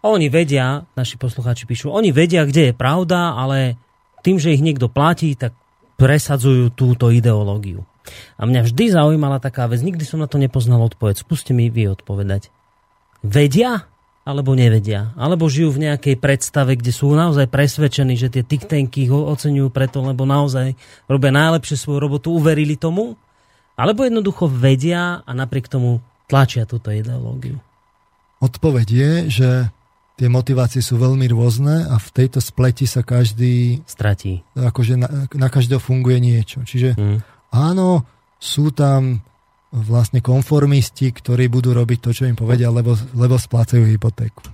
A 0.00 0.08
oni 0.08 0.32
vedia, 0.32 0.88
naši 0.96 1.20
poslucháči 1.20 1.68
píšu, 1.68 1.92
oni 1.92 2.16
vedia, 2.16 2.48
kde 2.48 2.72
je 2.72 2.74
pravda, 2.74 3.36
ale 3.36 3.76
tým, 4.24 4.40
že 4.40 4.56
ich 4.56 4.64
niekto 4.64 4.88
platí, 4.88 5.36
tak 5.36 5.52
presadzujú 6.00 6.72
túto 6.72 7.12
ideológiu. 7.12 7.84
A 8.36 8.42
mňa 8.44 8.66
vždy 8.66 8.84
zaujímala 8.92 9.38
taká 9.38 9.70
vec, 9.70 9.80
nikdy 9.82 10.02
som 10.02 10.18
na 10.18 10.28
to 10.28 10.40
nepoznal 10.40 10.82
odpoveď. 10.86 11.22
Skúste 11.22 11.54
mi 11.54 11.70
vy 11.70 11.92
odpovedať. 11.94 12.50
Vedia 13.22 13.86
alebo 14.22 14.54
nevedia? 14.54 15.10
Alebo 15.18 15.50
žijú 15.50 15.74
v 15.74 15.90
nejakej 15.90 16.18
predstave, 16.22 16.78
kde 16.78 16.94
sú 16.94 17.10
naozaj 17.10 17.50
presvedčení, 17.50 18.14
že 18.14 18.30
tie 18.30 18.46
think 18.46 18.70
tanky 18.70 19.10
ho 19.10 19.26
oceňujú 19.34 19.68
preto, 19.74 19.98
lebo 20.02 20.22
naozaj 20.22 20.78
robia 21.10 21.34
najlepšie 21.34 21.74
svoju 21.74 21.98
robotu, 21.98 22.30
uverili 22.30 22.78
tomu? 22.78 23.18
Alebo 23.74 24.06
jednoducho 24.06 24.46
vedia 24.46 25.26
a 25.26 25.30
napriek 25.34 25.66
tomu 25.66 25.98
tlačia 26.30 26.68
túto 26.68 26.94
ideológiu? 26.94 27.58
Odpoveď 28.38 28.86
je, 28.86 29.12
že 29.30 29.50
tie 30.18 30.28
motivácie 30.30 30.78
sú 30.84 31.02
veľmi 31.02 31.26
rôzne 31.30 31.90
a 31.90 31.98
v 31.98 32.08
tejto 32.14 32.38
spleti 32.38 32.86
sa 32.86 33.02
každý... 33.02 33.82
Stratí. 33.90 34.46
Akože 34.54 34.94
na, 34.94 35.26
na 35.34 35.48
každého 35.50 35.82
funguje 35.82 36.22
niečo. 36.22 36.62
Čiže 36.62 36.94
mm. 36.94 37.18
Áno, 37.52 38.02
sú 38.40 38.74
tam 38.74 39.22
vlastne 39.72 40.20
konformisti, 40.20 41.14
ktorí 41.14 41.48
budú 41.48 41.72
robiť 41.72 41.98
to, 42.02 42.10
čo 42.12 42.24
im 42.28 42.36
povedia, 42.36 42.68
lebo, 42.68 42.92
lebo 43.16 43.40
splácajú 43.40 43.88
hypotéku. 43.88 44.44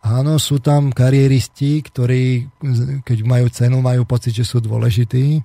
Áno, 0.00 0.40
sú 0.40 0.64
tam 0.64 0.96
kariéristi, 0.96 1.84
ktorí, 1.84 2.48
keď 3.04 3.18
majú 3.20 3.46
cenu, 3.52 3.84
majú 3.84 4.08
pocit, 4.08 4.32
že 4.32 4.48
sú 4.48 4.64
dôležití. 4.64 5.44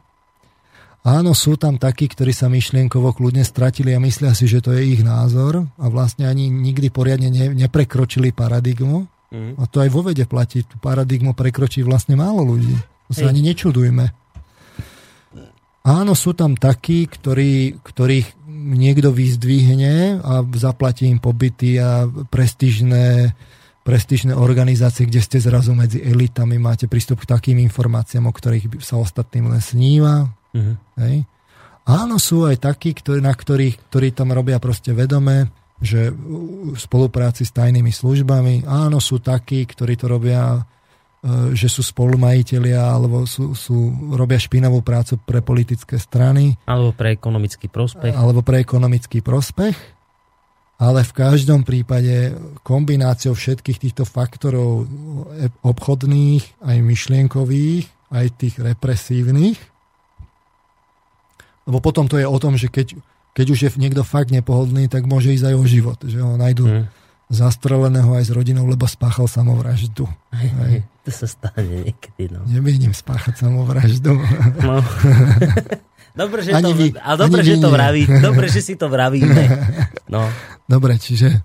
Áno, 1.05 1.35
sú 1.35 1.59
tam 1.59 1.75
takí, 1.75 2.07
ktorí 2.07 2.31
sa 2.31 2.47
myšlienkovo 2.47 3.13
kľudne 3.13 3.43
stratili 3.43 3.93
a 3.93 4.01
myslia 4.01 4.31
si, 4.31 4.47
že 4.47 4.63
to 4.63 4.73
je 4.73 4.95
ich 4.95 5.01
názor 5.05 5.67
a 5.77 5.85
vlastne 5.91 6.25
ani 6.25 6.47
nikdy 6.49 6.89
poriadne 6.89 7.29
ne, 7.29 7.51
neprekročili 7.53 8.31
paradigmu. 8.31 9.05
Mm. 9.29 9.59
A 9.59 9.63
to 9.69 9.83
aj 9.83 9.89
vo 9.91 10.01
vede 10.01 10.25
platí. 10.25 10.65
Tú 10.65 10.79
paradigmu 10.81 11.37
prekročí 11.37 11.85
vlastne 11.85 12.17
málo 12.17 12.41
ľudí. 12.41 12.73
To 13.09 13.13
sa 13.13 13.27
Hej. 13.27 13.37
ani 13.37 13.41
nečudujme. 13.53 14.05
Áno, 15.85 16.17
sú 16.17 16.33
tam 16.33 16.57
takí, 16.57 17.05
ktorí, 17.05 17.77
ktorých 17.85 18.49
niekto 18.49 19.13
vyzdvihne 19.13 20.25
a 20.25 20.41
zaplatí 20.57 21.05
im 21.05 21.21
pobyty 21.21 21.77
a 21.77 22.09
prestížne, 22.09 23.37
prestížne 23.85 24.33
organizácie, 24.33 25.05
kde 25.05 25.21
ste 25.21 25.37
zrazu 25.37 25.77
medzi 25.77 26.01
elitami, 26.01 26.57
máte 26.57 26.89
prístup 26.89 27.21
k 27.21 27.29
takým 27.37 27.61
informáciám, 27.61 28.25
o 28.25 28.33
ktorých 28.33 28.81
sa 28.81 28.97
ostatným 28.97 29.53
len 29.53 29.61
sníva. 29.61 30.25
Mm-hmm. 30.57 30.75
Hej. 31.05 31.15
Áno, 31.85 32.17
sú 32.17 32.49
aj 32.49 32.65
takí, 32.65 32.97
ktorí, 32.97 33.21
na 33.21 33.37
ktorých, 33.37 33.93
ktorí 33.93 34.09
tam 34.17 34.33
robia 34.33 34.57
proste 34.57 34.89
vedome, 34.97 35.53
že 35.77 36.09
v 36.09 36.73
spolupráci 36.73 37.45
s 37.45 37.53
tajnými 37.53 37.93
službami. 37.93 38.65
Áno, 38.65 38.97
sú 38.97 39.21
takí, 39.21 39.69
ktorí 39.69 39.93
to 40.01 40.09
robia 40.09 40.65
že 41.57 41.65
sú 41.65 41.81
spolumajiteľia 41.81 42.77
alebo 42.77 43.25
sú, 43.25 43.57
sú, 43.57 43.89
robia 44.13 44.37
špinavú 44.37 44.85
prácu 44.85 45.17
pre 45.17 45.41
politické 45.41 45.97
strany. 45.97 46.53
Alebo 46.69 46.93
pre 46.93 47.17
ekonomický 47.17 47.65
prospech. 47.65 48.13
Alebo 48.13 48.45
pre 48.45 48.61
ekonomický 48.61 49.25
prospech. 49.25 49.73
Ale 50.75 51.07
v 51.07 51.13
každom 51.15 51.63
prípade 51.63 52.35
kombináciou 52.61 53.33
všetkých 53.33 53.79
týchto 53.79 54.03
faktorov 54.03 54.83
e, 54.83 55.47
obchodných, 55.63 56.43
aj 56.61 56.77
myšlienkových, 56.83 57.87
aj 58.11 58.25
tých 58.35 58.55
represívnych. 58.59 59.57
Lebo 61.65 61.79
potom 61.81 62.05
to 62.05 62.21
je 62.21 62.27
o 62.27 62.37
tom, 62.37 62.59
že 62.59 62.69
keď, 62.69 63.01
keď 63.33 63.45
už 63.49 63.59
je 63.65 63.69
niekto 63.81 64.05
fakt 64.05 64.29
nepohodlný, 64.29 64.91
tak 64.91 65.07
môže 65.09 65.33
ísť 65.33 65.49
aj 65.49 65.55
o 65.57 65.63
život. 65.65 65.99
Že 66.03 66.19
ho 66.21 66.35
nájdú 66.37 66.65
hmm. 66.69 67.04
Zastreleného 67.29 68.13
aj 68.13 68.29
s 68.29 68.31
rodinou, 68.31 68.69
lebo 68.69 68.85
spáchal 68.85 69.25
samovraždu. 69.25 70.05
Hej. 70.29 70.85
To 71.05 71.09
sa 71.09 71.25
stane 71.25 71.89
niekedy, 71.89 72.29
no. 72.29 72.45
Nemienim 72.45 72.93
spáchať 72.93 73.41
samovraždu. 73.41 74.13
No. 74.61 74.81
dobre, 76.21 76.45
že, 76.45 76.53
to, 76.53 76.69
vy, 76.73 76.93
a 76.97 77.11
dobre, 77.17 77.41
že 77.41 77.57
to 77.57 77.69
vraví, 77.73 78.05
dobre, 78.21 78.45
že 78.49 78.61
si 78.61 78.73
to 78.77 78.89
vravíme. 78.89 79.41
No. 80.05 80.29
Dobre, 80.69 81.01
čiže, 81.01 81.41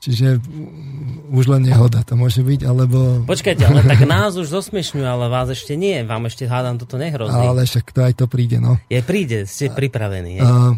čiže 0.00 0.40
už 1.28 1.44
len 1.52 1.68
nehoda 1.68 2.00
to 2.00 2.16
môže 2.16 2.40
byť, 2.40 2.60
alebo... 2.64 3.24
Počkajte, 3.28 3.64
ale 3.68 3.84
tak 3.84 4.08
nás 4.08 4.40
už 4.40 4.48
zosmiešňujú, 4.48 5.04
ale 5.04 5.28
vás 5.28 5.52
ešte 5.52 5.76
nie. 5.76 6.00
Vám 6.04 6.32
ešte 6.32 6.48
hádam 6.48 6.80
toto 6.80 6.96
nehrozí. 6.96 7.36
Ale 7.36 7.68
však 7.68 7.92
to 7.92 8.00
aj 8.04 8.14
to 8.16 8.24
príde, 8.24 8.56
no. 8.56 8.80
Je, 8.88 9.00
príde, 9.04 9.44
ste 9.44 9.68
pripravení. 9.68 10.40
Je? 10.40 10.42
A, 10.44 10.76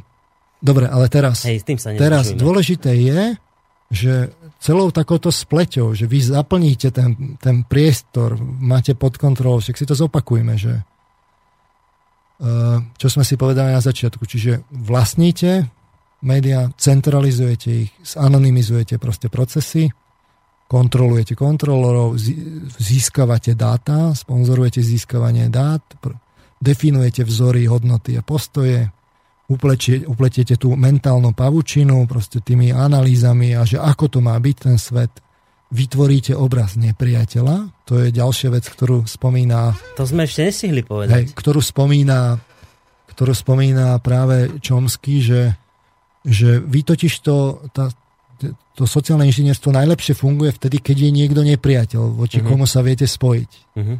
dobre, 0.58 0.90
ale 0.90 1.06
teraz, 1.06 1.46
Hej, 1.46 1.62
s 1.62 1.64
tým 1.66 1.78
sa 1.78 1.94
teraz 1.94 2.34
dôležité 2.34 2.90
je, 2.98 3.38
že 3.92 4.32
celou 4.56 4.88
takouto 4.88 5.28
spleťou, 5.28 5.92
že 5.92 6.08
vy 6.08 6.24
zaplníte 6.24 6.88
ten, 6.88 7.36
ten 7.36 7.60
priestor, 7.68 8.40
máte 8.40 8.96
pod 8.96 9.20
kontrolou, 9.20 9.60
však 9.60 9.76
si 9.76 9.84
to 9.84 9.92
zopakujme, 9.92 10.56
že 10.56 10.80
eh, 12.40 12.78
čo 12.96 13.06
sme 13.12 13.20
si 13.20 13.36
povedali 13.36 13.76
na 13.76 13.84
začiatku, 13.84 14.24
čiže 14.24 14.64
vlastníte 14.72 15.68
média, 16.24 16.72
centralizujete 16.78 17.68
ich, 17.84 17.90
zanonymizujete 18.00 18.96
proste 18.96 19.28
procesy, 19.28 19.92
kontrolujete 20.72 21.36
kontrolorov, 21.36 22.16
získavate 22.80 23.52
dáta, 23.52 24.16
sponzorujete 24.16 24.80
získavanie 24.80 25.52
dát, 25.52 25.84
definujete 26.62 27.28
vzory, 27.28 27.68
hodnoty 27.68 28.16
a 28.16 28.24
postoje, 28.24 28.88
upletie, 29.52 30.08
upletiete 30.08 30.56
tú 30.56 30.72
mentálnu 30.72 31.36
pavučinu 31.36 32.08
proste 32.08 32.40
tými 32.40 32.72
analýzami 32.72 33.52
a 33.52 33.68
že 33.68 33.76
ako 33.76 34.08
to 34.08 34.18
má 34.24 34.34
byť 34.40 34.56
ten 34.56 34.76
svet, 34.80 35.12
vytvoríte 35.72 36.36
obraz 36.36 36.76
nepriateľa, 36.76 37.84
to 37.88 38.04
je 38.04 38.08
ďalšia 38.12 38.52
vec, 38.52 38.64
ktorú 38.68 39.08
spomína... 39.08 39.72
To 39.96 40.04
sme 40.04 40.28
ešte 40.28 40.44
nestihli 40.44 40.84
povedať. 40.84 41.12
Hej, 41.12 41.24
ktorú 41.32 41.64
spomína, 41.64 42.36
ktorú 43.08 43.32
spomína 43.32 43.96
práve 44.04 44.60
Čomsky, 44.60 45.24
že, 45.24 45.56
že 46.24 46.60
vy 46.60 46.84
totiž 46.84 47.12
to, 47.24 47.64
tá, 47.72 47.88
to 48.76 48.84
sociálne 48.84 49.24
inžinierstvo 49.24 49.72
najlepšie 49.72 50.12
funguje 50.12 50.52
vtedy, 50.52 50.80
keď 50.84 50.96
je 51.08 51.10
niekto 51.12 51.40
nepriateľ, 51.40 52.20
voči 52.20 52.44
uh-huh. 52.44 52.52
komu 52.52 52.68
sa 52.68 52.84
viete 52.84 53.08
spojiť. 53.08 53.50
Uh-huh. 53.76 53.96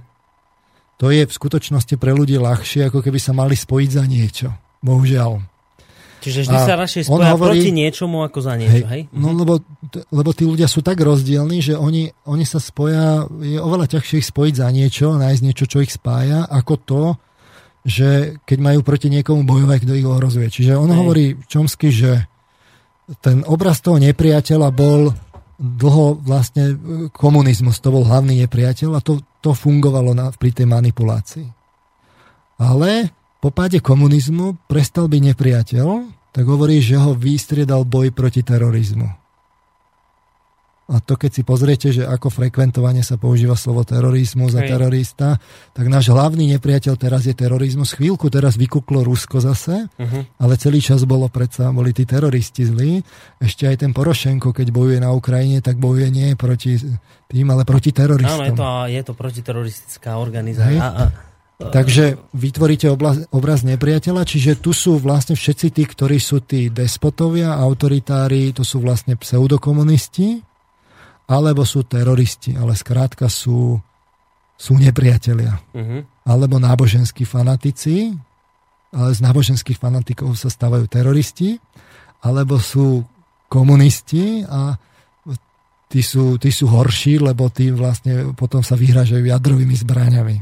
To 1.01 1.11
je 1.11 1.25
v 1.25 1.33
skutočnosti 1.33 1.99
pre 1.99 2.15
ľudí 2.15 2.39
ľahšie, 2.39 2.93
ako 2.93 3.03
keby 3.03 3.19
sa 3.19 3.35
mali 3.35 3.57
spojiť 3.59 3.91
za 3.91 4.05
niečo. 4.07 4.49
Bohužiaľ. 4.83 5.41
Čiže 6.23 6.47
vždy 6.47 6.55
a 6.55 6.63
sa 6.63 6.75
radšej 6.79 7.03
spoja 7.11 7.35
hovorí, 7.35 7.59
proti 7.59 7.75
niečomu 7.75 8.23
ako 8.23 8.39
za 8.47 8.55
niečo, 8.55 8.87
hej? 8.87 8.87
hej? 8.87 9.03
No 9.11 9.35
lebo, 9.35 9.59
lebo 10.15 10.31
tí 10.31 10.47
ľudia 10.47 10.71
sú 10.71 10.79
tak 10.79 11.03
rozdielní, 11.03 11.59
že 11.59 11.75
oni, 11.75 12.15
oni 12.31 12.47
sa 12.47 12.63
spoja, 12.63 13.27
je 13.43 13.59
oveľa 13.59 13.91
ťažšie 13.91 14.23
ich 14.23 14.31
spojiť 14.31 14.55
za 14.55 14.69
niečo, 14.71 15.19
nájsť 15.19 15.43
niečo, 15.43 15.67
čo 15.67 15.83
ich 15.83 15.91
spája, 15.91 16.47
ako 16.47 16.75
to, 16.79 17.03
že 17.83 18.39
keď 18.47 18.59
majú 18.63 18.87
proti 18.87 19.11
niekomu 19.11 19.43
bojovať, 19.43 19.79
kto 19.83 19.99
ich 19.99 20.07
ohrozuje. 20.07 20.47
Čiže 20.47 20.79
on 20.79 20.95
hej. 20.95 20.99
hovorí 21.03 21.27
Čomsky, 21.51 21.91
že 21.91 22.31
ten 23.19 23.43
obraz 23.43 23.83
toho 23.83 23.99
nepriateľa 23.99 24.71
bol 24.71 25.11
dlho 25.59 26.23
vlastne 26.23 26.79
komunizmus, 27.11 27.83
to 27.83 27.91
bol 27.91 28.07
hlavný 28.07 28.47
nepriateľ 28.47 28.91
a 28.95 29.01
to, 29.03 29.19
to 29.43 29.59
fungovalo 29.59 30.15
na, 30.15 30.31
pri 30.31 30.55
tej 30.55 30.71
manipulácii. 30.71 31.47
Ale 32.63 33.11
po 33.43 33.51
páde 33.51 33.83
komunizmu 33.83 34.71
prestal 34.71 35.11
byť 35.11 35.23
nepriateľ, 35.35 35.87
tak 36.31 36.45
hovorí, 36.47 36.79
že 36.79 36.95
ho 36.95 37.11
vystriedal 37.19 37.83
boj 37.83 38.15
proti 38.15 38.47
terorizmu. 38.47 39.19
A 40.93 41.01
to 41.01 41.17
keď 41.17 41.31
si 41.31 41.43
pozriete, 41.43 41.89
že 41.89 42.05
ako 42.05 42.29
frekventovane 42.29 43.01
sa 43.01 43.17
používa 43.17 43.57
slovo 43.57 43.81
terorizmus 43.81 44.53
a 44.53 44.61
terorista, 44.61 45.41
tak 45.73 45.89
náš 45.89 46.13
hlavný 46.13 46.53
nepriateľ 46.59 46.95
teraz 47.01 47.25
je 47.25 47.33
terorizmus. 47.33 47.97
Chvíľku 47.97 48.29
teraz 48.29 48.61
vykuklo 48.61 49.01
Rusko 49.01 49.41
zase, 49.41 49.89
uh-huh. 49.89 50.23
ale 50.37 50.55
celý 50.61 50.85
čas 50.85 51.09
bolo 51.09 51.33
predsa, 51.33 51.73
boli 51.73 51.97
tí 51.97 52.05
teroristi 52.05 52.69
zlí. 52.69 53.01
Ešte 53.41 53.73
aj 53.73 53.89
ten 53.89 53.97
Porošenko, 53.97 54.53
keď 54.53 54.69
bojuje 54.69 54.99
na 55.01 55.17
Ukrajine, 55.17 55.65
tak 55.65 55.81
bojuje 55.81 56.13
nie 56.13 56.29
proti 56.37 56.77
tým, 57.31 57.47
ale 57.49 57.65
proti 57.65 57.89
teroristom. 57.95 58.43
Áno, 58.43 58.45
je 58.45 58.53
to, 58.53 58.69
je 58.93 59.03
to 59.07 59.13
protiteroristická 59.17 60.21
organizácia. 60.21 61.32
Takže 61.71 62.19
vytvoríte 62.33 62.89
obraz, 62.91 63.29
obraz 63.31 63.63
nepriateľa, 63.63 64.27
čiže 64.27 64.59
tu 64.59 64.75
sú 64.75 64.99
vlastne 64.99 65.37
všetci 65.37 65.67
tí, 65.71 65.85
ktorí 65.87 66.19
sú 66.19 66.43
tí 66.43 66.73
despotovia, 66.73 67.55
autoritári, 67.55 68.51
to 68.57 68.67
sú 68.67 68.83
vlastne 68.83 69.15
pseudokomunisti, 69.15 70.43
alebo 71.31 71.63
sú 71.63 71.87
teroristi, 71.87 72.59
ale 72.59 72.75
skrátka 72.75 73.31
sú, 73.31 73.79
sú 74.59 74.73
nepriatelia. 74.75 75.61
Uh-huh. 75.73 76.03
Alebo 76.27 76.59
náboženskí 76.59 77.23
fanatici, 77.23 78.11
ale 78.93 79.11
z 79.17 79.21
náboženských 79.25 79.79
fanatikov 79.81 80.37
sa 80.37 80.53
stávajú 80.53 80.85
teroristi, 80.91 81.57
alebo 82.23 82.61
sú 82.61 83.07
komunisti 83.49 84.45
a 84.49 84.77
tí 85.93 86.01
sú, 86.01 86.41
tí 86.41 86.49
sú 86.49 86.73
horší, 86.73 87.21
lebo 87.21 87.53
tí 87.53 87.69
vlastne 87.69 88.33
potom 88.33 88.65
sa 88.65 88.77
vyhražajú 88.77 89.29
jadrovými 89.29 89.77
zbraňami. 89.77 90.37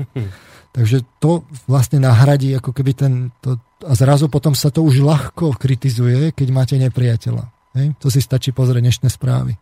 Takže 0.70 1.02
to 1.18 1.42
vlastne 1.66 1.98
nahradí 1.98 2.54
ako 2.54 2.70
keby 2.70 2.92
ten... 2.94 3.12
To, 3.42 3.58
a 3.82 3.92
zrazu 3.98 4.30
potom 4.30 4.54
sa 4.54 4.70
to 4.70 4.86
už 4.86 5.02
ľahko 5.02 5.58
kritizuje, 5.58 6.30
keď 6.30 6.48
máte 6.54 6.76
nepriateľa. 6.78 7.44
Hej? 7.74 7.86
To 7.98 8.06
si 8.06 8.22
stačí 8.22 8.54
pozrieť 8.54 8.86
dnešné 8.86 9.08
správy. 9.10 9.58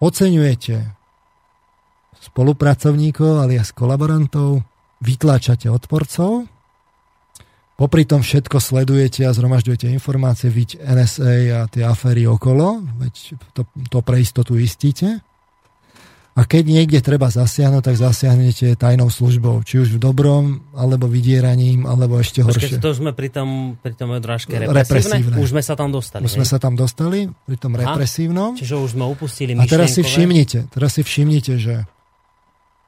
Oceňujete 0.00 0.96
spolupracovníkov 2.20 3.46
alias 3.46 3.70
kolaborantov, 3.72 4.64
vytláčate 5.00 5.72
odporcov, 5.72 6.44
popri 7.80 8.04
tom 8.04 8.20
všetko 8.20 8.60
sledujete 8.60 9.24
a 9.24 9.32
zhromažďujete 9.32 9.88
informácie, 9.88 10.52
viď 10.52 10.84
NSA 10.84 11.34
a 11.56 11.60
tie 11.68 11.84
aféry 11.84 12.28
okolo, 12.28 12.84
veď 13.00 13.40
to, 13.56 13.64
to 13.88 13.98
pre 14.04 14.20
istotu 14.20 14.60
istíte. 14.60 15.24
A 16.38 16.46
keď 16.46 16.64
niekde 16.70 17.02
treba 17.02 17.26
zasiahnuť, 17.26 17.82
tak 17.82 17.96
zasiahnete 17.98 18.78
tajnou 18.78 19.10
službou. 19.10 19.66
Či 19.66 19.82
už 19.82 19.88
v 19.96 19.98
dobrom, 19.98 20.62
alebo 20.78 21.10
vydieraním, 21.10 21.90
alebo 21.90 22.22
ešte 22.22 22.46
horšie. 22.46 22.78
Počkej, 22.78 22.86
to 22.86 22.90
sme 22.94 23.10
pri 23.10 23.34
tom, 23.34 23.74
pri 23.82 23.98
tom 23.98 24.14
odrážke 24.14 24.54
represívne? 24.54 24.78
represívne. 24.78 25.36
Už 25.42 25.48
sme 25.50 25.62
sa 25.66 25.74
tam 25.74 25.90
dostali. 25.90 26.22
Už 26.22 26.32
sme 26.38 26.46
sa 26.46 26.58
tam 26.62 26.78
dostali, 26.78 27.26
pri 27.50 27.56
tom 27.58 27.74
Aha, 27.74 27.82
represívnom. 27.82 28.54
Čiže 28.54 28.74
už 28.78 28.90
sme 28.94 29.04
upustili 29.10 29.58
A 29.58 29.66
teraz 29.66 29.98
si 29.98 30.06
všimnite, 30.06 30.70
teraz 30.70 30.94
si 30.94 31.02
všimnite, 31.02 31.54
že 31.58 31.74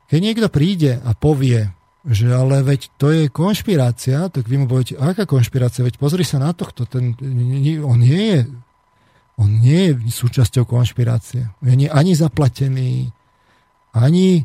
keď 0.07 0.19
niekto 0.23 0.47
príde 0.47 1.03
a 1.03 1.11
povie, 1.19 1.67
že 2.07 2.31
ale 2.31 2.63
veď 2.63 2.81
to 2.95 3.11
je 3.11 3.25
konšpirácia, 3.27 4.31
tak 4.31 4.47
vy 4.47 4.63
mu 4.63 4.67
poviete, 4.71 4.95
aká 4.99 5.27
konšpirácia? 5.27 5.83
Veď 5.83 5.99
pozri 5.99 6.23
sa 6.23 6.39
na 6.39 6.55
tohto, 6.55 6.87
ten, 6.87 7.15
on 7.83 7.99
nie 7.99 8.39
je 8.39 8.41
on 9.41 9.49
nie 9.49 9.91
je 9.91 10.13
súčasťou 10.13 10.69
konšpirácie. 10.69 11.49
Je 11.65 11.89
ani 11.89 12.13
zaplatený, 12.13 13.11
ani, 13.93 14.45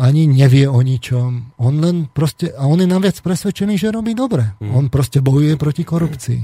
ani 0.00 0.22
nevie 0.26 0.68
o 0.68 0.80
ničom. 0.80 1.56
On 1.60 1.74
len 1.80 2.08
proste, 2.08 2.52
a 2.52 2.64
on 2.64 2.80
je 2.80 2.88
naviac 2.88 3.20
presvedčený, 3.20 3.76
že 3.76 3.92
robí 3.92 4.16
dobre. 4.16 4.56
Hmm. 4.60 4.72
On 4.74 4.84
proste 4.88 5.20
bojuje 5.20 5.56
proti 5.56 5.84
korupcii. 5.84 6.40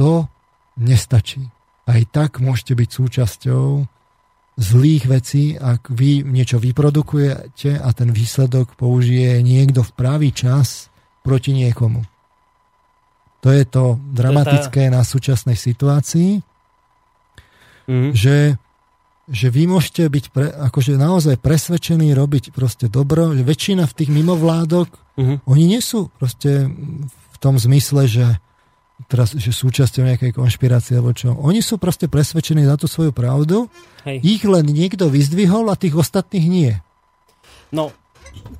To 0.00 0.28
nestačí. 0.80 1.44
Aj 1.90 2.00
tak 2.08 2.38
môžete 2.38 2.78
byť 2.78 2.88
súčasťou 2.88 3.66
zlých 4.60 5.04
vecí, 5.08 5.56
ak 5.56 5.88
vy 5.88 6.20
niečo 6.20 6.60
vyprodukujete 6.60 7.80
a 7.80 7.88
ten 7.96 8.12
výsledok 8.12 8.76
použije 8.76 9.40
niekto 9.40 9.80
v 9.80 9.92
pravý 9.96 10.30
čas 10.36 10.92
proti 11.24 11.56
niekomu. 11.56 12.04
To 13.40 13.48
je 13.48 13.64
to 13.64 13.96
dramatické 14.12 14.92
na 14.92 15.00
súčasnej 15.00 15.56
situácii, 15.56 16.44
mm-hmm. 17.88 18.12
že 18.12 18.60
že 19.28 19.52
vy 19.52 19.68
môžete 19.68 20.08
byť 20.08 20.24
pre, 20.32 20.46
akože 20.48 20.96
naozaj 20.96 21.38
presvedčení 21.38 22.14
robiť 22.16 22.54
proste 22.54 22.86
dobro, 22.88 23.34
že 23.36 23.44
väčšina 23.44 23.84
v 23.86 23.96
tých 23.96 24.10
mimovládok, 24.10 24.88
uh-huh. 24.90 25.36
oni 25.44 25.64
nie 25.76 25.82
sú 25.82 26.08
proste 26.16 26.66
v 27.10 27.36
tom 27.38 27.60
zmysle, 27.60 28.08
že 28.08 28.26
teraz, 29.08 29.32
že 29.32 29.54
súčasťou 29.54 30.04
nejakej 30.04 30.36
konšpirácie 30.36 30.98
alebo 30.98 31.16
čo. 31.16 31.32
Oni 31.32 31.64
sú 31.64 31.80
proste 31.80 32.10
presvedčení 32.10 32.66
za 32.66 32.76
tú 32.76 32.90
svoju 32.90 33.14
pravdu, 33.14 33.70
Hej. 34.04 34.20
ich 34.20 34.42
len 34.44 34.66
niekto 34.68 35.08
vyzdvihol 35.08 35.70
a 35.72 35.78
tých 35.78 35.96
ostatných 35.96 36.46
nie. 36.50 36.72
No, 37.70 37.94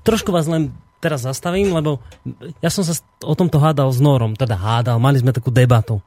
trošku 0.07 0.31
vás 0.31 0.47
len 0.47 0.73
teraz 1.03 1.25
zastavím, 1.25 1.73
lebo 1.75 1.99
ja 2.61 2.71
som 2.71 2.87
sa 2.87 2.95
o 3.25 3.35
tomto 3.35 3.59
hádal 3.59 3.91
s 3.91 3.99
Norom, 3.99 4.37
teda 4.37 4.55
hádal, 4.55 5.01
mali 5.03 5.19
sme 5.19 5.35
takú 5.35 5.49
debatu. 5.51 5.99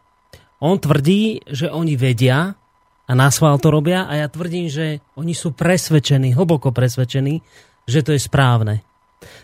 On 0.64 0.80
tvrdí, 0.80 1.44
že 1.50 1.68
oni 1.68 2.00
vedia, 2.00 2.56
a 3.04 3.12
na 3.12 3.28
schvál 3.28 3.60
to 3.60 3.68
robia 3.68 4.08
a 4.08 4.16
ja 4.16 4.28
tvrdím, 4.32 4.72
že 4.72 5.04
oni 5.20 5.36
sú 5.36 5.52
presvedčení, 5.52 6.32
hlboko 6.32 6.72
presvedčení, 6.72 7.44
že 7.84 8.00
to 8.00 8.16
je 8.16 8.22
správne. 8.22 8.80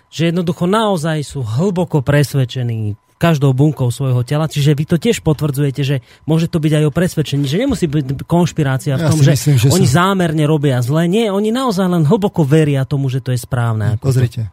Že 0.07 0.31
jednoducho 0.31 0.63
naozaj 0.63 1.19
sú 1.27 1.43
hlboko 1.43 1.99
presvedčení 1.99 2.95
každou 3.19 3.51
bunkou 3.51 3.91
svojho 3.91 4.23
tela, 4.23 4.47
čiže 4.47 4.71
vy 4.71 4.87
to 4.87 4.95
tiež 4.95 5.19
potvrdzujete, 5.19 5.81
že 5.83 5.99
môže 6.23 6.47
to 6.47 6.63
byť 6.63 6.71
aj 6.79 6.83
o 6.87 6.91
presvedčení, 6.95 7.43
že 7.51 7.59
nemusí 7.59 7.83
byť 7.91 8.23
konšpirácia 8.23 8.95
v 8.95 9.11
tom, 9.11 9.19
ja 9.19 9.25
že, 9.27 9.31
myslím, 9.35 9.57
že 9.59 9.67
oni 9.75 9.87
som... 9.91 9.95
zámerne 10.07 10.43
robia 10.47 10.79
zle. 10.79 11.03
Nie, 11.11 11.27
oni 11.27 11.51
naozaj 11.51 11.83
len 11.91 12.07
hlboko 12.07 12.47
veria 12.47 12.87
tomu, 12.87 13.11
že 13.11 13.19
to 13.19 13.35
je 13.35 13.39
správne. 13.43 13.99
Pozrite. 13.99 14.47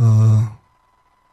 Uh, 0.00 0.48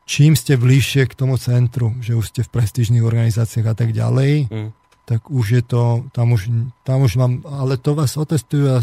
čím 0.03 0.35
ste 0.35 0.59
bližšie 0.59 1.07
k 1.07 1.13
tomu 1.15 1.39
centru, 1.39 1.95
že 2.03 2.19
už 2.19 2.35
ste 2.35 2.41
v 2.43 2.51
prestížnych 2.51 3.05
organizáciách 3.07 3.71
a 3.71 3.75
tak 3.79 3.95
ďalej, 3.95 4.51
mm 4.51 4.84
tak 5.05 5.29
už 5.29 5.45
je 5.61 5.63
to, 5.63 6.01
tam 6.09 6.33
už, 6.33 6.49
tam 6.81 7.05
už 7.05 7.21
mám, 7.21 7.45
ale 7.45 7.77
to 7.77 7.93
vás 7.93 8.17
otestujú 8.17 8.73
a 8.73 8.81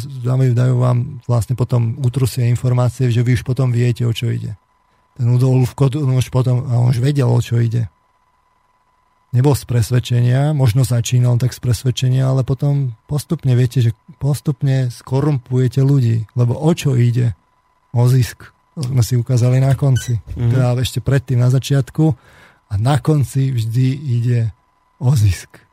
dajú 0.55 0.79
vám 0.79 1.19
vlastne 1.27 1.59
potom 1.59 1.99
utrusie 1.99 2.47
informácie, 2.47 3.11
že 3.11 3.27
vy 3.27 3.35
už 3.35 3.43
potom 3.43 3.75
viete, 3.75 4.07
o 4.07 4.15
čo 4.15 4.31
ide. 4.31 4.55
Ten 5.19 5.29
Udolf 5.29 5.75
už 5.75 6.27
potom, 6.31 6.63
a 6.71 6.79
on 6.79 6.95
už 6.95 7.03
vedel, 7.03 7.27
o 7.27 7.43
čo 7.43 7.59
ide. 7.59 7.91
Nebol 9.35 9.57
z 9.59 9.65
presvedčenia, 9.67 10.55
možno 10.55 10.87
začínal 10.87 11.41
tak 11.43 11.57
z 11.57 11.61
presvedčenia, 11.61 12.31
ale 12.31 12.47
potom 12.47 12.95
postupne 13.11 13.57
viete, 13.59 13.83
že 13.83 13.97
postupne 14.23 14.93
skorumpujete 14.93 15.83
ľudí, 15.83 16.29
lebo 16.39 16.55
o 16.55 16.71
čo 16.71 16.95
ide? 16.95 17.35
O 17.97 18.07
zisk. 18.07 18.53
To 18.77 18.89
sme 18.89 19.05
si 19.05 19.19
ukázali 19.19 19.61
na 19.61 19.75
konci. 19.77 20.17
Mm-hmm. 20.17 20.51
Teda 20.53 20.77
ešte 20.81 21.05
predtým 21.05 21.41
na 21.41 21.53
začiatku 21.53 22.05
a 22.73 22.75
na 22.81 22.97
konci 23.01 23.53
vždy 23.53 23.89
ide 24.21 24.41
o 25.01 25.13
zisk. 25.13 25.72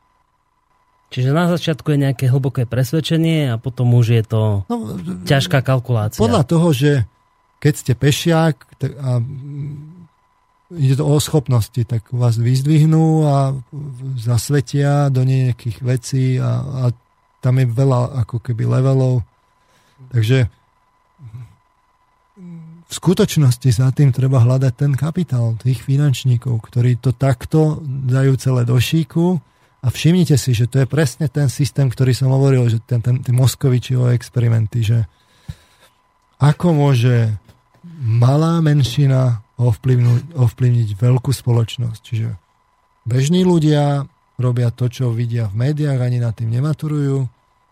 Čiže 1.09 1.33
na 1.33 1.49
začiatku 1.49 1.89
je 1.89 2.03
nejaké 2.05 2.29
hlboké 2.29 2.69
presvedčenie 2.69 3.49
a 3.49 3.55
potom 3.57 3.97
už 3.97 4.21
je 4.21 4.23
to 4.29 4.41
no, 4.69 4.77
ťažká 5.25 5.65
kalkulácia. 5.65 6.21
Podľa 6.21 6.43
toho, 6.45 6.69
že 6.69 7.09
keď 7.57 7.73
ste 7.73 7.93
pešiak 7.97 8.55
a 9.01 9.17
ide 10.69 10.95
to 10.95 11.05
o 11.09 11.17
schopnosti, 11.17 11.81
tak 11.81 12.05
vás 12.13 12.37
vyzdvihnú 12.37 13.25
a 13.25 13.57
zasvetia 14.21 15.09
do 15.09 15.25
nejakých 15.25 15.77
vecí 15.81 16.37
a, 16.37 16.61
a 16.61 16.83
tam 17.41 17.57
je 17.57 17.65
veľa 17.65 18.21
ako 18.25 18.37
keby 18.45 18.69
levelov. 18.69 19.25
Takže 20.13 20.45
v 22.89 22.93
skutočnosti 22.93 23.69
za 23.69 23.89
tým 23.93 24.13
treba 24.13 24.45
hľadať 24.45 24.73
ten 24.77 24.93
kapitál 24.93 25.57
tých 25.57 25.81
finančníkov, 25.81 26.57
ktorí 26.69 27.01
to 27.01 27.17
takto 27.17 27.81
dajú 27.85 28.33
celé 28.37 28.61
do 28.65 28.77
šíku 28.77 29.41
a 29.79 29.87
všimnite 29.87 30.35
si, 30.35 30.51
že 30.51 30.67
to 30.67 30.83
je 30.83 30.87
presne 30.87 31.31
ten 31.31 31.47
systém, 31.47 31.87
ktorý 31.87 32.11
som 32.11 32.35
hovoril, 32.35 32.67
že 32.67 32.83
ten, 32.83 32.99
ten, 32.99 33.23
Moskovičiho 33.31 34.11
experimenty, 34.11 34.83
že 34.83 34.99
ako 36.39 36.75
môže 36.75 37.39
malá 37.99 38.59
menšina 38.59 39.39
ovplyvniť, 39.55 40.35
ovplyvniť 40.35 40.89
veľkú 40.99 41.31
spoločnosť. 41.31 41.99
Čiže 42.03 42.29
bežní 43.07 43.47
ľudia 43.47 44.03
robia 44.35 44.71
to, 44.71 44.91
čo 44.91 45.15
vidia 45.15 45.47
v 45.47 45.67
médiách, 45.71 45.99
ani 45.99 46.19
nad 46.19 46.35
tým 46.35 46.51
nematurujú. 46.59 47.27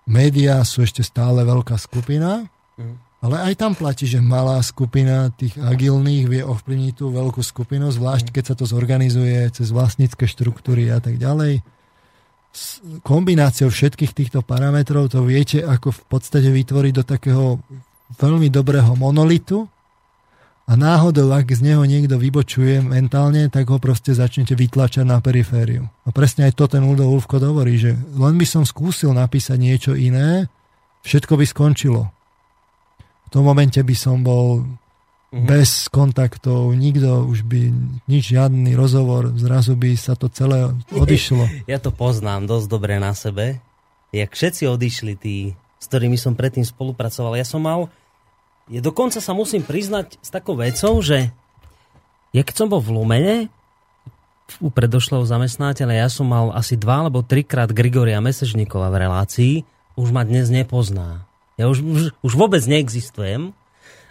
Média 0.08 0.64
sú 0.64 0.88
ešte 0.88 1.04
stále 1.04 1.44
veľká 1.44 1.76
skupina, 1.76 2.48
mm. 2.80 3.24
ale 3.24 3.52
aj 3.52 3.54
tam 3.60 3.76
platí, 3.76 4.08
že 4.08 4.24
malá 4.24 4.60
skupina 4.64 5.28
tých 5.36 5.60
agilných 5.60 6.24
vie 6.32 6.44
ovplyvniť 6.44 6.94
tú 6.96 7.12
veľkú 7.12 7.44
skupinu, 7.44 7.92
zvlášť 7.92 8.32
mm. 8.32 8.34
keď 8.36 8.44
sa 8.48 8.56
to 8.56 8.64
zorganizuje 8.64 9.52
cez 9.52 9.76
vlastnícke 9.76 10.24
štruktúry 10.24 10.88
a 10.88 11.04
tak 11.04 11.20
ďalej 11.20 11.60
kombináciou 13.06 13.70
všetkých 13.70 14.14
týchto 14.18 14.40
parametrov 14.42 15.14
to 15.14 15.22
viete 15.22 15.62
ako 15.62 15.94
v 15.94 16.02
podstate 16.10 16.50
vytvoriť 16.50 16.94
do 16.94 17.04
takého 17.06 17.62
veľmi 18.18 18.50
dobrého 18.50 18.96
monolitu 18.98 19.70
a 20.68 20.76
náhodou, 20.76 21.32
ak 21.32 21.48
z 21.48 21.64
neho 21.64 21.88
niekto 21.88 22.20
vybočuje 22.20 22.84
mentálne, 22.84 23.48
tak 23.48 23.72
ho 23.72 23.80
proste 23.80 24.12
začnete 24.12 24.52
vytlačať 24.52 25.08
na 25.08 25.24
perifériu. 25.24 25.88
A 26.04 26.12
presne 26.12 26.52
aj 26.52 26.60
to 26.60 26.68
ten 26.68 26.84
Udo 26.84 27.08
Ulfko 27.08 27.40
hovorí, 27.40 27.80
že 27.80 27.96
len 27.96 28.36
by 28.36 28.44
som 28.44 28.68
skúsil 28.68 29.16
napísať 29.16 29.56
niečo 29.56 29.92
iné, 29.96 30.52
všetko 31.08 31.40
by 31.40 31.46
skončilo. 31.48 32.12
V 33.00 33.30
tom 33.32 33.48
momente 33.48 33.80
by 33.80 33.96
som 33.96 34.20
bol 34.28 34.68
Mm-hmm. 35.28 35.44
Bez 35.44 35.92
kontaktov, 35.92 36.72
nikto 36.72 37.28
už 37.28 37.44
by, 37.44 37.68
nič, 38.08 38.32
žiadny 38.32 38.80
rozhovor, 38.80 39.36
zrazu 39.36 39.76
by 39.76 39.92
sa 40.00 40.16
to 40.16 40.32
celé 40.32 40.72
odišlo. 40.96 41.44
Ja 41.72 41.84
to 41.84 41.92
poznám 41.92 42.48
dosť 42.48 42.68
dobre 42.72 42.96
na 42.96 43.12
sebe. 43.12 43.60
Jak 44.16 44.32
všetci 44.32 44.72
odišli 44.72 45.14
tí, 45.20 45.52
s 45.84 45.86
ktorými 45.92 46.16
som 46.16 46.32
predtým 46.32 46.64
spolupracoval. 46.64 47.36
Ja 47.36 47.44
som 47.44 47.60
mal, 47.68 47.92
je 48.72 48.80
dokonca 48.80 49.20
sa 49.20 49.36
musím 49.36 49.68
priznať 49.68 50.16
s 50.24 50.32
takou 50.32 50.56
vecou, 50.56 50.96
že 51.04 51.28
ja 52.32 52.42
keď 52.48 52.56
som 52.56 52.72
bol 52.72 52.80
v 52.80 52.96
Lumene, 52.96 53.38
u 54.64 54.72
predošlého 54.72 55.28
zamestnáteľa, 55.28 56.08
ja 56.08 56.08
som 56.08 56.24
mal 56.24 56.56
asi 56.56 56.80
dva 56.80 57.04
alebo 57.04 57.20
trikrát 57.20 57.68
Grigoria 57.76 58.24
Mesežníkova 58.24 58.88
v 58.88 59.00
relácii, 59.04 59.54
už 60.00 60.16
ma 60.16 60.24
dnes 60.24 60.48
nepozná. 60.48 61.28
Ja 61.60 61.68
už, 61.68 61.84
už, 61.84 62.02
už 62.22 62.34
vôbec 62.38 62.64
neexistujem, 62.64 63.57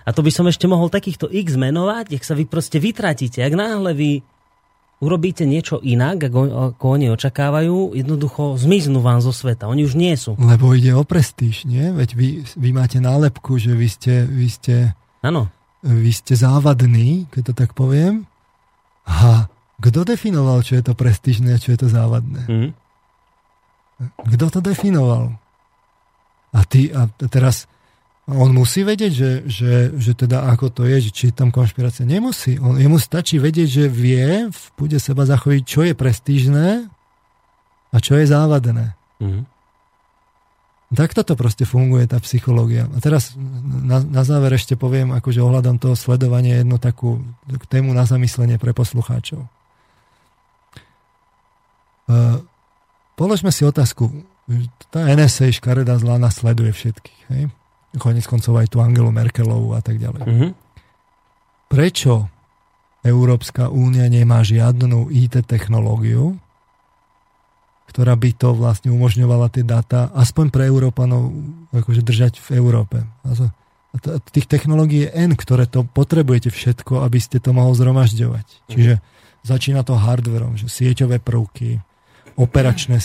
a 0.07 0.15
to 0.15 0.23
by 0.23 0.31
som 0.31 0.47
ešte 0.47 0.70
mohol 0.70 0.86
takýchto 0.86 1.26
x 1.26 1.59
menovať, 1.59 2.15
ak 2.15 2.23
sa 2.23 2.39
vy 2.39 2.47
proste 2.47 2.78
vytratíte. 2.78 3.43
Ak 3.43 3.59
náhle 3.59 3.91
vy 3.91 4.10
urobíte 5.02 5.43
niečo 5.43 5.83
inak, 5.83 6.31
ako, 6.31 6.73
ako 6.78 6.85
oni 6.86 7.10
očakávajú, 7.10 7.99
jednoducho 7.99 8.55
zmiznú 8.55 9.02
vám 9.02 9.18
zo 9.18 9.35
sveta. 9.35 9.67
Oni 9.67 9.83
už 9.83 9.99
nie 9.99 10.15
sú. 10.15 10.39
Lebo 10.39 10.73
ide 10.73 10.94
o 10.94 11.02
prestíž, 11.02 11.67
nie? 11.67 11.91
Veď 11.91 12.10
vy, 12.15 12.28
vy 12.47 12.70
máte 12.70 13.02
nálepku, 13.02 13.59
že 13.59 13.75
vy 13.75 13.89
ste, 13.91 14.25
vy 14.25 14.47
ste, 14.47 14.75
ano. 15.26 15.51
vy 15.83 16.10
ste 16.15 16.39
závadní, 16.39 17.26
keď 17.35 17.52
to 17.52 17.55
tak 17.67 17.75
poviem. 17.75 18.31
A 19.10 19.51
kto 19.83 20.07
definoval, 20.09 20.65
čo 20.65 20.81
je 20.81 20.86
to 20.86 20.94
prestížne 20.97 21.52
a 21.52 21.60
čo 21.60 21.76
je 21.76 21.78
to 21.83 21.89
závadné? 21.93 22.43
Mm. 22.49 22.70
Kto 24.33 24.44
to 24.49 24.60
definoval? 24.65 25.36
A 26.57 26.60
ty, 26.65 26.89
a 26.94 27.10
teraz 27.28 27.68
on 28.26 28.50
musí 28.50 28.82
vedieť, 28.82 29.12
že, 29.14 29.30
že, 29.46 29.72
že 29.94 30.12
teda 30.18 30.50
ako 30.50 30.74
to 30.74 30.82
je, 30.82 30.98
že 30.98 31.10
či 31.14 31.24
tam 31.30 31.55
konšpirácia. 31.55 32.02
Nemusí. 32.02 32.58
On, 32.58 32.74
jemu 32.74 32.98
stačí 32.98 33.38
vedieť, 33.38 33.68
že 33.70 33.84
vie, 33.86 34.50
bude 34.74 34.98
seba 34.98 35.22
zachoviť, 35.22 35.62
čo 35.62 35.86
je 35.86 35.94
prestížne 35.94 36.90
a 37.94 37.96
čo 38.02 38.18
je 38.18 38.26
závadné. 38.26 38.98
Mm-hmm. 39.22 39.44
Takto 40.86 41.22
to 41.22 41.34
proste 41.38 41.66
funguje, 41.66 42.06
tá 42.06 42.18
psychológia. 42.22 42.90
A 42.94 42.98
teraz 42.98 43.38
na, 43.62 44.02
na 44.02 44.22
záver 44.26 44.55
ešte 44.58 44.74
poviem, 44.78 45.14
akože 45.14 45.42
ohľadom 45.42 45.78
toho 45.78 45.94
sledovania 45.98 46.62
jednu 46.62 46.78
takú 46.82 47.22
tému 47.70 47.94
na 47.94 48.06
zamyslenie 48.06 48.58
pre 48.58 48.74
poslucháčov. 48.74 49.46
Uh, 52.06 52.42
položme 53.18 53.50
si 53.50 53.66
otázku. 53.66 54.10
Tá 54.94 55.10
NSA 55.10 55.50
škareda 55.58 55.98
zlá 55.98 56.22
nás 56.22 56.38
sleduje 56.38 56.70
všetkých. 56.70 57.22
Hej? 57.34 57.42
Konec 57.97 58.25
koncov 58.28 58.60
aj 58.60 58.68
tu 58.70 58.78
Angelu 58.78 59.10
Merkelovú 59.10 59.73
a 59.73 59.81
tak 59.81 59.97
ďalej. 59.97 60.23
Mm-hmm. 60.25 60.50
Prečo 61.66 62.31
Európska 63.07 63.70
únia 63.70 64.07
nemá 64.10 64.42
žiadnu 64.42 65.10
IT 65.15 65.47
technológiu, 65.47 66.34
ktorá 67.86 68.18
by 68.18 68.31
to 68.34 68.52
vlastne 68.52 68.91
umožňovala 68.91 69.49
tie 69.49 69.62
dáta 69.62 70.10
aspoň 70.12 70.50
pre 70.50 70.66
Európanov 70.66 71.31
akože 71.70 72.02
držať 72.02 72.42
v 72.42 72.49
Európe. 72.58 72.99
A 73.23 73.31
tých 74.34 74.50
technológií 74.50 75.08
je 75.08 75.15
N, 75.16 75.39
ktoré 75.39 75.65
to 75.70 75.86
potrebujete 75.86 76.52
všetko, 76.52 77.07
aby 77.07 77.18
ste 77.23 77.41
to 77.41 77.55
mohol 77.55 77.73
zhromažďovať. 77.73 78.47
Mhm. 78.47 78.68
Čiže 78.68 78.92
začína 79.47 79.86
to 79.86 79.94
hardverom, 79.94 80.58
že 80.58 80.66
sieťové 80.66 81.23
prvky, 81.23 81.81
operačné 82.36 83.00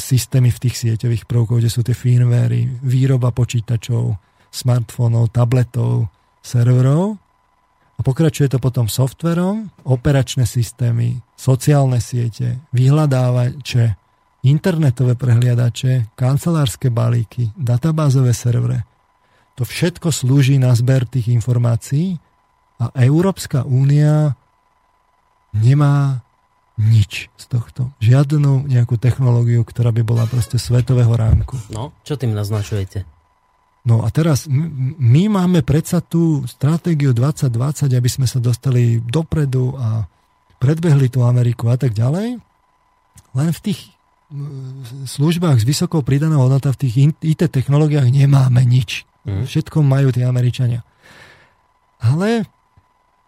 systémy 0.00 0.48
v 0.48 0.62
tých 0.68 0.76
sieťových 0.80 1.28
prvkoch, 1.28 1.60
kde 1.60 1.70
sú 1.70 1.84
tie 1.84 1.92
firmwary, 1.92 2.80
výroba 2.80 3.28
počítačov, 3.30 4.16
smartfónov, 4.48 5.32
tabletov, 5.32 6.08
serverov 6.40 7.22
pokračuje 8.02 8.50
to 8.50 8.58
potom 8.58 8.90
softverom, 8.90 9.70
operačné 9.86 10.44
systémy, 10.44 11.22
sociálne 11.38 12.02
siete, 12.02 12.58
vyhľadávače, 12.74 13.96
internetové 14.42 15.14
prehliadače, 15.14 16.12
kancelárske 16.18 16.90
balíky, 16.90 17.54
databázové 17.54 18.34
servere. 18.34 18.82
To 19.54 19.62
všetko 19.62 20.10
slúži 20.10 20.58
na 20.58 20.74
zber 20.74 21.06
tých 21.06 21.30
informácií 21.30 22.18
a 22.82 22.90
Európska 22.98 23.62
únia 23.62 24.34
nemá 25.54 26.26
nič 26.80 27.28
z 27.36 27.44
tohto. 27.48 27.92
Žiadnu 28.00 28.68
nejakú 28.68 28.96
technológiu, 28.96 29.60
ktorá 29.62 29.92
by 29.92 30.02
bola 30.04 30.24
proste 30.24 30.56
svetového 30.56 31.12
ránku. 31.12 31.58
No, 31.68 31.92
čo 32.02 32.16
tým 32.16 32.32
naznačujete? 32.32 33.04
No 33.82 34.06
a 34.06 34.08
teraz 34.14 34.46
my 34.46 35.26
máme 35.26 35.66
predsa 35.66 35.98
tú 35.98 36.46
stratégiu 36.46 37.10
2020, 37.10 37.90
aby 37.90 38.10
sme 38.10 38.30
sa 38.30 38.38
dostali 38.38 39.02
dopredu 39.02 39.74
a 39.74 40.06
predbehli 40.62 41.10
tú 41.10 41.26
Ameriku 41.26 41.66
a 41.66 41.74
tak 41.74 41.90
ďalej. 41.90 42.38
Len 43.34 43.50
v 43.50 43.60
tých 43.60 43.90
službách 45.10 45.60
s 45.60 45.68
vysokou 45.68 46.00
pridanou 46.00 46.46
hodnotou 46.46 46.72
v 46.72 46.80
tých 46.88 46.94
IT 47.20 47.42
technológiách 47.52 48.08
nemáme 48.08 48.62
nič. 48.64 49.04
Mm. 49.26 49.44
Všetko 49.44 49.84
majú 49.84 50.14
tí 50.14 50.24
Američania. 50.24 50.86
Ale 52.00 52.46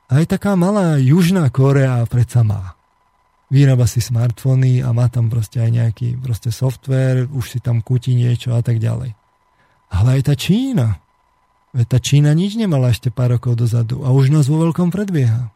aj 0.08 0.24
taká 0.30 0.54
malá 0.54 0.96
Južná 1.02 1.50
Korea 1.50 2.02
predsa 2.06 2.46
má. 2.46 2.78
Vyrába 3.52 3.84
si 3.84 4.00
smartfóny 4.00 4.80
a 4.80 4.90
má 4.96 5.12
tam 5.12 5.28
proste 5.28 5.60
aj 5.60 5.70
nejaký 5.70 6.08
proste 6.18 6.48
software, 6.48 7.28
už 7.28 7.44
si 7.56 7.58
tam 7.60 7.84
kutí 7.84 8.16
niečo 8.16 8.56
a 8.56 8.64
tak 8.64 8.80
ďalej. 8.80 9.12
Ale 9.92 10.08
aj 10.18 10.22
tá 10.26 10.34
Čína. 10.34 10.98
Veď 11.74 11.86
tá 11.86 11.98
Čína 12.00 12.32
nič 12.32 12.56
nemala 12.56 12.90
ešte 12.90 13.12
pár 13.12 13.36
rokov 13.36 13.60
dozadu 13.60 14.02
a 14.06 14.10
už 14.14 14.32
nás 14.32 14.48
vo 14.48 14.62
veľkom 14.64 14.88
predbieha. 14.88 15.50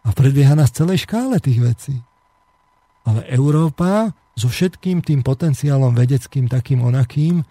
A 0.00 0.08
predbieha 0.16 0.56
nás 0.56 0.72
celej 0.72 1.04
škále 1.04 1.38
tých 1.38 1.60
vecí. 1.60 1.94
Ale 3.04 3.24
Európa 3.28 4.12
so 4.36 4.48
všetkým 4.48 5.04
tým 5.04 5.20
potenciálom 5.20 5.92
vedeckým 5.92 6.48
takým 6.48 6.80
onakým 6.80 7.44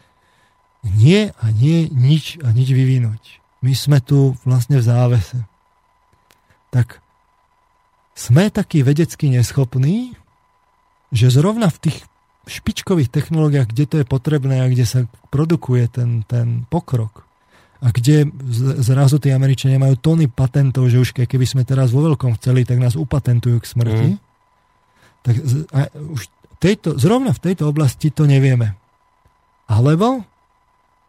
nie 0.82 1.30
a 1.30 1.46
nie 1.52 1.92
nič 1.92 2.42
a 2.42 2.50
nič 2.50 2.72
vyvinúť. 2.72 3.40
My 3.60 3.76
sme 3.76 4.00
tu 4.00 4.40
vlastne 4.48 4.80
v 4.80 4.88
závese. 4.88 5.40
Tak 6.72 7.04
sme 8.14 8.52
takí 8.52 8.84
vedecky 8.84 9.32
neschopní, 9.32 10.16
že 11.10 11.34
zrovna 11.34 11.74
v 11.74 11.90
tých 11.90 11.98
špičkových 12.50 13.14
technológiách, 13.14 13.70
kde 13.70 13.86
to 13.86 13.96
je 14.02 14.06
potrebné 14.06 14.66
a 14.66 14.72
kde 14.72 14.86
sa 14.86 15.00
produkuje 15.30 15.86
ten, 15.90 16.26
ten 16.26 16.66
pokrok 16.70 17.30
a 17.80 17.96
kde 17.96 18.28
zrazu 18.84 19.24
tí 19.24 19.32
Američania 19.32 19.80
majú 19.80 19.96
tóny 19.96 20.28
patentov, 20.28 20.92
že 20.92 21.00
už 21.00 21.16
keby 21.16 21.46
sme 21.48 21.64
teraz 21.64 21.96
vo 21.96 22.04
veľkom 22.04 22.36
chceli, 22.36 22.68
tak 22.68 22.76
nás 22.76 23.00
upatentujú 23.00 23.64
k 23.64 23.70
smrti. 23.72 24.08
Mm. 24.16 24.20
Tak 25.24 25.36
a 25.72 25.80
už 25.96 26.28
tejto, 26.60 27.00
zrovna 27.00 27.32
v 27.32 27.40
tejto 27.40 27.72
oblasti 27.72 28.12
to 28.12 28.28
nevieme. 28.28 28.76
Alebo 29.72 30.28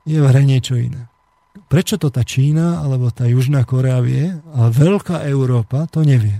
je 0.06 0.22
v 0.22 0.26
hre 0.30 0.46
niečo 0.46 0.78
iné. 0.78 1.10
Prečo 1.66 1.98
to 1.98 2.14
tá 2.14 2.22
Čína 2.22 2.86
alebo 2.86 3.10
tá 3.10 3.26
Južná 3.26 3.66
Korea 3.66 3.98
vie, 3.98 4.30
ale 4.54 4.68
veľká 4.70 5.26
Európa 5.26 5.90
to 5.90 6.06
nevie. 6.06 6.38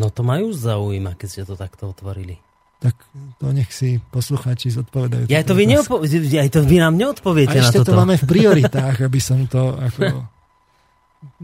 No 0.00 0.08
to 0.08 0.24
majú 0.24 0.48
zaujíma, 0.56 1.20
keď 1.20 1.28
ste 1.28 1.42
to 1.44 1.54
takto 1.60 1.92
otvorili 1.92 2.40
tak 2.80 2.96
to 3.36 3.52
nech 3.52 3.68
si 3.68 4.00
poslucháči 4.08 4.72
zodpovedajú. 4.72 5.28
Ja 5.28 5.44
to, 5.44 5.52
vy 5.52 5.68
neopo- 5.68 6.00
ja 6.08 6.48
to 6.48 6.64
vy 6.64 6.80
nám 6.80 6.96
neodpoviete 6.96 7.60
A 7.60 7.68
ešte 7.68 7.84
to 7.84 7.92
máme 7.92 8.16
v 8.16 8.24
prioritách, 8.24 9.04
aby 9.04 9.20
som 9.20 9.44
to 9.44 9.76
ako 9.76 10.24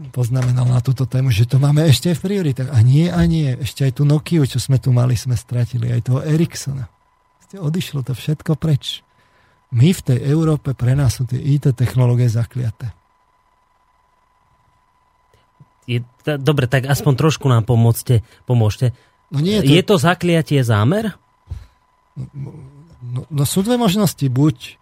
poznamenal 0.09 0.65
na 0.65 0.81
túto 0.81 1.05
tému, 1.05 1.29
že 1.29 1.45
to 1.45 1.61
máme 1.61 1.85
ešte 1.85 2.09
v 2.17 2.21
prioritách. 2.25 2.73
A 2.73 2.81
nie, 2.81 3.05
a 3.13 3.21
nie. 3.29 3.53
Ešte 3.53 3.85
aj 3.85 4.01
tú 4.01 4.03
Nokia, 4.09 4.41
čo 4.49 4.57
sme 4.57 4.81
tu 4.81 4.89
mali, 4.89 5.13
sme 5.13 5.37
stratili. 5.37 5.93
Aj 5.93 6.01
toho 6.01 6.25
Ericssona. 6.25 6.89
Odišlo 7.53 8.01
to 8.01 8.17
všetko 8.17 8.57
preč. 8.57 9.05
My 9.69 9.93
v 9.93 10.01
tej 10.01 10.19
Európe, 10.25 10.73
pre 10.73 10.97
nás 10.97 11.21
sú 11.21 11.29
tie 11.29 11.37
IT 11.37 11.77
technológie 11.77 12.25
zakliaté. 12.25 12.89
Je, 15.87 16.03
dobre, 16.37 16.67
tak 16.67 16.85
aspoň 16.85 17.13
trošku 17.15 17.47
nám 17.47 17.63
pomôžte. 17.63 18.19
pomôžte. 18.43 18.91
No 19.31 19.39
nie, 19.39 19.63
to... 19.63 19.71
Je 19.71 19.81
to 19.83 19.95
zakliatie 19.95 20.59
zámer? 20.61 21.15
No, 22.15 23.23
no 23.31 23.43
sú 23.47 23.63
dve 23.63 23.79
možnosti. 23.79 24.27
Buď 24.27 24.75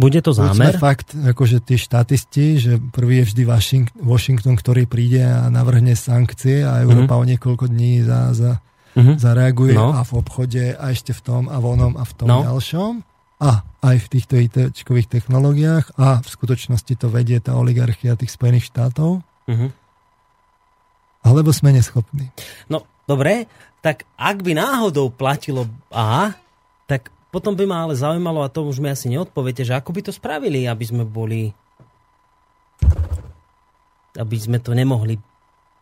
bude 0.00 0.20
to 0.24 0.32
zámer? 0.32 0.76
Buď 0.76 0.80
fakt, 0.80 1.08
akože 1.12 1.60
tí 1.60 1.76
štatisti, 1.76 2.46
že 2.56 2.72
prvý 2.80 3.20
je 3.20 3.24
vždy 3.32 3.42
Washington, 3.44 4.00
Washington 4.00 4.54
ktorý 4.56 4.88
príde 4.88 5.20
a 5.20 5.52
navrhne 5.52 5.92
sankcie 5.92 6.64
a 6.64 6.80
Európa 6.80 7.20
mm-hmm. 7.20 7.24
o 7.24 7.30
niekoľko 7.36 7.64
dní 7.68 8.00
za, 8.00 8.32
za, 8.32 8.52
mm-hmm. 8.96 9.16
zareaguje 9.20 9.76
no. 9.76 9.92
a 9.92 10.00
v 10.00 10.12
obchode 10.16 10.72
a 10.72 10.84
ešte 10.88 11.12
v 11.12 11.20
tom 11.20 11.42
a 11.52 11.60
vonom 11.60 12.00
a 12.00 12.04
v 12.08 12.12
tom 12.16 12.28
no. 12.32 12.40
ďalšom. 12.48 13.04
A 13.40 13.64
aj 13.84 13.96
v 14.04 14.06
týchto 14.08 14.34
it 14.36 14.56
technológiách 15.08 15.96
a 15.96 16.20
v 16.20 16.28
skutočnosti 16.28 16.92
to 16.96 17.08
vedie 17.08 17.40
tá 17.40 17.56
oligarchia 17.56 18.16
tých 18.16 18.32
Spojených 18.32 18.72
štátov. 18.72 19.20
Mm-hmm. 19.48 19.79
Alebo 21.20 21.52
sme 21.52 21.74
neschopní. 21.74 22.32
No, 22.72 22.84
dobre, 23.04 23.46
tak 23.84 24.08
ak 24.16 24.40
by 24.40 24.56
náhodou 24.56 25.12
platilo 25.12 25.68
A, 25.92 26.32
tak 26.88 27.12
potom 27.30 27.54
by 27.54 27.64
ma 27.68 27.86
ale 27.86 27.94
zaujímalo, 27.94 28.42
a 28.42 28.52
to 28.52 28.66
už 28.66 28.82
mi 28.82 28.90
asi 28.90 29.06
neodpoviete, 29.12 29.62
že 29.62 29.76
ako 29.76 29.94
by 29.94 30.00
to 30.08 30.12
spravili, 30.12 30.66
aby 30.66 30.84
sme 30.84 31.04
boli 31.06 31.52
aby 34.18 34.36
sme 34.36 34.58
to 34.58 34.74
nemohli 34.74 35.20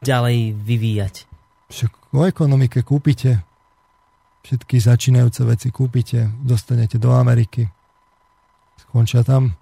ďalej 0.05 0.53
vyvíjať. 0.53 1.15
Však 1.73 2.13
o 2.13 2.29
ekonomike 2.29 2.85
kúpite 2.85 3.49
všetky 4.49 4.81
začínajúce 4.81 5.45
veci 5.45 5.69
kúpite, 5.69 6.33
dostanete 6.41 6.97
do 6.97 7.13
Ameriky. 7.13 7.69
Skončia 8.81 9.21
tam. 9.21 9.53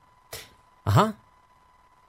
Aha. 0.86 1.10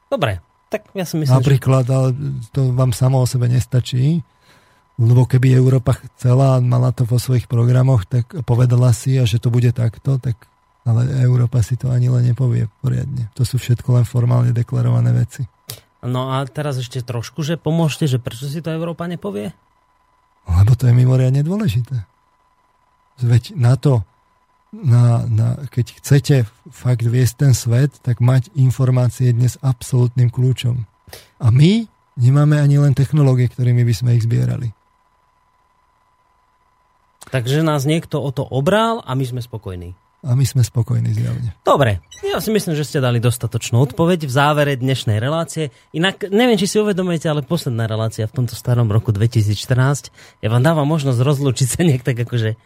Dobre, 0.05 0.37
tak 0.67 0.91
ja 0.91 1.07
si 1.07 1.15
myslím, 1.19 1.39
Napríklad, 1.39 1.85
že... 1.87 1.93
ale 1.93 2.07
to 2.51 2.75
vám 2.75 2.91
samo 2.91 3.23
o 3.23 3.27
sebe 3.27 3.47
nestačí 3.47 4.23
lebo 4.97 5.29
keby 5.29 5.53
Európa 5.53 5.93
chcela 5.93 6.57
a 6.57 6.63
mala 6.63 6.89
to 6.89 7.05
vo 7.05 7.21
svojich 7.21 7.45
programoch, 7.45 8.09
tak 8.09 8.33
povedala 8.41 8.89
si, 8.97 9.13
a 9.21 9.29
že 9.29 9.37
to 9.37 9.53
bude 9.53 9.69
takto, 9.69 10.17
tak 10.17 10.49
ale 10.89 11.05
Európa 11.21 11.61
si 11.61 11.77
to 11.77 11.93
ani 11.93 12.09
len 12.09 12.33
nepovie 12.33 12.65
poriadne. 12.81 13.29
To 13.37 13.45
sú 13.45 13.61
všetko 13.61 14.01
len 14.01 14.05
formálne 14.09 14.49
deklarované 14.55 15.13
veci. 15.13 15.45
No 16.01 16.33
a 16.33 16.41
teraz 16.49 16.81
ešte 16.81 17.05
trošku, 17.05 17.45
že 17.45 17.61
pomôžte, 17.61 18.09
že 18.09 18.17
prečo 18.17 18.49
si 18.49 18.63
to 18.63 18.73
Európa 18.73 19.05
nepovie? 19.05 19.53
Lebo 20.47 20.73
to 20.73 20.87
je 20.89 20.95
mimoriadne 20.95 21.43
dôležité. 21.43 22.07
Veď 23.21 23.53
na 23.53 23.75
to, 23.75 24.07
na, 24.83 25.25
na, 25.25 25.47
keď 25.73 25.85
chcete 26.01 26.35
fakt 26.69 27.05
viesť 27.05 27.33
ten 27.47 27.53
svet, 27.57 27.97
tak 28.05 28.21
mať 28.21 28.53
informácie 28.53 29.33
dnes 29.33 29.57
absolútnym 29.65 30.29
kľúčom. 30.29 30.85
A 31.41 31.47
my 31.49 31.89
nemáme 32.19 32.61
ani 32.61 32.77
len 32.77 32.93
technológie, 32.93 33.49
ktorými 33.49 33.81
by 33.81 33.93
sme 33.93 34.15
ich 34.17 34.25
zbierali. 34.25 34.73
Takže 37.27 37.65
nás 37.65 37.83
niekto 37.83 38.23
o 38.23 38.31
to 38.31 38.45
obral 38.47 39.03
a 39.03 39.11
my 39.17 39.25
sme 39.27 39.41
spokojní. 39.43 39.97
A 40.25 40.33
my 40.33 40.43
sme 40.49 40.65
spokojní 40.65 41.13
zjavne. 41.13 41.53
Dobre, 41.61 42.01
ja 42.25 42.41
si 42.41 42.49
myslím, 42.49 42.73
že 42.73 42.87
ste 42.87 43.03
dali 43.03 43.21
dostatočnú 43.21 43.77
odpoveď 43.85 44.25
v 44.25 44.31
závere 44.33 44.73
dnešnej 44.73 45.21
relácie. 45.21 45.69
Inak, 45.93 46.25
neviem, 46.33 46.57
či 46.57 46.65
si 46.65 46.81
uvedomujete, 46.81 47.29
ale 47.29 47.45
posledná 47.45 47.85
relácia 47.85 48.25
v 48.25 48.43
tomto 48.43 48.57
starom 48.57 48.89
roku 48.89 49.13
2014. 49.13 50.09
Ja 50.41 50.49
vám 50.49 50.65
dávam 50.65 50.89
možnosť 50.89 51.21
rozlúčiť 51.21 51.67
sa 51.69 51.79
nejak 51.87 52.01
tak 52.01 52.17
akože 52.25 52.57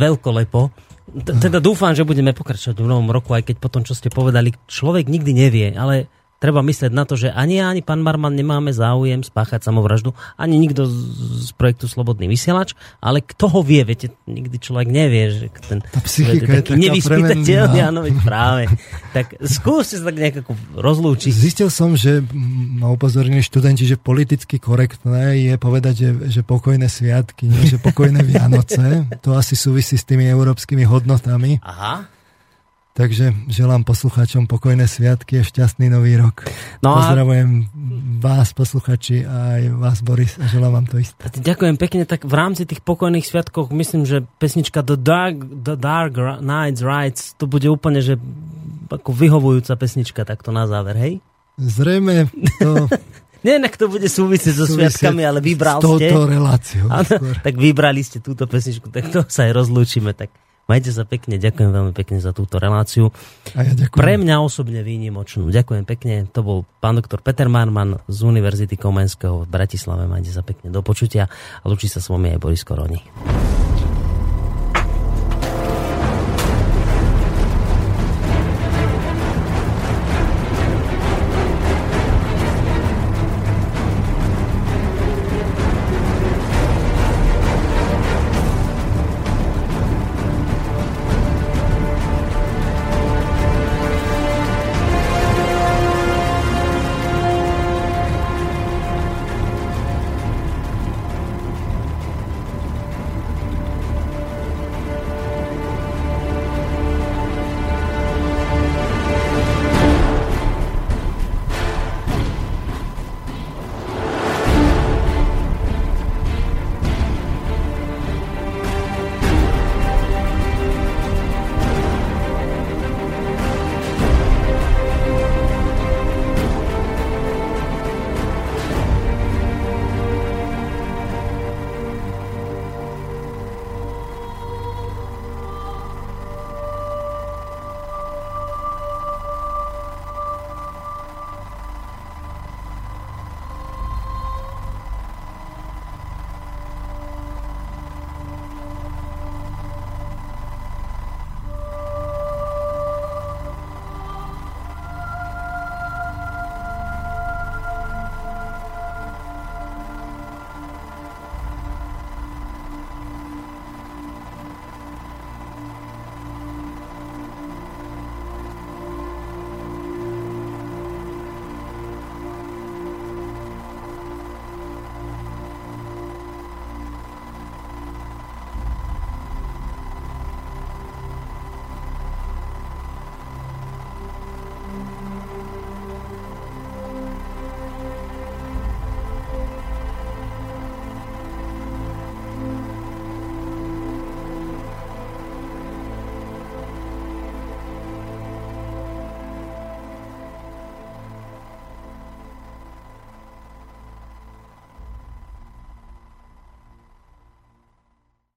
veľkolepo 0.00 0.91
Teda 1.12 1.58
dúfam, 1.58 1.92
že 1.92 2.06
budeme 2.06 2.30
pokračovať 2.30 2.78
v 2.78 2.88
novom 2.88 3.10
roku, 3.10 3.34
aj 3.34 3.50
keď 3.50 3.56
potom, 3.58 3.82
čo 3.82 3.92
ste 3.92 4.08
povedali, 4.08 4.54
človek 4.70 5.10
nikdy 5.10 5.32
nevie, 5.34 5.68
ale 5.74 6.06
treba 6.42 6.58
myslieť 6.66 6.90
na 6.90 7.06
to, 7.06 7.14
že 7.14 7.30
ani 7.30 7.62
ja, 7.62 7.70
ani 7.70 7.86
pán 7.86 8.02
Marman 8.02 8.34
nemáme 8.34 8.74
záujem 8.74 9.22
spáchať 9.22 9.62
samovraždu, 9.62 10.10
ani 10.34 10.58
nikto 10.58 10.90
z, 10.90 10.98
z 11.46 11.50
projektu 11.54 11.86
Slobodný 11.86 12.26
vysielač, 12.26 12.74
ale 12.98 13.22
kto 13.22 13.46
ho 13.46 13.60
vie, 13.62 13.86
viete, 13.86 14.10
nikdy 14.26 14.58
človek 14.58 14.90
nevie, 14.90 15.30
že 15.30 15.46
ten 15.62 15.78
Tá 15.78 16.02
psychika 16.02 16.58
je 16.58 16.66
taká 16.66 16.74
nevyspytateľný, 16.74 17.78
áno, 17.78 18.02
práve. 18.26 18.66
tak 19.14 19.38
skúste 19.46 20.02
sa 20.02 20.10
tak 20.10 20.18
nejak 20.18 20.36
rozlúčiť. 20.74 21.30
Zistil 21.30 21.70
som, 21.70 21.94
že 21.94 22.26
ma 22.74 22.90
upozornili 22.90 23.46
študenti, 23.46 23.86
že 23.86 23.94
politicky 23.94 24.58
korektné 24.58 25.38
je 25.38 25.54
povedať, 25.54 25.94
že, 25.94 26.10
že 26.26 26.40
pokojné 26.42 26.90
sviatky, 26.90 27.46
nie 27.46 27.70
že 27.70 27.78
pokojné 27.78 28.24
Vianoce. 28.26 29.06
To 29.22 29.38
asi 29.38 29.54
súvisí 29.54 29.94
s 29.94 30.02
tými 30.02 30.26
európskymi 30.26 30.82
hodnotami. 30.82 31.62
Aha. 31.62 32.21
Takže 32.92 33.48
želám 33.48 33.88
poslucháčom 33.88 34.44
pokojné 34.44 34.84
sviatky 34.84 35.40
a 35.40 35.42
šťastný 35.48 35.88
nový 35.88 36.20
rok. 36.20 36.44
No 36.84 36.92
Pozdravujem 37.00 37.48
a... 37.48 37.60
vás, 38.20 38.52
posluchači, 38.52 39.24
a 39.24 39.56
aj 39.56 39.62
vás, 39.80 39.98
Boris, 40.04 40.36
a 40.36 40.44
želám 40.44 40.76
vám 40.76 40.86
to 40.92 41.00
isté. 41.00 41.16
Ďakujem 41.40 41.80
pekne. 41.80 42.04
Tak 42.04 42.28
v 42.28 42.34
rámci 42.36 42.68
tých 42.68 42.84
pokojných 42.84 43.24
sviatkov 43.24 43.72
myslím, 43.72 44.04
že 44.04 44.20
pesnička 44.36 44.84
The 44.84 45.00
Dark, 45.00 45.40
The 45.40 45.80
Dark 45.80 46.20
Nights 46.44 46.84
Rides 46.84 47.22
to 47.40 47.48
bude 47.48 47.64
úplne, 47.64 48.04
že 48.04 48.20
ako 48.92 49.10
vyhovujúca 49.16 49.72
pesnička 49.80 50.28
takto 50.28 50.52
na 50.52 50.68
záver, 50.68 51.00
hej? 51.00 51.12
Zrejme 51.56 52.28
to... 52.60 52.92
Nie, 53.46 53.58
nek 53.58 53.74
to 53.74 53.90
bude 53.90 54.06
súvisieť 54.06 54.54
so 54.54 54.68
sviatkami, 54.68 55.26
ale 55.26 55.42
vybral 55.42 55.82
s 55.82 55.88
ste... 55.98 56.14
reláciou. 56.14 56.86
tak 57.42 57.54
vybrali 57.58 57.98
ste 58.04 58.22
túto 58.22 58.46
pesničku, 58.46 58.86
tak 58.92 59.10
to 59.10 59.26
sa 59.26 59.50
aj 59.50 59.52
rozlúčime. 59.58 60.14
Tak 60.14 60.30
Majte 60.72 60.88
sa 60.88 61.04
pekne, 61.04 61.36
ďakujem 61.36 61.68
veľmi 61.68 61.92
pekne 61.92 62.16
za 62.16 62.32
túto 62.32 62.56
reláciu. 62.56 63.12
A 63.52 63.60
ja 63.60 63.76
ďakujem. 63.76 64.00
Pre 64.00 64.14
mňa 64.16 64.40
osobne 64.40 64.80
výnimočnú. 64.80 65.52
Ďakujem 65.52 65.84
pekne. 65.84 66.24
To 66.32 66.40
bol 66.40 66.58
pán 66.80 66.96
doktor 66.96 67.20
Peter 67.20 67.44
Marman 67.44 68.00
z 68.08 68.18
Univerzity 68.24 68.80
Komenského 68.80 69.44
v 69.44 69.48
Bratislave. 69.52 70.08
Majte 70.08 70.32
sa 70.32 70.40
pekne 70.40 70.72
do 70.72 70.80
počutia 70.80 71.28
a 71.60 71.64
lučí 71.68 71.92
sa 71.92 72.00
s 72.00 72.08
vami 72.08 72.32
aj 72.32 72.40
Boris 72.40 72.64
Koroni. 72.64 73.04